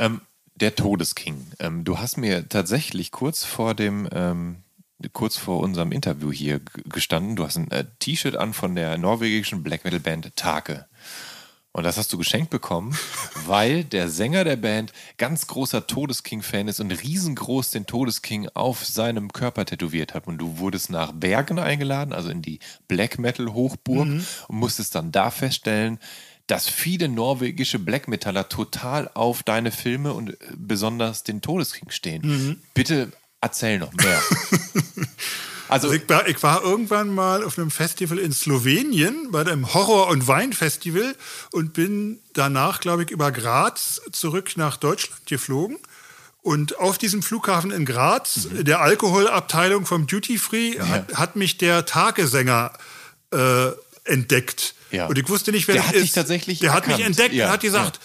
Ähm, 0.00 0.22
der 0.54 0.74
Todesking. 0.74 1.46
Ähm, 1.58 1.84
du 1.84 1.98
hast 1.98 2.16
mir 2.16 2.48
tatsächlich 2.48 3.12
kurz 3.12 3.44
vor 3.44 3.74
dem 3.74 4.08
ähm, 4.12 4.56
kurz 5.12 5.36
vor 5.36 5.60
unserem 5.60 5.92
Interview 5.92 6.32
hier 6.32 6.60
gestanden. 6.86 7.36
Du 7.36 7.44
hast 7.44 7.56
ein 7.56 7.70
äh, 7.70 7.84
T-Shirt 7.98 8.36
an 8.36 8.52
von 8.52 8.74
der 8.74 8.98
norwegischen 8.98 9.62
Black 9.62 9.84
Metal 9.84 10.00
Band 10.00 10.34
Take. 10.36 10.86
Und 11.72 11.84
das 11.84 11.96
hast 11.96 12.12
du 12.12 12.18
geschenkt 12.18 12.50
bekommen, 12.50 12.98
weil 13.46 13.84
der 13.84 14.08
Sänger 14.08 14.44
der 14.44 14.56
Band 14.56 14.92
ganz 15.18 15.46
großer 15.46 15.86
Todesking-Fan 15.86 16.68
ist 16.68 16.80
und 16.80 16.90
riesengroß 16.90 17.70
den 17.70 17.86
Todesking 17.86 18.48
auf 18.54 18.84
seinem 18.84 19.32
Körper 19.32 19.64
tätowiert 19.64 20.14
hat. 20.14 20.26
Und 20.26 20.38
du 20.38 20.58
wurdest 20.58 20.90
nach 20.90 21.12
Bergen 21.12 21.58
eingeladen, 21.58 22.12
also 22.12 22.28
in 22.30 22.42
die 22.42 22.58
Black 22.88 23.18
Metal-Hochburg, 23.18 24.08
mhm. 24.08 24.26
und 24.48 24.56
musstest 24.56 24.94
dann 24.94 25.12
da 25.12 25.30
feststellen, 25.30 25.98
dass 26.50 26.68
viele 26.68 27.08
norwegische 27.08 27.78
Black 27.78 28.08
Metaller 28.08 28.48
total 28.48 29.10
auf 29.14 29.42
deine 29.42 29.70
Filme 29.70 30.12
und 30.12 30.30
äh, 30.30 30.36
besonders 30.56 31.22
den 31.22 31.40
Todesking 31.40 31.90
stehen. 31.90 32.22
Mhm. 32.24 32.60
Bitte 32.74 33.12
erzähl 33.40 33.78
noch 33.78 33.92
mehr. 33.92 34.20
Also, 35.68 35.86
also 35.86 36.02
ich, 36.02 36.08
war, 36.08 36.26
ich, 36.26 36.42
war, 36.42 36.64
irgendwann 36.64 37.14
mal 37.14 37.44
auf 37.44 37.56
einem 37.56 37.70
Festival 37.70 38.18
in 38.18 38.32
Slowenien, 38.32 39.28
bei 39.30 39.44
dem 39.44 39.72
Horror- 39.72 40.08
und 40.08 40.26
Wein-Festival 40.26 41.14
und 41.52 41.74
bin 41.74 42.18
danach, 42.32 42.80
glaube 42.80 43.04
ich, 43.04 43.12
über 43.12 43.30
Graz 43.30 44.00
zurück 44.10 44.56
nach 44.56 44.76
Deutschland 44.76 45.26
geflogen. 45.26 45.78
Und 46.42 46.80
auf 46.80 46.98
diesem 46.98 47.22
Flughafen 47.22 47.70
in 47.70 47.84
Graz, 47.84 48.48
mhm. 48.50 48.64
der 48.64 48.80
Alkoholabteilung 48.80 49.86
vom 49.86 50.08
Duty 50.08 50.38
Free, 50.38 50.74
ja. 50.74 50.88
hat, 50.88 51.14
hat, 51.14 51.36
mich 51.36 51.56
der 51.56 51.86
Tagesänger 51.86 52.72
äh, 53.32 53.68
entdeckt. 54.02 54.74
Ja. 54.90 55.06
Und 55.06 55.18
ich 55.18 55.28
wusste 55.28 55.52
nicht, 55.52 55.68
wer 55.68 55.74
der 55.74 55.82
das 55.82 55.88
hat 55.88 55.96
ist. 55.96 56.02
Dich 56.02 56.12
tatsächlich 56.12 56.58
der 56.58 56.70
erkannt. 56.70 56.92
hat 56.92 56.98
mich 56.98 57.06
entdeckt 57.06 57.34
ja. 57.34 57.46
und 57.46 57.52
hat 57.52 57.60
gesagt, 57.60 58.00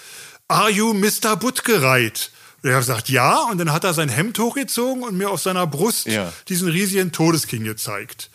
Are 0.47 0.69
you 0.69 0.93
Mr. 0.93 1.35
Buttgereit? 1.35 2.31
Und 2.61 2.69
er 2.69 2.75
hat 2.75 2.81
gesagt, 2.81 3.09
ja. 3.09 3.43
Und 3.43 3.57
dann 3.57 3.71
hat 3.71 3.83
er 3.83 3.93
sein 3.93 4.09
Hemd 4.09 4.37
hochgezogen 4.39 5.03
und 5.03 5.17
mir 5.17 5.29
auf 5.29 5.41
seiner 5.41 5.65
Brust 5.67 6.07
ja. 6.07 6.31
diesen 6.47 6.69
riesigen 6.69 7.11
Todesking 7.11 7.63
gezeigt. 7.63 8.29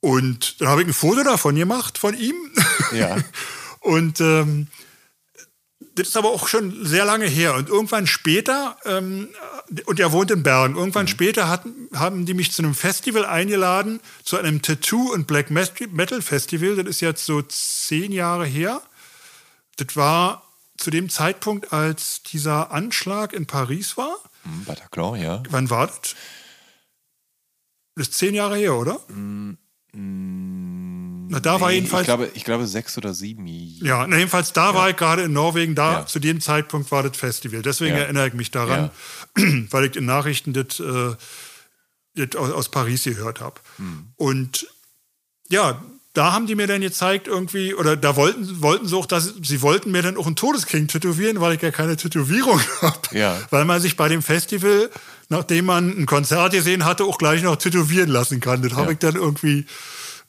Und 0.00 0.60
dann 0.60 0.68
habe 0.68 0.82
ich 0.82 0.88
ein 0.88 0.94
Foto 0.94 1.22
davon 1.22 1.54
gemacht, 1.54 1.98
von 1.98 2.18
ihm. 2.18 2.34
Ja. 2.92 3.18
und 3.80 4.20
ähm, 4.20 4.68
das 5.94 6.08
ist 6.08 6.16
aber 6.16 6.30
auch 6.30 6.48
schon 6.48 6.84
sehr 6.84 7.04
lange 7.04 7.26
her. 7.26 7.54
Und 7.54 7.68
irgendwann 7.68 8.06
später, 8.06 8.76
ähm, 8.84 9.28
und 9.86 10.00
er 10.00 10.12
wohnt 10.12 10.30
in 10.30 10.42
Bergen, 10.42 10.76
irgendwann 10.76 11.04
mhm. 11.04 11.08
später 11.08 11.48
hat, 11.48 11.64
haben 11.94 12.26
die 12.26 12.34
mich 12.34 12.52
zu 12.52 12.62
einem 12.62 12.74
Festival 12.74 13.24
eingeladen, 13.24 14.00
zu 14.24 14.36
einem 14.38 14.60
Tattoo- 14.62 15.12
und 15.12 15.26
Black 15.26 15.50
Metal 15.50 16.22
Festival. 16.22 16.76
Das 16.76 16.86
ist 16.86 17.00
jetzt 17.00 17.24
so 17.24 17.42
zehn 17.42 18.12
Jahre 18.12 18.46
her. 18.46 18.82
Das 19.76 19.96
war 19.96 20.42
zu 20.76 20.90
dem 20.90 21.08
Zeitpunkt, 21.08 21.72
als 21.72 22.22
dieser 22.22 22.72
Anschlag 22.72 23.32
in 23.32 23.46
Paris 23.46 23.96
war. 23.96 24.16
Mhm, 24.44 24.64
Bataclan, 24.64 25.20
ja. 25.20 25.42
Wann 25.50 25.70
war 25.70 25.86
das? 25.86 26.14
Das 27.94 28.08
ist 28.08 28.14
zehn 28.14 28.34
Jahre 28.34 28.56
her, 28.56 28.74
oder? 28.74 28.98
Mm, 29.08 29.52
na, 31.32 31.40
da 31.40 31.54
nee, 31.54 31.60
war 31.60 31.72
jedenfalls. 31.72 32.02
Ich 32.02 32.06
glaube, 32.06 32.30
ich 32.34 32.44
glaube 32.44 32.66
sechs 32.66 32.98
oder 32.98 33.14
sieben. 33.14 33.46
Ja, 33.46 34.06
na, 34.06 34.16
jedenfalls 34.18 34.52
da 34.52 34.70
ja. 34.70 34.74
war 34.74 34.90
ich 34.90 34.96
gerade 34.96 35.22
in 35.22 35.32
Norwegen. 35.32 35.74
Da 35.74 35.92
ja. 35.92 36.06
zu 36.06 36.18
dem 36.18 36.40
Zeitpunkt 36.40 36.90
war 36.90 37.02
das 37.02 37.16
Festival. 37.16 37.62
Deswegen 37.62 37.96
ja. 37.96 38.02
erinnere 38.02 38.28
ich 38.28 38.34
mich 38.34 38.50
daran, 38.50 38.90
weil 39.70 39.84
ich 39.86 39.96
in 39.96 40.04
Nachrichten 40.04 40.52
das, 40.52 40.80
äh, 40.80 41.16
das 42.14 42.36
aus, 42.36 42.50
aus, 42.50 42.70
Paris 42.70 43.04
gehört 43.04 43.40
habe. 43.40 43.60
Hm. 43.76 44.12
Und 44.16 44.66
ja, 45.48 45.82
da 46.14 46.32
haben 46.32 46.46
die 46.46 46.54
mir 46.54 46.66
dann 46.66 46.82
gezeigt 46.82 47.26
irgendwie, 47.26 47.74
oder 47.74 47.96
da 47.96 48.16
wollten, 48.16 48.60
wollten 48.60 48.86
sie 48.86 48.96
auch, 48.96 49.06
dass 49.06 49.34
sie 49.42 49.62
wollten 49.62 49.90
mir 49.90 50.02
dann 50.02 50.18
auch 50.18 50.26
einen 50.26 50.36
Todesking 50.36 50.86
tätowieren, 50.86 51.40
weil 51.40 51.54
ich 51.54 51.62
ja 51.62 51.70
keine 51.70 51.96
Tätowierung 51.96 52.60
habe. 52.82 53.00
Ja. 53.12 53.38
Weil 53.50 53.64
man 53.64 53.80
sich 53.80 53.96
bei 53.96 54.08
dem 54.08 54.22
Festival, 54.22 54.90
nachdem 55.30 55.66
man 55.66 55.90
ein 55.90 56.06
Konzert 56.06 56.52
gesehen 56.52 56.84
hatte, 56.84 57.04
auch 57.04 57.16
gleich 57.16 57.42
noch 57.42 57.56
tätowieren 57.56 58.10
lassen 58.10 58.40
kann. 58.40 58.60
Das 58.60 58.72
ja. 58.72 58.78
habe 58.78 58.92
ich 58.92 58.98
dann 58.98 59.14
irgendwie, 59.14 59.64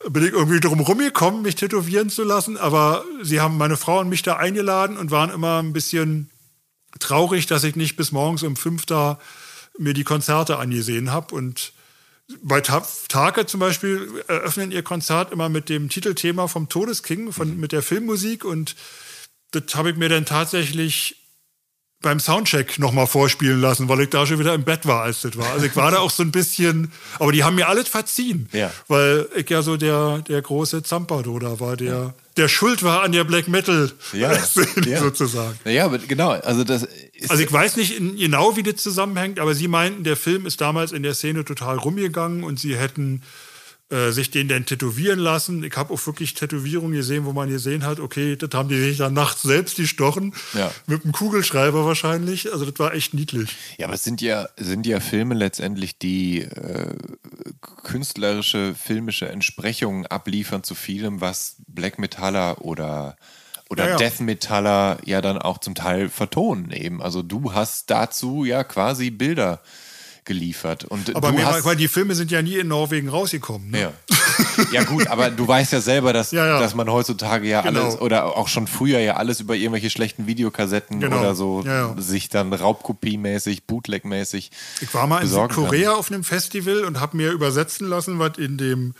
bin 0.10 0.24
ich 0.24 0.32
irgendwie 0.32 0.62
drum 0.62 0.80
rumgekommen, 0.80 1.42
mich 1.42 1.56
tätowieren 1.56 2.10
zu 2.10 2.24
lassen. 2.24 2.56
Aber 2.56 3.04
sie 3.22 3.42
haben 3.42 3.58
meine 3.58 3.76
Frau 3.76 4.00
und 4.00 4.08
mich 4.08 4.22
da 4.22 4.38
eingeladen 4.38 4.96
und 4.96 5.12
waren 5.12 5.32
immer 5.32 5.62
ein 5.62 5.74
bisschen 5.74 6.30
traurig, 7.00 7.46
dass 7.48 7.64
ich 7.64 7.76
nicht 7.76 7.96
bis 7.96 8.12
morgens 8.12 8.44
um 8.44 8.56
fünf 8.56 8.86
da 8.86 9.20
mir 9.78 9.94
die 9.94 10.04
Konzerte 10.04 10.58
angesehen 10.58 11.12
habe 11.12 11.34
und 11.34 11.74
bei 12.42 12.62
Tage 12.62 13.46
zum 13.46 13.60
Beispiel 13.60 14.24
eröffnen 14.28 14.72
ihr 14.72 14.84
Konzert 14.84 15.32
immer 15.32 15.50
mit 15.50 15.70
dem 15.70 15.90
Titelthema 15.90 16.48
vom 16.48 16.70
Todesking, 16.70 17.34
von, 17.34 17.56
mhm. 17.56 17.60
mit 17.60 17.72
der 17.72 17.82
Filmmusik 17.82 18.46
und 18.46 18.76
das 19.52 19.76
habe 19.76 19.92
ich 19.92 19.98
mir 19.98 20.10
dann 20.10 20.26
tatsächlich 20.26 21.23
beim 22.04 22.20
Soundcheck 22.20 22.78
nochmal 22.78 23.08
vorspielen 23.08 23.60
lassen, 23.60 23.90
weil 23.90 24.02
ich 24.02 24.10
da 24.10 24.28
schon 24.28 24.38
wieder 24.38 24.54
im 24.54 24.64
Bett 24.64 24.86
war, 24.86 25.02
als 25.02 25.22
das 25.22 25.36
war. 25.38 25.52
Also 25.52 25.66
ich 25.66 25.76
war 25.76 25.90
da 25.90 26.00
auch 26.00 26.12
so 26.12 26.22
ein 26.22 26.32
bisschen, 26.32 26.92
aber 27.18 27.32
die 27.32 27.44
haben 27.44 27.56
mir 27.56 27.68
alles 27.68 27.88
verziehen, 27.88 28.48
ja. 28.52 28.72
weil 28.88 29.28
ich 29.36 29.50
ja 29.50 29.64
so 29.64 29.78
der, 29.78 30.20
der 30.20 30.42
große 30.42 30.84
Zampado 30.84 31.40
da 31.40 31.60
war, 31.60 31.76
der, 31.76 31.94
ja. 31.94 32.14
der 32.38 32.48
schuld 32.48 32.84
war 32.84 33.02
an 33.02 33.14
der 33.14 33.24
Black 33.24 33.48
Metal 33.48 33.92
ja. 34.12 34.34
Szene 34.40 34.88
ja. 34.88 35.00
sozusagen. 35.00 35.58
Ja, 35.66 35.88
genau. 35.88 36.32
Also 36.32 36.64
das 36.64 36.88
also 37.30 37.42
ich 37.42 37.52
weiß 37.52 37.78
nicht 37.78 37.98
genau, 37.98 38.56
wie 38.58 38.64
das 38.64 38.76
zusammenhängt, 38.76 39.40
aber 39.40 39.56
sie 39.56 39.68
meinten, 39.68 40.04
der 40.04 40.18
Film 40.18 40.46
ist 40.46 40.62
damals 40.62 40.92
in 40.92 41.04
der 41.04 41.14
Szene 41.14 41.46
total 41.46 41.78
rumgegangen 41.78 42.44
und 42.44 42.60
sie 42.60 42.78
hätten 42.78 43.22
äh, 43.94 44.12
sich 44.12 44.32
den 44.32 44.48
dann 44.48 44.66
tätowieren 44.66 45.20
lassen. 45.20 45.64
Ich 45.64 45.78
habe 45.78 45.94
auch 45.94 46.06
wirklich 46.08 46.34
Tätowierungen 46.34 46.94
gesehen, 46.94 47.26
wo 47.26 47.32
man 47.32 47.48
gesehen 47.48 47.86
hat, 47.86 48.00
okay, 48.00 48.36
das 48.36 48.50
haben 48.54 48.68
die 48.68 48.80
sich 48.80 48.98
dann 48.98 49.14
nachts 49.14 49.44
selbst 49.44 49.78
gestochen. 49.78 50.34
Ja. 50.54 50.72
Mit 50.88 51.04
einem 51.04 51.14
Kugelschreiber 51.14 51.86
wahrscheinlich. 51.86 52.52
Also 52.52 52.66
das 52.66 52.80
war 52.80 52.96
echt 52.96 53.14
niedlich. 53.14 53.56
Ja, 53.78 53.86
aber 53.86 53.94
es 53.94 54.04
sind 54.04 54.20
ja, 54.20 54.50
sind 54.58 54.88
ja 54.88 55.00
Filme 55.00 55.36
letztendlich, 55.36 56.00
die 56.00 56.42
äh, 56.42 56.96
künstlerische, 57.84 58.74
filmische 58.74 59.30
Entsprechungen 59.30 60.08
abliefern 60.08 60.64
zu 60.64 60.74
vielem, 60.74 61.22
was 61.22 61.58
Black 61.68 62.00
Metaller 62.00 62.62
oder 62.62 63.16
oder 63.70 63.86
ja, 63.86 63.90
ja. 63.92 63.98
Death 63.98 64.20
Metaller 64.20 64.98
ja 65.06 65.22
dann 65.22 65.38
auch 65.38 65.58
zum 65.58 65.74
Teil 65.74 66.10
vertonen 66.10 66.72
eben. 66.72 67.02
Also 67.02 67.22
du 67.22 67.54
hast 67.54 67.90
dazu 67.90 68.44
ja 68.44 68.64
quasi 68.64 69.10
Bilder 69.10 69.62
geliefert. 70.26 70.86
Und 70.86 71.16
aber 71.16 71.32
mir, 71.32 71.46
hast, 71.46 71.66
weil 71.66 71.76
die 71.76 71.88
Filme 71.88 72.16
sind 72.16 72.32
ja 72.32 72.42
nie 72.42 72.56
in 72.56 72.68
Norwegen 72.68 73.10
rausgekommen. 73.10 73.72
Ne? 73.72 73.82
Ja. 73.82 73.92
ja 74.72 74.84
gut, 74.84 75.08
aber 75.08 75.30
du 75.30 75.48
weißt 75.48 75.74
ja 75.74 75.82
selber, 75.82 76.14
dass, 76.14 76.32
ja, 76.32 76.46
ja. 76.46 76.60
dass 76.60 76.76
man 76.76 76.90
heutzutage 76.90 77.48
ja 77.48 77.62
genau. 77.62 77.82
alles 77.82 78.02
oder 78.02 78.38
auch 78.38 78.48
schon 78.48 78.68
früher 78.68 79.00
ja 79.00 79.16
alles 79.16 79.40
über 79.40 79.56
irgendwelche 79.56 79.90
schlechten 79.90 80.28
Videokassetten 80.28 81.00
genau. 81.00 81.20
oder 81.20 81.36
so 81.36 81.64
ja, 81.66 81.96
sich 81.98 82.30
dann 82.30 82.54
Raubkopiemäßig, 82.54 83.66
Bootlegmäßig. 83.66 84.52
Ich 84.82 84.94
war 84.94 85.08
mal 85.08 85.22
in 85.22 85.28
Südkorea 85.28 85.94
auf 85.94 86.12
einem 86.12 86.24
Festival 86.24 86.84
und 86.86 87.00
habe 87.00 87.18
mir 87.18 87.32
übersetzen 87.32 87.88
lassen, 87.88 88.20
was 88.20 88.38
in 88.38 88.58
dem 88.58 88.94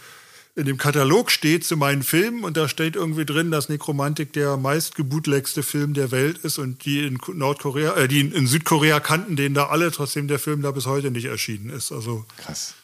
in 0.56 0.66
dem 0.66 0.78
Katalog 0.78 1.32
steht 1.32 1.66
zu 1.66 1.78
meinen 1.78 2.04
Filmen 2.04 2.44
und 2.44 2.58
da 2.58 2.70
steht 2.70 2.96
irgendwie 2.96 3.26
drin, 3.26 3.50
dass 3.50 3.70
Nekromantik 3.70 4.34
der 4.34 4.56
meistgebootlegste 4.58 5.64
Film 5.64 5.94
der 5.96 6.12
Welt 6.12 6.38
ist 6.40 6.60
und 6.60 6.86
die 6.86 7.06
in 7.06 7.20
Nordkorea, 7.34 7.96
äh, 7.96 8.08
die 8.08 8.22
in 8.22 8.46
Südkorea 8.46 9.00
kannten 9.00 9.36
den 9.36 9.56
da 9.56 9.68
alle, 9.68 9.92
trotzdem 9.92 10.28
der 10.28 10.40
Film 10.40 10.62
da 10.62 10.72
bis 10.72 10.86
heute 10.86 11.10
nicht 11.10 11.26
erschienen 11.26 11.72
ist. 11.72 11.92
Also 11.92 12.26
krass. 12.38 12.76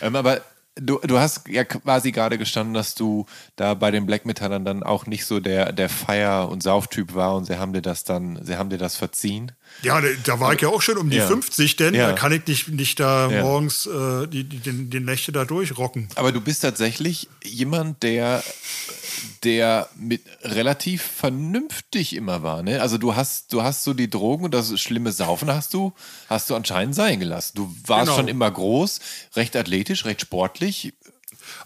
ähm, 0.01 0.17
aber 0.17 0.43
du, 0.81 0.99
du 0.99 1.19
hast 1.19 1.49
ja 1.49 1.65
quasi 1.65 2.11
gerade 2.11 2.39
gestanden, 2.39 2.75
dass 2.75 2.95
du 2.95 3.27
da 3.57 3.75
bei 3.75 3.91
den 3.91 4.07
Black 4.07 4.27
Metallern 4.27 4.65
dann 4.65 4.83
auch 4.83 5.07
nicht 5.07 5.27
so 5.27 5.41
der, 5.41 5.73
der 5.73 5.89
Feier- 5.89 6.49
und 6.49 6.63
Sauftyp 6.63 7.15
war 7.15 7.37
und 7.37 7.45
sie 7.45 7.59
haben 7.59 7.73
dir 7.73 7.83
das 7.83 8.05
dann, 8.05 8.39
sie 8.45 8.57
haben 8.57 8.71
dir 8.71 8.79
das 8.79 8.97
verziehen. 8.97 9.53
Ja, 9.83 10.01
da 10.25 10.41
war 10.41 10.55
ich 10.55 10.61
ja 10.61 10.69
auch 10.69 10.83
schon 10.83 10.99
um 10.99 11.11
die 11.11 11.19
ja. 11.19 11.27
50, 11.27 11.77
denn 11.77 11.95
ja. 11.95 12.09
da 12.09 12.13
kann 12.15 12.33
ich 12.33 12.47
nicht, 12.47 12.69
nicht 12.69 13.01
da 13.01 13.31
ja. 13.31 13.43
morgens 13.43 13.87
äh, 13.87 14.27
die, 14.27 14.45
die, 14.45 14.59
den, 14.59 14.91
den 14.91 15.05
Nächte 15.05 15.33
da 15.33 15.45
durchrocken. 15.45 16.09
Aber 16.17 16.33
du 16.33 16.41
bist 16.41 16.63
tatsächlich 16.63 17.29
jemand, 17.45 18.03
der 18.03 18.43
der 19.45 19.89
mit 19.97 20.23
relativ 20.43 21.03
vernünftig 21.03 22.15
immer 22.15 22.43
war. 22.43 22.63
Ne? 22.63 22.81
Also 22.81 22.99
du 22.99 23.17
hast, 23.17 23.53
du 23.53 23.63
hast 23.63 23.85
so 23.85 23.95
die 23.95 24.11
Drogen 24.11 24.45
und 24.45 24.53
das 24.55 24.79
schlimme 24.81 25.13
Saufen 25.13 25.51
hast 25.53 25.75
du, 25.75 25.93
hast 26.29 26.51
du 26.51 26.55
anscheinend 26.55 26.95
sein 26.95 27.21
gelassen. 27.21 27.53
Du 27.57 27.75
warst 27.87 28.07
Genau. 28.07 28.17
schon 28.17 28.29
immer 28.29 28.51
groß, 28.51 29.01
recht 29.37 29.57
athletisch, 29.57 30.05
recht 30.05 30.21
sportlich. 30.21 30.93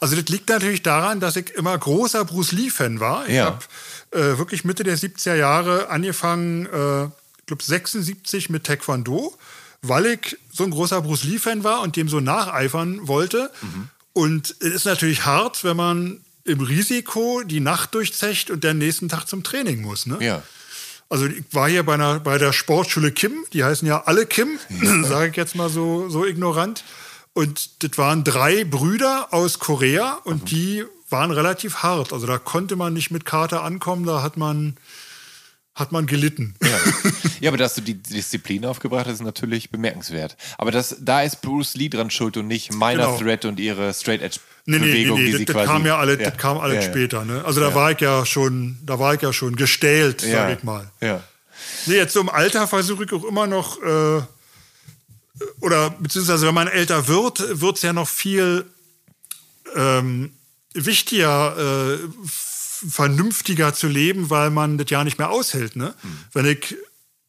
Also 0.01 0.17
das 0.17 0.29
liegt 0.29 0.49
natürlich 0.49 0.83
daran, 0.83 1.21
dass 1.21 1.37
ich 1.37 1.51
immer 1.51 1.77
großer 1.77 2.25
Bruce 2.25 2.53
Lee-Fan 2.53 3.01
war. 3.01 3.27
Ich 3.29 3.35
Ja. 3.35 3.47
habe 3.47 3.65
äh, 4.13 4.39
wirklich 4.39 4.65
Mitte 4.65 4.85
der 4.85 4.97
70er 4.97 5.35
Jahre 5.35 5.89
angefangen, 5.91 6.67
äh, 6.67 7.05
ich 7.41 7.47
glaube 7.47 7.63
76 7.63 8.49
mit 8.49 8.65
Taekwondo, 8.65 9.37
weil 9.83 10.07
ich 10.07 10.39
so 10.51 10.65
ein 10.65 10.71
großer 10.71 11.03
Bruce 11.03 11.25
Lee-Fan 11.25 11.65
war 11.65 11.83
und 11.83 11.97
dem 11.97 12.09
so 12.09 12.21
nacheifern 12.21 13.07
wollte. 13.07 13.51
Und 14.15 14.51
es 14.61 14.69
ist 14.73 14.85
natürlich 14.87 15.27
hart, 15.27 15.63
wenn 15.65 15.77
man 15.77 16.24
im 16.45 16.61
Risiko 16.61 17.43
die 17.45 17.61
Nacht 17.61 17.95
durchzecht 17.95 18.51
und 18.51 18.65
den 18.65 18.79
nächsten 18.79 19.09
Tag 19.09 19.27
zum 19.27 19.43
Training 19.43 19.81
muss. 19.81 20.07
Ne? 20.07 20.19
Ja. 20.21 20.43
Also 21.09 21.27
ich 21.27 21.45
war 21.53 21.69
hier 21.69 21.83
bei, 21.85 21.95
einer, 21.95 22.21
bei 22.21 22.39
der 22.39 22.53
Sportschule 22.53 23.13
Kim, 23.13 23.45
die 23.53 23.65
heißen 23.65 23.87
ja 23.87 24.05
alle 24.05 24.27
Kim, 24.27 24.59
sage 25.05 25.31
ich 25.31 25.37
jetzt 25.37 25.55
mal 25.55 25.69
so, 25.69 26.09
so 26.09 26.25
ignorant. 26.25 26.85
Und 27.33 27.83
das 27.83 27.99
waren 27.99 28.25
drei 28.25 28.65
Brüder 28.65 29.29
aus 29.33 29.59
Korea 29.59 30.21
und 30.25 30.51
die 30.51 30.85
waren 31.11 31.31
relativ 31.31 31.77
hart. 31.77 32.13
Also 32.13 32.27
da 32.27 32.39
konnte 32.39 32.77
man 32.77 32.93
nicht 32.93 33.11
mit 33.11 33.25
Karte 33.25 33.61
ankommen, 33.61 34.05
da 34.05 34.23
hat 34.23 34.37
man, 34.37 34.77
hat 35.75 35.91
man 35.93 36.07
gelitten. 36.07 36.55
Ja. 36.63 36.69
ja, 37.41 37.51
aber 37.51 37.57
dass 37.57 37.75
du 37.75 37.81
die 37.81 37.95
Disziplin 37.95 38.65
aufgebracht 38.65 39.07
hast, 39.07 39.15
ist 39.15 39.23
natürlich 39.23 39.71
bemerkenswert. 39.71 40.37
Aber 40.57 40.71
das, 40.71 40.97
da 41.01 41.23
ist 41.23 41.43
Bruce 41.43 41.75
Lee 41.75 41.89
dran 41.89 42.11
schuld 42.11 42.37
und 42.37 42.47
nicht 42.47 42.73
Minor 42.73 42.91
Genau. 42.93 43.19
Threat 43.19 43.45
und 43.45 43.59
ihre 43.59 43.93
Straight 43.93 44.23
Edge 44.23 44.39
Nee, 44.67 44.79
nee, 44.79 44.87
nee, 44.87 44.93
Bewegung, 44.93 45.19
nee 45.19 45.25
die 45.27 45.33
das, 45.33 45.39
sie 45.41 45.45
das 45.47 45.67
kam 45.67 45.85
ja 45.85 45.99
alle, 45.99 46.13
Ja. 46.19 46.31
das 46.31 46.39
kam 46.39 46.59
alles 46.59 46.77
Ja, 46.77 46.83
ja. 46.83 46.89
später. 46.91 47.25
Ne? 47.25 47.45
Also 47.45 47.61
da 47.61 47.75
war 47.75 47.91
ich 47.91 48.01
ja 48.01 48.25
schon, 48.25 48.79
da 48.87 48.99
war 48.99 49.15
ich 49.15 49.21
ja 49.21 49.33
schon 49.33 49.57
gestählt, 49.57 50.21
sag 50.23 50.57
ich 50.59 50.63
mal. 50.65 50.91
Ja. 51.01 51.23
Nee, 51.87 51.97
jetzt 51.97 52.15
so 52.15 52.21
im 52.21 52.29
Alter 52.31 52.67
versuche 52.67 53.05
ich 53.05 53.13
auch 53.13 53.25
immer 53.25 53.47
noch, 53.47 53.83
äh, 53.83 54.23
oder 55.61 55.91
beziehungsweise 55.91 56.47
wenn 56.47 56.55
man 56.55 56.69
älter 56.69 57.09
wird, 57.09 57.61
wird 57.61 57.77
es 57.77 57.83
ja 57.83 57.93
noch 57.93 58.09
viel 58.09 58.65
ähm, 59.75 60.33
wichtiger, 60.73 61.57
äh, 61.95 61.99
vernünftiger 62.89 63.75
zu 63.75 63.89
leben, 63.89 64.31
weil 64.31 64.51
man 64.51 64.79
das 64.79 64.91
ja 64.91 65.05
nicht 65.05 65.19
mehr 65.19 65.31
aushält. 65.31 65.77
Ne? 65.77 65.95
Wenn 66.33 66.47
ich 66.47 66.77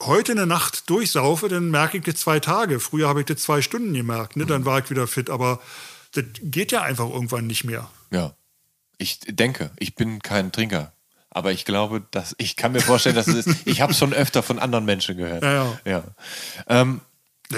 heute 0.01 0.33
eine 0.33 0.45
Nacht 0.45 0.89
durchsaufe, 0.89 1.47
dann 1.47 1.69
merke 1.69 1.97
ich 1.97 2.03
das 2.03 2.15
zwei 2.15 2.39
Tage. 2.39 2.79
Früher 2.79 3.07
habe 3.07 3.21
ich 3.21 3.25
das 3.25 3.41
zwei 3.41 3.61
Stunden 3.61 3.93
gemerkt, 3.93 4.35
ne? 4.35 4.45
dann 4.45 4.65
war 4.65 4.79
ich 4.79 4.89
wieder 4.89 5.07
fit, 5.07 5.29
aber 5.29 5.61
das 6.11 6.25
geht 6.41 6.71
ja 6.71 6.81
einfach 6.81 7.09
irgendwann 7.09 7.47
nicht 7.47 7.63
mehr. 7.63 7.89
Ja. 8.11 8.33
Ich 8.97 9.19
denke, 9.27 9.71
ich 9.77 9.95
bin 9.95 10.21
kein 10.21 10.51
Trinker. 10.53 10.93
Aber 11.29 11.51
ich 11.51 11.65
glaube, 11.65 12.01
dass 12.11 12.33
ich 12.37 12.55
kann 12.55 12.71
mir 12.71 12.79
vorstellen, 12.79 13.15
dass 13.15 13.27
es 13.27 13.45
ist. 13.45 13.67
Ich 13.67 13.81
habe 13.81 13.91
es 13.91 13.97
schon 13.97 14.13
öfter 14.13 14.41
von 14.41 14.57
anderen 14.57 14.85
Menschen 14.85 15.17
gehört. 15.17 15.43
Ja, 15.43 15.53
ja. 15.53 15.79
ja. 15.83 16.03
Ähm, 16.67 17.01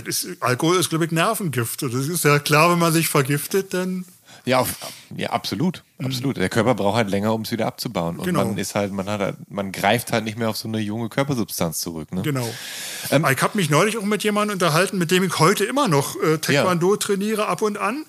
ist, 0.06 0.28
Alkohol 0.40 0.78
ist, 0.78 0.90
glaube 0.90 1.06
ich, 1.06 1.12
Nervengift. 1.12 1.84
Das 1.84 1.94
ist 1.94 2.24
ja 2.24 2.40
klar, 2.40 2.72
wenn 2.72 2.80
man 2.80 2.92
sich 2.92 3.08
vergiftet, 3.08 3.76
dann 3.76 4.04
ja, 4.48 4.60
auf, 4.60 4.76
ja, 5.16 5.30
absolut, 5.30 5.84
absolut. 6.04 6.38
Der 6.38 6.50
Körper 6.50 6.74
braucht 6.74 6.96
halt 6.96 7.10
länger, 7.10 7.34
um 7.34 7.42
es 7.42 7.52
wieder 7.52 7.68
abzubauen. 7.68 8.16
Und 8.16 8.22
Mhm. 8.22 8.26
Genau. 8.26 8.46
man 8.46 8.58
ist 8.58 8.74
halt, 8.76 8.92
man 8.92 9.08
hat, 9.10 9.20
halt- 9.20 9.36
man 9.52 9.72
greift 9.72 10.12
halt 10.12 10.24
nicht 10.24 10.38
mehr 10.38 10.50
auf 10.50 10.58
so 10.58 10.68
eine 10.68 10.80
junge 10.80 11.10
Körpersubstanz 11.10 11.80
zurück. 11.80 12.12
Ne? 12.14 12.22
Genau. 12.24 12.48
Ähm, 13.12 13.26
ich 13.32 13.42
habe 13.42 13.58
mich 13.58 13.70
neulich 13.70 13.98
auch 13.98 14.04
mit 14.04 14.24
jemandem 14.24 14.56
unterhalten, 14.56 14.98
mit 14.98 15.12
dem 15.12 15.24
ich 15.24 15.38
heute 15.38 15.66
immer 15.66 15.88
noch 15.88 16.16
äh, 16.24 16.38
Taekwondo 16.40 16.96
trainiere, 16.96 17.48
ab 17.48 17.62
und 17.62 17.78
an. 17.78 18.06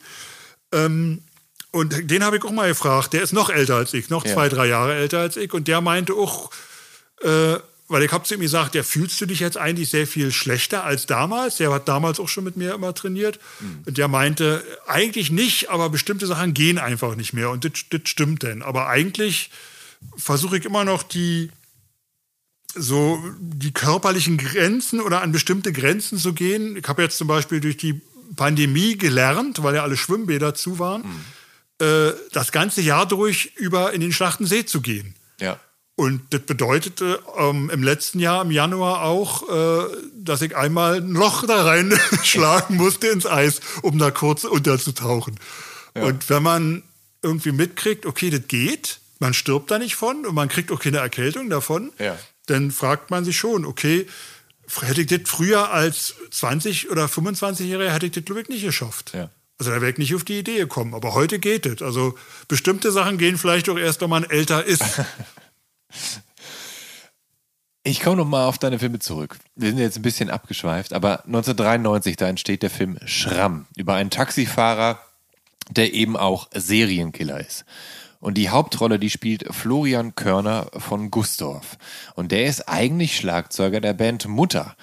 Ähm, 0.72 1.22
und 1.70 2.10
den 2.10 2.24
habe 2.24 2.38
ich 2.38 2.44
auch 2.44 2.50
mal 2.50 2.68
gefragt. 2.68 3.12
Der 3.12 3.22
ist 3.22 3.32
noch 3.32 3.50
älter 3.50 3.76
als 3.76 3.92
ich, 3.92 4.08
noch 4.08 4.24
Ja. 4.24 4.32
zwei, 4.32 4.48
drei 4.48 4.66
Jahre 4.66 4.94
älter 4.94 5.18
als 5.18 5.36
ich. 5.36 5.52
Und 5.52 5.68
der 5.68 5.80
meinte 5.80 6.14
auch, 6.14 6.50
äh, 7.22 7.56
weil 7.88 8.02
ich 8.02 8.12
habe 8.12 8.24
zu 8.24 8.34
ihm 8.34 8.40
gesagt, 8.40 8.74
ja, 8.74 8.82
fühlst 8.82 9.18
du 9.20 9.26
dich 9.26 9.40
jetzt 9.40 9.56
eigentlich 9.56 9.88
sehr 9.88 10.06
viel 10.06 10.30
schlechter 10.30 10.84
als 10.84 11.06
damals? 11.06 11.56
Der 11.56 11.72
hat 11.72 11.88
damals 11.88 12.20
auch 12.20 12.28
schon 12.28 12.44
mit 12.44 12.56
mir 12.56 12.74
immer 12.74 12.94
trainiert. 12.94 13.40
Hm. 13.60 13.82
Und 13.86 13.98
der 13.98 14.08
meinte, 14.08 14.62
eigentlich 14.86 15.30
nicht, 15.30 15.70
aber 15.70 15.88
bestimmte 15.88 16.26
Sachen 16.26 16.52
gehen 16.52 16.78
einfach 16.78 17.16
nicht 17.16 17.32
mehr. 17.32 17.50
Und 17.50 17.64
das, 17.64 17.72
das 17.88 18.02
stimmt 18.04 18.42
denn. 18.42 18.62
Aber 18.62 18.88
eigentlich 18.88 19.50
versuche 20.16 20.58
ich 20.58 20.66
immer 20.66 20.84
noch 20.84 21.02
die, 21.02 21.50
so 22.74 23.22
die 23.40 23.72
körperlichen 23.72 24.36
Grenzen 24.36 25.00
oder 25.00 25.22
an 25.22 25.32
bestimmte 25.32 25.72
Grenzen 25.72 26.18
zu 26.18 26.34
gehen. 26.34 26.76
Ich 26.76 26.86
habe 26.88 27.02
jetzt 27.02 27.16
zum 27.16 27.26
Beispiel 27.26 27.60
durch 27.60 27.78
die 27.78 28.02
Pandemie 28.36 28.98
gelernt, 28.98 29.62
weil 29.62 29.74
ja 29.74 29.82
alle 29.82 29.96
Schwimmbäder 29.96 30.54
zu 30.54 30.78
waren, 30.78 31.04
äh, 31.80 32.12
das 32.32 32.52
ganze 32.52 32.82
Jahr 32.82 33.06
durch 33.06 33.52
über 33.56 33.94
in 33.94 34.02
den 34.02 34.12
Schlachtensee 34.12 34.66
zu 34.66 34.82
gehen. 34.82 35.14
Ja. 35.40 35.58
Und 35.98 36.22
das 36.30 36.42
bedeutete 36.42 37.18
ähm, 37.36 37.70
im 37.70 37.82
letzten 37.82 38.20
Jahr, 38.20 38.42
im 38.42 38.52
Januar 38.52 39.02
auch, 39.02 39.42
äh, 39.48 39.84
dass 40.14 40.42
ich 40.42 40.56
einmal 40.56 40.98
ein 40.98 41.10
Loch 41.10 41.44
da 41.44 41.64
reinschlagen 41.64 42.76
musste 42.82 43.08
ins 43.08 43.26
Eis, 43.26 43.60
um 43.82 43.98
da 43.98 44.12
kurz 44.12 44.44
unterzutauchen. 44.44 45.40
Und 45.94 46.30
wenn 46.30 46.44
man 46.44 46.84
irgendwie 47.20 47.50
mitkriegt, 47.50 48.06
okay, 48.06 48.30
das 48.30 48.42
geht, 48.46 49.00
man 49.18 49.34
stirbt 49.34 49.72
da 49.72 49.80
nicht 49.80 49.96
von 49.96 50.24
und 50.24 50.36
man 50.36 50.48
kriegt 50.48 50.70
auch 50.70 50.78
keine 50.78 50.98
Erkältung 50.98 51.50
davon, 51.50 51.90
Ja. 51.98 52.16
dann 52.46 52.70
fragt 52.70 53.10
man 53.10 53.24
sich 53.24 53.36
schon, 53.36 53.64
okay, 53.66 54.06
hätte 54.82 55.00
ich 55.00 55.08
das 55.08 55.22
früher 55.24 55.72
als 55.72 56.14
20- 56.30 56.90
oder 56.90 57.06
25-Jähriger, 57.06 57.90
hätte 57.90 58.06
ich 58.06 58.12
das, 58.12 58.24
glaube 58.24 58.42
ich, 58.42 58.48
nicht 58.48 58.62
geschafft. 58.64 59.10
Ja. 59.14 59.30
Also 59.58 59.72
da 59.72 59.80
wäre 59.80 59.90
ich 59.90 59.98
nicht 59.98 60.14
auf 60.14 60.22
die 60.22 60.38
Idee 60.38 60.58
gekommen. 60.58 60.94
Aber 60.94 61.14
heute 61.14 61.40
geht 61.40 61.66
es. 61.66 61.82
Also 61.82 62.16
bestimmte 62.46 62.92
Sachen 62.92 63.18
gehen 63.18 63.36
vielleicht 63.36 63.68
auch 63.68 63.76
erst, 63.78 64.00
wenn 64.00 64.10
man 64.10 64.22
älter 64.22 64.64
ist. 64.64 64.84
Ich 67.82 68.00
komme 68.00 68.16
noch 68.16 68.26
mal 68.26 68.46
auf 68.46 68.58
deine 68.58 68.78
Filme 68.78 68.98
zurück. 68.98 69.38
Wir 69.56 69.70
sind 69.70 69.78
jetzt 69.78 69.96
ein 69.96 70.02
bisschen 70.02 70.28
abgeschweift, 70.28 70.92
aber 70.92 71.24
1993, 71.24 72.16
da 72.16 72.28
entsteht 72.28 72.62
der 72.62 72.70
Film 72.70 72.98
Schramm 73.06 73.66
über 73.76 73.94
einen 73.94 74.10
Taxifahrer, 74.10 75.00
der 75.70 75.94
eben 75.94 76.16
auch 76.16 76.48
Serienkiller 76.52 77.40
ist. 77.40 77.64
Und 78.20 78.34
die 78.34 78.50
Hauptrolle, 78.50 78.98
die 78.98 79.10
spielt 79.10 79.46
Florian 79.54 80.14
Körner 80.14 80.66
von 80.76 81.10
Gustorf. 81.10 81.78
Und 82.14 82.32
der 82.32 82.46
ist 82.46 82.68
eigentlich 82.68 83.16
Schlagzeuger 83.16 83.80
der 83.80 83.94
Band 83.94 84.26
Mutter. 84.26 84.76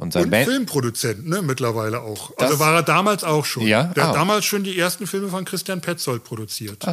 Und 0.00 0.14
sein 0.14 0.24
Und 0.24 0.30
Band 0.30 0.48
Filmproduzent, 0.48 1.28
ne, 1.28 1.42
mittlerweile 1.42 2.00
auch. 2.00 2.30
Das- 2.38 2.46
also 2.52 2.58
war 2.58 2.74
er 2.74 2.82
damals 2.82 3.22
auch 3.22 3.44
schon. 3.44 3.66
Ja? 3.66 3.84
Der 3.84 4.04
Ah. 4.04 4.08
hat 4.08 4.14
damals 4.16 4.46
schon 4.46 4.64
die 4.64 4.78
ersten 4.78 5.06
Filme 5.06 5.28
von 5.28 5.44
Christian 5.44 5.82
Petzold 5.82 6.24
produziert. 6.24 6.86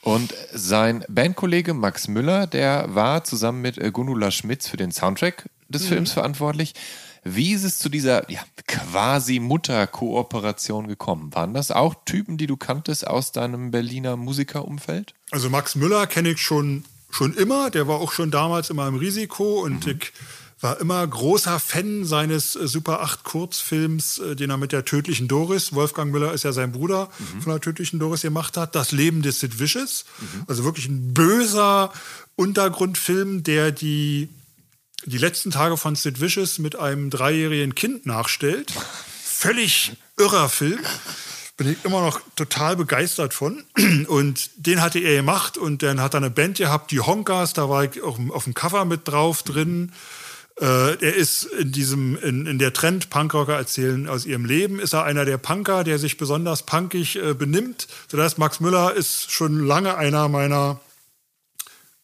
Und 0.00 0.34
sein 0.54 1.04
Bandkollege 1.10 1.74
Max 1.74 2.08
Müller, 2.08 2.46
der 2.46 2.86
war 2.94 3.24
zusammen 3.24 3.60
mit 3.60 3.76
äh, 3.76 3.90
Gunula 3.90 4.30
Schmitz 4.30 4.66
für 4.68 4.78
den 4.78 4.90
Soundtrack 4.90 5.50
des 5.68 5.84
Films 5.86 6.12
verantwortlich. 6.12 6.72
Wie 7.24 7.52
ist 7.52 7.64
es 7.64 7.78
zu 7.78 7.88
dieser 7.90 8.30
ja, 8.30 8.40
quasi 8.66 9.38
Mutter-Kooperation 9.38 10.88
gekommen? 10.88 11.34
Waren 11.34 11.54
das 11.54 11.70
auch 11.70 11.94
Typen, 12.04 12.36
die 12.36 12.46
du 12.46 12.56
kanntest 12.56 13.06
aus 13.06 13.32
deinem 13.32 13.70
Berliner 13.70 14.16
Musikerumfeld? 14.16 15.14
Also 15.30 15.50
Max 15.50 15.74
Müller 15.74 16.06
kenne 16.06 16.30
ich 16.30 16.40
schon, 16.40 16.84
schon 17.10 17.34
immer. 17.34 17.70
Der 17.70 17.88
war 17.88 17.96
auch 18.00 18.12
schon 18.12 18.30
damals 18.30 18.70
immer 18.70 18.86
im 18.88 18.96
Risiko 18.96 19.58
Mhm. 19.58 19.74
und 19.76 19.86
ich 19.86 20.12
war 20.60 20.80
immer 20.80 21.06
großer 21.06 21.58
Fan 21.60 22.04
seines 22.04 22.56
äh, 22.56 22.66
Super 22.68 23.00
8 23.02 23.24
Kurzfilms, 23.24 24.18
äh, 24.18 24.36
den 24.36 24.50
er 24.50 24.56
mit 24.56 24.72
der 24.72 24.84
tödlichen 24.84 25.28
Doris, 25.28 25.72
Wolfgang 25.74 26.10
Müller 26.12 26.32
ist 26.32 26.44
ja 26.44 26.52
sein 26.52 26.72
Bruder, 26.72 27.08
Mhm. 27.18 27.42
von 27.42 27.52
der 27.52 27.60
tödlichen 27.60 27.98
Doris 27.98 28.22
gemacht 28.22 28.56
hat. 28.56 28.74
Das 28.74 28.92
Leben 28.92 29.22
des 29.22 29.40
Sid 29.40 29.58
Vicious. 29.58 30.04
Also 30.46 30.64
wirklich 30.64 30.86
ein 30.88 31.12
böser 31.12 31.92
Untergrundfilm, 32.36 33.42
der 33.42 33.72
die, 33.72 34.28
die 35.04 35.18
letzten 35.18 35.50
Tage 35.50 35.76
von 35.76 35.96
Sid 35.96 36.20
Vicious 36.20 36.58
mit 36.58 36.76
einem 36.76 37.10
dreijährigen 37.10 37.74
Kind 37.74 38.06
nachstellt. 38.06 38.72
Völlig 39.24 39.92
irrer 40.18 40.48
Film 40.48 40.78
bin 41.56 41.70
ich 41.70 41.84
immer 41.84 42.00
noch 42.00 42.20
total 42.36 42.76
begeistert 42.76 43.34
von. 43.34 43.64
Und 44.08 44.50
den 44.56 44.80
hatte 44.80 44.98
er 45.00 45.16
gemacht 45.16 45.56
und 45.58 45.82
dann 45.82 46.00
hat 46.00 46.14
er 46.14 46.18
eine 46.18 46.30
Band 46.30 46.56
gehabt, 46.58 46.90
die 46.90 47.00
Honkers, 47.00 47.52
da 47.52 47.68
war 47.68 47.84
ich 47.84 48.02
auch 48.02 48.18
auf 48.30 48.44
dem 48.44 48.54
Cover 48.54 48.84
mit 48.84 49.06
drauf 49.06 49.42
drin. 49.42 49.92
Äh, 50.60 50.94
er 51.04 51.14
ist 51.14 51.44
in 51.44 51.72
diesem, 51.72 52.16
in, 52.16 52.46
in 52.46 52.58
der 52.60 52.72
Trend 52.72 53.10
Punkrocker 53.10 53.54
erzählen 53.56 54.08
aus 54.08 54.24
ihrem 54.24 54.44
Leben, 54.44 54.78
ist 54.78 54.92
er 54.94 55.02
einer 55.04 55.24
der 55.24 55.36
Punker, 55.38 55.82
der 55.82 55.98
sich 55.98 56.16
besonders 56.16 56.64
punkig 56.64 57.16
äh, 57.16 57.34
benimmt. 57.34 57.88
Das 58.10 58.20
heißt, 58.20 58.38
Max 58.38 58.60
Müller 58.60 58.94
ist 58.94 59.32
schon 59.32 59.66
lange 59.66 59.96
einer 59.96 60.28
meiner 60.28 60.80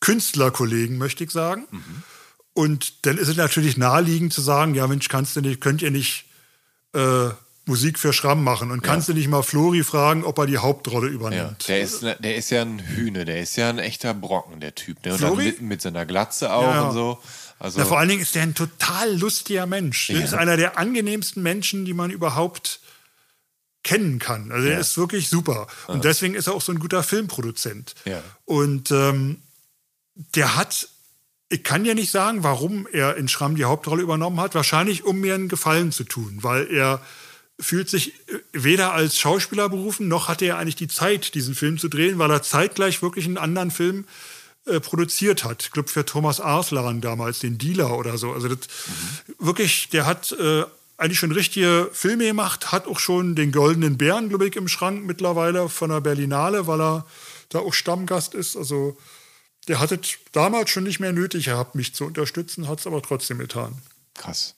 Künstlerkollegen, 0.01 0.98
möchte 0.98 1.24
ich 1.24 1.31
sagen. 1.31 1.66
Und 2.55 3.06
dann 3.06 3.18
ist 3.18 3.28
es 3.28 3.36
natürlich 3.36 3.77
naheliegend 3.77 4.32
zu 4.32 4.40
sagen, 4.40 4.74
ja 4.74 4.86
Mensch, 4.86 5.09
kannst 5.09 5.36
du 5.36 5.40
nicht, 5.40 5.60
könnt 5.60 5.82
ihr 5.82 5.90
nicht 5.90 6.24
äh, 6.94 7.28
Musik 7.66 7.98
für 7.98 8.12
Schramm 8.12 8.43
machen 8.43 8.70
und 8.72 8.82
kannst 8.82 9.09
du 9.09 9.14
nicht 9.14 9.28
mal 9.28 9.43
Flori 9.43 9.85
fragen, 9.85 10.24
ob 10.24 10.39
er 10.39 10.47
die 10.47 10.59
Hauptrolle 10.59 11.06
Ja, 11.09 11.12
übernimmt. 11.14 11.68
der 11.68 11.81
ist, 11.82 12.02
ne- 12.02 12.16
der 12.18 12.35
ist 12.36 12.51
ja 12.51 12.62
ein 12.62 12.81
Hühne, 12.81 13.24
der 13.24 13.40
ist 13.43 13.55
ja 13.56 13.68
ein 13.68 13.78
echter 13.78 14.12
Brocken, 14.14 14.59
der 14.60 14.74
Typ. 14.74 15.05
Ne? 15.05 15.12
Und 15.12 15.20
dann 15.22 15.28
Flori? 15.35 15.44
mit, 15.44 15.60
mit 15.62 15.82
seiner 15.82 16.05
Glatze 16.06 16.52
auch 16.52 16.62
Ja, 16.62 16.74
ja. 16.74 16.82
und 16.89 16.94
so. 16.94 17.18
Also, 17.61 17.78
Na, 17.78 17.85
vor 17.85 17.99
allen 17.99 18.09
Dingen 18.09 18.23
ist 18.23 18.35
der 18.35 18.43
ein 18.43 18.55
total 18.55 19.16
lustiger 19.19 19.66
Mensch. 19.66 20.09
Er 20.09 20.24
ist 20.24 20.32
einer 20.32 20.57
der 20.57 20.78
angenehmsten 20.78 21.43
Menschen, 21.43 21.85
die 21.85 21.93
man 21.93 22.11
überhaupt 22.11 22.81
kennen 23.85 24.19
kann. 24.19 24.51
Also 24.51 24.66
ja. 24.66 24.74
er 24.74 24.81
ist 24.81 24.97
wirklich 24.97 25.28
super. 25.28 25.66
Und 25.87 25.97
Aha. 25.97 26.03
deswegen 26.03 26.35
ist 26.35 26.47
er 26.47 26.55
auch 26.55 26.62
so 26.62 26.73
ein 26.73 26.78
guter 26.78 27.03
Filmproduzent. 27.03 27.95
Ja. 28.07 28.23
Und 28.47 28.91
ähm, 28.91 29.43
der 30.15 30.57
hat, 30.57 30.89
ich 31.51 31.62
kann 31.62 31.85
ja 31.85 31.93
nicht 31.93 32.11
sagen, 32.11 32.43
warum 32.43 32.89
er 32.91 33.16
in 33.16 33.28
Schramm 33.28 33.57
die 33.57 33.66
Hauptrolle 33.66 34.03
übernommen 34.03 34.41
hat. 34.41 34.55
Wahrscheinlich, 34.55 35.05
um 35.05 35.20
mir 35.20 35.35
einen 35.35 35.49
Gefallen 35.49 35.93
zu 35.93 36.05
tun, 36.05 36.39
weil 36.41 36.66
er 36.73 37.03
fühlt 37.59 37.91
sich 37.91 38.15
äh, 38.31 38.39
weder 38.53 38.95
als 38.95 39.19
Schauspieler 39.19 39.69
berufen, 39.69 40.09
noch 40.09 40.28
hatte 40.28 40.47
er 40.47 40.57
eigentlich 40.57 40.77
die 40.77 40.89
Zeit, 40.89 41.35
diesen 41.35 41.55
Film 41.55 41.77
zu 41.77 41.89
drehen, 41.89 42.19
weil 42.19 42.31
er 42.31 42.43
zeitgleich 42.43 43.03
wirklich 43.03 43.27
einen 43.27 43.37
anderen 43.37 43.70
Film 43.70 44.07
äh, 44.07 44.40
produziert 44.78 45.42
hat. 45.42 45.64
Ich 45.64 45.70
glaube, 45.72 45.88
für 45.88 46.05
Thomas 46.05 46.38
Arslan 46.40 47.01
damals, 47.01 47.40
den 47.40 47.59
Dealer 47.59 47.98
oder 47.98 48.16
so. 48.18 48.32
Also 48.32 48.48
das, 48.48 48.59
mhm. 48.59 49.47
wirklich, 49.47 49.88
der 49.88 50.06
hat 50.06 50.30
äh, 50.32 50.64
eigentlich 50.97 51.18
schon 51.18 51.32
richtige 51.32 51.88
Filme 51.92 52.26
gemacht, 52.26 52.70
hat 52.72 52.86
auch 52.86 53.01
schon 53.01 53.34
den 53.34 53.51
Goldenen 53.51 53.97
Bären, 53.97 54.28
glaube 54.28 54.47
ich, 54.47 54.56
im 54.56 54.68
Schrank 54.68 55.05
mittlerweile 55.05 55.68
von 55.68 55.90
der 55.90 56.01
Berlinale, 56.01 56.66
weil 56.66 56.80
er 56.80 57.06
da 57.48 57.60
auch 57.60 57.72
Stammgast 57.72 58.34
ist. 58.34 58.56
Also 58.56 58.97
der 59.66 59.80
hatte 59.80 59.98
damals 60.32 60.70
schon 60.70 60.84
nicht 60.84 61.01
mehr 61.01 61.12
nötig 61.12 61.47
gehabt, 61.47 61.74
mich 61.74 61.94
zu 61.94 62.05
unterstützen, 62.05 62.68
hat 62.68 62.80
es 62.80 62.86
aber 62.86 63.02
trotzdem 63.02 63.38
getan. 63.38 63.80
Krass. 64.14 64.55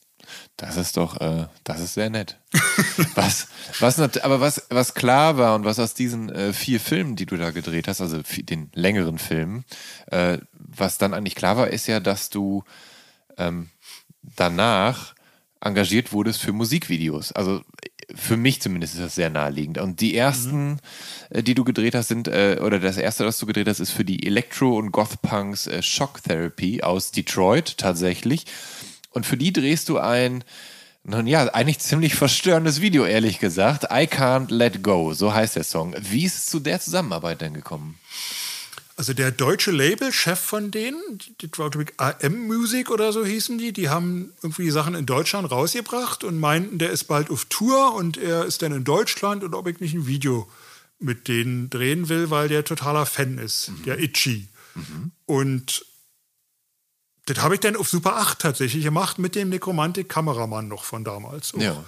Das 0.57 0.77
ist 0.77 0.97
doch, 0.97 1.19
äh, 1.19 1.47
das 1.63 1.79
ist 1.79 1.95
sehr 1.95 2.09
nett. 2.09 2.37
was, 3.15 3.47
was, 3.79 3.99
aber 3.99 4.39
was, 4.39 4.67
was 4.69 4.93
klar 4.93 5.37
war 5.37 5.55
und 5.55 5.65
was 5.65 5.79
aus 5.79 5.93
diesen 5.93 6.29
äh, 6.29 6.53
vier 6.53 6.79
Filmen, 6.79 7.15
die 7.15 7.25
du 7.25 7.37
da 7.37 7.51
gedreht 7.51 7.87
hast, 7.87 8.01
also 8.01 8.21
den 8.21 8.69
längeren 8.73 9.17
Filmen, 9.17 9.65
äh, 10.07 10.37
was 10.53 10.97
dann 10.97 11.13
eigentlich 11.13 11.35
klar 11.35 11.57
war, 11.57 11.67
ist 11.69 11.87
ja, 11.87 11.99
dass 11.99 12.29
du 12.29 12.63
ähm, 13.37 13.69
danach 14.35 15.15
engagiert 15.59 16.11
wurdest 16.11 16.41
für 16.41 16.53
Musikvideos. 16.53 17.31
Also 17.31 17.61
für 18.15 18.37
mich 18.37 18.61
zumindest 18.61 18.95
ist 18.95 19.03
das 19.03 19.15
sehr 19.15 19.29
naheliegend. 19.29 19.77
Und 19.77 20.01
die 20.01 20.15
ersten, 20.15 20.71
mhm. 20.71 20.77
Äh, 21.29 21.43
die 21.43 21.55
du 21.55 21.63
gedreht 21.63 21.95
hast, 21.95 22.09
sind, 22.09 22.27
äh, 22.27 22.59
oder 22.61 22.79
das 22.79 22.97
erste, 22.97 23.23
das 23.23 23.39
du 23.39 23.45
gedreht 23.45 23.67
hast, 23.67 23.79
ist 23.79 23.91
für 23.91 24.05
die 24.05 24.25
Electro- 24.25 24.77
und 24.77 24.91
Goth-Punks 24.91 25.67
äh, 25.67 25.81
Shock 25.81 26.21
Therapy 26.23 26.81
aus 26.83 27.11
Detroit 27.11 27.77
tatsächlich. 27.77 28.45
Und 29.13 29.25
für 29.25 29.37
die 29.37 29.53
drehst 29.53 29.89
du 29.89 29.99
ein, 29.99 30.43
nun 31.03 31.27
ja, 31.27 31.53
eigentlich 31.53 31.79
ziemlich 31.79 32.15
verstörendes 32.15 32.81
Video, 32.81 33.05
ehrlich 33.05 33.39
gesagt. 33.39 33.85
I 33.85 34.07
Can't 34.07 34.51
Let 34.51 34.83
Go, 34.83 35.13
so 35.13 35.33
heißt 35.33 35.55
der 35.55 35.63
Song. 35.63 35.95
Wie 35.99 36.25
ist 36.25 36.37
es 36.37 36.45
zu 36.47 36.59
der 36.59 36.79
Zusammenarbeit 36.79 37.41
denn 37.41 37.53
gekommen? 37.53 37.99
Also 38.95 39.13
der 39.13 39.31
deutsche 39.31 39.71
Labelchef 39.71 40.39
von 40.39 40.69
denen, 40.69 41.01
die 41.41 41.47
ich 41.47 41.93
AM 41.97 42.47
Music 42.47 42.91
oder 42.91 43.11
so 43.11 43.25
hießen 43.25 43.57
die, 43.57 43.73
die 43.73 43.89
haben 43.89 44.33
irgendwie 44.43 44.69
Sachen 44.69 44.93
in 44.93 45.07
Deutschland 45.07 45.49
rausgebracht 45.49 46.23
und 46.23 46.39
meinten, 46.39 46.77
der 46.77 46.91
ist 46.91 47.05
bald 47.05 47.31
auf 47.31 47.45
Tour 47.45 47.95
und 47.95 48.17
er 48.17 48.45
ist 48.45 48.61
dann 48.61 48.71
in 48.71 48.83
Deutschland 48.83 49.43
und 49.43 49.55
ob 49.55 49.67
ich 49.67 49.79
nicht 49.79 49.95
ein 49.95 50.05
Video 50.05 50.47
mit 50.99 51.27
denen 51.27 51.71
drehen 51.71 52.07
will, 52.07 52.29
weil 52.29 52.47
der 52.47 52.63
totaler 52.63 53.07
Fan 53.07 53.39
ist, 53.39 53.69
mhm. 53.69 53.83
der 53.83 53.99
Itchy. 53.99 54.47
Mhm. 54.75 55.11
Und 55.25 55.85
das 57.25 57.37
habe 57.39 57.55
ich 57.55 57.61
dann 57.61 57.75
auf 57.75 57.87
Super 57.87 58.17
8 58.17 58.39
tatsächlich 58.39 58.83
gemacht 58.83 59.19
mit 59.19 59.35
dem 59.35 59.49
Nekromantik-Kameramann 59.49 60.67
noch 60.67 60.83
von 60.83 61.03
damals. 61.03 61.53
Ja. 61.57 61.83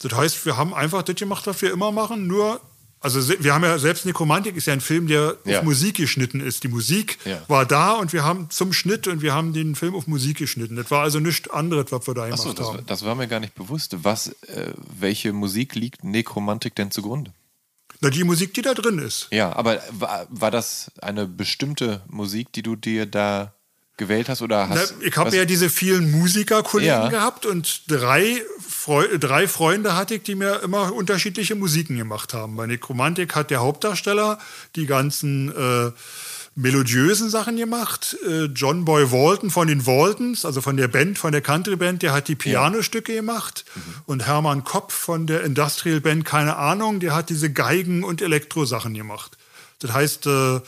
Das 0.00 0.12
heißt, 0.12 0.46
wir 0.46 0.56
haben 0.56 0.74
einfach 0.74 1.02
das 1.02 1.16
gemacht, 1.16 1.46
was 1.46 1.60
wir 1.62 1.72
immer 1.72 1.92
machen, 1.92 2.26
nur 2.26 2.60
also 3.02 3.20
wir 3.42 3.52
haben 3.52 3.64
ja 3.64 3.78
selbst 3.78 4.06
Nekromantik 4.06 4.56
ist 4.56 4.66
ja 4.66 4.72
ein 4.72 4.80
Film, 4.80 5.08
der 5.08 5.36
ja. 5.44 5.58
auf 5.58 5.64
Musik 5.64 5.96
geschnitten 5.96 6.40
ist. 6.40 6.62
Die 6.62 6.68
Musik 6.68 7.18
ja. 7.24 7.42
war 7.48 7.66
da 7.66 7.94
und 7.94 8.12
wir 8.12 8.22
haben 8.22 8.48
zum 8.50 8.72
Schnitt 8.72 9.08
und 9.08 9.22
wir 9.22 9.34
haben 9.34 9.52
den 9.52 9.74
Film 9.74 9.96
auf 9.96 10.06
Musik 10.06 10.38
geschnitten. 10.38 10.76
Das 10.76 10.88
war 10.92 11.02
also 11.02 11.18
nichts 11.18 11.50
anderes, 11.50 11.86
was 11.90 12.06
wir 12.06 12.14
da 12.14 12.26
gemacht 12.26 12.40
so, 12.40 12.52
das, 12.52 12.68
haben. 12.68 12.86
Das 12.86 13.04
war 13.04 13.16
mir 13.16 13.26
gar 13.26 13.40
nicht 13.40 13.56
bewusst. 13.56 13.96
Was, 14.04 14.28
äh, 14.28 14.72
welche 15.00 15.32
Musik 15.32 15.74
liegt 15.74 16.04
Nekromantik 16.04 16.76
denn 16.76 16.92
zugrunde? 16.92 17.32
Na, 18.00 18.08
die 18.08 18.22
Musik, 18.22 18.54
die 18.54 18.62
da 18.62 18.72
drin 18.72 18.98
ist. 18.98 19.26
Ja, 19.32 19.54
aber 19.54 19.80
war, 19.90 20.26
war 20.30 20.52
das 20.52 20.92
eine 21.00 21.26
bestimmte 21.26 22.02
Musik, 22.08 22.52
die 22.52 22.62
du 22.62 22.76
dir 22.76 23.06
da 23.06 23.52
gewählt 24.02 24.28
hast 24.28 24.42
oder 24.42 24.68
hast? 24.68 24.94
Na, 24.98 25.06
ich 25.06 25.16
habe 25.16 25.34
ja 25.36 25.44
diese 25.44 25.70
vielen 25.70 26.10
Musikerkollegen 26.10 27.02
ja. 27.04 27.08
gehabt 27.08 27.46
und 27.46 27.90
drei, 27.90 28.42
Freu 28.68 29.06
drei 29.18 29.46
Freunde 29.48 29.96
hatte 29.96 30.16
ich, 30.16 30.22
die 30.22 30.34
mir 30.34 30.60
immer 30.62 30.92
unterschiedliche 30.92 31.54
Musiken 31.54 31.96
gemacht 31.96 32.34
haben. 32.34 32.56
Bei 32.56 32.66
Nekromantik 32.66 33.34
hat 33.34 33.50
der 33.50 33.60
Hauptdarsteller 33.60 34.38
die 34.76 34.86
ganzen 34.86 35.54
äh, 35.54 35.92
melodiösen 36.54 37.30
Sachen 37.30 37.56
gemacht. 37.56 38.16
Äh, 38.28 38.44
John 38.46 38.84
Boy 38.84 39.10
Walton 39.10 39.50
von 39.50 39.68
den 39.68 39.86
Waltons, 39.86 40.44
also 40.44 40.60
von 40.60 40.76
der 40.76 40.88
Band, 40.88 41.18
von 41.18 41.32
der 41.32 41.40
Country 41.40 41.76
Band, 41.76 42.02
der 42.02 42.12
hat 42.12 42.28
die 42.28 42.34
Pianostücke 42.34 43.12
ja. 43.12 43.20
gemacht. 43.20 43.64
Mhm. 43.74 43.80
Und 44.06 44.26
Hermann 44.26 44.64
Kopp 44.64 44.92
von 44.92 45.26
der 45.26 45.44
Industrial 45.44 46.00
Band, 46.00 46.24
keine 46.24 46.56
Ahnung, 46.56 47.00
der 47.00 47.14
hat 47.14 47.30
diese 47.30 47.52
Geigen- 47.52 48.04
und 48.04 48.20
Elektrosachen 48.20 48.94
gemacht. 48.94 49.38
Das 49.78 49.92
heißt, 49.92 50.26
äh, 50.26 50.60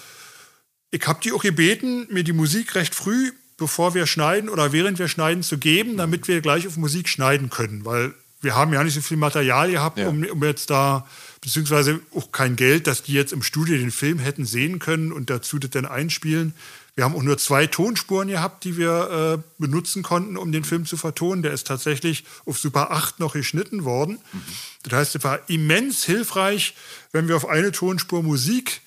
ich 0.94 1.08
habe 1.08 1.20
die 1.20 1.32
auch 1.32 1.42
gebeten, 1.42 2.06
mir 2.08 2.22
die 2.22 2.32
Musik 2.32 2.76
recht 2.76 2.94
früh, 2.94 3.32
bevor 3.56 3.94
wir 3.94 4.06
schneiden 4.06 4.48
oder 4.48 4.72
während 4.72 5.00
wir 5.00 5.08
schneiden, 5.08 5.42
zu 5.42 5.58
geben, 5.58 5.96
damit 5.96 6.28
wir 6.28 6.40
gleich 6.40 6.68
auf 6.68 6.76
Musik 6.76 7.08
schneiden 7.08 7.50
können. 7.50 7.84
Weil 7.84 8.14
wir 8.42 8.54
haben 8.54 8.72
ja 8.72 8.84
nicht 8.84 8.94
so 8.94 9.00
viel 9.00 9.16
Material 9.16 9.72
gehabt, 9.72 9.98
ja. 9.98 10.08
um, 10.08 10.22
um, 10.22 10.44
jetzt 10.44 10.70
da, 10.70 11.04
beziehungsweise 11.40 11.98
auch 12.14 12.30
kein 12.30 12.54
Geld, 12.54 12.86
dass 12.86 13.02
die 13.02 13.12
jetzt 13.12 13.32
im 13.32 13.42
Studio 13.42 13.76
den 13.76 13.90
Film 13.90 14.20
hätten 14.20 14.44
sehen 14.44 14.78
können 14.78 15.10
und 15.10 15.30
dazu 15.30 15.58
das 15.58 15.70
dann 15.70 15.84
einspielen. 15.84 16.54
Wir 16.94 17.02
haben 17.02 17.16
auch 17.16 17.24
nur 17.24 17.38
zwei 17.38 17.66
Tonspuren 17.66 18.28
gehabt, 18.28 18.62
die 18.62 18.76
wir 18.76 19.40
äh, 19.40 19.42
benutzen 19.58 20.04
konnten, 20.04 20.36
um 20.36 20.52
den 20.52 20.62
Film 20.62 20.86
zu 20.86 20.96
vertonen. 20.96 21.42
Der 21.42 21.52
ist 21.52 21.66
tatsächlich 21.66 22.24
auf 22.44 22.56
Super 22.56 22.92
8 22.92 23.18
noch 23.18 23.32
geschnitten 23.32 23.84
worden. 23.84 24.20
Mhm. 24.32 24.42
Das 24.84 24.92
heißt, 24.92 25.16
es 25.16 25.24
war 25.24 25.40
immens 25.48 26.04
hilfreich, 26.04 26.76
wenn 27.10 27.26
wir 27.26 27.34
auf 27.34 27.48
eine 27.48 27.72
Tonspur 27.72 28.22
Musik 28.22 28.80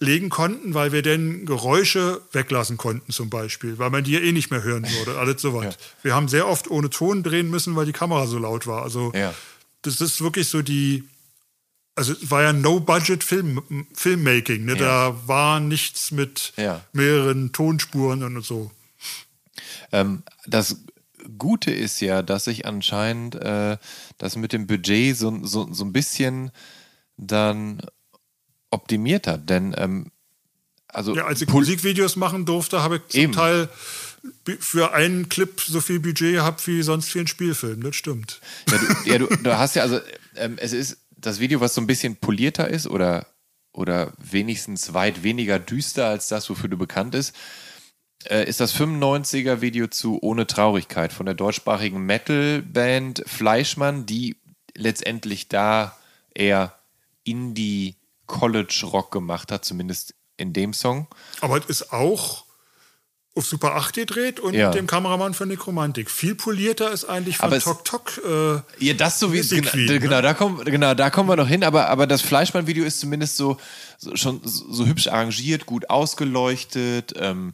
legen 0.00 0.30
konnten, 0.30 0.72
weil 0.72 0.92
wir 0.92 1.02
dann 1.02 1.44
Geräusche 1.44 2.22
weglassen 2.32 2.78
konnten 2.78 3.12
zum 3.12 3.28
Beispiel, 3.28 3.78
weil 3.78 3.90
man 3.90 4.02
die 4.02 4.12
ja 4.12 4.20
eh 4.20 4.32
nicht 4.32 4.50
mehr 4.50 4.62
hören 4.62 4.86
würde, 4.98 5.18
alles 5.18 5.42
so 5.42 5.62
Ja. 5.62 5.70
Wir 6.02 6.14
haben 6.14 6.26
sehr 6.26 6.48
oft 6.48 6.70
ohne 6.70 6.88
Ton 6.88 7.22
drehen 7.22 7.50
müssen, 7.50 7.76
weil 7.76 7.84
die 7.84 7.92
Kamera 7.92 8.26
so 8.26 8.38
laut 8.38 8.66
war. 8.66 8.82
Also 8.82 9.12
ja. 9.14 9.34
das 9.82 10.00
ist 10.00 10.22
wirklich 10.22 10.48
so 10.48 10.62
die, 10.62 11.04
also 11.94 12.14
es 12.14 12.30
war 12.30 12.42
ja 12.42 12.54
No-Budget-Film, 12.54 13.86
Filmmaking, 13.92 14.64
ne? 14.64 14.72
Ja. 14.72 14.78
da 14.78 15.28
war 15.28 15.60
nichts 15.60 16.10
mit 16.12 16.54
mehreren 16.92 17.52
Tonspuren 17.52 18.22
und 18.22 18.42
so. 18.42 18.70
Ähm, 19.92 20.22
das 20.46 20.76
Gute 21.36 21.70
ist 21.72 22.00
ja, 22.00 22.22
dass 22.22 22.44
sich 22.44 22.64
anscheinend 22.64 23.34
äh, 23.34 23.76
das 24.16 24.36
mit 24.36 24.54
dem 24.54 24.66
Budget 24.66 25.14
so, 25.14 25.44
so, 25.44 25.70
so 25.72 25.84
ein 25.84 25.92
bisschen 25.92 26.50
dann 27.18 27.82
optimiert 28.70 29.26
hat. 29.26 29.48
Denn 29.48 29.74
ähm, 29.76 30.10
also 30.88 31.14
ja, 31.14 31.26
als 31.26 31.40
ich 31.42 31.48
Musikvideos 31.48 32.16
machen 32.16 32.44
durfte, 32.44 32.82
habe 32.82 32.96
ich 32.96 33.08
zum 33.08 33.20
eben. 33.20 33.32
Teil 33.32 33.68
für 34.58 34.92
einen 34.92 35.28
Clip 35.28 35.60
so 35.60 35.80
viel 35.80 36.00
Budget 36.00 36.34
gehabt 36.34 36.66
wie 36.66 36.82
sonst 36.82 37.08
für 37.08 37.20
einen 37.20 37.28
Spielfilm. 37.28 37.82
Das 37.82 37.96
stimmt. 37.96 38.40
Ja, 38.70 38.78
du, 38.78 39.10
ja, 39.10 39.18
du, 39.18 39.26
du 39.36 39.58
hast 39.58 39.76
ja 39.76 39.82
also 39.82 40.00
ähm, 40.36 40.58
es 40.60 40.72
ist 40.72 40.98
das 41.16 41.40
Video, 41.40 41.60
was 41.60 41.74
so 41.74 41.80
ein 41.80 41.86
bisschen 41.86 42.16
polierter 42.16 42.68
ist 42.68 42.86
oder 42.86 43.26
oder 43.72 44.12
wenigstens 44.18 44.94
weit 44.94 45.22
weniger 45.22 45.58
düster 45.58 46.06
als 46.06 46.28
das, 46.28 46.50
wofür 46.50 46.68
du 46.68 46.76
bekannt 46.76 47.14
ist, 47.14 47.34
äh, 48.24 48.48
ist 48.48 48.60
das 48.60 48.74
95er 48.74 49.60
Video 49.60 49.86
zu 49.86 50.18
Ohne 50.22 50.46
Traurigkeit 50.46 51.12
von 51.12 51.26
der 51.26 51.36
deutschsprachigen 51.36 52.04
Metal-Band 52.04 53.22
Fleischmann, 53.26 54.06
die 54.06 54.36
letztendlich 54.74 55.48
da 55.48 55.96
eher 56.34 56.74
Indie 57.22 57.96
College-Rock 58.30 59.10
gemacht 59.10 59.50
hat, 59.50 59.64
zumindest 59.64 60.14
in 60.36 60.52
dem 60.52 60.72
Song. 60.72 61.08
Aber 61.40 61.58
es 61.58 61.66
ist 61.66 61.92
auch 61.92 62.44
auf 63.34 63.46
Super 63.46 63.76
8 63.76 63.94
gedreht 63.94 64.40
und 64.40 64.54
ja. 64.54 64.70
dem 64.70 64.86
Kameramann 64.86 65.34
von 65.34 65.48
Nekromantik. 65.48 66.10
Viel 66.10 66.34
polierter 66.34 66.90
ist 66.90 67.04
eigentlich 67.04 67.36
von 67.36 67.46
aber 67.46 67.60
Tok 67.60 67.84
Tok. 67.84 68.20
Äh, 68.24 68.84
ja, 68.84 68.94
das 68.94 69.20
so 69.20 69.32
wie 69.32 69.38
es 69.38 69.50
genau, 69.50 69.70
ne? 69.74 70.00
genau, 70.00 70.20
da 70.20 70.34
kommen, 70.34 70.64
genau, 70.64 70.94
da 70.94 71.10
kommen 71.10 71.28
wir 71.28 71.36
noch 71.36 71.46
hin. 71.46 71.62
Aber, 71.62 71.88
aber 71.88 72.06
das 72.06 72.22
Fleischmann-Video 72.22 72.84
ist 72.84 72.98
zumindest 73.00 73.36
so, 73.36 73.56
so 73.98 74.16
schon 74.16 74.40
so, 74.44 74.72
so, 74.72 74.86
hübsch 74.86 75.08
arrangiert, 75.08 75.66
gut 75.66 75.90
ausgeleuchtet. 75.90 77.14
Ähm, 77.16 77.52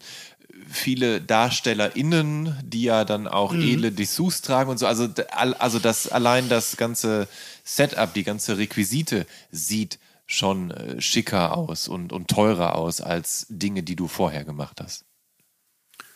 viele 0.70 1.20
DarstellerInnen, 1.20 2.58
die 2.64 2.84
ja 2.84 3.04
dann 3.04 3.28
auch 3.28 3.52
mhm. 3.52 3.62
edle 3.62 3.92
Dessous 3.92 4.40
tragen 4.40 4.70
und 4.70 4.78
so. 4.78 4.86
Also, 4.86 5.08
also 5.30 5.78
das 5.78 6.08
allein 6.08 6.48
das 6.48 6.76
ganze 6.76 7.28
Setup, 7.64 8.12
die 8.14 8.24
ganze 8.24 8.56
Requisite 8.58 9.26
sieht 9.50 9.98
schon 10.26 10.70
äh, 10.70 11.00
schicker 11.00 11.56
aus 11.56 11.88
und, 11.88 12.12
und 12.12 12.28
teurer 12.28 12.74
aus 12.74 13.00
als 13.00 13.46
Dinge, 13.48 13.82
die 13.82 13.96
du 13.96 14.08
vorher 14.08 14.44
gemacht 14.44 14.80
hast. 14.82 15.04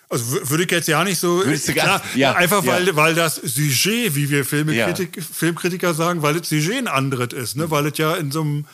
Also 0.09 0.51
würde 0.51 0.65
ich 0.65 0.71
jetzt 0.73 0.89
ja 0.89 1.05
nicht 1.05 1.21
so. 1.21 1.41
Klar, 1.69 2.03
ja, 2.17 2.35
einfach 2.35 2.67
weil, 2.67 2.89
ja. 2.89 2.97
weil 2.97 3.15
das 3.15 3.37
Sujet, 3.37 4.17
wie 4.17 4.29
wir 4.29 4.45
Filmkritik, 4.45 5.17
ja. 5.17 5.23
Filmkritiker 5.23 5.95
sagen, 5.95 6.23
weil 6.23 6.35
das 6.35 6.49
Sujet 6.49 6.79
ein 6.79 6.89
anderes 6.89 7.33
ist, 7.33 7.57
ne? 7.57 7.71
Weil 7.71 7.87
es 7.87 7.99
ja 7.99 8.17
in 8.17 8.33
so 8.33 8.41
einem, 8.41 8.67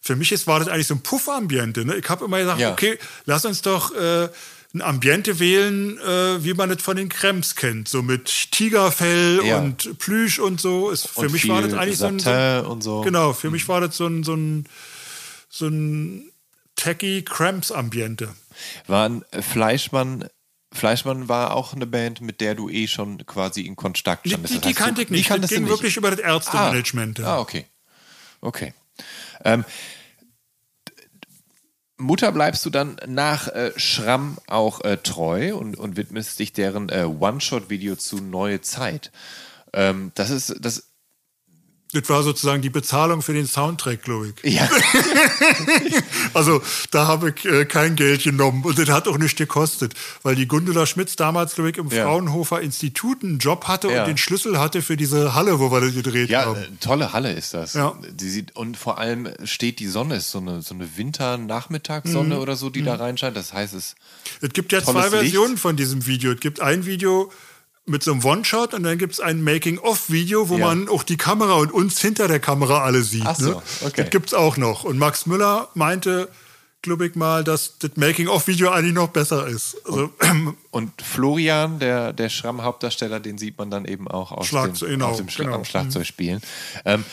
für 0.00 0.16
mich 0.16 0.32
ist, 0.32 0.48
war 0.48 0.58
das 0.58 0.66
eigentlich 0.66 0.88
so 0.88 0.94
ein 0.94 1.02
Puff-Ambiente. 1.02 1.84
Ne? 1.84 1.94
Ich 1.94 2.08
habe 2.08 2.24
immer 2.24 2.40
gesagt, 2.40 2.60
okay, 2.62 2.98
lass 3.24 3.44
uns 3.44 3.62
doch 3.62 3.94
äh, 3.94 4.28
ein 4.72 4.82
Ambiente 4.82 5.38
wählen, 5.40 5.98
äh, 5.98 6.44
wie 6.44 6.54
man 6.54 6.70
es 6.70 6.80
von 6.82 6.96
den 6.96 7.08
Krems 7.08 7.56
kennt. 7.56 7.88
So 7.88 8.02
mit 8.02 8.26
Tigerfell 8.52 9.40
Ja. 9.44 9.58
und 9.58 9.98
Plüsch 9.98 10.38
und 10.38 10.60
so. 10.60 10.90
Ist, 10.90 11.08
für 11.08 11.20
Und 11.22 11.32
mich 11.32 11.48
war 11.48 11.60
das 11.62 11.74
eigentlich 11.74 11.98
so 11.98 12.06
ein, 12.06 12.18
so 12.20 12.30
und 12.70 12.82
so. 12.82 13.00
Genau, 13.00 13.32
für 13.32 13.50
mich 13.50 13.66
war 13.68 13.80
das 13.80 13.96
so 13.96 14.06
ein, 14.06 14.22
so 14.22 14.34
ein, 14.34 14.66
so 15.48 15.66
ein 15.66 16.30
tacky 16.76 17.22
Cramps-Ambiente. 17.24 18.28
Waren 18.86 19.24
äh, 19.32 19.42
Fleischmann, 19.42 20.28
Fleischmann 20.72 21.28
war 21.28 21.54
auch 21.56 21.72
eine 21.74 21.86
Band, 21.86 22.20
mit 22.20 22.40
der 22.40 22.54
du 22.54 22.68
eh 22.70 22.86
schon 22.86 23.26
quasi 23.26 23.62
in 23.62 23.74
Kontakt 23.74 24.24
Die, 24.24 24.30
standest. 24.30 24.54
die, 24.54 24.58
Das 24.60 24.68
die 24.68 24.74
du- 24.74 24.78
kannte 24.78 25.02
ich 25.02 25.08
die 25.08 25.14
nicht. 25.14 25.24
Das 25.28 25.34
kanntest 25.34 25.50
du 25.52 25.56
ging 25.56 25.64
nicht. 25.64 25.72
wirklich 25.72 25.96
über 25.96 26.10
das 26.12 26.20
Ärztemanagement. 26.20 27.18
Ah, 27.20 27.36
ah, 27.36 27.40
okay. 27.40 27.66
Okay. 28.40 28.72
Ähm, 29.44 29.64
Mutter 32.00 32.32
bleibst 32.32 32.64
du 32.66 32.70
dann 32.70 32.96
nach 33.06 33.48
äh, 33.48 33.72
Schramm 33.76 34.38
auch 34.46 34.80
äh, 34.82 34.96
treu 34.96 35.54
und, 35.54 35.78
und 35.78 35.96
widmest 35.96 36.38
dich 36.38 36.52
deren 36.52 36.88
äh, 36.88 37.04
One-Shot-Video 37.04 37.96
zu 37.96 38.16
Neue 38.16 38.60
Zeit. 38.60 39.12
Ähm, 39.72 40.10
das 40.14 40.30
ist, 40.30 40.56
das, 40.60 40.89
Das 41.92 42.08
war 42.08 42.22
sozusagen 42.22 42.62
die 42.62 42.70
Bezahlung 42.70 43.20
für 43.20 43.32
den 43.34 43.46
Soundtrack, 43.48 44.02
glaube 44.04 44.32
ich. 44.42 44.52
ja, 44.54 44.68
Also 46.34 46.62
da 46.90 47.06
habe 47.06 47.34
ich 47.36 47.44
äh, 47.44 47.64
kein 47.64 47.96
Geld 47.96 48.22
genommen 48.22 48.62
und 48.64 48.78
das 48.78 48.88
hat 48.88 49.08
auch 49.08 49.18
nichts 49.18 49.36
gekostet, 49.36 49.94
weil 50.22 50.34
die 50.36 50.46
Gundula 50.46 50.86
Schmitz 50.86 51.16
damals, 51.16 51.54
glaube 51.54 51.70
ich, 51.70 51.78
im 51.78 51.88
Ja. 51.88 52.04
Fraunhofer 52.04 52.60
Institut 52.60 53.22
einen 53.24 53.38
Job 53.38 53.64
hatte 53.64 53.88
Ja. 53.90 54.02
und 54.02 54.08
den 54.08 54.18
Schlüssel 54.18 54.58
hatte 54.58 54.82
für 54.82 54.96
diese 54.96 55.34
Halle, 55.34 55.58
wo 55.58 55.70
wir 55.72 55.80
das 55.80 55.94
gedreht 55.94 56.30
ja 56.30 56.44
haben. 56.46 56.56
äh, 56.60 56.68
tolle 56.80 57.12
Halle 57.12 57.32
ist 57.32 57.54
das. 57.54 57.74
Ja. 57.74 57.94
Die 58.12 58.28
sieht, 58.28 58.54
und 58.56 58.76
vor 58.76 58.98
allem 58.98 59.28
steht 59.44 59.78
die 59.80 59.88
Sonne, 59.88 60.16
ist 60.16 60.30
so 60.30 60.38
eine, 60.38 60.62
so 60.62 60.74
eine 60.74 60.96
Winter-Nachmittagssonne 60.96 62.36
Mhm. 62.36 62.40
oder 62.40 62.56
so, 62.56 62.70
die 62.70 62.82
da 62.82 62.94
reinscheint. 62.96 63.36
Das 63.36 63.52
heißt, 63.52 63.74
es 63.74 63.94
Es 64.40 64.50
gibt 64.52 64.72
ja 64.72 64.82
zwei 64.82 65.00
Licht. 65.00 65.10
Versionen 65.10 65.56
von 65.56 65.76
diesem 65.76 66.06
Video. 66.06 66.32
Es 66.32 66.40
gibt 66.40 66.60
ein 66.60 66.86
Video 66.86 67.32
mit 67.86 68.02
so 68.02 68.12
einem 68.12 68.24
One-Shot 68.24 68.74
und 68.74 68.82
dann 68.84 68.98
gibt 68.98 69.14
es 69.14 69.20
ein 69.20 69.42
Making-of-Video, 69.42 70.48
wo 70.48 70.58
Ja. 70.58 70.66
man 70.66 70.88
auch 70.88 71.02
die 71.02 71.16
Kamera 71.16 71.54
und 71.54 71.72
uns 71.72 72.00
hinter 72.00 72.28
der 72.28 72.40
Kamera 72.40 72.82
alle 72.84 73.02
sieht. 73.02 73.24
Ach 73.26 73.36
so, 73.36 73.50
ne? 73.50 73.62
okay. 73.84 74.02
Das 74.02 74.10
gibt 74.10 74.28
es 74.28 74.34
auch 74.34 74.56
noch. 74.56 74.84
Und 74.84 74.98
Max 74.98 75.26
Müller 75.26 75.68
meinte, 75.74 76.28
glaube 76.82 77.06
ich 77.06 77.14
mal, 77.14 77.42
dass 77.44 77.78
das 77.78 77.92
Making-of-Video 77.96 78.70
eigentlich 78.70 78.94
noch 78.94 79.08
besser 79.08 79.46
ist. 79.46 79.76
Also, 79.86 80.12
Und 80.70 81.02
Florian, 81.02 81.78
der, 81.78 82.12
der 82.12 82.28
Schramm-Hauptdarsteller, 82.28 83.18
den 83.20 83.38
sieht 83.38 83.58
man 83.58 83.70
dann 83.70 83.84
eben 83.84 84.08
auch 84.08 84.30
auf 84.32 84.46
Schlagzeug, 84.46 84.88
dem, 84.90 84.98
genau, 84.98 85.08
auf 85.10 85.16
dem 85.16 85.28
Schla 85.28 85.44
genau. 85.46 85.56
am 85.56 85.64
Schlagzeug 85.64 86.06
spielen. 86.06 86.40
Ähm, 86.84 87.04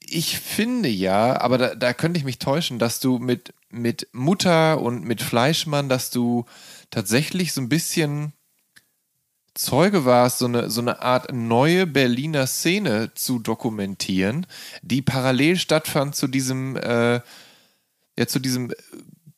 ich 0.00 0.38
finde 0.38 0.88
ja, 0.88 1.40
aber 1.40 1.58
da, 1.58 1.74
da 1.74 1.92
könnte 1.92 2.18
ich 2.18 2.24
mich 2.24 2.38
täuschen, 2.38 2.78
dass 2.78 3.00
du 3.00 3.18
mit, 3.18 3.52
mit 3.70 4.08
Mutter 4.12 4.80
und 4.80 5.04
mit 5.04 5.20
Fleischmann, 5.22 5.88
dass 5.88 6.10
du 6.10 6.44
tatsächlich 6.90 7.52
so 7.52 7.60
ein 7.60 7.68
bisschen 7.68 8.32
Zeuge 9.56 10.04
warst, 10.04 10.38
so 10.38 10.46
eine, 10.46 10.70
so 10.70 10.80
eine 10.80 11.02
Art 11.02 11.32
neue 11.32 11.86
Berliner 11.86 12.46
Szene 12.46 13.12
zu 13.14 13.38
dokumentieren, 13.38 14.46
die 14.82 15.02
parallel 15.02 15.56
stattfand 15.56 16.14
zu 16.14 16.28
diesem, 16.28 16.76
äh, 16.76 17.20
ja, 18.18 18.26
zu 18.26 18.38
diesem 18.38 18.70
äh, 18.70 18.74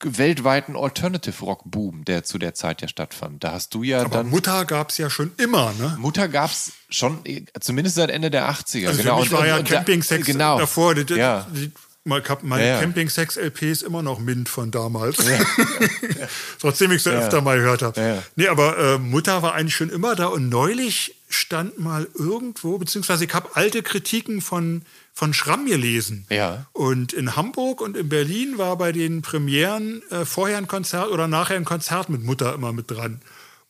weltweiten 0.01 0.77
Alternative 0.77 1.45
Rock 1.45 1.63
Boom, 1.65 2.05
der 2.05 2.23
zu 2.23 2.39
der 2.39 2.55
Zeit 2.55 2.83
ja 2.83 2.89
stattfand. 2.89 3.43
Da 3.43 3.53
hast 3.53 3.75
du 3.75 3.83
ja 3.83 4.01
aber 4.01 4.19
dann. 4.19 4.29
Mutter 4.29 4.65
gab 4.65 4.91
es 4.91 4.99
ja 4.99 5.11
schon 5.11 5.33
immer. 5.39 5.73
Ne? 5.79 5.97
Mutter 5.99 6.29
gab 6.29 6.51
es 6.51 6.73
schon, 6.89 7.25
zumindest 7.61 7.97
seit 7.97 8.11
Ende 8.11 8.31
der 8.31 8.49
80er. 8.49 8.89
Also 8.89 9.03
genau. 9.03 9.17
für 9.17 9.23
mich 9.23 9.33
war 9.33 9.41
Und- 9.41 9.47
ja 9.47 9.63
Camping-Sex 9.63 10.27
genau. 10.27 10.59
davor. 10.59 10.95
Die, 10.95 11.15
ja. 11.15 11.47
die, 11.53 11.73
mal- 12.09 12.21
ich 12.23 12.43
meine 12.43 12.65
Ja, 12.67 12.75
ja. 12.75 12.81
Camping-Sex-LP 12.81 13.71
ist 13.71 13.83
immer 13.83 14.03
noch 14.03 14.19
Mint 14.19 14.49
von 14.49 14.71
damals. 14.71 15.17
Trotzdem 16.61 16.93
ich 16.93 17.03
sie 17.03 17.11
Ja. 17.11 17.21
öfter 17.21 17.41
mal 17.41 17.57
gehört 17.59 17.83
habe. 17.83 18.01
Ja, 18.01 18.15
ja. 18.17 18.23
Nee, 18.37 18.49
aber 18.49 18.79
äh, 18.79 18.99
Mutter 18.99 19.43
war 19.43 19.55
eigentlich 19.55 19.75
schon 19.77 19.91
immer 19.91 20.15
da 20.17 20.27
und 20.27 20.49
neulich 20.49 21.15
stand 21.29 21.79
mal 21.79 22.09
irgendwo, 22.15 22.79
beziehungsweise 22.79 23.25
ich 23.25 23.35
habe 23.35 23.51
alte 23.55 23.83
Kritiken 23.83 24.41
von, 24.41 24.83
von 25.13 25.35
Schramm 25.35 25.67
gelesen. 25.67 26.27
Ja. 26.31 26.67
Und 26.73 27.13
in 27.13 27.37
Hamburg 27.37 27.81
und 27.81 27.97
in 27.97 28.09
Berlin 28.09 28.59
war 28.59 28.77
bei 28.79 28.93
den 28.93 29.23
Premieren 29.23 30.03
äh, 30.11 30.25
vorher 30.25 30.59
ein 30.59 30.69
Konzert 30.69 31.11
oder 31.11 31.29
nachher 31.29 31.57
ein 31.57 31.65
Konzert 31.65 32.09
mit 32.09 32.25
Mutter 32.25 32.55
immer 32.55 32.73
mit 32.73 32.91
dran. 32.91 33.21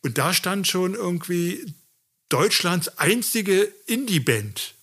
Und 0.01 0.17
da 0.17 0.33
stand 0.33 0.67
schon 0.67 0.93
irgendwie 0.93 1.73
Deutschlands 2.29 2.97
einzige 2.97 3.67
Indie-Band. 3.87 4.75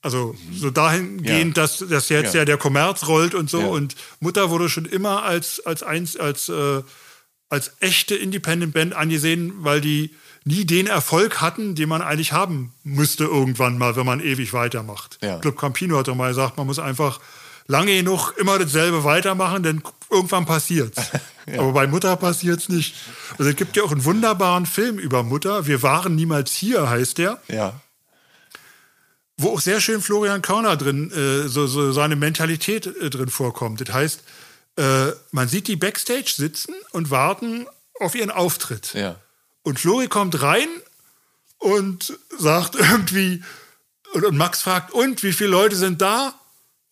Also 0.00 0.36
so 0.54 0.70
dahingehend, 0.70 1.56
Ja. 1.56 1.62
dass, 1.62 1.78
dass 1.78 2.08
jetzt 2.08 2.34
Ja. 2.34 2.40
ja. 2.40 2.44
der 2.44 2.56
Kommerz 2.56 3.06
rollt 3.06 3.34
und 3.34 3.50
so. 3.50 3.60
Ja. 3.60 3.66
Und 3.66 3.96
Mutter 4.20 4.50
wurde 4.50 4.68
schon 4.68 4.84
immer 4.84 5.24
als, 5.24 5.64
als, 5.66 5.82
eins, 5.82 6.16
als, 6.16 6.48
äh, 6.48 6.82
als 7.48 7.72
echte 7.80 8.14
Independent-Band 8.14 8.94
angesehen, 8.94 9.52
weil 9.58 9.80
die 9.80 10.14
nie 10.44 10.64
den 10.64 10.86
Erfolg 10.86 11.40
hatten, 11.40 11.74
den 11.74 11.88
man 11.88 12.00
eigentlich 12.00 12.32
haben 12.32 12.72
müsste 12.84 13.24
irgendwann 13.24 13.76
mal, 13.76 13.96
wenn 13.96 14.06
man 14.06 14.20
ewig 14.20 14.52
weitermacht. 14.52 15.18
Ja. 15.22 15.38
Glaube, 15.38 15.56
Campino 15.56 15.98
hat 15.98 16.08
doch 16.08 16.14
mal 16.14 16.28
gesagt, 16.28 16.56
man 16.56 16.66
muss 16.66 16.78
einfach 16.78 17.20
lange 17.66 17.94
genug 17.96 18.32
immer 18.38 18.58
dasselbe 18.58 19.02
weitermachen, 19.04 19.62
denn 19.62 19.82
irgendwann 20.10 20.46
passiert's. 20.46 21.02
Aber 21.58 21.72
bei 21.72 21.86
Mutter 21.86 22.14
passiert's 22.16 22.68
nicht. 22.68 22.94
Also 23.36 23.50
es 23.50 23.56
gibt 23.56 23.76
ja 23.76 23.82
auch 23.82 23.90
einen 23.92 24.04
wunderbaren 24.04 24.64
Film 24.64 24.98
über 24.98 25.22
Mutter. 25.22 25.66
Wir 25.66 25.82
waren 25.82 26.14
niemals 26.14 26.52
hier, 26.54 26.88
heißt 26.88 27.18
der 27.18 27.40
Ja. 27.48 27.80
Wo 29.38 29.54
auch 29.54 29.60
sehr 29.60 29.80
schön 29.80 30.02
Florian 30.02 30.42
Körner 30.42 30.76
drin, 30.76 31.10
äh, 31.12 31.48
so, 31.48 31.66
so 31.66 31.92
seine 31.92 32.16
Mentalität 32.16 32.86
äh, 32.86 33.08
drin 33.08 33.28
vorkommt. 33.30 33.80
Das 33.80 33.94
heißt, 33.94 34.22
äh, 34.76 35.12
man 35.30 35.48
sieht 35.48 35.68
die 35.68 35.76
Backstage 35.76 36.32
sitzen 36.36 36.74
und 36.90 37.10
warten 37.10 37.66
auf 38.00 38.14
ihren 38.14 38.30
Auftritt. 38.30 38.94
Ja. 38.94 39.16
Und 39.62 39.80
Flori 39.80 40.08
kommt 40.08 40.42
rein 40.42 40.68
und 41.58 42.18
sagt 42.38 42.74
irgendwie, 42.78 43.42
und, 44.12 44.24
und 44.24 44.36
Max 44.36 44.62
fragt, 44.62 44.92
und 44.92 45.22
wie 45.22 45.32
viele 45.32 45.50
Leute 45.50 45.76
sind 45.76 46.02
da? 46.02 46.34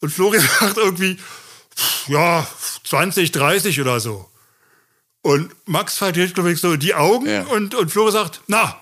Und 0.00 0.10
Flori 0.10 0.38
sagt 0.60 0.76
irgendwie, 0.76 1.18
ja, 2.06 2.46
20, 2.84 3.32
30 3.32 3.80
oder 3.80 3.98
so. 4.00 4.30
Und 5.22 5.52
Max 5.66 5.98
verdreht, 5.98 6.34
glaube 6.34 6.52
ich, 6.52 6.60
so 6.60 6.76
die 6.76 6.94
Augen 6.94 7.26
Ja. 7.26 7.42
und, 7.42 7.74
und 7.74 7.90
Flori 7.90 8.12
sagt, 8.12 8.40
na, 8.46 8.80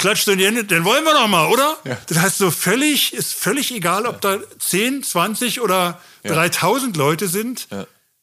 klatscht 0.00 0.28
in 0.28 0.38
die 0.38 0.46
Hände, 0.46 0.64
den 0.64 0.84
wollen 0.84 1.04
wir 1.04 1.12
doch 1.12 1.28
mal, 1.28 1.46
oder? 1.48 1.76
Ja. 1.84 1.98
Das 2.06 2.18
heißt, 2.18 2.38
so 2.38 2.50
völlig, 2.50 3.12
ist 3.12 3.34
völlig 3.34 3.70
egal, 3.70 4.06
ob 4.06 4.20
da 4.20 4.38
10, 4.58 5.02
20 5.02 5.60
oder 5.60 6.00
3000 6.24 6.96
Leute 6.96 7.28
sind. 7.28 7.68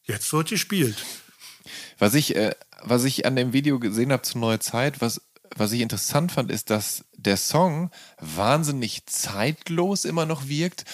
Jetzt 0.03 0.33
wird 0.33 0.49
gespielt. 0.49 0.97
Was 1.99 2.13
ich, 2.13 2.35
äh, 2.35 2.55
was 2.81 3.03
ich 3.03 3.25
an 3.25 3.35
dem 3.35 3.53
Video 3.53 3.79
gesehen 3.79 4.11
habe 4.11 4.23
zu 4.23 4.37
Neue 4.39 4.59
Zeit, 4.59 5.01
was, 5.01 5.21
was 5.55 5.71
ich 5.71 5.81
interessant 5.81 6.31
fand, 6.31 6.51
ist, 6.51 6.69
dass 6.69 7.05
der 7.13 7.37
Song 7.37 7.91
wahnsinnig 8.19 9.05
zeitlos 9.05 10.05
immer 10.05 10.25
noch 10.25 10.47
wirkt. 10.47 10.85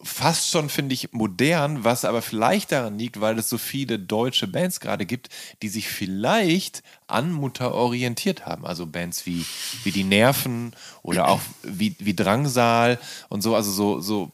Fast 0.00 0.50
schon, 0.50 0.68
finde 0.68 0.94
ich, 0.94 1.12
modern, 1.12 1.82
was 1.82 2.04
aber 2.04 2.22
vielleicht 2.22 2.70
daran 2.70 2.98
liegt, 2.98 3.20
weil 3.20 3.38
es 3.38 3.48
so 3.48 3.58
viele 3.58 3.98
deutsche 3.98 4.46
Bands 4.46 4.78
gerade 4.78 5.06
gibt, 5.06 5.28
die 5.62 5.68
sich 5.68 5.88
vielleicht 5.88 6.84
an 7.08 7.32
Mutter 7.32 7.74
orientiert 7.74 8.46
haben. 8.46 8.64
Also 8.64 8.86
Bands 8.86 9.26
wie, 9.26 9.44
wie 9.82 9.90
Die 9.90 10.04
Nerven 10.04 10.72
oder 11.02 11.28
auch 11.28 11.40
wie, 11.62 11.96
wie 11.98 12.14
Drangsal 12.14 12.98
und 13.28 13.42
so, 13.42 13.56
also 13.56 13.72
so, 13.72 14.00
so 14.00 14.30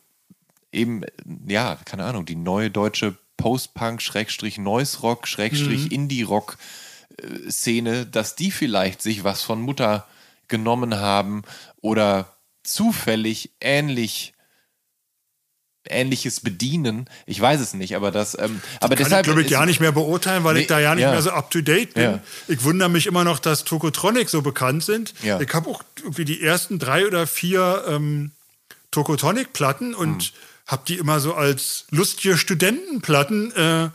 eben, 0.71 1.03
ja, 1.49 1.79
keine 1.85 2.05
Ahnung, 2.05 2.27
die 2.27 2.37
neue 2.37 2.71
deutsche 2.71 3.17
Post-Punk, 3.37 4.03
Schrägstrich 4.03 4.59
Noise 4.59 5.01
Rock, 5.01 5.27
Schrägstrich 5.27 5.93
Indie-Rock 5.93 6.59
äh, 7.17 7.51
Szene, 7.51 8.07
dass 8.07 8.37
die 8.37 8.51
vielleicht 8.51 9.03
sich 9.03 9.25
was 9.25 9.43
von 9.43 9.63
Mutter 9.63 10.07
genommen 10.49 10.97
haben 10.97 11.43
oder 11.81 12.37
zufällig 12.63 13.53
ähnlich 13.61 14.34
ähnliches 15.89 16.41
bedienen. 16.41 17.07
Ich 17.27 17.41
weiß 17.41 17.61
es 17.61 17.75
nicht, 17.75 17.95
aber 17.97 18.11
das, 18.11 18.37
ähm, 18.39 18.61
aber 18.81 18.97
Kann 18.97 19.05
deshalb 19.05 19.27
ich, 19.27 19.33
glaube 19.33 19.43
ich, 19.43 19.49
gar 19.51 19.67
nicht 19.67 19.81
mehr 19.81 19.93
beurteilen, 19.93 20.43
weil 20.45 20.55
Nee, 20.55 20.61
ich 20.63 20.67
da 20.67 20.79
ja 20.81 20.95
nicht 20.95 21.03
ja. 21.03 21.11
mehr 21.11 21.23
so 21.23 21.31
up 21.31 21.51
to 21.51 21.61
date 21.61 21.95
bin. 21.95 22.03
Ja. 22.05 22.21
Ich 22.49 22.65
wundere 22.65 22.89
mich 22.89 23.07
immer 23.07 23.25
noch, 23.25 23.39
dass 23.39 23.65
Tokotronic 23.65 24.29
so 24.31 24.41
bekannt 24.43 24.83
sind. 24.85 25.13
Ja. 25.23 25.41
Ich 25.41 25.53
habe 25.53 25.69
auch 25.69 25.83
irgendwie 26.03 26.25
die 26.25 26.43
ersten 26.43 26.79
drei 26.79 27.07
oder 27.07 27.27
vier 27.27 27.85
ähm, 27.89 28.31
Tokotronic-Platten 28.93 29.95
und 29.95 30.23
Hm. 30.23 30.31
habe 30.67 30.83
die 30.89 30.97
immer 30.97 31.21
so 31.21 31.35
als 31.35 31.85
lustige 31.91 32.37
Studentenplatten 32.39 33.53
äh, 33.55 33.89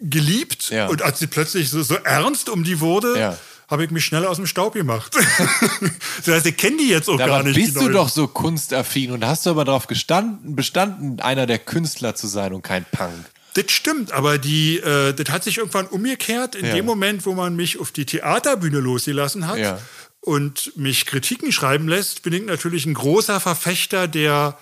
geliebt. 0.00 0.70
Ja. 0.70 0.86
Und 0.88 1.02
als 1.02 1.18
sie 1.18 1.26
plötzlich 1.26 1.70
so, 1.70 1.82
so 1.82 1.96
ernst 1.96 2.48
um 2.48 2.64
die 2.64 2.80
wurde, 2.80 3.18
Ja. 3.18 3.38
Habe 3.68 3.84
ich 3.84 3.90
mich 3.90 4.04
schnell 4.04 4.24
aus 4.26 4.36
dem 4.36 4.46
Staub 4.46 4.74
gemacht. 4.74 5.14
das 6.24 6.34
heißt, 6.34 6.46
ich 6.46 6.56
kenne 6.56 6.76
die 6.78 6.88
jetzt 6.88 7.08
auch 7.08 7.16
Dabei 7.18 7.30
gar 7.38 7.42
nicht. 7.42 7.54
bist 7.56 7.76
du 7.76 7.88
doch 7.88 8.08
so 8.08 8.26
kunstaffin 8.28 9.10
und 9.10 9.24
hast 9.26 9.46
du 9.46 9.50
aber 9.50 9.64
darauf 9.64 9.86
gestanden, 9.86 10.54
bestanden, 10.56 11.20
einer 11.20 11.46
der 11.46 11.58
Künstler 11.58 12.14
zu 12.14 12.26
sein 12.26 12.52
und 12.52 12.62
kein 12.62 12.84
Punk. 12.84 13.12
Das 13.54 13.70
stimmt, 13.70 14.10
aber 14.12 14.36
die, 14.38 14.78
äh, 14.78 15.12
das 15.14 15.30
hat 15.32 15.44
sich 15.44 15.58
irgendwann 15.58 15.86
umgekehrt 15.86 16.54
in 16.56 16.66
Ja. 16.66 16.74
dem 16.74 16.84
Moment, 16.86 17.24
wo 17.24 17.34
man 17.34 17.54
mich 17.56 17.78
auf 17.78 17.92
die 17.92 18.04
Theaterbühne 18.04 18.80
losgelassen 18.80 19.46
hat 19.46 19.58
Ja. 19.58 19.78
und 20.20 20.76
mich 20.76 21.06
Kritiken 21.06 21.52
schreiben 21.52 21.86
lässt, 21.88 22.22
bin 22.22 22.32
ich 22.32 22.44
natürlich 22.44 22.84
ein 22.84 22.94
großer 22.94 23.38
Verfechter 23.40 24.08
der, 24.08 24.58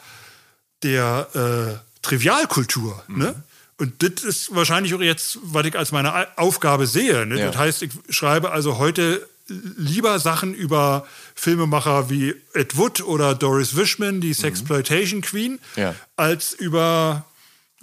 der 0.82 1.28
äh, 1.34 1.78
Trivialkultur. 2.02 3.02
Mhm. 3.08 3.18
Ne? 3.18 3.42
Und 3.78 4.02
das 4.02 4.24
ist 4.24 4.54
wahrscheinlich 4.54 4.94
auch 4.94 5.00
jetzt, 5.00 5.38
was 5.42 5.66
ich 5.66 5.76
als 5.76 5.92
meine 5.92 6.38
Aufgabe 6.38 6.86
sehe. 6.86 7.26
Ne? 7.26 7.38
Ja. 7.38 7.46
Das 7.46 7.56
heißt, 7.56 7.82
ich 7.82 7.90
schreibe 8.10 8.52
also 8.52 8.78
heute 8.78 9.26
lieber 9.48 10.18
Sachen 10.18 10.54
über 10.54 11.06
Filmemacher 11.34 12.08
wie 12.10 12.34
Ed 12.54 12.76
Wood 12.76 13.02
oder 13.02 13.34
Doris 13.34 13.76
Wishman, 13.76 14.20
die 14.20 14.34
Sexploitation 14.34 15.18
mhm. 15.18 15.24
Queen, 15.24 15.58
ja. 15.76 15.94
als 16.16 16.52
über 16.52 17.24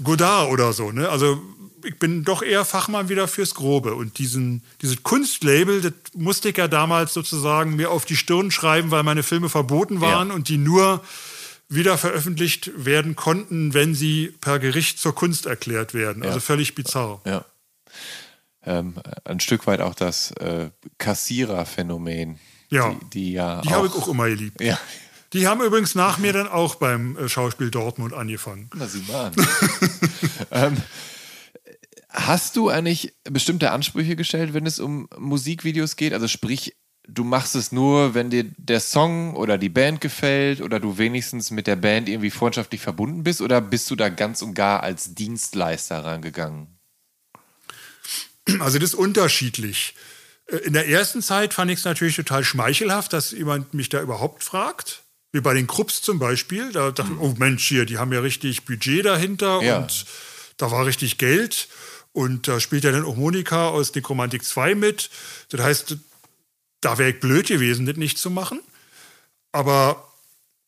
Godard 0.01 0.51
oder 0.51 0.73
so. 0.73 0.91
Ne? 0.91 1.09
Also 1.09 1.41
ich 1.83 1.97
bin 1.97 2.23
doch 2.23 2.41
eher 2.41 2.65
Fachmann 2.65 3.09
wieder 3.09 3.27
fürs 3.27 3.55
Grobe. 3.55 3.95
Und 3.95 4.17
diesen, 4.19 4.63
dieses 4.81 5.03
Kunstlabel, 5.03 5.81
das 5.81 5.93
musste 6.13 6.49
ich 6.49 6.57
ja 6.57 6.67
damals 6.67 7.13
sozusagen 7.13 7.75
mir 7.75 7.91
auf 7.91 8.05
die 8.05 8.15
Stirn 8.15 8.51
schreiben, 8.51 8.91
weil 8.91 9.03
meine 9.03 9.23
Filme 9.23 9.49
verboten 9.49 10.01
waren 10.01 10.29
ja. 10.29 10.35
und 10.35 10.49
die 10.49 10.57
nur 10.57 11.03
wieder 11.69 11.98
veröffentlicht 11.98 12.72
werden 12.75 13.15
konnten, 13.15 13.73
wenn 13.73 13.93
sie 13.93 14.33
per 14.41 14.59
Gericht 14.59 14.99
zur 14.99 15.14
Kunst 15.14 15.45
erklärt 15.45 15.93
werden. 15.93 16.23
Also 16.23 16.38
ja. 16.38 16.41
völlig 16.41 16.75
bizarr. 16.75 17.22
Ja. 17.25 17.45
Ähm, 18.64 18.95
ein 19.23 19.39
Stück 19.39 19.67
weit 19.67 19.80
auch 19.80 19.95
das 19.95 20.31
äh, 20.31 20.72
Kassierer-Phänomen. 20.98 22.39
Ja. 22.69 22.89
Die, 22.89 23.09
die 23.09 23.31
ja. 23.33 23.61
Die 23.61 23.69
habe 23.69 23.88
ich 23.88 23.93
auch 23.93 24.07
immer 24.07 24.27
geliebt. 24.27 24.61
Ja. 24.61 24.80
Die 25.33 25.48
haben 25.48 25.61
übrigens 25.61 25.93
nach 25.93 26.17
mir 26.17 26.33
dann 26.33 26.48
auch 26.48 26.75
beim 26.75 27.15
äh, 27.17 27.30
Schauspiel 27.30 27.69
Dortmund 27.69 28.14
angefangen. 28.14 28.69
Na, 28.75 28.88
sieh 28.88 29.03
mal 29.07 29.27
an. 29.27 29.33
ähm, 30.51 30.77
hast 32.09 32.56
du 32.56 32.69
eigentlich 32.69 33.14
bestimmte 33.25 33.72
Ansprüche 33.72 34.15
gestellt, 34.15 34.53
wenn 34.56 34.65
es 34.65 34.80
um 34.80 35.07
Musikvideos 35.17 35.95
geht? 35.95 36.14
Also 36.14 36.27
sprich, 36.27 36.75
du 37.13 37.23
machst 37.23 37.55
es 37.55 37.71
nur, 37.71 38.13
wenn 38.13 38.29
dir 38.29 38.45
der 38.57 38.79
Song 38.79 39.35
oder 39.35 39.57
die 39.57 39.69
Band 39.69 40.01
gefällt 40.01 40.61
oder 40.61 40.79
du 40.79 40.97
wenigstens 40.97 41.51
mit 41.51 41.67
der 41.67 41.75
Band 41.75 42.09
irgendwie 42.09 42.29
freundschaftlich 42.29 42.81
verbunden 42.81 43.23
bist 43.23 43.41
oder 43.41 43.61
bist 43.61 43.89
du 43.89 43.95
da 43.95 44.09
ganz 44.09 44.41
und 44.41 44.53
gar 44.53 44.83
als 44.83 45.15
Dienstleister 45.15 46.03
rangegangen? 46.03 46.79
Also 48.59 48.79
das 48.79 48.89
ist 48.89 48.95
unterschiedlich. 48.95 49.95
Äh, 50.47 50.57
in 50.57 50.73
der 50.73 50.88
ersten 50.88 51.21
Zeit 51.21 51.53
fand 51.53 51.71
ich 51.71 51.79
es 51.79 51.85
natürlich 51.85 52.15
total 52.15 52.43
schmeichelhaft, 52.43 53.13
dass 53.13 53.31
jemand 53.31 53.73
mich 53.73 53.89
da 53.89 54.01
überhaupt 54.01 54.43
fragt. 54.43 55.03
Wie 55.31 55.41
bei 55.41 55.53
den 55.53 55.67
Krupps 55.67 56.01
zum 56.01 56.17
Beispiel. 56.17 56.71
Da 56.71 56.89
dachte 56.89 57.11
ich, 57.13 57.19
oh 57.19 57.35
Mensch, 57.38 57.67
hier, 57.67 57.85
die 57.85 57.99
haben 57.99 58.11
ja 58.11 58.19
richtig 58.19 58.65
Budget 58.65 59.05
dahinter 59.05 59.61
ja. 59.61 59.77
und 59.77 60.05
da 60.57 60.71
war 60.71 60.88
richtig 60.88 61.19
Geld. 61.19 61.67
Und 62.11 62.47
da 62.47 62.59
spielt 62.59 62.83
ja 62.83 62.91
dann 62.91 63.05
auch 63.05 63.15
Monika 63.15 63.69
aus 63.69 63.93
Nekromantik 63.93 64.43
2 64.43 64.73
mit. 64.73 65.11
Das 65.49 65.61
heißt, 65.61 65.97
da 66.82 66.98
wäre 66.98 67.11
ich 67.11 67.19
blöd 67.19 67.48
gewesen, 67.48 67.85
das 67.85 67.98
nicht 67.98 68.17
zu 68.17 68.30
machen. 68.30 68.61
Aber 69.51 70.11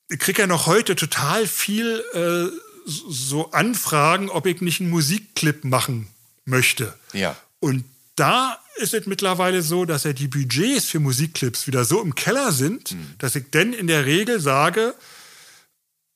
ich 0.10 0.20
kriege 0.20 0.42
ja 0.42 0.48
noch 0.48 0.66
heute 0.66 0.96
total 0.96 1.48
viel 1.48 2.04
äh, 2.14 2.48
so 2.86 3.52
Anfragen, 3.52 4.30
ob 4.30 4.46
ich 4.46 4.62
nicht 4.62 4.82
einen 4.82 4.90
Musikclip 4.90 5.64
machen 5.64 6.08
möchte. 6.46 6.94
Ja. 7.14 7.38
Und 7.60 7.86
da 8.16 8.60
ist 8.78 8.94
es 8.94 9.06
mittlerweile 9.06 9.62
so, 9.62 9.86
dass 9.86 10.04
ja 10.04 10.14
die 10.14 10.28
Budgets 10.28 10.86
für 10.86 11.00
Musikclips 11.00 11.68
wieder 11.68 11.86
so 11.86 12.02
im 12.02 12.16
Keller 12.16 12.52
sind, 12.52 12.92
mhm. 12.92 13.14
dass 13.20 13.36
ich 13.36 13.46
dann 13.52 13.74
in 13.74 13.88
der 13.88 14.06
Regel 14.06 14.40
sage, 14.40 14.96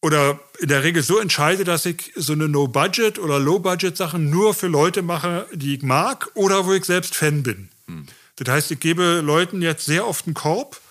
oder 0.02 0.40
in 0.60 0.68
der 0.68 0.84
Regel 0.84 1.02
so 1.02 1.18
entscheide, 1.18 1.64
dass 1.64 1.86
ich 1.88 2.12
so 2.16 2.34
eine 2.34 2.48
No-Budget- 2.48 3.18
oder 3.18 3.40
Low-Budget-Sachen 3.40 4.30
nur 4.30 4.54
für 4.54 4.68
Leute 4.68 5.02
mache, 5.02 5.48
die 5.52 5.76
ich 5.76 5.82
mag 5.82 6.30
oder 6.36 6.68
wo 6.68 6.74
ich 6.74 6.86
selbst 6.86 7.16
Fan 7.16 7.42
bin. 7.42 7.70
Mhm. 7.88 8.06
Das 8.38 8.54
heißt, 8.54 8.72
ich 8.72 8.80
gebe 8.80 9.22
Leuten 9.22 9.62
jetzt 9.62 9.86
sehr 9.86 10.08
oft 10.08 10.26
einen 10.26 10.34
Korb 10.34 10.82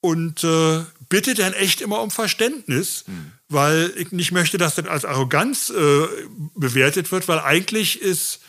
und 0.00 0.42
äh, 0.42 0.84
bitte 1.08 1.34
dann 1.34 1.52
echt 1.52 1.80
immer 1.80 2.00
um 2.00 2.10
Verständnis, 2.10 3.04
mhm. 3.06 3.32
weil 3.48 3.92
ich 3.96 4.12
nicht 4.12 4.32
möchte, 4.32 4.58
dass 4.58 4.74
das 4.74 4.86
als 4.86 5.04
Arroganz 5.04 5.70
äh, 5.70 6.06
bewertet 6.54 7.12
wird, 7.12 7.28
weil 7.28 7.38
eigentlich 7.38 8.00
ist, 8.00 8.40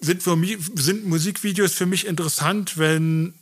sind, 0.00 0.22
für 0.22 0.36
mich, 0.36 0.58
sind 0.74 1.06
Musikvideos 1.06 1.74
für 1.74 1.86
mich 1.86 2.06
interessant, 2.06 2.78
wenn 2.78 3.34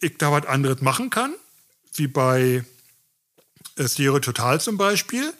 ich 0.00 0.18
da 0.18 0.30
was 0.30 0.46
anderes 0.46 0.82
machen 0.82 1.10
kann, 1.10 1.34
wie 1.94 2.06
bei 2.06 2.64
äh, 3.76 3.88
Stereo 3.88 4.20
Total 4.20 4.60
zum 4.60 4.76
Beispiel 4.76 5.32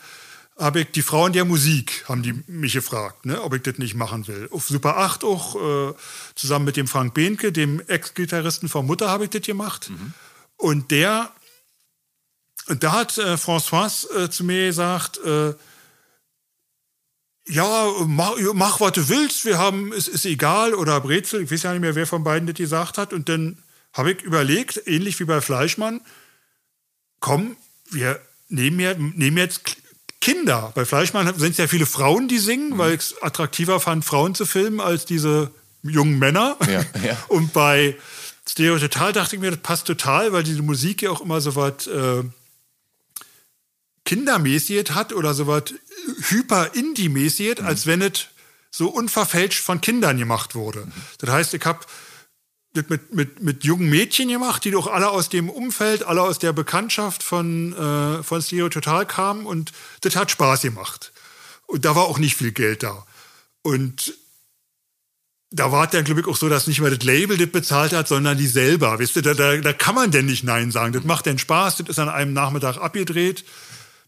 habe 0.59 0.81
ich 0.81 0.91
die 0.91 1.03
Frauen 1.03 1.33
der 1.33 1.45
Musik, 1.45 2.05
haben 2.09 2.23
die 2.23 2.33
mich 2.47 2.73
gefragt, 2.73 3.27
ne, 3.27 3.43
ob 3.43 3.55
ich 3.55 3.63
das 3.63 3.77
nicht 3.77 3.95
machen 3.95 4.27
will. 4.27 4.49
Auf 4.51 4.69
Super 4.69 4.97
8 4.97 5.23
auch, 5.23 5.91
äh, 5.91 5.95
zusammen 6.35 6.65
mit 6.65 6.77
dem 6.77 6.89
Frank 6.89 7.13
Behnke, 7.13 7.53
dem 7.53 7.81
Ex-Gitarristen 7.81 8.69
von 8.69 8.87
Mutter, 8.87 9.11
habe 9.11 9.25
ich 9.25 9.31
das 9.31 9.43
gemacht. 9.43 9.91
Mhm. 9.91 10.15
Und 10.57 10.91
der, 10.91 11.31
und 12.69 12.83
da 12.83 12.93
hat 12.93 13.19
äh, 13.19 13.35
François 13.35 14.07
äh, 14.17 14.31
zu 14.31 14.45
mir 14.45 14.67
gesagt, 14.67 15.19
äh, 15.19 15.53
ja, 17.49 17.93
mach, 18.07 18.35
mach, 18.55 18.81
was 18.81 18.93
du 18.93 19.09
willst, 19.09 19.45
wir 19.45 19.59
haben, 19.59 19.93
es 19.93 20.09
ist 20.09 20.25
egal, 20.25 20.75
oder 20.75 21.01
Brezel, 21.01 21.43
ich 21.43 21.51
weiß 21.51 21.65
ja 21.65 21.73
nicht 21.73 21.83
mehr, 21.83 21.95
wer 21.95 22.07
von 22.07 22.25
beiden 22.25 22.47
das 22.49 22.57
gesagt 22.57 22.99
hat. 22.99 23.13
Und 23.13 23.29
dann 23.29 23.59
habe 23.93 24.13
ich 24.13 24.23
überlegt, 24.23 24.83
ähnlich 24.87 25.21
wie 25.21 25.25
bei 25.25 25.41
Fleischmann, 25.41 26.01
komm, 27.21 27.57
wir 27.91 28.21
nehmen, 28.49 29.13
nehmen 29.17 29.37
jetzt 29.37 29.77
Kinder. 30.21 30.73
Bei 30.75 30.85
Fleischmann 30.85 31.27
sind 31.39 31.53
es 31.53 31.57
ja 31.59 31.69
viele 31.69 31.87
Frauen, 31.87 32.29
die 32.29 32.39
singen, 32.39 32.71
mhm. 32.71 32.79
weil 32.79 32.95
ich 32.95 33.01
es 33.01 33.23
attraktiver 33.23 33.81
fand, 33.81 34.05
Frauen 34.05 34.35
zu 34.35 34.47
filmen 34.47 34.81
als 34.81 35.05
diese 35.05 35.51
jungen 35.83 36.19
Männer. 36.19 36.57
Ja, 36.67 36.85
ja. 37.03 37.19
Und 37.29 37.53
bei 37.53 37.97
Stereo 38.49 38.79
Total 38.79 39.13
dachte 39.13 39.37
ich 39.37 39.43
mir, 39.43 39.51
das 39.51 39.61
passt 39.61 39.87
total, 39.87 40.33
weil 40.33 40.43
diese 40.43 40.63
Musik 40.63 41.03
ja 41.03 41.11
auch 41.11 41.21
immer 41.21 41.41
so 41.41 41.57
was 41.57 41.87
äh, 41.87 42.23
Kindermäßiges 44.05 44.95
hat 44.95 45.13
oder 45.13 45.35
so 45.35 45.47
was 45.47 45.75
hyper-indie-mäßiges, 46.29 47.61
mhm. 47.61 47.67
als 47.67 47.87
wenn 47.87 48.03
es 48.03 48.27
so 48.71 48.89
unverfälscht 48.89 49.63
von 49.63 49.81
Kindern 49.81 50.19
gemacht 50.19 50.55
wurde. 50.55 50.81
Mhm. 50.81 50.93
Das 51.19 51.31
heißt, 51.31 51.55
ich 51.55 51.65
habe 51.65 51.81
mit, 52.77 53.15
mit, 53.15 53.43
mit 53.43 53.65
jungen 53.65 53.89
Mädchen 53.89 54.29
gemacht, 54.29 54.65
die 54.65 54.71
doch 54.71 54.87
alle 54.87 55.11
aus 55.11 55.29
dem 55.29 55.49
Umfeld, 55.49 56.05
alle 56.05 56.23
aus 56.23 56.39
der 56.39 56.53
Bekanntschaft 56.53 57.23
von, 57.23 57.73
äh, 57.73 58.23
von 58.23 58.43
Stereo 58.43 58.69
Total 58.69 59.07
kamen 59.07 59.47
und 59.47 59.73
das 60.03 60.17
hat 60.17 60.31
Spaß 60.31 60.63
gemacht. 60.63 61.13
Und 61.67 61.85
da 61.85 61.97
war 61.97 62.05
auch 62.05 62.19
nicht 62.19 62.37
viel 62.37 62.53
Geld 62.53 62.83
da. 62.83 63.05
Und 63.63 64.15
da 65.51 65.73
war 65.73 65.85
es 65.85 65.91
dann, 65.91 66.05
glaube 66.05 66.21
ich, 66.21 66.27
auch 66.27 66.37
so, 66.37 66.49
dass 66.49 66.67
nicht 66.67 66.81
mehr 66.81 66.91
das 66.91 67.05
Label 67.05 67.37
das 67.37 67.51
bezahlt 67.51 67.93
hat, 67.93 68.09
sondern 68.09 68.37
die 68.37 68.47
selber. 68.47 68.99
Wisst 68.99 69.17
ihr, 69.17 69.23
da, 69.23 69.35
da, 69.35 69.57
da 69.57 69.73
kann 69.73 69.95
man 69.95 70.11
denn 70.11 70.27
nicht 70.27 70.45
Nein 70.45 70.71
sagen. 70.71 70.93
Das 70.93 71.05
macht 71.05 71.27
denn 71.27 71.39
Spaß, 71.39 71.77
das 71.77 71.89
ist 71.89 71.99
an 71.99 72.09
einem 72.09 72.33
Nachmittag 72.33 72.77
abgedreht. 72.77 73.45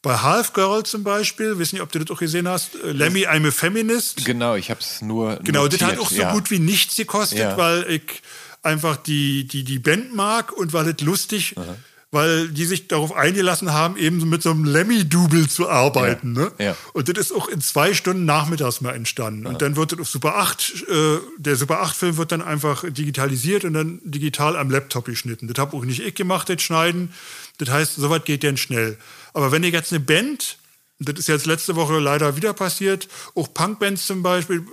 Bei 0.00 0.18
Half 0.18 0.52
Girl 0.52 0.84
zum 0.84 1.02
Beispiel, 1.02 1.58
wissen 1.58 1.76
nicht, 1.76 1.82
ob 1.82 1.90
du 1.90 1.98
das 1.98 2.14
auch 2.14 2.20
gesehen 2.20 2.46
hast, 2.46 2.76
äh, 2.76 2.92
Lemmy, 2.92 3.26
I'm 3.26 3.48
a 3.48 3.50
Feminist. 3.50 4.24
Genau, 4.24 4.54
ich 4.54 4.70
habe 4.70 4.80
es 4.80 5.02
nur. 5.02 5.36
Genau, 5.42 5.62
notiert, 5.62 5.82
das 5.82 5.88
hat 5.88 5.98
auch 5.98 6.10
so 6.10 6.22
ja. 6.22 6.32
gut 6.32 6.52
wie 6.52 6.60
nichts 6.60 6.94
gekostet, 6.94 7.38
ja. 7.38 7.56
weil 7.56 7.84
ich 7.90 8.22
einfach 8.68 8.96
die, 8.96 9.46
die, 9.46 9.64
die 9.64 9.78
Band 9.78 10.14
mag 10.14 10.52
und 10.52 10.72
weil 10.72 10.88
es 10.88 11.00
lustig, 11.00 11.54
Aha. 11.56 11.76
weil 12.10 12.48
die 12.48 12.64
sich 12.64 12.88
darauf 12.88 13.14
eingelassen 13.14 13.72
haben, 13.72 13.96
eben 13.96 14.28
mit 14.28 14.42
so 14.42 14.50
einem 14.50 14.64
Lemmy-Double 14.64 15.48
zu 15.48 15.68
arbeiten. 15.68 16.36
Ja. 16.36 16.42
Ne? 16.42 16.52
Ja. 16.58 16.76
Und 16.92 17.08
das 17.08 17.18
ist 17.18 17.32
auch 17.32 17.48
in 17.48 17.60
zwei 17.60 17.94
Stunden 17.94 18.24
nachmittags 18.24 18.80
mal 18.80 18.94
entstanden. 18.94 19.46
Aha. 19.46 19.52
Und 19.52 19.62
dann 19.62 19.76
wird 19.76 19.92
das 19.92 19.98
auf 19.98 20.08
Super 20.08 20.36
8, 20.36 20.84
äh, 20.88 21.18
der 21.38 21.56
Super 21.56 21.82
8-Film 21.82 22.16
wird 22.16 22.32
dann 22.32 22.42
einfach 22.42 22.84
digitalisiert 22.88 23.64
und 23.64 23.72
dann 23.72 24.00
digital 24.04 24.56
am 24.56 24.70
Laptop 24.70 25.06
geschnitten. 25.06 25.48
Das 25.48 25.58
habe 25.58 25.76
auch 25.76 25.84
nicht 25.84 26.00
ich 26.00 26.14
gemacht, 26.14 26.48
das 26.48 26.62
Schneiden. 26.62 27.12
Das 27.58 27.70
heißt, 27.70 27.96
soweit 27.96 28.24
geht 28.24 28.44
dann 28.44 28.56
schnell. 28.56 28.98
Aber 29.34 29.50
wenn 29.50 29.64
ihr 29.64 29.70
jetzt 29.70 29.92
eine 29.92 30.00
Band 30.00 30.58
das 31.00 31.18
ist 31.18 31.28
jetzt 31.28 31.46
letzte 31.46 31.76
Woche 31.76 31.98
leider 31.98 32.36
wieder 32.36 32.52
passiert. 32.52 33.08
Auch 33.34 33.52
Punkbands 33.54 34.06
zum 34.06 34.22
Beispiel, 34.22 34.66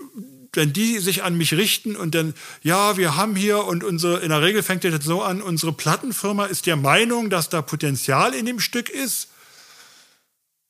wenn 0.55 0.73
die 0.73 0.99
sich 0.99 1.23
an 1.23 1.37
mich 1.37 1.53
richten 1.53 1.95
und 1.95 2.15
dann, 2.15 2.33
ja, 2.61 2.97
wir 2.97 3.15
haben 3.15 3.35
hier 3.35 3.63
und 3.65 3.83
unsere, 3.83 4.19
in 4.19 4.29
der 4.29 4.41
Regel 4.41 4.63
fängt 4.63 4.83
das 4.83 5.03
so 5.03 5.21
an, 5.21 5.41
unsere 5.41 5.73
Plattenfirma 5.73 6.45
ist 6.45 6.65
der 6.65 6.75
Meinung, 6.75 7.29
dass 7.29 7.49
da 7.49 7.61
Potenzial 7.61 8.33
in 8.33 8.45
dem 8.45 8.59
Stück 8.59 8.89
ist, 8.89 9.29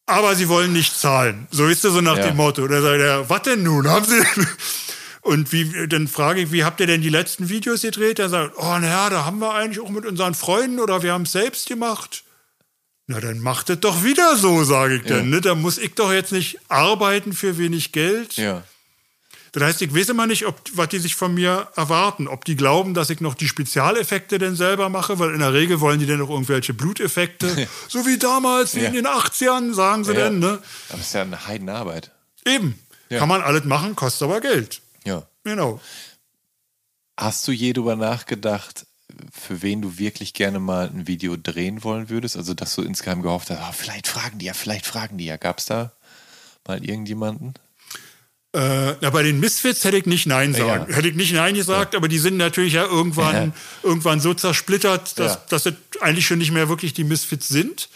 aber 0.06 0.36
sie 0.36 0.50
wollen 0.50 0.74
nicht 0.74 0.98
zahlen. 0.98 1.48
So 1.52 1.66
ist 1.68 1.84
es 1.84 1.94
so 1.94 2.02
nach 2.02 2.18
ja. 2.18 2.28
dem 2.28 2.38
Motto. 2.38 2.64
Oder 2.64 2.82
sagt 2.82 3.02
er, 3.02 3.30
was 3.30 3.42
denn 3.42 3.64
nun? 3.64 3.88
Haben 3.88 4.06
sie. 4.06 4.22
Und 5.22 5.52
wie, 5.52 5.88
dann 5.88 6.08
frage 6.08 6.42
ich, 6.42 6.52
wie 6.52 6.64
habt 6.64 6.80
ihr 6.80 6.86
denn 6.86 7.02
die 7.02 7.10
letzten 7.10 7.50
Videos 7.50 7.82
gedreht? 7.82 8.20
Er 8.20 8.30
sagt, 8.30 8.54
oh, 8.58 8.78
naja, 8.78 9.10
da 9.10 9.26
haben 9.26 9.40
wir 9.40 9.56
eigentlich 9.56 9.84
auch 9.84 9.90
mit 9.90 10.06
unseren 10.06 10.36
Freunden 10.36 10.80
oder 10.80 11.02
wir 11.02 11.14
haben 11.14 11.24
es 11.24 11.32
selbst 11.32 11.68
gemacht. 11.68 12.24
Na, 13.08 13.20
dann 13.20 13.40
macht 13.40 13.72
es 13.72 13.80
doch 13.80 14.04
wieder 14.04 14.36
so, 14.36 14.64
sage 14.64 14.98
ich 14.98 15.10
ja. 15.10 15.18
dann. 15.18 15.32
Ne? 15.32 15.42
Da 15.42 15.56
muss 15.56 15.80
ich 15.80 15.96
doch 15.96 16.14
jetzt 16.14 16.32
nicht 16.32 16.60
arbeiten 16.70 17.34
für 17.34 17.58
wenig 17.58 17.92
Geld. 17.92 18.36
Ja. 18.38 18.64
Das 19.56 19.64
heißt, 19.64 19.82
ich 19.84 19.96
weiß 19.96 20.10
immer 20.10 20.28
nicht, 20.28 20.46
ob, 20.46 20.60
was 20.74 20.90
die 20.90 21.00
sich 21.00 21.16
von 21.16 21.34
mir 21.34 21.70
erwarten. 21.78 22.28
Ob 22.28 22.44
die 22.44 22.58
glauben, 22.58 22.94
dass 22.94 23.10
ich 23.10 23.22
noch 23.22 23.36
die 23.36 23.48
Spezialeffekte 23.48 24.38
denn 24.38 24.58
selber 24.58 24.90
mache, 24.90 25.18
weil 25.18 25.34
in 25.34 25.40
der 25.40 25.54
Regel 25.54 25.80
wollen 25.80 25.98
die 25.98 26.06
dann 26.06 26.20
noch 26.20 26.30
irgendwelche 26.30 26.74
Bluteffekte. 26.74 27.70
so 27.88 28.06
wie 28.06 28.18
damals, 28.18 28.76
wie 28.76 28.82
ja. 28.82 28.90
in 28.90 28.96
den 28.96 29.08
80ern, 29.08 29.74
sagen 29.74 30.04
sie 30.04 30.12
ja. 30.12 30.26
denn. 30.26 30.40
Ne? 30.40 30.60
Aber 30.90 30.98
das 30.98 31.08
ist 31.08 31.14
ja 31.14 31.22
eine 31.22 31.48
Heidenarbeit. 31.48 32.12
Eben. 32.46 32.78
Ja. 33.08 33.20
Kann 33.20 33.30
man 33.30 33.42
alles 33.42 33.64
machen, 33.64 33.96
kostet 33.96 34.24
aber 34.24 34.42
Geld. 34.42 34.82
Ja. 35.06 35.24
Genau. 35.46 35.80
Hast 37.16 37.48
du 37.48 37.54
je 37.54 37.72
darüber 37.72 37.96
nachgedacht, 37.96 38.86
für 39.32 39.62
wen 39.62 39.82
du 39.82 39.98
wirklich 39.98 40.34
gerne 40.34 40.60
mal 40.60 40.90
ein 40.90 41.08
Video 41.08 41.38
drehen 41.38 41.86
wollen 41.86 42.10
würdest? 42.10 42.36
Also, 42.36 42.54
dass 42.54 42.76
du 42.76 42.82
insgeheim 42.82 43.22
gehofft 43.22 43.52
hast, 43.52 43.60
oh, 43.62 43.72
vielleicht 43.72 44.10
fragen 44.10 44.38
die 44.38 44.48
ja, 44.48 44.54
vielleicht 44.54 44.86
fragen 44.86 45.18
die 45.18 45.26
ja. 45.26 45.38
Gab 45.38 45.60
es 45.60 45.66
da 45.68 45.94
mal 46.68 46.84
irgendjemanden? 46.84 47.54
Äh, 48.56 48.96
na, 49.02 49.10
bei 49.10 49.22
den 49.22 49.42
Misfits 49.42 49.84
hätte 49.84 49.98
ich 49.98 50.06
nicht 50.06 50.28
Nein 50.28 50.54
sagen. 50.54 50.86
Ja. 50.90 50.96
Hätte 50.96 51.10
ich 51.10 51.16
nicht 51.16 51.34
Nein 51.34 51.56
gesagt, 51.56 51.94
ja. 51.94 52.00
aber 52.00 52.08
die 52.08 52.20
sind 52.20 52.38
natürlich 52.38 52.74
ja 52.74 52.86
irgendwann, 52.86 53.36
ja. 53.36 53.52
irgendwann 53.84 54.22
so 54.22 54.34
zersplittert, 54.34 55.20
dass, 55.20 55.46
dass 55.48 55.66
es 55.66 55.74
eigentlich 56.00 56.26
schon 56.26 56.38
nicht 56.38 56.52
mehr 56.52 56.70
wirklich 56.70 56.94
die 56.94 57.04
Misfits 57.04 57.50
sind. 57.50 57.90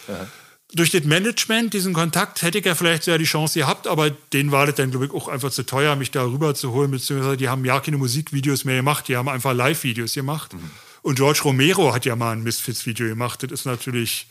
Durch 0.72 0.90
das 0.90 1.04
Management, 1.04 1.72
diesen 1.72 1.94
Kontakt, 1.94 2.42
hätte 2.42 2.58
ich 2.58 2.66
ja 2.66 2.74
vielleicht 2.74 3.04
sehr 3.04 3.16
die 3.16 3.24
Chance 3.24 3.58
gehabt, 3.58 3.86
aber 3.86 4.10
denen 4.10 4.52
war 4.52 4.66
das 4.66 4.74
dann, 4.74 4.90
glaube 4.90 5.06
ich, 5.06 5.12
auch 5.12 5.28
einfach 5.28 5.50
zu 5.50 5.64
teuer, 5.64 5.96
mich 5.96 6.10
da 6.10 6.24
rüber 6.24 6.54
zu 6.54 6.72
holen, 6.72 6.90
beziehungsweise 6.90 7.38
die 7.38 7.48
haben 7.48 7.64
ja 7.64 7.80
keine 7.80 7.96
Musikvideos 7.96 8.64
mehr 8.66 8.76
gemacht, 8.76 9.08
die 9.08 9.16
haben 9.16 9.30
einfach 9.30 9.54
Live-Videos 9.54 10.12
gemacht. 10.12 10.52
Mhm. 10.52 10.70
Und 11.00 11.14
George 11.16 11.40
Romero 11.42 11.94
hat 11.94 12.04
ja 12.04 12.14
mal 12.16 12.32
ein 12.32 12.42
Misfits-Video 12.42 13.08
gemacht. 13.08 13.42
Das 13.42 13.50
ist 13.50 13.64
natürlich, 13.64 14.26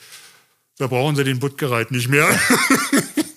da 0.77 0.85
brauchen 0.85 1.15
sie 1.15 1.23
den 1.23 1.39
Buttgereit 1.39 1.89
nicht 1.89 2.07
mehr. 2.07 2.29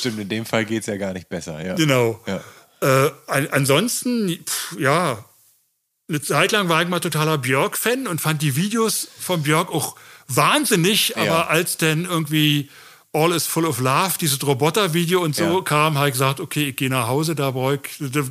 Stimmt, 0.00 0.20
in 0.20 0.28
dem 0.28 0.46
Fall 0.46 0.64
geht 0.64 0.80
es 0.80 0.86
ja 0.86 0.96
gar 0.96 1.12
nicht 1.12 1.28
besser. 1.28 1.64
Ja. 1.64 1.74
Genau. 1.74 2.20
Ja. 2.26 2.40
Äh, 3.06 3.10
ansonsten, 3.50 4.38
pff, 4.44 4.76
ja, 4.78 5.24
eine 6.08 6.20
Zeit 6.20 6.52
lang 6.52 6.68
war 6.68 6.82
ich 6.82 6.88
mal 6.88 7.00
totaler 7.00 7.38
Björk-Fan 7.38 8.06
und 8.06 8.20
fand 8.20 8.42
die 8.42 8.56
Videos 8.56 9.08
von 9.18 9.42
Björk 9.42 9.70
auch 9.70 9.96
wahnsinnig, 10.26 11.10
ja. 11.10 11.22
aber 11.22 11.50
als 11.50 11.76
dann 11.76 12.04
irgendwie 12.04 12.68
All 13.12 13.32
is 13.32 13.46
Full 13.46 13.64
of 13.64 13.80
Love, 13.80 14.14
dieses 14.20 14.44
Roboter-Video 14.44 15.22
und 15.22 15.34
so 15.36 15.58
ja. 15.58 15.60
kam, 15.62 15.98
habe 15.98 16.08
ich 16.08 16.14
gesagt, 16.14 16.40
okay, 16.40 16.70
ich 16.70 16.76
gehe 16.76 16.90
nach 16.90 17.06
Hause, 17.06 17.34
da 17.34 17.50
brauche 17.52 17.76
ich, 17.76 18.10
da, 18.12 18.22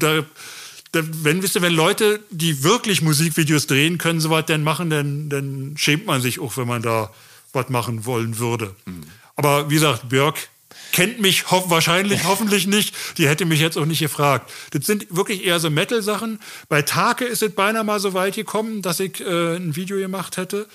da, 0.92 1.02
wenn, 1.24 1.44
wisst 1.44 1.56
ihr, 1.56 1.62
wenn 1.62 1.74
Leute, 1.74 2.20
die 2.32 2.64
wirklich 2.64 3.02
Musikvideos 3.02 3.68
drehen 3.68 3.98
können, 3.98 4.20
sowas 4.20 4.46
dann 4.48 4.64
machen, 4.64 4.90
dann, 4.90 5.30
dann 5.30 5.76
schämt 5.78 6.06
man 6.06 6.22
sich 6.22 6.40
auch, 6.40 6.58
wenn 6.58 6.68
man 6.68 6.82
da 6.82 7.12
was 7.54 7.70
machen 7.70 8.06
wollen 8.06 8.40
würde. 8.40 8.76
Mhm. 8.86 9.04
Aber 9.36 9.70
wie 9.70 9.76
gesagt, 9.76 10.10
Björk 10.10 10.50
kennt 10.92 11.20
mich 11.20 11.52
ho 11.52 11.70
wahrscheinlich, 11.70 12.24
hoffentlich 12.24 12.68
nicht. 12.68 12.96
Die 13.18 13.28
hätte 13.28 13.46
mich 13.46 13.60
jetzt 13.60 13.78
auch 13.78 13.86
nicht 13.86 14.00
gefragt. 14.00 14.52
Das 14.72 14.86
sind 14.86 15.08
wirklich 15.16 15.46
eher 15.46 15.60
so 15.60 15.70
Metal-Sachen. 15.70 16.40
Bei 16.68 16.82
Take 16.82 17.26
ist 17.26 17.44
es 17.44 17.54
beinahe 17.54 17.84
mal 17.84 18.00
so 18.00 18.14
weit 18.14 18.36
gekommen, 18.36 18.82
dass 18.82 19.00
ich 19.00 19.20
äh, 19.22 19.56
ein 19.56 19.76
Video 19.76 19.98
gemacht 19.98 20.38
hätte. 20.38 20.68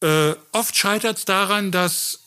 Äh, 0.00 0.34
oft 0.52 0.76
scheitert 0.76 1.18
es 1.18 1.24
daran, 1.24 1.72
dass 1.72 2.24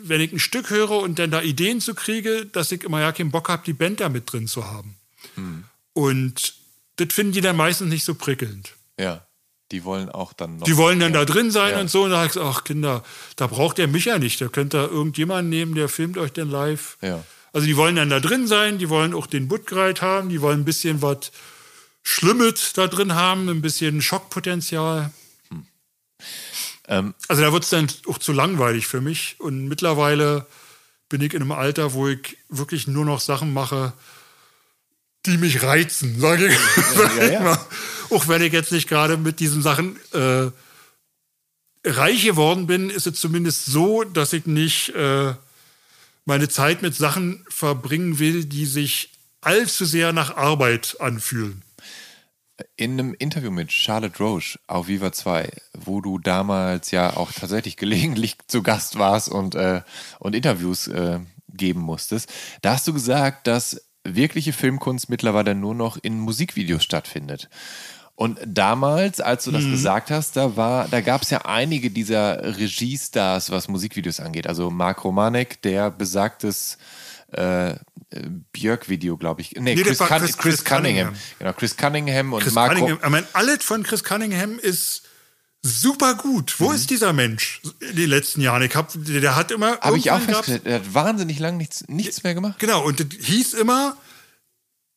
wenn 0.00 0.20
ich 0.20 0.32
ein 0.32 0.38
Stück 0.38 0.70
höre 0.70 0.92
und 0.92 1.18
dann 1.18 1.30
da 1.30 1.42
Ideen 1.42 1.80
zu 1.80 1.94
kriege, 1.94 2.46
dass 2.46 2.72
ich 2.72 2.84
immer 2.84 3.00
ja 3.00 3.12
keinen 3.12 3.30
Bock 3.30 3.48
habe, 3.48 3.64
die 3.66 3.72
Band 3.72 4.00
da 4.00 4.08
mit 4.08 4.32
drin 4.32 4.46
zu 4.46 4.66
haben. 4.66 4.96
Hm. 5.34 5.64
Und 5.92 6.54
das 6.96 7.12
finden 7.12 7.32
die 7.32 7.40
dann 7.40 7.56
meistens 7.56 7.88
nicht 7.88 8.04
so 8.04 8.14
prickelnd. 8.14 8.74
Ja. 8.98 9.27
Die 9.70 9.84
wollen 9.84 10.08
auch 10.08 10.32
dann 10.32 10.56
noch. 10.56 10.64
Die 10.64 10.76
wollen 10.76 10.98
dann 10.98 11.12
da 11.12 11.24
drin 11.24 11.50
sein 11.50 11.72
ja. 11.72 11.80
und 11.80 11.90
so. 11.90 12.04
Und 12.04 12.10
da 12.10 12.22
sagst 12.22 12.36
du, 12.36 12.42
ach 12.42 12.64
Kinder, 12.64 13.02
da 13.36 13.46
braucht 13.46 13.78
ihr 13.78 13.88
mich 13.88 14.06
ja 14.06 14.18
nicht. 14.18 14.40
Da 14.40 14.48
könnt 14.48 14.74
ihr 14.74 14.90
irgendjemanden 14.90 15.50
nehmen, 15.50 15.74
der 15.74 15.88
filmt 15.88 16.16
euch 16.16 16.32
dann 16.32 16.50
live. 16.50 16.96
Ja. 17.02 17.22
Also 17.52 17.66
die 17.66 17.76
wollen 17.76 17.96
dann 17.96 18.10
da 18.10 18.20
drin 18.20 18.46
sein, 18.46 18.78
die 18.78 18.88
wollen 18.88 19.14
auch 19.14 19.26
den 19.26 19.48
Buttgreit 19.48 20.02
haben, 20.02 20.28
die 20.28 20.40
wollen 20.40 20.60
ein 20.60 20.64
bisschen 20.64 21.02
was 21.02 21.32
Schlimmes 22.02 22.72
da 22.72 22.86
drin 22.86 23.14
haben, 23.14 23.48
ein 23.48 23.60
bisschen 23.60 24.00
Schockpotenzial. 24.00 25.10
Hm. 25.50 25.66
Ähm. 26.88 27.14
Also 27.28 27.42
da 27.42 27.52
wird 27.52 27.64
es 27.64 27.70
dann 27.70 27.88
auch 28.06 28.18
zu 28.18 28.32
langweilig 28.32 28.86
für 28.86 29.00
mich. 29.00 29.36
Und 29.38 29.68
mittlerweile 29.68 30.46
bin 31.08 31.20
ich 31.20 31.34
in 31.34 31.42
einem 31.42 31.52
Alter, 31.52 31.92
wo 31.92 32.08
ich 32.08 32.38
wirklich 32.48 32.86
nur 32.86 33.04
noch 33.04 33.20
Sachen 33.20 33.52
mache, 33.52 33.92
die 35.26 35.36
mich 35.36 35.62
reizen, 35.62 36.18
sage 36.20 36.46
ich, 36.46 36.58
ja, 36.96 37.24
ja, 37.24 37.42
ja. 37.44 37.66
Auch 38.10 38.28
wenn 38.28 38.42
ich 38.42 38.52
jetzt 38.52 38.72
nicht 38.72 38.88
gerade 38.88 39.16
mit 39.16 39.40
diesen 39.40 39.62
Sachen 39.62 39.96
äh, 40.12 40.50
reich 41.84 42.24
geworden 42.24 42.66
bin, 42.66 42.90
ist 42.90 43.06
es 43.06 43.20
zumindest 43.20 43.66
so, 43.66 44.04
dass 44.04 44.32
ich 44.32 44.46
nicht 44.46 44.90
äh, 44.90 45.34
meine 46.24 46.48
Zeit 46.48 46.82
mit 46.82 46.94
Sachen 46.94 47.44
verbringen 47.48 48.18
will, 48.18 48.44
die 48.44 48.66
sich 48.66 49.10
allzu 49.40 49.84
sehr 49.84 50.12
nach 50.12 50.36
Arbeit 50.36 50.96
anfühlen. 51.00 51.62
In 52.76 52.92
einem 52.92 53.14
Interview 53.14 53.50
mit 53.50 53.72
Charlotte 53.72 54.18
Roche 54.18 54.58
auf 54.66 54.88
Viva 54.88 55.12
2, 55.12 55.48
wo 55.74 56.00
du 56.00 56.18
damals 56.18 56.90
ja 56.90 57.16
auch 57.16 57.32
tatsächlich 57.32 57.76
gelegentlich 57.78 58.36
zu 58.46 58.62
Gast 58.62 58.98
warst 58.98 59.28
und, 59.28 59.54
äh, 59.54 59.82
und 60.18 60.34
Interviews 60.34 60.88
äh, 60.88 61.20
geben 61.48 61.80
musstest, 61.80 62.30
da 62.62 62.74
hast 62.74 62.86
du 62.88 62.92
gesagt, 62.92 63.46
dass 63.46 63.88
wirkliche 64.04 64.52
Filmkunst 64.52 65.08
mittlerweile 65.08 65.54
nur 65.54 65.74
noch 65.74 65.96
in 65.96 66.18
Musikvideos 66.18 66.82
stattfindet. 66.82 67.48
Und 68.18 68.40
damals, 68.44 69.20
als 69.20 69.44
du 69.44 69.52
das 69.52 69.62
mhm. 69.62 69.70
gesagt 69.70 70.10
hast, 70.10 70.34
da 70.34 70.56
war, 70.56 70.88
da 70.88 71.00
gab 71.02 71.22
es 71.22 71.30
ja 71.30 71.42
einige 71.42 71.88
dieser 71.88 72.58
Regiestars, 72.58 73.52
was 73.52 73.68
Musikvideos 73.68 74.18
angeht. 74.18 74.48
Also 74.48 74.72
Mark 74.72 75.04
Romanek, 75.04 75.62
der 75.62 75.92
besagtes 75.92 76.78
äh, 77.30 77.74
Björk-Video, 78.52 79.16
glaube 79.18 79.42
ich. 79.42 79.52
Nee, 79.52 79.76
nee 79.76 79.82
Chris, 79.82 79.98
Chris, 79.98 80.08
Chris, 80.08 80.36
Chris, 80.36 80.64
Cunningham. 80.64 81.10
Cunningham. 81.10 81.14
Genau, 81.38 81.52
Chris 81.52 81.76
Cunningham 81.76 82.32
und 82.32 82.42
Chris 82.42 82.54
Mark 82.54 82.72
Cunningham. 82.72 82.98
Ich 83.00 83.08
meine, 83.08 83.26
alles 83.34 83.62
von 83.62 83.84
Chris 83.84 84.02
Cunningham 84.02 84.58
ist 84.58 85.02
super 85.62 86.16
gut. 86.16 86.56
Wo 86.58 86.70
mhm. 86.70 86.74
ist 86.74 86.90
dieser 86.90 87.12
Mensch 87.12 87.62
in 87.88 87.94
den 87.94 88.10
letzten 88.10 88.40
Jahren? 88.40 88.62
Ich 88.62 88.74
hab, 88.74 88.90
der 88.96 89.36
hat 89.36 89.52
immer. 89.52 89.78
Habe 89.78 89.96
ich 89.96 90.10
auch 90.10 90.18
festgestellt, 90.18 90.62
er 90.64 90.80
hat 90.80 90.92
wahnsinnig 90.92 91.38
lang 91.38 91.56
nichts, 91.56 91.84
nichts 91.86 92.24
mehr 92.24 92.34
gemacht. 92.34 92.58
Genau, 92.58 92.84
und 92.84 92.98
das 92.98 93.06
hieß 93.24 93.54
immer, 93.54 93.96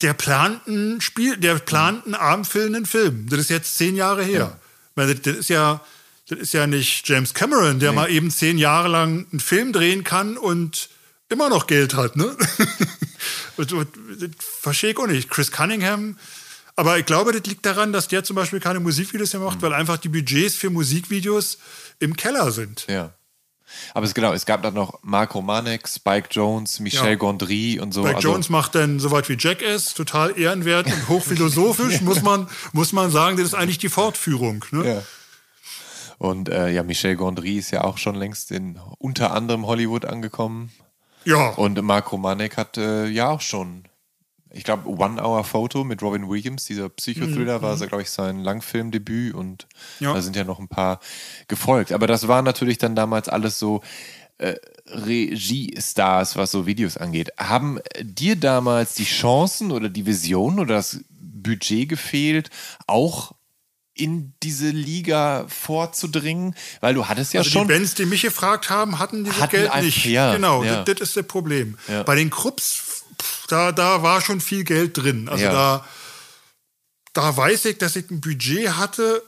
der 0.02 0.14
plant 0.14 0.68
einen 0.68 1.02
Spiel, 1.02 1.38
der 1.38 1.56
plant 1.56 2.06
einen 2.06 2.16
abendfüllenden 2.16 2.86
Film. 2.86 3.28
Das 3.30 3.40
ist 3.40 3.50
jetzt 3.50 3.78
zehn 3.78 3.96
Jahre 3.96 4.24
her. 4.24 4.58
Ja. 4.96 5.06
Das 5.08 5.36
ist 5.36 5.50
ja, 5.50 5.82
das 6.28 6.40
ist 6.40 6.54
ja 6.54 6.68
nicht 6.68 7.08
James 7.08 7.34
Cameron, 7.34 7.80
der 7.80 7.92
nee. 7.92 7.96
mal 7.96 8.10
eben 8.10 8.32
zehn 8.32 8.58
Jahre 8.58 8.88
lang 8.88 9.28
einen 9.32 9.40
Film 9.40 9.74
drehen 9.74 10.04
kann 10.04 10.38
und 10.38 10.90
immer 11.30 11.50
noch 11.50 11.68
Geld 11.68 11.96
hat, 11.96 12.16
ne? 12.16 12.36
Verstehe 14.62 14.92
ich 14.92 14.98
auch 14.98 15.08
nicht. 15.08 15.30
Chris 15.30 15.52
Cunningham, 15.52 16.18
aber 16.76 16.98
ich 16.98 17.06
glaube, 17.06 17.32
das 17.32 17.44
liegt 17.44 17.66
daran, 17.66 17.94
dass 17.94 18.08
der 18.08 18.24
zum 18.24 18.36
Beispiel 18.36 18.60
keine 18.60 18.80
Musikvideos 18.80 19.34
mehr 19.34 19.42
macht, 19.42 19.58
mhm. 19.58 19.62
weil 19.64 19.74
einfach 19.74 19.98
die 19.98 20.10
Budgets 20.10 20.56
für 20.56 20.70
Musikvideos 20.70 21.58
im 22.00 22.16
Keller 22.16 22.52
sind. 22.52 22.86
Ja. 22.90 23.14
Aber 23.94 24.06
es, 24.06 24.14
genau, 24.14 24.34
es 24.34 24.46
gab 24.46 24.64
dann 24.64 24.74
noch 24.74 25.00
Marco 25.02 25.42
Manek, 25.42 25.88
Spike 25.88 26.30
Jones, 26.32 26.80
Michel 26.80 27.10
ja. 27.10 27.16
Gondry 27.16 27.80
und 27.80 27.94
so. 27.94 28.02
Spike 28.02 28.18
also, 28.18 28.30
Jones 28.30 28.50
macht 28.50 28.76
dann 28.76 29.00
soweit 29.00 29.30
wie 29.30 29.38
Jackass, 29.38 29.94
total 29.94 30.38
ehrenwert 30.38 30.88
und 30.88 31.10
hochphilosophisch, 31.10 32.02
muss, 32.02 32.22
man, 32.22 32.48
muss 32.74 32.94
man 32.94 33.12
sagen, 33.12 33.38
das 33.38 33.48
ist 33.48 33.54
eigentlich 33.54 33.80
die 33.80 33.90
Fortführung. 33.90 34.66
Ne? 34.72 34.88
Ja. 34.88 35.02
Und 36.18 36.50
äh, 36.50 36.70
ja, 36.70 36.84
Michel 36.84 37.16
Gondry 37.16 37.58
ist 37.58 37.72
ja 37.72 37.84
auch 37.84 37.98
schon 37.98 38.16
längst 38.16 38.52
in 38.52 38.80
unter 39.00 39.34
anderem 39.34 39.66
Hollywood 39.66 40.06
angekommen. 40.06 40.72
Ja. 41.26 41.50
Und 41.50 41.82
Marco 41.82 42.18
Manek 42.18 42.58
hat 42.58 42.78
äh, 42.78 43.08
ja 43.08 43.30
auch 43.30 43.42
schon 43.42 43.86
ich 44.54 44.64
glaube, 44.64 44.90
One 44.90 45.22
Hour 45.22 45.44
Photo 45.44 45.84
mit 45.84 46.02
Robin 46.02 46.28
Williams, 46.28 46.66
dieser 46.66 46.90
Psychothriller, 46.90 47.60
mhm. 47.60 47.64
war, 47.64 47.78
so, 47.78 47.88
glaube 47.88 48.04
ich, 48.04 48.10
sein 48.10 48.40
Langfilmdebüt 48.40 49.34
und 49.34 49.68
ja. 50.00 50.14
da 50.14 50.22
sind 50.22 50.36
ja 50.36 50.44
noch 50.44 50.60
ein 50.60 50.68
paar 50.68 51.00
gefolgt. 51.48 51.92
Aber 51.92 52.08
das 52.08 52.28
war 52.28 52.42
natürlich 52.42 52.78
dann 52.78 52.96
damals 52.96 53.30
alles 53.30 53.60
so 53.60 53.82
äh, 54.38 54.56
Regie-Stars, 54.88 56.36
was 56.36 56.52
so 56.52 56.66
Videos 56.66 56.98
angeht. 56.98 57.30
Haben 57.38 57.80
dir 58.02 58.36
damals 58.36 58.96
die 58.96 59.06
Chancen 59.06 59.72
oder 59.72 59.88
die 59.88 60.06
Vision 60.06 60.60
oder 60.60 60.76
das 60.76 61.00
Budget 61.10 61.88
gefehlt, 61.88 62.50
auch 62.88 63.34
in 63.94 64.34
diese 64.44 64.70
Liga 64.70 65.46
vorzudringen? 65.48 66.56
Weil 66.82 66.94
du 66.94 67.08
hattest 67.08 67.34
ja 67.34 67.42
also 67.42 67.52
schon. 67.52 67.68
Die 67.68 67.74
Bands, 67.74 67.94
die 67.94 68.06
mich 68.06 68.24
gefragt 68.24 68.70
haben, 68.70 69.00
hatten 69.00 69.24
dieses 69.24 69.40
hatten 69.40 69.56
Geld 69.56 69.76
nicht. 69.82 70.06
Ja, 70.06 70.34
genau, 70.34 70.64
ja. 70.64 70.84
Das, 70.84 70.96
das, 70.98 71.10
ist 71.10 71.18
das 71.18 71.28
Problem. 71.28 71.78
Ja. 71.88 72.04
Bei 72.04 72.16
den 72.16 72.30
Krupps 72.30 72.91
da, 73.48 73.72
da 73.72 74.04
war 74.04 74.22
schon 74.22 74.42
viel 74.42 74.64
Geld 74.64 74.98
drin. 74.98 75.30
Also 75.30 75.46
ja. 75.46 75.52
da, 75.52 75.88
da 77.14 77.38
weiß 77.38 77.66
ich, 77.66 77.78
dass 77.78 77.96
ich 77.96 78.10
ein 78.10 78.22
Budget 78.22 78.70
hatte, 78.72 79.24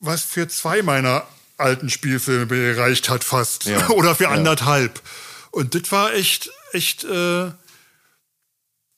was 0.00 0.22
für 0.22 0.48
zwei 0.48 0.82
meiner 0.82 1.26
alten 1.58 1.90
Spielfilme 1.90 2.46
gereicht 2.46 3.08
hat 3.08 3.22
fast. 3.22 3.66
Ja. 3.66 3.88
Oder 3.90 4.14
für 4.14 4.28
anderthalb. 4.28 5.00
Und 5.50 5.74
das 5.74 5.92
war 5.92 6.14
echt, 6.14 6.50
echt, 6.72 7.04
äh, 7.04 7.50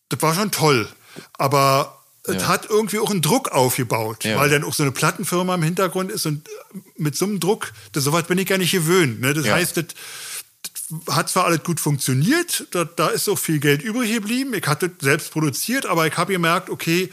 das 0.09 0.23
war 0.23 0.35
schon 0.35 0.51
toll. 0.51 0.89
Aber 1.35 2.03
ja. 2.27 2.35
es 2.35 2.47
hat 2.47 2.71
irgendwie 2.71 2.99
auch 2.99 3.11
einen 3.11 3.23
Druck 3.23 3.51
aufgebaut, 3.51 4.25
ja. 4.25 4.39
weil 4.39 4.51
dann 4.51 4.65
auch 4.65 4.75
so 4.75 4.83
eine 4.83 4.93
Plattenfirma 4.93 5.55
im 5.57 5.63
Hintergrund 5.63 6.13
ist 6.13 6.27
und 6.27 6.49
mit 6.97 7.17
so 7.17 7.25
einem 7.25 7.41
Druck, 7.41 7.73
das, 7.93 8.05
sowas 8.05 8.27
bin 8.27 8.39
ich 8.39 8.47
gar 8.47 8.59
nicht 8.59 8.73
gewöhnt. 8.73 9.21
Ne? 9.21 9.35
Das 9.35 9.47
ja. 9.47 9.55
heißt, 9.55 9.77
das, 9.77 9.87
hat 11.11 11.29
zwar 11.29 11.47
alles 11.47 11.63
gut 11.63 11.81
funktioniert, 11.81 12.67
da, 12.71 12.85
da, 12.85 13.09
ist 13.09 13.29
auch 13.29 13.39
viel 13.39 13.61
Geld 13.61 13.83
übrig 13.83 14.13
geblieben. 14.13 14.55
Ich 14.55 14.67
hatte 14.67 14.91
selbst 15.01 15.33
produziert, 15.33 15.87
aber 15.87 16.07
ich 16.07 16.17
habe 16.17 16.33
gemerkt, 16.33 16.71
okay, 16.71 17.11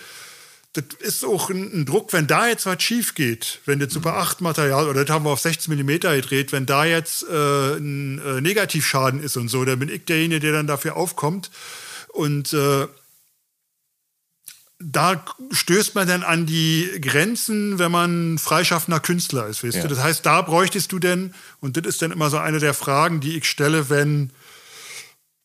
das 0.74 0.86
ist 1.00 1.26
auch 1.26 1.50
ein, 1.50 1.72
ein, 1.74 1.86
Druck, 1.86 2.14
wenn 2.14 2.28
da 2.28 2.48
jetzt 2.48 2.66
was 2.66 2.82
schief 2.84 3.16
geht, 3.16 3.60
wenn 3.66 3.80
das 3.80 3.92
Super 3.92 4.18
8 4.18 4.42
Material 4.42 4.88
oder 4.88 5.04
das 5.04 5.14
haben 5.14 5.26
wir 5.26 5.32
auf 5.32 5.40
16 5.40 5.74
mm 5.74 5.88
gedreht, 6.00 6.52
wenn 6.52 6.66
da 6.66 6.86
jetzt 6.86 7.24
äh, 7.24 7.76
ein 7.78 8.20
äh, 8.20 8.42
Negativschaden 8.42 9.22
ist 9.22 9.36
und 9.38 9.48
so, 9.48 9.66
dann 9.66 9.80
bin 9.80 9.90
ich 9.90 10.06
derjenige, 10.06 10.40
der 10.40 10.52
dann 10.54 10.68
dafür 10.68 10.96
aufkommt. 10.96 11.50
Und 12.10 12.54
äh, 12.54 12.88
da 14.82 15.26
stößt 15.52 15.96
man 15.96 16.08
dann 16.08 16.24
an 16.24 16.46
die 16.46 16.90
Grenzen, 17.02 17.80
wenn 17.80 17.92
man 17.92 18.38
freischaffender 18.38 19.00
Künstler 19.00 19.48
ist, 19.48 19.64
weißt 19.64 19.78
ja. 19.78 19.82
du? 19.84 19.90
Das 19.90 20.02
heißt, 20.02 20.26
da 20.26 20.42
bräuchtest 20.42 20.92
du 20.92 21.00
denn, 21.00 21.34
und 21.60 21.76
das 21.76 21.86
ist 21.86 22.02
dann 22.02 22.12
immer 22.12 22.30
so 22.30 22.38
eine 22.38 22.60
der 22.60 22.74
Fragen, 22.74 23.20
die 23.20 23.38
ich 23.38 23.46
stelle, 23.46 23.90
wenn 23.90 24.32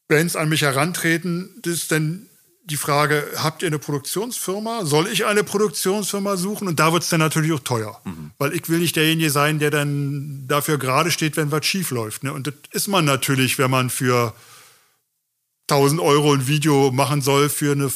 Bands 0.06 0.36
an 0.36 0.48
mich 0.48 0.62
herantreten, 0.62 1.50
das 1.62 1.74
ist 1.74 1.92
dann 1.92 2.26
die 2.66 2.76
Frage, 2.76 3.26
habt 3.36 3.62
ihr 3.62 3.68
eine 3.68 3.78
Produktionsfirma? 3.78 4.86
Soll 4.86 5.08
ich 5.08 5.26
eine 5.26 5.44
Produktionsfirma 5.44 6.36
suchen? 6.36 6.66
Und 6.66 6.80
da 6.80 6.92
wird 6.92 7.02
es 7.02 7.10
dann 7.10 7.20
natürlich 7.20 7.52
auch 7.52 7.60
teuer. 7.60 8.00
Mhm. 8.04 8.30
Weil 8.38 8.54
ich 8.54 8.68
will 8.70 8.78
nicht 8.78 8.96
derjenige 8.96 9.30
sein, 9.30 9.58
der 9.58 9.70
dann 9.70 10.44
dafür 10.48 10.78
gerade 10.78 11.10
steht, 11.10 11.36
wenn 11.36 11.50
was 11.50 11.66
schief 11.66 11.90
läuft. 11.90 12.24
Ne? 12.24 12.32
Und 12.32 12.46
das 12.46 12.54
ist 12.70 12.88
man 12.88 13.04
natürlich, 13.04 13.58
wenn 13.58 13.70
man 13.70 13.90
für 13.90 14.34
1000 15.68 16.00
Euro 16.00 16.32
ein 16.32 16.46
Video 16.46 16.90
machen 16.90 17.20
soll 17.20 17.50
für 17.50 17.72
eine, 17.72 17.90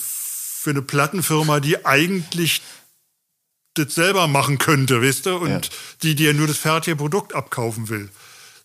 für 0.69 0.73
eine 0.73 0.83
Plattenfirma, 0.83 1.61
die 1.61 1.87
eigentlich 1.87 2.61
das 3.73 3.95
selber 3.95 4.29
machen 4.29 4.59
könnte, 4.59 5.01
weißt 5.01 5.25
du? 5.25 5.37
Und 5.37 5.49
ja. 5.49 5.61
die 6.03 6.15
dir 6.15 6.35
nur 6.35 6.47
das 6.47 6.59
fertige 6.59 6.97
Produkt 6.97 7.35
abkaufen 7.35 7.89
will. 7.89 8.11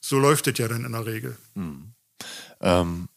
So 0.01 0.19
läuft 0.19 0.47
das 0.47 0.57
ja 0.57 0.67
dann 0.67 0.83
in 0.83 0.91
der 0.91 1.05
Regel. 1.05 1.37
Mhm. 1.55 1.93
Ähm, 2.59 3.07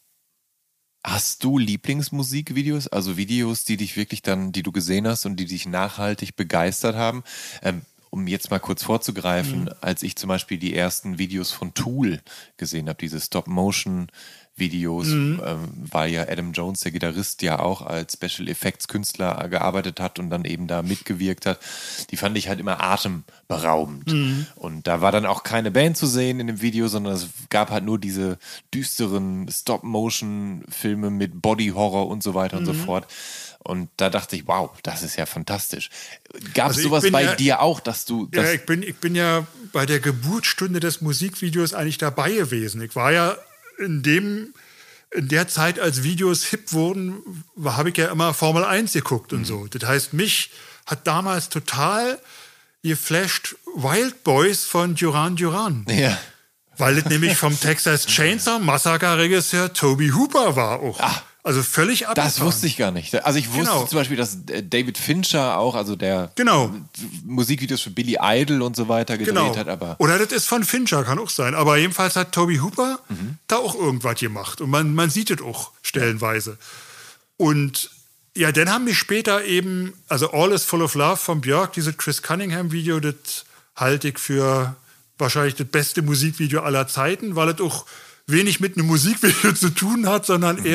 Hast 1.03 1.45
du 1.45 1.57
Lieblingsmusikvideos, 1.57 2.89
also 2.89 3.15
Videos, 3.15 3.63
die 3.63 3.77
dich 3.77 3.95
wirklich 3.95 4.21
dann, 4.23 4.51
die 4.51 4.61
du 4.61 4.73
gesehen 4.73 5.07
hast 5.07 5.25
und 5.25 5.37
die 5.37 5.45
dich 5.45 5.65
nachhaltig 5.65 6.35
begeistert 6.35 6.97
haben? 6.97 7.23
Ähm, 7.61 7.83
um 8.09 8.27
jetzt 8.27 8.51
mal 8.51 8.59
kurz 8.59 8.83
vorzugreifen, 8.83 9.63
mhm. 9.63 9.69
als 9.79 10.03
ich 10.03 10.17
zum 10.17 10.27
Beispiel 10.27 10.57
die 10.57 10.75
ersten 10.75 11.17
Videos 11.17 11.51
von 11.51 11.73
Tool 11.73 12.21
gesehen 12.57 12.89
habe, 12.89 12.99
diese 12.99 13.21
Stop-Motion 13.21 14.07
Videos, 14.57 15.07
mhm. 15.07 15.41
ähm, 15.45 15.59
weil 15.91 16.11
ja 16.11 16.23
Adam 16.27 16.51
Jones, 16.51 16.81
der 16.81 16.91
Gitarrist, 16.91 17.41
ja 17.41 17.59
auch 17.59 17.81
als 17.81 18.13
Special 18.13 18.47
Effects 18.47 18.87
Künstler 18.87 19.47
gearbeitet 19.49 19.99
hat 19.99 20.19
und 20.19 20.29
dann 20.29 20.45
eben 20.45 20.67
da 20.67 20.81
mitgewirkt 20.81 21.45
hat. 21.45 21.59
Die 22.09 22.17
fand 22.17 22.37
ich 22.37 22.49
halt 22.49 22.59
immer 22.59 22.83
atemberaubend. 22.83 24.11
Mhm. 24.11 24.47
Und 24.55 24.87
da 24.87 25.01
war 25.01 25.11
dann 25.11 25.25
auch 25.25 25.43
keine 25.43 25.71
Band 25.71 25.97
zu 25.97 26.07
sehen 26.07 26.39
in 26.39 26.47
dem 26.47 26.61
Video, 26.61 26.87
sondern 26.87 27.13
es 27.13 27.27
gab 27.49 27.69
halt 27.69 27.85
nur 27.85 27.99
diese 27.99 28.37
düsteren 28.73 29.47
Stop-Motion-Filme 29.49 31.09
mit 31.09 31.41
Body-Horror 31.41 32.07
und 32.07 32.23
so 32.23 32.33
weiter 32.33 32.59
mhm. 32.59 32.59
und 32.59 32.65
so 32.65 32.73
mhm. 32.73 32.85
fort. 32.85 33.07
Und 33.59 33.89
da 33.97 34.09
dachte 34.09 34.35
ich, 34.37 34.47
wow, 34.47 34.71
das 34.81 35.03
ist 35.03 35.17
ja 35.17 35.25
fantastisch. 35.25 35.89
Gab 36.53 36.71
es 36.71 36.77
also 36.77 36.89
sowas 36.89 37.11
bei 37.11 37.23
ja, 37.23 37.35
dir 37.35 37.61
auch, 37.61 37.81
dass 37.81 38.05
du. 38.05 38.29
ja, 38.33 38.51
ich 38.53 38.65
bin, 38.65 38.81
ich 38.81 38.95
bin 38.95 39.13
ja 39.13 39.45
bei 39.73 39.85
der 39.85 39.99
Geburtsstunde 39.99 40.79
des 40.79 41.01
Musikvideos 41.01 41.73
eigentlich 41.73 41.97
dabei 41.97 42.31
gewesen. 42.31 42.81
Ich 42.81 42.95
war 42.95 43.11
ja 43.11 43.35
in 43.77 44.03
dem 44.03 44.53
in 45.11 45.29
der 45.29 45.47
Zeit, 45.47 45.79
als 45.79 46.03
Videos 46.03 46.43
hip 46.45 46.73
wurden, 46.73 47.43
habe 47.63 47.89
ich 47.89 47.97
ja 47.97 48.11
immer 48.11 48.33
Formel 48.33 48.65
1 48.65 48.93
geguckt 48.93 49.31
und 49.31 49.39
mhm. 49.39 49.45
so. 49.45 49.67
Das 49.67 49.87
heißt, 49.87 50.13
mich 50.13 50.51
hat 50.85 51.07
damals 51.07 51.49
total 51.49 52.19
geflasht 52.83 53.55
Wild 53.75 54.23
Boys 54.23 54.65
von 54.65 54.95
Duran 54.95 55.35
Duran. 55.35 55.85
Ja. 55.89 56.17
Weil 56.77 56.95
das 56.95 57.05
nämlich 57.05 57.37
vom 57.37 57.59
Texas 57.59 58.05
Chainsaw 58.07 58.59
Massacre 58.59 59.17
Regisseur 59.17 59.73
Toby 59.73 60.09
Hooper 60.09 60.55
war 60.55 60.79
auch. 60.79 60.99
Ach. 61.01 61.23
Also 61.47 61.63
völlig 61.63 62.09
abgefahren. 62.09 62.27
Das 62.27 62.41
wusste 62.41 62.67
ich 62.67 62.75
gar 62.75 62.91
nicht. 62.91 63.15
Also 63.23 63.39
ich 63.39 63.47
wusste 63.47 63.71
genau. 63.71 63.85
zum 63.85 63.99
Beispiel, 63.99 64.17
dass 64.17 64.37
äh, 64.49 64.63
David 64.63 64.97
Fincher 64.97 65.57
auch, 65.57 65.75
also 65.75 65.95
der 65.95 66.29
genau. 66.35 66.75
Musikvideos 67.23 67.79
für 67.79 67.89
Billy 67.89 68.17
Idol 68.21 68.63
und 68.63 68.75
so 68.75 68.89
weiter 68.89 69.17
gedreht 69.17 69.33
genau. 69.33 69.55
hat. 69.55 69.69
Aber 69.69 69.95
Oder 69.99 70.19
das 70.19 70.33
ist 70.33 70.45
von 70.45 70.65
Fincher, 70.65 71.05
kann 71.05 71.17
auch 71.19 71.29
sein. 71.29 71.55
Aber 71.55 71.77
jedenfalls 71.77 72.17
hat 72.17 72.33
Toby 72.33 72.57
Hooper 72.57 72.99
mhm. 73.07 73.37
da 73.47 73.55
auch 73.55 73.75
irgendwas 73.75 74.19
gemacht. 74.19 74.59
Und 74.59 74.69
man, 74.71 74.93
man 74.93 75.09
sieht 75.09 75.31
es 75.31 75.41
auch 75.41 75.71
stellenweise. 75.83 76.57
Und 77.37 77.91
ja, 78.35 78.51
dann 78.51 78.69
haben 78.69 78.85
wir 78.85 78.93
später 78.93 79.45
eben, 79.45 79.93
also 80.09 80.31
All 80.33 80.51
is 80.51 80.65
Full 80.65 80.81
of 80.81 80.95
Love 80.95 81.15
von 81.15 81.39
Björk, 81.39 81.71
dieses 81.71 81.95
Chris 81.95 82.23
Cunningham-Video, 82.23 82.99
das 82.99 83.45
halte 83.73 84.09
ich 84.09 84.19
für 84.19 84.75
wahrscheinlich 85.17 85.55
das 85.55 85.67
beste 85.67 86.01
Musikvideo 86.01 86.59
aller 86.59 86.89
Zeiten, 86.89 87.37
weil 87.37 87.47
es 87.47 87.61
auch 87.61 87.85
wenig 88.25 88.59
mit 88.59 88.75
einem 88.75 88.87
Musikvideo 88.87 89.51
zu 89.53 89.69
tun 89.69 90.09
hat, 90.09 90.25
sondern 90.25 90.57
mhm. 90.57 90.65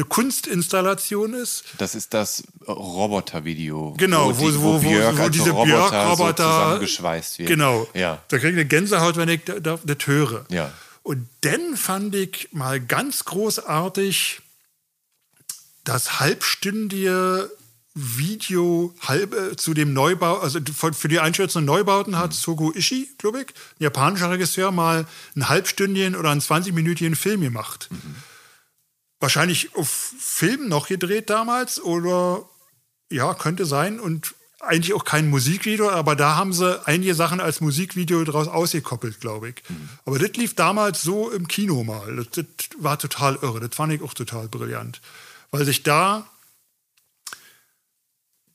Eine 0.00 0.08
Kunstinstallation 0.08 1.34
ist. 1.34 1.64
Das 1.76 1.94
ist 1.94 2.14
das 2.14 2.42
Robotervideo. 2.66 3.94
Genau, 3.98 4.36
wo, 4.38 4.46
wo, 4.54 4.62
wo, 4.62 4.78
Björk 4.78 5.18
wo, 5.18 5.24
wo 5.24 5.28
diese 5.28 5.52
Björk-Roboter 5.52 6.44
so 6.44 6.52
zusammengeschweißt 6.52 7.38
wird. 7.40 7.48
Genau. 7.48 7.86
Ja. 7.92 8.22
Da 8.28 8.38
kriege 8.38 8.52
ich 8.52 8.54
eine 8.54 8.66
Gänsehaut, 8.66 9.16
wenn 9.16 9.28
ich 9.28 9.42
das 9.44 10.06
höre. 10.06 10.46
Ja. 10.50 10.72
Und 11.02 11.28
dann 11.42 11.76
fand 11.76 12.14
ich 12.14 12.48
mal 12.52 12.80
ganz 12.80 13.24
großartig 13.26 14.40
das 15.84 16.20
halbstündige 16.20 17.50
Video 17.94 18.94
halb, 19.00 19.34
äh, 19.34 19.56
zu 19.56 19.74
dem 19.74 19.92
Neubau, 19.92 20.38
also 20.38 20.60
für 20.92 21.08
die 21.08 21.18
einschätzenden 21.18 21.66
Neubauten 21.66 22.16
hat 22.16 22.30
mhm. 22.30 22.34
Sogo 22.34 22.72
Ishii, 22.72 23.08
glaube 23.18 23.40
ich, 23.40 23.48
ein 23.48 23.82
japanischer 23.82 24.30
Regisseur, 24.30 24.70
mal 24.70 25.06
einen 25.34 25.48
halbstündigen 25.48 26.14
oder 26.14 26.30
einen 26.30 26.40
20-minütigen 26.40 27.16
Film 27.16 27.40
gemacht. 27.40 27.88
Mhm 27.90 28.16
wahrscheinlich 29.20 29.76
auf 29.76 29.88
Film 30.18 30.68
noch 30.68 30.88
gedreht 30.88 31.30
damals 31.30 31.80
oder 31.80 32.48
ja, 33.10 33.34
könnte 33.34 33.66
sein 33.66 34.00
und 34.00 34.34
eigentlich 34.60 34.92
auch 34.92 35.04
kein 35.04 35.30
Musikvideo, 35.30 35.90
aber 35.90 36.16
da 36.16 36.36
haben 36.36 36.52
sie 36.52 36.86
einige 36.86 37.14
Sachen 37.14 37.40
als 37.40 37.60
Musikvideo 37.60 38.22
daraus 38.24 38.46
ausgekoppelt, 38.46 39.20
glaube 39.20 39.50
ich. 39.50 39.54
Mhm. 39.68 39.88
Aber 40.04 40.18
das 40.18 40.32
lief 40.32 40.54
damals 40.54 41.02
so 41.02 41.30
im 41.30 41.48
Kino 41.48 41.82
mal. 41.82 42.16
Das, 42.16 42.26
das, 42.30 42.44
war 42.78 42.98
total 42.98 43.38
irre. 43.40 43.60
Das 43.60 43.74
fand 43.74 43.92
ich 43.92 44.02
auch 44.02 44.12
total 44.12 44.48
brillant. 44.48 45.00
Weil 45.50 45.64
sich 45.64 45.82
da 45.82 46.28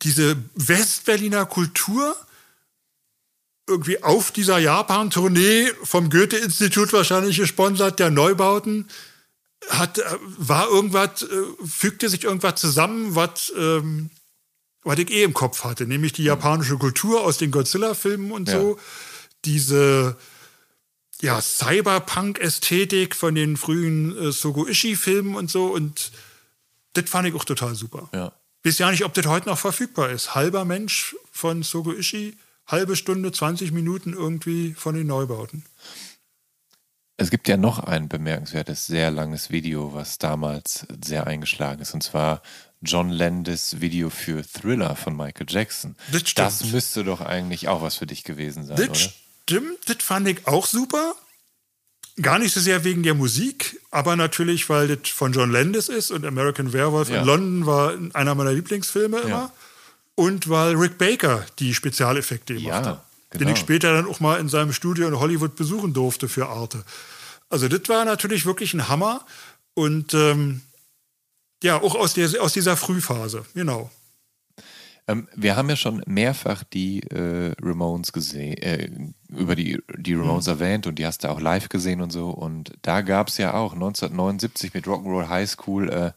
diese 0.04 0.38
Westberliner 0.54 1.46
Kultur 1.48 2.16
irgendwie 3.68 4.04
auf 4.04 4.32
dieser 4.32 4.60
Japan-Tournee 4.60 5.72
vom 5.84 6.12
Goethe-Institut 6.12 6.94
wahrscheinlich 6.94 7.38
gesponsert, 7.38 7.98
der 7.98 8.12
Neubauten, 8.12 8.88
hat, 9.70 10.00
äh, 10.00 10.04
war 10.38 10.68
irgendwas, 10.68 11.24
äh, 11.24 11.28
fügte 11.66 12.10
sich 12.10 12.24
irgendwas 12.24 12.60
zusammen, 12.60 13.16
was, 13.16 13.52
ähm, 13.58 14.10
was 14.84 15.00
ich 15.00 15.12
eh 15.12 15.24
im 15.24 15.34
Kopf 15.34 15.64
hatte, 15.64 15.88
nämlich 15.88 16.14
die 16.14 16.24
japanische 16.24 16.78
Kultur 16.78 17.22
aus 17.22 17.38
den 17.38 17.52
Godzilla-Filmen 17.52 18.32
und 18.32 18.50
ja. 18.50 18.60
so. 18.60 18.80
Diese 19.46 20.18
ja, 21.22 21.42
Cyberpunk-Ästhetik 21.42 23.16
von 23.16 23.36
den 23.36 23.58
frühen 23.58 24.18
äh, 24.18 24.32
Sogo-Ishi-Filmen 24.32 25.36
und 25.36 25.50
so. 25.50 25.68
Und 25.68 26.12
das 26.94 27.10
fand 27.10 27.28
ich 27.28 27.36
auch 27.36 27.46
total 27.46 27.76
super. 27.76 28.10
Ja. 28.14 28.32
Weiß 28.64 28.80
ja 28.80 28.90
nicht, 28.90 29.06
ob 29.06 29.14
das 29.14 29.28
heute 29.28 29.48
noch 29.50 29.60
verfügbar 29.60 30.10
ist. 30.10 30.34
Halber 30.34 30.66
Mensch 30.66 31.16
von 31.32 31.62
Sogo 31.62 31.92
Ishi, 31.92 32.36
halbe 32.66 32.96
Stunde, 32.96 33.32
20 33.32 33.72
Minuten 33.72 34.14
irgendwie 34.14 34.74
von 34.74 34.96
den 34.96 35.08
Neubauten. 35.08 35.64
Es 37.18 37.30
gibt 37.30 37.48
ja 37.48 37.56
noch 37.56 37.80
ein 37.80 38.10
bemerkenswertes, 38.10 38.88
sehr 38.88 39.10
langes 39.10 39.50
Video, 39.50 39.94
was 39.94 40.18
damals 40.18 40.86
sehr 41.04 41.28
eingeschlagen 41.28 41.82
ist, 41.82 41.94
und 41.94 42.04
zwar 42.04 42.42
John 42.82 43.10
Landis 43.10 43.80
Video 43.80 44.10
für 44.10 44.44
Thriller 44.46 44.96
von 44.98 45.16
Michael 45.16 45.48
Jackson. 45.50 45.96
Das, 46.12 46.22
stimmt. 46.30 46.38
das 46.46 46.66
müsste 46.66 47.04
doch 47.06 47.22
eigentlich 47.22 47.70
auch 47.70 47.82
was 47.82 47.96
für 47.96 48.06
dich 48.06 48.26
gewesen 48.26 48.66
sein, 48.66 48.76
das 48.76 48.90
oder? 48.90 49.14
Stimmt, 49.44 49.80
das 49.88 49.98
fand 50.02 50.28
ich 50.28 50.46
auch 50.46 50.66
super. 50.66 51.16
Gar 52.22 52.40
nicht 52.40 52.54
so 52.54 52.60
sehr 52.60 52.84
wegen 52.84 53.04
der 53.04 53.14
Musik, 53.14 53.80
aber 53.92 54.16
natürlich, 54.16 54.70
weil 54.70 54.88
das 54.88 55.10
von 55.10 55.32
John 55.32 55.52
Landis 55.52 55.90
ist 55.90 56.12
und 56.12 56.26
American 56.26 56.74
Werewolf 56.74 57.10
ja. 57.10 57.20
in 57.20 57.26
London 57.26 57.66
war 57.66 57.94
einer 58.14 58.36
meiner 58.36 58.54
Lieblingsfilme 58.54 59.20
immer. 59.20 59.30
Ja. 59.30 59.52
Und 60.16 60.50
weil 60.50 60.76
Rick 60.76 60.98
Baker 60.98 61.46
die 61.60 61.74
Spezialeffekte 61.74 62.56
gemacht 62.56 62.86
ja. 62.86 62.92
hat 62.92 63.06
genau. 63.38 63.50
den 63.50 63.56
ich 63.56 63.60
später 63.60 63.94
dann 63.94 64.08
auch 64.08 64.20
mal 64.20 64.40
in 64.40 64.50
seinem 64.50 64.74
Studio 64.74 65.08
in 65.08 65.20
Hollywood 65.20 65.56
besuchen 65.56 65.94
durfte 65.94 66.28
für 66.30 66.48
Arte. 66.48 66.84
Also 67.50 67.68
das 67.68 67.88
war 67.88 68.06
natürlich 68.06 68.46
wirklich 68.46 68.74
ein 68.74 68.88
Hammer 68.88 69.26
und 69.74 70.14
ähm, 70.14 70.62
ja, 71.64 71.82
auch 71.82 71.96
aus, 71.96 72.14
der, 72.14 72.30
aus 72.42 72.54
dieser 72.54 72.78
Frühphase, 72.78 73.46
genau. 73.54 73.90
Ähm, 75.08 75.28
wir 75.36 75.56
haben 75.56 75.70
ja 75.70 75.76
schon 75.76 76.02
mehrfach 76.08 76.64
die 76.64 77.02
äh, 77.02 77.54
Ramones 77.62 78.12
gesehen, 78.12 78.58
äh, 78.58 78.90
über 79.30 79.56
die, 79.56 79.80
die 79.98 80.16
Ramones 80.16 80.48
mhm. 80.48 80.54
erwähnt 80.54 80.88
und 80.88 80.98
die 80.98 81.06
hast 81.06 81.24
du 81.24 81.30
auch 81.30 81.40
live 81.40 81.70
gesehen 81.70 82.02
und 82.02 82.12
so. 82.12 82.30
Und 82.30 82.74
da 82.82 83.02
gab 83.02 83.28
es 83.28 83.38
ja 83.38 83.54
auch 83.54 83.74
1979 83.74 84.74
mit 84.74 84.86
Rock'n'Roll 84.86 85.30
High 85.30 85.50
School 85.50 85.90
äh, 85.90 86.12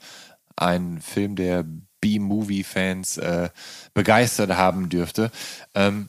einen 0.56 1.00
Film, 1.00 1.36
der 1.36 1.64
B-Movie-Fans 2.00 3.18
äh, 3.18 3.50
begeistert 3.94 4.50
haben 4.50 4.88
dürfte. 4.88 5.30
Ähm, 5.74 6.08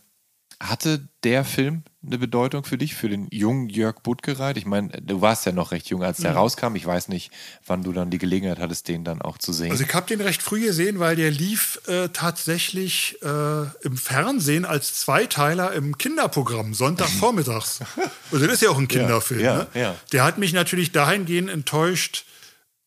hatte 0.61 1.07
der 1.23 1.45
Film 1.45 1.83
eine 2.05 2.17
Bedeutung 2.17 2.65
für 2.65 2.77
dich, 2.77 2.93
für 2.93 3.07
den 3.07 3.27
jungen 3.31 3.69
Jörg 3.69 4.01
Buttgereit? 4.01 4.57
Ich 4.57 4.65
meine, 4.65 4.89
du 4.89 5.21
warst 5.21 5.45
ja 5.45 5.53
noch 5.53 5.71
recht 5.71 5.87
jung, 5.87 6.03
als 6.03 6.17
der 6.17 6.31
mhm. 6.31 6.37
rauskam. 6.37 6.75
Ich 6.75 6.85
weiß 6.85 7.07
nicht, 7.07 7.31
wann 7.65 7.83
du 7.83 7.93
dann 7.93 8.09
die 8.09 8.17
Gelegenheit 8.17 8.59
hattest, 8.59 8.89
den 8.89 9.05
dann 9.05 9.21
auch 9.21 9.37
zu 9.37 9.53
sehen. 9.53 9.71
Also 9.71 9.83
ich 9.83 9.93
habe 9.93 10.07
den 10.07 10.19
recht 10.19 10.41
früh 10.41 10.61
gesehen, 10.61 10.99
weil 10.99 11.15
der 11.15 11.31
lief 11.31 11.79
äh, 11.87 12.09
tatsächlich 12.09 13.17
äh, 13.21 13.61
im 13.81 13.97
Fernsehen 13.97 14.65
als 14.65 14.95
Zweiteiler 14.95 15.71
im 15.73 15.97
Kinderprogramm, 15.97 16.73
Sonntagvormittags. 16.73 17.79
also 18.31 18.45
das 18.45 18.55
ist 18.55 18.61
ja 18.61 18.69
auch 18.69 18.79
ein 18.79 18.89
Kinderfilm. 18.89 19.39
Ja, 19.39 19.45
ja, 19.45 19.57
ne? 19.57 19.67
ja. 19.75 19.95
Der 20.11 20.23
hat 20.25 20.37
mich 20.37 20.51
natürlich 20.51 20.91
dahingehend 20.91 21.49
enttäuscht, 21.49 22.25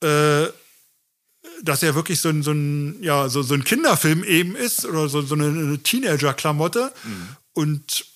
äh, 0.02 0.46
dass 1.62 1.82
er 1.82 1.94
wirklich 1.94 2.20
so 2.20 2.28
ein, 2.28 2.42
so 2.42 2.52
ein, 2.52 3.02
ja, 3.02 3.28
so, 3.28 3.42
so 3.42 3.54
ein 3.54 3.64
Kinderfilm 3.64 4.24
eben 4.24 4.56
ist 4.56 4.84
oder 4.84 5.08
so, 5.08 5.22
so 5.22 5.34
eine 5.34 5.78
Teenager-Klamotte. 5.78 6.92
Mhm. 7.04 7.36
Und 7.54 8.06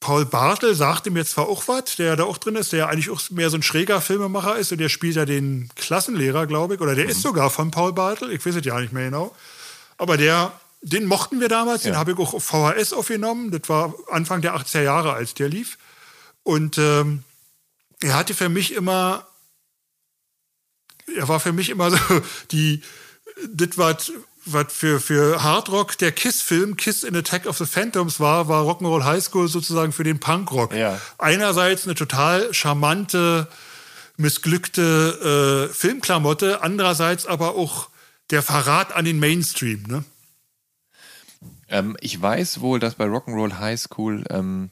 Paul 0.00 0.24
Bartel 0.24 0.74
sagte 0.74 1.10
mir 1.10 1.26
zwar 1.26 1.48
auch 1.48 1.68
was, 1.68 1.96
der 1.96 2.16
da 2.16 2.24
auch 2.24 2.38
drin 2.38 2.56
ist, 2.56 2.72
der 2.72 2.88
eigentlich 2.88 3.10
auch 3.10 3.20
mehr 3.30 3.50
so 3.50 3.58
ein 3.58 3.62
schräger 3.62 4.00
Filmemacher 4.00 4.56
ist 4.56 4.72
und 4.72 4.78
der 4.78 4.88
spielt 4.88 5.16
ja 5.16 5.26
den 5.26 5.68
Klassenlehrer, 5.76 6.46
glaube 6.46 6.74
ich, 6.74 6.80
oder 6.80 6.94
der 6.94 7.04
mhm. 7.04 7.10
ist 7.10 7.22
sogar 7.22 7.50
von 7.50 7.70
Paul 7.70 7.92
Bartel, 7.92 8.32
ich 8.32 8.44
weiß 8.44 8.56
es 8.56 8.64
ja 8.64 8.80
nicht 8.80 8.94
mehr 8.94 9.10
genau. 9.10 9.36
Aber 9.98 10.16
der, 10.16 10.58
den 10.80 11.04
mochten 11.04 11.40
wir 11.40 11.48
damals, 11.48 11.84
ja. 11.84 11.90
den 11.90 11.98
habe 11.98 12.12
ich 12.12 12.18
auch 12.18 12.32
auf 12.32 12.44
VHS 12.44 12.94
aufgenommen. 12.94 13.50
Das 13.50 13.68
war 13.68 13.94
Anfang 14.10 14.40
der 14.40 14.56
80er 14.56 14.80
Jahre, 14.80 15.12
als 15.12 15.34
der 15.34 15.50
lief. 15.50 15.76
Und 16.42 16.78
ähm, 16.78 17.22
er 18.00 18.14
hatte 18.14 18.32
für 18.32 18.48
mich 18.48 18.72
immer, 18.72 19.26
er 21.14 21.28
war 21.28 21.40
für 21.40 21.52
mich 21.52 21.68
immer 21.68 21.90
so 21.90 21.98
die, 22.50 22.82
das 23.48 23.76
war 23.76 23.98
was 24.44 24.72
für, 24.72 25.00
für 25.00 25.42
Hardrock 25.42 25.98
der 25.98 26.12
Kiss-Film 26.12 26.76
Kiss 26.76 27.02
in 27.02 27.16
Attack 27.16 27.46
of 27.46 27.58
the 27.58 27.66
Phantoms 27.66 28.20
war, 28.20 28.48
war 28.48 28.64
Rock'n'Roll 28.64 29.04
High 29.04 29.22
School 29.22 29.48
sozusagen 29.48 29.92
für 29.92 30.04
den 30.04 30.20
Punkrock. 30.20 30.74
Ja. 30.74 31.00
Einerseits 31.18 31.84
eine 31.84 31.94
total 31.94 32.52
charmante, 32.54 33.48
missglückte 34.16 35.68
äh, 35.70 35.74
Filmklamotte, 35.74 36.62
andererseits 36.62 37.26
aber 37.26 37.54
auch 37.54 37.90
der 38.30 38.42
Verrat 38.42 38.94
an 38.94 39.04
den 39.04 39.18
Mainstream. 39.18 39.82
Ne? 39.86 40.04
Ähm, 41.68 41.96
ich 42.00 42.20
weiß 42.20 42.60
wohl, 42.60 42.80
dass 42.80 42.94
bei 42.94 43.06
Rock'n'Roll 43.06 43.58
High 43.58 43.80
School 43.80 44.24
ähm, 44.30 44.70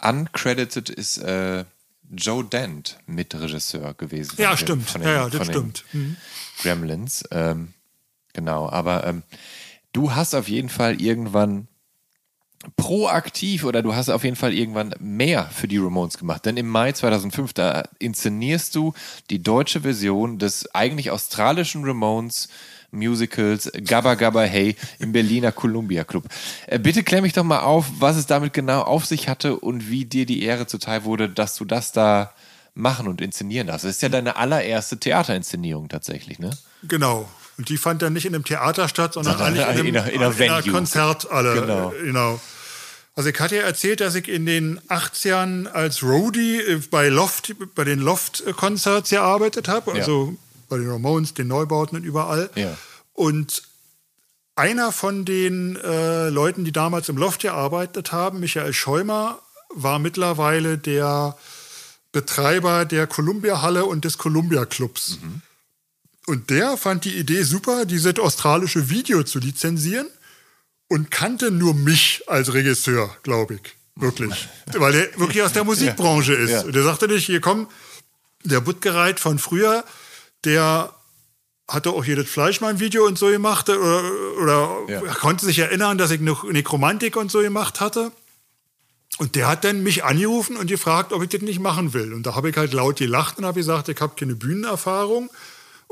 uncredited 0.00 0.88
ist 0.88 1.18
äh, 1.18 1.64
Joe 2.10 2.44
Dent 2.44 2.98
Mitregisseur 3.06 3.94
gewesen. 3.94 4.34
Ja, 4.38 4.56
stimmt. 4.56 4.94
Den, 4.94 5.02
ja, 5.02 5.12
ja, 5.12 5.28
das 5.30 5.46
stimmt. 5.46 5.84
Mhm. 5.92 6.16
Gremlins. 6.60 7.24
Ähm, 7.30 7.72
Genau, 8.32 8.68
aber 8.68 9.06
ähm, 9.06 9.22
du 9.92 10.14
hast 10.14 10.34
auf 10.34 10.48
jeden 10.48 10.68
Fall 10.68 11.00
irgendwann 11.00 11.68
proaktiv 12.76 13.64
oder 13.64 13.82
du 13.82 13.94
hast 13.94 14.08
auf 14.08 14.24
jeden 14.24 14.36
Fall 14.36 14.54
irgendwann 14.54 14.94
mehr 15.00 15.46
für 15.46 15.66
die 15.66 15.78
Ramones 15.78 16.18
gemacht. 16.18 16.46
Denn 16.46 16.56
im 16.56 16.68
Mai 16.68 16.92
2005, 16.92 17.52
da 17.52 17.82
inszenierst 17.98 18.74
du 18.74 18.94
die 19.30 19.42
deutsche 19.42 19.80
Version 19.80 20.38
des 20.38 20.72
eigentlich 20.74 21.10
australischen 21.10 21.84
Ramones 21.84 22.48
Musicals 22.92 23.72
Gabba 23.84 24.14
Gabba 24.14 24.42
Hey 24.42 24.76
im 24.98 25.12
Berliner 25.12 25.50
Columbia 25.50 26.04
Club. 26.04 26.24
Äh, 26.66 26.78
bitte 26.78 27.02
klär 27.02 27.22
mich 27.22 27.32
doch 27.32 27.44
mal 27.44 27.60
auf, 27.60 27.86
was 27.98 28.16
es 28.16 28.26
damit 28.26 28.52
genau 28.52 28.82
auf 28.82 29.06
sich 29.06 29.28
hatte 29.28 29.58
und 29.58 29.90
wie 29.90 30.04
dir 30.04 30.26
die 30.26 30.42
Ehre 30.42 30.66
zuteil 30.66 31.04
wurde, 31.04 31.28
dass 31.28 31.56
du 31.56 31.64
das 31.64 31.92
da 31.92 32.32
machen 32.74 33.08
und 33.08 33.20
inszenieren 33.20 33.66
darfst. 33.66 33.84
Das 33.84 33.96
ist 33.96 34.02
ja 34.02 34.08
deine 34.08 34.36
allererste 34.36 34.98
Theaterinszenierung 34.98 35.88
tatsächlich, 35.88 36.38
ne? 36.38 36.50
Genau. 36.82 37.28
Und 37.62 37.68
die 37.68 37.78
fand 37.78 38.02
dann 38.02 38.12
nicht 38.12 38.26
in 38.26 38.34
einem 38.34 38.42
Theater 38.42 38.88
statt, 38.88 39.12
sondern 39.12 39.40
eigentlich 39.40 39.62
in, 39.62 39.68
einem, 39.68 39.86
in, 39.86 39.96
einer, 39.96 40.10
in, 40.10 40.20
einer, 40.20 40.36
in 40.36 40.50
einer 40.50 40.72
Konzerthalle. 40.72 41.60
Genau. 41.60 41.90
genau. 41.90 42.40
Also 43.14 43.28
ich 43.28 43.38
hatte 43.38 43.54
ja 43.54 43.62
erzählt, 43.62 44.00
dass 44.00 44.16
ich 44.16 44.26
in 44.26 44.46
den 44.46 44.80
80ern 44.88 45.68
als 45.68 46.02
Roadie 46.02 46.56
äh, 46.56 46.82
bei 46.90 47.08
Loft, 47.08 47.54
bei 47.76 47.84
den 47.84 48.00
Loft-Konzerts 48.00 49.10
gearbeitet 49.10 49.68
habe, 49.68 49.92
also 49.92 50.30
ja. 50.32 50.36
bei 50.68 50.78
den 50.78 50.90
Ramones, 50.90 51.34
den 51.34 51.46
Neubauten 51.46 51.98
und 51.98 52.04
überall. 52.04 52.50
Ja. 52.56 52.76
Und 53.12 53.62
einer 54.56 54.90
von 54.90 55.24
den 55.24 55.76
äh, 55.76 56.30
Leuten, 56.30 56.64
die 56.64 56.72
damals 56.72 57.08
im 57.08 57.16
Loft 57.16 57.42
gearbeitet 57.42 58.10
haben, 58.10 58.40
Michael 58.40 58.72
Schäumer, 58.72 59.38
war 59.72 60.00
mittlerweile 60.00 60.78
der 60.78 61.36
Betreiber 62.10 62.86
der 62.86 63.06
Columbia-Halle 63.06 63.84
und 63.84 64.04
des 64.04 64.18
Columbia-Clubs. 64.18 65.20
Mhm. 65.22 65.42
Und 66.26 66.50
der 66.50 66.76
fand 66.76 67.04
die 67.04 67.16
Idee 67.16 67.42
super, 67.42 67.84
dieses 67.84 68.18
australische 68.18 68.90
Video 68.90 69.22
zu 69.24 69.38
lizenzieren 69.38 70.06
und 70.88 71.10
kannte 71.10 71.50
nur 71.50 71.74
mich 71.74 72.22
als 72.26 72.52
Regisseur, 72.52 73.16
glaube 73.22 73.54
ich. 73.54 73.76
Wirklich. 73.96 74.48
Weil 74.72 74.92
der 74.92 75.18
wirklich 75.18 75.42
aus 75.42 75.52
der 75.52 75.64
Musikbranche 75.64 76.34
ist. 76.34 76.50
Ja. 76.50 76.60
Und 76.62 76.74
der 76.74 76.82
sagte 76.82 77.08
nicht, 77.08 77.26
hier 77.26 77.40
komm, 77.40 77.68
der 78.44 78.60
Buttgereit 78.60 79.20
von 79.20 79.38
früher, 79.38 79.84
der 80.44 80.94
hatte 81.68 81.90
auch 81.90 82.04
jedes 82.04 82.28
Fleischmann-Video 82.28 83.06
und 83.06 83.18
so 83.18 83.28
gemacht 83.28 83.68
oder, 83.68 84.02
oder 84.40 84.78
ja. 84.88 85.00
konnte 85.14 85.44
sich 85.44 85.58
erinnern, 85.58 85.98
dass 85.98 86.10
ich 86.10 86.20
noch 86.20 86.44
Nekromantik 86.44 87.16
und 87.16 87.30
so 87.30 87.40
gemacht 87.40 87.80
hatte. 87.80 88.12
Und 89.18 89.34
der 89.34 89.48
hat 89.48 89.64
dann 89.64 89.82
mich 89.82 90.04
angerufen 90.04 90.56
und 90.56 90.68
gefragt, 90.68 91.12
ob 91.12 91.22
ich 91.22 91.28
das 91.28 91.42
nicht 91.42 91.60
machen 91.60 91.92
will. 91.92 92.12
Und 92.12 92.24
da 92.24 92.34
habe 92.34 92.50
ich 92.50 92.56
halt 92.56 92.72
laut 92.72 92.96
gelacht 92.96 93.38
und 93.38 93.44
habe 93.44 93.60
gesagt, 93.60 93.88
ich 93.88 94.00
habe 94.00 94.14
keine 94.16 94.34
Bühnenerfahrung 94.34 95.30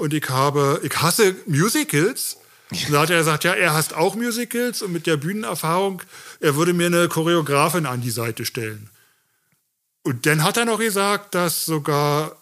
und 0.01 0.15
ich 0.15 0.29
habe, 0.31 0.81
ich 0.83 0.97
hasse 0.97 1.37
Musicals. 1.47 2.39
Und 2.70 2.93
da 2.93 3.03
hat 3.03 3.11
er 3.11 3.19
gesagt, 3.19 3.45
ja, 3.45 3.53
er 3.53 3.75
hasst 3.75 3.95
auch 3.95 4.15
Musicals 4.15 4.81
und 4.81 4.93
mit 4.93 5.07
der 5.07 5.17
Bühnenerfahrung, 5.17 6.03
er 6.41 6.57
würde 6.57 6.73
mir 6.73 6.87
eine 6.87 7.09
Choreografin 7.09 7.85
an 7.85 8.01
die 8.01 8.11
Seite 8.11 8.45
stellen. 8.47 8.89
Und 10.03 10.25
dann 10.25 10.43
hat 10.43 10.57
er 10.57 10.65
noch 10.65 10.79
gesagt, 10.79 11.35
dass 11.35 11.67
sogar 11.67 12.37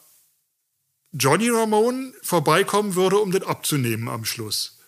Johnny 1.12 1.48
Ramone 1.48 2.12
vorbeikommen 2.22 2.94
würde, 2.94 3.18
um 3.18 3.32
das 3.32 3.42
abzunehmen 3.42 4.08
am 4.08 4.24
Schluss. 4.24 4.78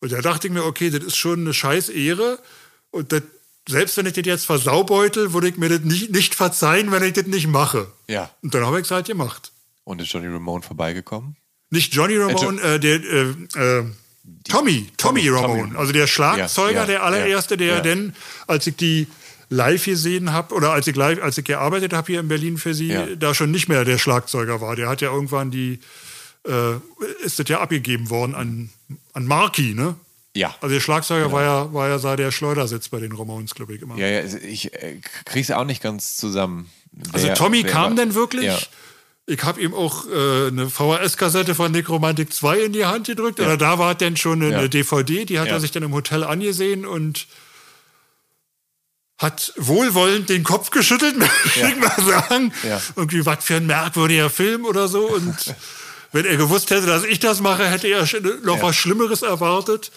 Und 0.00 0.12
da 0.12 0.22
dachte 0.22 0.46
ich 0.46 0.52
mir, 0.52 0.64
okay, 0.64 0.90
das 0.90 1.04
ist 1.04 1.16
schon 1.16 1.40
eine 1.40 1.52
scheiß 1.52 1.90
Ehre. 1.90 2.38
Und 2.90 3.12
das, 3.12 3.22
selbst 3.68 3.98
wenn 3.98 4.06
ich 4.06 4.14
das 4.14 4.24
jetzt 4.24 4.46
versaubeutel, 4.46 5.34
würde 5.34 5.48
ich 5.48 5.58
mir 5.58 5.68
das 5.68 5.80
nicht, 5.80 6.10
nicht 6.10 6.34
verzeihen, 6.34 6.90
wenn 6.90 7.02
ich 7.02 7.12
das 7.12 7.26
nicht 7.26 7.48
mache. 7.48 7.92
Ja. 8.06 8.30
Und 8.40 8.54
dann 8.54 8.64
habe 8.64 8.78
ich 8.78 8.86
es 8.86 8.90
halt 8.92 9.08
gemacht. 9.08 9.52
Und 9.84 10.00
ist 10.00 10.10
Johnny 10.10 10.28
Ramone 10.28 10.62
vorbeigekommen? 10.62 11.36
Nicht 11.70 11.94
Johnny 11.94 12.16
Ramone, 12.16 12.60
äh, 12.62 12.80
der 12.80 12.96
äh, 13.02 13.80
äh, 13.80 13.84
Tommy, 14.48 14.86
Tommy, 14.96 15.28
Ramone, 15.28 15.78
also 15.78 15.92
der 15.92 16.06
Schlagzeuger, 16.06 16.72
ja, 16.72 16.80
ja, 16.80 16.86
der 16.86 17.02
allererste, 17.02 17.56
der 17.56 17.76
ja. 17.76 17.80
denn, 17.80 18.14
als 18.46 18.66
ich 18.66 18.76
die 18.76 19.06
live 19.50 19.84
gesehen 19.84 20.32
habe 20.32 20.54
oder 20.54 20.72
als 20.72 20.86
ich 20.86 20.96
live, 20.96 21.22
als 21.22 21.38
ich 21.38 21.44
gearbeitet 21.44 21.92
habe 21.92 22.06
hier 22.06 22.20
in 22.20 22.28
Berlin 22.28 22.58
für 22.58 22.74
sie, 22.74 22.94
da 23.18 23.34
schon 23.34 23.50
nicht 23.50 23.68
mehr 23.68 23.84
der 23.84 23.98
Schlagzeuger 23.98 24.60
war. 24.60 24.76
Der 24.76 24.88
hat 24.88 25.00
ja 25.00 25.12
irgendwann 25.12 25.50
die, 25.50 25.80
äh, 26.46 26.74
ist 27.24 27.38
das 27.38 27.48
ja 27.48 27.60
abgegeben 27.60 28.10
worden 28.10 28.34
an, 28.34 28.70
an 29.12 29.26
Marky, 29.26 29.74
ne? 29.74 29.96
Ja. 30.34 30.54
Also 30.60 30.74
der 30.74 30.80
Schlagzeuger 30.80 31.24
genau. 31.24 31.36
war 31.36 31.42
ja, 31.42 31.72
war 31.72 31.88
ja 31.88 32.16
der 32.16 32.30
Schleudersitz 32.30 32.88
bei 32.88 33.00
den 33.00 33.12
Ramones, 33.12 33.54
glaube 33.54 33.74
ich 33.74 33.82
immer. 33.82 33.96
Ja, 33.96 34.06
ja, 34.06 34.20
ich 34.22 34.72
äh, 34.74 35.00
krieg's 35.24 35.50
auch 35.50 35.64
nicht 35.64 35.82
ganz 35.82 36.16
zusammen. 36.16 36.70
Also 37.12 37.24
wer, 37.24 37.30
also 37.32 37.44
Tommy 37.44 37.64
kam 37.64 37.96
war, 37.96 38.04
denn 38.04 38.14
wirklich? 38.14 38.68
Ich 39.30 39.44
habe 39.44 39.60
ihm 39.60 39.74
auch 39.74 40.06
äh, 40.06 40.46
eine 40.46 40.70
VHS-Kassette 40.70 41.54
von 41.54 41.70
Necromantic 41.70 42.32
2 42.32 42.60
in 42.60 42.72
die 42.72 42.86
Hand 42.86 43.08
gedrückt. 43.08 43.38
Ja. 43.38 43.44
Oder 43.44 43.56
da 43.58 43.78
war 43.78 43.94
dann 43.94 44.16
schon 44.16 44.42
eine, 44.42 44.62
ja. 44.62 44.68
DVD, 44.68 45.26
die 45.26 45.38
hat 45.38 45.48
ja. 45.48 45.54
er 45.54 45.60
sich 45.60 45.70
dann 45.70 45.82
im 45.82 45.92
Hotel 45.92 46.24
angesehen 46.24 46.86
und 46.86 47.26
hat 49.18 49.52
wohlwollend 49.58 50.30
den 50.30 50.44
Kopf 50.44 50.70
geschüttelt, 50.70 51.18
möchte 51.18 51.60
ich 51.60 51.76
mal 51.76 52.02
sagen. 52.02 52.54
Irgendwie, 52.96 53.26
was 53.26 53.44
für 53.44 53.56
ein 53.56 53.66
merkwürdiger 53.66 54.30
Film 54.30 54.64
oder 54.64 54.88
so. 54.88 55.06
Und 55.10 55.36
wenn 56.12 56.24
er 56.24 56.38
gewusst 56.38 56.70
hätte, 56.70 56.86
dass 56.86 57.04
ich 57.04 57.18
das 57.18 57.40
mache, 57.40 57.68
hätte 57.68 57.86
er 57.86 58.08
noch 58.44 58.62
was 58.62 58.76
Schlimmeres 58.76 59.20
erwartet. 59.20 59.92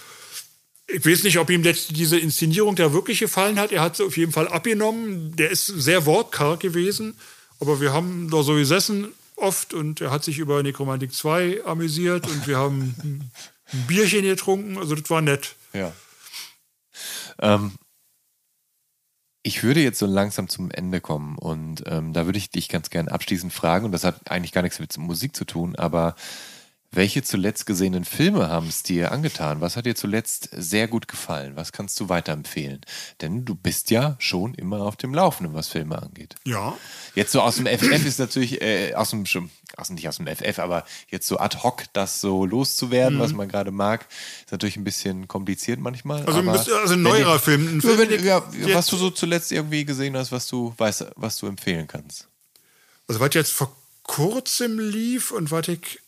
Ich 0.88 1.06
weiß 1.06 1.24
nicht, 1.24 1.40
ob 1.40 1.50
ihm 1.50 1.64
diese 1.64 2.20
Inszenierung 2.20 2.76
da 2.76 2.92
wirklich 2.92 3.20
gefallen 3.20 3.60
hat. 3.60 3.72
Er 3.72 3.82
hat 3.82 3.96
sie 3.96 4.04
auf 4.04 4.18
jeden 4.18 4.34
Fall 4.34 4.50
abgenommen. 4.50 5.34
Der 5.38 5.52
ist 5.52 5.68
sehr 5.68 6.06
wortkarg 6.06 6.60
gewesen. 6.60 7.16
Aber 7.62 7.80
wir 7.80 7.94
haben 7.94 8.30
da 8.30 8.44
so 8.44 8.56
gesessen 8.56 9.14
oft 9.42 9.74
und 9.74 10.02
er 10.02 10.12
hat 10.12 10.24
sich 10.24 10.38
über 10.38 10.62
Nekromantik 10.64 11.14
2 11.14 11.66
amüsiert 11.66 12.28
und 12.28 12.48
wir 12.48 12.58
haben 12.58 12.96
ein 13.74 13.88
Bierchen 13.88 14.24
getrunken. 14.24 14.78
Also 14.78 14.96
das 14.96 15.10
war 15.10 15.22
nett. 15.22 15.56
Ja. 15.74 15.92
Ähm, 17.40 17.74
ich 19.44 19.64
würde 19.64 19.82
jetzt 19.82 20.00
so 20.00 20.06
langsam 20.06 20.48
zum 20.48 20.70
Ende 20.70 21.02
kommen 21.02 21.38
und 21.38 21.84
ähm, 21.88 22.14
da 22.14 22.26
würde 22.26 22.38
ich 22.38 22.52
dich 22.52 22.70
ganz 22.70 22.90
gern 22.90 23.08
abschließend 23.08 23.52
fragen 23.52 23.86
und 23.86 23.92
das 23.92 24.04
hat 24.04 24.30
eigentlich 24.30 24.52
gar 24.52 24.62
nichts 24.62 24.80
mit 24.80 24.96
Musik 24.98 25.36
zu 25.36 25.46
tun, 25.46 25.76
aber 25.76 26.16
welche 26.94 27.24
zuletzt 27.24 27.66
gesehenen 27.66 28.04
Filme 28.04 28.50
haben 28.50 28.68
es 28.68 28.84
dir 28.84 29.14
angetan? 29.14 29.62
Was 29.62 29.78
hat 29.78 29.86
dir 29.86 29.96
zuletzt 29.96 30.50
sehr 30.52 30.90
gut 30.90 31.08
gefallen? 31.08 31.56
Was 31.56 31.72
kannst 31.72 31.98
du 32.02 32.10
weiterempfehlen? 32.10 32.82
Denn 33.22 33.46
du 33.46 33.56
bist 33.56 33.92
ja 33.92 34.18
schon 34.20 34.54
immer 34.56 34.82
auf 34.82 34.98
dem 34.98 35.14
Laufenden, 35.14 35.56
was 35.56 35.70
Filme 35.70 36.02
angeht. 36.02 36.36
Ja. 36.44 36.78
Jetzt 37.16 37.32
so 37.32 37.42
aus 37.42 37.56
dem 37.56 37.66
FF 37.66 38.06
ist 38.06 38.20
natürlich, 38.20 38.62
äh, 38.62 38.94
aus 38.94 39.12
dem, 39.12 39.24
aus, 39.78 39.90
nicht 39.90 40.10
aus 40.10 40.18
dem 40.18 40.28
FF, 40.28 40.60
aber 40.60 40.84
jetzt 41.10 41.28
so 41.28 41.40
ad 41.40 41.60
hoc 41.64 41.86
das 41.94 42.20
so 42.20 42.46
loszuwerden, 42.46 43.20
mhm. 43.20 43.22
was 43.22 43.32
man 43.32 43.48
gerade 43.48 43.72
mag, 43.72 44.06
ist 44.44 44.52
natürlich 44.52 44.76
ein 44.76 44.84
bisschen 44.84 45.30
kompliziert 45.30 45.80
manchmal. 45.80 46.26
Also, 46.26 46.40
aber 46.40 46.52
also 46.52 46.94
ein 46.94 47.02
neuerer 47.02 47.38
ich, 47.38 47.42
Film. 47.42 47.78
Ein 47.78 47.82
Film 47.82 48.00
wenn, 48.00 48.24
ja, 48.24 48.44
was 48.74 48.88
du 48.88 48.98
so 48.98 49.12
zuletzt 49.12 49.54
irgendwie 49.54 49.86
gesehen 49.86 50.18
hast, 50.18 50.34
was 50.34 50.46
du 50.48 50.74
weißt, 50.78 51.06
was 51.16 51.38
du 51.38 51.48
empfehlen 51.48 51.88
kannst. 51.88 52.28
Also 53.08 53.22
was 53.22 53.34
jetzt 53.34 53.54
vor 53.54 53.74
kurzem 54.04 54.78
lief 54.78 55.32
und 55.32 55.52
was 55.52 55.70
ich 55.70 56.01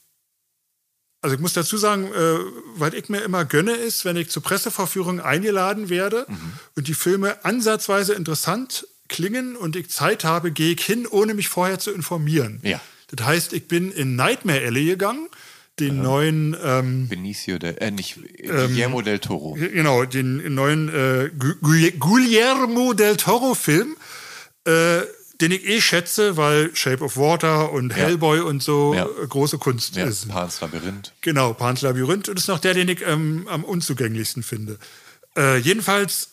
also 1.24 1.36
ich 1.36 1.42
muss 1.42 1.54
dazu 1.54 1.78
sagen, 1.78 2.08
äh, 2.08 2.38
was 2.76 2.94
ich 2.94 3.08
mir 3.08 3.22
immer 3.22 3.46
gönne, 3.46 3.72
ist, 3.72 4.04
wenn 4.04 4.18
ich 4.18 4.30
zur 4.30 4.44
Presseverführung 4.44 5.22
eingeladen 5.22 5.90
werde 5.90 6.26
mhm. 6.28 6.54
und 6.76 6.88
die 6.90 6.94
Filme 6.94 7.44
ansatzweise 7.46 8.14
interessant 8.14 8.86
klingen 9.08 9.56
und 9.56 9.78
ich 9.78 9.90
Zeit 9.90 10.26
habe, 10.26 10.52
gehe 10.52 10.74
ich 10.74 10.86
hin, 10.86 11.08
ohne 11.08 11.34
mich 11.34 11.48
vorher 11.48 11.80
zu 11.80 11.92
informieren. 11.92 12.60
Ja. 12.64 12.82
Das 13.08 13.26
heißt, 13.26 13.54
ich 13.54 13.70
bin 13.70 13.92
in 13.92 14.18
Nightmare 14.18 14.66
Alley 14.66 14.86
gegangen, 14.86 15.30
den 15.80 15.98
mhm. 15.98 16.04
neuen 16.04 16.58
ähm, 16.62 17.08
Benicio 17.08 17.58
del, 17.58 17.78
äh, 17.80 17.90
nicht 17.90 18.18
ähm, 18.40 18.68
Guillermo 18.68 19.02
del 19.02 19.20
Toro. 19.20 19.54
Genau, 19.54 20.04
den 20.04 20.54
neuen 20.54 20.90
äh, 20.90 21.30
Guillermo 22.00 22.94
del 22.94 23.16
Toro 23.16 23.54
Film 23.54 23.96
äh, 24.66 25.02
den 25.42 25.52
ich 25.52 25.66
eh 25.66 25.82
schätze, 25.82 26.38
weil 26.38 26.76
Shape 26.76 27.04
of 27.04 27.18
Water 27.18 27.72
und 27.72 27.92
Hellboy 27.96 28.42
und 28.42 28.62
so 28.62 28.94
Ja. 28.94 29.06
äh, 29.06 29.28
große 29.28 29.58
Kunst 29.58 29.96
Ja, 29.96 30.06
ist. 30.06 30.30
Pans 30.30 30.62
Labyrinth. 30.62 31.12
Genau, 31.22 31.54
Pans 31.54 31.82
Labyrinth 31.82 32.30
und 32.30 32.38
ist 32.38 32.48
noch 32.48 32.60
der, 32.60 32.74
den 32.76 32.88
ich 32.88 33.02
ähm, 33.06 33.48
am 33.50 33.64
unzugänglichsten 33.64 34.44
finde. 34.44 34.78
Äh, 35.36 35.58
jedenfalls 35.58 36.30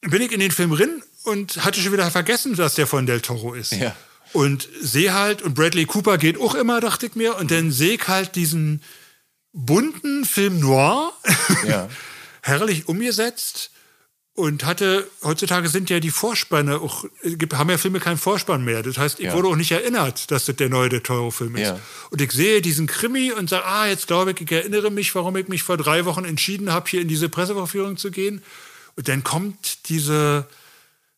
bin 0.00 0.22
ich 0.22 0.32
in 0.32 0.40
den 0.40 0.50
Film 0.50 0.70
drin 0.74 1.02
und 1.24 1.64
hatte 1.64 1.80
schon 1.80 1.92
wieder 1.92 2.10
vergessen, 2.10 2.56
dass 2.56 2.74
der 2.74 2.86
von 2.86 3.04
Del 3.06 3.20
Toro 3.20 3.52
ist. 3.54 3.72
Ja. 3.72 3.94
Und 4.32 4.68
sehe 4.80 5.12
halt, 5.14 5.42
und 5.42 5.54
Bradley 5.54 5.84
Cooper 5.84 6.18
geht 6.18 6.38
auch 6.40 6.54
immer, 6.54 6.80
dachte 6.80 7.06
ich 7.06 7.14
mir, 7.14 7.36
und 7.36 7.50
dann 7.50 7.70
sehe 7.70 7.94
ich 7.94 8.08
halt 8.08 8.34
diesen 8.34 8.82
bunten 9.52 10.24
Film 10.24 10.60
noir, 10.60 11.12
Ja. 11.66 11.88
herrlich 12.42 12.88
umgesetzt 12.88 13.70
und 14.36 14.64
hatte, 14.64 15.08
heutzutage 15.24 15.68
sind 15.68 15.90
ja 15.90 15.98
die 15.98 16.10
Vorspanne 16.10 16.78
auch, 16.80 17.04
äh, 17.22 17.36
haben 17.54 17.70
ja 17.70 17.78
Filme 17.78 17.98
keinen 18.00 18.18
Vorspann 18.18 18.64
mehr. 18.64 18.82
Das 18.82 18.98
heißt, 18.98 19.18
ich 19.18 19.26
Ja. 19.26 19.34
wurde 19.34 19.48
auch 19.48 19.56
nicht 19.56 19.72
erinnert, 19.72 20.30
dass 20.30 20.44
das 20.44 20.56
der 20.56 20.68
neue 20.68 20.88
Del 20.90 21.00
Toro-Film 21.00 21.56
ist. 21.56 21.62
Ja. 21.62 21.80
Und 22.10 22.20
ich 22.20 22.30
sehe 22.32 22.60
diesen 22.62 22.86
Krimi 22.86 23.32
und 23.32 23.48
sage, 23.50 23.64
ah, 23.66 23.88
jetzt 23.88 24.06
glaube 24.06 24.30
ich, 24.32 24.40
ich 24.40 24.52
erinnere 24.52 24.90
mich, 24.90 25.14
warum 25.14 25.36
ich 25.36 25.48
mich 25.48 25.62
vor 25.64 25.76
drei 25.78 26.04
Wochen 26.04 26.24
entschieden 26.24 26.70
habe, 26.70 26.88
hier 26.88 27.00
in 27.00 27.08
diese 27.08 27.28
Presseverführung 27.28 27.96
zu 27.96 28.10
gehen. 28.10 28.42
Und 28.94 29.08
dann 29.08 29.24
kommt 29.24 29.88
diese, 29.88 30.46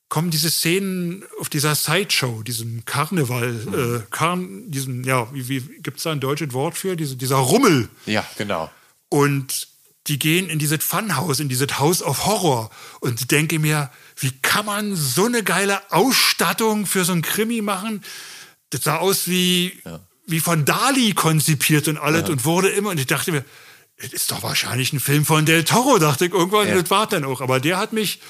kommen 0.09 0.31
diese 0.31 0.51
Szenen 0.51 1.25
auf 1.41 1.49
dieser 1.49 1.75
Sideshow, 1.75 2.43
diesem 2.45 2.85
Karneval, 2.85 3.53
Mhm. 3.53 3.75
äh, 3.75 4.01
Karn, 4.11 4.71
diesem, 4.71 5.05
ja, 5.05 5.29
wie, 5.35 5.49
wie 5.49 5.61
gibt 5.83 5.99
es 5.99 6.05
da 6.05 6.13
ein 6.13 6.21
deutsches 6.21 6.53
Wort 6.53 6.79
für? 6.79 6.97
Diese, 6.97 7.17
dieser 7.17 7.37
Rummel. 7.37 7.89
Ja, 8.07 8.25
genau. 8.39 8.71
Und 9.11 9.69
die 10.09 10.19
gehen 10.19 10.49
in 10.49 10.59
dieses 10.59 10.83
Funhouse, 10.83 11.41
in 11.41 11.49
dieses 11.49 11.79
House 11.79 12.03
of 12.03 12.27
Horror. 12.27 12.71
Und 13.01 13.31
denke 13.31 13.59
mir, 13.59 13.91
wie 14.17 14.33
kann 14.43 14.67
man 14.67 14.97
so 14.97 15.27
eine 15.27 15.43
geile 15.43 15.81
Ausstattung 15.93 16.87
für 16.87 17.05
so 17.05 17.13
ein 17.13 17.23
Krimi 17.23 17.61
machen? 17.61 18.03
Das 18.71 18.83
sah 18.83 18.97
aus 18.97 19.29
wie, 19.29 19.81
wie 20.27 20.41
von 20.41 20.65
Dali 20.65 21.13
konzipiert 21.15 21.89
und 21.89 21.99
alles 21.99 22.29
und 22.29 22.45
wurde 22.45 22.69
immer. 22.69 22.91
Und 22.91 23.01
ich 23.01 23.07
dachte 23.07 23.33
mir, 23.33 23.45
das 24.01 24.13
ist 24.13 24.31
doch 24.31 24.43
wahrscheinlich 24.43 24.93
ein 24.93 25.01
Film 25.01 25.25
von 25.25 25.45
Del 25.45 25.65
Toro, 25.65 25.99
dachte 25.99 26.27
ich 26.27 26.33
irgendwann. 26.33 26.69
Ja. 26.69 26.81
Das 26.81 26.91
war 26.91 27.07
dann 27.07 27.25
auch. 27.25 27.41
Aber 27.41 27.61
der 27.61 27.79
hat 27.79 27.93
mich 27.93 28.21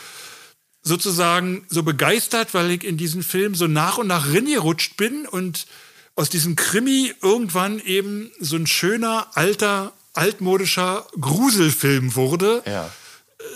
sozusagen 0.83 1.67
so 1.69 1.83
begeistert, 1.83 2.55
weil 2.55 2.71
ich 2.71 2.85
in 2.85 2.97
diesen 2.97 3.23
Film 3.23 3.55
so 3.55 3.67
nach 3.67 3.99
und 3.99 4.07
nach 4.07 4.33
reingerutscht 4.33 4.97
bin 4.97 5.27
und 5.27 5.67
aus 6.15 6.31
diesem 6.31 6.57
Krimi 6.57 7.15
irgendwann 7.23 7.79
eben 7.79 8.31
so 8.41 8.57
ein 8.57 8.67
schöner, 8.67 9.29
alter, 9.35 9.93
altmodischer 10.19 11.07
Gruselfilm 11.21 12.15
wurde, 12.17 12.63
Ja. 12.67 12.91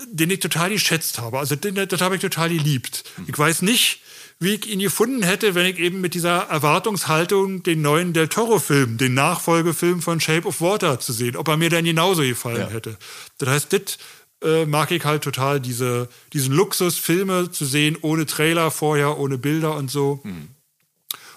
den 0.07 0.29
ich 0.31 0.39
total 0.39 0.69
geschätzt 0.71 1.19
habe. 1.19 1.37
Also 1.39 1.55
den, 1.55 1.75
das 1.87 2.01
habe 2.01 2.15
ich 2.15 2.21
total 2.21 2.49
geliebt. 2.49 3.03
Ich 3.27 3.37
weiß 3.37 3.61
nicht, 3.61 4.01
wie 4.39 4.55
ich 4.55 4.67
ihn 4.67 4.79
gefunden 4.79 5.23
hätte, 5.23 5.55
wenn 5.55 5.65
ich 5.67 5.77
eben 5.79 6.01
mit 6.01 6.13
dieser 6.15 6.47
Erwartungshaltung 6.49 7.63
den 7.63 7.81
neuen 7.81 8.13
Del 8.13 8.27
Toro-Film, 8.27 8.97
den 8.97 9.13
Nachfolgefilm 9.13 10.01
von 10.01 10.19
Shape 10.19 10.47
of 10.47 10.59
Water 10.59 10.99
zu 10.99 11.13
sehen, 11.13 11.35
ob 11.37 11.47
er 11.47 11.57
mir 11.57 11.69
dann 11.69 11.85
genauso 11.85 12.23
gefallen 12.23 12.57
Ja. 12.61 12.69
hätte. 12.69 12.97
Das 13.37 13.49
heißt, 13.49 13.73
das 13.73 13.97
äh, 14.43 14.65
mag 14.65 14.91
ich 14.91 15.05
halt 15.05 15.23
total, 15.23 15.61
diese, 15.61 16.09
diesen 16.33 16.53
Luxus, 16.53 16.97
Filme 16.97 17.51
zu 17.51 17.63
sehen, 17.65 17.95
ohne 18.01 18.25
Trailer 18.25 18.71
vorher, 18.71 19.17
ohne 19.17 19.37
Bilder 19.37 19.75
und 19.75 19.89
so. 19.89 20.21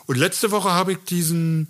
Und 0.07 0.17
letzte 0.17 0.51
Woche 0.51 0.73
habe 0.73 0.93
ich 0.93 0.99
diesen 0.99 1.69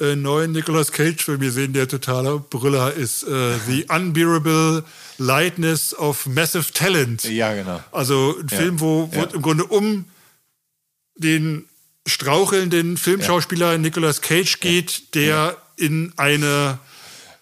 äh, 0.00 0.16
neuen 0.16 0.52
Nicolas 0.52 0.92
Cage-Film 0.92 1.40
gesehen, 1.40 1.72
der 1.72 1.86
totaler 1.88 2.38
Brüller 2.38 2.92
ist. 2.94 3.22
Äh, 3.24 3.58
The 3.66 3.86
Unbearable 3.88 4.84
Lightness 5.18 5.94
of 5.94 6.26
Massive 6.26 6.72
Talent. 6.72 7.24
Ja, 7.24 7.54
genau. 7.54 7.82
Also 7.92 8.36
ein 8.40 8.48
Film, 8.48 8.80
wo, 8.80 9.08
wo 9.12 9.18
Ja. 9.20 9.24
im 9.34 9.42
Grunde 9.42 9.64
um 9.64 10.06
den 11.16 11.66
strauchelnden 12.06 12.96
Filmschauspieler 12.96 13.78
Nicolas 13.78 14.22
Cage 14.22 14.60
geht, 14.60 15.14
der 15.14 15.56
in 15.76 16.12
eine 16.16 16.78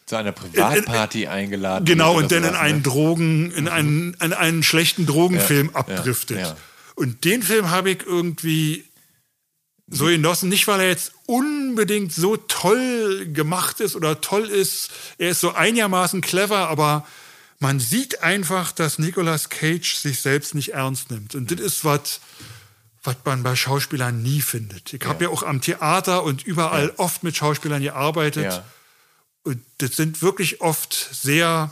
Zu 0.06 0.16
einer 0.16 0.32
Privatparty 0.32 1.26
eingeladen. 1.28 1.84
Genau, 1.84 2.16
und 2.16 2.32
dann 2.32 2.44
in 2.44 2.54
einen 2.54 2.78
ne? 2.78 2.82
Drogen, 2.82 3.50
in 3.52 3.68
einen, 3.68 4.14
in 4.22 4.32
einen 4.32 4.62
schlechten 4.62 5.06
Drogenfilm 5.06 5.68
Ja, 5.68 5.72
ja, 5.72 5.78
abdriftet. 5.78 6.38
ja. 6.38 6.56
Und 6.96 7.24
den 7.24 7.42
Film 7.44 7.70
habe 7.70 7.90
ich 7.90 8.04
irgendwie 8.04 8.84
so 9.90 10.06
genossen, 10.06 10.48
nicht 10.48 10.66
weil 10.68 10.80
er 10.80 10.88
jetzt 10.88 11.12
unbedingt 11.26 12.12
so 12.12 12.36
toll 12.36 13.26
gemacht 13.32 13.80
ist 13.80 13.96
oder 13.96 14.20
toll 14.20 14.48
ist. 14.48 14.90
Er 15.18 15.30
ist 15.30 15.40
so 15.40 15.54
einigermaßen 15.54 16.20
clever, 16.20 16.68
aber 16.68 17.06
man 17.58 17.80
sieht 17.80 18.22
einfach, 18.22 18.72
dass 18.72 18.98
Nicolas 18.98 19.48
Cage 19.48 19.96
sich 19.96 20.20
selbst 20.20 20.54
nicht 20.54 20.74
ernst 20.74 21.10
nimmt. 21.10 21.34
Und 21.34 21.50
das 21.50 21.60
ist 21.60 21.84
was, 21.84 22.20
was 23.02 23.16
man 23.24 23.42
bei 23.42 23.56
Schauspielern 23.56 24.22
nie 24.22 24.40
findet. 24.40 24.92
Ich 24.92 25.04
habe 25.04 25.24
ja 25.24 25.30
auch 25.30 25.42
am 25.42 25.60
Theater 25.60 26.22
und 26.22 26.44
überall 26.44 26.92
oft 26.98 27.22
mit 27.22 27.36
Schauspielern 27.36 27.82
gearbeitet. 27.82 28.44
Ja. 28.44 28.64
Und 29.42 29.62
das 29.78 29.92
sind 29.96 30.20
wirklich 30.20 30.60
oft 30.60 30.92
sehr 30.92 31.70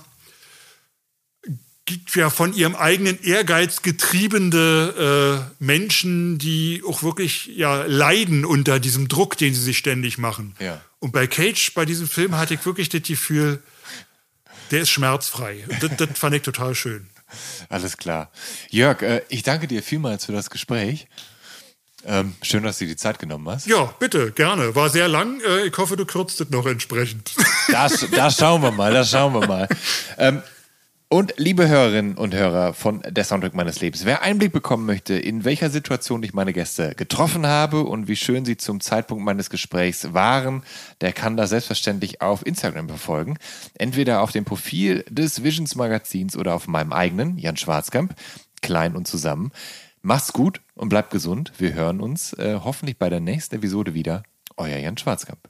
ja, 2.14 2.30
von 2.30 2.52
ihrem 2.52 2.74
eigenen 2.74 3.22
Ehrgeiz 3.22 3.82
getriebene 3.82 5.48
äh, 5.60 5.64
Menschen, 5.64 6.38
die 6.38 6.82
auch 6.86 7.02
wirklich 7.02 7.46
ja, 7.46 7.84
leiden 7.84 8.44
unter 8.44 8.80
diesem 8.80 9.08
Druck, 9.08 9.36
den 9.36 9.54
sie 9.54 9.62
sich 9.62 9.78
ständig 9.78 10.18
machen. 10.18 10.54
Ja. 10.58 10.80
Und 10.98 11.12
bei 11.12 11.26
Cage, 11.26 11.72
bei 11.74 11.84
diesem 11.84 12.08
Film, 12.08 12.36
hatte 12.36 12.54
ich 12.54 12.64
wirklich 12.66 12.88
das 12.88 13.02
Gefühl, 13.02 13.62
der 14.70 14.82
ist 14.82 14.90
schmerzfrei. 14.90 15.64
Und 15.68 15.82
das, 15.82 15.96
das 15.96 16.18
fand 16.18 16.34
ich 16.34 16.42
total 16.42 16.74
schön. 16.74 17.08
Alles 17.68 17.96
klar. 17.96 18.30
Jörg, 18.70 19.02
äh, 19.02 19.22
ich 19.28 19.42
danke 19.42 19.66
dir 19.66 19.82
vielmals 19.82 20.24
für 20.24 20.32
das 20.32 20.50
Gespräch. 20.50 21.06
Ähm, 22.04 22.34
schön, 22.42 22.62
dass 22.62 22.78
du 22.78 22.84
dir 22.84 22.90
die 22.90 22.96
Zeit 22.96 23.18
genommen 23.18 23.48
hast. 23.48 23.66
Ja, 23.66 23.86
bitte, 23.98 24.30
gerne. 24.30 24.74
War 24.76 24.90
sehr 24.90 25.08
lang. 25.08 25.40
Äh, 25.40 25.66
ich 25.66 25.76
hoffe, 25.76 25.96
du 25.96 26.06
kürzt 26.06 26.40
es 26.40 26.50
noch 26.50 26.66
entsprechend. 26.66 27.32
Das, 27.68 28.06
das 28.12 28.36
schauen 28.36 28.62
wir 28.62 28.70
mal, 28.70 28.92
das 28.92 29.10
schauen 29.10 29.32
wir 29.34 29.46
mal. 29.46 29.68
Ähm, 30.16 30.42
und 31.08 31.34
liebe 31.36 31.68
Hörerinnen 31.68 32.16
und 32.16 32.34
Hörer 32.34 32.74
von 32.74 33.02
Der 33.08 33.24
Soundtrack 33.24 33.54
meines 33.54 33.80
Lebens, 33.80 34.04
wer 34.04 34.22
Einblick 34.22 34.52
bekommen 34.52 34.86
möchte, 34.86 35.14
in 35.14 35.44
welcher 35.44 35.70
Situation 35.70 36.22
ich 36.22 36.34
meine 36.34 36.52
Gäste 36.52 36.94
getroffen 36.96 37.46
habe 37.46 37.84
und 37.84 38.08
wie 38.08 38.16
schön 38.16 38.44
sie 38.44 38.56
zum 38.56 38.80
Zeitpunkt 38.80 39.24
meines 39.24 39.48
Gesprächs 39.48 40.12
waren, 40.14 40.64
der 41.00 41.12
kann 41.12 41.36
das 41.36 41.50
selbstverständlich 41.50 42.22
auf 42.22 42.44
Instagram 42.44 42.88
verfolgen. 42.88 43.38
Entweder 43.74 44.20
auf 44.20 44.32
dem 44.32 44.44
Profil 44.44 45.04
des 45.08 45.44
Visions 45.44 45.76
Magazins 45.76 46.36
oder 46.36 46.54
auf 46.54 46.66
meinem 46.66 46.92
eigenen, 46.92 47.38
Jan 47.38 47.56
Schwarzkamp, 47.56 48.14
klein 48.60 48.96
und 48.96 49.06
zusammen. 49.06 49.52
Macht's 50.02 50.32
gut 50.32 50.60
und 50.74 50.88
bleibt 50.88 51.10
gesund. 51.10 51.52
Wir 51.58 51.74
hören 51.74 52.00
uns 52.00 52.32
äh, 52.34 52.58
hoffentlich 52.62 52.98
bei 52.98 53.10
der 53.10 53.20
nächsten 53.20 53.56
Episode 53.56 53.94
wieder. 53.94 54.24
Euer 54.56 54.78
Jan 54.78 54.96
Schwarzkamp. 54.96 55.40